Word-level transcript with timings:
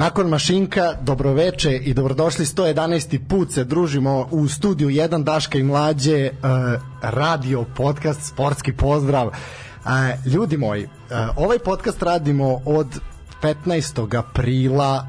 Nakon 0.00 0.28
Mašinka, 0.28 0.94
dobroveče 1.02 1.76
i 1.76 1.94
dobrodošli 1.94 2.44
111. 2.44 3.18
put 3.28 3.52
se 3.52 3.64
družimo 3.64 4.28
u 4.30 4.48
studiju 4.48 4.88
1 4.88 5.24
Daška 5.24 5.58
i 5.58 5.62
Mlađe, 5.62 6.30
uh, 6.30 6.82
radio, 7.02 7.64
podcast, 7.76 8.22
sportski 8.22 8.72
pozdrav. 8.72 9.26
Uh, 9.26 10.32
ljudi 10.32 10.56
moji, 10.56 10.84
uh, 10.84 10.90
ovaj 11.36 11.58
podcast 11.58 12.02
radimo 12.02 12.60
od 12.64 13.00
15. 13.42 14.18
aprila 14.18 15.06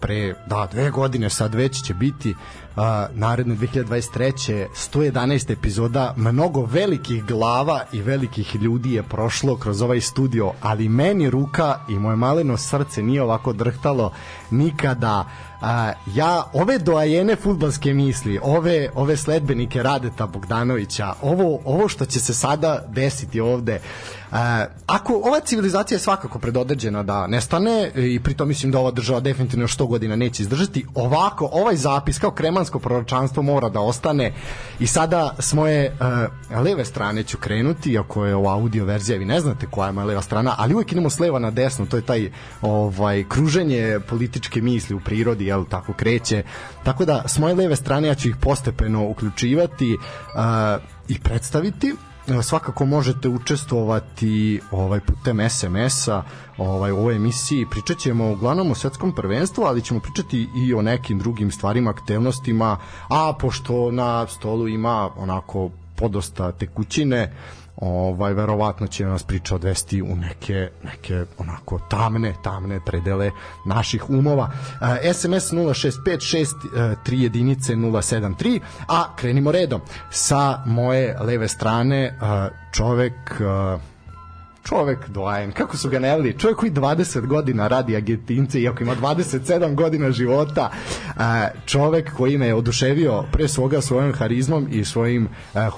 pre, 0.00 0.34
da, 0.46 0.68
dve 0.72 0.90
godine 0.90 1.30
sad 1.30 1.54
već 1.54 1.82
će 1.82 1.94
biti 1.94 2.34
naredne 3.14 3.54
2023. 3.54 4.66
111 4.74 5.52
epizoda 5.52 6.14
mnogo 6.16 6.64
velikih 6.64 7.24
glava 7.24 7.84
i 7.92 8.02
velikih 8.02 8.56
ljudi 8.56 8.92
je 8.92 9.02
prošlo 9.02 9.56
kroz 9.56 9.82
ovaj 9.82 10.00
studio, 10.00 10.52
ali 10.60 10.88
meni 10.88 11.30
ruka 11.30 11.78
i 11.88 11.98
moje 11.98 12.16
maleno 12.16 12.56
srce 12.56 13.02
nije 13.02 13.22
ovako 13.22 13.52
drhtalo 13.52 14.12
nikada 14.50 15.24
a, 15.60 15.92
ja 16.14 16.44
ove 16.52 16.78
doajene 16.78 17.36
futbalske 17.36 17.94
misli, 17.94 18.38
ove 18.42 18.88
ove 18.94 19.16
sledbenike 19.16 19.82
Radeta 19.82 20.26
Bogdanovića, 20.26 21.12
ovo 21.22 21.60
ovo 21.64 21.88
što 21.88 22.04
će 22.04 22.20
se 22.20 22.34
sada 22.34 22.84
desiti 22.88 23.40
ovde, 23.40 23.80
a, 24.32 24.66
ako 24.86 25.14
ova 25.24 25.40
civilizacija 25.40 25.96
je 25.96 26.00
svakako 26.00 26.38
predodređena 26.38 27.02
da 27.02 27.26
nestane 27.26 27.90
i 27.94 28.20
pritom 28.20 28.48
mislim 28.48 28.72
da 28.72 28.78
ova 28.78 28.90
država 28.90 29.20
definitivno 29.20 29.66
što 29.66 29.86
godina 29.86 30.16
neće 30.16 30.42
izdržati, 30.42 30.86
ovako 30.94 31.48
ovaj 31.52 31.76
zapis 31.76 32.18
kao 32.18 32.30
kremansko 32.30 32.78
proročanstvo 32.78 33.42
mora 33.42 33.68
da 33.68 33.80
ostane. 33.80 34.32
I 34.80 34.86
sada 34.86 35.34
s 35.38 35.52
moje 35.52 35.96
uh, 36.52 36.60
leve 36.62 36.84
strane 36.84 37.22
ću 37.22 37.38
krenuti, 37.38 37.98
ako 37.98 38.26
je 38.26 38.34
ovo 38.34 38.50
audio 38.50 38.84
verzija, 38.84 39.18
vi 39.18 39.24
ne 39.24 39.40
znate 39.40 39.66
koja 39.70 39.86
je 39.86 39.92
moja 39.92 40.06
leva 40.06 40.22
strana, 40.22 40.54
ali 40.58 40.74
uvek 40.74 40.92
idemo 40.92 41.10
s 41.10 41.18
leva 41.18 41.38
na 41.38 41.50
desno, 41.50 41.86
to 41.86 41.96
je 41.96 42.02
taj 42.02 42.30
ovaj 42.62 43.24
kruženje 43.28 44.00
političke 44.08 44.62
misli 44.62 44.96
u 44.96 45.00
prirodi, 45.00 45.49
jel 45.50 45.64
tako 45.64 45.92
kreće. 45.92 46.42
Tako 46.84 47.04
da 47.04 47.22
s 47.28 47.38
moje 47.38 47.54
leve 47.54 47.76
strane 47.76 48.08
ja 48.08 48.14
ću 48.14 48.28
ih 48.28 48.36
postepeno 48.36 49.08
uključivati 49.08 49.94
uh, 49.94 50.82
i 51.08 51.18
predstaviti 51.20 51.94
svakako 52.42 52.86
možete 52.86 53.28
učestvovati 53.28 54.60
ovaj 54.70 55.00
putem 55.00 55.50
SMS-a 55.50 56.22
ovaj 56.58 56.92
u 56.92 56.96
ovoj 56.96 57.16
emisiji 57.16 57.66
pričaćemo 57.70 58.32
uglavnom 58.32 58.70
o 58.70 58.74
svetskom 58.74 59.14
prvenstvu, 59.14 59.64
ali 59.64 59.82
ćemo 59.82 60.00
pričati 60.00 60.48
i 60.56 60.74
o 60.74 60.82
nekim 60.82 61.18
drugim 61.18 61.50
stvarima, 61.50 61.90
aktivnostima, 61.90 62.76
a 63.08 63.32
pošto 63.40 63.90
na 63.90 64.26
stolu 64.26 64.68
ima 64.68 65.10
onako 65.16 65.70
podosta 65.96 66.52
tekućine, 66.52 67.32
ovaj 67.76 68.34
verovatno 68.34 68.86
će 68.86 69.04
nas 69.04 69.22
priča 69.22 69.54
odvesti 69.54 70.02
u 70.02 70.16
neke 70.16 70.70
neke 70.84 71.24
onako 71.38 71.78
tamne 71.78 72.34
tamne 72.44 72.80
predele 72.86 73.30
naših 73.66 74.10
umova. 74.10 74.50
Uh, 74.80 74.88
SMS 75.14 75.52
0656 75.52 76.46
3 76.74 76.96
jedinice 77.22 77.74
073, 77.74 78.60
a 78.88 79.16
krenimo 79.16 79.52
redom. 79.52 79.80
Sa 80.10 80.62
moje 80.66 81.16
leve 81.20 81.48
strane 81.48 82.18
uh, 82.22 82.52
čovek 82.72 83.40
uh, 83.40 83.80
čovek 84.64 85.08
doajen, 85.08 85.52
kako 85.52 85.76
su 85.76 85.90
ga 85.90 85.98
nevili, 85.98 86.38
čovek 86.38 86.56
koji 86.56 86.72
20 86.72 87.26
godina 87.26 87.68
radi 87.68 87.96
Argentince, 87.96 88.60
iako 88.60 88.82
ima 88.82 88.96
27 88.96 89.74
godina 89.74 90.10
života, 90.10 90.70
čovek 91.66 92.14
koji 92.16 92.38
me 92.38 92.46
je 92.46 92.54
oduševio 92.54 93.24
pre 93.32 93.48
svoga 93.48 93.80
svojom 93.80 94.12
harizmom 94.12 94.68
i 94.70 94.84
svojim 94.84 95.28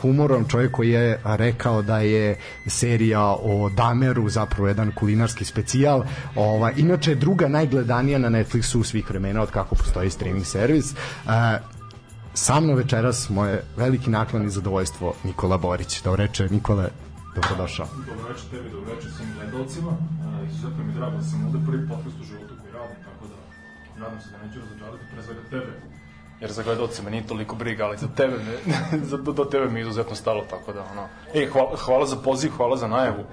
humorom, 0.00 0.48
čovek 0.48 0.72
koji 0.72 0.90
je 0.90 1.20
rekao 1.24 1.82
da 1.82 1.98
je 1.98 2.38
serija 2.66 3.22
o 3.22 3.70
Dameru 3.76 4.28
zapravo 4.28 4.68
jedan 4.68 4.92
kulinarski 4.98 5.44
specijal, 5.44 6.04
ova, 6.36 6.70
inače 6.70 7.14
druga 7.14 7.48
najgledanija 7.48 8.18
na 8.18 8.28
Netflixu 8.28 8.84
svih 8.84 9.10
vremena 9.10 9.42
od 9.42 9.50
kako 9.50 9.74
postoji 9.74 10.10
streaming 10.10 10.46
servis, 10.46 10.94
sa 12.34 12.60
mnom 12.60 12.76
večeras 12.76 13.28
moje 13.30 13.62
veliki 13.76 14.10
naklon 14.10 14.46
i 14.46 14.50
zadovoljstvo 14.50 15.14
Nikola 15.24 15.58
Borić. 15.58 16.02
Da 16.02 16.14
reče 16.14 16.48
Nikole, 16.50 16.88
Dobrodošao. 17.34 17.87
Dobroveče 18.09 18.44
tebi, 18.50 18.70
dobroveče 18.70 19.09
svim 19.10 19.28
gledalcima. 19.37 19.93
Izuzetno 20.48 20.84
mi 20.84 20.93
drago 20.93 21.16
da 21.16 21.22
sam 21.22 21.47
ovde 21.47 21.59
prvi 21.66 21.88
podcast 21.88 22.16
u 22.20 22.25
životu 22.25 22.54
koji 22.60 22.72
radim, 22.72 22.97
tako 23.09 23.25
da 23.32 23.37
nadam 24.00 24.20
se 24.20 24.28
da 24.31 24.47
neću 24.47 24.60
razočarati 24.60 25.04
pre 25.12 25.22
svega 25.22 25.41
tebe. 25.50 25.72
Jer 26.41 26.53
za 26.53 26.62
gledalce 26.62 27.03
me 27.03 27.10
nije 27.10 27.26
toliko 27.26 27.56
briga, 27.56 27.84
ali 27.84 27.97
za 27.97 28.09
tebe 28.16 28.37
me, 28.37 28.76
za, 29.10 29.16
do, 29.16 29.32
do 29.32 29.44
tebe 29.44 29.66
mi 29.70 29.81
je 29.81 29.82
izuzetno 29.82 30.15
stalo, 30.15 30.44
tako 30.50 30.72
da, 30.72 30.84
ono, 30.93 31.03
ej, 31.34 31.47
hvala, 31.47 31.76
hvala 31.76 32.06
za 32.06 32.16
poziv, 32.16 32.50
hvala 32.56 32.76
za 32.76 32.88
najavu. 32.88 33.25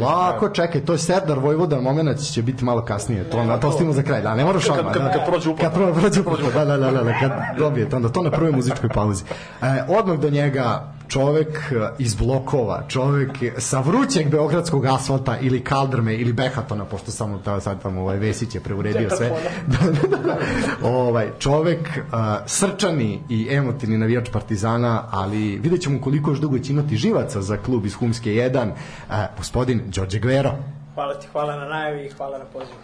Lako, 0.00 0.48
čekaj, 0.48 0.84
to 0.84 0.92
je 0.92 0.98
Serdar 0.98 1.38
Vojvoda, 1.38 1.80
moment 1.80 2.18
će 2.32 2.42
biti 2.42 2.64
malo 2.64 2.84
kasnije, 2.84 3.30
to, 3.30 3.44
na, 3.44 3.60
to 3.60 3.68
ostavimo 3.68 3.92
za 3.92 4.02
kraj, 4.02 4.22
da, 4.22 4.34
ne 4.34 4.44
moraš 4.44 4.70
odmah. 4.70 4.92
Kad, 4.92 5.02
kad, 5.02 5.12
kad, 5.12 5.26
prođe 5.26 5.50
uplata. 5.50 5.74
Kad 5.74 5.94
prođe 6.00 6.20
uplata, 6.20 6.50
da, 6.50 6.64
da, 6.64 6.76
da, 6.76 6.90
da, 6.90 7.02
da, 7.04 7.18
kad 7.20 7.32
dobijete, 7.58 7.96
onda 7.96 8.08
to 8.08 8.22
na 8.22 8.30
prvoj 8.30 8.52
muzičkoj 8.52 8.88
pauzi. 8.88 9.24
E, 9.62 9.84
odmah 9.88 10.18
do 10.18 10.30
njega 10.30 10.97
čovek 11.08 11.72
iz 11.98 12.14
blokova, 12.14 12.82
čovek 12.88 13.30
sa 13.58 13.80
vrućeg 13.80 14.30
beogradskog 14.30 14.86
asfalta 14.86 15.38
ili 15.38 15.64
kaldrme 15.64 16.14
ili 16.14 16.32
behatona, 16.32 16.84
pošto 16.84 17.10
samo 17.10 17.38
ta, 17.38 17.60
sad 17.60 17.82
tamo 17.82 18.00
ovaj 18.00 18.16
Vesić 18.16 18.54
je 18.54 18.60
preuredio 18.60 19.10
sve. 19.10 19.28
da, 19.72 19.90
da, 19.90 20.16
da, 20.16 20.38
ovaj, 20.82 21.30
čovek 21.38 21.80
uh, 21.80 22.18
srčani 22.46 23.20
i 23.28 23.48
emotivni 23.50 23.98
navijač 23.98 24.30
Partizana, 24.32 25.04
ali 25.10 25.58
vidjet 25.58 25.80
ćemo 25.80 26.00
koliko 26.00 26.30
još 26.30 26.40
dugo 26.40 26.58
će 26.58 26.72
imati 26.72 26.96
živaca 26.96 27.42
za 27.42 27.56
klub 27.56 27.86
iz 27.86 27.94
Humske 27.94 28.30
1, 28.30 28.70
uh, 28.70 29.14
gospodin 29.36 29.82
Đorđe 29.86 30.18
Guero. 30.18 30.52
Hvala 30.94 31.14
ti, 31.14 31.26
hvala 31.32 31.56
na 31.56 31.64
najavi 31.64 32.06
i 32.06 32.10
hvala 32.10 32.38
na 32.38 32.44
pozivu. 32.44 32.78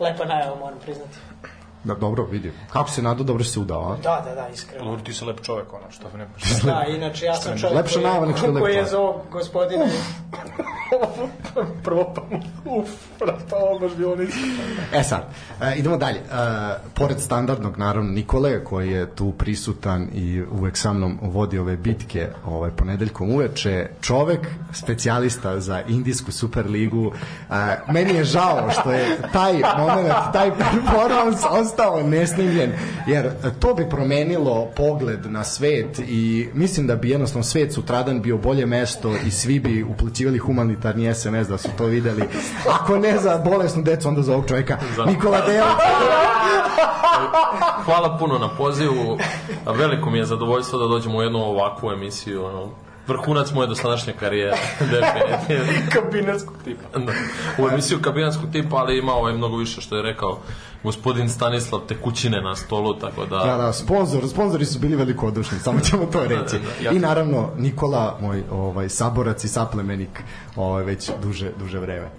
Lepa 0.00 0.24
najava, 0.24 0.56
moram 0.56 0.78
priznati. 0.84 1.18
Da, 1.84 1.94
dobro, 1.94 2.24
vidi. 2.24 2.52
Kako 2.72 2.90
se 2.90 3.02
nado, 3.02 3.24
dobro 3.24 3.44
se 3.44 3.60
udao, 3.60 3.92
a? 3.92 3.96
Da, 3.96 4.22
da, 4.28 4.34
da, 4.34 4.48
iskreno. 4.48 4.90
Lur, 4.90 5.00
ti 5.00 5.12
si 5.12 5.24
lep 5.24 5.40
čovek, 5.40 5.72
ono, 5.72 5.90
što 5.90 6.08
ne 6.16 6.26
Da, 6.64 6.84
inače, 6.88 7.24
ja 7.24 7.34
sam 7.34 7.58
čovek 7.58 7.76
Lepša 7.76 8.00
nek 8.00 8.36
što 8.36 8.46
je 8.46 8.52
lep 8.52 8.62
koji 8.62 8.74
je 8.74 8.84
za 8.84 8.98
ovog 8.98 9.20
gospodina. 9.30 9.84
Prvo 11.84 12.12
pa, 12.14 12.22
uf, 12.70 12.88
pa 13.50 13.56
ovo 13.56 13.78
baš 13.78 13.92
bilo 13.96 14.16
nisu. 14.16 14.38
E 14.92 15.02
sad, 15.02 15.22
e, 15.60 15.74
idemo 15.76 15.96
dalje. 15.96 16.18
E, 16.18 16.22
pored 16.94 17.20
standardnog, 17.20 17.78
naravno, 17.78 18.10
Nikole, 18.10 18.64
koji 18.64 18.90
je 18.90 19.14
tu 19.14 19.32
prisutan 19.32 20.08
i 20.12 20.42
uvek 20.42 20.76
sa 20.76 20.92
mnom 20.92 21.18
vodi 21.22 21.58
ove 21.58 21.76
bitke 21.76 22.28
ovaj, 22.46 22.70
ponedeljkom 22.70 23.30
uveče, 23.30 23.88
čovek, 24.00 24.48
specijalista 24.72 25.60
za 25.60 25.82
Indijsku 25.88 26.32
Superligu. 26.32 27.12
E, 27.50 27.54
meni 27.92 28.14
je 28.14 28.24
žao 28.24 28.70
što 28.70 28.92
je 28.92 29.18
taj 29.32 29.52
moment, 29.52 30.14
taj 30.32 30.50
performans 30.50 31.44
ostao 31.74 32.02
nesnimljen, 32.02 32.72
jer 33.06 33.30
to 33.60 33.74
bi 33.74 33.88
promenilo 33.90 34.66
pogled 34.76 35.32
na 35.32 35.44
svet 35.44 35.98
i 35.98 36.48
mislim 36.54 36.86
da 36.86 36.96
bi 36.96 37.10
jednostavno 37.10 37.42
svet 37.42 37.72
sutradan 37.72 38.22
bio 38.22 38.38
bolje 38.38 38.66
mesto 38.66 39.14
i 39.26 39.30
svi 39.30 39.60
bi 39.60 39.82
uplaćivali 39.82 40.38
humanitarni 40.38 41.14
SMS 41.14 41.48
da 41.48 41.58
su 41.58 41.68
to 41.78 41.84
videli. 41.84 42.22
Ako 42.70 42.98
ne 42.98 43.18
za 43.18 43.38
bolesnu 43.38 43.82
decu, 43.82 44.08
onda 44.08 44.22
za 44.22 44.32
ovog 44.32 44.48
čovjeka. 44.48 44.78
Nikola 45.06 45.40
Delić. 45.46 45.64
Hvala 47.84 48.18
puno 48.18 48.38
na 48.38 48.48
pozivu. 48.56 49.18
Veliko 49.66 50.10
mi 50.10 50.18
je 50.18 50.24
zadovoljstvo 50.24 50.78
da 50.78 50.86
dođemo 50.86 51.18
u 51.18 51.22
jednu 51.22 51.38
ovakvu 51.38 51.90
emisiju. 51.90 52.44
Ono, 52.44 52.68
vrhunac 53.06 53.52
moje 53.52 53.68
dosadašnje 53.68 54.12
karijere. 54.20 54.56
Kabinetskog 55.94 56.54
tipa. 56.64 56.98
Da. 56.98 57.12
U 57.58 57.68
emisiju 57.68 57.98
kabinetskog 58.02 58.50
tipa, 58.52 58.76
ali 58.76 58.98
ima 58.98 59.12
ovaj 59.12 59.32
mnogo 59.32 59.56
više 59.56 59.80
što 59.80 59.96
je 59.96 60.02
rekao 60.02 60.38
gospodin 60.84 61.28
Stanislav 61.28 61.80
tekućine 61.88 62.40
na 62.40 62.56
stolu, 62.56 62.94
tako 62.94 63.26
da... 63.26 63.38
Da, 63.38 63.56
da, 63.56 63.72
sponsor, 63.72 64.28
sponzori 64.28 64.64
su 64.64 64.78
bili 64.78 64.96
velikodušni, 64.96 65.58
samo 65.58 65.80
ćemo 65.80 66.06
to 66.06 66.24
reći. 66.24 66.56
Da, 66.84 66.90
da, 66.90 66.96
I 66.96 66.98
naravno 66.98 67.50
Nikola, 67.56 68.18
moj 68.20 68.42
ovaj 68.50 68.88
saborac 68.88 69.44
i 69.44 69.48
saplemenik, 69.48 70.22
ovaj 70.56 70.84
već 70.84 71.10
duže 71.22 71.50
duže 71.58 71.78
vreme. 71.78 72.10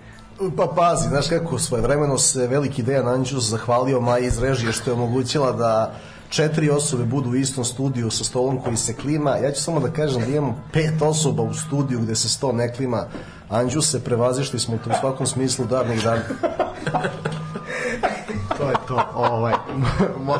Pa 0.57 0.67
pazi, 0.75 1.09
znaš 1.09 1.27
kako, 1.29 1.59
svoje 1.59 1.81
vremeno 1.81 2.17
se 2.17 2.47
veliki 2.47 2.83
Dejan 2.83 3.07
Anđus 3.07 3.43
zahvalio 3.43 4.01
Maji 4.01 4.25
iz 4.25 4.39
režije 4.39 4.71
što 4.71 4.89
je 4.89 4.93
omogućila 4.93 5.51
da 5.51 5.95
četiri 6.29 6.69
osobe 6.69 7.03
budu 7.03 7.29
u 7.29 7.35
istom 7.35 7.65
studiju 7.65 8.11
sa 8.11 8.23
stolom 8.23 8.61
koji 8.61 8.77
se 8.77 8.93
klima. 8.93 9.37
Ja 9.37 9.51
ću 9.51 9.63
samo 9.63 9.79
da 9.79 9.91
kažem 9.91 10.21
da 10.21 10.27
imamo 10.27 10.55
pet 10.73 11.01
osoba 11.01 11.43
u 11.43 11.53
studiju 11.53 11.99
gde 11.99 12.15
se 12.15 12.29
sto 12.29 12.51
ne 12.51 12.73
klima. 12.73 13.05
Anđus 13.49 13.91
se 13.91 14.03
prevazišli 14.03 14.59
smo 14.59 14.75
u 14.75 14.99
svakom 14.99 15.25
smislu 15.25 15.65
darnih 15.65 16.03
dana. 16.03 16.21
to 18.95 19.23
je 19.23 19.29
ovaj. 19.29 19.53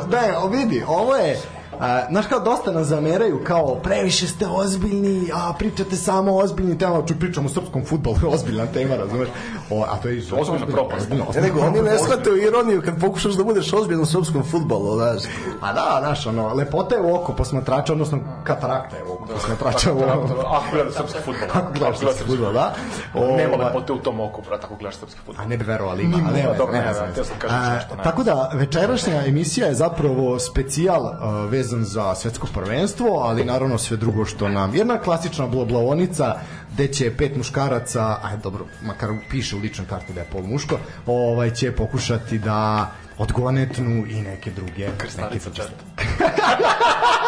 ne, 0.10 0.58
vidi, 0.58 0.84
ovo 0.88 1.14
je 1.16 1.38
A, 1.80 2.06
znaš 2.10 2.26
kao 2.26 2.40
dosta 2.40 2.72
nas 2.72 2.86
zameraju 2.86 3.40
kao 3.44 3.74
previše 3.74 4.28
ste 4.28 4.46
ozbiljni, 4.46 5.30
a 5.34 5.52
pričate 5.58 5.96
samo 5.96 6.32
o 6.32 6.38
ozbiljnim 6.38 6.78
temama, 6.78 7.06
ču 7.06 7.14
pričam 7.20 7.46
o 7.46 7.48
srpskom 7.48 7.84
futbolu, 7.84 8.16
ozbiljna 8.34 8.66
tema, 8.66 8.96
razumeš? 8.96 9.28
O, 9.70 9.82
a 9.82 9.96
to 9.96 10.08
je 10.08 10.16
izuzetno 10.16 10.40
Ozbiljna 10.40 10.66
propast. 10.66 11.00
ozbiljno, 11.02 11.24
E, 11.24 11.28
ozbiljno. 11.28 11.46
nego, 11.48 11.66
oni 11.66 11.82
ne 11.82 11.98
shvataju 11.98 12.42
ironiju 12.42 12.82
kad 12.84 13.00
pokušaš 13.00 13.34
da 13.34 13.44
budeš 13.44 13.72
ozbiljan 13.72 14.02
u 14.02 14.06
srpskom 14.06 14.42
futbolu, 14.44 14.96
znaš. 14.96 15.22
A 15.60 15.72
da, 15.72 15.96
znaš, 16.00 16.26
ono, 16.26 16.54
lepota 16.54 16.94
je 16.94 17.00
u 17.02 17.14
oko 17.14 17.32
posmatrača, 17.32 17.92
odnosno 17.92 18.18
katarakta 18.44 18.96
je 18.96 19.04
u 19.04 19.15
oko 19.32 19.40
posmatrača. 19.40 19.92
u 19.92 20.02
Ako 20.46 20.66
gledaš 20.72 20.94
srpski 20.94 21.18
futbol. 21.24 21.48
Kako 21.52 21.72
gledaš 21.72 21.98
srpski 21.98 22.24
futbol, 22.24 22.52
da? 22.52 22.74
Nema 23.14 23.54
Ovaj, 23.54 23.66
lepote 23.66 23.92
u 23.92 23.98
tom 23.98 24.20
oku, 24.20 24.42
brat, 24.48 24.64
ako 24.64 24.74
gledaš 24.74 24.96
srpski 24.96 25.20
futbol. 25.26 25.44
A 25.44 25.48
ne 25.48 25.56
bi 25.56 25.64
verovali 25.64 26.02
ima, 26.02 26.16
Nima, 26.16 26.30
nema, 26.30 26.52
dobro, 26.52 26.72
nema, 26.72 26.84
ne, 26.84 26.92
nema, 26.92 27.68
ne, 27.68 27.74
nešto, 27.74 27.96
ne. 27.96 28.02
Tako 28.02 28.22
da, 28.22 28.50
večerašnja 28.54 29.26
emisija 29.26 29.66
je 29.66 29.74
zapravo 29.74 30.38
specijal 30.38 31.04
uh, 31.04 31.50
vezan 31.50 31.84
za 31.84 32.14
svetsko 32.14 32.46
prvenstvo, 32.54 33.18
ali 33.18 33.44
naravno 33.44 33.78
sve 33.78 33.96
drugo 33.96 34.24
što 34.24 34.48
nam... 34.48 34.74
Jedna 34.74 34.98
klasična 34.98 35.46
blablavonica 35.46 36.34
gde 36.72 36.88
će 36.88 37.16
pet 37.16 37.36
muškaraca, 37.36 38.16
aj 38.22 38.36
dobro, 38.36 38.64
makar 38.82 39.10
piše 39.30 39.56
u 39.56 39.58
ličnoj 39.58 39.86
karti 39.88 40.12
da 40.12 40.20
je 40.20 40.26
pol 40.32 40.42
muško, 40.42 40.78
ovaj, 41.06 41.50
će 41.50 41.72
pokušati 41.72 42.38
da 42.38 42.90
odgonetnu 43.18 44.06
i 44.06 44.22
neke 44.22 44.50
druge... 44.50 44.88
Krstarica 44.98 45.50
neke, 45.50 45.62
čet. 45.62 45.70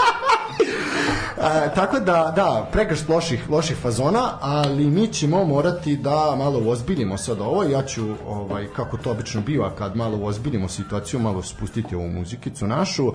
E, 1.40 1.74
tako 1.74 2.00
da, 2.00 2.32
da, 2.36 2.68
pregršt 2.72 3.08
loših, 3.08 3.50
loših 3.50 3.76
fazona, 3.76 4.38
ali 4.40 4.90
mi 4.90 5.06
ćemo 5.06 5.44
morati 5.44 5.96
da 5.96 6.34
malo 6.38 6.70
ozbiljimo 6.70 7.16
sad 7.16 7.40
ovo. 7.40 7.62
Ja 7.62 7.82
ću, 7.82 8.06
ovaj, 8.28 8.66
kako 8.76 8.96
to 8.96 9.10
obično 9.10 9.40
biva, 9.40 9.70
kad 9.74 9.96
malo 9.96 10.18
ozbiljimo 10.24 10.68
situaciju, 10.68 11.20
malo 11.20 11.42
spustiti 11.42 11.94
ovu 11.94 12.08
muzikicu 12.08 12.66
našu. 12.66 13.12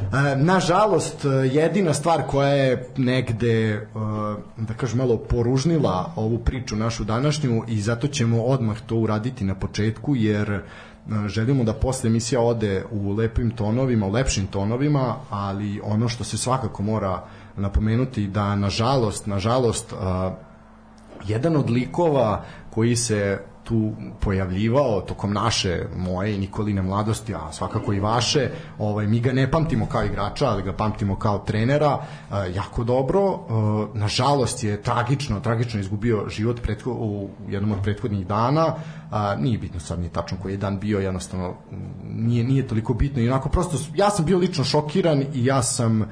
E, 0.00 0.36
nažalost, 0.36 1.24
jedina 1.52 1.94
stvar 1.94 2.22
koja 2.26 2.48
je 2.48 2.88
negde, 2.96 3.72
e, 3.72 3.82
da 4.56 4.74
kažem, 4.76 4.98
malo 4.98 5.16
poružnila 5.16 6.12
ovu 6.16 6.38
priču 6.38 6.76
našu 6.76 7.04
današnju 7.04 7.64
i 7.68 7.80
zato 7.80 8.06
ćemo 8.06 8.42
odmah 8.42 8.80
to 8.86 8.96
uraditi 8.96 9.44
na 9.44 9.54
početku, 9.54 10.16
jer 10.16 10.50
e, 10.50 10.60
želimo 11.26 11.64
da 11.64 11.72
posle 11.72 12.08
emisija 12.08 12.40
ode 12.40 12.84
u 12.90 13.12
lepim 13.12 13.50
tonovima, 13.50 14.06
u 14.06 14.10
lepšim 14.10 14.46
tonovima, 14.46 15.14
ali 15.30 15.80
ono 15.84 16.08
što 16.08 16.24
se 16.24 16.38
svakako 16.38 16.82
mora 16.82 17.22
napomenuti 17.56 18.26
da 18.26 18.56
nažalost, 18.56 19.26
nažalost 19.26 19.92
a, 19.92 20.34
jedan 21.26 21.56
od 21.56 21.70
likova 21.70 22.44
koji 22.70 22.96
se 22.96 23.38
tu 23.66 23.92
pojavljivao 24.20 25.00
tokom 25.00 25.32
naše, 25.32 25.84
moje 25.96 26.34
i 26.34 26.38
Nikoline 26.38 26.82
mladosti, 26.82 27.34
a 27.34 27.52
svakako 27.52 27.92
i 27.92 28.00
vaše, 28.00 28.50
ovaj, 28.78 29.06
mi 29.06 29.20
ga 29.20 29.32
ne 29.32 29.50
pamtimo 29.50 29.86
kao 29.86 30.04
igrača, 30.04 30.46
ali 30.50 30.62
ga 30.62 30.72
pamtimo 30.72 31.16
kao 31.16 31.38
trenera, 31.38 31.98
a, 32.30 32.44
jako 32.44 32.84
dobro. 32.84 33.20
A, 33.20 33.86
nažalost 33.94 34.64
je 34.64 34.82
tragično, 34.82 35.40
tragično 35.40 35.80
izgubio 35.80 36.28
život 36.28 36.62
pretho, 36.62 36.90
u 36.90 37.30
jednom 37.48 37.72
od 37.72 37.82
prethodnih 37.82 38.26
dana, 38.26 38.74
a, 39.10 39.34
nije 39.34 39.58
bitno 39.58 39.80
sad 39.80 39.98
nije 39.98 40.12
tačno 40.12 40.38
koji 40.42 40.52
je 40.52 40.58
dan 40.58 40.78
bio, 40.78 40.98
jednostavno 40.98 41.54
nije, 42.04 42.44
nije 42.44 42.68
toliko 42.68 42.94
bitno 42.94 43.22
i 43.22 43.28
onako 43.28 43.48
prosto, 43.48 43.78
ja 43.94 44.10
sam 44.10 44.24
bio 44.24 44.38
lično 44.38 44.64
šokiran 44.64 45.24
i 45.34 45.44
ja 45.44 45.62
sam 45.62 46.04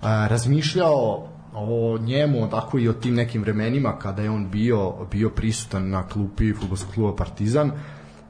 a, 0.00 0.26
razmišljao 0.26 1.28
o 1.54 1.98
njemu, 2.00 2.50
tako 2.50 2.78
i 2.78 2.88
o 2.88 2.92
tim 2.92 3.14
nekim 3.14 3.42
vremenima 3.42 3.98
kada 3.98 4.22
je 4.22 4.30
on 4.30 4.50
bio 4.50 4.92
bio 5.10 5.30
prisutan 5.30 5.88
na 5.88 6.08
klupi 6.08 6.52
fudbalskog 6.54 6.94
kluba 6.94 7.16
Partizan. 7.16 7.72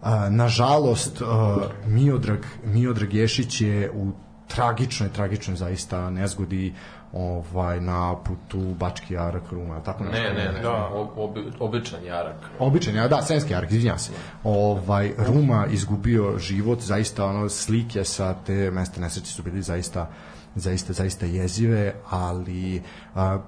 A, 0.02 0.28
nažalost, 0.30 1.22
a, 1.22 1.56
Miodrag, 1.86 2.46
Miodrag 2.64 3.14
Ješić 3.14 3.60
je 3.60 3.90
u 3.90 4.12
tragičnoj, 4.48 5.08
tragičnoj 5.12 5.56
zaista 5.56 6.10
nezgodi 6.10 6.74
ovaj 7.12 7.80
na 7.80 8.16
putu 8.16 8.74
Bački 8.74 9.14
Jarak 9.14 9.42
Ruma, 9.50 9.82
tako 9.82 10.04
nešto. 10.04 10.22
Ne, 10.22 10.32
ne, 10.32 10.52
ne, 10.52 10.60
Da. 10.60 10.90
ob, 10.92 11.08
obi, 11.16 11.40
običan 11.60 12.04
jarak. 12.04 12.36
Običan, 12.58 12.94
ja, 12.94 13.08
da, 13.08 13.22
Sremski 13.22 13.52
Jarak, 13.52 13.70
izvinjavam 13.70 13.98
se. 13.98 14.12
Ovaj, 14.44 15.12
Ruma 15.18 15.66
izgubio 15.70 16.38
život, 16.38 16.80
zaista 16.80 17.24
ono 17.24 17.48
slike 17.48 18.04
sa 18.04 18.34
te 18.46 18.70
mesta 18.70 19.00
nesreće 19.00 19.32
su 19.32 19.42
bili 19.42 19.62
zaista 19.62 20.10
zaista, 20.60 20.92
zaista 20.92 21.26
jezive, 21.26 21.94
ali 22.10 22.82
a, 23.14 23.38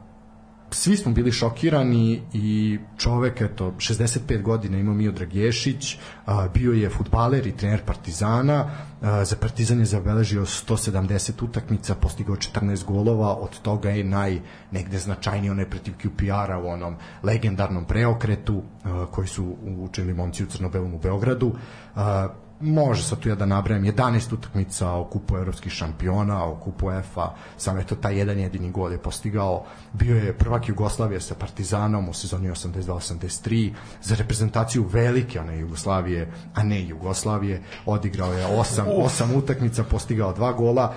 svi 0.70 0.96
smo 0.96 1.12
bili 1.12 1.32
šokirani 1.32 2.22
i 2.32 2.78
čovek, 2.98 3.40
eto, 3.40 3.72
65 3.78 4.42
godina 4.42 4.78
imao 4.78 4.94
Miodrag 4.94 5.34
Ješić, 5.34 5.98
a, 6.26 6.48
bio 6.54 6.72
je 6.72 6.90
futbaler 6.90 7.46
i 7.46 7.56
trener 7.56 7.84
Partizana, 7.84 8.70
za 9.24 9.36
Partizan 9.40 9.78
je 9.78 9.84
zabeležio 9.84 10.42
170 10.42 11.44
utakmica, 11.44 11.94
postigao 11.94 12.36
14 12.36 12.84
golova, 12.84 13.34
od 13.34 13.60
toga 13.60 13.90
je 13.90 14.04
naj 14.04 14.40
negde 14.70 14.98
značajniji 14.98 15.50
onaj 15.50 15.70
protiv 15.70 15.94
QPR-a 16.02 16.58
u 16.58 16.68
onom 16.68 16.96
legendarnom 17.22 17.84
preokretu 17.84 18.62
koji 19.10 19.28
su 19.28 19.56
učili 19.78 20.14
momci 20.14 20.44
u 20.44 20.46
Crnobelom 20.46 20.94
u 20.94 20.98
Beogradu. 20.98 21.54
Može 22.60 23.02
sad 23.02 23.20
tu 23.20 23.28
ja 23.28 23.34
da 23.34 23.46
nabrajam 23.46 23.84
11 23.84 24.34
utakmica 24.34 24.90
o 24.90 25.04
kupu 25.04 25.36
evropskih 25.36 25.72
šampiona, 25.72 26.44
o 26.44 26.56
kupu 26.56 26.86
UEFA, 26.86 27.34
samo 27.56 27.80
eto 27.80 27.94
taj 27.94 28.18
jedan 28.18 28.38
jedini 28.38 28.70
gol 28.70 28.92
je 28.92 28.98
postigao. 28.98 29.64
Bio 29.92 30.16
je 30.16 30.38
prvak 30.38 30.68
Jugoslavije 30.68 31.20
sa 31.20 31.34
Partizanom 31.34 32.08
u 32.08 32.12
sezoni 32.12 32.48
82-83, 32.48 33.72
za 34.02 34.14
reprezentaciju 34.14 34.86
velike 34.92 35.40
one 35.40 35.58
Jugoslavije, 35.58 36.32
a 36.54 36.62
ne 36.62 36.88
Jugoslavije, 36.88 37.62
odigrao 37.86 38.32
je 38.32 38.46
8, 38.46 38.84
8 39.04 39.36
utakmica, 39.36 39.84
postigao 39.84 40.32
dva 40.32 40.52
gola. 40.52 40.94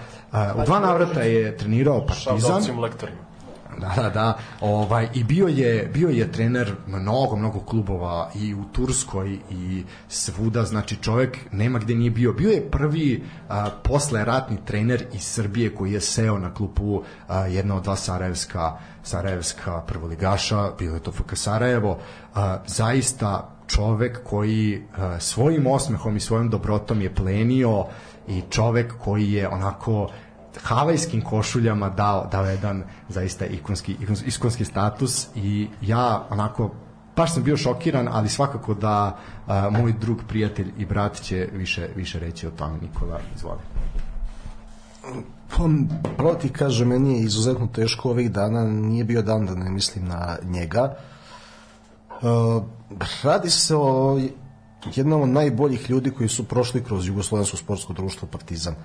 U 0.55 0.65
dva 0.65 0.79
navrata 0.79 1.21
je 1.21 1.57
trenirao 1.57 2.05
Partizan. 2.05 2.39
Šaldovcim 2.39 2.79
lektorima. 2.79 3.32
Da, 3.79 3.93
da, 3.95 4.09
da. 4.09 4.37
Ovaj 4.61 5.07
i 5.13 5.23
bio 5.23 5.47
je 5.47 5.89
bio 5.93 6.09
je 6.09 6.31
trener 6.31 6.75
mnogo 6.87 7.35
mnogo 7.35 7.59
klubova 7.59 8.31
i 8.35 8.53
u 8.53 8.63
Turskoj 8.71 9.37
i 9.51 9.83
svuda, 10.07 10.63
znači 10.63 10.95
čovjek 10.95 11.37
nema 11.51 11.79
gde 11.79 11.95
nije 11.95 12.11
bio. 12.11 12.33
Bio 12.33 12.51
je 12.51 12.71
prvi 12.71 13.23
a, 13.49 13.69
posle 13.83 14.25
ratni 14.25 14.57
trener 14.65 15.05
iz 15.13 15.21
Srbije 15.23 15.75
koji 15.75 15.93
je 15.93 16.01
seo 16.01 16.37
na 16.37 16.53
klupu 16.53 17.03
a, 17.27 17.39
jedna 17.39 17.75
od 17.75 17.83
dva 17.83 17.95
Sarajevska 17.95 18.77
Sarajevska 19.03 19.81
prvoligaša, 19.81 20.71
bio 20.79 20.93
je 20.93 20.99
to 20.99 21.11
FK 21.11 21.35
Sarajevo. 21.35 21.99
A, 22.35 22.57
zaista 22.67 23.49
čovek 23.67 24.23
koji 24.23 24.81
a, 24.97 25.19
svojim 25.19 25.67
osmehom 25.67 26.17
i 26.17 26.19
svojom 26.19 26.49
dobrotom 26.49 27.01
je 27.01 27.15
plenio 27.15 27.85
i 28.27 28.41
čovek 28.49 28.93
koji 28.99 29.31
je 29.31 29.47
onako 29.47 30.09
havajskim 30.63 31.21
košuljama 31.21 31.89
dao, 31.89 32.27
dao 32.31 32.45
jedan 32.45 32.83
zaista 33.09 33.45
ikonski, 33.45 33.95
ikonski, 34.01 34.29
ikonski 34.29 34.65
status 34.65 35.27
i 35.35 35.67
ja 35.81 36.27
onako 36.29 36.71
baš 37.15 37.33
sam 37.33 37.43
bio 37.43 37.57
šokiran, 37.57 38.07
ali 38.11 38.29
svakako 38.29 38.73
da 38.73 39.17
a, 39.47 39.69
moj 39.69 39.93
drug, 39.93 40.17
prijatelj 40.27 40.71
i 40.77 40.85
brat 40.85 41.21
će 41.21 41.49
više, 41.53 41.89
više 41.95 42.19
reći 42.19 42.47
o 42.47 42.51
tome. 42.51 42.77
Nikola, 42.81 43.19
izvoli. 43.35 43.59
Pa, 45.49 45.63
pravo 46.17 46.33
ti 46.33 46.49
kaže, 46.49 46.85
meni 46.85 47.13
je 47.13 47.23
izuzetno 47.23 47.67
teško 47.67 48.09
ovih 48.09 48.31
dana, 48.31 48.63
nije 48.63 49.03
bio 49.03 49.21
dan 49.21 49.45
da 49.45 49.55
ne 49.55 49.69
mislim 49.69 50.05
na 50.05 50.37
njega. 50.43 50.95
Uh, 52.09 52.63
radi 53.23 53.49
se 53.49 53.75
o 53.75 54.19
jednom 54.95 55.21
od 55.21 55.29
najboljih 55.29 55.89
ljudi 55.89 56.11
koji 56.11 56.29
su 56.29 56.43
prošli 56.43 56.83
kroz 56.83 57.07
Jugoslovensko 57.07 57.57
sportsko 57.57 57.93
društvo 57.93 58.27
Partizan. 58.27 58.75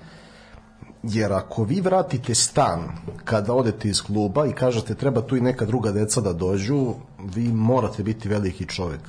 Jer 1.03 1.33
ako 1.33 1.63
vi 1.63 1.81
vratite 1.81 2.35
stan 2.35 2.79
kada 3.25 3.53
odete 3.53 3.89
iz 3.89 4.01
kluba 4.01 4.45
i 4.45 4.53
kažete 4.53 4.95
treba 4.95 5.21
tu 5.21 5.37
i 5.37 5.41
neka 5.41 5.65
druga 5.65 5.91
deca 5.91 6.21
da 6.21 6.33
dođu, 6.33 6.93
vi 7.35 7.53
morate 7.53 8.03
biti 8.03 8.29
veliki 8.29 8.65
čovek. 8.65 9.01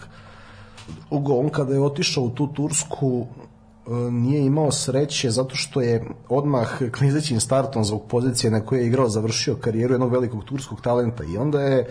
Drugo, 1.11 1.35
on 1.35 1.49
kada 1.49 1.75
je 1.75 1.80
otišao 1.80 2.25
u 2.25 2.30
tu 2.30 2.47
Tursku, 2.47 3.26
e, 3.26 3.90
nije 4.11 4.47
imao 4.47 4.73
sreće 4.73 5.30
zato 5.30 5.56
što 5.56 5.80
je 5.80 6.04
odmah 6.28 6.78
klizećim 6.99 7.40
startom 7.40 7.85
zbog 7.85 8.02
pozicije 8.09 8.50
na 8.50 8.61
kojoj 8.61 8.82
je 8.82 8.87
igrao 8.87 9.09
završio 9.09 9.56
karijeru 9.56 9.94
jednog 9.94 10.12
velikog 10.12 10.44
turskog 10.44 10.80
talenta 10.80 11.25
i 11.25 11.37
onda 11.37 11.61
je 11.61 11.87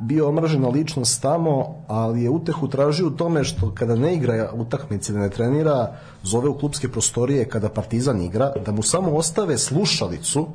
bio 0.00 0.28
omražena 0.28 0.68
ličnost 0.68 1.22
tamo, 1.22 1.84
ali 1.88 2.22
je 2.22 2.30
utehu 2.30 2.68
tražio 2.68 3.06
u 3.06 3.10
tome 3.10 3.44
što 3.44 3.74
kada 3.74 3.96
ne 3.96 4.14
igra 4.14 4.50
utakmice, 4.54 5.12
da 5.12 5.18
ne 5.18 5.30
trenira, 5.30 5.96
zove 6.22 6.48
u 6.48 6.58
klubske 6.58 6.88
prostorije 6.88 7.48
kada 7.48 7.68
Partizan 7.68 8.22
igra, 8.22 8.52
da 8.66 8.72
mu 8.72 8.82
samo 8.82 9.10
ostave 9.10 9.58
slušalicu 9.58 10.46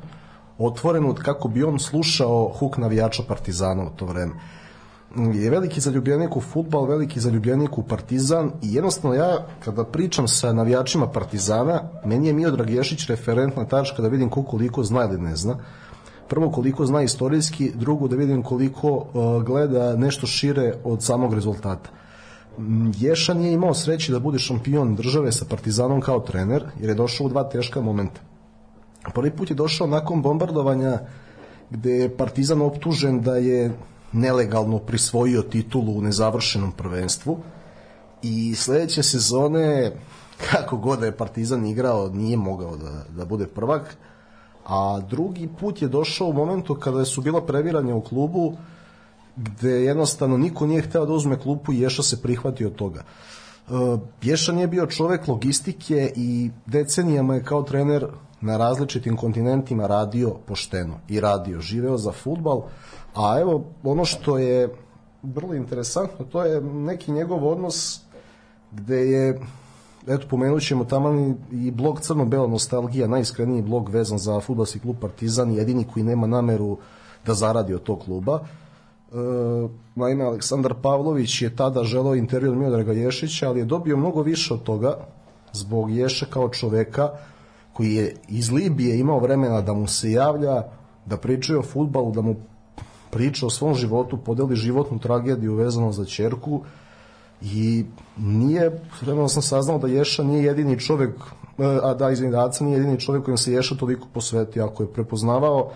otvorenu 0.58 1.14
kako 1.14 1.48
bi 1.48 1.64
on 1.64 1.78
slušao 1.78 2.52
huk 2.58 2.76
navijača 2.76 3.22
Partizana 3.28 3.82
u 3.82 3.90
to 3.96 4.06
vreme 4.06 4.32
je 5.16 5.50
veliki 5.50 5.80
zaljubljenik 5.80 6.36
u 6.36 6.40
futbal, 6.40 6.84
veliki 6.84 7.20
zaljubljenik 7.20 7.78
u 7.78 7.82
Partizan 7.82 8.50
i 8.62 8.74
jednostavno 8.74 9.16
ja 9.16 9.46
kada 9.64 9.84
pričam 9.84 10.28
sa 10.28 10.52
navijačima 10.52 11.06
Partizana, 11.06 11.82
meni 12.04 12.26
je 12.26 12.32
Miodrag 12.32 12.70
Ješić 12.70 13.06
referentna 13.06 13.64
tačka 13.64 14.02
da 14.02 14.08
vidim 14.08 14.30
koliko 14.30 14.50
koliko 14.50 14.84
zna 14.84 15.04
ili 15.04 15.20
ne 15.20 15.36
zna. 15.36 15.56
Prvo 16.28 16.50
koliko 16.50 16.86
zna 16.86 17.02
istorijski, 17.02 17.72
drugo 17.74 18.08
da 18.08 18.16
vidim 18.16 18.42
koliko 18.42 18.90
uh, 18.90 19.42
gleda 19.42 19.96
nešto 19.96 20.26
šire 20.26 20.74
od 20.84 21.02
samog 21.02 21.34
rezultata. 21.34 21.90
Mm, 22.58 22.90
Ješa 22.98 23.34
nije 23.34 23.52
imao 23.52 23.74
sreće 23.74 24.12
da 24.12 24.18
bude 24.18 24.38
šampion 24.38 24.94
države 24.96 25.32
sa 25.32 25.44
Partizanom 25.44 26.00
kao 26.00 26.20
trener, 26.20 26.64
jer 26.80 26.88
je 26.88 26.94
došao 26.94 27.26
u 27.26 27.28
dva 27.28 27.44
teška 27.44 27.80
momenta. 27.80 28.20
Prvi 29.14 29.30
put 29.30 29.50
je 29.50 29.54
došao 29.54 29.86
nakon 29.86 30.22
bombardovanja 30.22 30.98
gde 31.70 31.92
je 31.92 32.16
Partizan 32.16 32.62
optužen 32.62 33.20
da 33.20 33.36
je 33.36 33.72
nelegalno 34.12 34.78
prisvojio 34.78 35.42
titulu 35.42 35.98
u 35.98 36.02
nezavršenom 36.02 36.72
prvenstvu 36.72 37.38
i 38.22 38.54
sledeće 38.54 39.02
sezone 39.02 39.92
kako 40.50 40.76
god 40.76 40.98
da 41.00 41.06
je 41.06 41.16
Partizan 41.16 41.66
igrao 41.66 42.08
nije 42.08 42.36
mogao 42.36 42.76
da, 42.76 43.04
da 43.16 43.24
bude 43.24 43.46
prvak 43.46 43.96
a 44.66 45.00
drugi 45.08 45.48
put 45.60 45.82
je 45.82 45.88
došao 45.88 46.28
u 46.28 46.32
momentu 46.32 46.74
kada 46.74 47.04
su 47.04 47.20
bila 47.20 47.46
previranja 47.46 47.94
u 47.94 48.00
klubu 48.00 48.56
gde 49.36 49.70
jednostavno 49.70 50.38
niko 50.38 50.66
nije 50.66 50.82
hteo 50.82 51.06
da 51.06 51.12
uzme 51.12 51.38
klupu 51.38 51.72
i 51.72 51.80
Ješa 51.80 52.02
se 52.02 52.22
prihvatio 52.22 52.70
toga. 52.70 53.02
Uh, 53.68 54.00
Ješa 54.22 54.52
nije 54.52 54.66
bio 54.66 54.86
čovek 54.86 55.28
logistike 55.28 56.12
i 56.16 56.50
decenijama 56.66 57.34
je 57.34 57.44
kao 57.44 57.62
trener 57.62 58.06
na 58.40 58.56
različitim 58.56 59.16
kontinentima 59.16 59.86
radio 59.86 60.30
pošteno 60.46 61.00
i 61.08 61.20
radio, 61.20 61.60
živeo 61.60 61.98
za 61.98 62.12
futbal, 62.12 62.62
a 63.14 63.40
evo 63.40 63.64
ono 63.82 64.04
što 64.04 64.38
je 64.38 64.74
vrlo 65.22 65.54
interesantno, 65.54 66.24
to 66.24 66.42
je 66.42 66.60
neki 66.60 67.12
njegov 67.12 67.48
odnos 67.48 68.00
gde 68.72 68.96
je 68.96 69.40
eto 70.06 70.26
pomenut 70.30 70.62
ćemo 70.62 70.84
tamo 70.84 71.34
i 71.52 71.70
blog 71.70 72.00
Crno-Bela 72.00 72.46
nostalgija, 72.46 73.08
najiskreniji 73.08 73.62
blog 73.62 73.88
vezan 73.88 74.18
za 74.18 74.40
futbalski 74.40 74.78
klub 74.78 74.96
Partizan, 75.00 75.54
jedini 75.54 75.84
koji 75.84 76.04
nema 76.04 76.26
nameru 76.26 76.78
da 77.26 77.34
zaradi 77.34 77.74
od 77.74 77.82
tog 77.82 77.98
kluba. 78.04 78.40
E, 79.12 79.16
naime, 79.94 80.24
Aleksandar 80.24 80.74
Pavlović 80.82 81.42
je 81.42 81.56
tada 81.56 81.84
želeo 81.84 82.14
intervju 82.14 82.52
od 82.52 82.58
Miodraga 82.58 82.92
Ješića, 82.92 83.48
ali 83.48 83.58
je 83.60 83.64
dobio 83.64 83.96
mnogo 83.96 84.22
više 84.22 84.54
od 84.54 84.62
toga 84.62 84.96
zbog 85.52 85.90
Ješe 85.90 86.26
kao 86.30 86.48
čoveka 86.48 87.10
koji 87.72 87.94
je 87.94 88.14
iz 88.28 88.50
Libije 88.50 88.98
imao 88.98 89.18
vremena 89.18 89.60
da 89.60 89.72
mu 89.72 89.86
se 89.86 90.10
javlja, 90.10 90.62
da 91.06 91.16
priča 91.16 91.58
o 91.58 91.62
futbalu, 91.62 92.12
da 92.12 92.20
mu 92.20 92.36
priča 93.10 93.46
o 93.46 93.50
svom 93.50 93.74
životu, 93.74 94.16
podeli 94.16 94.56
životnu 94.56 94.98
tragediju 94.98 95.54
vezano 95.54 95.92
za 95.92 96.04
čerku 96.04 96.62
i 97.42 97.84
nije, 98.16 98.80
vremena 99.02 99.28
sam 99.28 99.42
saznao 99.42 99.78
da 99.78 99.88
Ješa 99.88 100.22
nije 100.22 100.44
jedini 100.44 100.80
čovek, 100.80 101.10
a 101.58 101.94
da, 101.94 102.10
izvini, 102.10 102.32
da 102.32 102.46
Aca 102.46 102.64
nije 102.64 102.76
jedini 102.76 103.00
čovek 103.00 103.24
kojim 103.24 103.38
se 103.38 103.52
Ješa 103.52 103.74
toliko 103.74 104.08
posvetio, 104.14 104.64
ako 104.64 104.82
je 104.82 104.92
prepoznavao 104.92 105.70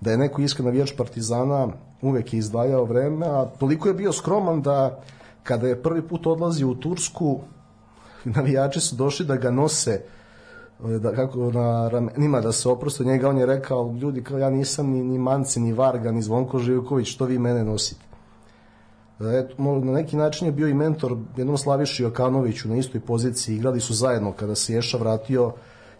da 0.00 0.10
je 0.10 0.18
neko 0.18 0.42
iskren 0.42 0.66
navijač 0.66 0.92
Partizana, 0.96 1.68
uvek 2.02 2.32
je 2.32 2.38
izdvajao 2.38 2.84
vreme, 2.84 3.26
a 3.26 3.44
toliko 3.58 3.88
je 3.88 3.94
bio 3.94 4.12
skroman 4.12 4.62
da 4.62 5.00
kada 5.42 5.68
je 5.68 5.82
prvi 5.82 6.02
put 6.02 6.26
odlazio 6.26 6.68
u 6.68 6.74
Tursku, 6.74 7.40
navijači 8.24 8.80
su 8.80 8.96
došli 8.96 9.26
da 9.26 9.36
ga 9.36 9.50
nose 9.50 10.00
da 10.78 11.12
kako 11.12 11.50
na 11.50 11.88
ramenima 11.88 12.40
da 12.40 12.52
se 12.52 12.68
oproste 12.68 13.04
njega. 13.04 13.28
On 13.28 13.38
je 13.38 13.46
rekao 13.46 13.94
ljudi 14.00 14.22
kao 14.22 14.38
ja 14.38 14.50
nisam 14.50 14.90
ni, 14.90 15.04
ni 15.04 15.18
Manci 15.18 15.60
ni 15.60 15.72
Varga 15.72 16.12
ni 16.12 16.22
Zvonko 16.22 16.58
Živković 16.58 17.08
što 17.08 17.24
vi 17.24 17.38
mene 17.38 17.64
nosite 17.64 18.00
Eto, 19.20 19.54
na 19.62 19.92
neki 19.92 20.16
način 20.16 20.46
je 20.46 20.52
bio 20.52 20.68
i 20.68 20.74
mentor 20.74 21.16
jednom 21.36 21.58
Slaviši 21.58 22.02
Jokanoviću 22.02 22.68
na 22.68 22.76
istoj 22.76 23.00
poziciji 23.00 23.56
igrali 23.56 23.80
su 23.80 23.94
zajedno 23.94 24.32
kada 24.32 24.54
se 24.54 24.74
Ješa 24.74 24.98
vratio 24.98 25.52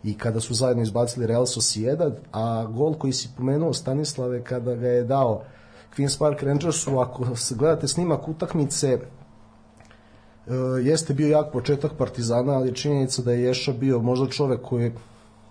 i 0.05 0.19
kada 0.19 0.41
su 0.41 0.55
zajedno 0.55 0.83
izbacili 0.83 1.27
Real 1.27 1.47
Sociedad 1.47 2.21
a 2.33 2.65
gol 2.65 2.95
koji 2.95 3.13
si 3.13 3.29
pomenuo 3.37 3.73
Stanislave 3.73 4.45
kada 4.45 4.75
ga 4.75 4.89
je 4.89 5.05
dao 5.05 5.43
Queen's 5.97 6.19
Park 6.19 6.43
Rangersu 6.43 6.99
ako 6.99 7.37
se 7.37 7.55
gledate 7.55 7.89
snimak 7.89 8.29
utakmice 8.29 8.99
E, 10.47 10.55
jeste 10.83 11.15
bio 11.15 11.29
jak 11.29 11.53
početak 11.53 11.93
Partizana, 11.99 12.53
ali 12.53 12.75
činjenica 12.75 13.23
da 13.23 13.33
je 13.33 13.43
Ješa 13.43 13.73
bio 13.73 13.99
možda 13.99 14.27
čovek 14.27 14.61
koji 14.63 14.93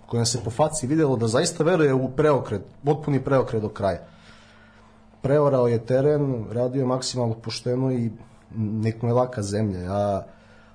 koja 0.06 0.24
se 0.24 0.40
po 0.44 0.50
faci 0.50 0.86
videlo 0.86 1.16
da 1.16 1.26
zaista 1.26 1.64
veruje 1.64 1.94
u 1.94 2.08
preokret, 2.08 2.62
potpuni 2.84 3.24
preokret 3.24 3.62
do 3.62 3.68
kraja. 3.68 4.06
Preorao 5.26 5.68
je 5.68 5.86
teren, 5.86 6.44
radio 6.52 6.80
je 6.80 6.86
maksimalno 6.86 7.34
pošteno 7.34 7.92
i 7.92 8.10
nekom 8.56 9.08
je 9.08 9.14
laka 9.14 9.42
zemlja. 9.42 9.92
A 9.92 10.22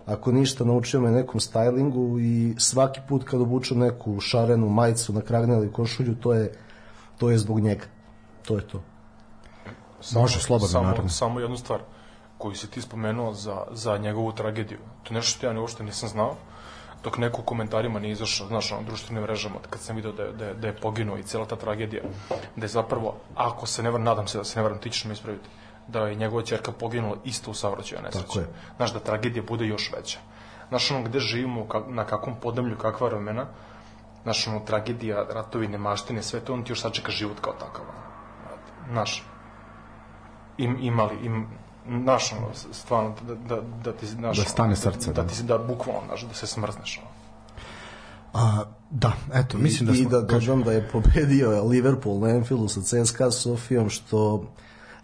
ako 0.05 0.31
ništa 0.31 0.65
naučio 0.65 0.99
me 1.01 1.11
nekom 1.11 1.39
stylingu 1.39 2.19
i 2.21 2.59
svaki 2.59 2.99
put 3.09 3.23
kad 3.23 3.41
obučem 3.41 3.79
neku 3.79 4.19
šarenu 4.19 4.69
majicu 4.69 5.13
na 5.13 5.21
kragne 5.21 5.55
ili 5.55 5.71
košulju, 5.71 6.15
to 6.15 6.33
je, 6.33 6.51
to 7.17 7.29
je 7.29 7.37
zbog 7.37 7.59
njega. 7.59 7.85
To 8.45 8.55
je 8.55 8.67
to. 8.67 8.81
Samo, 10.01 10.21
Može 10.21 10.39
slobodno, 10.39 10.67
samo, 10.67 10.85
naravno. 10.85 11.09
Samo 11.09 11.39
jednu 11.39 11.57
stvar 11.57 11.79
koju 12.37 12.55
si 12.55 12.67
ti 12.67 12.81
spomenuo 12.81 13.33
za, 13.33 13.63
za 13.71 13.97
njegovu 13.97 14.31
tragediju. 14.31 14.79
To 15.03 15.13
je 15.13 15.15
nešto 15.15 15.37
što 15.37 15.47
ja 15.47 15.59
uopšte 15.59 15.83
nisam 15.83 16.09
znao, 16.09 16.35
dok 17.03 17.17
neko 17.17 17.41
u 17.41 17.45
komentarima 17.45 17.99
nije 17.99 18.11
izašao, 18.11 18.47
znaš, 18.47 18.71
na 18.71 18.81
društvenim 18.81 19.23
mrežama, 19.23 19.55
kad 19.69 19.81
sam 19.81 19.95
vidio 19.95 20.11
da 20.11 20.23
je, 20.23 20.31
da 20.31 20.45
je, 20.45 20.53
da 20.53 20.67
je 20.67 20.75
poginuo 20.75 21.17
i 21.17 21.23
cijela 21.23 21.45
ta 21.45 21.55
tragedija, 21.55 22.03
da 22.55 22.63
je 22.65 22.67
zapravo, 22.67 23.15
ako 23.35 23.67
se 23.67 23.83
ne 23.83 23.89
varam, 23.89 24.03
nadam 24.03 24.27
se 24.27 24.37
da 24.37 24.43
se 24.43 24.59
ne 24.59 24.63
varam, 24.63 24.77
ti 24.77 24.89
ćeš 24.89 25.05
me 25.05 25.13
ispraviti, 25.13 25.49
da 25.87 26.07
je 26.07 26.15
njegova 26.15 26.43
ćerka 26.43 26.71
poginula 26.71 27.15
isto 27.25 27.51
u 27.51 27.53
saobraćaju 27.53 28.01
Tako 28.01 28.17
nesreći. 28.17 28.39
je. 28.39 28.45
Znaš, 28.77 28.93
da 28.93 28.99
tragedija 28.99 29.43
bude 29.47 29.65
još 29.65 29.91
veća. 29.95 30.19
Znaš, 30.69 30.91
ono, 30.91 31.03
gde 31.03 31.19
živimo, 31.19 31.67
na 31.87 32.05
kakvom 32.05 32.35
podemlju, 32.41 32.77
kakva 32.77 33.07
vremena, 33.07 33.45
znaš, 34.23 34.47
ono, 34.47 34.59
tragedija, 34.59 35.25
ratovi, 35.29 35.67
nemaštine, 35.67 36.23
sve 36.23 36.39
to, 36.39 36.53
on 36.53 36.63
ti 36.63 36.71
još 36.71 36.81
sačeka 36.81 37.11
život 37.11 37.39
kao 37.41 37.53
takav. 37.53 37.85
Znaš, 38.91 39.23
im, 40.57 40.77
imali, 40.81 41.15
im, 41.23 41.47
znaš, 41.87 42.33
ono, 42.33 42.47
stvarno, 42.71 43.13
da, 43.27 43.35
da, 43.35 43.61
da 43.83 43.91
ti, 43.91 44.07
znaš, 44.07 44.37
Da 44.37 44.43
stane 44.43 44.75
srce, 44.75 45.13
da, 45.13 45.21
da. 45.21 45.27
ti 45.27 45.35
se, 45.35 45.43
da, 45.43 45.57
bukvalno, 45.57 46.01
znaš, 46.07 46.21
da 46.21 46.33
se 46.33 46.47
smrzneš, 46.47 46.99
ono. 47.01 47.09
A, 48.33 48.63
da, 48.89 49.11
eto, 49.33 49.57
mislim 49.57 49.87
da 49.87 49.93
I, 49.93 49.95
smo... 49.95 50.07
I 50.07 50.11
da 50.11 50.21
dodam 50.21 50.63
da 50.63 50.71
je 50.71 50.89
pobedio 50.91 51.63
Liverpool 51.63 52.19
na 52.19 52.27
Anfieldu 52.27 52.67
sa 52.67 52.81
CSKA 52.81 53.31
Sofijom, 53.31 53.89
što 53.89 54.43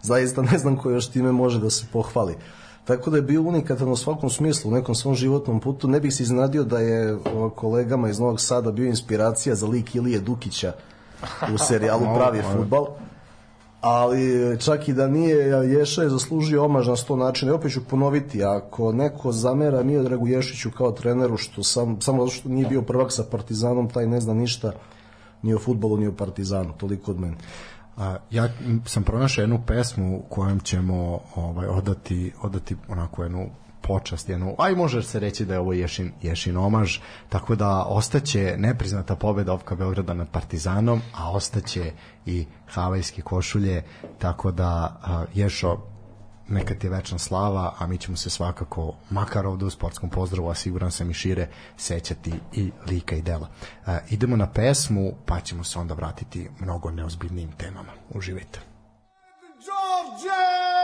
zaista 0.02 0.42
ne 0.42 0.58
znam 0.58 0.76
ko 0.76 0.90
još 0.90 1.10
time 1.10 1.32
može 1.32 1.60
da 1.60 1.70
se 1.70 1.86
pohvali. 1.92 2.36
Tako 2.84 3.10
da 3.10 3.16
je 3.16 3.22
bio 3.22 3.42
unikatan 3.42 3.88
u 3.88 3.96
svakom 3.96 4.30
smislu, 4.30 4.70
u 4.70 4.74
nekom 4.74 4.94
svom 4.94 5.14
životnom 5.14 5.60
putu. 5.60 5.88
Ne 5.88 6.00
bih 6.00 6.14
se 6.14 6.22
iznenadio 6.22 6.64
da 6.64 6.78
je 6.78 7.18
o, 7.34 7.50
kolegama 7.50 8.08
iz 8.08 8.18
Novog 8.18 8.40
Sada 8.40 8.72
bio 8.72 8.86
inspiracija 8.86 9.54
za 9.54 9.66
lik 9.66 9.94
Ilije 9.94 10.20
Dukića 10.20 10.72
u 11.54 11.58
serijalu 11.58 12.06
Pravi 12.16 12.42
futbal. 12.52 12.86
Ali 13.80 14.56
čak 14.60 14.88
i 14.88 14.92
da 14.92 15.08
nije, 15.08 15.36
Ješa 15.46 16.02
je 16.02 16.08
zaslužio 16.08 16.64
omaž 16.64 16.88
na 16.88 16.96
sto 16.96 17.16
načina. 17.16 17.52
I 17.52 17.54
opet 17.54 17.72
ću 17.72 17.84
ponoviti, 17.84 18.44
ako 18.44 18.92
neko 18.92 19.32
zamera 19.32 19.82
Miodragu 19.82 20.28
Ješiću 20.28 20.70
kao 20.70 20.92
treneru, 20.92 21.36
što 21.36 21.62
sam, 21.62 22.00
samo 22.00 22.26
zato 22.26 22.36
što 22.36 22.48
nije 22.48 22.66
bio 22.66 22.82
prvak 22.82 23.12
sa 23.12 23.24
Partizanom, 23.30 23.88
taj 23.88 24.06
ne 24.06 24.20
zna 24.20 24.34
ništa 24.34 24.72
ni 25.42 25.54
o 25.54 25.58
futbolu, 25.58 25.96
ni 25.96 26.06
o 26.06 26.12
Partizanu. 26.12 26.72
Toliko 26.76 27.10
od 27.10 27.20
mene. 27.20 27.36
A, 27.96 28.16
ja 28.30 28.48
sam 28.84 29.02
pronašao 29.02 29.42
jednu 29.42 29.60
pesmu 29.66 30.22
kojom 30.28 30.60
ćemo 30.60 31.20
ovaj 31.34 31.66
odati 31.66 32.32
odati 32.42 32.76
onako 32.88 33.22
jednu 33.22 33.46
počast, 33.82 34.28
jednu, 34.28 34.54
aj 34.58 34.74
može 34.74 35.02
se 35.02 35.20
reći 35.20 35.44
da 35.44 35.54
je 35.54 35.60
ovo 35.60 35.72
Ješin, 35.72 36.12
Ješin 36.22 36.56
omaž, 36.56 36.98
tako 37.28 37.54
da 37.54 37.84
ostaće 37.88 38.54
nepriznata 38.58 39.16
pobeda 39.16 39.52
Ovka 39.52 39.74
Beograda 39.74 40.14
nad 40.14 40.28
Partizanom, 40.28 41.02
a 41.14 41.30
ostaće 41.30 41.92
i 42.26 42.46
havajske 42.66 43.22
košulje, 43.22 43.82
tako 44.18 44.50
da 44.50 44.98
a, 45.02 45.24
Ješo, 45.34 45.78
neka 46.48 46.74
ti 46.74 46.86
je 46.86 46.90
večna 46.90 47.18
slava, 47.18 47.74
a 47.78 47.86
mi 47.86 47.98
ćemo 47.98 48.16
se 48.16 48.30
svakako, 48.30 48.94
makar 49.10 49.46
ovde 49.46 49.64
u 49.64 49.70
sportskom 49.70 50.10
pozdravu, 50.10 50.50
a 50.50 50.54
siguran 50.54 50.90
sam 50.90 51.10
i 51.10 51.14
šire, 51.14 51.48
sećati 51.76 52.32
i 52.52 52.70
lika 52.86 53.16
i 53.16 53.22
dela. 53.22 53.48
E, 53.86 53.98
idemo 54.10 54.36
na 54.36 54.46
pesmu, 54.46 55.12
pa 55.26 55.40
ćemo 55.40 55.64
se 55.64 55.78
onda 55.78 55.94
vratiti 55.94 56.50
mnogo 56.58 56.90
neozbiljnijim 56.90 57.52
temama. 57.52 57.92
Uživajte. 58.14 58.60
O, 59.58 60.77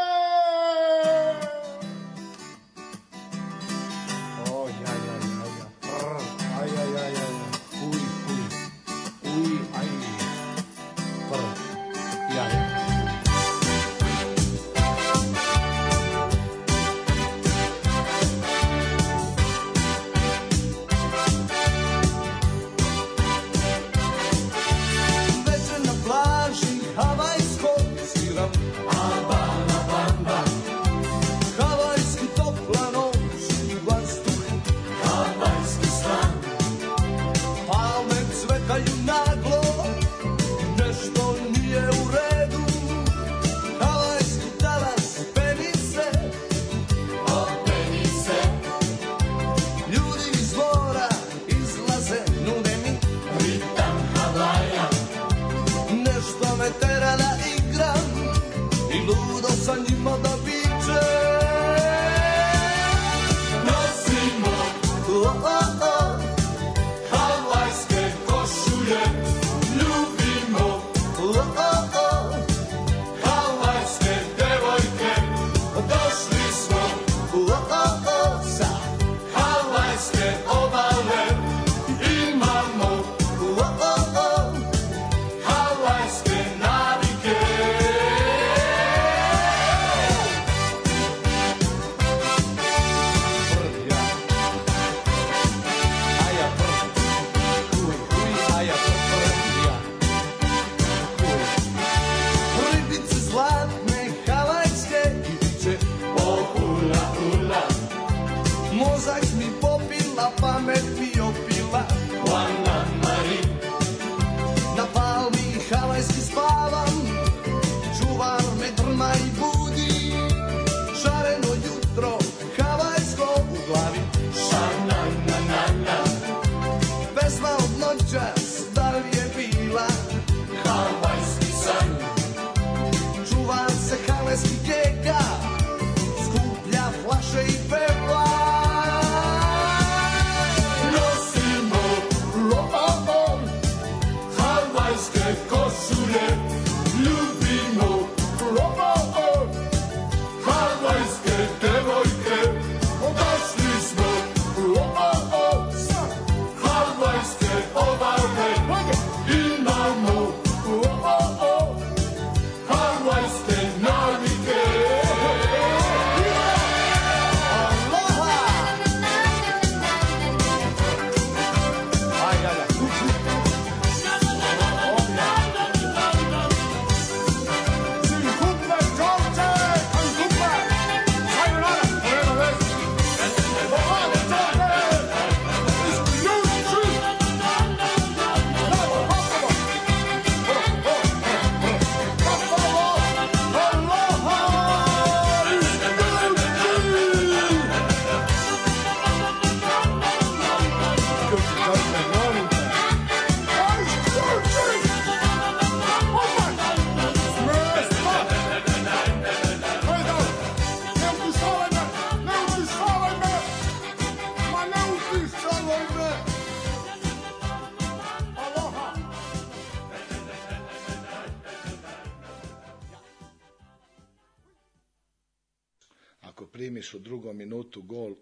u 226.95 226.99
drugom 226.99 227.37
minutu 227.37 227.83
gol 227.83 228.15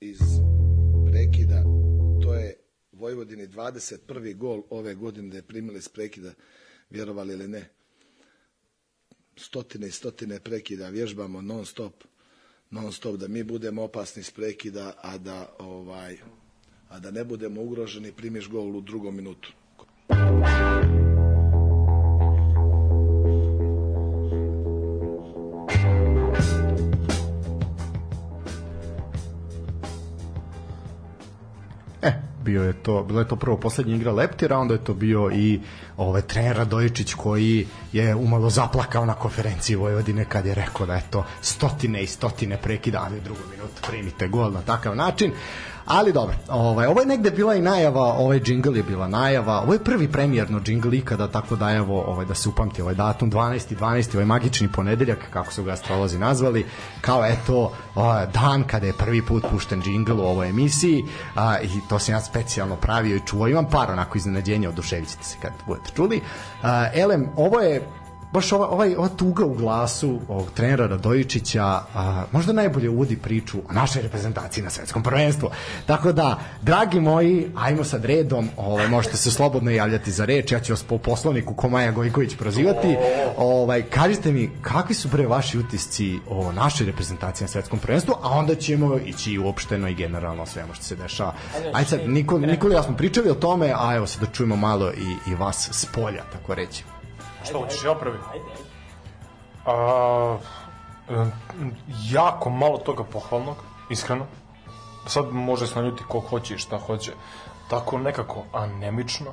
iz 0.00 0.18
prekida, 1.10 1.62
to 2.22 2.34
je 2.34 2.56
Vojvodini 2.92 3.48
21. 3.48 4.36
gol 4.36 4.62
ove 4.70 4.94
godine 4.94 5.28
da 5.28 5.36
je 5.36 5.42
primili 5.42 5.78
iz 5.78 5.88
prekida, 5.88 6.32
vjerovali 6.90 7.32
ili 7.32 7.48
ne. 7.48 7.68
Stotine 9.36 9.88
i 9.88 9.90
stotine 9.90 10.40
prekida, 10.40 10.88
vježbamo 10.88 11.40
non 11.40 11.66
stop, 11.66 12.04
non 12.70 12.92
stop, 12.92 13.16
da 13.16 13.28
mi 13.28 13.42
budemo 13.42 13.82
opasni 13.82 14.20
iz 14.20 14.30
prekida, 14.30 14.94
a 15.02 15.18
da, 15.18 15.54
ovaj, 15.58 16.18
a 16.88 16.98
da 16.98 17.10
ne 17.10 17.24
budemo 17.24 17.62
ugroženi, 17.62 18.12
primiš 18.12 18.48
gol 18.48 18.76
u 18.76 18.80
drugom 18.80 19.16
minutu. 19.16 19.52
E, 20.08 20.99
bio 32.44 32.62
je 32.62 32.72
to, 32.72 33.02
bilo 33.02 33.20
je 33.20 33.28
to 33.28 33.36
prvo 33.36 33.56
poslednja 33.56 33.96
igra 33.96 34.12
Leptira, 34.12 34.58
onda 34.58 34.74
je 34.74 34.84
to 34.84 34.94
bio 34.94 35.30
i 35.32 35.60
ovaj 35.96 36.22
trener 36.22 36.56
Radojičić 36.56 37.14
koji 37.14 37.66
je 37.92 38.14
umalo 38.14 38.50
zaplakao 38.50 39.04
na 39.04 39.14
konferenciji 39.14 39.76
Vojvodine 39.76 40.24
kad 40.24 40.46
je 40.46 40.54
rekao 40.54 40.86
da 40.86 40.94
je 40.94 41.02
to 41.10 41.24
stotine 41.40 42.02
i 42.02 42.06
stotine 42.06 42.56
prekida, 42.56 43.02
ali 43.06 43.18
u 43.18 43.20
drugom 43.20 43.44
minutu 43.50 43.82
primite 43.88 44.28
gol 44.28 44.52
na 44.52 44.62
takav 44.62 44.96
način. 44.96 45.32
Ali 45.92 46.12
dobro, 46.12 46.36
ovaj, 46.48 46.86
ovo 46.86 47.00
je 47.00 47.06
negde 47.06 47.30
bila 47.30 47.54
i 47.54 47.62
najava, 47.62 48.00
ovaj 48.00 48.40
džingl 48.40 48.76
je 48.76 48.82
bila 48.82 49.08
najava, 49.08 49.60
ovo 49.60 49.72
je 49.72 49.84
prvi 49.84 50.08
premijerno 50.12 50.60
džingl 50.60 50.94
ikada, 50.94 51.28
tako 51.28 51.56
da 51.56 51.70
evo, 51.70 52.02
ovaj, 52.06 52.26
da 52.26 52.34
se 52.34 52.48
upamti 52.48 52.82
ovaj 52.82 52.94
datum, 52.94 53.30
12. 53.30 53.76
12. 53.76 54.14
ovaj 54.14 54.24
magični 54.24 54.68
ponedeljak, 54.72 55.18
kako 55.30 55.52
su 55.52 55.64
ga 55.64 55.72
astrolozi 55.72 56.18
nazvali, 56.18 56.66
kao 57.00 57.26
eto, 57.26 57.72
ovaj, 57.94 58.26
dan 58.26 58.64
kada 58.64 58.86
je 58.86 58.92
prvi 58.92 59.22
put 59.22 59.44
pušten 59.50 59.82
džingl 59.82 60.20
u 60.20 60.24
ovoj 60.24 60.48
emisiji, 60.48 61.04
a, 61.34 61.60
i 61.60 61.80
to 61.88 61.98
sam 61.98 62.14
ja 62.14 62.20
specijalno 62.20 62.76
pravio 62.76 63.16
i 63.16 63.26
čuo, 63.26 63.48
imam 63.48 63.70
par 63.70 63.90
onako 63.90 64.18
iznenađenja, 64.18 64.68
oduševit 64.68 65.08
ćete 65.08 65.24
se 65.24 65.36
kad 65.42 65.52
budete 65.66 65.90
čuli. 65.96 66.20
A, 66.62 66.88
Elem, 66.94 67.28
ovo 67.36 67.60
je 67.60 67.88
baš 68.32 68.52
ova, 68.52 68.68
ovaj, 68.68 68.94
ova 68.96 69.08
tuga 69.08 69.44
u 69.44 69.54
glasu 69.54 70.20
ovog 70.28 70.50
trenera 70.50 70.86
Radojičića 70.86 71.64
a, 71.64 72.24
možda 72.32 72.52
najbolje 72.52 72.88
uvodi 72.88 73.16
priču 73.16 73.58
o 73.68 73.72
našoj 73.72 74.02
reprezentaciji 74.02 74.64
na 74.64 74.70
svetskom 74.70 75.02
prvenstvu. 75.02 75.50
Tako 75.86 76.12
da, 76.12 76.38
dragi 76.62 77.00
moji, 77.00 77.50
ajmo 77.56 77.84
sad 77.84 78.04
redom, 78.04 78.48
ovaj, 78.56 78.88
možete 78.88 79.16
se 79.16 79.30
slobodno 79.30 79.70
javljati 79.70 80.12
za 80.12 80.24
reč, 80.24 80.52
ja 80.52 80.60
ću 80.60 80.72
vas 80.72 80.82
po 80.82 80.98
poslovniku 80.98 81.54
ko 81.54 81.68
Maja 81.68 81.92
Gojković 81.92 82.36
prozivati. 82.36 82.96
Ovaj, 83.36 83.82
kažite 83.82 84.32
mi, 84.32 84.50
kakvi 84.62 84.94
su 84.94 85.08
bre 85.08 85.26
vaši 85.26 85.58
utisci 85.58 86.18
o 86.28 86.52
našoj 86.52 86.86
reprezentaciji 86.86 87.44
na 87.44 87.48
svetskom 87.48 87.78
prvenstvu, 87.78 88.14
a 88.22 88.28
onda 88.28 88.54
ćemo 88.54 88.98
ići 88.98 89.38
uopšteno 89.38 89.88
i 89.88 89.94
generalno 89.94 90.42
o 90.42 90.46
svemu 90.46 90.74
što 90.74 90.84
se 90.84 90.96
dešava. 90.96 91.34
Ajde 91.72 91.90
sad, 91.90 92.00
Nikol, 92.06 92.40
Nikol 92.40 92.72
i 92.72 92.74
ja 92.74 92.82
smo 92.82 92.96
pričali 92.96 93.30
o 93.30 93.34
tome, 93.34 93.72
a 93.76 93.94
evo 93.96 94.06
sad 94.06 94.20
da 94.20 94.32
čujemo 94.32 94.56
malo 94.56 94.92
i, 94.92 95.30
i 95.30 95.34
vas 95.34 95.70
s 95.72 95.86
polja, 95.86 96.22
tako 96.32 96.54
reći. 96.54 96.84
Šta 97.44 97.58
hoćeš, 97.58 97.84
ja 97.84 97.94
prvi? 97.94 98.18
A, 99.66 100.38
em, 101.08 101.32
jako 102.10 102.50
malo 102.50 102.78
toga 102.78 103.04
pohvalnog, 103.04 103.56
iskreno. 103.90 104.26
Sad 105.06 105.32
može 105.32 105.66
se 105.66 105.74
naljuti 105.74 106.04
ko 106.08 106.20
hoće 106.20 106.54
i 106.54 106.58
šta 106.58 106.78
hoće. 106.78 107.12
Tako 107.70 107.98
nekako 107.98 108.42
anemično 108.52 109.30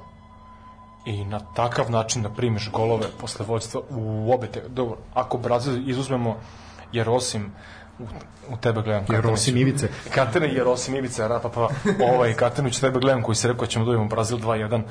i 1.05 1.25
na 1.25 1.39
takav 1.39 1.91
način 1.91 2.21
da 2.21 2.29
primiš 2.29 2.71
golove 2.71 3.05
posle 3.21 3.45
vođstva 3.45 3.81
u 3.89 4.33
obe 4.33 4.47
te... 4.47 4.63
Dobro, 4.67 4.97
ako 5.13 5.37
Brazil 5.37 5.89
izuzmemo, 5.89 6.37
jer 6.91 7.09
osim 7.09 7.51
u, 7.99 8.03
u 8.53 8.57
tebe 8.57 8.81
gledam 8.81 9.05
Jer 9.09 9.21
Katanić. 9.21 9.33
osim 9.33 9.57
Ivice. 9.57 9.89
Katane 10.13 10.47
jer 10.47 10.67
osim 10.67 10.95
Ivice 10.95 11.27
Rapa 11.27 11.49
pa 11.49 11.67
ovaj 12.11 12.33
Katanić 12.33 12.79
tebe 12.79 12.99
gledam 12.99 13.23
koji 13.23 13.35
se 13.35 13.47
rekao 13.47 13.65
da 13.65 13.71
ćemo 13.71 13.85
da 13.85 13.91
dobijemo 13.91 14.09
Brazil 14.09 14.37
2-1 14.37 14.81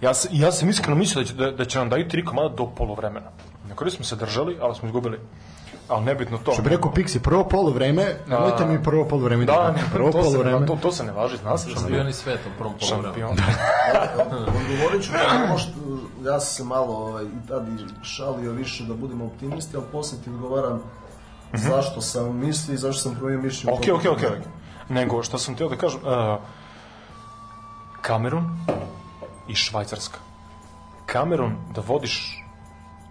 ja, 0.00 0.14
se, 0.14 0.28
ja 0.32 0.52
sam 0.52 0.68
iskreno 0.68 0.96
mislio 0.96 1.22
da 1.22 1.28
će, 1.28 1.34
da, 1.34 1.50
da 1.50 1.64
će 1.64 1.78
nam 1.78 1.90
daju 1.90 2.08
tri 2.08 2.24
komada 2.24 2.48
do 2.48 2.66
polovremena 2.66 3.30
na 3.68 3.74
kraju 3.74 3.90
smo 3.90 4.04
se 4.04 4.16
držali 4.16 4.58
ali 4.60 4.74
smo 4.74 4.88
izgubili 4.88 5.20
ali 5.88 6.04
nebitno 6.04 6.38
to 6.38 6.52
Što 6.52 6.62
bi 6.62 6.68
rekao 6.68 6.92
Pixi, 6.92 7.18
prvo 7.18 7.44
polovreme, 7.44 8.16
nemojte 8.26 8.66
mi 8.66 8.82
prvo 8.82 9.04
polovreme 9.04 9.44
da, 9.44 9.52
da, 9.52 9.72
ne, 9.72 9.82
prvo 9.92 10.12
to, 10.12 10.22
se, 10.22 10.30
polovreme. 10.30 10.66
to, 10.66 10.78
to 10.82 10.92
se 10.92 11.04
ne 11.04 11.12
važi 11.12 11.36
zna 11.36 11.58
se 11.58 11.68
da 11.68 11.74
se 11.74 11.80
Šampioni 11.80 12.12
sveta 12.12 12.48
u 12.54 12.58
prvom 12.58 12.74
polovremenu. 12.80 13.36
šampion 13.36 14.46
Odgovorit 14.60 15.02
ću 15.02 15.10
što, 15.58 16.30
ja 16.30 16.40
sam 16.40 16.54
se 16.54 16.64
malo 16.64 16.94
ovaj, 16.94 17.24
i 17.24 17.48
tad 17.48 17.68
i 17.68 18.04
šalio 18.04 18.52
više 18.52 18.84
da 18.84 18.94
budemo 18.94 19.24
optimisti, 19.24 19.76
ali 19.76 19.86
posle 19.92 20.18
ti 20.24 20.30
odgovaram 20.30 20.82
zašto 21.52 22.00
sam 22.00 22.36
mislio 22.36 22.74
i 22.74 22.78
zašto 22.78 23.02
sam 23.02 23.14
promijenio 23.14 23.44
mišljenje. 23.44 23.78
Ok, 23.78 23.84
ok, 23.94 24.12
ok. 24.12 24.18
ok. 24.18 24.46
Nego, 24.88 25.22
što 25.22 25.38
sam 25.38 25.54
htio 25.54 25.68
da 25.68 25.76
kažem, 25.76 26.00
uh, 26.04 26.38
Kamerun 28.02 28.58
i 29.48 29.54
Švajcarska. 29.54 30.18
Kamerun, 31.06 31.56
da 31.74 31.82
vodiš 31.86 32.44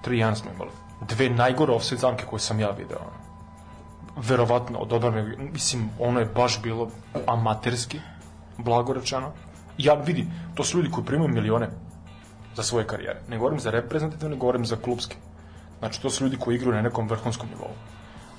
3-1 0.05 0.35
smo 0.35 0.51
imali. 0.51 0.71
Dve 1.01 1.29
najgore 1.29 1.73
offside 1.73 2.01
zamke 2.01 2.25
koje 2.25 2.39
sam 2.39 2.59
ja 2.59 2.69
video. 2.69 2.99
Verovatno, 4.17 4.79
od 4.79 4.93
odbrane, 4.93 5.37
mislim, 5.37 5.89
ono 5.99 6.19
je 6.19 6.25
baš 6.25 6.61
bilo 6.61 6.89
amaterski, 7.27 7.99
blago 8.57 8.93
rečeno. 8.93 9.31
Ja 9.77 9.93
vidi, 9.93 10.27
to 10.55 10.63
su 10.63 10.77
ljudi 10.77 10.91
koji 10.91 11.05
primaju 11.05 11.29
milione 11.29 11.69
za 12.55 12.63
svoje 12.63 12.87
karijere. 12.87 13.21
Ne 13.29 13.37
govorim 13.37 13.59
za 13.59 13.71
reprezentativne, 13.71 14.35
govorim 14.35 14.65
za 14.65 14.75
klubske. 14.75 15.15
Znači, 15.79 16.01
to 16.01 16.09
su 16.09 16.23
ljudi 16.23 16.37
koji 16.37 16.55
igraju 16.55 16.75
na 16.75 16.81
nekom 16.81 17.07
vrhunskom 17.07 17.49
nivou. 17.49 17.71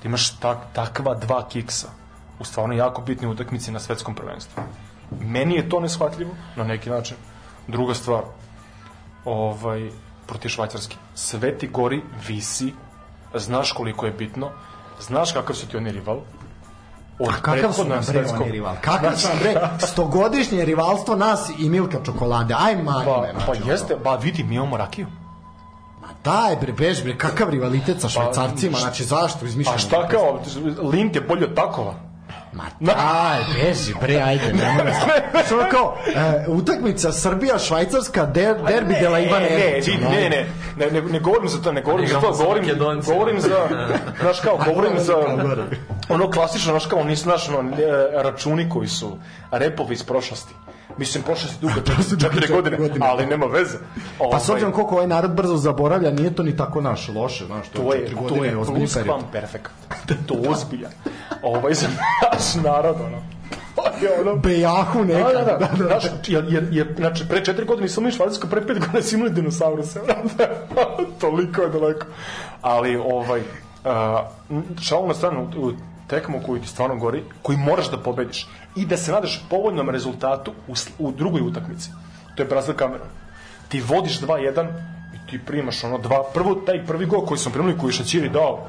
Da 0.01 0.07
imaš 0.09 0.29
tak, 0.39 0.57
takva 0.73 1.15
dva 1.15 1.47
kiksa 1.47 1.87
u 2.39 2.43
stvarno 2.43 2.75
jako 2.75 3.01
bitne 3.01 3.27
utakmice 3.27 3.71
na 3.71 3.79
svetskom 3.79 4.15
prvenstvu. 4.15 4.63
Meni 5.21 5.55
je 5.55 5.69
to 5.69 5.79
neshvatljivo, 5.79 6.35
na 6.55 6.63
neki 6.63 6.89
način. 6.89 7.17
Druga 7.67 7.93
stvar, 7.93 8.23
ovaj, 9.25 9.89
protiv 10.27 10.49
Švajcarske. 10.49 10.95
Sve 11.15 11.57
ti 11.57 11.67
gori, 11.67 12.01
visi, 12.27 12.73
znaš 13.35 13.71
koliko 13.71 14.05
je 14.05 14.11
bitno, 14.11 14.49
znaš 14.99 15.31
kakav 15.31 15.55
su 15.55 15.67
ti 15.67 15.77
oni 15.77 15.91
rival, 15.91 16.19
od 17.19 17.33
Kakav 17.41 17.73
su 17.73 17.85
nam 17.85 17.99
bre 18.07 18.25
oni 18.33 18.51
rival? 18.51 18.75
Kakav 18.81 19.17
su 19.17 19.27
nam 19.27 19.37
bre 19.39 19.69
stogodišnje 19.87 20.65
rivalstvo 20.65 21.15
nas 21.15 21.49
i 21.59 21.69
Milka 21.69 21.97
Čokolade? 22.05 22.55
Aj 22.57 22.75
manje 22.75 23.05
Pa, 23.05 23.21
me, 23.21 23.33
pa 23.45 23.71
jeste, 23.71 23.95
ba 24.03 24.15
vidi, 24.15 24.43
mi 24.43 24.55
imamo 24.55 24.77
rakiju. 24.77 25.07
Ma 26.01 26.07
daj 26.23 26.55
bre, 26.55 26.73
bež 26.73 27.03
bre, 27.03 27.17
kakav 27.17 27.49
rivalitet 27.49 28.01
sa 28.01 28.09
švajcarcima, 28.09 28.77
znači 28.77 29.03
zašto 29.03 29.45
izmišljamo? 29.45 29.75
A 29.75 29.79
šta 29.79 30.07
kao, 30.07 30.39
Lint 30.91 31.15
je 31.15 31.21
bolji 31.21 31.43
od 31.43 31.55
takova? 31.55 31.93
Ma 32.57 32.63
daj, 32.79 33.39
beži 33.55 33.93
bre, 34.01 34.15
ajde, 34.15 34.53
nemoj. 34.53 34.93
Što 35.45 35.57
kao, 35.71 35.97
e, 36.15 36.45
utakmica 36.47 37.11
Srbija-Švajcarska, 37.11 38.25
der, 38.25 38.55
derbi 38.67 38.93
de 39.01 39.09
la 39.09 39.19
Ivana 39.19 39.45
ne, 39.45 39.81
ne, 40.09 40.09
ne, 40.09 40.29
ne, 40.29 40.47
ne, 40.77 40.91
ne, 40.91 41.01
ne 41.01 41.19
govorim 41.19 41.49
za 41.49 41.61
to, 41.61 41.71
ne 41.71 41.81
govorim 41.81 42.07
za 42.07 42.21
to, 42.21 42.31
govorim, 42.31 42.77
govorim 43.05 43.39
za, 43.39 43.67
znaš 44.21 44.39
kao, 44.39 44.59
govorim 44.65 44.99
za 44.99 45.15
ono 46.09 46.31
klasično, 46.31 46.71
znaš 46.71 46.85
kao, 46.85 47.03
nisu 47.03 47.23
znaš, 47.23 47.47
e, 47.47 47.51
računi 48.13 48.69
koji 48.69 48.87
su 48.87 49.17
repovi 49.51 49.93
iz 49.93 50.03
prošlosti. 50.03 50.53
Mislim, 50.97 51.23
prošlosti 51.23 51.57
dugo, 51.61 51.73
četiri 52.21 52.53
godine, 52.53 52.77
godine. 52.77 53.05
ali 53.09 53.25
nema 53.25 53.45
veze. 53.45 53.77
Pa 54.17 54.23
Ovaj, 54.25 54.39
s 54.39 54.49
obzirom 54.49 54.73
koliko 54.73 54.95
ovaj 54.95 55.07
narod 55.07 55.31
brzo 55.31 55.55
zaboravlja, 55.57 56.11
nije 56.11 56.35
to 56.35 56.43
ni 56.43 56.57
tako 56.57 56.81
naš 56.81 57.07
loše, 57.07 57.45
znaš, 57.45 57.69
to, 57.69 57.81
to 57.81 57.93
je 57.93 57.99
četiri 57.99 58.15
to 58.15 58.21
godine, 58.21 58.47
je 58.47 58.57
ozbiljni 58.57 58.87
period. 58.93 59.21
perfekt. 59.31 59.71
To 60.27 60.33
je 60.33 60.49
ozbiljan. 60.49 60.91
Ovaj 61.43 61.73
za 61.73 61.87
naš 61.87 62.55
narod, 62.63 62.95
ono. 63.05 63.17
To 63.75 64.05
je 64.05 64.21
ono, 64.21 64.35
Bejahu 64.35 65.03
neka. 65.03 65.29
Da, 65.33 65.43
da, 65.43 65.57
da. 65.57 65.85
Znaš, 65.87 66.03
jer, 66.27 66.45
jer, 66.49 66.67
jer, 66.71 66.93
znači, 66.97 67.23
pre 67.29 67.45
četiri 67.45 67.65
godine 67.65 67.89
smo 67.89 68.01
imali 68.01 68.15
Švajcarsku, 68.15 68.47
pre 68.47 68.67
pet 68.67 68.79
godina 68.79 69.01
smo 69.01 69.17
imali 69.17 69.33
dinosauruse. 69.33 69.99
Toliko 71.19 71.61
je 71.61 71.69
daleko. 71.69 72.05
Ali, 72.61 72.95
ovaj, 72.95 73.39
uh, 73.39 74.81
šalu 74.81 75.07
na 75.07 75.13
stranu, 75.13 75.49
u 75.57 75.71
tekmu 76.07 76.39
koju 76.45 76.61
ti 76.61 76.67
stvarno 76.67 76.95
gori, 76.95 77.23
koji 77.41 77.57
moraš 77.57 77.91
da 77.91 77.97
pobediš 77.97 78.47
i 78.77 78.85
da 78.85 78.97
se 78.97 79.11
nadaš 79.11 79.45
povoljnom 79.49 79.89
rezultatu 79.89 80.51
u, 80.67 80.73
u 80.99 81.11
drugoj 81.11 81.41
utakmici. 81.41 81.89
To 82.35 82.43
je 82.43 82.47
Brazil 82.47 82.75
Kamerun. 82.75 83.07
Ti 83.67 83.81
vodiš 83.81 84.19
2-1 84.19 84.67
i 85.15 85.29
ti 85.31 85.39
primaš 85.45 85.83
ono 85.83 85.97
dva, 85.97 86.23
prvo 86.33 86.55
taj 86.55 86.85
prvi 86.85 87.05
gol 87.05 87.25
koji 87.25 87.37
sam 87.37 87.51
primili, 87.51 87.77
koji 87.77 87.89
je 87.89 87.93
Šaćiri 87.93 88.29
dao, 88.29 88.67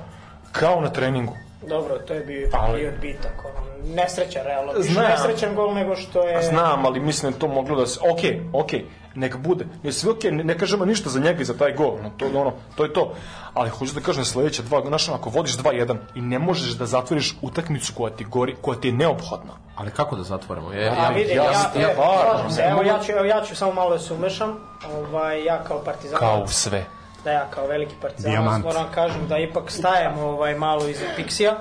kao 0.53 0.81
na 0.81 0.91
treningu. 0.91 1.37
Dobro, 1.69 1.99
to 1.99 2.15
je 2.15 2.21
bio, 2.21 2.49
Ali- 2.53 2.81
bio 2.81 2.89
odbitak. 2.89 3.45
Ono, 3.45 3.68
nesrećan, 3.85 4.43
realno. 4.45 4.73
Više 4.73 4.93
Znam. 4.93 5.07
nesrećan 5.07 5.55
gol 5.55 5.75
nego 5.75 5.97
što 5.97 6.23
je... 6.23 6.37
A 6.37 6.43
znam, 6.43 6.87
ali 6.87 7.01
mislim 7.01 7.33
da 7.33 7.37
je 7.37 7.41
to 7.41 7.49
moglo 7.49 7.77
da 7.77 7.87
se... 7.87 8.01
Ok, 8.03 8.21
ok, 8.55 8.71
nek 9.15 9.37
bude. 9.37 9.67
Ne, 9.83 9.93
sve 9.93 10.11
ok, 10.11 10.25
ne, 10.25 10.45
ne 10.45 10.59
kažemo 10.59 10.85
ništa 10.85 11.11
za 11.11 11.21
njega 11.21 11.43
i 11.43 11.45
za 11.45 11.55
taj 11.55 11.73
gol. 11.73 11.97
No, 12.03 12.11
to, 12.11 12.27
ono, 12.35 12.53
to 12.75 12.85
je 12.85 12.93
to. 12.93 13.15
Ali 13.55 13.71
hoću 13.71 13.95
da 13.95 14.01
kažem 14.01 14.25
sledeća 14.25 14.63
dva, 14.63 14.83
znaš, 14.83 15.09
ako 15.09 15.31
vodiš 15.31 15.57
2-1 15.57 15.97
i 16.15 16.21
ne 16.21 16.39
možeš 16.39 16.71
da 16.71 16.87
zatvoriš 16.87 17.37
utakmicu 17.43 17.93
koja 17.95 18.11
ti 18.13 18.25
gori, 18.25 18.57
koja 18.61 18.81
ti 18.81 18.89
je 18.89 18.95
neophodna. 18.95 19.53
Ali 19.77 19.91
kako 19.91 20.17
da 20.17 20.23
zatvorimo? 20.23 20.73
Ja, 20.73 20.93
A 20.93 20.97
ja, 20.97 21.09
vidi, 21.09 21.31
ja- 21.31 21.35
ja, 21.37 21.43
ja- 21.45 21.71
ja, 21.77 21.81
ja 21.81 21.89
važno, 21.89 22.23
slažem 22.25 22.51
se, 22.51 22.61
ne 22.61 22.67
evo 22.67 22.77
mogu- 22.77 22.89
ja 22.89 22.99
ću, 22.99 23.13
evo 23.13 23.25
ja 23.25 23.43
ću 23.43 23.57
samo 23.57 23.73
malo 23.73 23.91
da 23.91 23.99
se 23.99 24.15
umešam. 24.15 24.57
Ovaj, 24.99 25.45
ja 25.45 25.65
kao 25.65 25.79
partizan, 25.79 26.19
Kao 26.19 26.41
u 26.41 26.49
sve. 26.49 26.85
Da 27.25 27.31
ja 27.31 27.47
kao 27.51 27.67
veliki 27.67 27.95
Dijamant. 28.19 28.65
moram 28.65 28.87
kažem 28.95 29.29
da 29.29 29.39
ipak 29.39 29.71
stajem 29.71 30.19
ovaj, 30.19 30.55
malo 30.55 30.89
iza 30.89 31.05
Pixija, 31.17 31.55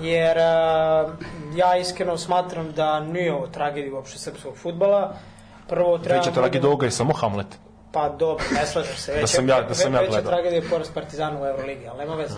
jer 0.00 0.36
uh, 0.36 1.12
ja 1.56 1.76
iskreno 1.76 2.18
smatram 2.18 2.72
da 2.72 3.00
nije 3.00 3.34
ovo 3.34 3.46
tragedija 3.46 3.94
uopšte 3.94 4.18
srpskog 4.18 4.56
futbala. 4.56 5.14
Prvo 5.68 5.98
treba... 5.98 6.18
Veća 6.18 6.30
tragedija 6.30 6.68
ovoga 6.68 6.86
je 6.86 6.90
samo 6.90 7.12
Hamlet. 7.12 7.58
Pa 7.92 8.08
dobro, 8.08 8.44
ne 8.54 8.66
slažem 8.66 8.96
se. 8.96 9.12
Veća, 9.12 9.26
sam 9.26 9.48
ja- 9.48 9.62
da 9.62 9.74
sam 9.74 9.94
ja 9.94 10.00
veća 10.00 10.10
gledao. 10.12 10.32
tragedija 10.32 10.62
je 10.62 10.68
poraz 10.70 10.88
Partizana 10.94 11.42
u 11.42 11.46
Euroligi, 11.46 11.88
ali 11.88 11.98
nema 11.98 12.14
veze. 12.14 12.34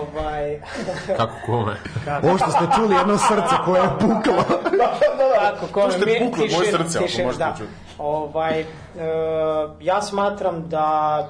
ovaj, 0.00 0.60
kako 1.18 1.34
kome? 1.46 1.76
Ovo 2.22 2.38
što 2.38 2.50
ste 2.50 2.64
čuli, 2.76 2.94
jedno 2.96 3.18
srce 3.18 3.54
koje 3.64 3.80
je 3.82 3.88
puklo. 4.00 4.44
Tako, 5.40 5.66
ko 5.72 5.90
što 5.90 6.08
je 6.08 6.18
puklo 6.18 6.44
moje 6.52 6.72
srce, 6.72 6.98
ako 6.98 7.22
možete 7.24 7.44
da. 7.44 7.54
čuti. 7.58 7.70
Ovaj, 7.98 8.60
e, 8.60 8.64
ja 9.80 10.02
smatram 10.02 10.68
da 10.68 10.86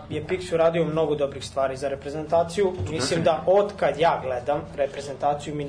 je 0.09 0.24
Pixi 0.26 0.55
uradio 0.55 0.85
mnogo 0.85 1.14
dobrih 1.14 1.44
stvari 1.46 1.76
za 1.76 1.88
reprezentaciju. 1.88 2.72
Mislim 2.90 3.22
da 3.22 3.42
od 3.46 3.72
kad 3.76 3.98
ja 3.98 4.20
gledam 4.24 4.61
reprezentaciju 4.76 5.55
mi 5.55 5.66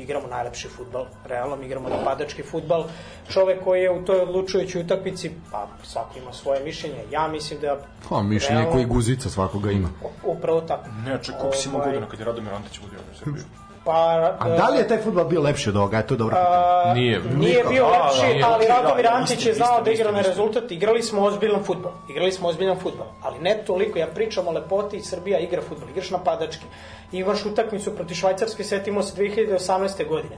igramo 0.00 0.26
najlepši 0.28 0.68
futbal, 0.68 1.04
realno 1.24 1.56
mi 1.56 1.66
igramo 1.66 1.88
napadački 1.88 2.42
futbal. 2.42 2.84
Čovek 3.28 3.64
koji 3.64 3.82
je 3.82 3.90
u 3.92 4.04
toj 4.04 4.20
odlučujućoj 4.20 4.80
utakmici, 4.80 5.30
pa 5.52 5.68
svako 5.84 6.18
ima 6.18 6.32
svoje 6.32 6.64
mišljenje. 6.64 7.04
Ja 7.10 7.28
mislim 7.28 7.60
da 7.60 7.78
Pa, 8.08 8.22
mišljenje 8.22 8.54
realno- 8.56 8.72
koji 8.72 8.84
guzica 8.86 9.30
svakoga 9.30 9.70
ima. 9.70 9.88
upravo 10.24 10.60
tako. 10.60 10.84
Ne, 11.06 11.18
ček, 11.22 11.34
koliko 11.36 11.56
si 11.56 11.68
imao 11.68 11.80
Ovaj, 11.80 11.90
godina 11.90 12.08
kad 12.08 12.18
je 12.20 12.26
Radomir 12.26 12.54
Antić 12.54 12.80
vodio 12.80 12.98
ovu 12.98 13.16
Srbiju? 13.18 13.44
Pa, 13.84 14.36
A 14.38 14.48
da 14.48 14.68
li 14.68 14.78
je 14.78 14.88
taj 14.88 14.98
futbol 14.98 15.24
bio 15.24 15.40
lepši 15.40 15.68
od 15.68 15.76
ovoga? 15.76 15.96
Je 15.96 16.06
to 16.06 16.16
dobro 16.16 16.36
A, 16.38 16.92
Nije. 16.94 17.20
Nije 17.36 17.64
bio 17.68 17.84
Da, 17.84 18.04
lepši, 18.04 18.38
da, 18.40 18.48
ali 18.48 18.66
Radomir 18.66 19.04
da, 19.04 19.12
Antić 19.14 19.46
je 19.46 19.54
znao 19.54 19.80
da 19.82 19.90
igra 19.90 20.12
na 20.12 20.20
rezultat. 20.20 20.70
Igrali 20.70 21.02
smo 21.02 21.22
ozbiljan 21.22 21.64
futbol. 21.64 21.92
Igrali 22.08 22.32
smo 22.32 22.48
ozbiljan 22.48 22.78
futbol. 22.78 23.06
Ali 23.22 23.38
ne 23.38 23.62
toliko, 23.66 23.98
ja 23.98 24.06
pričam 24.06 24.48
o 24.48 24.50
lepoti 24.50 24.96
i 24.96 25.02
Srbija 25.02 25.38
igra 25.38 25.62
futbol. 25.68 25.88
Igraš 25.88 26.10
napadački. 26.10 26.64
Imaš 27.12 27.46
utakmicu 27.46 27.94
protiv 27.96 28.14
Švajcarske, 28.14 28.64
setimo 28.64 29.02
se 29.02 29.22
2018. 29.22 30.08
godine. 30.08 30.36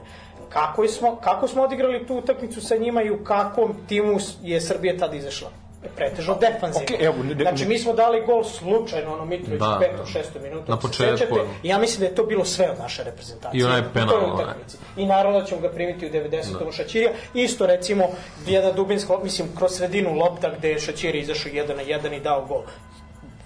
Kako 0.49 0.87
smo, 0.87 1.15
kako 1.15 1.47
smo 1.47 1.63
odigrali 1.63 2.07
tu 2.07 2.15
utakmicu 2.15 2.61
sa 2.61 2.75
njima 2.75 3.03
i 3.03 3.11
u 3.11 3.23
kakvom 3.23 3.73
timu 3.87 4.17
je 4.41 4.61
Srbija 4.61 4.97
tada 4.97 5.15
izašla? 5.15 5.49
Pretežno 5.95 6.35
defanzivno. 6.35 6.85
Okej, 6.85 7.05
evo, 7.05 7.15
ne- 7.19 7.35
ne- 7.35 7.43
znači, 7.43 7.65
mi 7.65 7.79
smo 7.79 7.93
dali 7.93 8.21
gol 8.21 8.43
slučajno, 8.43 9.13
ono 9.13 9.25
Mitrović 9.25 9.59
Da, 9.59 9.65
u 9.67 9.69
da. 9.69 9.79
petom, 9.79 10.05
šestom 10.05 10.41
minutu. 10.43 10.71
Na 10.71 10.77
početku. 10.77 11.35
I 11.63 11.67
ja 11.67 11.77
mislim 11.77 11.99
da 11.99 12.05
je 12.05 12.15
to 12.15 12.23
bilo 12.23 12.45
sve 12.45 12.69
od 12.69 12.79
naše 12.79 13.03
reprezentacije. 13.03 13.61
I 13.61 13.63
onaj 13.63 13.79
U 13.79 13.83
penal, 13.93 14.15
onaj. 14.15 14.33
utakmici. 14.35 14.77
I 14.97 15.05
naravno 15.05 15.39
da 15.39 15.45
ćemo 15.45 15.61
ga 15.61 15.69
primiti 15.69 16.05
u 16.05 16.11
90. 16.11 16.65
Da. 16.65 16.71
Šaćirija. 16.71 17.11
Isto 17.33 17.65
recimo 17.65 18.07
jedna 18.45 18.71
dubinska, 18.71 19.13
mislim, 19.17 19.47
kroz 19.57 19.71
sredinu 19.71 20.13
lopta 20.13 20.49
gde 20.49 20.69
je 20.69 20.79
Šaćiri 20.79 21.19
izašao 21.19 21.49
jedan 21.49 21.75
na 21.75 21.81
jedan 21.81 22.13
i 22.13 22.19
dao 22.19 22.45
gol. 22.45 22.61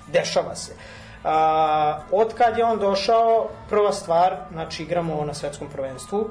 Dešava 0.08 0.56
se. 0.56 0.72
A, 1.24 2.00
od 2.12 2.34
kad 2.34 2.58
je 2.58 2.66
on 2.66 2.80
došao, 2.80 3.50
prva 3.70 3.94
stvar, 3.94 4.36
znači 4.52 4.84
igramo 4.84 5.26
na 5.26 5.34
svetskom 5.34 5.68
prvenstvu, 5.68 6.30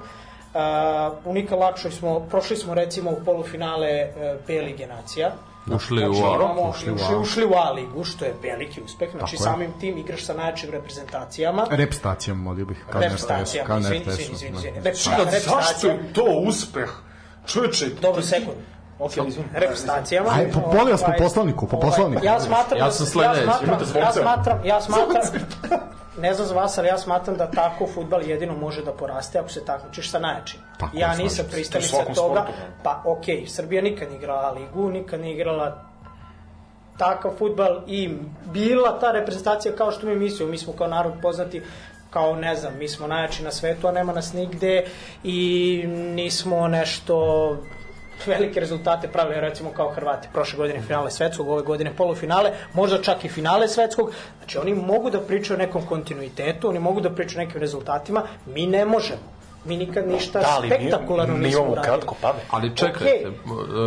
a, 0.55 1.11
u 1.25 1.33
Nika 1.33 1.57
Lakšoj 1.57 1.91
smo, 1.91 2.21
prošli 2.21 2.57
smo 2.57 2.75
recimo 2.75 3.11
u 3.11 3.25
polufinale 3.25 3.89
e, 3.89 4.11
B 4.47 4.53
lige 4.55 4.87
nacija, 4.87 5.33
Ušli 5.69 6.09
u 6.09 6.15
Znači, 6.15 6.29
A. 6.29 6.35
imamo, 6.37 6.63
ušli 6.63 6.93
ušli, 6.93 7.15
u 7.15 7.17
A. 7.17 7.21
ušli, 7.21 7.45
u 7.45 7.53
A 7.55 7.71
ligu, 7.71 8.05
što 8.05 8.25
je 8.25 8.35
veliki 8.43 8.83
uspeh. 8.83 9.11
Znači, 9.11 9.37
Tako 9.37 9.45
je. 9.45 9.45
samim 9.45 9.73
tim 9.73 9.99
igraš 9.99 10.25
sa 10.25 10.35
najjačim 10.35 10.71
reprezentacijama. 10.71 11.67
Rep 11.71 11.93
stacijom, 11.95 12.39
molio 12.39 12.65
bih. 12.65 12.85
Repstacijama, 12.91 13.79
izvini, 13.79 14.05
izvini, 14.09 14.51
izvini, 14.51 14.81
zašto 15.41 15.87
je 15.87 16.13
to 16.13 16.25
uspeh? 16.41 16.91
Čovječe, 17.47 17.87
Dobro, 18.03 18.23
sekund. 18.23 18.57
Ok, 18.99 19.13
izvini. 19.19 19.49
Repstacijama. 19.55 20.31
Aj, 20.33 20.51
po- 20.53 20.61
molim 20.69 20.91
vas, 20.91 21.01
po 21.01 21.07
Ovaj, 21.07 21.19
poslovniku, 21.19 21.67
po 21.67 21.77
ovaj, 21.77 21.91
poslovniku. 21.91 22.25
Ja 22.25 22.41
smatram, 22.41 22.79
Ja 22.79 22.85
da- 22.85 22.91
sam 22.91 23.07
sledeći, 23.07 23.41
ja 23.41 23.59
smatram, 23.59 23.79
ja 23.97 24.13
smatram, 24.13 24.61
ja 24.65 24.81
smatram, 24.81 25.41
ne 26.19 26.35
znam 26.35 26.47
za 26.49 26.55
vas, 26.55 26.79
ali 26.79 26.89
ja 26.89 26.99
smatram 26.99 27.37
da 27.37 27.51
tako 27.51 27.87
futbal 27.95 28.23
jedino 28.23 28.57
može 28.57 28.85
da 28.85 28.93
poraste 28.93 29.39
ako 29.39 29.49
se 29.49 29.65
takmičiš 29.65 30.11
sa 30.11 30.19
najjačim. 30.19 30.61
Tako, 30.79 30.97
ja 30.97 31.15
nisam 31.15 31.45
svakom 31.81 32.15
toga, 32.15 32.41
sportu, 32.41 32.63
pa 32.83 33.03
okej, 33.05 33.47
Srbija 33.47 33.83
nikad 33.83 34.09
nije 34.09 34.19
igrala 34.19 34.51
ligu, 34.51 34.91
nikad 34.91 35.21
nije 35.21 35.35
igrala 35.35 35.83
takav 36.99 37.33
futbal 37.39 37.81
i 37.87 38.11
bila 38.45 38.99
ta 38.99 39.13
reprezentacija 39.13 39.77
kao 39.77 39.93
što 39.93 40.07
mi 40.07 40.17
mislimo, 40.17 40.51
mi 40.51 40.59
smo 40.59 40.73
kao 40.73 40.87
narod 40.87 41.13
poznati 41.23 41.63
kao 42.11 42.37
ne 42.37 42.57
znam, 42.57 42.79
mi 42.79 42.89
smo 42.89 43.07
najjači 43.07 43.43
na 43.43 43.51
svetu, 43.51 43.89
a 43.89 43.93
nema 43.93 44.13
nas 44.13 44.33
nigde 44.33 44.85
i 45.25 45.85
nismo 45.89 46.69
nešto 46.69 47.57
velike 48.27 48.61
rezultate 48.61 49.09
pravili 49.09 49.41
recimo 49.41 49.71
kao 49.71 49.91
Hrvati 49.91 50.29
prošle 50.33 50.57
godine 50.57 50.81
finale 50.83 51.11
svetskog, 51.11 51.49
ove 51.49 51.63
godine 51.63 51.93
polufinale, 51.97 52.53
možda 52.73 53.03
čak 53.03 53.25
i 53.25 53.29
finale 53.29 53.69
svetskog. 53.69 54.13
Znači 54.39 54.59
oni 54.59 54.75
mogu 54.75 55.11
da 55.11 55.21
pričaju 55.21 55.57
o 55.57 55.63
nekom 55.63 55.83
kontinuitetu, 55.83 56.69
oni 56.69 56.79
mogu 56.79 57.01
da 57.01 57.11
pričaju 57.11 57.41
o 57.41 57.45
nekim 57.45 57.61
rezultatima, 57.61 58.23
mi 58.47 58.67
ne 58.67 58.85
možemo. 58.85 59.37
Mi 59.65 59.77
nikad 59.77 60.09
ništa 60.09 60.41
Da, 60.41 60.47
ali 60.49 60.69
mi, 60.69 60.75
spektakularno 60.75 61.35
mi 61.35 61.41
nismo 61.41 61.59
imamo 61.59 61.73
uradili. 61.73 61.93
kratko 61.93 62.15
pade. 62.23 62.39
Ali 62.51 62.77
čekajte, 62.77 63.27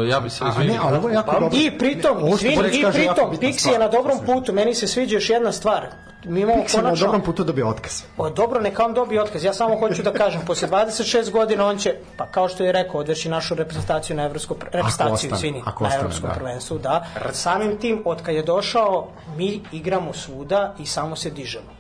ja 0.10 0.20
bi 0.20 0.30
se 0.30 0.44
A 0.44 0.48
ne, 0.48 0.52
izvinio. 0.54 0.82
ali 0.84 0.98
ovo 0.98 1.10
je 1.10 1.14
jako 1.16 1.32
dobro. 1.32 1.50
I 1.54 1.78
pritom, 1.78 2.28
izvini, 2.28 2.56
i 2.56 2.86
pritom, 2.94 3.32
Pixi 3.32 3.72
je 3.72 3.80
na 3.80 3.88
dobrom 3.88 4.20
putu, 4.26 4.54
meni 4.54 4.76
se 4.76 4.88
sviđa 4.88 5.16
još 5.16 5.30
jedna 5.30 5.52
stvar. 5.52 5.88
Mi 6.24 6.42
imamo 6.42 6.64
Pixi 6.64 6.78
je 6.78 6.82
na 6.82 6.90
konačno... 6.90 7.06
dobrom 7.06 7.22
putu 7.22 7.44
da 7.44 7.54
bi 7.54 7.64
otkaz. 7.64 8.04
O, 8.18 8.30
dobro, 8.30 8.62
neka 8.62 8.86
on 8.86 8.94
dobije 8.94 9.22
otkaz. 9.22 9.44
Ja 9.44 9.54
samo 9.54 9.80
hoću 9.80 10.04
da 10.04 10.14
kažem, 10.14 10.42
posle 10.48 10.68
26 10.68 11.32
godina 11.32 11.66
on 11.66 11.78
će, 11.78 11.96
pa 12.18 12.26
kao 12.26 12.50
što 12.50 12.64
je 12.64 12.72
rekao, 12.72 13.00
odveći 13.00 13.30
našu 13.30 13.56
reprezentaciju 13.56 14.16
na 14.16 14.24
evropsko 14.24 14.54
pr- 14.54 14.64
reprezentaciju, 14.64 15.14
ostane, 15.14 15.36
izvini, 15.36 15.62
ako 15.66 15.84
na 15.84 15.88
ostane, 15.88 16.02
evropskom 16.02 16.30
da. 16.30 16.36
prvenstvu, 16.36 16.78
da. 16.78 17.06
Samim 17.32 17.78
tim, 17.78 18.02
od 18.06 18.22
kad 18.22 18.36
je 18.36 18.44
došao, 18.44 19.08
mi 19.38 19.62
igramo 19.72 20.14
svuda 20.14 20.76
i 20.80 20.86
samo 20.86 21.16
se 21.16 21.30
dižemo. 21.30 21.80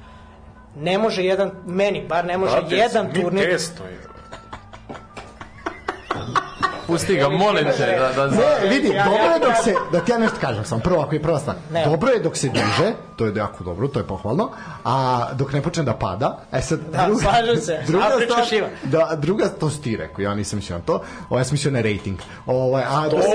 Ne 0.75 0.97
može 0.97 1.23
jedan, 1.23 1.51
meni 1.65 2.05
bar 2.07 2.25
ne 2.25 2.37
može 2.37 2.59
Brate, 2.61 2.75
jedan 2.75 3.07
mi 3.07 3.21
turnir, 3.21 3.49
testo 3.49 3.83
je. 3.83 4.08
Pusti 6.89 7.15
ga, 7.15 7.29
molim 7.29 7.65
te, 7.77 7.97
da, 7.99 8.11
da, 8.17 8.27
Ne, 8.27 8.69
vidi, 8.69 8.87
dobro 8.87 9.23
je 9.25 9.39
dok 9.39 9.63
se, 9.63 9.73
da 9.91 9.99
ti 9.99 10.11
ja 10.11 10.17
nešto 10.17 10.37
kažem 10.41 10.65
sam, 10.65 10.79
prvo 10.79 11.01
ako 11.01 11.15
je 11.15 11.21
prva 11.21 11.39
stvar, 11.39 11.55
Ne. 11.71 11.85
dobro 11.85 12.11
je 12.11 12.19
dok 12.19 12.37
se 12.37 12.49
diže, 12.49 12.87
to 13.15 13.25
je 13.25 13.33
jako 13.35 13.63
dobro, 13.63 13.87
to 13.87 13.99
je 13.99 14.05
pohvalno, 14.05 14.49
a 14.85 14.93
dok 15.33 15.53
ne 15.53 15.61
počne 15.61 15.83
da 15.83 15.93
pada, 15.93 16.37
e 16.51 16.61
sad, 16.61 16.79
Da, 16.91 17.07
slažem 17.21 17.57
se. 17.57 17.73
Afrička 18.05 18.25
stvar, 18.25 18.45
šiva. 18.45 18.67
da, 18.83 19.15
druga, 19.15 19.49
to 19.49 19.69
si 19.69 19.81
ti 19.81 19.97
rekao, 19.97 20.23
ja 20.23 20.35
nisam 20.35 20.57
mislio 20.57 20.77
na 20.77 20.83
to, 20.83 21.01
ovo 21.29 21.39
ja 21.39 21.43
sam 21.43 21.53
mislio 21.53 21.71
na 21.71 21.81
rating, 21.81 22.17
ovaj, 22.45 22.83
a 22.83 23.01
da 23.01 23.21
se, 23.21 23.29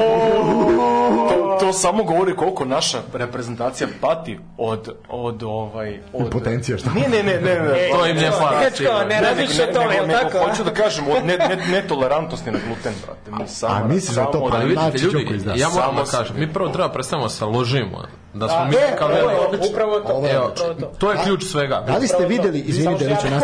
To, 1.29 1.57
to 1.61 1.73
samo 1.73 2.05
govori 2.05 2.37
koliko 2.37 2.65
naša 2.65 2.99
reprezentacija 3.13 3.89
pati 4.01 4.39
od 4.59 4.95
od 5.09 5.43
ovaj 5.43 6.01
od 6.13 6.21
Impotencija, 6.21 6.79
šta? 6.79 6.91
Ne, 6.91 7.09
ne, 7.09 7.23
ne, 7.23 7.41
ne, 7.41 7.61
ne. 7.61 7.89
To 7.93 8.07
im 8.07 8.17
ne 8.17 8.31
fali. 8.31 8.57
Dečko, 8.65 9.05
ne 9.09 9.21
razmišlja 9.21 9.65
o 9.65 9.73
tome, 9.73 9.95
jel 9.95 10.07
nego, 10.07 10.19
tako? 10.21 10.39
hoću 10.39 10.65
da 10.65 10.71
kažem 10.71 11.05
od 11.09 11.25
ne, 11.27 11.39
ne, 11.39 11.57
netolerantnosti 11.71 12.51
na 12.51 12.59
gluten, 12.67 12.93
brate. 13.07 13.43
Mi 13.43 13.44
samo, 13.47 13.75
A 13.75 13.89
misliš 13.89 14.17
da 14.17 14.25
to 14.25 14.33
samo 14.33 14.51
pa 14.51 14.57
vidite, 14.59 14.81
Znači, 14.81 14.99
ljudi, 14.99 15.19
Đoko 15.19 15.35
izda. 15.35 15.53
ja 15.53 15.69
moram 15.69 15.85
Samo 15.87 16.03
da 16.03 16.11
kažem, 16.11 16.37
mi 16.39 16.53
prvo 16.53 16.69
treba 16.69 16.89
predstavimo 16.89 17.29
se 17.29 17.45
ložimo, 17.45 18.03
da 18.35 18.49
smo 18.49 18.59
Da, 18.59 18.65
mi 18.65 18.75
e, 18.77 18.97
kao 18.99 19.09
odlično. 19.47 19.69
Upravo 19.71 20.01
to. 20.01 20.13
Ovo 20.13 20.27
je 20.27 20.35
Evo, 20.35 20.49
Upravo 20.49 20.75
to. 20.75 20.87
to 20.99 21.13
je 21.13 21.19
ključ 21.25 21.45
svega. 21.45 21.85
Da 21.87 21.97
li 21.97 22.09
ste 22.09 22.27
videli, 22.27 22.59
izvini 22.59 22.85
Samo 22.85 22.99
da 22.99 23.15
kažem. 23.15 23.41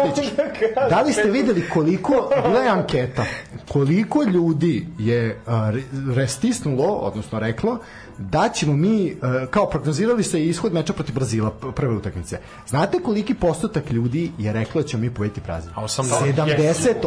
Da 0.91 1.01
li 1.01 1.13
ste 1.13 1.31
videli 1.31 1.69
koliko, 1.69 2.13
bila 2.43 2.61
je 2.61 2.69
anketa, 2.69 3.25
koliko 3.69 4.23
ljudi 4.23 4.87
je 4.99 5.41
uh, 5.47 5.53
re- 5.53 5.83
restisnulo, 6.15 6.87
odnosno 6.87 7.39
reklo, 7.39 7.79
da 8.19 8.49
ćemo 8.49 8.73
mi, 8.73 9.13
uh, 9.13 9.49
kao 9.51 9.67
prognozirali 9.67 10.23
se 10.23 10.45
ishod 10.45 10.73
meča 10.73 10.93
protiv 10.93 11.15
Brazila, 11.15 11.51
prve 11.51 11.95
utakmice. 11.95 12.39
Znate 12.67 12.99
koliki 12.99 13.35
postotak 13.35 13.91
ljudi 13.91 14.33
je 14.39 14.53
reklo 14.53 14.83
da 14.83 14.89
ćemo 14.89 15.01
mi 15.01 15.11
pobediti 15.11 15.41
Brazil? 15.41 15.71
A 15.75 15.83
80? 15.83 16.35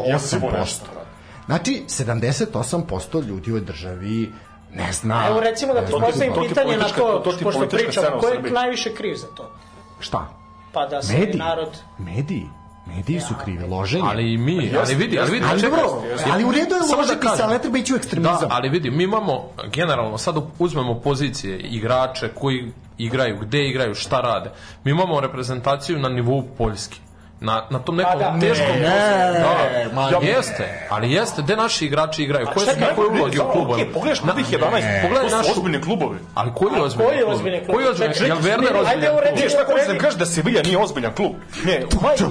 78%. 0.05 1.02
Znači, 1.45 1.83
78% 1.87 3.25
ljudi 3.25 3.51
u 3.51 3.59
državi 3.59 4.31
ne 4.73 4.93
zna. 4.93 5.27
Evo 5.27 5.39
recimo 5.39 5.73
da 5.73 5.85
ti 5.85 5.91
postavim 5.91 6.33
pitanje 6.47 6.77
na 6.77 6.87
to, 6.87 7.21
to 7.23 7.37
pošto 7.43 7.67
pričamo, 7.67 8.19
ko 8.19 8.27
je 8.27 8.51
najviše 8.51 8.95
kriv 8.95 9.15
za 9.15 9.27
to? 9.27 9.51
Šta? 9.99 10.27
Pa 10.73 10.85
da 10.85 11.01
se 11.01 11.13
Mediji. 11.13 11.39
narod... 11.39 11.77
Mediji. 11.97 12.49
Mediji 12.85 13.19
su 13.19 13.33
krivi, 13.43 13.67
loženje. 13.67 14.03
Ali 14.07 14.33
i 14.33 14.37
mi, 14.37 14.71
ali 14.79 14.95
vidi, 14.95 15.19
ali 15.19 15.31
vidi, 15.31 15.45
Ali 15.49 15.61
dobro, 15.61 16.03
ali 16.31 16.43
u 16.43 16.51
redu 16.51 16.75
je 16.75 16.81
Samo 16.81 16.91
da 16.91 16.97
ložiti 16.97 17.27
se, 17.37 17.43
ali 17.43 17.53
ne 17.53 17.59
treba 17.59 17.77
ići 17.77 17.93
u 17.93 17.95
ekstremizam. 17.95 18.39
Da, 18.39 18.47
ali 18.49 18.69
vidi, 18.69 18.91
mi 18.91 19.03
imamo 19.03 19.49
generalno, 19.73 20.17
sad 20.17 20.35
uzmemo 20.59 20.99
pozicije 20.99 21.59
igrače 21.59 22.29
koji 22.35 22.71
igraju, 22.97 23.37
gde 23.41 23.67
igraju, 23.67 23.95
šta 23.95 24.19
rade. 24.19 24.51
Mi 24.83 24.91
imamo 24.91 25.19
reprezentaciju 25.19 25.99
na 25.99 26.09
nivou 26.09 26.43
Poljske. 26.57 26.97
Na, 27.39 27.63
na 27.69 27.79
tom 27.79 27.95
nekom 27.95 28.13
Pa 28.13 28.19
da. 28.31 28.39
teškom 28.39 28.75
Ne, 28.75 28.89
da, 29.33 29.95
ma 29.95 30.09
ja, 30.09 30.19
jeste, 30.35 30.87
ali 30.89 31.11
jeste, 31.11 31.41
gde 31.41 31.55
naši 31.55 31.85
igrači 31.85 32.23
igraju, 32.23 32.47
koje 32.53 32.65
su 32.65 32.79
njihove 32.79 33.07
uloge 33.19 33.41
u 33.41 33.51
klubu. 33.51 33.73
Okej, 33.73 33.91
pogledaš 33.93 34.21
prvih 34.21 34.45
11, 34.51 35.01
Pogledaj 35.01 35.23
to 35.23 35.29
su 35.29 35.35
našu- 35.35 35.51
ozbiljni 35.51 35.81
klubovi. 35.81 36.17
Ali 36.35 36.51
koji 36.55 36.81
ozbiljni 36.81 37.09
koji 37.09 37.23
klub? 37.23 37.33
ozbiljni 37.33 37.59
klub? 37.65 37.75
Koji 37.75 37.87
ozbiljni? 37.87 38.13
Jel 38.27 38.37
Werner 38.37 38.75
ajde, 38.87 39.11
ozbiljan 39.11 39.17
klub? 39.23 39.35
Ne, 39.35 39.49
šta 39.49 39.63
hoćeš 39.65 39.87
da 39.87 39.97
kažeš 39.97 40.19
da 40.19 40.25
Sevilla 40.25 40.61
nije 40.61 40.77
ozbiljan 40.77 41.13
klub? 41.13 41.31
Ne, 41.65 41.81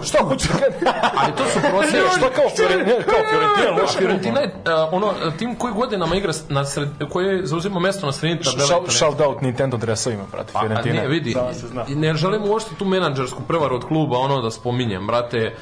šta 0.03 0.19
hoćeš 0.19 0.49
da 0.49 0.59
kažeš? 0.59 0.79
Ali 1.21 1.33
to 1.37 1.45
su 1.45 1.59
prosječe. 1.71 1.99
Šta 2.19 2.31
kao 2.31 2.49
Fiorentina, 2.57 3.03
kao 3.05 3.21
Fiorentina, 3.31 3.71
loš 3.73 3.91
klub. 3.91 3.99
Fiorentina 3.99 4.41
je 4.41 4.47
uh, 4.47 4.53
ono 4.93 5.15
tim 5.39 5.55
koji 5.55 5.75
godinama 5.75 6.17
igra 6.17 6.33
na 6.49 6.65
sred, 6.65 6.89
koji 7.11 7.47
zauzima 7.47 7.81
mesto 7.81 8.07
na 8.07 8.13
sredini 8.13 8.41
tabele. 8.43 8.91
Shout, 8.91 9.21
out 9.21 9.41
Nintendo 9.41 9.77
dresovima, 9.77 10.23
brate, 10.33 10.53
A, 10.55 10.59
a 10.59 10.61
Fiorentina. 10.61 11.03
ne, 11.03 11.09
vidi, 11.09 11.35
Da, 11.35 11.51
ne 11.89 12.15
želim 12.15 12.43
uopšte 12.45 12.71
tu 12.75 12.85
menadžersku 12.85 13.43
prevaru 13.43 13.77
od 13.77 13.85
kluba, 13.85 14.19
ono 14.19 14.43
da 14.43 14.51
spominjem, 14.51 15.02
brate. 15.07 15.55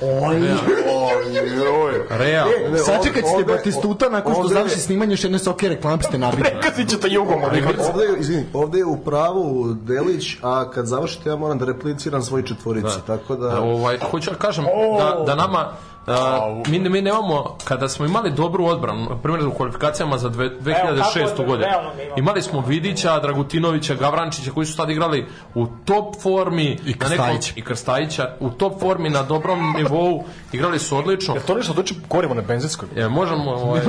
Real. 2.11 2.49
Sačekat 2.85 3.15
ćete 3.25 3.37
ovde- 3.37 3.45
Batistuta 3.53 4.09
nakon 4.09 4.35
što 4.35 4.49
završi 4.49 4.81
snimanje 4.81 5.13
još 5.13 5.25
jedne 5.25 5.39
soke 5.39 5.69
reklame 5.69 6.03
ste 6.03 6.19
nabiti. 6.19 6.43
Prekazit 6.43 6.89
ćete 6.89 7.09
jugom, 7.09 7.41
ali 7.45 7.63
Ovde 7.63 8.21
izvini, 8.21 8.47
ovde 8.53 8.79
je 8.79 8.85
u 8.85 8.97
pravu 8.97 9.75
Delić, 9.75 10.37
a 10.43 10.71
kad 10.71 10.87
završite 10.87 11.29
ja 11.29 11.37
moram 11.37 11.59
da 11.59 11.65
repliciram 11.65 12.23
svoj 12.23 12.43
četvorici, 12.45 12.97
tako 13.07 13.37
da... 13.37 13.61
Ovaj, 13.61 13.99
hoću 14.11 14.31
da 14.31 14.37
kažem 14.37 14.65
da, 14.99 15.25
da 15.27 15.35
nama 15.35 15.73
Uh, 16.07 16.69
mi, 16.69 16.79
mi 16.79 17.03
nemamo, 17.03 17.57
kada 17.65 17.89
smo 17.89 18.07
imali 18.07 18.31
dobru 18.31 18.67
odbranu, 18.67 19.07
na 19.11 19.17
primjer 19.23 19.47
u 19.47 19.55
kvalifikacijama 19.55 20.19
za 20.19 20.29
dve, 20.29 20.51
2006. 20.51 21.29
kako 21.29 21.43
je, 21.43 21.47
godine, 21.47 21.67
realno 21.67 21.91
mi 21.97 22.03
imamo. 22.03 22.19
imali 22.19 22.43
smo 22.43 22.61
Vidića, 22.61 23.19
Dragutinovića, 23.19 23.95
Gavrančića, 23.95 24.51
koji 24.51 24.67
su 24.67 24.77
tad 24.77 24.91
igrali 24.91 25.27
u 25.55 25.67
top 25.85 26.23
formi, 26.23 26.65
I 26.65 26.69
na 26.69 26.79
nekom, 26.85 26.99
Krstajića. 26.99 27.53
i 27.57 27.63
Krstajića, 27.63 28.37
u 28.41 28.51
top 28.51 28.81
formi, 28.81 29.11
na 29.11 29.23
dobrom 29.23 29.75
nivou, 29.77 30.25
igrali 30.53 30.79
su 30.79 30.97
odlično. 30.97 31.35
To 31.47 31.55
nešto 31.55 31.73
doći 31.73 31.95
korimo 32.09 32.35
na 32.35 32.43
benzinskoj. 32.43 32.89
E, 32.97 33.09
možemo, 33.09 33.51
ovaj, 33.65 33.81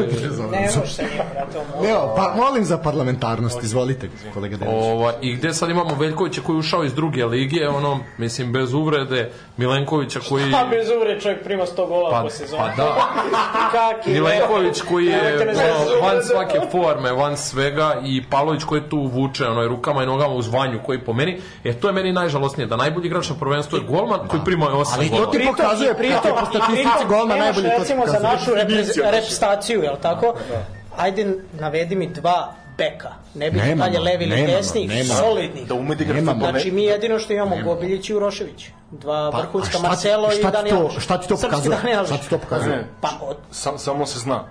Ne 0.52 0.70
može. 0.80 1.04
Evo, 1.92 2.14
pa 2.16 2.34
molim 2.38 2.66
za 2.66 2.78
parlamentarnost, 2.78 3.64
izvolite, 3.64 4.10
kolega 4.34 4.58
Delić. 4.58 4.76
Ova, 4.76 5.14
I 5.22 5.36
gde 5.36 5.54
sad 5.54 5.70
imamo 5.70 5.96
Veljkovića 5.96 6.42
koji 6.42 6.56
je 6.56 6.60
ušao 6.60 6.84
iz 6.84 6.94
druge 6.94 7.26
lige, 7.26 7.68
ono, 7.68 8.00
mislim, 8.18 8.52
bez 8.52 8.74
uvrede, 8.74 9.32
Milenkovića 9.58 10.20
koji... 10.30 10.52
Pa 10.62 10.66
bez 10.70 10.88
uvre 10.98 11.20
čovjek 11.20 11.44
prima 11.44 11.64
100 11.66 11.88
gola 11.88 12.01
Pa, 12.12 12.22
po 12.22 12.30
sezoni. 12.30 12.62
pa 12.78 12.84
da. 12.84 12.96
Kaki, 13.74 14.10
Milenković 14.12 14.82
koji 14.82 15.06
je 15.06 15.42
ono, 15.42 16.02
van 16.02 16.24
svake 16.24 16.60
forme, 16.72 17.12
van 17.12 17.38
svega 17.38 17.96
i 18.04 18.24
Palović 18.26 18.64
koji 18.64 18.82
tu 18.82 18.98
vuče 19.04 19.48
ono, 19.48 19.68
rukama 19.68 20.04
i 20.04 20.06
nogama 20.06 20.34
uz 20.34 20.48
vanju 20.48 20.80
koji 20.86 21.00
po 21.00 21.14
meni, 21.14 21.42
e 21.64 21.74
to 21.74 21.88
je 21.88 21.94
meni 21.94 22.12
najžalosnije, 22.12 22.68
da 22.68 22.76
najbolji 22.76 23.06
igrač 23.06 23.30
na 23.30 23.36
prvenstvu 23.36 23.78
je 23.78 23.84
golman 23.84 24.28
koji 24.28 24.42
prima 24.46 24.66
8 24.68 24.94
Ali 24.94 25.10
to 25.10 25.16
golova. 25.16 25.32
ti 25.32 25.46
pokazuje, 25.48 25.94
pritom- 25.94 26.40
po 26.40 26.46
statistici 26.46 26.84
pritom 26.90 27.08
golma 27.10 27.36
imaš, 27.36 27.46
najbolje 27.46 27.70
to 27.70 27.76
ti 27.76 27.80
recimo 27.80 28.08
za 28.08 28.20
našu 28.20 28.52
repre- 28.52 29.12
repstaciju, 29.12 29.84
jel 29.84 29.96
tako? 30.02 30.34
Ajde, 30.98 31.26
navedi 31.54 31.96
mi 31.96 32.08
dva 32.08 32.54
beka. 32.82 33.10
Ne 33.36 33.52
bih 33.52 33.64
Nemamo, 33.64 33.84
dalje 33.84 34.00
levi 34.02 34.26
ili 34.26 34.46
desni, 34.48 34.88
nemamo. 34.88 35.20
solidnih. 35.22 35.68
Da 35.68 35.74
ume 35.76 35.96
da 35.96 36.04
igra 36.04 36.16
Nemamo. 36.16 36.34
fudbal, 36.34 36.48
ne- 36.48 36.60
Znači 36.60 36.72
mi 36.72 36.84
jedino 36.84 37.20
što 37.20 37.34
imamo 37.34 37.56
Gobiljić 37.64 38.10
i 38.10 38.16
Urošević. 38.16 38.70
Dva 38.92 39.30
Pa, 39.32 39.38
vrhunska 39.38 39.72
šta 39.72 39.88
Marcelo 39.88 40.28
i 40.28 40.36
šta 40.36 40.48
ti 40.48 40.54
Dani 40.54 40.70
to- 40.70 40.76
Alves. 40.78 41.00
šta 41.00 41.18
ti 41.18 41.28
to 41.28 41.36
pokazuje? 41.38 41.78
Šta 42.06 42.18
ti 42.18 42.30
to 42.30 42.38
pokazuje? 42.38 42.86
Pa 43.02 43.10
od, 43.22 43.38
Sam, 43.52 43.78
samo 43.78 44.06
se 44.06 44.20
zna. 44.20 44.44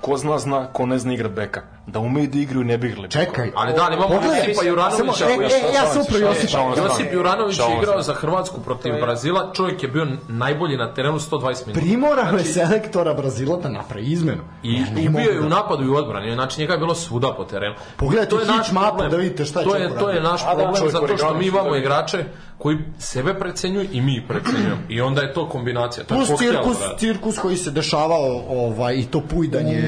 Ko 0.00 0.16
zna, 0.16 0.38
zna, 0.38 0.72
ko 0.72 0.86
ne 0.86 0.98
zna 0.98 1.14
igra 1.14 1.28
beka. 1.28 1.62
Da 1.88 1.98
umeju 1.98 2.28
da 2.28 2.38
igraju, 2.38 2.64
ne 2.64 2.78
bi 2.78 2.88
igrali. 2.88 3.10
Čekaj, 3.10 3.50
Ali 3.54 3.72
da, 3.72 3.84
ali 3.84 3.94
imamo 3.94 4.08
Pogledaj, 4.10 4.38
Josipa 4.38 4.64
Juranovića 4.64 5.14
samo- 5.14 5.42
e, 5.42 5.46
e, 5.46 5.74
ja 5.74 5.86
sam 5.86 6.02
upravo 6.02 6.18
Josipa. 6.20 6.58
Josip 6.78 7.06
Juranović 7.12 7.58
je 7.58 7.64
igrao 7.78 8.02
za 8.02 8.14
Hrvatsku 8.14 8.60
protiv 8.60 8.92
Brazila, 8.94 9.52
čovjek 9.54 9.82
je 9.82 9.88
bio 9.88 10.06
najbolji 10.28 10.76
na 10.76 10.94
terenu 10.94 11.18
120 11.20 11.66
minuta. 11.66 11.80
primorao 11.80 12.38
je 12.38 12.44
selektora 12.44 13.14
Brazila 13.14 13.56
da 13.56 13.68
napravi 13.68 14.06
izmenu. 14.06 14.42
I 14.62 14.82
ubio 15.08 15.30
je 15.30 15.40
u 15.40 15.42
da- 15.42 15.48
napadu 15.48 15.84
i 15.84 15.88
u 15.88 15.94
odbrani, 15.94 16.34
znači 16.34 16.60
njega 16.60 16.72
je 16.72 16.78
bilo 16.78 16.94
svuda 16.94 17.34
po 17.36 17.44
terenu. 17.44 17.74
Pogledajte 17.96 18.30
To 18.30 18.40
je 18.40 18.46
naš 18.46 18.72
mapu 18.72 19.02
da 19.02 19.16
vidite 19.16 19.44
šta 19.44 19.60
je 19.60 19.66
to 19.66 19.76
je, 19.76 19.98
to 19.98 20.10
je 20.10 20.20
naš 20.20 20.40
da, 20.40 20.54
problem 20.54 20.90
zato 20.90 21.16
što 21.16 21.34
mi 21.34 21.46
imamo 21.46 21.76
igrače 21.76 22.24
koji 22.58 22.78
sebe 22.98 23.34
precenjuju 23.34 23.88
i 23.92 24.00
mi 24.00 24.24
precenjujemo. 24.28 24.76
I 24.88 25.00
onda 25.00 25.22
je 25.22 25.32
to 25.34 25.48
kombinacija. 25.48 26.04
To 26.04 26.14
Plus 26.14 26.28
cirkus, 26.38 26.78
brate. 26.78 26.98
cirkus 26.98 27.38
koji 27.38 27.56
se 27.56 27.70
dešavao 27.70 28.42
ovaj, 28.48 28.94
i 28.94 29.04
to 29.04 29.20
pujdanje, 29.20 29.82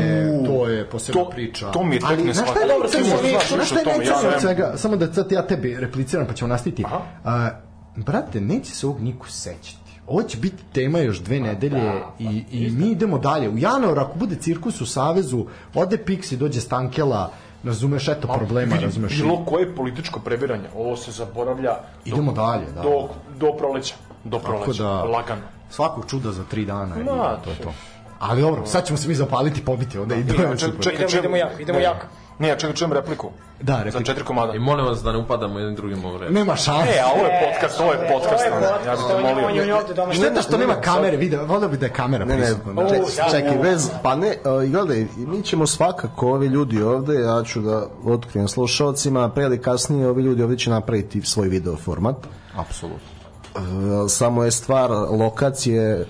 to 0.46 0.68
je 0.68 0.84
posebna 0.84 1.24
priča. 1.24 1.70
to 1.70 1.82
mi 1.90 1.96
je 1.96 2.00
tek 2.00 2.08
Ali, 2.08 2.22
ne 2.22 2.28
je 2.28 2.34
shvatljivo. 2.34 2.68
Dobro, 2.68 2.88
ti 2.88 2.98
možeš 3.00 3.30
znaš 3.30 3.48
Znaš 3.48 3.66
šta 3.66 3.78
je 3.80 3.98
više 3.98 4.12
o 4.12 4.14
tome, 4.14 4.24
ja 4.24 4.28
nemam. 4.28 4.40
svega? 4.40 4.72
Samo 4.76 4.96
da 4.96 5.12
sad 5.12 5.32
ja 5.32 5.46
tebi 5.46 5.76
repliciram 5.76 6.26
pa 6.26 6.32
ćemo 6.34 6.48
nastaviti. 6.48 6.84
A, 7.24 7.48
brate, 7.96 8.40
neće 8.40 8.70
se 8.70 8.86
ovog 8.86 9.00
niko 9.00 9.28
sećati. 9.28 9.76
Ovo 10.06 10.22
će 10.22 10.38
biti 10.38 10.64
tema 10.72 10.98
još 10.98 11.18
dve 11.18 11.40
nedelje 11.40 11.82
i, 12.18 12.44
i 12.52 12.70
mi 12.70 12.86
idemo 12.86 13.18
dalje. 13.18 13.48
U 13.48 13.58
januaru, 13.58 14.00
ako 14.00 14.18
bude 14.18 14.36
cirkus 14.36 14.80
u 14.80 14.86
Savezu, 14.86 15.44
ode 15.74 15.96
Pixi, 15.98 16.36
dođe 16.36 16.60
Stankela, 16.60 17.30
razumeš, 17.64 18.08
eto 18.08 18.28
problema, 18.28 18.72
Vidi, 18.72 18.84
razumeš. 18.84 19.12
Bilo 19.12 19.44
koje 19.44 19.74
političko 19.76 20.20
previranje, 20.20 20.64
ovo 20.76 20.96
se 20.96 21.10
zaboravlja 21.12 21.70
do- 21.70 21.76
Idemo 22.04 22.32
dalje, 22.32 22.66
da. 22.74 22.82
do, 22.82 23.08
do 23.38 23.52
proleća. 23.52 23.94
Do 24.24 24.38
proleća, 24.38 24.82
da, 24.82 25.04
lagano. 25.04 25.42
svakog 25.70 26.04
čuda 26.06 26.32
za 26.32 26.44
tri 26.44 26.64
dana 26.64 27.00
i 27.00 27.04
Ma, 27.04 27.36
to 27.44 27.50
je 27.50 27.56
to. 27.56 27.72
Ali 28.20 28.40
dobro, 28.42 28.66
sad 28.66 28.86
ćemo 28.86 28.96
se 28.98 29.08
mi 29.08 29.14
zapaliti, 29.14 29.64
pobiti, 29.64 29.98
onda 29.98 30.14
idemo. 30.14 30.56
Čekaj, 30.56 30.80
čekaj, 30.80 31.20
Idemo- 31.20 31.36
jako, 31.36 31.60
idemo 31.60 31.78
ne, 31.78 31.84
jako. 31.84 32.06
Ne, 32.38 32.48
ja 32.48 32.56
čekaj, 32.56 32.76
čujem 32.76 32.92
repliku. 32.92 33.30
Da, 33.60 33.72
Za 33.72 33.78
replika. 33.78 34.04
četiri 34.04 34.24
komada. 34.24 34.54
I 34.54 34.58
molim 34.58 34.86
vas 34.86 35.02
da 35.02 35.12
ne 35.12 35.18
upadamo 35.18 35.58
jednim 35.58 35.76
drugim 35.76 36.04
u 36.04 36.18
red. 36.18 36.32
Nema 36.32 36.56
šanse. 36.56 36.90
E, 36.90 37.00
a 37.00 37.06
ovo 37.08 37.24
je 37.24 37.40
podcast, 37.44 37.80
ovo 37.80 37.92
je 37.92 37.98
podcast. 38.08 38.44
Ovo 38.46 38.56
je 38.56 38.62
Ja 38.62 38.72
podcast, 38.72 39.02
bih 39.02 39.08
te 39.08 39.14
on 39.16 39.28
je- 39.28 39.60
molio. 39.60 39.76
ovde 39.76 39.94
doma. 39.94 40.12
Šteta 40.12 40.42
što 40.42 40.58
nema 40.58 40.74
kamere, 40.74 41.16
vide, 41.16 41.36
volio 41.38 41.68
bi 41.68 41.76
da 41.76 41.86
je 41.86 41.92
kamera 41.92 42.24
Ne, 42.24 42.34
ne, 42.34 42.40
prisutna. 42.40 42.72
da. 42.74 42.88
ček- 42.88 43.18
ja- 43.18 43.30
čekaj, 43.30 43.58
bez, 43.58 43.90
pa 44.02 44.16
ne, 44.16 44.36
uh, 44.56 44.64
i 44.64 44.68
gledaj, 44.68 45.06
mi 45.18 45.42
ćemo 45.42 45.66
svakako, 45.66 46.28
ovi 46.28 46.46
ljudi 46.46 46.82
ovde, 46.82 47.14
ja 47.16 47.42
ću 47.44 47.60
da 47.60 47.86
otkrijem 48.06 48.48
slušalcima, 48.48 49.28
pre 49.28 49.44
ili 49.44 49.58
kasnije 49.58 50.08
ovi 50.08 50.22
ljudi 50.22 50.42
ovde 50.42 50.58
će 50.58 50.70
napraviti 50.70 51.22
svoj 51.22 51.48
video 51.48 51.76
format. 51.76 52.16
Apsolutno. 52.56 53.08
Uh, 53.54 53.62
samo 54.08 54.44
je 54.44 54.50
stvar 54.50 54.90
lokacije, 54.90 56.04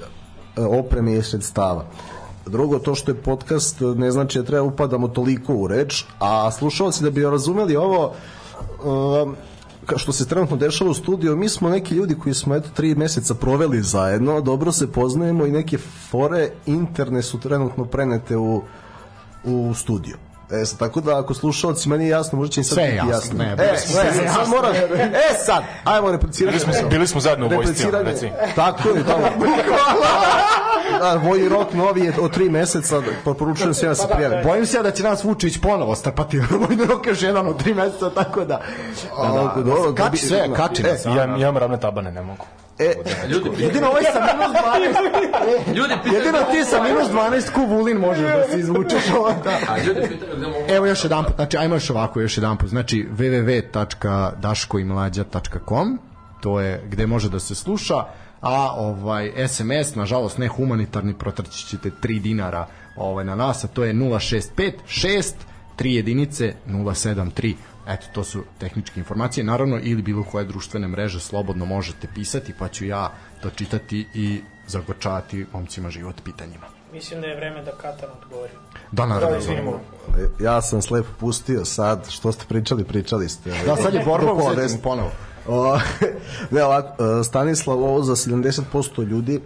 opreme 0.66 1.12
i 1.12 1.22
sredstava. 1.22 1.84
Drugo, 2.46 2.78
to 2.78 2.94
što 2.94 3.10
je 3.10 3.22
podcast 3.22 3.80
ne 3.96 4.10
znači 4.10 4.38
da 4.38 4.44
treba 4.44 4.62
upadamo 4.62 5.08
toliko 5.08 5.54
u 5.54 5.66
reč, 5.66 6.04
a 6.18 6.50
slušalci 6.50 7.04
da 7.04 7.10
bi 7.10 7.22
razumeli 7.22 7.76
ovo, 7.76 8.12
um, 8.84 9.36
što 9.96 10.12
se 10.12 10.28
trenutno 10.28 10.56
dešava 10.56 10.90
u 10.90 10.94
studiju, 10.94 11.36
mi 11.36 11.48
smo 11.48 11.68
neki 11.68 11.94
ljudi 11.94 12.14
koji 12.14 12.34
smo 12.34 12.54
eto 12.54 12.68
tri 12.74 12.94
meseca 12.94 13.34
proveli 13.34 13.82
zajedno, 13.82 14.40
dobro 14.40 14.72
se 14.72 14.92
poznajemo 14.92 15.46
i 15.46 15.52
neke 15.52 15.78
fore 16.10 16.50
interne 16.66 17.22
su 17.22 17.40
trenutno 17.40 17.84
prenete 17.84 18.36
u 18.36 18.62
u 19.44 19.74
studiju. 19.74 20.16
E, 20.52 20.64
sad, 20.64 20.78
tako 20.78 21.00
da 21.00 21.18
ako 21.18 21.34
slušalcima 21.34 21.96
nije 21.96 22.08
jasno, 22.08 22.38
možda 22.38 22.52
će 22.52 22.60
im 22.60 22.64
sad 22.64 22.74
Sve 22.74 22.84
je 22.84 22.90
biti 22.92 23.08
jasno, 23.08 23.38
ne, 23.38 23.52
e, 23.54 23.76
sve, 23.76 23.92
sve 23.94 24.04
je 24.04 24.12
sad 24.12 24.24
jasno. 24.24 24.44
moram, 24.46 24.74
e 24.74 25.34
sad, 25.44 25.62
ajmo 25.84 26.10
replicirati. 26.10 26.58
Bili 26.58 26.74
smo- 26.74 26.88
bili 26.88 27.06
smo 27.06 27.20
zajedno 27.20 27.46
u 27.46 27.50
vojsci. 27.50 27.86
Tako 28.56 28.88
je, 28.88 29.04
tamo. 29.04 29.22
da, 31.00 31.14
Voji 31.14 31.48
rok 31.48 31.72
novi 31.72 32.00
je 32.00 32.12
od 32.20 32.32
tri 32.32 32.50
meseca, 32.50 33.02
preporučujem 33.24 33.74
se 33.74 33.86
ja 33.86 33.88
da 33.88 33.94
se 33.94 34.06
prijavi. 34.08 34.44
Bojim 34.44 34.66
se 34.66 34.82
da 34.82 34.90
će 34.90 35.02
nas 35.02 35.24
Vučić 35.24 35.58
ponovo 35.58 35.94
strpati 35.94 36.38
vojni 36.60 36.84
rok 36.84 37.06
još 37.06 37.22
jedan 37.22 37.46
od 37.46 37.58
tri 37.58 37.74
meseca, 37.74 38.10
tako 38.10 38.40
da... 38.40 38.60
da, 39.16 39.28
da, 39.28 39.40
A, 39.50 39.54
dobro, 39.56 39.94
kači 39.94 40.16
sve, 40.18 40.54
kači 40.56 40.82
E, 40.82 40.92
nas. 40.92 41.06
Ja, 41.06 41.12
ja 41.14 41.36
imam 41.38 41.56
ravne 41.56 41.80
tabane, 41.80 42.12
ne 42.12 42.22
mogu. 42.22 42.44
E, 42.80 42.94
Ljudi, 43.28 43.50
Jedino 43.58 43.88
ovaj 43.88 44.02
sa 44.02 44.20
minus 44.20 44.52
12, 44.52 45.74
ljudi 45.76 45.94
pitaju... 46.02 46.16
jedino 46.16 46.38
ti 46.38 46.64
sa 46.64 46.82
minus 46.82 47.08
12 47.08 47.52
ku 47.52 47.66
Vulin 47.66 47.96
možeš 47.96 48.22
da 48.22 48.44
se 48.50 48.58
izvučeš 48.58 49.02
onda. 49.28 49.58
A 49.68 49.78
ljudi 49.78 50.00
pitaju 50.08 50.36
gde 50.36 50.46
mogu... 50.46 50.58
Evo 50.68 50.86
još 50.86 51.04
jedan 51.04 51.24
put, 51.24 51.34
znači 51.34 51.56
ajmo 51.56 51.74
još 51.74 51.90
ovako 51.90 52.20
još 52.20 52.36
jedan 52.36 52.56
put, 52.56 52.68
znači 52.68 53.08
www.daškoimlađa.com 53.18 55.98
to 56.40 56.60
je 56.60 56.82
gde 56.88 57.06
može 57.06 57.28
da 57.28 57.40
se 57.40 57.54
sluša, 57.54 58.04
a 58.40 58.72
ovaj 58.76 59.32
SMS, 59.48 59.94
nažalost 59.94 60.38
ne 60.38 60.48
humanitarni, 60.48 61.14
protrći 61.14 61.66
ćete 61.66 61.90
3 62.02 62.20
dinara 62.20 62.66
ovaj, 62.96 63.24
na 63.24 63.34
nas, 63.34 63.64
a 63.64 63.68
to 63.68 63.84
je 63.84 63.94
065 63.94 64.72
6 64.88 65.32
3 65.78 65.86
jedinice 65.86 66.54
073 66.68 67.54
Eto, 67.88 68.06
to 68.12 68.24
su 68.24 68.44
tehničke 68.58 69.00
informacije. 69.00 69.44
Naravno, 69.44 69.78
ili 69.82 70.02
bilo 70.02 70.24
koje 70.24 70.44
društvene 70.44 70.88
mreže 70.88 71.20
slobodno 71.20 71.64
možete 71.64 72.08
pisati, 72.14 72.54
pa 72.58 72.68
ću 72.68 72.84
ja 72.84 73.12
to 73.42 73.50
čitati 73.50 74.06
i 74.14 74.40
zagorčavati 74.66 75.46
momcima 75.52 75.90
život 75.90 76.16
pitanjima. 76.24 76.66
Mislim 76.92 77.20
da 77.20 77.26
je 77.26 77.36
vreme 77.36 77.62
da 77.62 77.70
Katar 77.70 78.08
odgovori. 78.22 78.52
Da, 78.92 79.06
naravno. 79.06 79.38
Izvinimo. 79.38 79.80
ja 80.40 80.62
sam 80.62 80.82
slep 80.82 81.06
pustio 81.20 81.64
sad, 81.64 82.10
što 82.10 82.32
ste 82.32 82.44
pričali, 82.48 82.84
pričali 82.84 83.28
ste. 83.28 83.50
Da, 83.66 83.76
sad 83.76 83.94
je 83.94 84.04
borba 84.04 84.32
u 84.52 84.54
deset. 84.56 84.82
ponovo. 84.82 85.10
Ne, 86.50 86.64
ovako, 86.64 87.04
e, 87.20 87.24
Stanislav, 87.24 87.78
ovo 87.78 88.02
za 88.02 88.16
70% 88.16 89.06
ljudi, 89.08 89.40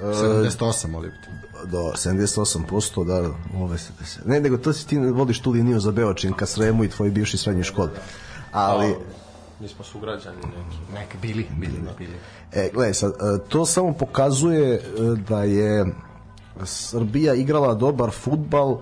78, 0.00 0.88
molim 0.88 1.10
te. 1.10 1.43
Do 1.66 1.78
78%, 1.78 3.04
da, 3.04 3.30
ove 3.62 3.78
se, 3.78 3.92
ne, 4.24 4.40
nego 4.40 4.56
to 4.56 4.72
si 4.72 4.86
ti 4.86 4.98
vodiš 4.98 5.40
tu 5.40 5.50
liniju 5.50 5.80
za 5.80 5.92
Beočin 5.92 6.32
ka 6.32 6.46
Sremu 6.46 6.84
i 6.84 6.88
tvoji 6.88 7.10
bivši 7.10 7.38
srednji 7.38 7.62
školi. 7.62 7.90
Ali, 8.52 8.94
Mi 9.60 9.68
smo 9.68 9.84
sugrađani 9.84 10.36
neki. 10.36 10.92
Nek 10.94 11.16
bili, 11.22 11.46
bili, 11.56 11.80
bili. 11.98 12.14
E, 12.52 12.70
gledaj, 12.74 12.94
sad, 12.94 13.12
e, 13.12 13.48
to 13.48 13.66
samo 13.66 13.92
pokazuje 13.92 14.74
e, 14.74 14.80
da 15.28 15.42
je 15.42 15.86
Srbija 16.64 17.34
igrala 17.34 17.74
dobar 17.74 18.10
futbal, 18.10 18.78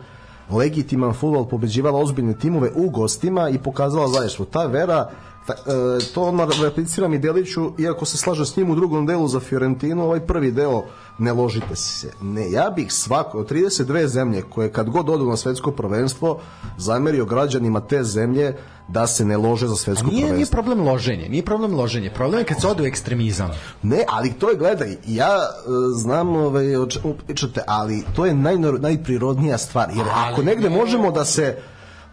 legitiman 0.50 1.14
futbal, 1.14 1.48
pobeđivala 1.48 1.98
ozbiljne 1.98 2.38
timove 2.38 2.70
u 2.74 2.90
gostima 2.90 3.48
i 3.48 3.58
pokazala 3.58 4.08
zajedstvo. 4.08 4.44
Ta 4.44 4.66
vera, 4.66 5.10
ta, 5.46 5.52
e, 5.52 6.12
to 6.14 6.22
odmah 6.22 6.48
repliciram 6.62 7.14
i 7.14 7.18
Deliću, 7.18 7.72
iako 7.78 8.04
se 8.04 8.16
slaže 8.16 8.46
s 8.46 8.56
njim 8.56 8.70
u 8.70 8.74
drugom 8.74 9.06
delu 9.06 9.28
za 9.28 9.40
Fiorentinu, 9.40 10.04
ovaj 10.04 10.20
prvi 10.20 10.50
deo 10.52 10.82
ne 11.18 11.32
ložite 11.32 11.76
se. 11.76 12.12
Ne, 12.22 12.50
ja 12.50 12.70
bih 12.70 12.92
svako 12.92 13.38
od 13.38 13.50
32 13.50 14.06
zemlje 14.06 14.42
koje 14.42 14.72
kad 14.72 14.90
god 14.90 15.10
odu 15.10 15.26
na 15.26 15.36
svetsko 15.36 15.70
prvenstvo 15.70 16.40
zamerio 16.78 17.24
građanima 17.24 17.80
te 17.80 18.04
zemlje 18.04 18.56
da 18.88 19.06
se 19.06 19.24
ne 19.24 19.36
lože 19.36 19.66
za 19.66 19.76
svetsko 19.76 20.06
Nije, 20.06 20.16
nije 20.16 20.28
prvenstvo. 20.28 20.52
problem 20.62 20.80
loženje, 20.80 21.28
nije 21.28 21.44
problem 21.44 21.74
loženje, 21.74 22.10
problem 22.10 22.40
je 22.40 22.44
kad 22.44 22.60
se 22.60 22.66
ode 22.66 22.82
u 22.82 22.86
ekstremizam. 22.86 23.50
Ne, 23.82 24.04
ali 24.08 24.32
to 24.32 24.50
je, 24.50 24.56
gledaj, 24.56 24.96
ja 25.06 25.36
e, 25.36 25.68
znam 25.94 26.36
ovaj, 26.36 26.76
o 26.76 26.86
čemu 26.86 27.14
pričate, 27.26 27.62
ali 27.66 28.04
to 28.16 28.26
je 28.26 28.34
najnor, 28.34 28.80
najprirodnija 28.80 29.58
stvar. 29.58 29.90
Jer 29.96 30.06
ako 30.14 30.42
negde 30.42 30.70
možemo 30.70 31.10
da 31.10 31.24
se 31.24 31.56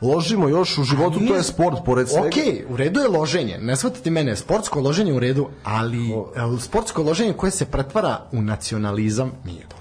ložimo 0.02 0.48
još 0.48 0.78
u 0.78 0.84
životu, 0.84 1.20
to 1.28 1.36
je 1.36 1.44
sport, 1.44 1.78
pored 1.86 2.10
svega. 2.10 2.28
Ok, 2.28 2.34
u 2.70 2.78
redu 2.78 3.00
je 3.00 3.08
loženje, 3.08 3.58
ne 3.62 3.76
shvatite 3.76 4.10
mene, 4.10 4.36
sportsko 4.36 4.82
loženje 4.82 5.14
u 5.14 5.20
redu, 5.20 5.48
ali 5.64 6.10
e, 6.10 6.14
sportsko 6.60 7.04
loženje 7.04 7.34
koje 7.34 7.52
se 7.52 7.66
pretvara 7.66 8.20
u 8.32 8.42
nacionalizam 8.42 9.32
nije 9.46 9.62
dobro. 9.62 9.80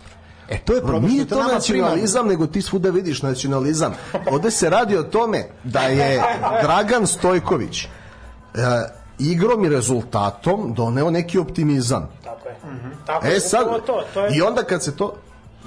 E, 0.48 0.59
to 0.59 0.74
je 0.74 0.81
problem. 0.81 1.12
Nije 1.12 1.24
to 1.24 1.42
nacionalizam, 1.52 2.28
nego 2.28 2.46
ti 2.46 2.62
svuda 2.62 2.90
vidiš 2.90 3.22
nacionalizam. 3.22 3.94
Ovde 4.31 4.50
se 4.50 4.70
radi 4.70 4.96
o 4.96 5.02
tome 5.02 5.44
da 5.64 5.81
je 5.81 6.22
Dragan 6.62 7.07
Stojković 7.07 7.85
e, 7.85 7.88
igrom 9.18 9.64
i 9.64 9.68
rezultatom 9.68 10.74
doneo 10.76 11.11
neki 11.11 11.38
optimizam. 11.38 12.09
Tako 12.24 12.48
je. 12.48 12.57
Tako 13.07 13.26
E 13.26 13.40
sad, 13.40 13.87
to, 13.87 14.02
to 14.14 14.24
je... 14.24 14.37
i 14.37 14.42
onda 14.42 14.62
kad 14.62 14.85
se 14.85 14.96
to... 14.96 15.14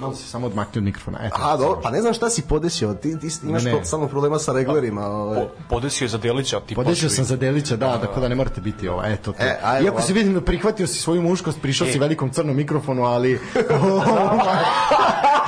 Malo 0.02 0.14
se 0.14 0.28
samo 0.28 0.46
odmakni 0.46 0.78
od 0.78 0.84
mikrofona. 0.84 1.18
Eto, 1.22 1.36
A, 1.40 1.56
dobro, 1.56 1.80
pa 1.82 1.90
ne 1.90 2.00
znam 2.00 2.14
šta 2.14 2.30
si 2.30 2.42
podesio, 2.42 2.94
ti, 2.94 3.20
ti 3.20 3.28
imaš 3.42 3.64
Ne, 3.64 3.70
to, 3.70 3.78
ne. 3.78 3.84
samo 3.84 4.08
problema 4.08 4.38
sa 4.38 4.52
reglerima. 4.52 5.06
Ovaj. 5.06 5.40
Po, 5.40 5.48
podesio 5.68 6.04
je 6.04 6.08
za 6.08 6.18
Delića, 6.18 6.60
ti 6.60 6.74
Podešio 6.74 7.08
počeo 7.08 7.16
sam 7.16 7.24
za 7.24 7.36
Delića, 7.36 7.76
da, 7.76 8.00
tako 8.00 8.20
da 8.20 8.28
ne 8.28 8.34
morate 8.34 8.60
biti 8.60 8.88
ovo, 8.88 9.02
eto 9.04 9.32
to. 9.32 9.44
E, 9.44 9.58
ajmo 9.62 9.86
Iako 9.86 10.00
si 10.00 10.04
ovako. 10.04 10.14
vidim 10.14 10.34
da 10.34 10.40
prihvatio 10.40 10.86
si 10.86 11.00
svoju 11.00 11.22
muškost, 11.22 11.58
prišao 11.62 11.86
si 11.86 11.98
velikom 11.98 12.30
crnom 12.30 12.56
mikrofonu, 12.56 13.04
ali... 13.04 13.40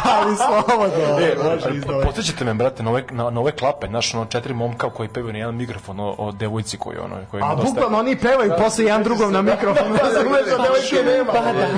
ali 0.05 0.37
slobodno. 0.37 1.21
E. 1.21 1.37
Podsjećate 2.05 2.45
me, 2.45 2.55
brate, 2.55 2.83
na 2.83 2.91
ove, 2.91 3.05
na, 3.11 3.31
na 3.31 3.41
ove 3.41 3.53
klape, 3.53 3.89
naš, 3.89 4.15
ono, 4.15 4.25
četiri 4.25 4.55
momka 4.55 4.91
koji 4.91 5.09
pevaju 5.09 5.33
na 5.33 5.39
jedan 5.39 5.55
mikrofon 5.55 6.01
o, 6.01 6.15
o 6.19 6.33
devojci 6.33 6.77
koji, 6.77 6.99
ono, 6.99 7.17
koji 7.31 7.43
A 7.43 7.55
bukvalno 7.55 7.99
oni 7.99 8.17
pevaju 8.17 8.53
posle 8.59 8.85
jedan 8.85 9.03
drugom 9.03 9.33
na 9.33 9.43
mikrofonu, 9.43 9.95
da 9.95 10.11
se 10.11 10.27
umeša 10.27 10.57
devojke 10.63 11.11
nema. 11.11 11.33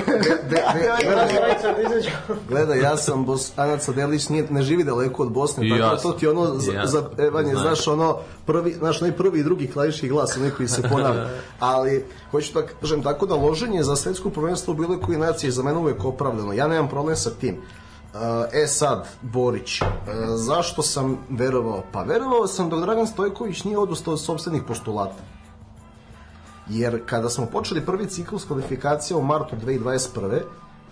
De, 0.05 0.37
de, 0.49 0.63
Gledaj, 2.67 2.91
ja 2.91 2.97
sam 2.97 3.25
Bos, 3.25 3.51
Anaca 3.55 3.91
Delić 3.91 4.29
nije, 4.29 4.47
ne 4.49 4.61
živi 4.61 4.83
daleko 4.83 5.23
od 5.23 5.31
Bosne, 5.31 5.69
tako 5.69 5.81
da 5.95 5.97
to 6.01 6.11
ti 6.11 6.27
ono 6.27 6.59
za, 6.59 6.71
Ja. 6.71 6.87
za 6.87 7.09
pevanje, 7.15 7.51
Znaš. 7.51 7.61
znaš, 7.61 7.87
ono, 7.87 8.17
prvi, 8.45 8.73
znaš, 8.73 9.01
onaj 9.01 9.17
prvi 9.17 9.39
i 9.39 9.43
drugi 9.43 9.67
klaviški 9.67 10.09
glas, 10.09 10.37
onaj 10.37 10.49
koji 10.49 10.67
se 10.69 10.81
ponavlja. 10.81 11.29
Ali, 11.59 12.05
hoću 12.31 12.53
da 12.53 12.61
kažem, 12.81 13.03
tako 13.03 13.25
da 13.25 13.35
loženje 13.35 13.83
za 13.83 13.95
svetsko 13.95 14.29
prvenstvo 14.29 14.71
u 14.73 14.77
bilo 14.77 14.99
koji 14.99 15.17
nacije 15.17 15.47
je 15.47 15.51
za 15.51 15.63
mene 15.63 15.77
uvek 15.77 16.05
opravdano. 16.05 16.53
Ja 16.53 16.67
nemam 16.67 16.89
problem 16.89 17.15
sa 17.15 17.29
tim. 17.29 17.55
Uh, 18.13 18.19
e 18.53 18.67
sad, 18.67 19.07
Borić, 19.21 19.81
uh, 19.81 19.87
zašto 20.35 20.81
sam 20.81 21.17
verovao? 21.29 21.83
Pa 21.91 22.03
verovao 22.03 22.47
sam 22.47 22.69
dok 22.69 22.81
Dragan 22.81 23.07
Stojković 23.07 23.63
nije 23.63 23.77
odustao 23.77 24.13
od 24.13 24.21
sobstvenih 24.21 24.61
postulata. 24.67 25.23
Jer 26.69 27.01
kada 27.05 27.29
smo 27.29 27.45
počeli 27.45 27.85
prvi 27.85 28.05
ciklus 28.05 28.45
kvalifikacija 28.45 29.17
u 29.17 29.23
martu 29.23 29.55
2021. 29.65 30.41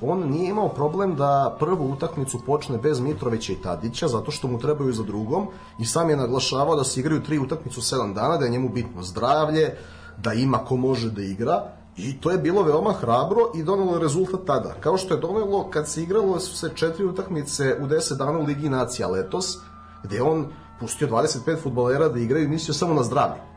On 0.01 0.29
nije 0.29 0.49
imao 0.49 0.69
problem 0.69 1.15
da 1.15 1.55
prvu 1.59 1.91
utakmicu 1.91 2.39
počne 2.45 2.77
bez 2.77 2.99
Mitrovića 2.99 3.53
i 3.53 3.61
Tadića, 3.63 4.07
zato 4.07 4.31
što 4.31 4.47
mu 4.47 4.59
trebaju 4.59 4.93
za 4.93 5.03
drugom 5.03 5.47
i 5.79 5.85
sam 5.85 6.09
je 6.09 6.17
naglašavao 6.17 6.75
da 6.75 6.83
se 6.83 6.99
igraju 6.99 7.23
tri 7.23 7.39
utakmicu 7.39 7.79
u 7.79 7.83
7 7.83 8.13
dana, 8.13 8.37
da 8.37 8.45
je 8.45 8.51
njemu 8.51 8.69
bitno 8.69 9.03
zdravlje, 9.03 9.77
da 10.17 10.33
ima 10.33 10.57
ko 10.57 10.75
može 10.75 11.11
da 11.11 11.21
igra 11.21 11.63
i 11.97 12.21
to 12.21 12.31
je 12.31 12.37
bilo 12.37 12.63
veoma 12.63 12.93
hrabro 12.93 13.51
i 13.55 13.63
donelo 13.63 13.99
rezultat 13.99 14.39
tada. 14.45 14.73
Kao 14.79 14.97
što 14.97 15.13
je 15.13 15.19
donelo 15.19 15.69
kad 15.69 15.87
se 15.87 16.03
igralo 16.03 16.39
su 16.39 16.57
se 16.57 16.69
četiri 16.75 17.05
utakmice 17.05 17.77
u 17.81 17.85
10 17.87 18.17
dana 18.17 18.39
u 18.39 18.43
Ligi 18.43 18.69
nacija 18.69 19.07
letos, 19.07 19.57
gde 20.03 20.21
on 20.21 20.47
pustio 20.79 21.07
25 21.07 21.61
futbolera 21.63 22.09
da 22.09 22.19
igraju 22.19 22.45
i 22.45 22.47
mislio 22.47 22.73
samo 22.73 22.93
na 22.93 23.03
zdravlje. 23.03 23.54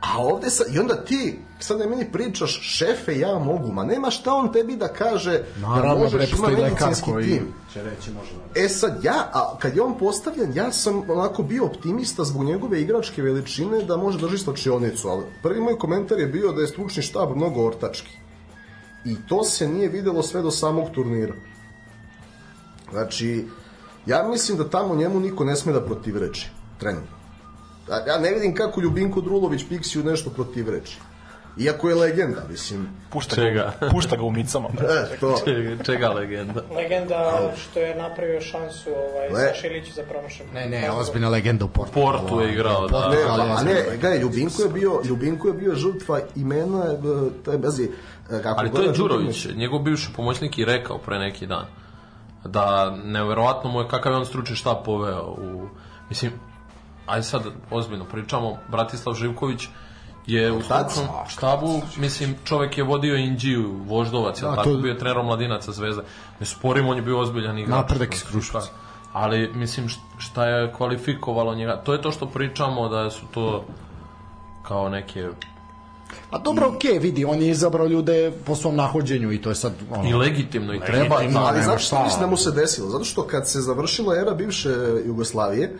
A 0.00 0.18
ovde 0.18 0.50
sa, 0.50 0.64
i 0.74 0.78
onda 0.78 1.04
ti, 1.04 1.38
sad 1.58 1.78
ne 1.78 1.86
meni 1.86 2.12
pričaš, 2.12 2.60
šefe, 2.62 3.18
ja 3.18 3.38
mogu, 3.38 3.72
ma 3.72 3.84
nema 3.84 4.10
šta 4.10 4.34
on 4.34 4.52
tebi 4.52 4.76
da 4.76 4.88
kaže 4.88 5.42
da 5.60 5.68
Naravno, 5.68 5.94
bre, 5.94 6.18
možeš, 6.18 6.32
ima 6.32 6.48
medicinski 6.48 7.10
koji 7.10 7.26
tim. 7.26 7.52
će 7.72 7.82
reći 7.82 8.10
može. 8.10 8.30
E 8.54 8.68
sad 8.68 9.04
ja, 9.04 9.30
a 9.32 9.58
kad 9.58 9.76
je 9.76 9.82
on 9.82 9.98
postavljen, 9.98 10.52
ja 10.54 10.72
sam 10.72 11.10
onako 11.10 11.42
bio 11.42 11.64
optimista 11.64 12.24
zbog 12.24 12.44
njegove 12.44 12.80
igračke 12.80 13.22
veličine 13.22 13.82
da 13.82 13.96
može 13.96 14.18
drži 14.18 14.38
slačionicu, 14.38 15.08
ali 15.08 15.24
prvi 15.42 15.60
moj 15.60 15.78
komentar 15.78 16.18
je 16.18 16.26
bio 16.26 16.52
da 16.52 16.60
je 16.60 16.68
stručni 16.68 17.02
štab 17.02 17.36
mnogo 17.36 17.66
ortački. 17.66 18.18
I 19.04 19.16
to 19.28 19.44
se 19.44 19.68
nije 19.68 19.88
videlo 19.88 20.22
sve 20.22 20.42
do 20.42 20.50
samog 20.50 20.90
turnira. 20.90 21.34
Znači, 22.90 23.46
ja 24.06 24.28
mislim 24.28 24.58
da 24.58 24.70
tamo 24.70 24.94
njemu 24.94 25.20
niko 25.20 25.44
ne 25.44 25.56
sme 25.56 25.72
da 25.72 25.84
protivreči. 25.84 26.50
Trenutno. 26.78 27.19
A 27.88 27.96
Ja 28.06 28.18
ne 28.18 28.30
vidim 28.30 28.54
kako 28.54 28.80
Ljubinko 28.80 29.20
Drulović 29.20 29.64
Piksiju 29.68 30.04
nešto 30.04 30.30
protivreči. 30.30 30.98
Iako 31.58 31.88
je 31.88 31.94
legenda, 31.94 32.42
mislim. 32.50 32.88
Pušta 33.10 33.36
Čega? 33.36 33.72
Ga, 33.80 33.88
pušta 33.92 34.16
ga 34.16 34.22
u 34.22 34.30
micama. 34.30 34.68
E, 34.80 35.16
to. 35.20 35.36
Čega, 35.44 35.84
čega 35.84 36.08
legenda? 36.08 36.62
Legenda 36.74 37.52
što 37.56 37.80
je 37.80 37.94
napravio 37.94 38.40
šansu 38.40 38.90
ovaj, 38.90 39.28
Le- 39.28 39.54
Saša 39.54 39.92
za 39.94 40.02
promašaj. 40.08 40.46
Ne, 40.54 40.68
ne, 40.68 40.90
ozbiljna 40.90 41.28
legenda 41.28 41.64
u 41.64 41.68
Portu. 41.68 41.92
Portu 41.92 42.40
je 42.40 42.52
igrao, 42.52 42.88
da. 42.88 43.08
Ne, 43.08 43.16
ali 43.28 43.42
a 43.42 43.62
ne, 43.62 43.84
gledaj, 44.00 44.18
Ljubinko 44.18 44.62
je 44.62 44.68
bio, 44.68 45.00
Ljubinko 45.04 45.48
je 45.48 45.54
bio 45.54 45.74
žrtva 45.74 46.20
imena, 46.36 46.84
e, 46.84 46.96
to 47.44 47.52
je 47.52 47.58
bazi, 47.58 47.90
e, 48.30 48.42
kako 48.42 48.60
Ali 48.60 48.72
to 48.72 48.82
je 48.82 48.92
Đurović, 48.92 49.46
njegov 49.54 49.78
bivši 49.78 50.08
pomoćnik 50.16 50.58
i 50.58 50.64
rekao 50.64 50.98
pre 50.98 51.18
neki 51.18 51.46
dan 51.46 51.66
da 52.44 52.96
neverovatno 53.04 53.70
mu 53.70 53.80
je 53.80 53.88
kakav 53.88 54.12
je 54.12 54.18
on 54.18 54.26
stručni 54.26 54.56
štab 54.56 54.76
poveo 54.84 55.36
u 55.38 55.68
mislim 56.08 56.32
ajde 57.10 57.22
sad 57.22 57.42
ozbiljno 57.70 58.04
pričamo 58.04 58.58
Bratislav 58.68 59.14
Živković 59.14 59.68
je 60.26 60.52
u 60.52 60.62
stručnom 60.62 61.06
štabu, 61.28 61.82
mislim, 61.96 62.36
čovek 62.44 62.78
je 62.78 62.84
vodio 62.84 63.16
Indiju, 63.16 63.80
voždovac, 63.86 64.40
Da, 64.40 64.50
tako 64.50 64.62
to- 64.64 64.76
bio 64.76 64.94
trener 64.94 65.24
mladinaca 65.24 65.72
zvezda. 65.72 66.02
Ne 66.40 66.46
sporim, 66.46 66.88
on 66.88 66.96
je 66.96 67.02
bio 67.02 67.20
ozbiljan 67.20 67.58
igrač. 67.58 67.70
Napredak 67.72 68.14
iz 68.14 68.24
Kruševca. 68.24 68.68
Ali, 69.12 69.50
mislim, 69.54 69.88
št- 69.88 69.98
šta 70.18 70.46
je 70.46 70.72
kvalifikovalo 70.72 71.54
njega? 71.54 71.76
To 71.76 71.92
je 71.92 72.02
to 72.02 72.10
što 72.12 72.26
pričamo 72.26 72.88
da 72.88 73.10
su 73.10 73.22
to 73.34 73.64
kao 74.62 74.88
neke 74.88 75.28
A 76.30 76.38
dobro, 76.38 76.68
okej, 76.68 76.98
vidi, 76.98 77.24
on 77.24 77.42
je 77.42 77.48
izabrao 77.48 77.86
ljude 77.86 78.32
po 78.46 78.56
svom 78.56 78.76
nahođenju 78.76 79.32
i 79.32 79.42
to 79.42 79.48
je 79.48 79.54
sad 79.54 79.72
ono, 79.90 80.08
i 80.08 80.14
legitimno 80.14 80.74
i 80.74 80.80
treba. 80.80 81.14
Legitimno. 81.14 81.40
Ali 81.40 81.50
nema 81.50 81.62
znaš 81.62 81.86
što 81.86 81.96
šta. 81.96 82.04
mislim 82.04 82.20
da 82.20 82.26
mu 82.26 82.36
se 82.36 82.50
desilo? 82.50 82.88
Zato 82.88 83.04
što 83.04 83.22
kad 83.22 83.48
se 83.48 83.60
završila 83.60 84.16
era 84.16 84.34
bivše 84.34 84.68
Jugoslavije, 85.06 85.76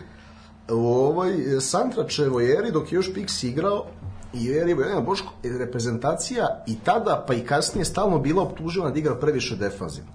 u 0.69 0.87
ovoj 0.87 1.33
Santračevoj 1.61 2.57
eri, 2.57 2.71
dok 2.71 2.91
je 2.91 2.95
još 2.95 3.13
Pix 3.13 3.47
igrao, 3.47 3.85
i 4.33 4.51
u 4.51 4.53
eri 4.53 4.73
Vojvodina 4.73 5.01
Boško, 5.01 5.33
reprezentacija 5.43 6.63
i 6.67 6.75
tada, 6.83 7.25
pa 7.27 7.33
i 7.33 7.45
kasnije, 7.45 7.85
stalno 7.85 8.19
bila 8.19 8.43
optužena 8.43 8.89
da 8.89 8.99
igra 8.99 9.15
previše 9.15 9.55
defanzivno. 9.55 10.11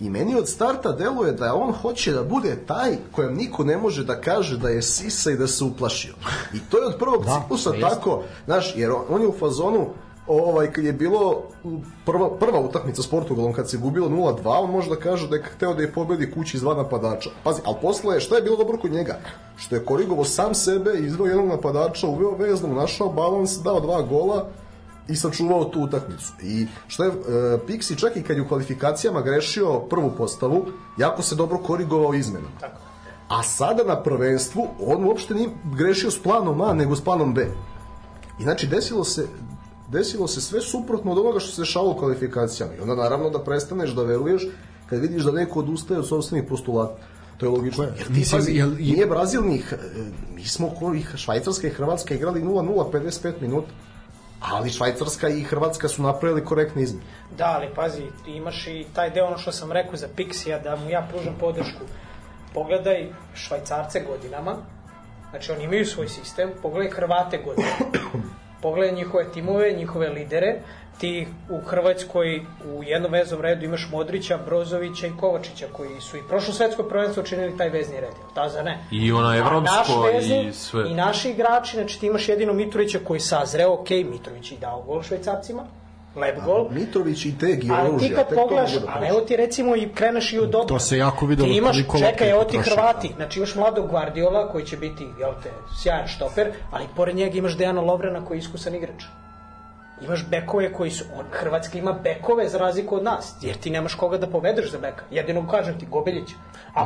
I 0.00 0.10
meni 0.10 0.34
od 0.34 0.48
starta 0.48 0.92
deluje 0.92 1.32
da 1.32 1.54
on 1.54 1.72
hoće 1.72 2.12
da 2.12 2.22
bude 2.24 2.56
taj 2.66 2.96
kojem 3.12 3.34
niko 3.34 3.64
ne 3.64 3.76
može 3.76 4.04
da 4.04 4.20
kaže 4.20 4.58
da 4.58 4.68
je 4.68 4.82
sisa 4.82 5.30
i 5.30 5.36
da 5.36 5.46
se 5.46 5.64
uplašio. 5.64 6.14
I 6.54 6.58
to 6.70 6.78
je 6.78 6.86
od 6.86 6.98
prvog 6.98 7.24
Da, 7.24 7.40
ciklusa 7.40 7.72
tako, 7.80 8.22
znaš, 8.44 8.72
jer 8.76 8.90
on, 8.90 9.04
on 9.08 9.22
je 9.22 9.28
u 9.28 9.34
fazonu, 9.38 9.88
ovaj, 10.32 10.72
kad 10.72 10.84
je 10.84 10.92
bilo 10.92 11.42
prva, 12.06 12.38
prva 12.38 12.60
utakmica 12.60 13.02
s 13.02 13.10
Portugalom, 13.10 13.52
kad 13.52 13.70
se 13.70 13.76
gubilo 13.76 14.08
0-2, 14.08 14.64
on 14.64 14.70
može 14.70 14.90
da 14.90 14.96
kaže 14.96 15.28
da 15.28 15.36
je 15.36 15.42
hteo 15.42 15.74
da 15.74 15.82
je 15.82 15.92
pobedi 15.92 16.30
kući 16.30 16.56
iz 16.56 16.62
dva 16.62 16.74
napadača. 16.74 17.30
Pazi, 17.44 17.60
ali 17.64 17.76
posle, 17.82 18.20
šta 18.20 18.36
je 18.36 18.42
bilo 18.42 18.56
dobro 18.56 18.78
kod 18.78 18.92
njega? 18.92 19.18
Što 19.56 19.74
je 19.74 19.84
korigovo 19.84 20.24
sam 20.24 20.54
sebe, 20.54 20.90
izveo 20.98 21.26
jednog 21.26 21.48
napadača, 21.48 22.06
uveo 22.06 22.36
veznom, 22.36 22.74
našao 22.74 23.08
balans, 23.08 23.58
dao 23.62 23.80
dva 23.80 24.02
gola 24.02 24.48
i 25.08 25.16
sačuvao 25.16 25.64
tu 25.64 25.80
utakmicu. 25.80 26.32
I 26.42 26.66
što 26.86 27.04
je 27.04 27.10
e, 27.10 27.12
Pixi 27.68 27.98
čak 27.98 28.16
i 28.16 28.22
kad 28.22 28.36
je 28.36 28.42
u 28.42 28.48
kvalifikacijama 28.48 29.20
grešio 29.20 29.80
prvu 29.80 30.10
postavu, 30.18 30.66
jako 30.98 31.22
se 31.22 31.34
dobro 31.34 31.58
korigovao 31.58 32.14
izmenom. 32.14 32.50
Tako. 32.60 32.80
A 33.28 33.42
sada 33.42 33.84
na 33.84 34.02
prvenstvu 34.02 34.68
on 34.86 35.04
uopšte 35.04 35.34
nije 35.34 35.48
grešio 35.76 36.10
s 36.10 36.22
planom 36.22 36.60
A, 36.60 36.74
nego 36.74 36.96
s 36.96 37.04
planom 37.04 37.34
B. 37.34 37.46
I 38.40 38.42
znači 38.42 38.66
desilo 38.66 39.04
se 39.04 39.28
desilo 39.92 40.28
se 40.28 40.40
sve 40.40 40.60
suprotno 40.60 41.12
od 41.12 41.18
onoga 41.18 41.40
što 41.40 41.50
se 41.52 41.62
dešavalo 41.62 41.92
u 41.92 41.98
kvalifikacijama. 41.98 42.72
I 42.74 42.80
onda 42.80 42.94
naravno 42.94 43.30
da 43.30 43.38
prestaneš 43.38 43.90
da 43.90 44.02
veruješ 44.02 44.42
kad 44.90 45.00
vidiš 45.00 45.22
da 45.22 45.32
neko 45.32 45.58
odustaje 45.58 46.00
od 46.00 46.08
sobstvenih 46.08 46.48
postulata. 46.48 46.94
To 47.36 47.46
je 47.46 47.50
logično. 47.50 47.84
Jer 47.84 48.06
ti 48.06 48.12
Mislim, 48.12 48.40
pazi, 48.40 48.52
jel- 48.52 48.76
nije 48.80 49.06
Brazil 49.06 49.42
ni 49.42 49.58
H- 49.58 49.76
mi 50.34 50.44
smo 50.44 50.70
koji 50.78 51.04
Švajcarska 51.16 51.66
i 51.66 51.70
Hrvatska 51.70 52.14
igrali 52.14 52.42
0-0 52.42 52.90
55 52.92 53.32
minuta. 53.40 53.68
Ali 54.40 54.70
Švajcarska 54.70 55.28
i 55.28 55.42
Hrvatska 55.42 55.88
su 55.88 56.02
napravili 56.02 56.44
korektne 56.44 56.82
izmene. 56.82 57.06
Da, 57.38 57.44
ali 57.56 57.74
pazi, 57.74 58.02
ti 58.24 58.30
imaš 58.30 58.66
i 58.66 58.86
taj 58.94 59.10
deo 59.10 59.26
ono 59.26 59.38
što 59.38 59.52
sam 59.52 59.72
rekao 59.72 59.96
za 59.96 60.08
Pixija, 60.16 60.62
da 60.62 60.76
mu 60.76 60.90
ja 60.90 61.08
pružam 61.10 61.34
podršku. 61.40 61.80
Pogledaj 62.54 63.12
Švajcarce 63.34 64.00
godinama, 64.00 64.56
znači 65.30 65.52
oni 65.52 65.64
imaju 65.64 65.86
svoj 65.86 66.08
sistem, 66.08 66.50
pogledaj 66.62 66.90
Hrvate 66.90 67.38
godinama. 67.44 67.98
Pogledaj 68.62 68.96
njihove 68.96 69.32
timove, 69.32 69.72
njihove 69.72 70.08
lidere, 70.08 70.60
ti 70.98 71.26
u 71.50 71.60
Hrvatskoj 71.60 72.40
u 72.64 72.82
jednom 72.82 73.12
veznom 73.12 73.40
redu 73.40 73.64
imaš 73.64 73.88
Modrića, 73.90 74.38
Brozovića 74.46 75.06
i 75.06 75.12
Kovačića 75.20 75.66
koji 75.72 76.00
su 76.00 76.16
i 76.16 76.20
prošlo 76.28 76.54
svetsko 76.54 76.82
prvenstvo 76.82 77.22
činili 77.22 77.56
taj 77.56 77.68
vezni 77.68 77.94
red. 77.94 78.02
jel 78.02 78.34
Da, 78.34 78.48
za 78.48 78.62
ne. 78.62 78.78
I 78.90 79.12
ona 79.12 79.36
evropsko 79.36 80.00
vezni 80.12 80.46
i 80.48 80.52
sve. 80.52 80.90
I 80.90 80.94
naši 80.94 81.30
igrači, 81.30 81.76
znači 81.76 82.00
ti 82.00 82.06
imaš 82.06 82.28
jedino 82.28 82.52
Mitrovića 82.52 82.98
koji 83.04 83.20
sazreo, 83.20 83.72
ok, 83.72 83.90
Mitrović 83.90 84.52
je 84.52 84.58
dao 84.58 84.82
gol 84.82 85.02
Švajcarcima, 85.02 85.62
lep 86.16 86.44
gol, 86.44 86.68
Mitrović 86.70 87.24
i 87.24 87.38
Teg 87.38 87.64
i 87.64 87.70
Ali 87.70 87.98
ti 87.98 88.14
kad 88.14 88.34
pogledaš, 88.34 88.74
mogu 88.74 88.86
da 88.86 88.92
ali 88.94 89.08
evo 89.08 89.20
ti 89.20 89.36
recimo 89.36 89.76
i 89.76 89.88
kreneš 89.94 90.32
i 90.32 90.38
od 90.38 90.50
dobro. 90.50 90.68
To 90.68 90.78
se 90.78 90.98
jako 90.98 91.26
videlo 91.26 91.48
Ti 91.48 91.54
imaš, 91.54 91.76
čekaj, 91.98 92.26
je 92.26 92.30
evo 92.30 92.44
ti. 92.44 92.58
Hrvati, 92.58 93.12
znači 93.16 93.38
imaš 93.38 93.54
mladog 93.54 93.88
Guardiola 93.90 94.48
koji 94.52 94.64
će 94.64 94.76
biti, 94.76 95.06
jel 95.18 95.32
te, 95.42 95.50
sjajan 95.82 96.06
štoper, 96.08 96.52
ali 96.70 96.84
pored 96.96 97.16
njega 97.16 97.38
imaš 97.38 97.56
Dejana 97.56 97.80
Lovrena 97.80 98.24
koji 98.24 98.36
je 98.36 98.40
iskusan 98.40 98.74
igrač. 98.74 99.02
Imaš 100.02 100.26
bekove 100.30 100.72
koji 100.72 100.90
su, 100.90 101.04
on, 101.18 101.24
Hrvatska 101.30 101.78
ima 101.78 101.92
bekove 101.92 102.48
za 102.48 102.58
razliku 102.58 102.96
od 102.96 103.04
nas, 103.04 103.34
jer 103.40 103.56
ti 103.56 103.70
nemaš 103.70 103.94
koga 103.94 104.18
da 104.18 104.26
povedeš 104.26 104.70
za 104.70 104.78
beka. 104.78 105.04
Jedino 105.10 105.48
kažem 105.48 105.78
ti, 105.78 105.86
Gobeljić. 105.86 106.28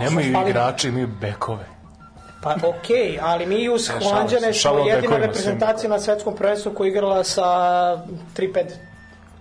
Nemaju 0.01 0.31
spali- 0.33 0.51
igrače, 0.51 0.89
imaju 0.89 1.09
bekove. 1.21 1.67
Pa 2.43 2.57
okej, 2.69 3.19
ali 3.23 3.47
mi 3.47 3.69
uz 3.69 3.89
Holandjane 4.03 4.53
se, 4.53 4.61
smo 4.61 4.79
jedina 4.79 5.17
reprezentacija 5.17 5.91
na 5.91 5.99
svetskom 5.99 6.37
prvenstvu 6.37 6.73
koja 6.75 6.87
je 6.87 6.91
igrala 6.91 7.25
sa 7.25 7.43
3-5 8.37 8.65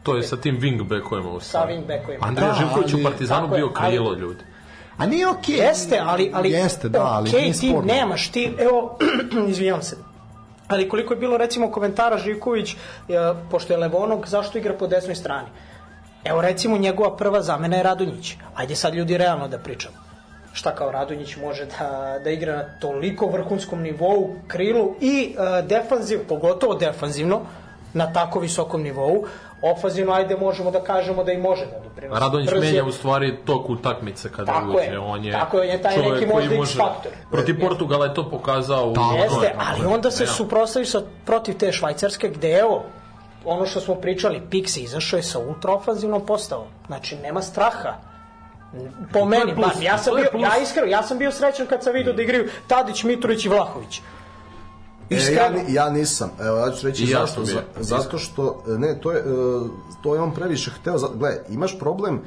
To 0.06 0.16
je 0.16 0.24
sa 0.24 0.38
tim 0.38 0.60
wingbackovima 0.60 1.30
u 1.30 1.40
sa 1.40 1.60
wingbackovima. 1.62 2.18
Andrija 2.22 2.48
Da, 2.48 2.56
Živković 2.56 2.94
u 2.94 2.96
ali- 2.96 3.04
Partizanu 3.04 3.48
bio 3.48 3.72
ali- 3.76 3.90
krilo, 3.90 4.14
ljudi. 4.14 4.44
A 4.98 5.06
nije 5.06 5.28
okej. 5.28 5.56
Jeste, 5.58 6.00
ali, 6.02 6.32
ali 6.34 6.52
Jeste, 6.52 6.90
da, 6.90 7.04
ali 7.04 7.30
okej, 7.30 7.42
nije 7.42 7.54
ti 7.54 7.70
sporno. 7.70 7.94
nemaš, 7.94 8.28
ti, 8.30 8.54
evo, 8.60 8.98
izvinjam 9.50 9.82
se, 9.82 9.98
ali 10.68 10.90
koliko 10.90 11.14
je 11.14 11.20
bilo 11.20 11.38
recimo 11.38 11.72
komentara 11.72 12.18
Živković, 12.18 12.72
e, 12.72 12.76
pošto 13.52 13.74
je 13.74 13.78
Levonog, 13.78 14.28
zašto 14.28 14.58
igra 14.58 14.74
po 14.74 14.88
desnoj 14.88 15.16
strani? 15.16 15.48
Evo 16.24 16.42
recimo 16.42 16.78
njegova 16.78 17.18
prva 17.18 17.42
zamena 17.42 17.78
je 17.78 17.84
Radonjić. 17.84 18.36
Ajde 18.56 18.76
sad 18.76 18.94
ljudi 18.94 19.18
realno 19.18 19.48
da 19.48 19.58
pričamo. 19.58 19.96
Šta 20.54 20.76
kao 20.76 20.92
Radonjić 20.92 21.36
može 21.38 21.66
da, 21.66 21.90
da 22.24 22.30
igra 22.30 22.56
na 22.56 22.64
toliko 22.80 23.28
vrhunskom 23.28 23.82
nivou, 23.82 24.36
krilu 24.48 24.96
i 25.02 25.36
e, 25.58 25.62
defanziv, 25.62 26.20
pogotovo 26.30 26.76
defanzivno, 26.76 27.42
na 27.94 28.14
tako 28.14 28.40
visokom 28.40 28.82
nivou. 28.82 29.26
Ofanzivno, 29.62 30.14
ajde 30.14 30.38
možemo 30.38 30.72
da 30.72 30.82
kažemo 30.82 31.24
da 31.24 31.32
i 31.32 31.38
može 31.38 31.66
da 31.66 31.80
doprinosi. 31.80 32.20
Radonjić 32.22 32.50
menja 32.52 32.84
u 32.86 32.92
stvari 32.92 33.38
tok 33.46 33.70
utakmice 33.70 34.32
kada 34.32 34.46
Tako 34.46 34.70
uđe. 34.70 34.84
je, 34.84 35.00
On 35.00 35.26
je 35.26 35.32
tako 35.32 35.58
je, 35.58 35.64
on 35.64 35.70
je 35.70 35.82
taj 35.82 35.98
neki 35.98 36.26
možda 36.26 36.46
X 36.46 36.58
može- 36.58 36.78
faktor. 36.78 37.12
Protiv 37.32 37.60
Portugala 37.62 38.06
je 38.06 38.14
to 38.14 38.30
pokazao. 38.30 38.86
u 38.86 38.94
Tako 38.94 39.16
Jeste, 39.16 39.46
je, 39.46 39.56
ali 39.60 39.86
onda 39.86 40.12
se 40.12 40.24
Ja. 40.24 40.28
suprostavi 40.28 40.86
sa, 40.86 41.02
protiv 41.26 41.58
te 41.58 41.72
švajcarske 41.72 42.30
gde 42.30 42.52
evo, 42.52 42.84
ono 43.46 43.66
što 43.66 43.80
smo 43.80 43.96
pričali, 43.96 44.42
Pixi 44.42 44.80
izašao 44.80 45.18
je 45.18 45.24
sa 45.24 45.40
ultraofanzivnom 45.40 46.26
postavom. 46.26 46.68
Znači, 46.88 47.16
nema 47.16 47.42
straha. 47.42 47.94
Po 49.14 49.26
meni, 49.26 49.56
plus, 49.56 49.68
bar, 49.68 49.84
ja 49.84 49.98
sam 49.98 50.16
bio, 50.16 50.26
plus. 50.32 50.44
ja 50.44 50.58
iskreno, 50.58 50.88
ja 50.88 51.04
sam 51.04 51.18
bio 51.18 51.32
srećan 51.32 51.66
kad 51.68 51.84
sam 51.84 51.94
vidio 51.94 52.14
da 52.14 52.22
igraju 52.22 52.50
Tadić, 52.68 53.04
Mitrović 53.04 53.46
i 53.46 53.50
Vlahović. 53.50 54.02
E, 55.10 55.34
ja, 55.34 55.52
ja 55.70 55.90
nisam. 55.90 56.32
Evo, 56.42 56.58
ja 56.58 56.72
ću 56.72 56.88
reći 56.88 57.04
I 57.04 57.10
ja 57.10 57.20
zašto. 57.20 57.42
bio. 57.42 57.62
zato 57.76 58.18
što, 58.18 58.64
ne, 58.68 59.00
to 59.00 59.12
je, 59.12 59.20
e, 59.20 59.24
to 60.04 60.16
je 60.16 60.22
on 60.22 60.34
previše 60.34 60.72
hteo. 60.72 60.96
Gle, 61.10 61.38
imaš 61.50 61.80
problem 61.80 62.22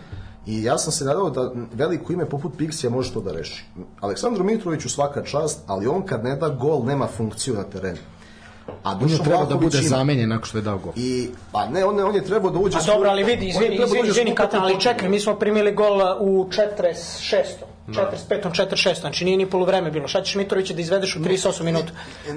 i 0.47 0.63
ja 0.63 0.79
sam 0.79 0.93
se 0.93 1.05
nadao 1.05 1.31
da 1.31 1.53
veliko 1.75 2.13
ime 2.13 2.27
poput 2.27 2.53
Pixija 2.59 2.91
može 2.91 3.13
to 3.13 3.21
da 3.21 3.33
reši. 3.33 3.65
Aleksandru 4.01 4.45
Mitroviću 4.45 4.89
svaka 4.89 5.23
čast, 5.23 5.61
ali 5.67 5.87
on 5.87 6.03
kad 6.03 6.25
ne 6.25 6.37
da 6.37 6.49
gol, 6.49 6.85
nema 6.85 7.07
funkciju 7.07 7.55
na 7.55 7.63
terenu. 7.65 7.99
A 8.85 8.91
On 8.93 9.09
je 9.09 9.19
trebao 9.19 9.47
da 9.47 9.55
bude 9.57 9.79
ima. 9.79 9.89
zamenjen 9.89 10.29
nakon 10.29 10.45
što 10.45 10.59
je 10.59 10.63
dao 10.63 10.79
gol. 10.79 10.93
I, 10.97 11.29
pa 11.53 11.67
ne, 11.67 11.85
on, 11.85 11.99
je- 11.99 12.05
on 12.05 12.15
je 12.15 12.25
trebao 12.25 12.51
da 12.51 12.59
uđe... 12.59 12.79
A 12.79 12.83
dobro, 12.85 13.11
ali 13.11 13.25
vidi, 13.25 13.47
izvini, 13.47 13.79
da 13.79 13.85
izvini, 13.85 14.09
izvini, 14.09 14.31
kupa 14.31 14.43
Katan, 14.43 14.63
ali 14.63 14.81
čekaj, 14.81 15.09
mi 15.09 15.21
smo 15.21 15.35
primili 15.35 15.73
gol 15.73 15.93
u 16.21 16.49
46. 16.83 17.43
45. 17.89 18.51
46. 18.51 19.01
Znači 19.01 19.25
nije 19.25 19.37
ni 19.37 19.47
poluvreme 19.47 19.91
bilo. 19.91 20.09
Šta 20.09 20.23
ćeš 20.23 20.35
Mitrovića 20.35 20.75
da 20.75 20.81
izvedeš 20.81 21.17
u 21.17 21.19
38 21.19 21.63
minuta? 21.63 21.93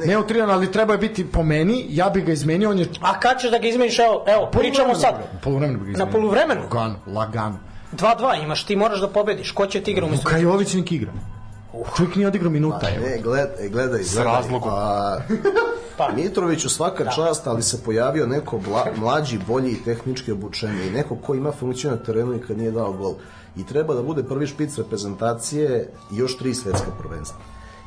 Ne 0.06 0.18
u 0.18 0.28
Trijan, 0.28 0.50
ali 0.50 0.72
treba 0.72 0.94
je 0.94 0.98
biti 0.98 1.32
po 1.32 1.44
meni, 1.44 1.86
ja 1.90 2.10
bi 2.10 2.22
ga 2.22 2.32
izmenio, 2.32 2.70
on 2.70 2.80
je... 2.80 2.86
A 3.02 3.20
kad 3.20 3.40
ćeš 3.42 3.52
da 3.52 3.60
ga 3.60 3.68
izmeniš? 3.68 4.00
Evo, 4.00 4.24
evo 4.28 4.50
pričamo 4.52 4.96
sad. 4.96 5.16
U 5.34 5.44
poluvremenu 5.44 5.80
bi 5.80 5.86
ga 5.86 5.92
izmenio. 5.92 6.06
Na 6.06 6.12
poluvremenu? 6.12 6.62
Lagan, 6.62 6.96
lagan. 7.08 7.58
2-2 7.94 8.44
imaš, 8.44 8.66
ti 8.66 8.76
moraš 8.76 9.00
da 9.00 9.08
pobediš. 9.08 9.52
Ko 9.52 9.66
će 9.66 9.82
ti 9.82 9.92
igra 9.92 10.06
umesto? 10.06 10.30
Luka 10.30 10.38
Jović 10.38 10.74
nek 10.74 10.92
igra. 10.92 11.12
Čovjek 11.98 12.16
nije 12.16 12.28
odigrao 12.28 12.52
minuta, 12.52 12.88
evo. 12.96 13.06
Ne, 13.06 13.18
gled, 13.22 13.50
e, 13.60 13.70
gledaj, 13.70 14.04
S 14.04 14.14
gledaj. 14.16 14.34
razlogom. 14.34 14.72
A, 14.74 15.18
Pa. 15.98 16.10
Mitroviću 16.16 16.70
svaka 16.70 17.12
čast, 17.12 17.48
ali 17.48 17.62
se 17.62 17.84
pojavio 17.84 18.28
neko 18.28 18.58
bla, 18.58 18.86
mlađi, 18.98 19.40
bolji 19.48 19.72
i 19.72 19.84
tehnički 19.84 20.32
obučeni 20.32 20.88
i 20.88 20.92
neko 20.92 21.16
ko 21.16 21.36
ima 21.36 21.52
funkciju 21.52 21.92
na 21.92 21.98
terenu 21.98 22.36
i 22.36 22.42
kad 22.42 22.58
nije 22.58 22.72
dao 22.72 22.94
gol. 22.94 23.14
I 23.56 23.66
treba 23.66 23.94
da 23.94 24.02
bude 24.02 24.24
prvi 24.24 24.48
špic 24.48 24.78
reprezentacije 24.78 25.90
i 26.12 26.18
još 26.18 26.38
tri 26.38 26.54
svetska 26.54 26.92
prvenstva. 27.00 27.40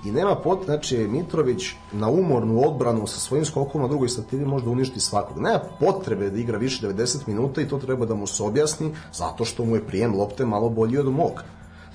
I 0.04 0.12
nema 0.12 0.34
pot, 0.34 0.64
znači 0.64 0.96
Mitrović 0.96 1.62
na 1.92 2.08
umornu 2.08 2.68
odbranu 2.68 3.06
sa 3.06 3.20
svojim 3.20 3.44
skokom 3.44 3.82
na 3.82 3.88
drugoj 3.88 4.08
stativi 4.08 4.44
može 4.44 4.64
da 4.64 4.70
uništi 4.70 5.00
svakog. 5.00 5.38
Nema 5.38 5.60
potrebe 5.80 6.30
da 6.30 6.38
igra 6.38 6.58
više 6.58 6.86
90 6.86 7.18
minuta 7.26 7.60
i 7.60 7.68
to 7.68 7.78
treba 7.78 8.06
da 8.06 8.14
mu 8.14 8.26
se 8.26 8.42
objasni 8.42 8.94
zato 9.12 9.44
što 9.44 9.64
mu 9.64 9.76
je 9.76 9.86
prijem 9.86 10.14
lopte 10.14 10.44
malo 10.44 10.68
bolji 10.68 10.98
od 10.98 11.06
mog. 11.06 11.42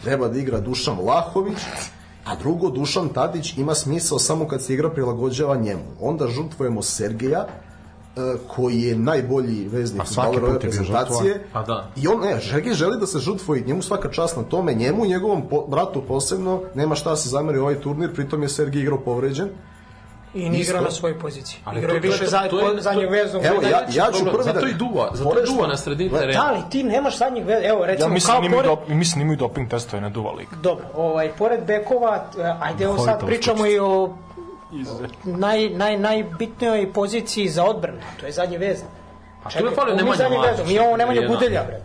Treba 0.04 0.28
da 0.28 0.40
igra 0.40 0.60
Dušan 0.60 0.98
Vlahović, 1.02 1.58
a 2.26 2.36
drugo 2.36 2.70
Dušan 2.70 3.10
Tadić 3.10 3.58
ima 3.58 3.76
smisao 3.76 4.20
samo 4.20 4.48
kad 4.48 4.64
se 4.64 4.74
igra 4.74 4.90
prilagođava 4.90 5.58
njemu. 5.58 5.84
Onda 6.02 6.28
žrtvujemo 6.28 6.82
Sergeja, 6.82 7.48
koji 8.48 8.82
je 8.82 8.96
najbolji 8.96 9.68
veznik 9.68 10.02
A 10.02 10.06
svaki 10.06 10.28
fudbaler 10.28 10.44
ove 10.44 10.54
put 10.54 10.64
je 10.64 10.70
bio 10.70 10.80
reprezentacije. 10.80 11.44
Pa 11.54 11.62
da. 11.64 11.88
I 11.96 12.08
on, 12.08 12.20
ne, 12.20 12.42
Sergej 12.42 12.74
želi 12.74 13.00
da 13.00 13.08
se 13.08 13.20
žrtvuje, 13.20 13.62
njemu 13.62 13.82
svaka 13.82 14.10
čast 14.10 14.38
na 14.38 14.44
tome, 14.44 14.74
njemu 14.74 15.06
i 15.06 15.10
njegovom 15.10 15.42
po, 15.42 15.66
bratu 15.68 16.02
posebno, 16.02 16.62
nema 16.76 16.96
šta 16.96 17.10
da 17.10 17.16
se 17.16 17.30
zameri 17.30 17.58
ovaj 17.58 17.76
turnir, 17.76 18.14
pritom 18.14 18.44
je 18.44 18.50
Sergej 18.50 18.82
igrao 18.82 19.00
povređen. 19.00 19.50
I 20.34 20.40
ne 20.42 20.60
igra 20.60 20.60
Isto. 20.60 20.82
na 20.82 20.92
svojoj 20.92 21.20
poziciji. 21.20 21.60
Ali 21.66 21.80
Igrao 21.80 21.94
je 21.94 22.00
više 22.00 22.26
za, 22.28 22.48
to 22.50 22.60
je- 22.62 22.82
zadnjeg 22.82 23.10
veznog. 23.12 23.46
Evo, 23.46 23.62
ja- 23.64 23.86
ja 23.96 24.12
ću 24.12 24.26
prvi 24.26 24.44
zato 24.44 24.60
da- 24.60 24.70
i 24.70 24.74
duva, 24.74 25.10
zato 25.14 25.30
što- 25.36 25.54
duva 25.54 25.68
na 25.68 25.78
sredini 25.78 26.10
terena. 26.12 26.34
Da, 26.34 26.48
ali 26.48 26.60
ti 26.70 26.84
nemaš 26.84 27.18
zadnjeg 27.18 27.46
veznog. 27.46 27.66
Evo, 27.66 27.80
Ja 27.80 27.86
recimo, 27.86 28.10
mislim 28.10 28.34
kao 28.34 28.42
da 28.42 28.50
pored... 28.50 28.66
dop, 28.66 28.88
mislim 28.90 29.20
da 29.20 29.24
imaju 29.24 29.38
doping 29.38 29.70
testove 29.70 30.02
na 30.02 30.10
duva 30.10 30.32
lig. 30.32 30.48
Dobro, 30.64 30.86
ovaj, 30.96 31.32
pored 31.32 31.60
bekova, 31.66 32.16
e, 32.40 32.54
ajde 32.62 32.84
evo 32.84 32.98
sad 32.98 33.26
pričamo 33.26 33.66
i 33.66 33.80
o 33.80 34.14
naj, 35.24 35.70
naj, 35.70 35.98
najbitnijoj 35.98 36.94
poziciji 36.94 37.50
za 37.50 37.66
odbranu, 37.66 38.00
to 38.20 38.26
je 38.26 38.32
zadnji 38.32 38.58
veznik. 38.58 38.92
A 39.44 39.50
tu 39.50 39.66
je 39.66 39.72
falio 39.76 39.96
mi 39.96 40.02
Nemanja 40.02 40.30
Matić. 40.30 40.68
mi 40.68 40.74
imamo 40.74 40.98
Nemanja. 40.98 41.28
Budelja, 41.28 41.64
bre. 41.64 41.82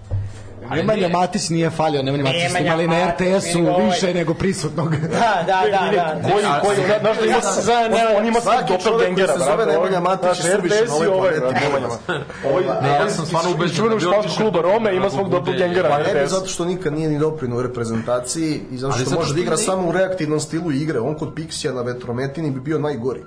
Ali 0.70 0.80
Nemanja 0.80 0.96
nije. 0.96 1.08
Matić 1.08 1.48
nije 1.48 1.70
falio, 1.70 2.02
Nemanja 2.02 2.24
Matić 2.24 2.40
ste 2.40 2.48
Nemanja 2.48 2.66
imali 2.66 2.88
na 2.88 3.04
Matić, 3.04 3.26
RTS-u 3.26 3.58
ovaj- 3.66 3.86
više 3.86 4.14
nego 4.14 4.34
prisutnog. 4.34 4.90
Da, 4.96 5.44
da, 5.46 5.62
da, 5.70 5.90
da. 5.94 6.28
Koji, 6.32 6.44
koji, 6.62 6.76
zna- 6.76 6.98
znaš 7.00 7.18
da 7.18 7.26
ima, 7.26 7.40
Za- 7.40 7.72
on, 8.10 8.16
on 8.16 8.26
ima 8.26 8.40
svoj 8.40 8.54
Svaki 8.54 8.68
čovjek 8.68 8.82
koji 8.82 8.92
doppelgangera, 8.92 9.32
se 9.32 9.38
zove 9.40 9.56
brate, 9.56 9.72
Nemanja 9.72 9.98
ovaj- 9.98 10.00
Matić 10.00 10.24
znaš, 10.24 10.38
je 10.44 10.56
suvišan 10.56 10.86
na 10.88 10.94
ovoj 10.94 11.06
ovaj, 11.08 11.32
planeti. 11.40 11.64
Nemanja 11.64 11.86
Matić. 11.88 12.26
Ovaj, 12.50 12.62
Ne, 12.82 12.88
ja 12.90 13.10
sam 13.10 13.26
stvarno 13.26 13.50
ubeđen. 13.50 13.88
Da 13.88 13.96
bi 13.96 14.06
otišao 14.08 14.36
kluba 14.36 14.60
Rome 14.62 14.90
ima 14.92 15.04
na 15.04 15.10
svog 15.10 15.30
doppelgangera. 15.30 15.88
Pa 15.88 15.98
ne 15.98 16.14
bi 16.14 16.20
RTS. 16.20 16.30
zato 16.30 16.46
što 16.46 16.64
nikad 16.64 16.92
nije 16.92 17.08
ni 17.08 17.18
doprinio 17.18 17.58
u 17.58 17.62
reprezentaciji 17.62 18.60
i 18.70 18.76
zato 18.78 18.98
što 18.98 19.10
može 19.10 19.34
da 19.34 19.40
igra 19.40 19.56
samo 19.56 19.88
u 19.88 19.92
reaktivnom 19.92 20.40
stilu 20.40 20.72
igre. 20.72 21.00
On 21.00 21.14
kod 21.14 21.34
Pixija 21.34 21.74
na 21.74 21.82
vetrometini 21.82 22.50
bi 22.50 22.60
bio 22.60 22.78
najgori. 22.78 23.22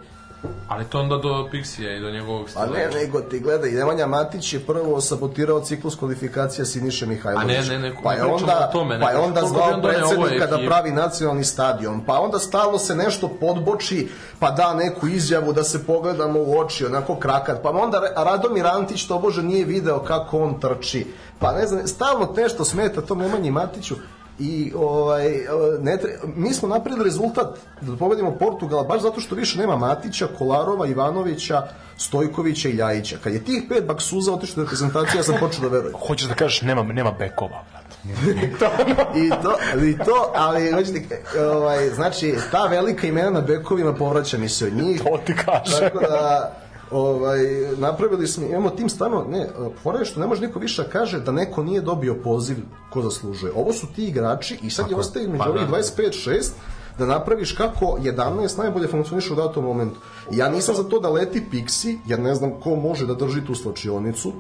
Ali 0.68 0.86
to 0.86 1.00
onda 1.00 1.18
do 1.18 1.50
Pixija 1.52 1.98
i 1.98 2.02
do 2.02 2.12
njegovog 2.12 2.46
A 2.46 2.50
stila. 2.50 2.66
ne, 2.66 2.90
nego 3.02 3.22
ti 3.22 3.40
gledaj, 3.40 3.72
Nemanja 3.72 4.08
Matić 4.08 4.54
je 4.54 4.60
prvo 4.60 5.02
sabotirao 5.02 5.60
ciklus 5.60 5.96
kvalifikacija 5.96 6.66
Siniše 6.66 7.06
Mihajlovića. 7.06 7.60
A 7.60 7.62
ne, 7.62 7.80
ne, 7.80 7.90
ne, 7.90 7.96
pa 8.04 8.12
ne 8.12 8.18
je 8.18 8.24
onda, 8.24 8.68
o 8.70 8.74
tome, 8.74 9.00
pa 9.00 9.10
je 9.10 9.18
onda 9.18 9.42
zvao 9.46 9.82
predsednika 9.82 10.46
da 10.46 10.58
pravi 10.68 10.92
nacionalni 10.92 11.44
stadion, 11.44 12.02
pa 12.06 12.20
onda 12.20 12.40
stalno 12.40 12.78
se 12.78 12.96
nešto 12.96 13.28
podboči, 13.28 14.10
pa 14.40 14.52
da 14.52 14.74
neku 14.74 15.08
izjavu 15.08 15.54
da 15.54 15.64
se 15.64 15.86
pogledamo 15.86 16.40
u 16.40 16.60
oči, 16.60 16.86
onako 16.86 17.16
krakat, 17.16 17.62
pa 17.64 17.70
onda 17.70 17.98
Ra- 17.98 18.24
Radomir 18.24 18.68
Antić 18.68 19.08
to 19.08 19.20
bože 19.20 19.44
nije 19.44 19.66
video 19.66 20.00
kako 20.00 20.40
on 20.40 20.60
trči, 20.60 21.08
pa 21.40 21.52
ne 21.52 21.68
znam, 21.68 21.88
stalno 21.88 22.34
nešto 22.38 22.66
smeta 22.66 23.02
tom 23.02 23.20
Nemanji 23.20 23.52
Matiću, 23.52 23.96
i 24.40 24.74
ovaj, 24.76 25.46
ne 25.82 25.98
tre, 25.98 26.18
mi 26.36 26.54
smo 26.54 26.68
napravili 26.68 27.04
rezultat 27.04 27.58
da 27.82 27.96
pobedimo 27.96 28.32
Portugal 28.32 28.84
baš 28.84 29.02
zato 29.02 29.20
što 29.20 29.36
više 29.36 29.60
nema 29.60 29.78
Matića, 29.78 30.28
Kolarova, 30.38 30.88
Ivanovića, 30.88 31.68
Stojkovića 31.98 32.70
i 32.70 32.72
Ljajića. 32.72 33.18
Kad 33.24 33.34
je 33.34 33.44
tih 33.44 33.64
pet 33.70 33.86
baksuza 33.86 34.34
otišlo 34.34 34.62
u 34.62 34.64
reprezentaciju, 34.64 35.20
ja 35.20 35.24
sam 35.24 35.36
počeo 35.40 35.62
da 35.62 35.68
verujem. 35.68 35.98
Hoćeš 36.08 36.28
da 36.28 36.34
kažeš 36.34 36.62
nema, 36.62 36.84
nema 36.84 37.12
bekova, 37.12 37.64
brate. 37.72 37.88
I 39.26 39.30
to, 39.30 39.58
i 39.86 39.98
to 39.98 40.32
ali 40.36 40.72
hoćete, 40.72 41.22
ovaj, 41.40 41.90
znači, 41.90 42.36
ta 42.52 42.66
velika 42.66 43.08
imena 43.08 43.30
na 43.30 43.42
bekovima 43.42 43.94
povraća 43.94 44.38
mi 44.38 44.50
se 44.50 44.66
od 44.66 44.74
njih. 44.74 45.04
To 45.04 45.18
ti. 45.26 45.36
Tako 45.80 46.00
da, 46.00 46.54
ovaj, 46.92 47.40
napravili 47.78 48.28
smo, 48.28 48.46
imamo 48.46 48.70
tim 48.70 48.90
stvarno, 48.90 49.26
ne, 49.30 49.50
fora 49.84 50.00
je 50.00 50.06
što 50.06 50.20
ne 50.20 50.28
može 50.28 50.48
niko 50.48 50.60
više 50.60 50.84
da 50.84 50.90
kaže 50.90 51.20
da 51.20 51.32
neko 51.32 51.64
nije 51.64 51.82
dobio 51.82 52.16
poziv 52.24 52.58
ko 52.90 53.02
zaslužuje. 53.02 53.54
Ovo 53.56 53.74
su 53.74 53.88
ti 53.96 54.08
igrači 54.08 54.60
i 54.64 54.70
sad 54.70 54.90
je 54.90 54.96
ostaje 54.96 55.28
među 55.28 55.44
Pa 55.44 55.50
ovih 55.50 55.68
da. 55.68 55.78
25-6 55.78 56.50
da 56.98 57.06
napraviš 57.06 57.52
kako 57.52 57.98
11 58.02 58.58
najbolje 58.58 58.88
funkcioniše 58.88 59.34
u 59.34 59.36
datom 59.36 59.64
momentu. 59.64 60.00
Ja 60.32 60.50
nisam 60.50 60.76
za 60.76 60.84
to 60.84 61.00
da 61.00 61.10
leti 61.10 61.44
Pixi, 61.52 61.98
jer 62.08 62.20
ne 62.20 62.36
znam 62.36 62.52
ko 62.64 62.76
može 62.76 63.06
da 63.06 63.14
drži 63.14 63.46
tu 63.46 63.56
slačionicu, 63.56 64.34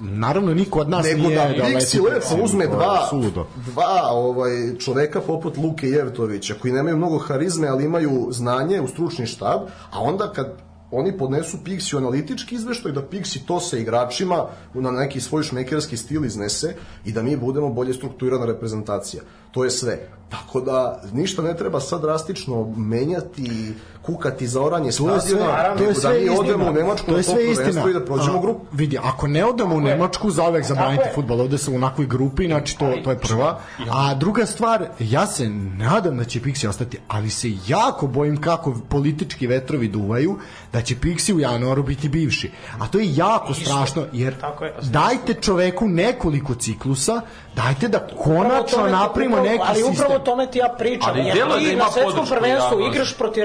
Naravno, 0.00 0.54
niko 0.54 0.78
od 0.78 0.88
nas 0.88 1.06
nego 1.06 1.22
nije 1.22 1.36
da 1.36 1.42
da 1.42 1.64
leti 1.64 1.76
Pixi 1.76 2.04
lepo 2.04 2.44
uzme 2.44 2.66
dva, 2.66 3.06
Suludo. 3.10 3.46
dva 3.66 4.08
ovaj, 4.10 4.78
čoveka 4.78 5.20
poput 5.20 5.56
Luke 5.56 5.88
Jevtovića 5.88 6.54
koji 6.62 6.72
nemaju 6.72 6.96
mnogo 6.96 7.18
harizme 7.18 7.68
ali 7.68 7.84
imaju 7.84 8.28
znanje 8.30 8.80
u 8.80 8.88
stručni 8.88 9.26
štab 9.26 9.60
a 9.90 10.00
onda 10.00 10.32
kad 10.32 10.56
oni 10.90 11.18
podnesu 11.18 11.58
Pixi 11.64 11.96
analitički 11.96 12.54
izveštaj 12.54 12.92
da 12.92 13.02
Pixi 13.02 13.46
to 13.46 13.60
sa 13.60 13.76
igračima 13.76 14.46
na 14.74 14.90
neki 14.90 15.20
svoj 15.20 15.42
šmekerski 15.42 15.96
stil 15.96 16.24
iznese 16.24 16.74
i 17.04 17.12
da 17.12 17.22
mi 17.22 17.36
budemo 17.36 17.68
bolje 17.68 17.94
strukturirana 17.94 18.46
reprezentacija. 18.46 19.22
To 19.50 19.64
je 19.64 19.70
sve. 19.70 20.08
Tako 20.30 20.60
da 20.60 21.02
ništa 21.12 21.42
ne 21.42 21.56
treba 21.56 21.80
sad 21.80 22.00
drastično 22.00 22.74
menjati, 22.76 23.74
kukati 24.06 24.46
za 24.46 24.62
oranje 24.62 24.90
To 24.90 25.14
je 25.14 25.20
sve, 25.20 25.20
stadiona, 25.20 25.76
to 25.76 25.82
je 25.82 25.88
da 25.88 25.94
sve 25.94 26.10
mi 26.10 26.18
istina. 26.18 26.40
odemo 26.40 26.64
u 26.64 26.72
Nemačku 26.72 27.06
to 27.06 27.16
je 27.16 27.22
sve 27.22 27.50
istina. 27.50 27.90
i 27.90 27.92
da 27.92 28.00
prođemo 28.02 28.40
grupu. 28.40 28.60
Vidi, 28.72 28.98
ako 29.00 29.26
ne 29.28 29.44
odemo 29.44 29.74
u 29.74 29.80
Nemačku, 29.80 30.30
za 30.30 30.44
uvek 30.44 30.64
zabranite 30.64 31.10
futbol. 31.14 31.40
Ovde 31.40 31.58
sam 31.58 31.74
u 31.74 31.76
onakvoj 31.76 32.06
grupi, 32.06 32.46
znači 32.46 32.78
to, 32.78 32.92
to 33.04 33.10
je 33.10 33.18
prva. 33.18 33.58
A 33.90 34.14
druga 34.14 34.46
stvar, 34.46 34.86
ja 35.00 35.26
se 35.26 35.48
nadam 35.78 36.16
da 36.16 36.24
će 36.24 36.40
Pixi 36.40 36.68
ostati, 36.68 36.98
ali 37.08 37.30
se 37.30 37.48
jako 37.66 38.06
bojim 38.08 38.36
kako 38.38 38.74
politički 38.88 39.46
vetrovi 39.46 39.88
duvaju, 39.88 40.38
da 40.72 40.82
će 40.82 40.94
Pixi 40.96 41.32
u 41.32 41.40
januaru 41.40 41.82
biti 41.82 42.08
bivši. 42.08 42.50
A 42.78 42.88
to 42.88 42.98
je 42.98 43.16
jako 43.16 43.54
strašno, 43.54 44.04
jer 44.12 44.34
Tako 44.34 44.64
je. 44.64 44.74
dajte 44.82 45.34
čoveku 45.34 45.88
nekoliko 45.88 46.54
ciklusa, 46.54 47.20
dajte 47.56 47.88
da 47.88 47.98
Upravo 47.98 48.22
konačno 48.24 48.86
napravimo 48.88 49.36
upravo- 49.36 49.48
neki 49.48 49.62
ali 49.62 49.74
sistem. 49.76 49.92
upravo 49.94 50.14
o 50.14 50.18
tome 50.18 50.46
ti 50.46 50.58
ja 50.58 50.74
pričam. 50.78 51.10
Ali 51.10 51.20
jer 51.20 51.48
da 51.48 51.58
ti 51.58 51.64
ima 51.64 51.84
na 51.84 51.90
svetskom 51.90 52.26
prvenstvu 52.28 52.80
igraš 52.82 53.16
protiv 53.16 53.44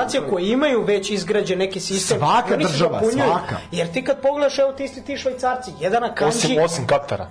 reprezentacija 0.00 0.30
koje 0.30 0.52
imaju 0.52 0.84
već 0.84 1.10
izgrađen 1.10 1.58
neki 1.58 1.80
sistem. 1.80 2.18
Svaka 2.18 2.48
se 2.48 2.56
država, 2.56 3.00
dopunjuju. 3.00 3.30
svaka. 3.30 3.56
Jer 3.72 3.92
ti 3.92 4.04
kad 4.04 4.20
pogledaš, 4.22 4.58
evo 4.58 4.72
ti 4.72 4.84
isti 4.84 5.04
ti 5.04 5.16
švajcarci, 5.16 5.70
jedan 5.80 6.02
na 6.02 6.14
kanji, 6.14 6.28
Osim, 6.28 6.62
osim 6.64 6.86
Katara. 6.86 7.30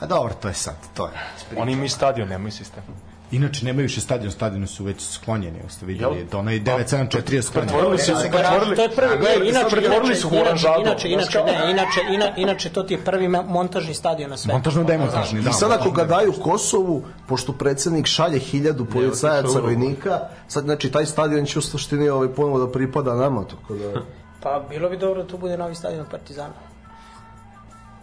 A 0.00 0.06
dobro, 0.06 0.34
to 0.34 0.48
je 0.48 0.54
sad, 0.54 0.74
to 0.94 1.06
je. 1.06 1.12
Oni 1.56 1.72
imaju 1.72 1.90
stadion, 1.90 2.28
nemaju 2.28 2.52
sistem. 2.52 2.82
Inače, 3.30 3.64
nemaju 3.64 3.82
više 3.82 4.00
stadion, 4.00 4.32
stadioni 4.32 4.66
su 4.66 4.84
već 4.84 5.02
sklonjeni, 5.02 5.58
ako 5.58 5.68
ste 5.68 5.86
vidjeli, 5.86 6.16
Jel? 6.16 6.26
da 6.26 6.38
onaj 6.38 6.60
974 6.60 7.32
je 7.34 7.42
sklonjen. 7.42 7.68
Pretvorili 7.68 7.98
su, 7.98 8.12
pretvorili, 8.30 8.76
to 8.76 8.82
je 8.82 8.90
prvi, 8.90 9.18
gle, 9.18 9.48
inače, 9.48 9.66
pretvorili 9.70 10.14
su 10.14 10.28
u 10.28 10.40
oranžadu. 10.40 10.80
inače, 10.80 11.08
inače, 11.08 11.38
ne, 11.44 11.70
inače, 11.70 12.00
ina, 12.14 12.36
inače, 12.36 12.70
to 12.70 12.82
ti 12.82 12.94
je 12.94 13.04
prvi 13.04 13.28
montažni 13.28 13.94
stadion 13.94 14.30
na 14.30 14.36
svetu. 14.36 14.54
Montažno 14.54 14.84
demontažni, 14.84 15.42
da. 15.42 15.50
I 15.50 15.52
sad 15.52 15.72
ako 15.72 15.90
ga 15.90 16.04
daju 16.04 16.32
Kosovu, 16.42 17.02
pošto 17.28 17.52
predsednik 17.52 18.06
šalje 18.06 18.38
hiljadu 18.38 18.84
policajaca 18.84 19.60
vojnika, 19.60 20.20
sad 20.48 20.64
znači 20.64 20.90
taj 20.92 21.06
stadion 21.06 21.46
će 21.46 21.58
u 21.58 21.62
suštini 21.62 22.08
ovaj 22.08 22.28
ponovo 22.28 22.58
da 22.58 22.72
pripada 22.72 23.14
nama, 23.14 23.44
tako 23.44 23.74
da... 23.74 24.02
Pa 24.42 24.62
bilo 24.68 24.88
bi 24.88 24.96
dobro 24.96 25.22
da 25.22 25.28
tu 25.28 25.38
bude 25.38 25.56
novi 25.56 25.74
stadion 25.74 26.06
Partizana. 26.10 26.75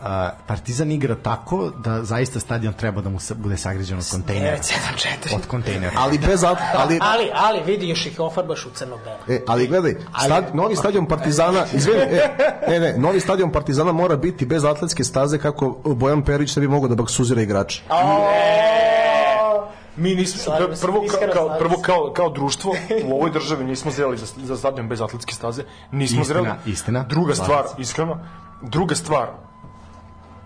A, 0.06 0.30
Partizan 0.48 0.92
igra 0.92 1.16
tako 1.16 1.70
da 1.78 2.04
zaista 2.04 2.40
stadion 2.40 2.74
treba 2.74 3.02
da 3.02 3.10
mu 3.10 3.20
se 3.20 3.34
bude 3.34 3.58
sagrađen 3.58 3.98
od 3.98 4.10
kontejnera. 4.12 4.58
974. 4.58 5.36
Od 5.36 5.46
kontejnera. 5.48 5.92
Ali 5.98 6.18
bez 6.18 6.42
at- 6.44 6.58
ali 6.78 7.00
Ali, 7.02 7.30
ali 7.34 7.60
vidi, 7.66 7.90
još 7.90 8.06
ih 8.06 8.20
ofarbaš 8.20 8.66
u 8.66 8.70
crno-belo. 8.70 9.18
E, 9.30 9.42
ali 9.48 9.68
gledaj, 9.68 9.96
stad, 10.26 10.56
novi 10.56 10.76
stadion 10.76 11.06
Partizana, 11.06 11.66
izvini, 11.74 12.00
e, 12.02 12.30
ne, 12.68 12.80
ne, 12.80 12.98
novi 12.98 13.20
stadion 13.20 13.52
Partizana 13.52 13.92
mora 13.92 14.16
biti 14.16 14.46
bez 14.46 14.66
atletske 14.66 15.04
staze 15.04 15.38
kako 15.38 15.70
Bojan 15.86 16.22
Perić 16.22 16.56
ne 16.56 16.60
bi 16.60 16.68
mogao 16.68 16.90
da 16.90 16.96
baksuzira 16.96 17.42
igrače. 17.42 17.84
Mi 19.96 20.16
nismo, 20.16 20.54
prvo, 20.82 21.04
kao, 21.12 21.30
kao, 21.34 21.58
prvo 21.60 21.82
kao, 21.82 22.14
kao 22.16 22.30
društvo 22.30 22.76
u 23.06 23.14
ovoj 23.14 23.32
državi 23.32 23.64
nismo 23.66 23.92
zreli 23.92 24.18
za, 24.18 24.26
za 24.38 24.58
stadion 24.58 24.90
bez 24.90 25.02
atletske 25.02 25.34
staze. 25.34 25.64
Nismo 25.92 26.22
Istina, 26.22 26.24
zreli. 26.42 26.50
istina. 26.66 27.04
Druga 27.04 27.36
stvar, 27.36 27.64
iskreno, 27.78 28.20
druga 28.62 28.96
stvar, 28.96 29.28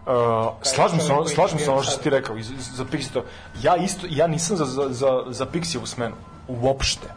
Uh, 0.08 0.14
slažem 0.62 0.99
se, 0.99 1.34
slažem 1.36 1.60
se 1.60 1.72
ono 1.72 1.82
što 1.84 1.91
si 1.91 2.03
ti 2.03 2.10
rekao 2.10 2.38
iz- 2.38 2.51
iz- 2.51 2.76
za 2.76 2.86
Pixi 2.86 3.14
to. 3.14 3.24
Ja 3.62 3.76
isto, 3.76 4.08
ja 4.10 4.28
nisam 4.28 4.58
za, 4.58 4.66
za, 4.66 4.88
za, 4.89 5.24
za 5.28 5.45
Pixijevu 5.45 5.86
smenu. 5.86 6.16
Uopšte. 6.47 7.08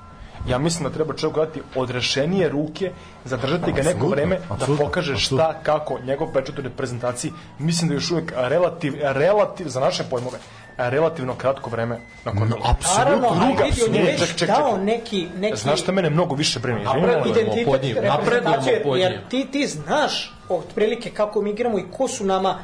Ja 0.48 0.58
mislim 0.58 0.88
da 0.88 0.94
treba 0.94 1.14
čovjek 1.14 1.36
dati 1.36 1.62
odrešenije 1.74 2.48
ruke, 2.48 2.92
zadržati 3.24 3.72
ga 3.72 3.82
neko 3.82 4.06
vreme 4.06 4.38
da 4.58 4.66
pokaže 4.78 5.16
šta, 5.16 5.60
kako, 5.62 5.98
njegov 5.98 6.32
pečat 6.32 6.58
u 6.58 6.62
reprezentaciji. 6.62 7.32
Mislim 7.58 7.88
da 7.88 7.94
je 7.94 7.96
još 7.96 8.10
uvijek 8.10 8.32
relativ, 8.36 8.94
relativ, 9.00 9.68
za 9.68 9.80
naše 9.80 10.04
pojmove, 10.10 10.38
relativno 10.76 11.34
kratko 11.34 11.70
vreme 11.70 12.00
na 12.24 12.32
kojem 12.32 12.48
No, 12.48 12.56
apsolutno. 12.64 13.46
Druga, 13.46 13.64
je 13.98 14.18
ček, 14.18 14.28
ček, 14.28 14.36
ček. 14.36 14.48
dao 14.48 14.76
neki, 14.76 15.28
neki 15.36 15.56
Znaš 15.56 15.80
šta 15.80 15.92
mene 15.92 16.10
mnogo 16.10 16.34
više 16.34 16.58
brine? 16.58 16.84
Napredujemo 16.84 17.52
pod 17.64 17.82
njim, 17.82 17.96
napredujemo 18.02 18.96
jer 18.96 19.28
ti, 19.28 19.48
ti 19.52 19.66
znaš 19.66 20.32
otprilike 20.48 21.10
kako 21.10 21.42
mi 21.42 21.50
igramo 21.50 21.78
i 21.78 21.84
ko 21.92 22.08
su 22.08 22.24
nama 22.24 22.58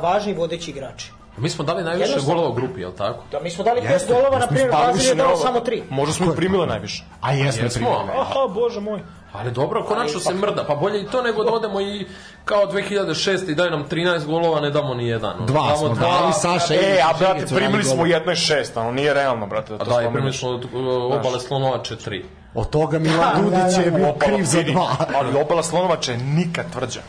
važni 0.00 0.32
vodeći 0.32 0.70
igrači. 0.70 1.12
Mi 1.36 1.48
smo 1.50 1.64
dali 1.64 1.84
najviše 1.84 2.20
golova 2.26 2.48
u 2.48 2.52
grupi, 2.52 2.80
jel 2.80 2.92
tako? 2.92 3.24
Da, 3.30 3.40
mi 3.40 3.50
smo 3.50 3.64
dali 3.64 3.80
pet 3.80 3.90
Jeste, 3.90 4.12
golova, 4.12 4.38
na 4.38 4.46
primjer, 4.46 4.70
Brazil 4.70 5.08
je 5.08 5.14
dao 5.14 5.36
samo 5.36 5.60
tri. 5.60 5.82
Možda 5.90 6.14
smo 6.14 6.26
ih 6.26 6.32
primile 6.36 6.66
najviše. 6.66 7.04
A 7.20 7.32
jesmo, 7.32 7.64
Jesmo, 7.64 7.86
primili. 7.86 8.20
Aha, 8.20 8.46
bože 8.54 8.80
moj. 8.80 9.00
Ali 9.32 9.50
dobro, 9.50 9.84
konačno 9.84 10.20
se 10.20 10.34
mrda. 10.34 10.64
Pa 10.64 10.74
bolje 10.74 11.02
i 11.02 11.06
to 11.06 11.22
nego 11.22 11.44
da 11.44 11.52
odemo 11.52 11.80
i 11.80 12.06
kao 12.44 12.66
2006 12.66 13.50
i 13.50 13.54
daj 13.54 13.70
nam 13.70 13.84
13 13.90 14.26
golova, 14.26 14.60
ne 14.60 14.70
damo 14.70 14.94
ni 14.94 15.08
jedan. 15.08 15.36
ono. 15.36 15.46
Dva 15.46 15.66
Damo 15.66 15.76
smo 15.76 15.88
dva, 15.88 16.08
dali, 16.08 16.32
Saša 16.32 16.74
E, 16.74 16.96
i 16.96 17.00
a 17.00 17.14
brate, 17.18 17.46
primili 17.54 17.84
smo 17.84 18.06
jedno 18.06 18.32
i 18.32 18.36
šest, 18.36 18.76
ono 18.76 18.92
nije 18.92 19.14
realno, 19.14 19.46
brate. 19.46 19.76
Da 19.76 19.84
da, 19.84 20.02
i 20.02 20.12
primili 20.12 20.32
smo 20.32 20.48
od, 20.48 20.64
uh, 20.64 20.70
obale 21.18 21.40
Slonovače 21.40 21.96
3. 21.96 22.22
Od 22.54 22.70
toga 22.70 22.98
Milan 22.98 23.42
Dudić 23.42 23.86
je 23.86 23.90
bio 23.90 24.08
Opala, 24.08 24.18
kriv 24.18 24.44
za 24.44 24.62
dva. 24.62 24.96
Ali 25.14 25.40
obala 25.40 25.62
Slonovača 25.62 26.12
je 26.12 26.18
nikad 26.18 26.72
tvrđa. 26.72 27.00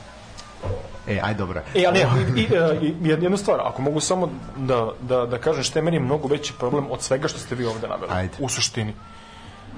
E, 1.15 1.19
aj 1.23 1.33
dobro. 1.33 1.61
E, 1.75 1.85
ali 1.85 1.99
i, 1.99 2.39
i, 2.39 2.47
i, 2.87 2.95
i 3.03 3.09
jednu 3.09 3.37
stvar, 3.37 3.59
ako 3.63 3.81
mogu 3.81 3.99
samo 3.99 4.29
da, 4.57 4.91
da, 5.01 5.25
da 5.25 5.37
kažem 5.37 5.63
što 5.63 5.79
je 5.79 5.83
meni 5.83 5.99
mnogo 5.99 6.27
veći 6.27 6.53
problem 6.53 6.85
od 6.91 7.01
svega 7.01 7.27
što 7.27 7.39
ste 7.39 7.55
vi 7.55 7.65
ovde 7.65 7.87
naveli. 7.87 8.11
Ajde. 8.13 8.33
U 8.39 8.49
suštini. 8.49 8.93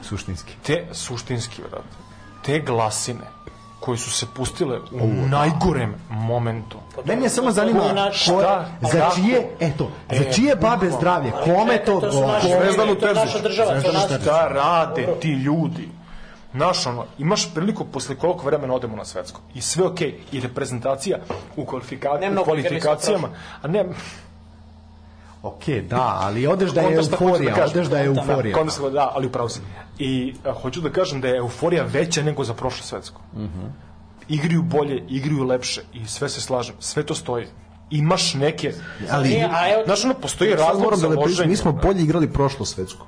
suštinski. 0.02 0.54
te 0.66 0.86
suštinski, 0.92 1.62
brate, 1.62 1.98
te 2.46 2.60
glasine 2.60 3.26
koje 3.80 3.98
su 3.98 4.12
se 4.12 4.26
pustile 4.36 4.80
u 4.92 5.08
najgorem 5.30 5.96
momentu. 6.10 6.78
Mene 7.06 7.30
samo 7.30 7.52
zanima 7.52 8.12
Šta? 8.12 8.66
ko, 8.82 8.88
za 8.88 9.00
Kako? 9.00 9.16
čije, 9.16 9.56
eto, 9.60 9.92
za 10.12 10.24
čije 10.34 10.56
babe 10.56 10.90
zdravlje, 10.92 11.32
kome 11.32 11.86
to 11.86 12.00
To 12.00 12.12
su 12.12 12.22
naši, 12.22 12.46
odgovara? 12.46 12.64
Zvezdanu 12.64 12.96
to 12.96 13.08
je 13.08 13.14
naša 13.14 13.26
Terzić. 13.26 13.44
država, 13.44 13.82
to 13.82 13.88
je 13.88 13.94
naša 13.94 14.08
Šta 14.08 14.18
Znaš, 16.54 16.86
ono, 16.86 17.06
imaš 17.20 17.54
priliku 17.54 17.86
posle 17.86 18.16
koliko 18.16 18.46
vremena 18.46 18.74
odemo 18.74 18.96
na 18.96 19.06
svetsko. 19.06 19.42
I 19.56 19.62
sve 19.62 19.86
okej. 19.86 20.20
I 20.32 20.40
reprezentacija 20.40 21.18
u, 21.56 21.66
kvalifika... 21.66 22.10
Ne 22.12 22.32
u 22.32 22.44
kvalifikacijama. 22.44 23.30
A 23.62 23.68
ne, 23.68 23.86
Ok, 25.44 25.64
da, 25.90 26.18
ali 26.22 26.48
odeš 26.48 26.72
da 26.72 26.82
je 26.82 26.88
hoću 26.88 27.10
euforija, 27.12 27.54
kažem. 27.56 27.70
odeš 27.72 27.88
da 27.88 27.98
je 28.00 28.06
euforija. 28.06 28.54
Da, 28.54 28.60
konteksta, 28.60 28.90
da, 28.90 29.12
ali 29.16 29.28
upravo 29.28 29.50
si. 29.50 29.60
I 30.00 30.36
a, 30.46 30.54
hoću 30.54 30.82
da 30.82 30.90
kažem 30.90 31.22
da 31.22 31.28
je 31.28 31.38
euforija 31.38 31.84
veća 31.84 32.22
nego 32.22 32.44
za 32.44 32.54
prošlo 32.54 32.84
svetsko. 32.84 33.22
Igraju 34.30 34.62
bolje, 34.64 35.04
igraju 35.10 35.44
lepše 35.44 35.82
i 35.94 36.06
sve 36.08 36.30
se 36.30 36.42
slažem. 36.42 36.76
Sve 36.80 37.04
to 37.06 37.16
stoji. 37.16 37.48
Imaš 37.92 38.34
neke... 38.34 38.74
Ali- 39.12 39.30
Nije, 39.30 39.50
a 39.54 39.70
evo- 39.70 39.84
Znaš, 39.86 40.06
ono, 40.06 40.14
postoji 40.14 40.54
razlog 40.54 40.96
za 40.96 41.10
da 41.10 41.16
loženje. 41.16 41.50
mi 41.50 41.56
smo 41.56 41.72
bolje 41.74 42.02
igrali 42.02 42.34
prošlo 42.34 42.66
svetsko. 42.66 43.06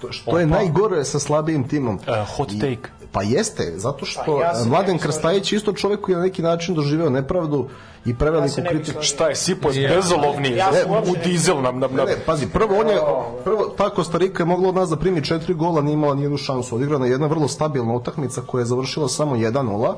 To, 0.00 0.12
što 0.12 0.38
je 0.38 0.46
najgore 0.46 1.04
sa 1.04 1.18
slabijim 1.18 1.68
timom. 1.68 1.94
Uh, 1.96 2.36
hot 2.36 2.52
I- 2.52 2.58
take. 2.58 2.90
Pa 3.12 3.22
jeste, 3.22 3.72
zato 3.76 4.06
što 4.06 4.38
Pa 4.38 4.44
ja 4.44 4.52
ne 4.52 4.70
Mladen 4.70 4.98
Krstajić 4.98 5.52
je 5.52 5.56
isto 5.56 5.72
čovjek 5.72 6.00
koji 6.00 6.12
je 6.12 6.16
na 6.16 6.22
neki 6.24 6.42
način 6.42 6.74
doživeo 6.74 7.10
nepravdu 7.10 7.68
i 8.04 8.10
Ja 8.10 8.16
preveliku 8.16 8.54
se 8.54 8.62
ne 8.62 8.70
bih 8.70 8.82
kritiku. 8.82 9.02
Šta 9.02 9.28
je, 9.28 9.36
sipo 9.36 9.70
je 9.70 9.88
bezolovni 9.88 10.56
Ja 10.56 10.72
se 10.72 10.86
u 10.86 11.12
ne- 11.12 11.22
dizel 11.24 11.62
na, 11.62 11.72
na, 11.72 11.86
Ne, 11.86 12.04
ne, 12.04 12.16
pazi, 12.26 12.46
prvo 12.46 12.80
on 12.80 12.88
je, 12.88 12.98
prvo, 13.44 13.74
ta 13.76 13.90
Kostarika 13.90 14.42
je 14.42 14.46
mogla 14.46 14.68
od 14.68 14.74
nas 14.74 14.88
da 14.88 14.96
primi 14.96 15.24
četiri 15.24 15.54
gola, 15.54 15.80
nije 15.82 15.94
imala 15.94 16.14
nijednu 16.14 16.36
šansu. 16.36 16.76
Odigrana 16.76 17.06
je 17.06 17.10
jedna 17.10 17.26
vrlo 17.26 17.48
stabilna 17.48 17.92
utakmica 17.94 18.40
koja 18.46 18.62
je 18.62 18.66
završila 18.66 19.08
samo 19.08 19.36
1-0, 19.36 19.94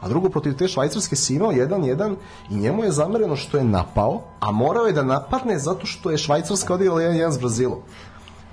a 0.00 0.08
drugo 0.08 0.28
protiv 0.28 0.56
te 0.56 0.68
Švajcarske 0.68 1.16
si 1.16 1.34
imao 1.34 1.52
1-1 1.52 2.14
i 2.50 2.54
njemu 2.54 2.84
je 2.84 2.90
zamereno 2.90 3.36
što 3.36 3.56
je 3.56 3.64
napao, 3.64 4.22
a 4.40 4.50
morao 4.50 4.86
je 4.86 4.92
da 4.92 5.02
napadne 5.02 5.58
zato 5.58 5.86
što 5.86 6.10
je 6.10 6.18
Švajcarska 6.18 6.74
odigrala 6.74 7.00
1-1 7.00 7.30
s 7.30 7.38
Brazilom. 7.38 7.78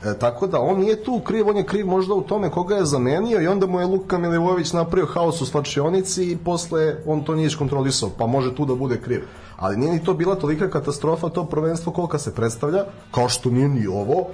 E, 0.06 0.20
tako 0.20 0.48
da 0.48 0.60
on 0.60 0.80
nije 0.80 1.04
tu 1.04 1.20
kriv, 1.20 1.50
on 1.50 1.58
je 1.58 1.66
kriv 1.66 1.88
možda 1.88 2.14
u 2.14 2.22
tome 2.22 2.50
koga 2.50 2.76
je 2.76 2.86
zamenio 2.86 3.42
i 3.42 3.48
onda 3.48 3.68
mu 3.68 3.80
je 3.80 3.86
Luka 3.86 4.18
Milivojević 4.18 4.74
napravio 4.74 5.08
haos 5.14 5.42
u 5.42 5.46
slačionici 5.46 6.32
i 6.32 6.38
posle 6.38 6.96
on 7.06 7.24
to 7.24 7.36
nije 7.36 7.48
iskontrolisao, 7.48 8.10
pa 8.18 8.28
može 8.28 8.56
tu 8.56 8.66
da 8.66 8.76
bude 8.76 8.98
kriv. 9.02 9.22
Ali 9.58 9.78
nije 9.78 9.94
ni 9.94 10.04
to 10.04 10.14
bila 10.14 10.36
tolika 10.36 10.70
katastrofa, 10.70 11.30
to 11.30 11.44
prvenstvo 11.46 11.92
kolika 11.92 12.18
se 12.18 12.36
predstavlja, 12.36 12.86
kao 13.12 13.30
što 13.30 13.50
nije 13.50 13.70
ni 13.70 13.88
ovo, 13.88 14.28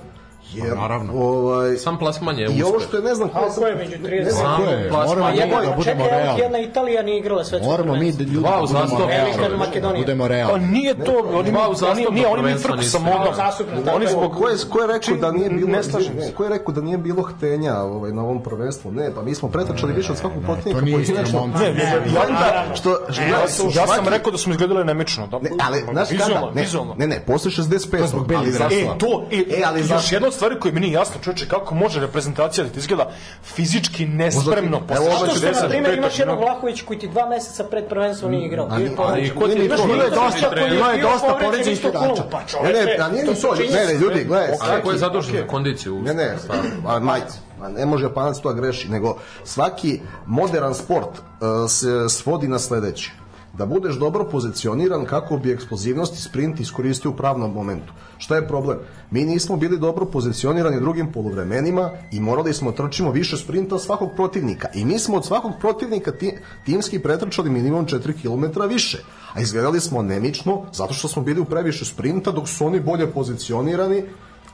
jer, 0.54 0.78
naravno. 0.78 1.14
ovaj, 1.16 1.76
Sam 1.78 1.98
plasman 1.98 2.40
je 2.40 2.48
i 2.48 2.64
ovo 2.64 2.72
uspeh. 2.72 2.88
što 2.88 2.98
je 2.98 3.04
ne 3.04 3.16
znam 3.16 3.30
ko 3.30 3.40
je, 3.40 3.48
Kako 3.48 3.68
je 3.68 3.76
među 3.76 3.92
30? 3.98 4.24
ne 4.24 4.32
znam 4.32 4.58
ko 4.58 4.64
je, 4.64 4.90
plasman 4.90 5.08
moramo 5.10 5.28
je- 5.32 5.46
mi 5.48 5.66
da 5.66 5.74
budemo 5.74 6.06
realni. 6.06 6.42
jedna 6.42 6.60
Italija 6.60 7.04
nije 7.04 7.18
igrala 7.18 7.44
svetsko 7.44 7.70
Moramo 7.70 7.96
mi 7.96 8.12
da 8.12 8.24
ljudi 8.24 8.38
Dva 8.38 8.50
da 8.52 8.58
u 8.58 8.68
budemo 8.68 9.08
realni. 9.08 9.58
Makedonija. 9.58 10.48
Pa 10.48 10.58
nije 10.60 10.96
to, 10.96 11.14
oni, 11.34 11.52
Dva 11.52 11.62
u 11.62 11.66
oni, 11.66 11.76
zastupnom 11.76 12.14
nije, 12.14 12.28
oni 12.28 12.42
prvenstvu 12.42 12.68
trku 12.68 12.84
sa 12.84 13.00
modom. 13.00 13.34
Tako 13.36 13.96
Oni 13.96 14.08
zbog 14.08 14.32
Ko 14.34 14.50
je, 14.50 14.56
ko 14.70 14.82
je 14.82 14.88
rekao 14.88 15.16
da 15.16 15.32
nije 15.32 15.50
bilo 15.50 15.68
Ne 15.68 15.84
slažem 15.84 16.14
se. 16.22 16.34
ko 16.34 16.44
je 16.44 16.50
rekao 16.50 16.74
da 16.74 16.82
nije 16.82 16.98
bilo 17.00 17.22
htenja 17.24 17.76
ovaj 17.76 18.12
na 18.12 18.22
ovom 18.24 18.44
prvenstvu? 18.44 18.92
Ne, 18.92 19.12
pa 19.16 19.22
mi 19.22 19.36
smo 19.36 19.50
pretrčali 19.50 19.94
više 19.94 20.12
od 20.12 20.18
svakog 20.18 20.44
protivnika 20.44 20.80
to 20.80 20.86
nije 20.86 21.02
istina, 21.02 21.18
pojedinačno. 21.18 21.60
Ne, 21.60 21.66
ne, 21.66 21.74
ne, 21.76 22.12
I 22.12 22.14
ja, 22.14 22.22
onda 22.24 22.66
što 22.76 22.90
ja, 23.72 23.88
sam, 23.88 24.08
rekao 24.08 24.32
da 24.32 24.38
smo 24.38 24.52
izgledali 24.54 24.86
nemično. 24.86 25.28
Da, 25.28 25.40
Ne, 25.40 25.50
ali 25.62 25.84
znaš? 25.94 26.10
Ne, 26.54 26.66
ne, 26.98 27.08
ne, 27.08 27.20
posle 27.22 27.52
65. 27.52 28.08
zbog 28.08 28.28
Belih 28.28 28.40
ali 28.40 28.52
Grasa. 28.52 28.76
zašto? 28.76 28.96
E, 28.96 28.98
to, 29.00 29.26
e, 29.32 29.44
E, 29.52 29.64
ali 29.66 29.80
još 29.80 29.88
zašto? 29.88 30.16
Stvari 30.38 30.60
koja 30.60 30.74
mi 30.74 30.80
nije 30.80 30.94
jasna, 30.94 31.16
čovječe, 31.24 31.48
kako 31.48 31.76
može 31.76 32.00
reprezentacija 32.00 32.64
da 32.64 32.70
ti 32.70 32.80
izgleda 32.80 33.12
fizički 33.44 34.06
nespremno 34.06 34.82
evo, 34.90 35.06
ovo 35.06 35.18
Zato 35.18 35.32
što, 35.32 35.46
na 35.48 35.54
65 35.54 35.70
primjer, 35.70 35.98
imaš 35.98 36.20
jednog. 36.20 36.40
Vlahović 36.40 36.82
koji 36.82 37.00
ti 37.00 37.08
dva 37.08 37.30
meseca 37.30 37.64
pred 37.64 37.88
prvenstvom 37.88 38.32
nije 38.32 38.46
igrao. 38.46 38.68
Ali- 38.72 38.92
ali 38.98 39.30
ko 39.30 39.48
ti 39.48 39.52
je 39.52 39.66
Imaš 39.66 39.84
Bilo 39.84 40.04
je 40.04 40.10
dosta- 40.10 40.50
koji 40.50 40.64
je 40.92 41.02
dosta 41.02 41.72
isto 41.72 41.88
igrača. 41.88 42.24
Pa 42.32 42.42
Ne, 42.64 42.74
ne, 42.74 42.98
a 43.00 43.10
nije 43.10 43.24
ni 43.24 43.36
to, 43.36 43.56
ne, 43.56 43.86
ne, 43.86 43.94
ljudi, 43.94 44.24
gledaj, 44.24 44.50
Ali 44.62 44.82
ko 44.82 44.92
je 44.92 44.98
zadužen 44.98 45.36
za 45.36 45.48
kondiciju? 45.48 46.02
ne, 46.02 46.14
ne, 46.14 46.36
a, 46.88 47.00
majc, 47.00 47.24
a 47.62 47.70
ne 47.70 47.86
može 47.86 48.06
Japanac 48.06 48.40
to 48.40 48.54
da 48.54 48.62
greši, 48.62 48.90
nego 48.90 49.18
svaki 49.44 50.00
modern 50.26 50.74
sport 50.74 51.10
uh, 51.10 51.48
se 51.70 51.88
svodi 52.10 52.48
na 52.48 52.60
sledeće. 52.60 53.12
Da 53.58 53.66
budeš 53.66 53.96
dobro 53.96 54.24
pozicioniran 54.32 55.06
kako 55.06 55.38
bi 55.38 55.52
eksplozivnost 55.52 56.16
i 56.16 56.22
sprint 56.22 56.60
iskoristio 56.60 57.12
u 57.12 57.16
pravnom 57.16 57.54
momentu. 57.54 57.94
Šta 58.18 58.36
je 58.36 58.48
problem? 58.48 58.78
Mi 59.12 59.26
nismo 59.26 59.58
bili 59.58 59.80
dobro 59.80 60.06
pozicionirani 60.06 60.80
drugim 60.80 61.12
poluvremenima 61.12 61.90
i 62.12 62.20
morali 62.20 62.54
smo 62.54 62.72
trčimo 62.72 63.12
više 63.12 63.38
sprinta 63.38 63.76
od 63.76 63.82
svakog 63.82 64.10
protivnika. 64.16 64.68
I 64.74 64.86
mi 64.86 65.00
smo 65.00 65.18
od 65.18 65.26
svakog 65.26 65.52
protivnika 65.60 66.12
ti, 66.12 66.38
timski 66.66 67.00
pretrčali 67.00 67.50
minimum 67.50 67.86
4 67.86 68.14
km 68.22 68.62
više. 68.70 69.04
A 69.34 69.42
izgledali 69.42 69.80
smo 69.80 70.02
nemično 70.02 70.66
zato 70.74 70.94
što 70.94 71.08
smo 71.08 71.22
bili 71.22 71.40
u 71.40 71.46
previše 71.46 71.86
sprinta 71.86 72.32
dok 72.32 72.48
su 72.48 72.66
oni 72.66 72.80
bolje 72.80 73.08
pozicionirani 73.08 74.04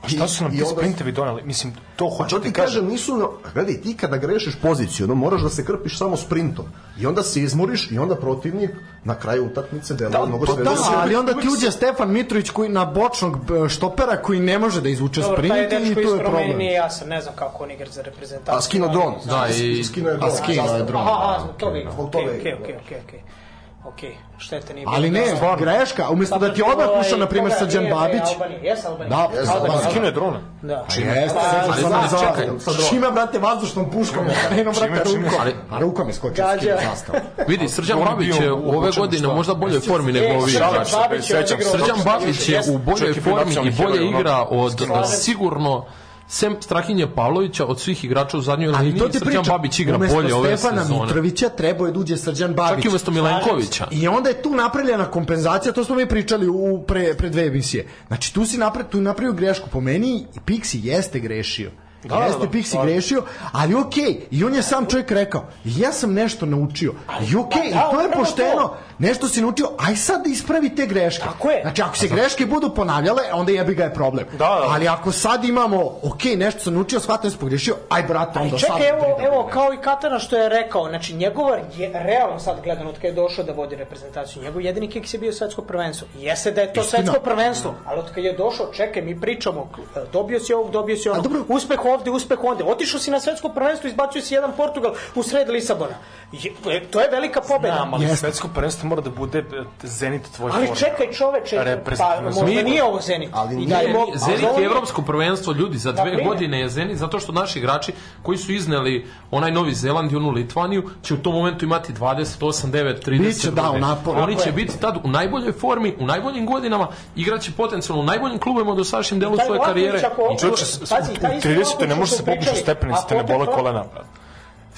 A 0.03 0.07
šta 0.07 0.27
su 0.27 0.43
nam 0.43 0.51
ti 0.51 0.63
onda- 0.63 0.75
sprintevi 0.75 1.11
doneli? 1.11 1.41
Mislim, 1.43 1.73
to 1.95 2.09
hoću 2.09 2.29
to 2.29 2.39
ti 2.39 2.51
kažem. 2.51 2.65
kažem, 2.73 2.87
nisu, 2.87 3.17
no, 3.17 3.31
gledaj, 3.53 3.73
ti 3.75 3.97
kada 3.97 4.17
grešiš 4.17 4.55
poziciju, 4.57 5.07
no 5.07 5.15
moraš 5.15 5.41
da 5.41 5.49
se 5.49 5.65
krpiš 5.65 5.97
samo 5.97 6.17
sprintom. 6.17 6.65
I 6.99 7.05
onda 7.05 7.23
se 7.23 7.41
izmoriš 7.41 7.91
i 7.91 7.99
onda 7.99 8.15
protivnik 8.15 8.71
na 9.03 9.15
kraju 9.15 9.45
utakmice 9.45 9.93
deluje 9.93 10.11
Da, 10.11 10.25
mnogo 10.25 10.45
pa 10.45 10.53
sve 10.53 10.63
Da, 10.63 10.75
se- 10.75 10.91
ali 10.95 11.15
onda 11.15 11.33
ti 11.33 11.47
uđe 11.49 11.71
Stefan 11.71 12.11
Mitrović 12.11 12.49
koji 12.49 12.69
na 12.69 12.85
bočnog 12.85 13.37
štopera 13.69 14.17
koji 14.17 14.39
ne 14.39 14.59
može 14.59 14.81
da 14.81 14.89
izvuče 14.89 15.21
Dobro, 15.21 15.35
taj 15.37 15.47
sprint 15.65 15.71
i 15.87 15.91
iz 15.91 15.97
je 16.07 16.19
problem. 16.19 16.57
nije 16.57 16.73
jasan, 16.73 17.07
ne 17.07 17.21
znam 17.21 17.35
kako 17.35 17.63
on 17.63 17.71
igra 17.71 17.91
za 17.91 18.01
reprezentaciju. 18.01 18.57
A 18.57 18.61
skino 18.61 18.87
dron. 18.87 19.13
Da, 19.25 19.47
i- 19.49 19.83
skino 19.83 20.09
je 20.09 20.15
A 20.15 20.17
dron. 20.17 20.31
skino 20.33 20.75
je 20.75 20.83
dron. 20.83 21.01
Aha, 21.01 21.19
aha, 21.23 21.39
zbog 21.43 21.55
toga 21.57 21.77
igra. 21.77 21.91
Zbog 21.91 22.07
Okej, 22.07 22.23
okej, 22.53 22.53
okej, 22.53 22.75
da. 22.75 23.42
Okej. 23.85 24.09
Okej, 24.09 24.15
šteta 24.37 24.73
nije 24.73 24.85
Ali 24.89 25.09
ne, 25.11 25.19
dosta. 25.21 25.55
greška, 25.55 26.09
umjesto 26.09 26.37
da 26.37 26.53
ti 26.53 26.61
odmah 26.63 26.87
na 27.17 27.27
primjer, 27.27 27.53
Srđan 27.59 27.85
Babić. 27.85 28.21
Jes 28.63 28.85
Albanija. 28.85 29.09
Da, 29.09 29.39
Jes, 29.39 29.49
Albanija. 29.49 30.05
Je 30.05 30.11
drona. 30.11 30.39
Da. 30.61 30.85
Jeste, 30.97 31.39
Pa, 31.71 31.89
zastavom. 31.89 32.25
čekaj, 32.27 32.59
sad 32.59 32.73
Šima, 32.89 33.11
brate, 33.11 33.39
vazdušnom 33.39 33.91
puškom, 33.91 34.25
ne 34.25 34.57
jednom, 34.57 34.75
brate, 34.75 34.87
Čime, 34.87 35.03
čime? 35.05 35.23
rukom. 35.23 35.39
Ali- 35.41 35.55
A 35.71 35.79
rukom 35.79 36.07
je 36.07 36.13
skočio 36.13 36.45
Gađa. 36.45 36.59
skinu 36.59 36.89
zastavu. 36.89 37.19
Vidi, 37.47 37.67
Srđan 37.69 37.99
Babić 37.99 38.39
je 38.39 38.51
ove 38.51 38.91
godine 38.91 39.27
možda 39.27 39.53
boljoj 39.53 39.79
formi 39.79 40.11
nego 40.11 40.33
ovi 40.33 40.51
Srđan 40.51 40.69
igrači. 40.69 41.63
Srđan 41.63 41.97
Babić 42.05 42.49
je 42.49 42.55
Jeste. 42.55 42.71
u 42.71 42.77
boljoj 42.77 43.13
formi 43.13 43.53
i 43.53 43.71
bolje 43.73 44.07
igra 44.09 44.45
od 44.49 44.73
sigurno 45.07 45.85
sem 46.33 46.55
Strahinje 46.61 47.07
Pavlovića 47.15 47.65
od 47.65 47.79
svih 47.79 48.05
igrača 48.05 48.37
u 48.37 48.41
zadnjoj 48.41 48.73
Ali 48.75 48.85
liniji 48.85 48.99
to 48.99 49.07
ti 49.07 49.19
Srđan 49.19 49.27
pričam, 49.27 49.57
Babić 49.57 49.79
igra 49.79 49.97
bolje 49.97 50.33
ove 50.33 50.57
Stefana 50.57 50.81
sezone. 50.81 51.01
Mitrovića 51.01 51.49
trebao 51.49 51.85
je 51.85 51.91
da 51.91 51.99
uđe 51.99 52.17
Srđan 52.17 52.53
Babić. 52.53 52.75
Čak 52.75 52.85
i 52.85 52.89
umesto 52.89 53.11
Milenkovića. 53.11 53.87
I 53.91 54.07
onda 54.07 54.29
je 54.29 54.41
tu 54.41 54.49
napravljena 54.49 55.11
kompenzacija, 55.11 55.73
to 55.73 55.83
smo 55.83 55.95
mi 55.95 56.05
pričali 56.05 56.47
u 56.47 56.83
pre, 56.87 57.13
pre 57.17 57.29
dve 57.29 57.45
emisije. 57.47 57.87
Znači 58.07 58.33
tu 58.33 58.45
si 58.45 58.57
napravio, 58.57 58.89
tu 58.89 59.01
napravio 59.01 59.33
grešku. 59.33 59.69
Po 59.69 59.81
meni 59.81 60.25
Pixi 60.45 60.79
jeste 60.83 61.19
grešio. 61.19 61.71
Da, 62.03 62.15
jeste 62.15 62.39
da, 62.39 62.45
da, 62.45 62.51
Pixi 62.51 62.63
stvarno. 62.67 62.91
grešio, 62.91 63.23
ali 63.51 63.75
okej, 63.75 64.21
i 64.31 64.43
on 64.43 64.55
je 64.55 64.63
sam 64.63 64.85
čovjek 64.85 65.11
rekao, 65.11 65.45
ja 65.63 65.91
sam 65.91 66.13
nešto 66.13 66.45
naučio. 66.45 66.93
I 67.31 67.35
okej, 67.35 67.71
Pa 67.73 67.79
da, 67.79 67.89
i 67.89 67.95
to 67.95 68.01
je 68.01 68.11
pošteno. 68.11 68.61
to. 68.61 68.77
Nešto 68.99 69.27
si 69.27 69.41
naučio, 69.41 69.69
aj 69.77 69.95
sad 69.95 70.27
ispravi 70.27 70.75
te 70.75 70.85
greške. 70.85 71.23
Tako 71.23 71.49
je. 71.49 71.61
Znači 71.61 71.81
ako 71.81 71.97
se 71.97 72.07
greške 72.07 72.45
budu 72.45 72.69
ponavljale, 72.75 73.23
onda 73.33 73.51
jebi 73.51 73.75
ga 73.75 73.83
je 73.83 73.93
problem. 73.93 74.25
Da, 74.31 74.37
da. 74.37 74.67
Ali 74.69 74.87
ako 74.87 75.11
sad 75.11 75.45
imamo, 75.45 75.91
okej, 76.03 76.35
nešto 76.35 76.59
sam 76.59 76.73
naučio, 76.73 76.99
shvatio 76.99 77.29
sam 77.29 77.39
pogrešio, 77.39 77.75
aj 77.89 78.03
brate, 78.03 78.39
onda 78.39 78.51
Ali 78.51 78.59
sad 78.59 78.69
čekaj, 78.77 78.89
evo, 78.89 79.17
evo, 79.21 79.49
kao 79.53 79.73
i 79.73 79.77
Katana 79.77 80.19
što 80.19 80.37
je 80.37 80.49
rekao, 80.49 80.89
znači 80.89 81.13
njegova, 81.13 81.57
je, 81.77 81.91
realno 81.93 82.39
sad 82.39 82.61
gledano, 82.63 82.89
od 82.89 82.95
kada 82.95 83.07
je 83.07 83.13
došao 83.13 83.43
da 83.43 83.51
vodi 83.53 83.75
reprezentaciju, 83.75 84.43
njegov 84.43 84.61
jedini 84.61 84.87
kiks 84.87 85.13
je 85.13 85.19
bio 85.19 85.33
svetsko 85.33 85.61
prvenstvo. 85.61 86.07
Jeste 86.17 86.51
da 86.51 86.61
je 86.61 86.73
to 86.73 86.81
Istina. 86.81 87.03
svetsko 87.03 87.23
prvenstvo, 87.23 87.73
ali 87.85 87.99
od 87.99 88.07
kada 88.09 88.27
je 88.27 88.33
došao, 88.33 88.65
čekaj, 88.73 89.01
mi 89.01 89.21
pričamo, 89.21 89.69
dobio 90.11 90.39
si 90.39 90.53
ovog, 90.53 90.71
dobio 90.71 90.97
si 90.97 91.09
dobro. 91.23 91.43
uspeh 91.47 91.85
ovde, 91.93 92.11
uspeh 92.11 92.39
onda. 92.43 92.65
Otišao 92.65 92.99
si 92.99 93.11
na 93.11 93.19
svetsko 93.19 93.49
prvenstvo, 93.49 93.87
izbacio 93.87 94.21
si 94.21 94.33
jedan 94.33 94.51
Portugal 94.57 94.93
u 95.15 95.23
sred 95.23 95.49
Lisabona. 95.49 95.95
Je, 96.31 96.51
e, 96.69 96.83
to 96.91 97.01
je 97.01 97.09
velika 97.11 97.41
pobeda. 97.41 97.73
Znam, 97.75 97.93
ali 97.93 98.05
yes. 98.05 98.15
svetsko 98.15 98.47
prvenstvo 98.55 98.89
mora 98.89 99.01
da 99.01 99.09
bude 99.09 99.39
e, 99.39 99.43
Zenit 99.83 100.21
tvoj 100.35 100.51
Ali 100.53 100.67
form. 100.67 100.79
čekaj 100.79 101.11
čoveče, 101.11 101.77
pa 101.97 102.21
možda 102.21 102.45
mi, 102.45 102.63
nije 102.63 102.83
ovo 102.83 102.99
Zenit. 103.01 103.29
Ali 103.33 103.55
nije, 103.55 103.77
nije, 103.77 103.93
mog, 103.93 104.09
Zenit 104.15 104.57
je 104.57 104.65
evropsko 104.65 105.01
prvenstvo 105.01 105.53
ljudi 105.53 105.77
za 105.77 105.91
dve 105.91 106.15
da, 106.15 106.23
godine 106.23 106.59
je 106.59 106.69
Zenit 106.69 106.97
zato 106.97 107.19
što 107.19 107.31
naši 107.31 107.59
igrači 107.59 107.93
koji 108.23 108.37
su 108.37 108.51
izneli 108.51 109.07
onaj 109.31 109.51
Novi 109.51 109.73
Zeland 109.73 110.11
i 110.11 110.15
onu 110.15 110.29
Litvaniju 110.29 110.89
će 111.03 111.13
u 111.13 111.17
tom 111.17 111.33
momentu 111.33 111.65
imati 111.65 111.93
28, 111.93 112.71
9, 112.71 113.09
30 113.09 113.19
Biće, 113.19 113.51
da, 113.51 113.71
u 113.71 113.79
napor, 113.79 114.17
Oni 114.17 114.37
će 114.43 114.51
biti 114.51 114.79
tad 114.79 114.97
u 115.03 115.07
najboljoj 115.07 115.51
formi, 115.51 115.95
u 115.99 116.05
najboljim 116.05 116.45
godinama, 116.45 116.87
igraće 117.15 117.51
potencijalno 117.57 118.03
u 118.03 118.05
najboljim 118.05 118.39
klubima 118.39 118.75
do 118.75 118.83
sašim 118.83 119.19
delu 119.19 119.37
svoje 119.45 119.59
karijere. 119.65 119.97
I 120.35 120.39
čoče, 120.39 120.65
u 120.81 120.85
30 120.85 121.82
postoji, 121.83 121.89
ne 121.89 121.95
može 121.95 122.15
se 122.15 122.25
popneš 122.25 122.61
u 123.03 123.07
te 123.09 123.15
ne 123.15 123.23
bole 123.23 123.45
kolena, 123.45 123.83
brate. 123.93 124.09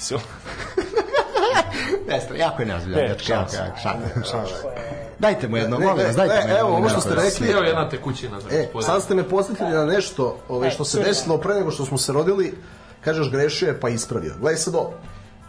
Nestra, 2.08 2.36
jako 2.36 2.62
je 2.62 2.66
neozbiljno. 2.66 3.00
Ne, 3.00 3.18
šans. 3.18 3.52
Dajte 5.18 5.48
mu 5.48 5.56
jedno, 5.56 5.78
molim 5.78 6.06
vas, 6.06 6.16
dajte 6.16 6.34
mu 6.34 6.40
e, 6.40 6.42
jedno. 6.42 6.58
Evo, 6.58 6.76
ovo 6.76 6.88
što 6.88 7.00
ste 7.00 7.14
rekli... 7.14 7.50
Evo 7.50 7.62
jedna 7.62 7.88
tekućina. 7.88 8.40
Znači, 8.40 8.56
e, 8.56 8.68
sad 8.82 9.02
ste 9.02 9.14
me 9.14 9.28
posjetili 9.28 9.70
na 9.70 9.84
nešto 9.84 10.38
ove, 10.48 10.70
što 10.70 10.84
se 10.84 11.02
desilo 11.02 11.38
pre 11.38 11.54
nego 11.54 11.70
što 11.70 11.84
smo 11.84 11.98
se 11.98 12.12
rodili. 12.12 12.54
Kažeš, 13.00 13.30
grešio 13.30 13.68
je, 13.68 13.80
pa 13.80 13.88
ispravio. 13.88 14.34
Gledaj 14.40 14.56
sad 14.56 14.74
ovo. 14.74 14.92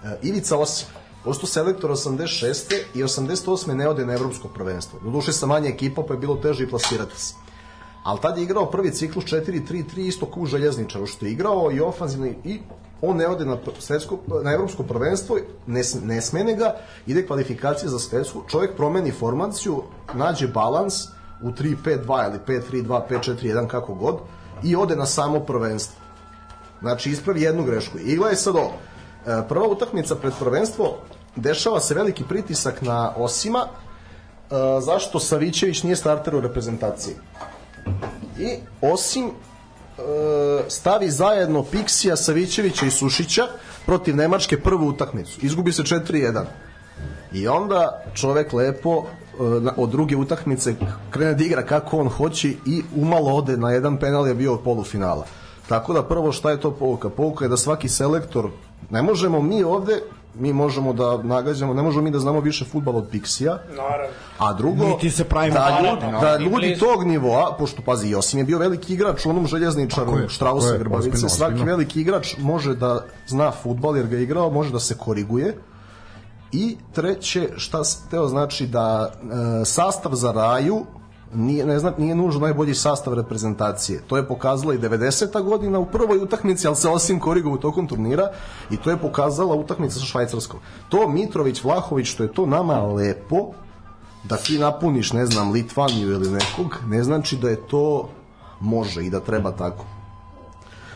E, 0.03 0.17
Ivica 0.21 0.57
Osim, 0.57 0.87
posto 1.23 1.47
selektor 1.47 1.91
86. 1.91 2.75
i 2.93 3.03
88. 3.03 3.73
ne 3.73 3.89
ode 3.89 4.05
na 4.05 4.13
evropsko 4.13 4.47
prvenstvo. 4.47 4.99
Doduše 5.03 5.33
sa 5.33 5.45
manje 5.45 5.69
ekipa, 5.69 6.03
pa 6.07 6.13
je 6.13 6.19
bilo 6.19 6.35
teže 6.35 6.63
i 6.63 6.69
plasirati 6.69 7.21
se. 7.21 7.33
Ali 8.07 8.19
tad 8.21 8.37
je 8.37 8.43
igrao 8.43 8.65
prvi 8.71 8.91
ciklus 8.91 9.25
4-3-3 9.25 10.07
isto 10.07 10.25
kao 10.25 10.43
u 10.43 10.45
željezničaru 10.45 11.05
što 11.05 11.25
je 11.25 11.31
igrao 11.31 11.71
i 11.71 11.79
ofanzivni 11.79 12.35
i 12.43 12.59
on 13.01 13.17
ne 13.17 13.27
ode 13.27 13.45
na, 13.45 13.57
svetsko, 13.79 14.19
na 14.43 14.51
evropsko 14.51 14.83
prvenstvo, 14.83 15.37
ne, 15.65 15.81
ne 16.03 16.21
smene 16.21 16.55
ga, 16.55 16.75
ide 17.07 17.25
kvalifikacije 17.27 17.89
za 17.89 17.99
svetsku, 17.99 18.43
čovjek 18.49 18.75
promeni 18.75 19.11
formaciju, 19.11 19.83
nađe 20.13 20.47
balans 20.47 21.03
u 21.41 21.49
3-5-2 21.49 22.29
ili 22.29 22.61
5-3-2, 22.61 23.01
5-4-1, 23.09 23.67
kako 23.67 23.93
god, 23.93 24.15
i 24.63 24.75
ode 24.75 24.95
na 24.95 25.05
samo 25.05 25.39
prvenstvo. 25.39 25.99
Znači, 26.81 27.11
ispravi 27.11 27.41
jednu 27.41 27.63
grešku. 27.63 27.97
I 27.97 28.15
gledaj 28.15 28.35
sad 28.35 28.55
ovo. 28.55 28.73
E, 29.25 29.47
Prva 29.49 29.67
utakmica 29.67 30.15
pred 30.15 30.33
prvenstvo, 30.39 30.97
dešava 31.35 31.79
se 31.79 31.93
veliki 31.93 32.23
pritisak 32.23 32.81
na 32.81 33.13
Osima, 33.17 33.65
e, 33.67 34.55
zašto 34.81 35.19
Savićević 35.19 35.83
nije 35.83 35.95
starter 35.95 36.35
u 36.35 36.41
reprezentaciji. 36.41 37.15
I 38.39 38.55
Osim 38.81 39.25
e, 39.25 39.31
stavi 40.67 41.11
zajedno 41.11 41.63
Piksija, 41.63 42.15
Savićevića 42.15 42.85
i 42.85 42.91
Sušića 42.91 43.43
protiv 43.85 44.15
Nemačke 44.15 44.59
prvu 44.59 44.87
utakmicu. 44.87 45.39
Izgubi 45.41 45.71
se 45.71 45.83
4-1. 45.83 46.43
I 47.33 47.47
onda 47.47 48.03
čovek 48.13 48.53
lepo 48.53 49.03
e, 49.03 49.07
od 49.77 49.89
druge 49.89 50.15
utakmice 50.15 50.75
krene 51.09 51.33
da 51.33 51.43
igra 51.43 51.65
kako 51.65 51.97
on 51.97 52.09
hoće 52.09 52.49
i 52.65 52.83
umalo 52.95 53.35
ode 53.35 53.57
na 53.57 53.71
jedan 53.71 53.97
penal 53.97 54.27
je 54.27 54.35
bio 54.35 54.53
od 54.53 54.59
polufinala. 54.63 55.25
Tako 55.67 55.93
da 55.93 56.03
prvo 56.03 56.31
šta 56.31 56.51
je 56.51 56.59
to 56.59 56.71
pouka? 56.71 57.09
Pouka 57.09 57.45
je 57.45 57.49
da 57.49 57.57
svaki 57.57 57.89
selektor, 57.89 58.49
ne 58.89 59.01
možemo 59.01 59.41
mi 59.41 59.63
ovde, 59.63 60.01
mi 60.39 60.53
možemo 60.53 60.93
da 60.93 61.17
nagađamo, 61.23 61.73
ne 61.73 61.81
možemo 61.81 62.03
mi 62.03 62.11
da 62.11 62.19
znamo 62.19 62.39
više 62.39 62.65
futbala 62.65 62.97
od 62.97 63.07
Piksija, 63.11 63.59
Naravno. 63.69 64.13
a 64.37 64.53
drugo, 64.53 64.85
Niti 64.85 65.11
se 65.11 65.23
pravimo 65.23 65.53
da, 65.53 65.69
naravno, 65.69 65.89
ljudi, 65.89 66.05
naravno. 66.05 66.19
da 66.19 66.37
ljudi 66.37 66.77
tog 66.79 67.03
nivoa, 67.03 67.55
pošto 67.59 67.81
pazi, 67.81 68.09
Josim 68.09 68.39
je 68.39 68.45
bio 68.45 68.57
veliki 68.57 68.93
igrač 68.93 69.25
u 69.25 69.29
onom 69.29 69.47
željezničaru 69.47 70.29
Štrausa 70.29 70.77
Grbavice, 70.77 71.29
svaki 71.29 71.63
veliki 71.63 72.01
igrač 72.01 72.37
može 72.37 72.75
da 72.75 73.05
zna 73.27 73.51
futbal 73.51 73.97
jer 73.97 74.07
ga 74.07 74.17
je 74.17 74.23
igrao, 74.23 74.49
može 74.49 74.71
da 74.71 74.79
se 74.79 74.97
koriguje, 74.97 75.55
I 76.51 76.77
treće, 76.93 77.49
šta 77.57 77.83
se 77.83 77.97
teo 78.11 78.27
znači 78.27 78.67
da 78.67 79.11
e, 79.11 79.65
sastav 79.65 80.11
za 80.13 80.31
raju 80.31 80.85
nije, 81.33 81.65
ne 81.65 81.79
znam, 81.79 81.93
nije 81.97 82.15
nužno 82.15 82.41
najbolji 82.41 82.75
sastav 82.75 83.13
reprezentacije. 83.13 84.01
To 84.07 84.17
je 84.17 84.27
pokazala 84.27 84.73
i 84.73 84.79
90. 84.79 85.43
godina 85.43 85.79
u 85.79 85.85
prvoj 85.85 86.17
utakmici, 86.17 86.67
ali 86.67 86.75
se 86.75 86.89
osim 86.89 87.19
korigo 87.19 87.49
u 87.49 87.57
tokom 87.57 87.87
turnira 87.87 88.31
i 88.71 88.77
to 88.77 88.89
je 88.89 88.97
pokazala 88.97 89.55
utakmica 89.55 89.99
sa 89.99 90.05
Švajcarskom. 90.05 90.59
To 90.89 91.07
Mitrović, 91.07 91.63
Vlahović, 91.63 92.07
što 92.07 92.23
je 92.23 92.33
to 92.33 92.45
nama 92.45 92.81
lepo, 92.81 93.51
da 94.23 94.37
ti 94.37 94.59
napuniš, 94.59 95.13
ne 95.13 95.25
znam, 95.25 95.51
Litvaniju 95.51 96.11
ili 96.11 96.31
nekog, 96.31 96.77
ne 96.87 97.03
znači 97.03 97.37
da 97.37 97.49
je 97.49 97.67
to 97.67 98.09
može 98.59 99.05
i 99.05 99.09
da 99.09 99.19
treba 99.19 99.51
tako. 99.51 99.85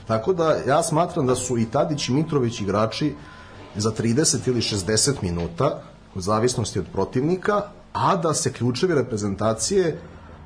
Tako 0.08 0.34
da 0.34 0.56
ja 0.68 0.84
smatram 0.84 1.28
da 1.28 1.36
su 1.36 1.58
i 1.58 1.66
Tadić 1.66 2.10
i 2.10 2.14
Mitrović 2.14 2.62
igrači 2.62 3.16
za 3.76 3.92
30 3.92 4.48
ili 4.48 4.62
60 4.62 5.12
minuta, 5.22 5.82
u 6.16 6.22
zavisnosti 6.22 6.80
od 6.80 6.86
protivnika, 6.94 7.62
a 7.94 8.16
da 8.16 8.34
se 8.34 8.54
ključevi 8.54 8.96
reprezentacije 8.96 10.00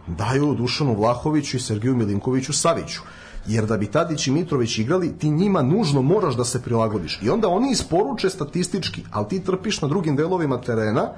daju 0.08 0.56
Dušanu 0.56 0.96
Vlahoviću 0.96 1.58
i 1.58 1.60
Sergiju 1.60 1.96
Milinkoviću 1.96 2.54
Saviću. 2.54 3.02
Jer 3.48 3.66
da 3.66 3.78
bi 3.78 3.88
Tadić 3.92 4.28
i 4.28 4.32
Mitrović 4.32 4.78
igrali, 4.78 5.18
ti 5.18 5.30
njima 5.30 5.62
nužno 5.62 6.02
moraš 6.02 6.36
da 6.36 6.46
se 6.46 6.62
prilagodiš. 6.62 7.20
I 7.22 7.30
onda 7.30 7.48
oni 7.48 7.72
isporuče 7.72 8.30
statistički, 8.30 9.04
ali 9.12 9.28
ti 9.28 9.44
trpiš 9.44 9.82
na 9.82 9.88
drugim 9.88 10.16
delovima 10.16 10.62
terena, 10.62 11.10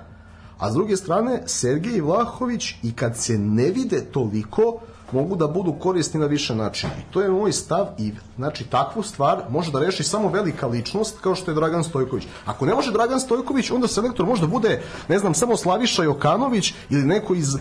a 0.60 0.72
s 0.72 0.74
druge 0.74 0.98
strane, 0.98 1.42
Sergej 1.46 2.02
Vlahović 2.02 2.74
i 2.84 2.92
kad 2.92 3.18
se 3.18 3.38
ne 3.38 3.72
vide 3.72 4.02
toliko, 4.12 4.80
mogu 5.12 5.36
da 5.36 5.48
budu 5.48 5.74
korisni 5.80 6.20
na 6.20 6.26
više 6.26 6.56
načina. 6.56 6.92
I 7.00 7.14
to 7.14 7.22
je 7.22 7.30
moj 7.30 7.52
stav 7.52 7.88
i 7.98 8.14
znači 8.36 8.64
takvu 8.64 9.04
stvar 9.04 9.44
može 9.50 9.72
da 9.72 9.80
reši 9.80 10.04
samo 10.04 10.30
velika 10.30 10.68
ličnost 10.68 11.20
kao 11.22 11.36
što 11.36 11.52
je 11.52 11.56
Dragan 11.56 11.84
Stojković. 11.84 12.28
Ako 12.46 12.66
ne 12.66 12.74
može 12.74 12.92
Dragan 12.92 13.20
Stojković, 13.20 13.72
onda 13.72 13.88
selektor 13.88 14.26
može 14.26 14.42
da 14.42 14.48
bude, 14.48 14.82
ne 15.08 15.20
znam, 15.20 15.34
samo 15.34 15.58
Slaviša 15.58 16.04
Jokanović 16.04 16.74
ili 16.90 17.04
neko 17.04 17.36
iz 17.36 17.56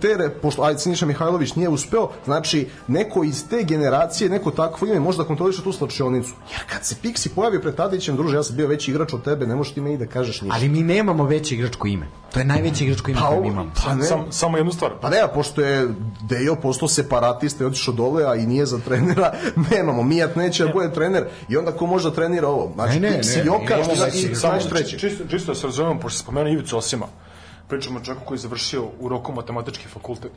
tere, 0.00 0.30
pošto 0.42 0.62
ajde 0.62 0.78
Siniša 0.78 1.06
Mihajlović 1.06 1.54
nije 1.54 1.68
uspeo, 1.68 2.08
znači 2.24 2.68
neko 2.88 3.24
iz 3.24 3.48
te 3.48 3.62
generacije, 3.62 4.30
neko 4.30 4.50
takvo 4.50 4.86
ime 4.86 5.00
može 5.00 5.18
da 5.18 5.24
kontroliše 5.24 5.62
tu 5.62 5.72
slačionicu. 5.72 6.32
Jer 6.50 6.60
kad 6.72 6.84
se 6.84 6.94
Pixi 7.02 7.28
pojavi 7.34 7.60
pred 7.60 7.74
Tadićem, 7.74 8.16
druže, 8.16 8.36
ja 8.36 8.42
sam 8.42 8.56
bio 8.56 8.66
veći 8.66 8.90
igrač 8.90 9.12
od 9.12 9.24
tebe, 9.24 9.46
ne 9.46 9.56
možeš 9.56 9.74
ti 9.74 9.80
meni 9.80 9.98
da 9.98 10.06
kažeš 10.06 10.40
ništa. 10.42 10.56
Ali 10.56 10.68
mi 10.68 10.82
nemamo 10.82 11.24
veće 11.24 11.54
igračko 11.54 11.86
ime. 11.88 12.06
To 12.32 12.38
je 12.38 12.44
najveće 12.44 12.84
igračko 12.84 13.10
ime 13.10 13.20
Pa, 13.20 13.28
koje 13.28 13.46
imamo. 13.48 13.70
pa 13.84 13.94
ne, 13.94 14.04
Sam, 14.04 14.24
samo 14.30 14.56
jednu 14.56 14.72
stvar. 14.72 14.90
Pa 15.00 15.10
ne, 15.10 15.20
a 15.20 15.28
pošto 15.28 15.60
je 15.60 15.88
Dejo 16.28 16.54
postao 16.56 16.88
separatista 16.88 17.64
i 17.64 17.66
otišao 17.66 17.94
dole, 17.94 18.24
a 18.24 18.34
i 18.34 18.46
nije 18.46 18.66
za 18.66 18.78
trenera, 18.78 19.32
nemamo. 19.70 20.02
Mijat 20.02 20.36
neće 20.36 20.64
da 20.64 20.72
bude 20.72 20.92
trener 20.92 21.24
i 21.48 21.56
onda 21.56 21.72
ko 21.72 21.86
može 21.86 22.08
da 22.10 22.14
trenira 22.14 22.48
ovo? 22.48 22.72
Znači, 22.74 23.00
Ne, 23.00 23.10
ne, 23.10 23.18
Pixi, 23.18 23.36
ne, 23.38 23.44
Joka 23.44 23.78
igrač. 23.78 24.38
Samo 24.40 24.60
znaš 24.60 24.68
treći. 24.68 24.98
Čisto, 24.98 25.24
čisto 25.30 25.52
da 25.52 25.58
se 25.58 25.66
razumemo, 25.66 26.00
pošto 26.00 26.18
se 26.18 26.22
spomenuo 26.22 26.52
Ivicu 26.52 26.78
Osima. 26.78 27.06
Pričamo 27.74 27.98
o 27.98 28.04
čovjeku 28.04 28.26
koji 28.26 28.36
je 28.36 28.40
završio 28.40 28.84
u 29.00 29.08
roku 29.08 29.32
matematički 29.32 29.88
fakultet. 29.88 30.32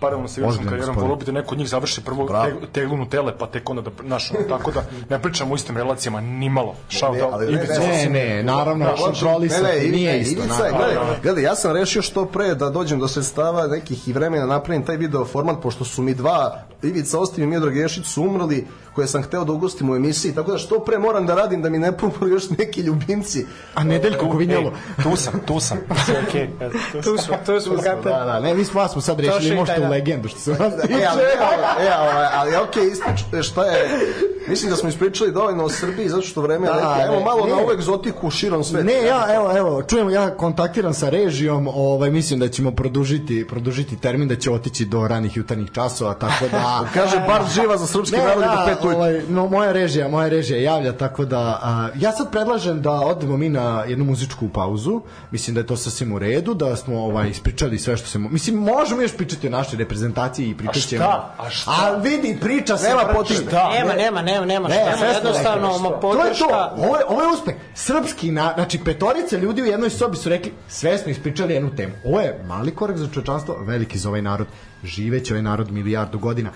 Paralelno 0.00 0.28
sa 0.28 0.40
igračkom 0.40 0.66
karijerom, 0.66 0.96
volio 0.96 1.16
bi 1.16 1.24
da 1.24 1.32
neko 1.32 1.54
od 1.54 1.58
njih 1.58 1.68
završi 1.68 2.00
prvo 2.04 2.26
te, 2.26 2.66
teglu 2.72 2.96
Nutele, 2.96 3.38
pa 3.38 3.46
tek 3.46 3.70
onda 3.70 3.82
da 3.82 3.90
našo. 4.02 4.34
Tako 4.48 4.70
da 4.70 4.84
ne 5.10 5.22
pričamo 5.22 5.52
o 5.52 5.56
istim 5.56 5.76
relacijama, 5.76 6.20
ni 6.20 6.48
malo. 6.48 6.74
Shout 6.88 7.16
Ne, 7.40 7.56
ne, 7.56 8.08
ne, 8.08 8.36
Ne, 8.36 8.42
naravno, 8.42 8.94
kontrolisati, 9.04 9.62
Ne, 9.62 9.84
ne, 9.84 9.88
nije 9.90 10.12
ne, 10.12 10.20
isto. 10.20 10.42
Gledaj, 10.58 10.94
gledaj, 11.22 11.44
ja 11.44 11.54
sam 11.54 11.72
rešio 11.72 12.02
što 12.02 12.24
pre 12.26 12.54
da 12.54 12.70
dođem 12.70 13.00
do 13.00 13.08
sredstava 13.08 13.66
nekih 13.66 14.08
i 14.08 14.12
vremena 14.12 14.46
napravim 14.46 14.84
taj 14.84 14.96
video 14.96 15.24
format, 15.24 15.56
pošto 15.62 15.84
su 15.84 16.02
mi 16.02 16.14
dva, 16.14 16.62
Ivica 16.82 17.18
Ostim 17.18 17.44
i 17.44 17.46
Miodrag 17.46 17.76
Ješić 17.76 18.06
su 18.06 18.22
umrli, 18.22 18.66
koje 18.94 19.06
sam 19.06 19.22
hteo 19.22 19.44
da 19.44 19.52
ugostim 19.52 19.90
u 19.90 19.96
emisiji, 19.96 20.34
tako 20.34 20.52
da 20.52 20.58
što 20.58 20.78
pre 20.78 20.98
moram 20.98 21.26
da 21.26 21.34
radim 21.34 21.62
da 21.62 21.70
mi 21.70 21.78
ne 21.78 21.96
pomru 21.96 22.28
još 22.28 22.50
neki 22.50 22.80
ljubimci. 22.80 23.46
A 23.74 23.84
nedeljko 23.84 24.26
govinjalo. 24.26 24.72
Tu 25.02 25.16
sam, 25.16 25.40
tu 25.46 25.60
sam. 25.60 25.78
Sve 26.06 26.22
okej. 26.28 26.50
Tu 27.02 27.16
smo, 27.18 27.36
tu 27.46 27.60
smo. 27.60 27.76
Da, 28.04 28.24
da, 28.24 28.40
ne, 28.40 28.54
mi 28.54 28.64
smo 28.64 28.80
vas 28.80 28.92
smo 28.92 29.00
sad 29.00 29.20
rešili, 29.20 29.56
možete 29.56 29.86
u 29.86 29.90
legendu 29.90 30.28
što 30.28 30.38
se 30.38 30.50
vas 30.50 30.72
tiče. 30.82 30.94
E, 30.94 31.92
ovaj, 32.00 32.26
ali 32.34 32.56
okej, 32.56 32.88
isprič, 32.88 33.20
e, 33.32 33.42
šta 33.42 33.64
je, 33.64 33.88
mislim 34.48 34.70
da 34.70 34.76
smo 34.76 34.88
ispričali 34.88 35.32
dovoljno 35.32 35.64
o 35.64 35.68
Srbiji, 35.68 36.08
zato 36.08 36.22
što 36.22 36.40
vreme 36.42 36.66
je 36.66 36.72
da, 36.72 37.04
Evo 37.06 37.20
malo 37.20 37.46
na 37.46 37.56
ovu 37.56 37.72
egzotiku 37.72 38.30
širom 38.30 38.64
svetu. 38.64 38.86
Ne, 38.86 39.02
ja, 39.06 39.26
evo, 39.34 39.56
evo, 39.56 39.82
čujem, 39.82 40.10
ja 40.10 40.36
kontaktiram 40.36 40.94
sa 40.94 41.08
režijom, 41.08 41.68
ovaj, 41.68 42.10
mislim 42.10 42.40
da 42.40 42.48
ćemo 42.48 42.70
produžiti, 42.70 43.46
produžiti 43.48 43.96
termin, 43.96 44.28
da 44.28 44.36
će 44.36 44.50
otići 44.50 44.84
do 44.84 45.08
ranih 45.08 45.36
jutarnjih 45.36 45.70
časova, 45.72 46.14
tako 46.14 46.44
da... 46.52 46.84
Kaže, 46.94 47.24
bar 47.26 47.42
živa 47.54 47.76
za 47.76 47.86
srpski 47.86 48.16
narod 48.16 48.40
da. 48.40 48.66
do 48.66 48.74
tako 48.80 48.90
je... 48.90 48.96
ovaj, 48.96 49.22
no, 49.28 49.46
moja 49.46 49.72
režija, 49.72 50.08
moja 50.08 50.28
režija 50.28 50.60
javlja, 50.60 50.92
tako 50.92 51.24
da... 51.24 51.38
A, 51.62 51.88
ja 51.98 52.12
sad 52.12 52.30
predlažem 52.30 52.82
da 52.82 52.90
odemo 52.90 53.36
mi 53.36 53.48
na 53.48 53.84
jednu 53.88 54.04
muzičku 54.04 54.48
pauzu. 54.48 55.00
Mislim 55.30 55.54
da 55.54 55.60
je 55.60 55.66
to 55.66 55.76
sasvim 55.76 56.12
u 56.12 56.18
redu, 56.18 56.54
da 56.54 56.76
smo 56.76 57.04
ovaj, 57.04 57.28
ispričali 57.28 57.78
sve 57.78 57.96
što 57.96 58.06
se... 58.06 58.18
Mo... 58.18 58.28
Mislim, 58.28 58.56
možemo 58.56 59.02
još 59.02 59.16
pričati 59.16 59.46
o 59.46 59.50
našoj 59.50 59.78
reprezentaciji 59.78 60.50
i 60.50 60.56
pričat. 60.56 60.76
A 60.76 60.80
šta? 60.80 61.34
A 61.38 61.50
šta? 61.50 61.70
A 61.70 61.96
vidi, 61.96 62.38
priča 62.40 62.76
se 62.76 62.88
nema 62.88 63.02
potišta. 63.14 63.70
Nema, 63.72 63.92
nema, 63.92 64.22
nema, 64.22 64.46
nema, 64.46 64.68
nema, 64.68 64.68
ne, 64.68 64.96
nema, 64.96 65.06
jednostavno 65.06 65.78
ma 65.78 65.90
podrška. 65.90 66.44
To 66.44 66.44
je 66.44 66.48
to, 66.48 66.72
ovo 66.76 66.96
je, 66.96 67.04
ovo 67.08 67.22
je 67.22 67.28
uspeh. 67.28 67.54
Srpski, 67.74 68.30
na, 68.30 68.52
znači 68.54 68.78
petorica 68.84 69.36
ljudi 69.36 69.62
u 69.62 69.66
jednoj 69.66 69.90
sobi 69.90 70.16
su 70.16 70.28
rekli, 70.28 70.52
svesno 70.68 71.12
ispričali 71.12 71.54
jednu 71.54 71.76
temu. 71.76 71.92
Ovo 72.04 72.20
je 72.20 72.44
mali 72.46 72.74
korak 72.74 72.96
za 72.96 73.08
čovečanstvo, 73.14 73.56
veliki 73.60 73.98
za 73.98 74.08
ovaj 74.08 74.22
narod. 74.22 74.46
Živeće 74.84 75.34
ovaj 75.34 75.42
narod 75.42 75.70
milijardu 75.70 76.18
godina. 76.18 76.50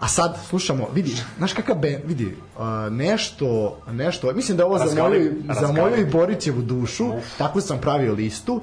A 0.00 0.08
sad 0.08 0.38
slušamo, 0.48 0.88
vidi, 0.94 1.16
znaš 1.38 1.52
kakav 1.52 1.76
ben, 1.76 2.00
vidi, 2.04 2.26
uh, 2.56 2.62
nešto, 2.90 3.78
nešto, 3.88 4.32
mislim 4.32 4.56
da 4.56 4.62
je 4.62 4.66
ovo 4.66 4.78
za 4.78 5.02
moju, 5.02 5.32
za 5.60 5.72
moju 5.72 5.96
i 5.96 6.04
Borićevu 6.04 6.62
dušu, 6.62 7.06
tako 7.38 7.60
sam 7.60 7.78
pravio 7.78 8.12
listu. 8.12 8.60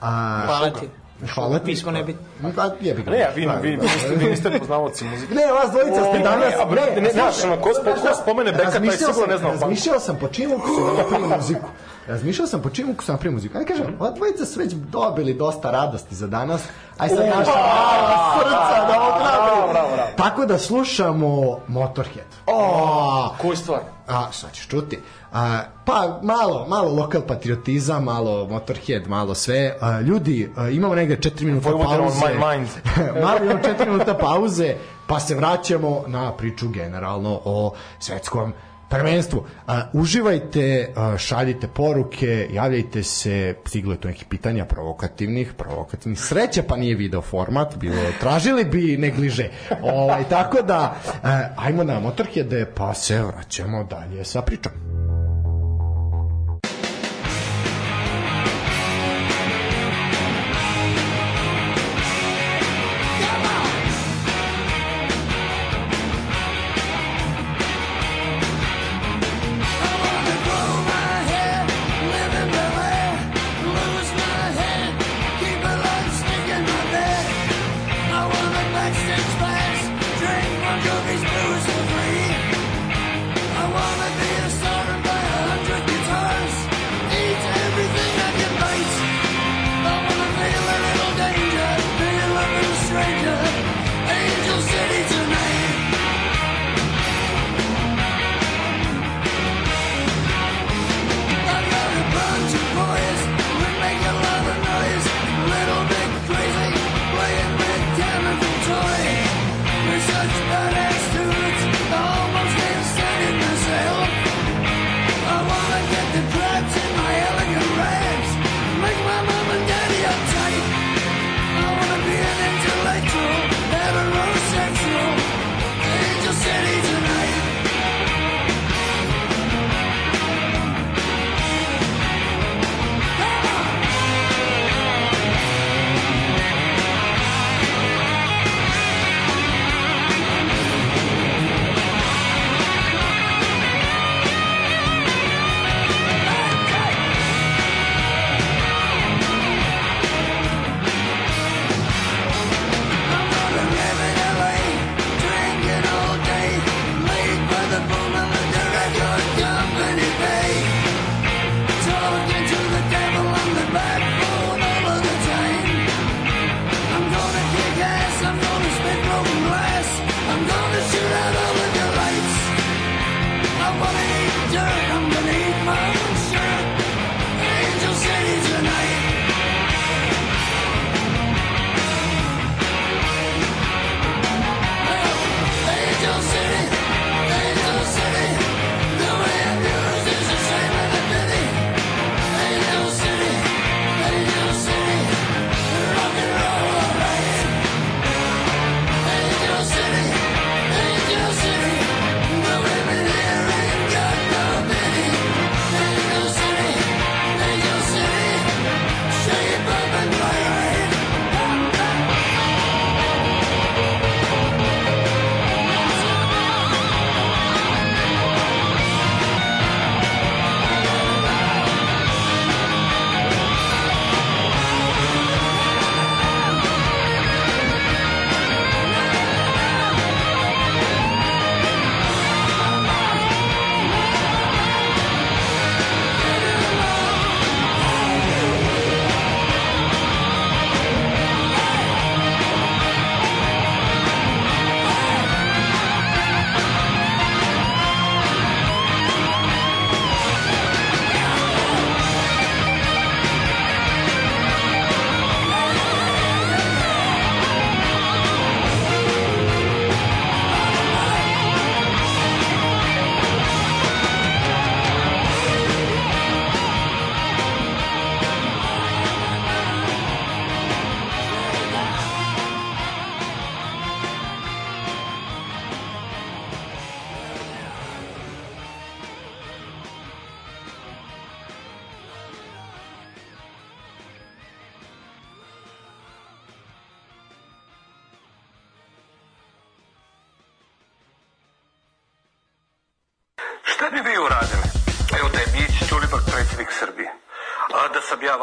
A, 0.00 0.42
Hvala 0.46 0.70
ti. 0.70 0.88
Hvala 1.34 1.58
ti. 1.58 1.64
Pismo 1.64 1.90
ne 1.90 2.04
bi- 2.04 2.16
Pa, 2.56 2.70
jebi 2.80 3.02
ga. 3.02 3.10
Ne, 3.10 3.18
ja, 3.18 3.28
vi, 3.36 3.46
vi, 3.62 3.70
vi, 3.70 3.76
niste, 3.76 4.14
vi 4.16 4.24
niste 4.26 4.58
poznavaoci 4.58 5.04
muzike. 5.04 5.34
Ne, 5.34 5.52
vas 5.52 5.70
dvojica 5.70 6.00
ste 6.02 6.18
Ne, 6.18 6.24
danas... 6.24 6.54
a 6.54 6.64
brate, 6.64 7.00
ne, 7.00 7.10
znaš, 7.12 7.44
ono, 7.44 7.56
ko 7.56 7.68
spo- 7.70 8.00
ko 8.02 8.14
spomene 8.22 8.52
Beka, 8.52 8.64
taj 8.64 8.72
Razmišljao 8.72 9.12
sigurno 9.12 9.32
ne 9.32 9.38
zna 9.38 9.48
o 9.48 9.50
funku. 9.50 9.64
Razmišljao 9.64 10.00
sam 10.00 10.16
po 10.20 10.28
čim 10.28 10.52
ukusu 10.52 10.80
da 10.86 11.02
napravim 11.02 11.28
muziku. 11.36 11.68
Razmišljao 12.08 12.46
sam 12.46 12.62
po 12.62 12.70
čim 12.70 12.90
ukusu 12.90 13.06
da 13.06 13.12
napravim 13.12 13.34
muziku. 13.34 13.58
Aj 13.58 13.64
kažem, 13.64 13.96
ova 14.00 14.10
dvojica 14.10 14.46
su 14.46 14.60
već 14.60 14.72
dobili 14.72 15.34
dosta 15.34 15.70
radosti 15.70 16.14
za 16.14 16.26
danas. 16.26 16.62
Aj 16.98 17.08
sad 17.08 17.18
naša 17.18 17.50
mala 17.50 18.34
srca 18.38 18.86
da 18.88 19.64
ograbi. 19.64 20.16
Tako 20.16 20.46
da 20.46 20.58
slušamo 20.58 21.60
Motorhead. 21.68 22.26
O, 22.46 23.34
Koju 23.40 23.56
stvar? 23.56 23.80
a, 24.08 24.32
šta 24.32 24.48
ćeš 24.52 24.68
čuti? 24.68 24.98
A, 25.32 25.60
pa 25.84 26.20
malo, 26.22 26.66
malo 26.68 26.94
lokal 26.94 27.22
patriotizam, 27.22 28.04
malo 28.04 28.46
Motorhead, 28.46 29.08
malo 29.08 29.34
sve. 29.34 29.76
A, 29.80 30.00
ljudi, 30.00 30.52
a, 30.56 30.68
imamo 30.68 30.94
negde 30.94 31.16
4 31.16 31.44
minuta 31.44 31.70
pauze. 31.70 32.38
malo 33.24 33.44
imamo 33.44 33.60
4 33.62 33.86
minuta 33.86 34.14
pauze, 34.14 34.74
pa 35.06 35.20
se 35.20 35.34
vraćamo 35.34 36.04
na 36.06 36.32
priču 36.32 36.68
generalno 36.68 37.40
o 37.44 37.72
svetskom 37.98 38.52
prvenstvo. 38.88 39.46
A, 39.66 39.82
uživajte, 39.92 40.92
a, 40.96 41.18
šaljite 41.18 41.68
poruke, 41.68 42.48
javljajte 42.52 43.02
se, 43.02 43.54
stiglo 43.66 43.92
je 43.92 44.00
tu 44.00 44.08
nekih 44.08 44.24
pitanja 44.24 44.64
provokativnih, 44.64 45.52
provokativnih. 45.56 46.20
Sreća 46.20 46.62
pa 46.68 46.76
nije 46.76 46.94
video 46.94 47.22
format, 47.22 47.76
bilo 47.76 48.02
tražili 48.20 48.64
bi 48.64 48.96
negliže. 48.96 49.48
Ovaj 49.82 50.24
tako 50.28 50.62
da 50.62 50.96
a, 51.22 51.48
ajmo 51.56 51.84
na 51.84 52.00
motorhede 52.00 52.66
pa 52.74 52.94
se 52.94 53.22
vraćamo 53.22 53.84
dalje 53.84 54.24
sa 54.24 54.42
pričom. 54.42 54.95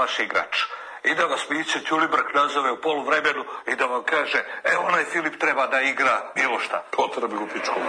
vaš 0.04 0.20
igrač 0.20 0.56
i 1.04 1.16
da 1.16 1.26
vas 1.26 1.50
Miće 1.50 1.80
Ćulibrk 1.88 2.34
nazove 2.36 2.72
u 2.72 2.82
polu 2.82 3.04
vremenu 3.04 3.44
i 3.68 3.76
da 3.76 3.86
vam 3.86 4.04
kaže 4.04 4.38
e, 4.64 4.78
onaj 4.78 5.04
Filip 5.04 5.40
treba 5.40 5.68
da 5.68 5.82
igra 5.82 6.32
bilo 6.36 6.60
šta. 6.60 6.84
Potrebi 6.98 7.36
u 7.36 7.48
pičku. 7.54 7.80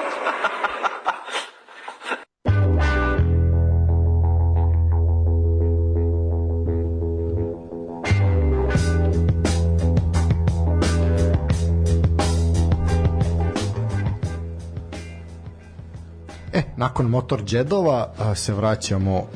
E, 16.53 16.63
nakon 16.77 17.07
Motor 17.07 17.43
Džedova 17.45 18.15
se 18.35 18.53
vraćamo 18.53 19.27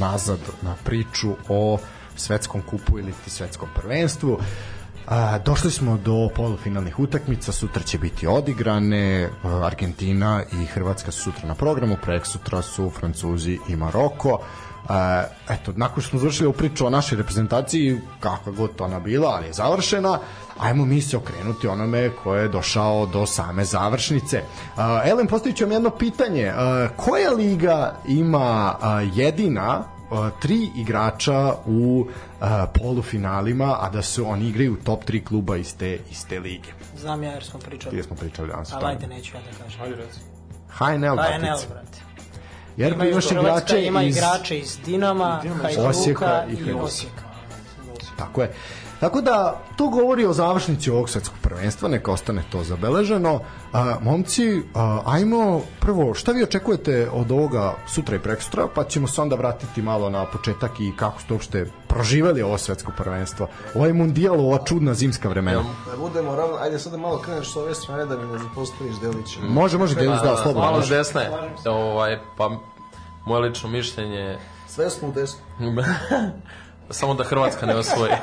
nazad 0.00 0.38
na 0.62 0.74
priču 0.84 1.28
o 1.48 1.78
svetskom 2.16 2.62
kupu 2.62 2.98
ili 2.98 3.12
ti 3.24 3.30
svetskom 3.30 3.68
prvenstvu. 3.74 4.38
A, 5.08 5.38
došli 5.38 5.70
smo 5.70 5.96
do 5.96 6.28
polufinalnih 6.36 6.98
utakmica, 6.98 7.52
sutra 7.52 7.82
će 7.82 7.98
biti 7.98 8.26
odigrane, 8.26 9.28
Argentina 9.62 10.42
i 10.62 10.66
Hrvatska 10.66 11.12
su 11.12 11.22
sutra 11.22 11.48
na 11.48 11.54
programu, 11.54 11.96
prek 12.02 12.26
sutra 12.26 12.62
su 12.62 12.90
Francuzi 12.90 13.58
i 13.68 13.76
Maroko. 13.76 14.38
A, 14.88 15.24
eto, 15.48 15.72
nakon 15.76 16.02
što 16.02 16.10
smo 16.10 16.18
završili 16.18 16.48
u 16.48 16.52
priču 16.52 16.86
o 16.86 16.90
našoj 16.90 17.18
reprezentaciji, 17.18 18.00
kakva 18.20 18.52
god 18.52 18.76
to 18.76 18.84
ona 18.84 19.00
bila, 19.00 19.28
ali 19.28 19.46
je 19.46 19.52
završena, 19.52 20.18
ajmo 20.58 20.84
mi 20.84 21.00
se 21.00 21.16
okrenuti 21.16 21.68
onome 21.68 22.10
ko 22.22 22.34
je 22.34 22.48
došao 22.48 23.06
do 23.06 23.26
same 23.26 23.64
završnice. 23.64 24.42
A, 24.76 25.02
Elen, 25.04 25.26
postavit 25.26 25.56
ću 25.56 25.64
vam 25.64 25.72
jedno 25.72 25.90
pitanje. 25.90 26.52
A, 26.56 26.88
koja 26.96 27.30
liga 27.30 27.94
ima 28.08 28.74
jedina 29.14 29.84
tri 30.40 30.68
igrača 30.76 31.54
u 31.66 32.06
a, 32.40 32.66
polufinalima, 32.66 33.76
a 33.80 33.90
da 33.90 34.02
su 34.02 34.28
oni 34.28 34.48
igraju 34.48 34.72
u 34.72 34.84
top 34.84 35.04
3 35.04 35.24
kluba 35.24 35.56
iz 35.56 35.76
te, 35.76 35.98
iz 36.10 36.26
te 36.26 36.40
lige. 36.40 36.68
Znam 36.96 37.22
ja 37.22 37.30
jer 37.32 37.44
smo 37.44 37.60
pričali. 37.60 37.92
Gdje 37.92 38.02
smo 38.02 38.16
pričali 38.16 38.48
danas. 38.48 38.72
Ali 38.72 38.84
ajde, 38.86 39.06
neću 39.06 39.36
ja 39.36 39.40
da 39.42 39.64
kažem. 39.64 39.82
Ajde 39.82 39.96
reci. 39.96 40.20
HNL, 40.70 40.98
NL, 40.98 41.16
Batice. 41.16 41.66
brate. 41.68 41.98
Jer 42.76 42.92
Ima 42.92 43.06
imaš 43.06 43.28
Hrvatska, 43.28 43.50
igrače 43.50 43.86
ima 43.86 44.02
iz... 44.02 44.16
igrače 44.16 44.58
iz 44.58 44.78
Dinama, 44.84 45.42
Hajduka 45.62 45.88
Osijeka 45.88 46.44
i 46.48 46.52
i 46.52 46.56
Hajduka. 46.56 46.84
Osijeka. 46.84 47.22
Tako 48.18 48.42
je. 48.42 48.52
Tako 49.02 49.20
da, 49.20 49.60
to 49.76 49.88
govori 49.88 50.26
o 50.26 50.32
završnici 50.32 50.90
ovog 50.90 51.10
svetskog 51.10 51.38
prvenstva, 51.42 51.88
neka 51.88 52.12
ostane 52.12 52.42
to 52.52 52.64
zabeleženo. 52.64 53.40
A, 53.72 53.96
momci, 54.00 54.62
a, 54.74 55.02
ajmo 55.06 55.60
prvo, 55.80 56.14
šta 56.14 56.32
vi 56.32 56.42
očekujete 56.42 57.10
od 57.12 57.30
ovoga 57.30 57.74
sutra 57.86 58.16
i 58.16 58.18
prekosutra, 58.18 58.66
pa 58.74 58.84
ćemo 58.84 59.06
se 59.06 59.20
onda 59.20 59.36
vratiti 59.36 59.82
malo 59.82 60.10
na 60.10 60.26
početak 60.26 60.80
i 60.80 60.92
kako 60.96 61.20
ste 61.20 61.32
uopšte 61.32 61.70
proživeli 61.88 62.42
ovo 62.42 62.58
svetsko 62.58 62.92
prvenstvo. 62.96 63.48
Ovaj 63.74 63.92
mundijal, 63.92 64.40
ova 64.40 64.58
čudna 64.64 64.94
zimska 64.94 65.28
vremena. 65.28 65.64
Da 65.90 65.96
budemo 65.96 66.36
ravno, 66.36 66.56
ajde 66.56 66.78
sad 66.78 66.92
da 66.92 66.98
malo 66.98 67.18
kreneš 67.18 67.52
s 67.52 67.56
ove 67.56 67.74
strane 67.74 68.06
da 68.06 68.16
mi 68.16 68.32
ne 68.32 68.38
zapostaviš 68.38 69.00
Delića. 69.00 69.40
Može, 69.40 69.78
može, 69.78 69.94
Delis, 69.94 70.20
da, 70.22 70.36
slobodno. 70.36 70.60
Malo 70.60 70.76
može. 70.76 70.96
desne. 70.96 71.30
Ovaj, 71.66 72.18
pa 72.36 72.50
moje 73.26 73.42
lično 73.42 73.68
mišljenje 73.68 74.38
Sve 74.74 74.90
smo 74.90 75.08
u 75.08 75.12
desnu. 75.12 75.40
samo 76.92 77.14
da 77.14 77.24
Hrvatska 77.24 77.66
ne 77.66 77.74
osvoji. 77.74 78.12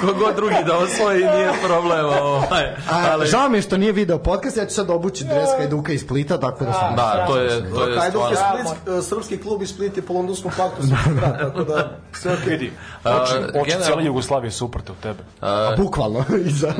Kogod 0.00 0.34
drugi 0.36 0.64
da 0.66 0.76
osvoji 0.76 1.18
nije 1.18 1.50
problem. 1.66 2.06
Ovaj. 2.06 2.64
A, 2.90 3.06
Ali, 3.10 3.26
Žao 3.26 3.48
mi 3.48 3.58
je 3.58 3.62
što 3.62 3.76
nije 3.76 3.92
video 3.92 4.18
podcast, 4.18 4.56
ja 4.56 4.66
ću 4.66 4.74
sad 4.74 4.90
obući 4.90 5.24
dres 5.24 5.48
Hajduka 5.58 5.92
iz 5.92 6.00
Splita, 6.00 6.40
tako 6.40 6.64
da 6.64 6.72
sam... 6.72 6.96
da, 6.96 7.26
to 7.26 7.36
je, 7.36 7.70
to 7.70 7.86
je 7.86 7.98
Hajduk 8.00 8.22
je. 8.22 8.36
Split, 8.36 9.04
srpski 9.04 9.38
klub 9.38 9.62
iz 9.62 9.68
Split 9.68 9.96
je 9.96 10.02
po 10.02 10.12
londonskom 10.12 10.50
paktu 10.50 10.82
sa 10.82 11.10
brat, 11.10 11.38
tako 11.38 11.64
da 11.64 11.90
sve 12.12 12.32
okej. 12.34 12.46
Vidi, 12.48 12.72
oči, 13.04 13.32
oči 13.54 13.70
generalno- 13.70 14.06
Jugoslavije 14.06 14.50
su 14.50 14.66
uprte 14.66 14.92
u 14.92 14.96
tebe. 14.96 15.18
A, 15.40 15.74
bukvalno, 15.76 16.24
iza. 16.46 16.72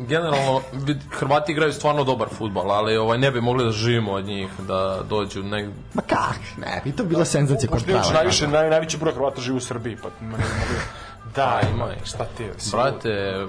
Generalno, 0.00 0.60
vid- 0.74 1.00
Hrvati 1.10 1.52
igraju 1.52 1.72
stvarno 1.72 2.04
dobar 2.04 2.28
futbal, 2.30 2.72
ali 2.72 2.96
ovaj, 2.96 3.18
ne 3.18 3.30
bi 3.30 3.40
mogli 3.40 3.64
da 3.64 3.70
živimo 3.70 4.12
od 4.12 4.24
njih, 4.24 4.48
da 4.58 4.98
dođu 5.02 5.42
negdje. 5.42 5.74
Ma 5.94 6.02
kak, 6.02 6.38
ne, 6.58 6.80
bi 6.84 6.92
to 6.92 7.04
bila 7.04 7.24
senzacija 7.24 7.70
kod 7.70 7.81
Inače 7.90 8.08
prava. 8.08 8.14
najviše, 8.14 8.48
naj, 8.48 8.70
najveći 8.70 8.96
broj 8.96 9.14
Hrvata 9.14 9.40
živi 9.40 9.56
u 9.56 9.60
Srbiji, 9.60 9.96
pa 10.02 10.08
ne 10.20 10.28
mogu... 10.28 10.42
Da, 11.36 11.60
ima, 11.74 11.86
šta 12.04 12.24
ti 12.36 12.42
je? 12.42 12.52
Brate, 12.72 13.08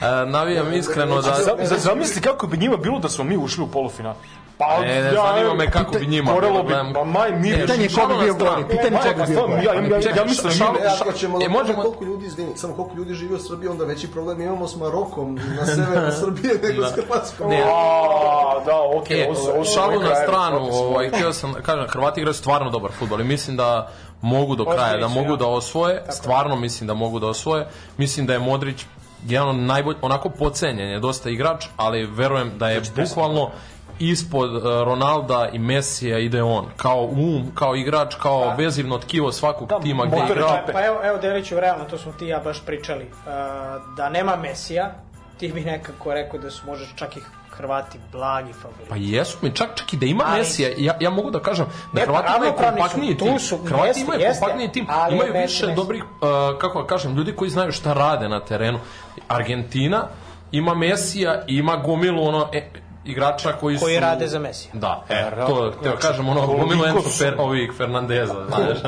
e, 0.00 0.26
navijam 0.26 0.72
iskreno 0.72 1.14
da... 1.14 1.22
Za, 1.22 1.56
za, 1.64 1.78
zamisli 1.78 2.22
kako 2.22 2.46
bi 2.46 2.56
njima 2.56 2.76
bilo 2.76 2.98
da 2.98 3.08
smo 3.08 3.24
mi 3.24 3.36
ušli 3.36 3.64
u 3.64 3.68
polufinal. 3.68 4.14
Pa, 4.68 4.82
Ne, 4.82 5.02
ne, 5.02 5.12
zanima 5.12 5.54
me 5.54 5.70
kako 5.70 5.92
bi 5.92 6.06
njima 6.06 6.32
bilo, 6.40 6.62
bi, 6.62 6.74
ma 6.74 7.04
maj, 7.04 7.30
mi... 7.32 7.54
Pitanje 7.54 7.82
je 7.82 7.88
ko 7.90 8.06
bi 8.08 8.24
bio 8.24 8.34
gori, 8.34 8.64
pitanje 8.68 8.96
je 8.96 9.14
ko 9.14 9.20
bi 9.20 9.32
bio 9.32 9.46
gori. 9.46 9.52
Ja, 9.54 9.72
ja, 9.74 9.80
ja, 9.98 10.16
ja 10.16 10.24
mislim, 10.24 10.52
Čekaj, 10.52 10.72
mi... 10.72 10.78
Ne, 10.78 10.86
ako 11.00 11.12
ćemo 11.12 11.38
da 11.38 11.44
E, 11.44 11.46
e, 11.46 11.48
možemo- 11.48 11.82
koliko 11.82 12.04
ljudi, 12.04 12.26
izvini, 12.26 12.56
samo 12.56 12.74
koliko 12.74 12.96
ljudi 12.96 13.14
živi 13.14 13.34
u 13.34 13.38
Srbiji, 13.38 13.68
onda 13.68 13.84
veći 13.84 14.10
problem 14.10 14.40
imamo 14.40 14.68
s 14.68 14.76
Marokom 14.76 15.34
na 15.58 15.66
severu 15.66 16.12
Srbije 16.20 16.54
nego 16.62 16.86
s 16.86 16.92
Hrvatskom. 16.92 17.50
Ne, 17.50 17.62
A, 17.66 18.60
da, 18.66 18.98
okej, 18.98 19.20
E, 19.22 19.34
su 19.34 19.72
šalu 19.74 20.00
na 20.00 20.14
stranu, 20.14 20.68
ovaj, 20.72 21.08
htio 21.08 21.32
sam, 21.32 21.52
da 21.52 21.60
kažem, 21.60 21.86
Hrvati 21.88 22.20
igraju 22.20 22.34
stvarno 22.34 22.70
dobar 22.70 22.92
futbol 22.92 23.20
i 23.20 23.24
mislim 23.24 23.56
da 23.56 23.90
mogu 24.20 24.56
do 24.56 24.64
kraja, 24.64 24.96
da 24.96 25.08
mogu 25.08 25.36
da 25.36 25.46
osvoje, 25.46 26.02
stvarno 26.10 26.56
mislim 26.56 26.86
da 26.88 26.94
mogu 26.94 27.18
da 27.18 27.26
osvoje. 27.26 27.66
Mislim 27.96 28.26
da 28.26 28.32
je 28.32 28.38
Modrić 28.38 28.84
jedan 29.26 29.48
od 29.48 29.56
najbolj, 29.56 29.94
onako 30.02 30.28
pocenjen 30.28 30.88
je 30.88 31.00
dosta 31.00 31.30
igrač, 31.30 31.66
ali 31.76 32.06
verujem 32.06 32.52
da 32.58 32.68
je 32.68 32.82
bukvalno 32.96 33.50
ispod 34.02 34.54
uh, 34.56 34.62
Ronalda 34.62 35.48
i 35.52 35.58
Mesija 35.58 36.18
ide 36.18 36.42
on, 36.42 36.66
kao 36.76 37.02
um, 37.02 37.52
kao 37.54 37.76
igrač, 37.76 38.14
kao 38.14 38.54
vezivno 38.56 38.98
tkivo 38.98 39.32
svakog 39.32 39.68
Da, 39.68 39.80
tima 39.80 40.06
gde 40.06 40.16
motor 40.16 40.36
igra. 40.36 40.56
ekipe. 40.56 40.72
Pa 40.72 40.86
evo, 40.86 40.98
evo 41.04 41.18
Deliću, 41.18 41.60
realno, 41.60 41.84
to 41.84 41.98
smo 41.98 42.12
ti 42.12 42.26
ja 42.26 42.38
baš 42.38 42.60
pričali. 42.60 43.04
Uh, 43.04 43.32
da 43.96 44.08
nema 44.08 44.36
Mesija, 44.36 44.94
ti 45.38 45.48
bi 45.48 45.60
nekako 45.62 46.14
rekao 46.14 46.40
da 46.40 46.50
su 46.50 46.66
možda 46.66 46.86
čak 46.96 47.16
i 47.16 47.20
Hrvati 47.50 47.98
blagi 48.12 48.52
favoriti. 48.52 48.88
Pa 48.88 48.96
jesu 48.96 49.38
mi, 49.42 49.50
čak, 49.50 49.68
čak 49.74 49.92
i 49.92 49.96
da 49.96 50.06
ima 50.06 50.24
Ali- 50.26 50.38
Mesija, 50.38 50.70
ja, 50.78 50.96
ja 51.00 51.10
mogu 51.10 51.30
da 51.30 51.40
kažem 51.40 51.66
da 51.92 52.00
Ne, 52.00 52.06
Hrvati 52.06 52.28
pa 52.28 52.36
imaju 52.36 52.52
su, 52.52 52.64
kompaktniji 52.64 53.16
tim. 53.16 53.38
su, 53.38 53.58
Hrvati 53.58 53.88
jeste, 53.88 54.00
imaju 54.02 54.20
jeste, 54.20 54.40
kompaktniji 54.40 54.68
tim, 54.68 54.86
ali 54.90 55.14
imaju 55.14 55.32
Messi 55.32 55.42
više 55.44 55.66
ne- 55.66 55.74
dobrih, 55.74 56.04
uh, 56.04 56.08
kako 56.58 56.80
da 56.80 56.86
kažem, 56.86 57.14
ljudi 57.14 57.32
koji 57.32 57.50
znaju 57.50 57.72
šta 57.72 57.92
rade 57.92 58.28
na 58.28 58.40
terenu. 58.40 58.78
Argentina 59.28 60.06
ima 60.52 60.74
Mesija 60.74 61.42
ima 61.46 61.76
gomilu 61.76 62.24
ono, 62.24 62.48
e, 62.52 62.62
igrača 63.04 63.52
koji, 63.52 63.78
Koji 63.78 63.94
su... 63.94 64.00
rade 64.00 64.28
za 64.28 64.38
Mesija. 64.38 64.70
Da, 64.74 65.04
e, 65.08 65.30
to, 65.46 65.72
teo 65.82 65.96
kažem, 65.96 66.28
ono, 66.28 66.46
gomilu 66.46 66.84
Enzo 66.86 67.10
Fer, 67.18 67.34
ovih 67.38 67.72
Fernandeza, 67.76 68.34
znaš. 68.46 68.78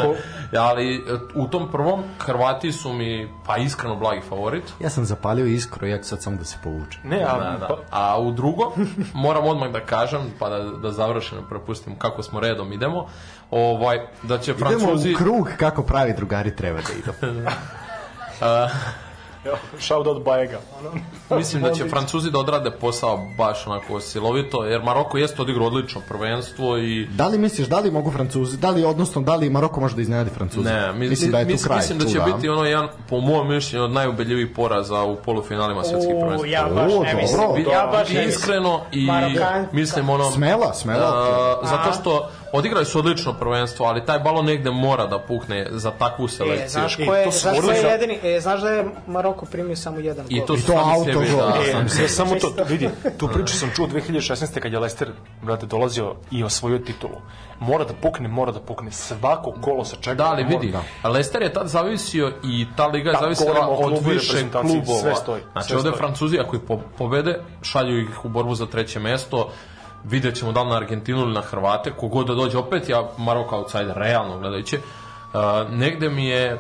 Ali 0.59 1.05
u 1.35 1.49
tom 1.49 1.71
prvom 1.73 2.03
Hrvati 2.19 2.73
su 2.73 2.93
mi, 2.93 3.29
pa 3.47 3.57
iskreno, 3.57 3.97
blagi 3.97 4.21
favorit. 4.29 4.65
Ja 4.81 4.91
sam 4.91 5.05
zapalio 5.05 5.47
iskru, 5.47 5.87
ja 5.87 5.99
ću 5.99 6.05
sad 6.05 6.23
samo 6.23 6.37
da 6.37 6.45
se 6.45 6.57
povučem. 6.65 7.01
Ne, 7.05 7.23
a, 7.23 7.39
Da, 7.39 7.57
da. 7.59 7.67
pa, 7.67 7.77
A 7.91 8.21
u 8.21 8.33
drugo, 8.33 8.73
moram 9.15 9.45
odmah 9.45 9.71
da 9.71 9.81
kažem, 9.81 10.21
pa 10.39 10.49
da, 10.49 10.59
da 10.59 10.91
završeno 10.91 11.43
prepustim 11.49 11.99
kako 11.99 12.23
smo 12.23 12.41
redom 12.41 12.73
idemo, 12.73 13.07
ovaj, 13.51 13.99
da 14.23 14.39
će 14.39 14.51
Idemo 14.51 14.79
Francuzi... 14.79 15.15
u 15.15 15.17
krug 15.17 15.49
kako 15.57 15.83
pravi 15.83 16.15
drugari 16.17 16.57
treba 16.57 16.81
da 16.81 16.93
idu. 16.99 17.13
evo, 18.41 18.69
shout 19.79 20.07
out 20.07 20.25
Bajega. 20.25 20.59
Mislim 21.31 21.63
da 21.63 21.73
će 21.73 21.85
Francuzi 21.85 22.31
da 22.31 22.39
odrade 22.39 22.71
posao 22.71 23.19
baš 23.39 23.67
onako 23.67 24.01
silovito, 24.01 24.65
jer 24.65 24.83
Maroko 24.83 25.19
jeste 25.19 25.43
odigrao 25.43 25.67
odlično 25.67 26.01
prvenstvo 26.09 26.79
i 26.79 27.07
Da 27.07 27.27
li 27.27 27.39
misliš, 27.39 27.69
da 27.69 27.79
li 27.79 27.91
mogu 27.91 28.11
Francuzi, 28.11 28.57
da 28.57 28.71
li, 28.71 28.85
odnosno, 28.85 29.23
da 29.23 29.37
li 29.37 29.51
Maroko 29.51 29.81
može 29.81 29.95
da 29.95 30.03
iznenadi 30.03 30.31
Francuzi? 30.31 30.65
Ne, 30.65 30.93
mi, 30.93 31.09
mislim 31.09 31.31
da 31.31 31.39
je 31.39 31.45
tu 31.45 31.51
mislim, 31.51 31.67
kraj. 31.67 31.79
mislim 31.79 31.99
da 31.99 32.05
će 32.05 32.13
čuda. 32.13 32.25
biti 32.27 32.49
ono 32.49 32.65
jedan, 32.65 32.89
po 33.09 33.21
mom 33.21 33.49
mišljenju, 33.49 33.85
od 33.85 33.91
najubedljivijih 33.91 34.49
poraza 34.57 35.03
u 35.03 35.17
polufinalima 35.17 35.85
svetskih 35.85 36.15
U, 36.15 36.21
prvenstva. 36.21 36.49
ja 36.49 36.65
baš 36.67 36.93
ne 37.05 37.15
mislim. 37.15 37.41
dobro. 37.41 37.73
Ja 37.73 37.87
baš 37.87 38.09
ne 38.09 38.15
mislim. 38.17 38.29
iskreno 38.31 38.81
i 38.93 39.07
Marokan- 39.07 39.67
mislim 39.73 40.09
ono 40.09 40.31
Smela, 40.31 40.75
smela. 40.75 41.61
zato 41.63 41.93
što 42.01 42.31
odigrali 42.55 42.85
su 42.85 42.99
odlično 42.99 43.33
prvenstvo, 43.33 43.87
ali 43.87 44.05
taj 44.05 44.19
balon 44.19 44.45
negde 44.45 44.71
mora 44.73 45.07
da 45.07 45.19
pukne 45.19 45.67
za 45.71 45.91
takvu 45.93 46.25
E, 46.25 46.29
selekciju. 46.29 46.69
znaš 46.71 46.99
E, 46.99 47.07
ko 47.07 47.15
je, 47.15 47.25
to 47.25 47.33
su 47.33 47.39
znaš 47.39 47.61
ko 47.61 47.71
je 47.71 47.83
jedini, 47.83 48.19
e, 48.25 48.41
znaš 48.41 48.61
da 48.61 48.69
je 48.69 48.85
Maroko 49.07 49.47
primio 49.47 49.77
samo 49.77 49.99
jedan 49.99 50.27
I 50.29 50.39
gol. 50.39 50.47
to 50.47 50.55
I 50.55 50.61
to 50.61 50.73
auto 50.75 51.05
sebi, 51.05 51.31
gol, 51.31 51.37
da. 51.39 51.55
E, 51.61 51.73
sam 51.73 52.03
ne 52.03 52.09
samo 52.09 52.35
to, 52.35 52.55
vidi, 52.65 52.89
tu 53.19 53.29
priču 53.29 53.55
sam 53.55 53.71
čuo 53.71 53.87
2016. 53.89 54.61
kad 54.61 54.73
je 54.73 54.79
Leicester, 54.79 55.09
brate, 55.43 55.67
dolazio 55.67 56.15
i 56.31 56.45
osvojio 56.45 56.79
titulu. 56.79 57.17
Mora 57.61 57.85
da 57.85 57.95
pukne, 57.95 58.29
mora 58.29 58.53
da 58.53 58.61
pukne. 58.61 58.91
Svako 58.91 59.55
kolo 59.55 59.85
se 59.85 59.97
čeka. 59.97 60.15
Da, 60.15 60.25
ali 60.25 60.45
vidi, 60.45 60.73
da. 61.03 61.09
Leicester 61.09 61.43
je 61.43 61.53
tad 61.53 61.69
zavisio 61.69 62.33
i 62.45 62.67
ta 62.77 62.87
liga 62.87 63.11
je 63.11 63.13
Da, 63.13 63.21
zavisila 63.21 63.69
od 63.69 63.93
i 64.03 64.11
više 64.11 64.51
klubova. 64.53 65.01
sve 65.01 65.15
stoji, 65.15 65.43
Znači, 65.53 65.69
sve 65.69 65.77
ovde 65.77 65.89
stoji. 65.89 65.99
Francuzi, 65.99 66.39
ako 66.39 66.57
ih 66.57 66.63
po, 66.69 66.81
pobede, 66.99 67.41
šalju 67.63 68.01
ih 68.01 68.25
u 68.25 68.29
borbu 68.29 68.55
za 68.55 68.67
treće 68.67 69.01
mesto, 69.01 69.51
vidjet 70.05 70.37
ćemo 70.37 70.53
da 70.53 70.63
li 70.63 70.69
na 70.69 70.77
Argentinu 70.77 71.21
ili 71.21 71.33
na 71.33 71.41
Hrvate, 71.41 71.91
kogod 71.91 72.27
da 72.27 72.35
dođe 72.35 72.59
opet, 72.59 72.89
ja 72.89 73.09
Maroko 73.19 73.57
outsider, 73.57 73.97
realno 73.97 74.39
gledajući, 74.39 74.77
uh, 74.77 75.41
negde 75.71 76.09
mi 76.09 76.27
je 76.27 76.59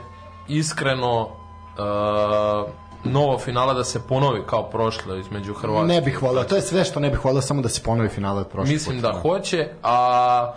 iskreno 0.49 1.20
uh, 1.22 2.70
novo 3.05 3.38
finala 3.38 3.74
da 3.74 3.84
se 3.84 4.01
ponovi 4.09 4.42
kao 4.47 4.62
prošle 4.62 5.20
između 5.20 5.55
Hrvata. 5.55 5.86
Ne 5.86 6.01
bih 6.01 6.22
volio, 6.22 6.45
to 6.45 6.55
je 6.57 6.62
sve 6.62 6.84
što 6.84 7.01
ne 7.01 7.11
bih 7.11 7.24
volio, 7.24 7.42
samo 7.42 7.62
da 7.62 7.68
se 7.68 7.82
ponovi 7.82 8.09
finale 8.09 8.40
od 8.40 8.49
prošle 8.49 8.72
Mislim 8.72 9.01
da 9.01 9.12
hoće, 9.12 9.68
a 9.82 10.53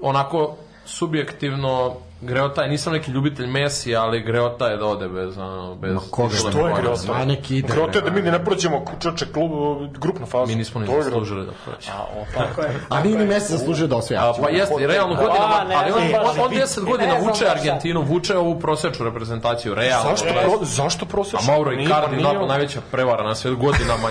onako 0.00 0.56
subjektivno 0.84 1.94
Greota 2.22 2.62
je, 2.62 2.68
nisam 2.68 2.92
neki 2.92 3.10
ljubitelj 3.10 3.46
Messi, 3.46 3.96
ali 3.96 4.22
Greota 4.22 4.66
je 4.66 4.76
da 4.76 4.86
ode 4.86 5.08
bez, 5.08 5.38
ono, 5.38 5.74
bez... 5.74 5.94
Ma 5.94 6.00
koga 6.10 6.28
bez 6.28 6.44
ne 6.44 6.52
To 6.52 6.68
je 6.68 6.74
Greota. 6.74 6.96
zna 6.96 7.24
neki 7.24 7.56
ide, 7.56 7.68
Greota 7.72 7.98
je 7.98 8.02
da 8.02 8.10
mi 8.10 8.22
ne 8.22 8.44
prođemo 8.44 8.84
čoče 9.02 9.26
klub, 9.32 9.50
grupnu 9.98 10.26
fazu. 10.26 10.46
Mi 10.46 10.54
nismo 10.54 10.80
ni 10.80 10.86
zaslužili 10.86 11.46
da 11.46 11.52
prođe. 11.64 11.90
A, 11.90 12.02
o, 12.02 12.24
pa. 12.34 12.40
Tako 12.42 12.62
je. 12.62 12.80
A 12.88 13.02
nije 13.02 13.18
ni 13.18 13.26
Messi 13.26 13.52
zaslužio 13.52 13.86
da 13.86 13.96
osvoja. 13.96 14.30
A, 14.30 14.34
pa 14.42 14.48
jeste, 14.48 14.86
realno 14.86 15.14
godinama, 15.14 15.64
ali 15.74 15.92
on, 15.92 16.28
on, 16.28 16.40
on 16.44 16.50
ne, 16.50 16.56
10 16.56 16.84
ne, 16.84 16.90
godina 16.90 17.14
vuče 17.14 17.48
Argentinu, 17.48 18.02
vuče 18.02 18.36
ovu 18.36 18.60
prosečnu 18.60 19.04
reprezentaciju, 19.04 19.74
realno. 19.74 20.10
Zašto, 20.10 20.28
pro, 20.28 20.64
zašto 20.64 21.06
prosečno? 21.06 21.38
A 21.42 21.52
Mauro 21.52 21.72
Icardi, 21.72 22.16
nije 22.16 22.46
najveća 22.46 22.80
prevara 22.90 23.22
na 23.22 23.34
svet 23.34 23.54
godinama, 23.54 24.08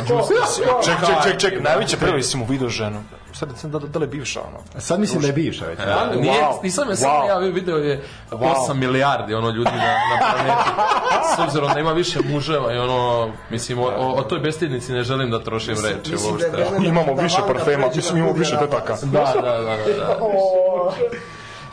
Ček, 0.86 0.96
ček, 1.06 1.24
ček, 1.24 1.40
ček, 1.40 1.64
najveće 1.64 1.98
prvo 1.98 2.22
si 2.22 2.38
mu 2.38 2.46
video 2.46 2.70
ženu. 2.70 3.04
Sad 3.40 3.50
sam 3.58 3.72
da, 3.72 3.80
da 3.80 4.00
li 4.00 4.04
je 4.04 4.08
bivša 4.08 4.42
ono. 4.42 4.82
Sad 4.82 5.00
mislim 5.00 5.22
da 5.22 5.28
je 5.28 5.34
bivša 5.34 5.66
već. 5.66 5.80
Ja, 5.80 6.12
nije, 6.16 6.34
Wow. 6.34 6.64
nisam 6.64 6.90
je 6.90 6.96
samo 6.96 7.14
Wow. 7.14 7.28
javio, 7.28 7.52
video 7.52 7.78
je 7.78 8.04
8 8.32 8.74
milijardi 8.74 9.34
ono 9.34 9.50
ljudi 9.50 9.72
na, 9.72 9.94
na 9.94 10.34
planeti. 10.34 10.70
S 11.36 11.40
obzirom 11.40 11.74
da 11.74 11.80
ima 11.80 11.92
više 11.92 12.20
muževa 12.24 12.74
i 12.74 12.78
ono, 12.78 13.30
mislim, 13.50 13.80
o, 13.80 13.86
o, 13.86 14.14
o 14.14 14.24
toj 14.24 14.40
bestidnici 14.40 14.92
ne 14.94 15.04
želim 15.04 15.32
da 15.32 15.44
trošim 15.44 15.76
reči 15.84 16.12
Mislim 16.12 16.38
da 16.38 16.56
je 16.56 16.64
uopšte. 16.64 16.72
vreme 16.72 16.88
Imamo 16.88 17.14
da 17.14 17.22
više 17.22 17.38
parfema, 17.48 17.88
mislim, 17.96 18.18
imamo 18.18 18.34
više 18.34 18.58
tetaka. 18.60 18.96
Da, 19.02 19.34
da, 19.36 19.42
da, 19.42 19.62
da. 19.62 19.96
da. 19.98 20.18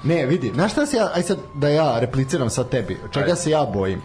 Ne, 0.02 0.26
vidi, 0.26 0.50
znaš 0.54 0.72
šta 0.72 0.86
se 0.86 0.96
ja, 0.96 1.10
aj 1.14 1.22
sad 1.22 1.38
da 1.54 1.68
ja 1.68 1.98
repliciram 2.00 2.50
sad 2.50 2.68
tebi, 2.68 3.00
čega 3.12 3.34
se 3.36 3.50
ja 3.50 3.64
bojim? 3.64 4.02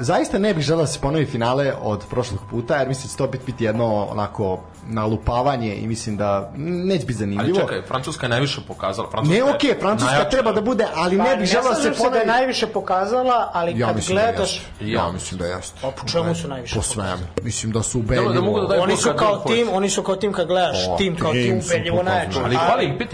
Zaista 0.00 0.38
ne 0.38 0.54
bih 0.54 0.64
želeo 0.64 0.82
da 0.82 0.86
se 0.86 1.00
ponovi 1.00 1.26
finale 1.26 1.72
od 1.80 2.04
prošlog 2.10 2.40
puta, 2.50 2.76
jer 2.76 2.88
mislim 2.88 3.02
da 3.02 3.10
će 3.10 3.16
to 3.16 3.26
biti, 3.26 3.44
biti 3.46 3.64
jedno 3.64 4.04
onako 4.04 4.60
nalupavanje 4.86 5.74
i 5.74 5.86
mislim 5.86 6.16
da 6.16 6.50
neće 6.56 6.98
biti 7.00 7.12
Ali 7.12 7.14
zanimljivo. 7.14 7.60
čekaj, 7.60 7.82
Francuska 7.82 8.26
je 8.26 8.30
najviše 8.30 8.60
pokazala. 8.68 9.10
Francuska 9.10 9.34
Ne, 9.36 9.54
okej, 9.54 9.74
Francuska 9.80 10.12
najjača. 10.12 10.30
treba 10.30 10.52
da 10.52 10.60
bude, 10.60 10.86
ali 10.94 11.18
Pa, 11.18 11.24
ne 11.24 11.36
bih 11.36 11.46
želeo 11.46 11.68
da 11.68 11.74
se 11.74 11.82
se 11.82 11.90
da 11.90 11.94
ponovi... 11.96 12.18
je 12.18 12.26
najviše 12.26 12.66
pokazala, 12.66 13.50
ali 13.52 13.78
Ja 13.78 13.86
kad 13.86 13.96
da 13.96 14.02
gledaš... 14.08 14.54
jeste. 14.54 14.68
Ja 14.82 15.12
mislim 15.12 15.38
da 15.38 15.46
jeste. 15.46 15.78
Pa 15.82 15.90
po 15.90 16.08
čemu 16.08 16.34
su 16.34 16.48
najviše 16.48 16.74
Po 16.74 16.82
svemu. 16.82 17.22
Mislim 17.42 17.72
da 17.72 17.82
su 17.82 18.02
Delo 18.02 18.32
da 18.32 18.40
mogu 18.40 18.58
da 18.58 18.64
ubedljivo. 18.64 18.68
daju 18.68 18.82
Oni 18.82 18.96
su 18.96 19.10
kao 19.16 19.38
tim, 19.38 19.68
oni 19.72 19.90
su 19.90 20.02
kao 20.02 20.16
tim 20.16 20.32
kad 20.32 20.46
gledaš, 20.46 20.88
O, 20.88 20.96
tim 20.96 21.16
kao 21.16 21.32
tim 21.32 21.58
ubedljivo 21.58 21.96
pokazali. 21.96 22.16
najjači. 22.16 22.38
Ali 22.38 22.56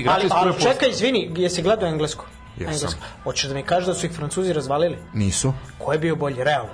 ali, 0.09 0.25
iz 0.25 0.31
prve 0.33 0.53
ali 0.53 0.63
čekaj, 0.63 0.89
izvini, 0.89 1.31
jesi 1.37 1.63
gledao 1.63 1.89
englesku? 1.89 2.25
Jesam. 2.57 2.75
Engleska. 2.75 3.01
Hoćeš 3.23 3.49
da 3.49 3.55
mi 3.55 3.63
kažeš 3.63 3.87
da 3.87 3.95
su 3.95 4.07
ih 4.07 4.13
Francuzi 4.13 4.53
razvalili? 4.53 4.99
Nisu. 5.13 5.53
Ko 5.79 5.93
je 5.93 5.99
bio 5.99 6.17
bolji, 6.17 6.45
realno? 6.45 6.73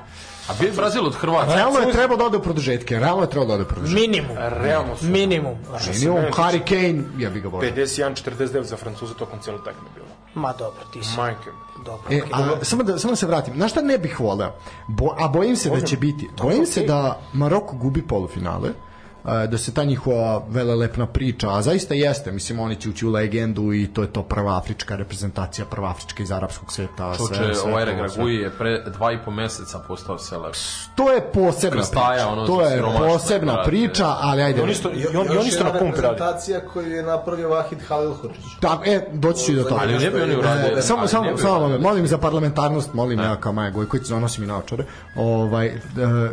A 0.48 0.52
bio 0.60 0.66
je 0.66 0.72
Brazil 0.72 1.06
od 1.06 1.14
Hrvatske. 1.14 1.54
Realno 1.54 1.78
je 1.78 1.92
trebao 1.92 2.16
da 2.16 2.24
ode 2.24 2.36
u 2.36 2.42
produžetke, 2.42 2.98
realno 2.98 3.22
je 3.22 3.30
trebao 3.30 3.46
da 3.46 3.54
ode 3.54 3.62
u 3.62 3.66
produžetke. 3.66 4.00
Minimum. 4.00 4.36
Realno 4.38 4.96
su. 4.96 5.06
Minimum. 5.06 5.54
Minimum, 5.92 6.24
Harry 6.32 6.64
Kane, 6.68 7.02
ja 7.18 7.30
bih 7.30 7.42
ga 7.42 7.48
volio. 7.48 7.72
51-49 7.72 8.62
za 8.62 8.76
Francuza 8.76 9.14
tokom 9.14 9.38
cijele 9.38 9.58
tekme 9.64 9.88
bilo. 9.94 10.06
Ma 10.34 10.52
dobro, 10.52 10.80
ti 10.92 11.04
si. 11.04 11.16
Majke. 11.16 11.50
Dobro. 11.84 12.02
E, 12.10 12.20
a, 12.32 12.64
samo, 12.64 12.82
da, 12.82 12.98
samo 12.98 13.12
da 13.12 13.16
se 13.16 13.26
vratim. 13.26 13.58
Na 13.58 13.68
šta 13.68 13.82
ne 13.82 13.98
bih 13.98 14.20
voleo? 14.20 14.52
Bo, 14.88 15.14
a 15.18 15.28
bojim 15.28 15.56
se 15.56 15.70
da 15.70 15.80
će 15.80 15.96
biti. 15.96 16.28
Bojim 16.42 16.66
se 16.66 16.80
da 16.80 17.20
Maroko 17.32 17.76
gubi 17.76 18.02
polufinale, 18.02 18.68
e, 18.68 18.89
da 19.24 19.58
se 19.58 19.74
ta 19.74 19.84
njihova 19.84 20.42
velelepna 20.48 21.06
priča, 21.06 21.50
a 21.50 21.62
zaista 21.62 21.94
jeste, 21.94 22.32
mislim, 22.32 22.60
oni 22.60 22.76
će 22.76 22.88
ući 22.88 23.06
u 23.06 23.10
legendu 23.10 23.72
i 23.72 23.86
to 23.86 24.02
je 24.02 24.12
to 24.12 24.22
prva 24.22 24.56
afrička 24.58 24.96
reprezentacija, 24.96 25.64
prva 25.64 25.90
afrička 25.90 26.22
iz 26.22 26.32
arapskog 26.32 26.72
sveta. 26.72 27.14
Čuče, 27.16 27.34
sve- 27.34 27.54
sve 27.54 27.70
ovaj 27.70 27.84
to, 27.84 27.90
Regragui 27.90 28.34
je 28.34 28.50
pre 28.50 28.82
dva 28.90 29.12
i 29.12 29.18
po 29.24 29.30
meseca 29.30 29.78
postao 29.78 30.18
selek. 30.18 30.54
To 30.94 31.10
je 31.10 31.20
posebna 31.22 31.76
Krstaja, 31.76 32.10
priča. 32.12 32.28
ono, 32.28 32.46
to 32.46 32.62
je 32.62 32.82
posebna 32.98 33.52
brate. 33.52 33.70
priča, 33.70 34.06
ali 34.20 34.42
ajde. 34.42 34.58
I 34.60 34.62
oni 34.62 34.72
isto, 34.72 34.90
i, 34.90 35.16
on, 35.16 35.26
i 35.44 35.48
isto 35.48 35.64
na 35.64 35.70
pumpi 35.70 35.84
radi. 35.86 36.02
reprezentacija 36.02 36.60
koju 36.62 36.90
je 36.90 37.02
napravio 37.02 37.48
Vahid 37.48 37.78
Halilhočić. 37.88 38.44
Tak, 38.60 38.86
e, 38.86 39.06
doći 39.12 39.44
ću 39.44 39.52
i 39.52 39.56
do 39.56 39.62
toga. 39.62 39.80
Ali 39.80 39.98
ne 39.98 40.10
bi 40.10 40.20
oni 40.20 40.36
uradili. 40.36 40.78
E, 40.78 40.82
samo, 40.82 41.00
ali 41.00 41.08
samo, 41.08 41.36
samo, 41.36 41.78
molim 41.78 42.06
za 42.06 42.18
parlamentarnost, 42.18 42.94
molim 42.94 43.20
ja 43.20 43.36
kao 43.36 43.52
Maja 43.52 43.70
Gojković, 43.70 44.06
zanosim 44.06 44.44
i 44.44 44.46
naočare. 44.46 44.84
Ovaj, 45.16 45.66
e, 45.66 45.72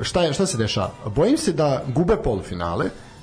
šta, 0.02 0.24
je, 0.24 0.34
šta 0.34 0.46
se 0.46 0.58
dešava? 0.58 0.92
Bojim 1.06 1.38
se 1.38 1.54
da 1.54 1.82
gube 1.88 2.16
polufinale, 2.16 2.77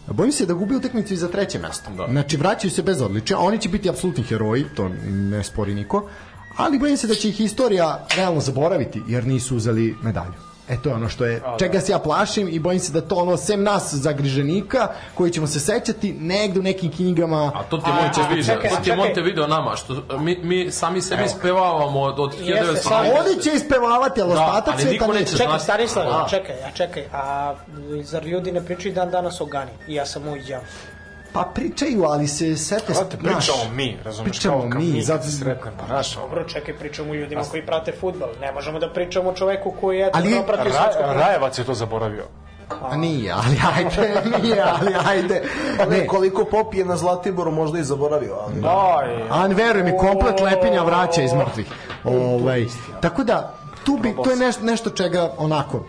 Bojim 0.06 0.32
se 0.32 0.46
da 0.46 0.54
gube 0.54 0.76
utakmicu 0.76 1.14
i 1.14 1.16
za 1.16 1.28
treće 1.28 1.58
mesto. 1.58 1.90
Da. 1.90 2.06
Znači, 2.10 2.36
vraćaju 2.36 2.70
se 2.70 2.82
bez 2.82 3.00
odličja, 3.00 3.38
oni 3.38 3.58
će 3.58 3.68
biti 3.68 3.88
apsolutni 3.88 4.24
heroji, 4.24 4.64
to 4.76 4.88
ne 5.08 5.44
spori 5.44 5.74
niko, 5.74 6.08
ali 6.56 6.78
bojim 6.78 6.96
se 6.96 7.06
da 7.06 7.14
će 7.14 7.28
ih 7.28 7.40
istorija 7.40 8.06
realno 8.16 8.40
zaboraviti, 8.40 9.02
jer 9.08 9.26
nisu 9.26 9.56
uzeli 9.56 9.96
medalju. 10.02 10.53
E 10.68 10.76
to 10.76 10.88
je 10.88 10.94
ono 10.94 11.08
što 11.08 11.24
je, 11.24 11.42
čega 11.58 11.80
se 11.80 11.92
ja 11.92 11.98
plašim 11.98 12.48
i 12.48 12.58
bojim 12.58 12.80
se 12.80 12.92
da 12.92 13.00
to 13.00 13.14
ono, 13.16 13.36
sem 13.36 13.62
nas 13.62 13.94
zagriženika, 13.94 14.78
koji 15.14 15.30
ćemo 15.30 15.46
se 15.46 15.60
sećati 15.60 16.12
negde 16.12 16.60
u 16.60 16.62
nekim 16.62 16.92
knjigama, 16.92 17.52
A 17.54 17.62
to 17.62 17.78
ti 17.78 17.90
je 17.90 17.92
A, 17.92 18.02
Monte 18.02 18.20
a, 18.20 18.28
video, 18.28 18.44
čekaj, 18.44 18.70
to 18.70 18.76
ti 18.76 18.80
je 18.80 18.84
čekaj. 18.84 18.96
Monte 18.96 19.20
video 19.20 19.46
nama, 19.46 19.76
što 19.76 20.18
mi, 20.18 20.36
mi 20.36 20.70
sami 20.70 21.02
sebi 21.02 21.28
spevavamo 21.28 22.00
od, 22.00 22.18
od 22.18 22.34
Jeste, 22.34 22.64
1900. 22.64 22.76
sad- 22.78 23.06
Oni 23.06 23.42
će 23.42 23.50
ispevavati, 23.52 24.20
ali 24.22 24.34
Da, 24.34 24.40
ostatak 24.40 24.74
ali 24.74 24.82
sveta 24.82 24.92
niko 24.92 25.12
neće. 25.12 25.36
Čekaj, 25.36 25.58
Stanislav, 25.58 26.06
A. 26.06 26.26
čekaj, 26.30 26.56
a 26.56 26.70
čekaj, 26.70 27.04
a 27.12 27.54
zar 28.02 28.24
ljudi 28.24 28.52
ne 28.52 28.64
pričaju 28.64 28.94
dan 28.94 29.10
danas 29.10 29.40
o 29.40 29.46
Gani? 29.46 29.70
I 29.88 29.94
ja 29.94 30.06
sam 30.06 30.28
uviđao. 30.28 30.60
Pa 31.34 31.42
pričaju, 31.54 32.04
ali 32.04 32.28
se 32.28 32.56
sete... 32.56 32.92
Brate, 32.92 33.16
pričamo 33.16 33.74
mi, 33.74 33.98
razumeš, 34.04 34.30
Pričamo 34.30 34.60
kao 34.60 34.70
kad 34.70 34.80
mi, 34.80 34.92
mi 34.92 35.02
zato- 35.02 35.24
se 35.24 35.30
sretnemo, 35.30 35.76
znaš, 35.86 36.16
ono. 36.16 36.26
Dobro, 36.26 36.44
čekaj, 36.44 36.74
pričamo 36.74 37.14
ljudima 37.14 37.42
koji 37.50 37.66
prate 37.66 37.92
futbal. 38.00 38.28
Ne 38.40 38.52
možemo 38.52 38.78
da 38.78 38.92
pričamo 38.92 39.30
o 39.30 39.34
čoveku 39.34 39.74
koji 39.80 39.98
je 39.98 40.10
Ali- 40.14 40.34
ali, 40.36 40.46
prati 40.46 40.68
Ra. 40.68 41.12
Rajevac 41.12 41.58
je 41.58 41.64
to 41.64 41.74
zaboravio. 41.74 42.24
A 42.82 42.96
nije, 42.96 43.32
ali 43.32 43.56
ajde, 43.76 44.22
nije, 44.42 44.62
ali 44.62 44.94
ajde. 45.06 45.42
Ne, 45.78 45.98
Ne, 45.98 46.06
koliko 46.06 46.44
popije 46.44 46.84
na 46.84 46.96
Zlatiboru 46.96 47.50
možda 47.50 47.78
i 47.78 47.84
zaboravio, 47.84 48.36
ali... 48.36 48.54
Aj, 48.66 49.22
a 49.30 49.46
veruj 49.46 49.82
mi, 49.82 49.98
komplet 49.98 50.40
lepinja 50.40 50.82
vraća 50.82 51.22
iz 51.22 51.32
mrtvih. 51.32 51.66
Ovaj, 52.04 52.66
tako 53.00 53.24
da, 53.24 53.54
tu 53.84 53.96
bi, 53.96 54.14
to 54.24 54.30
je 54.30 54.36
nešto, 54.36 54.64
nešto 54.64 54.90
čega 54.90 55.32
onako, 55.38 55.84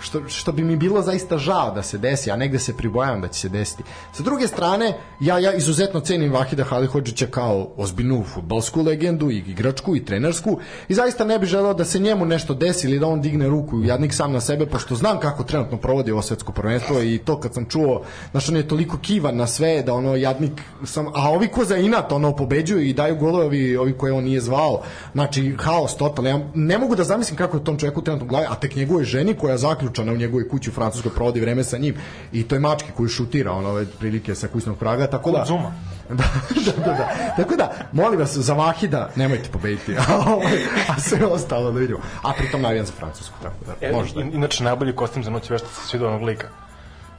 što, 0.00 0.28
što 0.28 0.52
bi 0.52 0.64
mi 0.64 0.76
bilo 0.76 1.02
zaista 1.02 1.38
žao 1.38 1.74
da 1.74 1.82
se 1.82 1.98
desi, 1.98 2.30
a 2.30 2.36
negde 2.36 2.58
se 2.58 2.76
pribojavam 2.76 3.20
da 3.20 3.28
će 3.28 3.40
se 3.40 3.48
desiti. 3.48 3.82
Sa 4.12 4.22
druge 4.22 4.46
strane, 4.46 4.98
ja, 5.20 5.38
ja 5.38 5.52
izuzetno 5.52 6.00
cenim 6.00 6.32
Vahida 6.32 6.64
Halihodžića 6.64 7.26
kao 7.26 7.68
ozbiljnu 7.76 8.24
futbalsku 8.34 8.82
legendu 8.82 9.30
i 9.30 9.38
igračku 9.38 9.96
i 9.96 10.04
trenersku 10.04 10.58
i 10.88 10.94
zaista 10.94 11.24
ne 11.24 11.38
bih 11.38 11.48
želeo 11.48 11.74
da 11.74 11.84
se 11.84 11.98
njemu 11.98 12.24
nešto 12.24 12.54
desi 12.54 12.86
ili 12.86 12.98
da 12.98 13.06
on 13.06 13.22
digne 13.22 13.48
ruku 13.48 13.82
jadnik 13.82 14.14
sam 14.14 14.32
na 14.32 14.40
sebe, 14.40 14.66
pošto 14.66 14.94
znam 14.94 15.20
kako 15.20 15.44
trenutno 15.44 15.78
provodi 15.78 16.12
ovo 16.12 16.22
svetsko 16.22 16.52
prvenstvo 16.52 17.02
i 17.02 17.18
to 17.18 17.40
kad 17.40 17.54
sam 17.54 17.66
čuo, 17.68 18.02
znaš 18.30 18.48
on 18.48 18.56
je 18.56 18.68
toliko 18.68 18.98
kivan 18.98 19.36
na 19.36 19.46
sve 19.46 19.82
da 19.82 19.94
ono 19.94 20.16
jadnik 20.16 20.52
sam, 20.84 21.06
a 21.14 21.30
ovi 21.30 21.48
ko 21.48 21.64
za 21.64 21.76
inat 21.76 22.12
ono 22.12 22.36
pobeđuju 22.36 22.80
i 22.80 22.92
daju 22.92 23.16
golove 23.16 23.44
ovi, 23.44 23.76
ovi 23.76 23.92
koje 23.92 24.12
on 24.12 24.24
nije 24.24 24.40
zvao, 24.40 24.82
znači 25.12 25.56
haos 25.58 25.96
totalno, 25.96 26.30
ja 26.30 26.40
ne 26.54 26.78
mogu 26.78 26.96
da 26.96 27.04
zamislim 27.04 27.36
kako 27.36 27.56
je 27.56 27.64
tom 27.64 27.78
čovjeku 27.78 28.02
trenutno 28.02 28.26
u 28.26 28.28
glavi, 28.28 28.46
a 28.50 28.54
tek 28.54 28.76
njegovoj 28.76 29.04
ženi 29.04 29.34
koja 29.34 29.52
je 29.52 29.58
zaključana 29.78 30.12
u 30.12 30.16
njegovoj 30.16 30.48
kući 30.48 30.70
u 30.70 30.74
Francuskoj 30.74 31.12
provodi 31.12 31.40
vreme 31.40 31.64
sa 31.64 31.78
njim 31.78 31.94
i 32.32 32.42
to 32.42 32.54
je 32.54 32.60
mački 32.60 32.88
koji 32.92 33.08
šutira 33.08 33.52
ono 33.52 33.68
ove 33.68 33.86
prilike 33.88 34.34
sa 34.34 34.48
kućnog 34.48 34.78
praga, 34.78 35.06
tako 35.06 35.30
da... 35.32 35.44
Zuma. 35.46 35.72
da, 36.08 36.24
da, 36.56 36.72
da, 36.74 36.92
da. 36.92 37.08
Tako 37.36 37.56
da, 37.56 37.72
molim 37.92 38.20
vas, 38.20 38.36
za 38.36 38.54
Vahida 38.54 39.10
nemojte 39.16 39.48
pobediti, 39.50 39.94
a, 39.98 40.02
ovaj, 40.26 40.58
a 40.88 41.00
sve 41.00 41.26
ostalo 41.26 41.72
da 41.72 41.78
vidimo. 41.78 41.98
A 42.22 42.32
pritom 42.32 42.62
navijam 42.62 42.86
za 42.86 42.92
Francusku, 42.92 43.34
tako 43.42 43.54
da, 43.66 43.86
E, 43.86 43.92
možda. 43.92 44.20
in- 44.20 44.34
Inače, 44.34 44.64
najbolji 44.64 44.92
kostim 44.94 45.24
za 45.24 45.30
noć 45.30 45.50
vešta 45.50 45.68
se 45.68 45.88
svidio 45.88 46.08
onog 46.08 46.22
lika. 46.22 46.48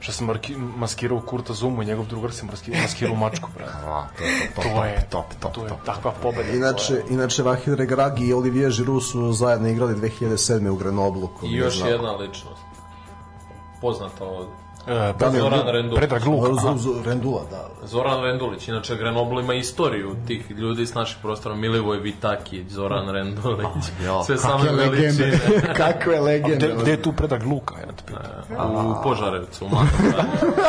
Što 0.00 0.12
sam 0.12 0.26
marki, 0.26 0.56
maskirao 0.56 1.20
Kurta 1.20 1.52
Zumu 1.52 1.82
i 1.82 1.86
njegov 1.86 2.06
drugar 2.06 2.32
se 2.32 2.46
maskirao, 2.46 2.82
maskirao 2.82 3.14
mačku, 3.16 3.48
brate. 3.56 3.72
A, 3.86 4.08
to, 4.18 4.24
to, 4.54 4.62
to, 4.62 4.68
To 4.68 4.84
je, 4.84 5.06
top, 5.10 5.24
top, 5.40 5.54
to 5.54 5.62
je 5.62 5.68
top. 5.68 5.84
takva 5.84 6.12
pobeda. 6.22 6.50
Inače, 6.50 7.02
inače 7.10 7.42
Vahid 7.42 7.74
Regragi 7.74 8.26
i 8.26 8.32
Olivier 8.32 8.72
Giroud 8.72 9.04
su 9.04 9.32
zajedno 9.32 9.68
igrali 9.68 9.94
2007. 9.94 10.68
u 10.68 10.76
Grenoblu. 10.76 11.28
I 11.42 11.54
još 11.54 11.80
jedna 11.80 12.12
ličnost. 12.12 12.62
Poznata 13.80 14.24
od 14.24 14.46
Da 14.86 15.28
li 15.28 15.36
je 15.36 15.40
Zoran 15.40 15.60
on- 15.60 15.68
Rendulić. 15.68 15.98
Predrag 15.98 16.26
Luka. 16.26 16.52
Z- 16.54 16.78
z- 16.78 17.06
Rendula, 17.06 17.42
da. 17.50 17.68
Zoran 17.84 18.22
Rendulić, 18.22 18.68
inače 18.68 18.96
Grenoble 18.96 19.42
ima 19.42 19.54
istoriju 19.54 20.16
tih 20.26 20.50
ljudi 20.50 20.86
s 20.86 20.94
naših 20.94 21.16
prostora, 21.22 21.54
Milivoj 21.54 21.98
Vitaki, 21.98 22.64
Zoran 22.68 23.08
Rendulić, 23.08 23.66
sve 24.26 24.38
same 24.38 24.54
Kakve 24.64 24.76
legende, 24.78 25.24
veličine. 25.24 25.74
kakve 25.74 26.20
legende. 26.20 26.56
Gde, 26.66 26.74
gde 26.76 26.90
je 26.90 27.02
tu 27.02 27.12
Predrag 27.12 27.42
Luka, 27.44 27.74
ja 27.76 27.86
te 27.88 28.02
pitam. 28.06 28.86
u 28.86 29.02
Požarevcu, 29.02 29.64
u 29.64 29.68
gradu. 29.68 30.52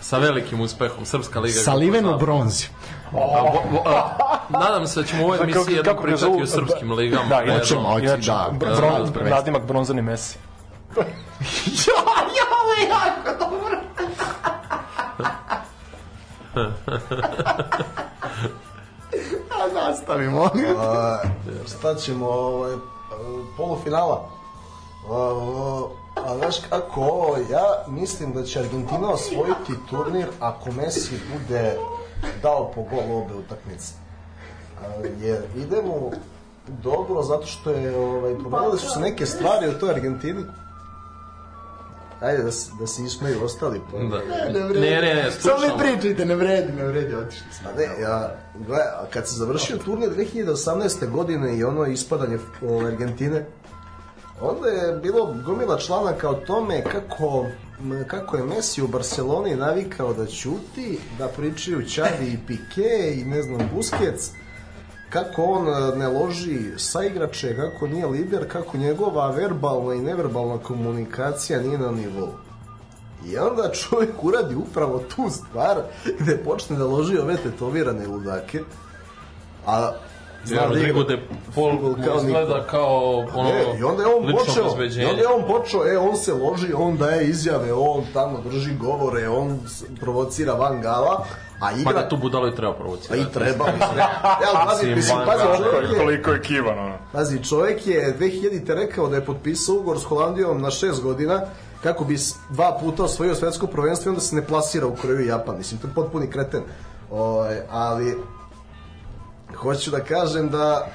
Sa 0.00 0.18
velikim 0.18 0.60
uspehom, 0.60 1.04
Srpska 1.04 1.40
liga. 1.40 1.54
Saliven 1.54 2.04
u 2.04 2.08
Jugoslavije. 2.08 2.26
bronzi. 2.26 2.66
A, 3.12 3.16
vo- 3.42 3.62
vo- 3.72 3.82
a, 3.86 4.08
Nadam 4.50 4.86
se 4.86 5.00
da 5.00 5.06
ćemo 5.06 5.22
u 5.22 5.26
ovoj 5.26 5.38
emisiji 5.38 5.74
jednom 5.76 5.96
pričati 6.02 6.42
o 6.42 6.46
srpskim 6.46 6.92
ligama. 6.92 7.24
Da, 7.24 7.38
redom. 7.38 7.54
inače, 7.54 7.74
Hoćemo, 7.74 7.98
inače, 8.00 8.22
da, 8.22 8.48
br- 8.52 8.58
da, 8.60 8.76
bron- 8.76 9.04
da, 9.04 9.20
prvenstvo. 10.94 11.22
nadimak 12.88 13.24
bronzani 13.38 13.76
Messi. 13.98 14.32
A 19.50 19.66
nastavimo. 19.74 20.50
A, 20.78 21.18
šta 21.76 21.94
ćemo, 21.94 22.26
ovaj, 22.28 22.76
polufinala. 23.56 24.28
A, 25.10 25.84
a 26.16 26.36
znaš 26.38 26.56
kako 26.68 27.00
ovo, 27.00 27.36
ja 27.50 27.84
mislim 27.88 28.32
da 28.32 28.42
će 28.42 28.60
Argentina 28.60 29.10
osvojiti 29.10 29.72
turnir 29.90 30.28
ako 30.40 30.72
Messi 30.72 31.20
bude 31.32 31.76
dao 32.42 32.72
po 32.74 32.82
gol 32.82 33.16
obe 33.18 33.34
utakmice. 33.34 33.92
Jer 35.20 35.42
idemo 35.56 36.10
dobro 36.66 37.22
zato 37.22 37.46
što 37.46 37.70
je 37.70 37.96
ovaj, 37.96 38.38
promenile 38.38 38.78
su 38.78 38.90
se 38.90 39.00
neke 39.00 39.26
stvari 39.26 39.68
u 39.68 39.78
toj 39.78 39.90
Argentini. 39.90 40.44
Ajde 42.22 42.42
da, 42.42 42.52
se- 42.52 42.70
da 42.80 42.86
se 42.86 43.02
ismeju 43.02 43.44
ostali. 43.44 43.80
Pa. 43.90 43.98
Da. 43.98 44.18
Ne, 44.74 44.80
ne, 44.80 45.00
ne, 45.02 45.30
Samo 45.32 45.56
slušamo. 45.58 45.76
mi 45.76 45.82
pričajte, 45.82 46.24
ne 46.24 46.34
vredi, 46.34 46.72
ne 46.72 46.84
vredi, 46.84 47.14
otišli 47.14 47.46
smo. 47.52 47.68
A 47.68 47.72
ne, 47.74 48.02
ja, 48.02 48.34
gle, 48.56 48.78
a 48.78 49.06
kad 49.10 49.28
se 49.28 49.34
završio 49.34 49.76
turnir 49.76 50.10
2018. 50.10 51.08
godine 51.08 51.58
i 51.58 51.64
ono 51.64 51.86
ispadanje 51.86 52.38
o, 52.62 52.86
Argentine, 52.86 53.46
onda 54.40 54.68
je 54.68 54.92
bilo 54.92 55.34
gomila 55.36 55.78
članaka 55.78 56.30
o 56.30 56.34
tome 56.36 56.82
kako 56.82 57.46
kako 58.06 58.36
je 58.36 58.44
Messi 58.44 58.82
u 58.82 58.88
Barceloni 58.88 59.56
navikao 59.56 60.14
da 60.14 60.26
ćuti, 60.26 60.98
da 61.18 61.28
pričaju 61.28 61.88
Čavi 61.88 62.26
i 62.26 62.38
Pique 62.46 62.88
i 63.14 63.24
ne 63.24 63.42
znam 63.42 63.70
Busquets, 63.76 64.30
kako 65.12 65.42
on 65.44 65.68
e, 65.68 65.96
ne 65.96 66.08
loži 66.08 66.58
sa 66.76 67.04
igrače, 67.04 67.56
kako 67.56 67.86
nije 67.86 68.06
lider, 68.06 68.48
kako 68.48 68.76
njegova 68.76 69.30
verbalna 69.30 69.94
i 69.94 70.00
neverbalna 70.00 70.58
komunikacija 70.58 71.60
nije 71.60 71.78
na 71.78 71.90
nivou. 71.90 72.28
I 73.26 73.38
onda 73.38 73.70
čovjek 73.72 74.24
uradi 74.24 74.54
upravo 74.54 75.02
tu 75.16 75.30
stvar 75.30 75.82
gde 76.18 76.36
počne 76.36 76.76
da 76.76 76.84
loži 76.84 77.18
ove 77.18 77.36
tetovirane 77.36 78.06
ludake. 78.06 78.60
A 79.66 79.92
Zna 80.44 80.66
Rodrigo 80.66 81.04
de 81.04 81.18
Paul 81.54 81.72
mu 81.72 81.96
kao 82.04 82.16
izgleda 82.16 82.66
kao 82.66 83.26
ono 83.34 83.48
E, 83.48 83.78
I 83.78 83.82
onda 83.82 84.02
je 84.02 84.08
on 84.08 84.32
počeo, 84.32 84.64
i 85.00 85.04
onda 85.04 85.20
je 85.20 85.28
on 85.28 85.42
počeo, 85.46 85.86
e, 85.86 85.98
on 85.98 86.16
se 86.16 86.32
loži, 86.32 86.72
on 86.76 86.96
daje 86.96 87.28
izjave, 87.28 87.72
on 87.72 88.04
tamo 88.12 88.40
drži 88.50 88.74
govore, 88.74 89.28
on 89.28 89.60
provocira 90.00 90.54
Van 90.54 90.80
Gala, 90.80 91.24
a 91.62 91.72
igra... 91.72 91.92
Pa 91.92 92.00
da 92.00 92.08
tu 92.08 92.16
budalo 92.16 92.48
i 92.48 92.54
treba 92.54 92.72
Pa 92.72 92.78
provocirati. 92.78 93.22
i 93.22 93.32
treba, 93.32 93.64
mislim. 93.64 93.98
Ja, 94.42 94.66
pazi, 94.66 94.94
Mislim, 94.94 95.18
pazi, 95.26 95.42
čovjek 95.56 95.92
je, 95.92 95.98
Koliko 95.98 96.30
je 96.30 96.42
kivan, 96.42 96.78
ono. 96.78 96.94
Pazi, 97.12 97.44
čovjek 97.44 97.86
je 97.86 98.16
2000-te 98.18 98.74
rekao 98.74 99.08
da 99.08 99.16
je 99.16 99.24
potpisao 99.24 99.74
ugovor 99.74 100.00
s 100.00 100.04
Holandijom 100.04 100.60
na 100.62 100.70
6 100.70 101.02
godina 101.02 101.40
kako 101.82 102.04
bi 102.04 102.18
dva 102.50 102.78
puta 102.80 103.04
osvojio 103.04 103.34
svetsko 103.34 103.66
prvenstvo 103.66 104.08
i 104.08 104.12
onda 104.12 104.20
se 104.20 104.36
ne 104.36 104.46
plasira 104.46 104.86
u 104.86 104.96
Koreju 104.96 105.20
i 105.20 105.26
Japan. 105.26 105.56
Mislim, 105.58 105.80
to 105.80 105.88
je 105.88 105.94
potpuni 105.94 106.30
kreten. 106.30 106.62
O, 107.10 107.44
ali, 107.70 108.18
hoću 109.56 109.90
da 109.90 110.00
kažem 110.00 110.48
da 110.48 110.86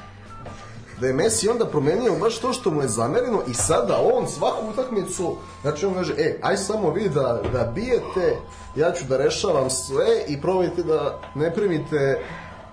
da 1.02 1.08
je 1.08 1.14
Messi 1.14 1.50
onda 1.50 1.66
promenio 1.66 2.16
baš 2.20 2.40
to 2.40 2.54
što 2.54 2.72
mu 2.72 2.82
je 2.82 2.88
zamereno 2.88 3.42
i 3.48 3.54
sada 3.54 4.00
on 4.14 4.28
svaku 4.28 4.70
utakmicu, 4.70 5.36
znači 5.62 5.86
on 5.86 5.94
kaže, 5.94 6.14
e, 6.18 6.40
aj 6.42 6.58
samo 6.58 6.92
vi 6.92 7.10
da, 7.10 7.42
da 7.54 7.72
bijete, 7.76 8.38
ja 8.76 8.92
ću 8.92 9.06
da 9.06 9.18
rešavam 9.18 9.70
sve 9.70 10.06
i 10.28 10.42
probajte 10.42 10.84
da 10.84 11.20
ne 11.36 11.54
primite 11.54 12.20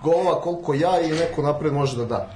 golova 0.03 0.41
koliko 0.41 0.75
ja 0.75 1.01
i 1.01 1.11
neko 1.11 1.43
napred 1.43 1.73
može 1.73 1.97
da 1.97 2.05
da. 2.05 2.31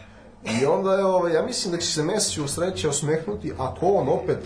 I 0.60 0.66
onda 0.66 0.94
je, 0.94 1.05
ovaj, 1.05 1.32
ja 1.32 1.43
mislim 1.43 1.73
da 1.73 1.78
će 1.78 1.86
se 1.86 2.02
Messi 2.02 2.40
u 2.40 2.48
sreće 2.48 2.89
osmehnuti 2.89 3.52
ako 3.59 3.86
on 3.86 4.09
opet, 4.09 4.39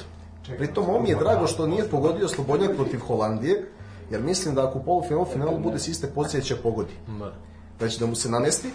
pritom 0.56 0.84
on 0.88 1.02
mi 1.02 1.08
je 1.08 1.16
drago 1.16 1.46
što 1.46 1.66
nije 1.66 1.88
pogodio 1.88 2.28
Slobodnjak 2.28 2.76
protiv 2.76 3.00
Holandije, 3.00 3.68
jer 4.10 4.22
mislim 4.22 4.54
da 4.54 4.68
ako 4.68 4.78
u 4.78 4.82
polufinalu 4.82 5.26
finalu 5.32 5.58
bude 5.58 5.78
s 5.78 5.88
iste 5.88 6.06
pozicije 6.06 6.42
će 6.42 6.56
pogodi 6.56 6.92
Da. 7.18 7.32
da 7.80 7.88
će 7.88 7.98
da 7.98 8.06
mu 8.06 8.14
se 8.14 8.30
namesti 8.30 8.68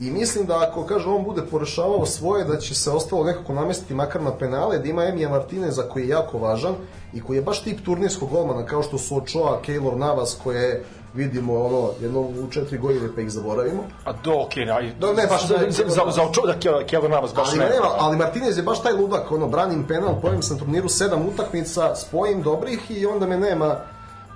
i 0.00 0.10
mislim 0.10 0.46
da 0.46 0.66
ako 0.68 0.84
kaže 0.86 1.08
on 1.08 1.24
bude 1.24 1.42
porešavao 1.50 2.06
svoje 2.06 2.44
da 2.44 2.56
će 2.58 2.74
se 2.74 2.90
ostalo 2.90 3.24
nekako 3.24 3.52
namestiti 3.52 3.94
makar 3.94 4.22
na 4.22 4.36
penale 4.36 4.78
da 4.78 4.88
ima 4.88 5.04
Emija 5.04 5.28
Martineza 5.28 5.82
koji 5.82 6.02
je 6.02 6.08
jako 6.08 6.38
važan 6.38 6.74
i 7.14 7.20
koji 7.20 7.36
je 7.36 7.42
baš 7.42 7.62
tip 7.62 7.84
turnirskog 7.84 8.30
golmana 8.30 8.66
kao 8.66 8.82
što 8.82 8.98
su 8.98 9.16
Ochoa, 9.16 9.60
Keylor 9.66 9.96
Navas 9.96 10.38
koje 10.44 10.84
vidimo 11.14 11.64
ono 11.64 11.90
jedno 12.00 12.20
u 12.20 12.46
četiri 12.50 12.78
godine 12.78 13.08
pa 13.14 13.20
ih 13.20 13.30
zaboravimo 13.30 13.82
A 14.04 14.12
do, 14.12 14.42
okej, 14.46 14.70
aj, 14.70 14.92
Da, 15.00 15.12
ne, 15.12 15.26
baš 15.26 15.46
za, 15.46 15.56
ne- 15.56 15.70
za, 15.70 15.84
za, 15.88 16.02
za 16.10 16.22
oču, 16.22 16.40
da 16.46 16.84
Kjell 16.86 17.08
Navas 17.08 17.34
baš 17.34 17.48
ali, 17.48 17.58
ne. 17.58 17.64
nema, 17.64 17.88
ali 17.98 18.16
Martinez 18.16 18.56
je 18.56 18.62
baš 18.62 18.82
taj 18.82 18.92
ludak 18.92 19.32
ono 19.32 19.48
branim 19.48 19.86
penal 19.86 20.20
pojem 20.20 20.42
sam 20.42 20.58
turniru 20.58 20.88
sedam 20.88 21.26
utakmica 21.26 21.94
spojim 21.96 22.42
dobrih 22.42 22.90
i 22.90 23.06
onda 23.06 23.26
me 23.26 23.36
nema 23.38 23.76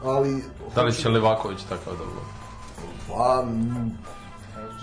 ali 0.05 0.45
Da 0.75 0.83
li 0.83 0.93
će 0.93 1.09
Livaković 1.09 1.63
takav 1.63 1.93
da 1.93 2.05
bude? 2.05 2.27
Pa, 3.09 3.45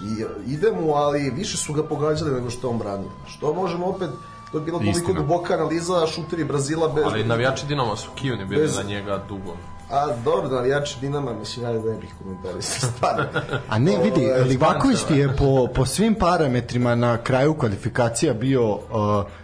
i, 0.03 0.25
ide 0.53 0.71
mu, 0.71 0.93
ali 0.93 1.30
više 1.30 1.57
su 1.57 1.73
ga 1.73 1.84
pogađali 1.84 2.31
nego 2.31 2.49
što 2.49 2.69
on 2.69 2.77
branio. 2.77 3.09
Što 3.27 3.53
možemo 3.53 3.85
opet, 3.85 4.09
to 4.51 4.57
je 4.57 4.63
bila 4.63 4.80
toliko 4.80 4.97
Istina. 4.99 5.19
duboka 5.19 5.53
analiza, 5.53 6.07
šuteri 6.07 6.43
Brazila 6.43 6.88
bez... 6.88 7.03
Ali 7.05 7.23
navijači 7.23 7.65
Dinama 7.65 7.95
su 7.95 8.09
kivni 8.15 8.45
bili 8.45 8.61
Bez- 8.61 8.77
na 8.77 8.84
njega 8.84 9.23
dugo. 9.30 9.57
A 9.89 10.07
dobro, 10.25 10.49
navijači 10.49 10.97
Dinama, 11.01 11.34
mislim, 11.34 11.65
ja 11.65 11.71
ne 11.73 11.80
bih 12.01 12.09
komentarisao 12.23 12.89
stvarno. 12.89 13.25
A 13.69 13.80
ne, 13.80 13.97
vidi, 14.03 14.25
Ovaj, 14.25 14.43
Livaković 14.43 14.99
ti 15.03 15.13
je 15.13 15.35
po, 15.35 15.67
po 15.75 15.85
svim 15.85 16.15
parametrima 16.15 16.95
na 16.95 17.17
kraju 17.17 17.53
kvalifikacija 17.53 18.34
bio 18.34 18.71
uh, 18.71 18.80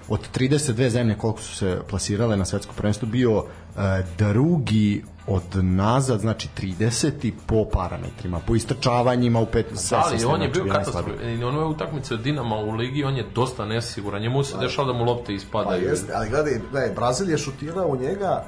od 0.09 0.19
32 0.37 0.89
zemlje 0.89 1.17
koliko 1.17 1.41
su 1.41 1.55
se 1.55 1.79
plasirale 1.89 2.37
na 2.37 2.45
svetsko 2.45 2.73
prvenstvo 2.77 3.07
bio 3.07 3.37
uh, 3.37 3.43
drugi 4.17 5.03
od 5.29 5.43
nazad, 5.55 6.19
znači 6.19 6.47
30 6.57 7.11
po 7.45 7.65
parametrima, 7.65 8.39
po 8.39 8.55
istrčavanjima 8.55 9.39
u 9.39 9.45
pet, 9.45 9.65
sve 9.75 9.97
Da, 9.97 10.03
ali 10.05 10.25
on 10.25 10.41
je 10.41 10.47
znači 10.47 10.51
bio 10.51 10.63
bio 10.63 10.73
najslabiji. 10.73 11.13
katastrof. 11.13 11.31
I 11.31 11.43
onove 11.43 11.65
utakmice 11.65 12.13
od 12.13 12.21
Dinama 12.21 12.55
u 12.55 12.71
ligi, 12.71 13.03
on 13.03 13.15
je 13.15 13.25
dosta 13.35 13.65
nesiguran. 13.65 14.21
Njemu 14.21 14.43
se 14.43 14.57
dešava 14.57 14.87
da 14.87 14.93
mu 14.93 15.05
lopte 15.05 15.25
Pa 15.25 15.33
ispadaju. 15.33 15.83
jeste, 15.83 16.13
ali 16.15 16.29
gledaj, 16.29 16.59
gledaj, 16.71 16.89
Brazil 16.89 17.29
je 17.29 17.37
šutirao 17.37 17.87
u 17.87 17.95
njega 17.97 18.45